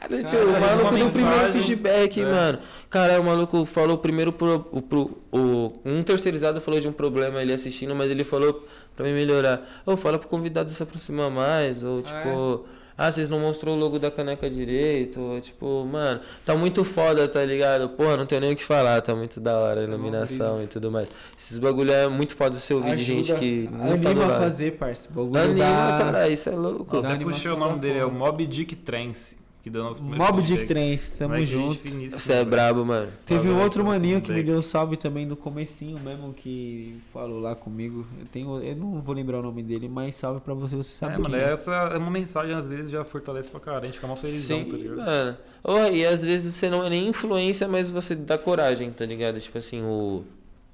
Caralho, 0.00 0.24
tio, 0.26 0.38
o 0.48 0.52
Caralho, 0.52 0.60
maluco 0.84 0.94
deu 0.96 1.06
o 1.06 1.10
primeiro 1.10 1.52
feedback, 1.52 2.20
É. 2.20 2.24
mano. 2.24 2.58
Caralho, 2.88 3.20
o 3.22 3.24
maluco 3.26 3.64
falou 3.66 3.98
primeiro 3.98 4.32
pro, 4.32 4.66
o, 4.72 4.80
pro. 4.82 5.18
o- 5.30 5.72
Um 5.84 6.02
terceirizado 6.02 6.60
falou 6.60 6.80
de 6.80 6.88
um 6.88 6.92
problema 6.92 7.40
ele 7.42 7.52
assistindo, 7.52 7.94
mas 7.94 8.10
ele 8.10 8.24
falou 8.24 8.66
pra 8.96 9.04
mim 9.04 9.12
melhorar. 9.12 9.82
Ou 9.84 9.96
fala 9.96 10.18
pro 10.18 10.28
convidado 10.28 10.70
se 10.70 10.82
aproximar 10.82 11.30
mais, 11.30 11.84
ou 11.84 12.02
tipo. 12.02 12.64
Ah, 13.02 13.10
vocês 13.10 13.30
não 13.30 13.38
mostrou 13.40 13.74
o 13.76 13.78
logo 13.78 13.98
da 13.98 14.10
caneca 14.10 14.50
direito, 14.50 15.18
ou, 15.22 15.40
tipo, 15.40 15.86
mano, 15.90 16.20
tá 16.44 16.54
muito 16.54 16.84
foda, 16.84 17.26
tá 17.26 17.42
ligado? 17.42 17.88
Porra, 17.88 18.14
não 18.18 18.26
tenho 18.26 18.42
nem 18.42 18.52
o 18.52 18.56
que 18.56 18.62
falar, 18.62 19.00
tá 19.00 19.14
muito 19.16 19.40
da 19.40 19.56
hora 19.58 19.80
a 19.80 19.84
iluminação 19.84 20.62
e 20.62 20.66
tudo 20.66 20.90
mais. 20.90 21.08
Esses 21.38 21.56
bagulho 21.56 21.90
é 21.92 22.06
muito 22.08 22.36
foda 22.36 22.56
você 22.56 22.74
ouvir 22.74 22.96
de 22.96 23.02
gente 23.02 23.32
que 23.36 23.70
não 23.72 23.78
tá 23.92 23.96
do 23.96 24.08
anima 24.10 24.24
a 24.24 24.28
lado. 24.28 24.40
fazer, 24.42 24.72
parça. 24.72 25.08
Bagulho 25.10 25.40
Anima, 25.40 25.64
dá- 25.64 25.98
cara, 25.98 26.28
isso 26.28 26.50
é 26.50 26.52
louco. 26.52 26.98
Até 26.98 27.16
puxei 27.24 27.50
o 27.50 27.56
nome 27.56 27.78
dele, 27.78 28.00
é 28.00 28.04
o. 28.04 28.10
Mob 28.12 28.46
Dick 28.46 28.76
Trance, 28.76 29.38
que 29.62 29.68
deu 29.68 29.84
nosso 29.84 30.00
primeiro 30.00 30.24
Mob 30.24 30.42
Dick. 30.42 30.66
Trance, 30.66 31.14
tamo 31.16 31.44
junto. 31.44 31.80
Você 32.10 32.32
é 32.32 32.44
brabo, 32.44 32.84
mano. 32.84 33.12
Teve 33.26 33.48
um 33.50 33.60
outro 33.60 33.84
maninho 33.84 34.20
que 34.20 34.32
me 34.32 34.42
deu 34.42 34.58
um 34.58 34.62
salve 34.62 34.96
também 34.96 35.26
no 35.26 35.36
comecinho 35.36 35.98
mesmo, 36.00 36.32
que 36.32 36.98
falou 37.12 37.40
lá 37.40 37.54
comigo. 37.54 38.06
Eu, 38.18 38.26
tenho, 38.26 38.62
eu 38.62 38.74
não 38.76 39.00
vou 39.00 39.14
lembrar 39.14 39.40
o 39.40 39.42
nome 39.42 39.62
dele, 39.62 39.88
mas 39.88 40.16
salve 40.16 40.40
pra 40.40 40.54
você, 40.54 40.76
você 40.76 40.90
sabe 40.92 41.16
É, 41.16 41.18
mano, 41.18 41.36
é. 41.36 41.52
essa 41.52 41.72
é 41.72 41.98
uma 41.98 42.10
mensagem, 42.10 42.54
às 42.54 42.66
vezes, 42.66 42.90
já 42.90 43.04
fortalece 43.04 43.50
pra 43.50 43.60
caralho. 43.60 43.84
A 43.84 43.86
gente 43.86 43.96
fica 43.96 44.06
mó 44.06 44.16
felizão, 44.16 44.64
Sim, 44.64 44.70
tá 44.70 44.76
ligado? 44.76 44.96
mano. 44.96 45.36
Oh, 45.62 45.84
e 45.92 46.06
às 46.06 46.22
vezes 46.22 46.54
você 46.54 46.70
não 46.70 46.82
é 46.84 46.88
nem 46.88 47.08
influência, 47.08 47.68
mas 47.68 47.90
você 47.90 48.14
dá 48.14 48.38
coragem, 48.38 48.90
tá 48.90 49.04
ligado? 49.04 49.38
Tipo 49.40 49.58
assim, 49.58 49.82
o. 49.82 50.24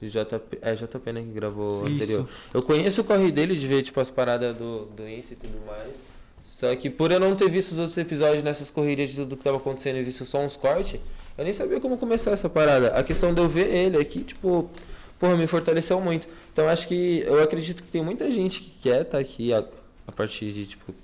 o 0.01 0.07
JP, 0.07 0.59
é 0.63 0.75
JP, 0.77 1.13
né, 1.13 1.23
que 1.23 1.31
gravou 1.33 1.73
o 1.73 1.89
Isso. 1.89 1.95
anterior. 1.97 2.29
Eu 2.55 2.63
conheço 2.63 3.01
o 3.01 3.05
corre 3.05 3.33
dele 3.33 3.57
de 3.57 3.67
ver, 3.67 3.83
tipo, 3.83 3.99
as 3.99 4.11
paradas 4.11 4.57
do, 4.57 4.85
do 4.87 5.09
Insta 5.09 5.33
e 5.33 5.37
tudo 5.37 5.59
mais. 5.67 6.01
Só 6.41 6.75
que 6.77 6.89
por 6.89 7.11
eu 7.13 7.21
não 7.21 7.35
ter 7.35 7.51
visto 7.51 7.73
os 7.73 7.79
outros 7.79 7.99
episódios 7.99 8.43
nessas 8.43 8.71
corridas 8.71 9.11
de 9.11 9.17
tudo 9.17 9.37
que 9.37 9.45
tava 9.45 9.57
acontecendo 9.57 9.97
e 9.97 10.03
visto 10.05 10.25
só 10.25 10.41
uns 10.41 10.57
cortes, 10.57 11.01
eu 11.37 11.45
nem 11.45 11.53
sabia 11.53 11.81
como 11.81 11.99
começar 11.99 12.31
essa 12.31 12.49
parada. 12.49 12.89
A 12.89 13.03
questão 13.03 13.35
de 13.35 13.41
eu 13.41 13.49
ver 13.49 13.75
ele 13.75 13.99
aqui, 13.99 14.23
tipo, 14.23 14.71
porra, 15.19 15.37
me 15.37 15.47
fortaleceu 15.47 16.01
muito. 16.01 16.29
Então 16.53 16.69
acho 16.69 16.89
que 16.89 17.23
eu 17.27 17.43
acredito 17.43 17.83
que 17.83 17.91
tem 17.91 18.03
muita 18.03 18.31
gente 18.31 18.61
que 18.61 18.71
quer 18.83 19.03
estar 19.03 19.19
aqui 19.19 19.53
a, 19.53 19.65
a 20.07 20.13
partir 20.13 20.53
de, 20.53 20.65
tipo, 20.65 20.95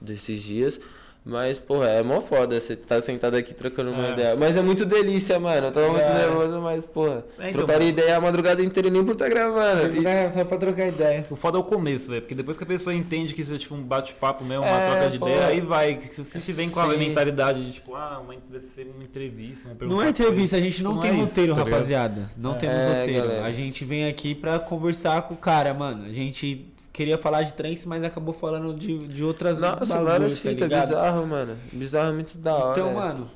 desses 0.00 0.42
dias. 0.42 0.80
Mas, 1.24 1.56
porra, 1.56 1.86
é 1.88 2.02
mó 2.02 2.20
foda 2.20 2.58
você 2.58 2.74
tá 2.74 3.00
sentado 3.00 3.36
aqui 3.36 3.54
trocando 3.54 3.92
uma 3.92 4.08
É. 4.08 4.12
ideia. 4.12 4.36
Mas 4.36 4.56
é 4.56 4.60
muito 4.62 4.84
delícia, 4.84 5.38
mano. 5.38 5.68
Eu 5.68 5.72
tava 5.72 5.88
muito 5.88 6.02
É. 6.02 6.14
nervoso, 6.14 6.60
mas, 6.60 6.84
porra, 6.84 7.24
É, 7.38 7.50
então, 7.50 7.60
trocaria 7.64 7.88
ideia 7.88 8.16
a 8.16 8.20
madrugada 8.20 8.60
inteira 8.60 8.90
nem 8.90 9.04
por 9.04 9.12
estar 9.12 9.28
gravando. 9.28 9.94
E- 10.02 10.04
É, 10.04 10.32
só 10.32 10.44
pra 10.44 10.58
trocar 10.58 10.88
ideia. 10.88 11.24
O 11.30 11.36
foda 11.36 11.58
é 11.58 11.60
o 11.60 11.64
começo, 11.64 12.08
velho. 12.08 12.22
Porque 12.22 12.34
depois 12.34 12.56
que 12.56 12.64
a 12.64 12.66
pessoa 12.66 12.92
entende 12.92 13.34
que 13.34 13.40
isso 13.40 13.54
é 13.54 13.58
tipo 13.58 13.72
um 13.76 13.82
bate-papo 13.84 14.42
mesmo, 14.44 14.64
uma 14.64 14.76
É, 14.80 14.86
troca 14.90 15.10
de 15.10 15.18
pô. 15.20 15.28
ideia, 15.28 15.46
aí 15.46 15.60
vai. 15.60 16.00
Se 16.10 16.24
você 16.24 16.40
se 16.40 16.52
vem 16.52 16.68
com 16.68 16.80
a 16.80 16.90
Sim. 16.90 16.98
mentalidade 16.98 17.64
de 17.66 17.72
tipo, 17.72 17.94
ah, 17.94 18.20
uma, 18.20 18.34
vai 18.50 18.60
ser 18.60 18.90
uma 18.92 19.04
entrevista, 19.04 19.68
uma 19.68 19.88
Não 19.94 20.02
é 20.02 20.08
entrevista, 20.08 20.56
a 20.56 20.60
gente 20.60 20.82
não, 20.82 20.94
Não 20.94 21.00
tem 21.00 21.10
é 21.10 21.14
isso, 21.14 21.22
roteiro, 21.26 21.54
tá 21.54 21.62
rapaziada. 21.62 22.30
Não 22.36 22.56
É. 22.56 22.58
temos 22.58 22.76
É, 22.76 22.98
roteiro. 22.98 23.28
galera. 23.28 23.46
A 23.46 23.52
gente 23.52 23.84
vem 23.84 24.08
aqui 24.08 24.34
pra 24.34 24.58
conversar 24.58 25.22
com 25.22 25.34
o 25.34 25.36
cara, 25.36 25.72
mano. 25.72 26.04
A 26.04 26.12
gente 26.12 26.66
queria 26.92 27.16
falar 27.18 27.42
de 27.42 27.52
trance, 27.54 27.86
mas 27.88 28.02
acabou 28.04 28.34
falando 28.34 28.74
de, 28.74 28.98
de 28.98 29.24
outras 29.24 29.58
Nossa, 29.58 30.00
várias 30.02 30.34
tá 30.34 30.40
fitas, 30.50 30.68
ligado? 30.68 30.88
bizarro, 30.88 31.26
mano. 31.26 31.56
Bizarro 31.72 32.10
é 32.10 32.12
muito 32.12 32.36
da 32.38 32.54
hora. 32.54 32.78
Então, 32.80 32.94
mano, 32.94 33.30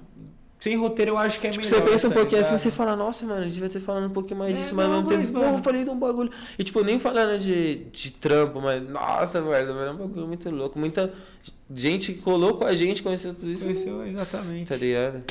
sem 0.60 0.76
roteiro 0.76 1.12
eu 1.12 1.18
acho 1.18 1.38
que 1.40 1.46
é 1.46 1.50
Tipo, 1.50 1.64
melhor. 1.64 1.80
você 1.80 1.90
pensa 1.90 2.06
um 2.08 2.10
tá 2.10 2.16
pouquinho 2.16 2.40
assim, 2.40 2.50
ligado? 2.50 2.62
você 2.62 2.70
fala, 2.70 2.96
nossa, 2.96 3.24
mano, 3.26 3.40
a 3.40 3.44
gente 3.44 3.52
devia 3.54 3.68
ter 3.68 3.80
falando 3.80 4.06
um 4.06 4.10
pouquinho 4.12 4.38
mais 4.40 4.54
É, 4.56 4.58
disso, 4.58 4.74
mas 4.74 4.86
ao 4.86 4.92
mesmo 5.02 5.08
tempo, 5.08 5.32
mano. 5.38 5.58
eu 5.58 5.62
falei 5.62 5.84
de 5.84 5.90
um 5.90 5.98
bagulho. 5.98 6.30
E 6.58 6.64
tipo, 6.64 6.82
nem 6.82 6.98
falando 6.98 7.38
de, 7.38 7.76
de 7.92 8.10
trampo, 8.10 8.60
mas, 8.60 8.82
nossa, 8.88 9.40
velho, 9.40 9.70
é 9.70 9.90
um 9.92 9.96
bagulho 9.96 10.26
muito 10.26 10.50
louco. 10.50 10.78
Muita 10.78 11.12
gente 11.74 12.14
colou 12.14 12.54
com 12.54 12.64
a 12.64 12.74
gente, 12.74 13.02
conheceu 13.02 13.32
tudo 13.34 13.50
isso. 13.50 13.64
Conheceu, 13.64 14.04
exatamente. 14.06 14.68
Tá 14.68 14.76
ligado? 14.76 15.22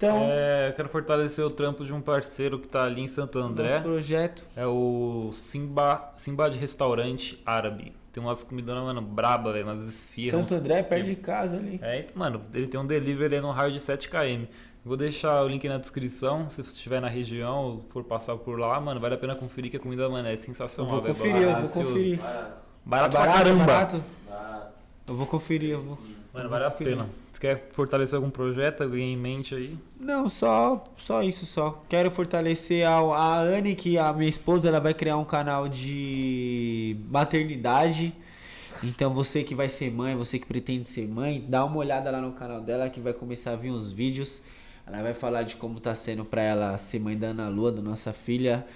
Então, 0.00 0.16
É, 0.30 0.68
eu 0.70 0.72
quero 0.72 0.88
fortalecer 0.88 1.44
o 1.44 1.50
trampo 1.50 1.84
de 1.84 1.92
um 1.92 2.00
parceiro 2.00 2.58
que 2.58 2.66
tá 2.66 2.84
ali 2.84 3.02
em 3.02 3.08
Santo 3.08 3.38
André. 3.38 3.68
nosso 3.72 3.82
projeto. 3.82 4.46
É 4.56 4.66
o 4.66 5.28
Simba, 5.30 6.14
Simba 6.16 6.48
de 6.48 6.58
Restaurante 6.58 7.38
Árabe. 7.44 7.92
Tem 8.10 8.22
umas 8.22 8.42
comidas, 8.42 8.74
mano, 8.76 9.02
braba, 9.02 9.52
velho, 9.52 9.66
umas 9.66 9.86
esfirras. 9.86 10.40
Santo 10.48 10.54
André, 10.58 10.82
perto 10.82 11.04
de 11.04 11.16
casa 11.16 11.56
ali. 11.58 11.78
É, 11.82 11.98
então, 12.00 12.12
mano, 12.16 12.40
ele 12.54 12.66
tem 12.66 12.80
um 12.80 12.86
delivery 12.86 13.40
no 13.42 13.50
raio 13.50 13.72
de 13.72 13.78
7km. 13.78 14.48
Vou 14.82 14.96
deixar 14.96 15.44
o 15.44 15.48
link 15.48 15.68
na 15.68 15.76
descrição, 15.76 16.48
se 16.48 16.56
você 16.64 16.70
estiver 16.72 17.02
na 17.02 17.08
região 17.08 17.58
ou 17.62 17.84
for 17.90 18.02
passar 18.02 18.34
por 18.38 18.58
lá, 18.58 18.80
mano, 18.80 18.98
vale 18.98 19.14
a 19.16 19.18
pena 19.18 19.34
conferir 19.36 19.70
que 19.70 19.76
a 19.76 19.80
comida, 19.80 20.08
mano, 20.08 20.26
é 20.26 20.32
Eu 20.32 20.36
sensacional. 20.38 20.90
vou 20.90 21.02
velho, 21.02 21.14
conferir, 21.14 21.42
eu 21.42 21.56
vou 21.66 21.68
conferir. 21.84 22.20
Barato, 22.86 23.16
É 23.18 23.20
pra 23.20 23.32
caramba. 23.34 23.64
barato? 23.66 24.02
Ah, 24.30 24.68
Eu 25.06 25.14
vou 25.14 25.26
conferir, 25.26 25.72
eu 25.72 25.78
vou. 25.78 25.98
Mano, 26.32 26.48
vale 26.48 26.64
a 26.64 26.70
pena. 26.70 27.06
Quer 27.40 27.70
fortalecer 27.72 28.16
algum 28.16 28.28
projeto, 28.28 28.82
alguém 28.82 29.14
em 29.14 29.16
mente 29.16 29.54
aí? 29.54 29.78
Não, 29.98 30.28
só, 30.28 30.84
só 30.98 31.22
isso 31.22 31.46
só. 31.46 31.82
Quero 31.88 32.10
fortalecer 32.10 32.86
a, 32.86 32.98
a 32.98 33.40
Anne, 33.40 33.74
que 33.74 33.96
a 33.96 34.12
minha 34.12 34.28
esposa, 34.28 34.68
ela 34.68 34.78
vai 34.78 34.92
criar 34.92 35.16
um 35.16 35.24
canal 35.24 35.66
de 35.66 36.98
maternidade. 37.08 38.12
Então 38.84 39.14
você 39.14 39.42
que 39.42 39.54
vai 39.54 39.70
ser 39.70 39.90
mãe, 39.90 40.14
você 40.14 40.38
que 40.38 40.46
pretende 40.46 40.86
ser 40.86 41.08
mãe, 41.08 41.42
dá 41.48 41.64
uma 41.64 41.78
olhada 41.78 42.10
lá 42.10 42.20
no 42.20 42.32
canal 42.32 42.60
dela 42.60 42.90
que 42.90 43.00
vai 43.00 43.14
começar 43.14 43.52
a 43.52 43.56
vir 43.56 43.70
uns 43.70 43.90
vídeos. 43.90 44.42
Ela 44.86 45.02
vai 45.02 45.14
falar 45.14 45.42
de 45.42 45.56
como 45.56 45.80
tá 45.80 45.94
sendo 45.94 46.26
pra 46.26 46.42
ela 46.42 46.76
ser 46.76 46.98
mãe 46.98 47.16
da 47.16 47.28
Ana 47.28 47.48
Lua, 47.48 47.72
da 47.72 47.80
nossa 47.80 48.12
filha. 48.12 48.66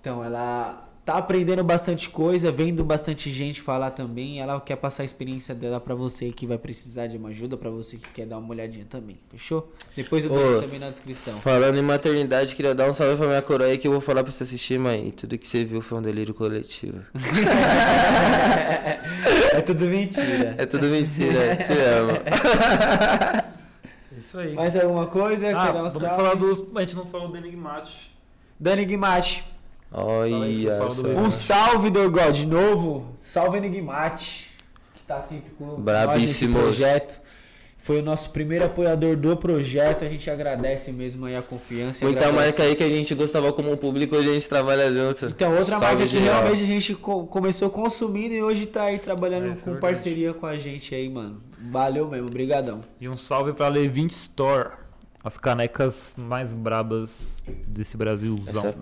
Então 0.00 0.22
ela 0.22 0.89
tá 1.10 1.18
aprendendo 1.18 1.64
bastante 1.64 2.08
coisa, 2.08 2.52
vendo 2.52 2.84
bastante 2.84 3.30
gente 3.30 3.60
falar 3.60 3.90
também. 3.90 4.40
Ela 4.40 4.60
quer 4.60 4.76
passar 4.76 5.02
a 5.02 5.06
experiência 5.06 5.52
dela 5.54 5.80
pra 5.80 5.94
você 5.94 6.30
que 6.30 6.46
vai 6.46 6.56
precisar 6.56 7.08
de 7.08 7.16
uma 7.16 7.30
ajuda, 7.30 7.56
pra 7.56 7.68
você 7.68 7.96
que 7.96 8.08
quer 8.10 8.26
dar 8.26 8.38
uma 8.38 8.50
olhadinha 8.50 8.84
também. 8.88 9.18
Fechou? 9.28 9.72
Depois 9.96 10.24
eu 10.24 10.30
deixo 10.30 10.60
também 10.60 10.78
na 10.78 10.90
descrição. 10.90 11.40
Falando 11.40 11.76
em 11.76 11.82
maternidade, 11.82 12.54
queria 12.54 12.74
dar 12.74 12.88
um 12.88 12.92
salve 12.92 13.16
pra 13.16 13.26
minha 13.26 13.42
coroa 13.42 13.68
aí 13.68 13.76
que 13.76 13.88
eu 13.88 13.92
vou 13.92 14.00
falar 14.00 14.22
pra 14.22 14.30
você 14.30 14.44
assistir, 14.44 14.78
mãe. 14.78 15.10
Tudo 15.10 15.36
que 15.36 15.48
você 15.48 15.64
viu 15.64 15.82
foi 15.82 15.98
um 15.98 16.02
delírio 16.02 16.32
coletivo. 16.32 17.00
É 19.52 19.60
tudo 19.60 19.84
mentira. 19.86 20.54
É 20.56 20.64
tudo 20.64 20.86
mentira, 20.86 21.56
te 21.56 21.72
amo. 21.72 22.12
Isso 24.18 24.38
aí. 24.38 24.54
Mais 24.54 24.76
alguma 24.76 25.06
coisa? 25.06 25.48
ah, 25.56 25.72
vamos 25.72 25.92
salve? 25.94 26.06
falar 26.08 26.34
dos. 26.34 26.62
A 26.74 26.80
gente 26.80 26.96
não 26.96 27.06
falou 27.06 27.28
do 27.28 27.36
Enigmate. 27.36 28.14
Dani. 28.58 28.86
Olha. 29.92 30.78
Um 31.18 31.30
salve, 31.30 31.90
Dorgol, 31.90 32.32
de 32.32 32.46
novo. 32.46 33.16
Salve, 33.22 33.58
Enigmate. 33.58 34.50
Que 34.94 35.02
tá 35.06 35.20
sempre 35.20 35.50
com 35.58 35.66
nós 35.66 35.80
Brabíssimos. 35.80 36.60
projeto. 36.62 37.20
Foi 37.82 37.98
o 37.98 38.02
nosso 38.02 38.28
primeiro 38.30 38.66
apoiador 38.66 39.16
do 39.16 39.34
projeto. 39.36 40.04
A 40.04 40.08
gente 40.08 40.30
agradece 40.30 40.92
mesmo 40.92 41.24
aí 41.24 41.34
a 41.34 41.40
confiança. 41.42 42.04
Muita 42.04 42.26
agradece. 42.26 42.46
marca 42.58 42.62
aí 42.62 42.74
que 42.76 42.84
a 42.84 42.88
gente 42.88 43.14
gostava 43.14 43.52
como 43.54 43.74
público, 43.76 44.14
hoje 44.14 44.28
a 44.30 44.34
gente 44.34 44.48
trabalha 44.48 44.92
junto. 44.92 45.26
Então, 45.26 45.50
outra 45.50 45.78
Salve, 45.78 45.84
marca 45.86 46.02
que 46.02 46.06
geral. 46.06 46.42
realmente 46.42 46.62
a 46.62 46.66
gente 46.66 46.94
co- 46.94 47.26
começou 47.26 47.70
consumindo 47.70 48.34
e 48.34 48.42
hoje 48.42 48.66
tá 48.66 48.84
aí 48.84 48.98
trabalhando 48.98 49.46
É, 49.48 49.52
é 49.52 49.56
com 49.56 49.76
parceria 49.80 50.34
com 50.34 50.46
a 50.46 50.58
gente 50.58 50.94
aí, 50.94 51.08
mano. 51.08 51.42
Valeu 51.70 52.06
mesmo, 52.06 52.28
brigadão. 52.28 52.82
E 53.00 53.08
um 53.08 53.16
salve 53.16 53.54
pra 53.54 53.68
Levint 53.68 54.12
Store. 54.12 54.72
As 55.22 55.36
canecas 55.36 56.14
mais 56.16 56.54
brabas 56.54 57.44
desse 57.66 57.94
Brasilzão. 57.96 58.74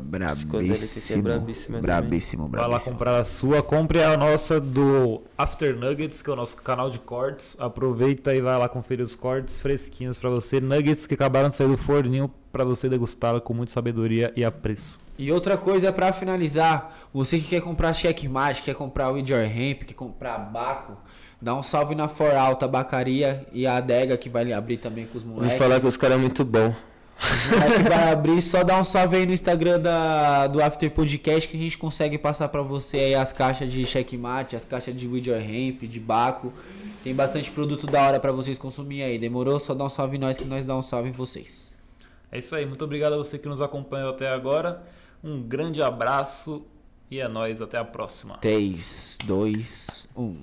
Essa 0.70 1.00
aqui 1.00 1.12
é 1.12 1.22
brabíssima 1.22 1.80
brabíssimo, 1.80 2.48
Vai 2.48 2.68
lá 2.68 2.78
comprar 2.78 3.18
a 3.18 3.24
sua, 3.24 3.60
compre 3.60 4.02
a 4.02 4.16
nossa 4.16 4.60
do 4.60 5.22
After 5.36 5.76
Nuggets, 5.76 6.22
que 6.22 6.30
é 6.30 6.32
o 6.32 6.36
nosso 6.36 6.56
canal 6.56 6.90
de 6.90 6.98
cortes. 7.00 7.56
Aproveita 7.58 8.34
e 8.34 8.40
vai 8.40 8.56
lá 8.56 8.68
conferir 8.68 9.04
os 9.04 9.16
cortes 9.16 9.60
fresquinhos 9.60 10.16
pra 10.16 10.30
você. 10.30 10.60
Nuggets 10.60 11.06
que 11.06 11.14
acabaram 11.14 11.48
de 11.48 11.56
sair 11.56 11.68
do 11.68 11.76
forninho 11.76 12.30
pra 12.52 12.62
você 12.62 12.88
degustá-la 12.88 13.40
com 13.40 13.52
muita 13.52 13.72
sabedoria 13.72 14.32
e 14.36 14.44
apreço. 14.44 15.00
E 15.18 15.32
outra 15.32 15.56
coisa 15.56 15.92
pra 15.92 16.12
finalizar, 16.12 16.96
você 17.12 17.40
que 17.40 17.48
quer 17.48 17.60
comprar 17.60 17.92
checkmate, 17.92 18.62
quer 18.62 18.76
comprar 18.76 19.10
With 19.10 19.24
Your 19.28 19.42
Ramp, 19.42 19.82
quer 19.82 19.94
comprar 19.94 20.38
Baco, 20.38 20.96
dá 21.40 21.54
um 21.54 21.62
salve 21.62 21.94
na 21.94 22.08
For 22.08 22.34
Alta 22.34 22.60
Tabacaria 22.60 23.46
e 23.52 23.66
a 23.66 23.76
adega 23.76 24.16
que 24.16 24.28
vai 24.28 24.52
abrir 24.52 24.78
também 24.78 25.06
com 25.06 25.18
os 25.18 25.24
Vou 25.24 25.34
moleques. 25.36 25.58
falar 25.58 25.80
que 25.80 25.86
os 25.86 25.96
caras 25.96 26.16
é 26.16 26.20
muito 26.20 26.44
bom. 26.44 26.74
vai 27.88 28.12
abrir, 28.12 28.40
só 28.40 28.62
dá 28.62 28.78
um 28.78 28.84
salve 28.84 29.16
aí 29.16 29.26
no 29.26 29.32
Instagram 29.32 29.80
da, 29.80 30.46
do 30.46 30.62
After 30.62 30.88
Podcast 30.90 31.48
que 31.48 31.56
a 31.56 31.60
gente 31.60 31.76
consegue 31.76 32.16
passar 32.16 32.48
pra 32.48 32.62
você 32.62 32.96
aí 32.98 33.14
as 33.14 33.32
caixas 33.32 33.72
de 33.72 33.84
checkmate, 33.84 34.54
as 34.54 34.64
caixas 34.64 34.96
de 34.96 35.08
With 35.08 35.24
Your 35.26 35.38
Ramp, 35.40 35.82
de 35.82 35.98
Baco. 35.98 36.52
Tem 37.02 37.14
bastante 37.14 37.50
produto 37.50 37.86
da 37.86 38.02
hora 38.02 38.20
pra 38.20 38.30
vocês 38.30 38.56
consumir 38.58 39.02
aí. 39.02 39.18
Demorou? 39.18 39.58
Só 39.58 39.74
dá 39.74 39.84
um 39.84 39.88
salve 39.88 40.16
em 40.16 40.20
nós 40.20 40.36
que 40.36 40.44
nós 40.44 40.64
dá 40.64 40.76
um 40.76 40.82
salve 40.82 41.08
em 41.08 41.12
vocês. 41.12 41.72
É 42.30 42.38
isso 42.38 42.54
aí. 42.54 42.66
Muito 42.66 42.84
obrigado 42.84 43.14
a 43.14 43.16
você 43.16 43.38
que 43.38 43.48
nos 43.48 43.60
acompanhou 43.60 44.10
até 44.10 44.28
agora. 44.28 44.82
Um 45.22 45.42
grande 45.42 45.82
abraço 45.82 46.64
e 47.10 47.18
é 47.20 47.26
nóis. 47.26 47.60
Até 47.62 47.78
a 47.78 47.84
próxima. 47.84 48.36
3, 48.38 49.18
2, 49.24 50.08
1. 50.16 50.36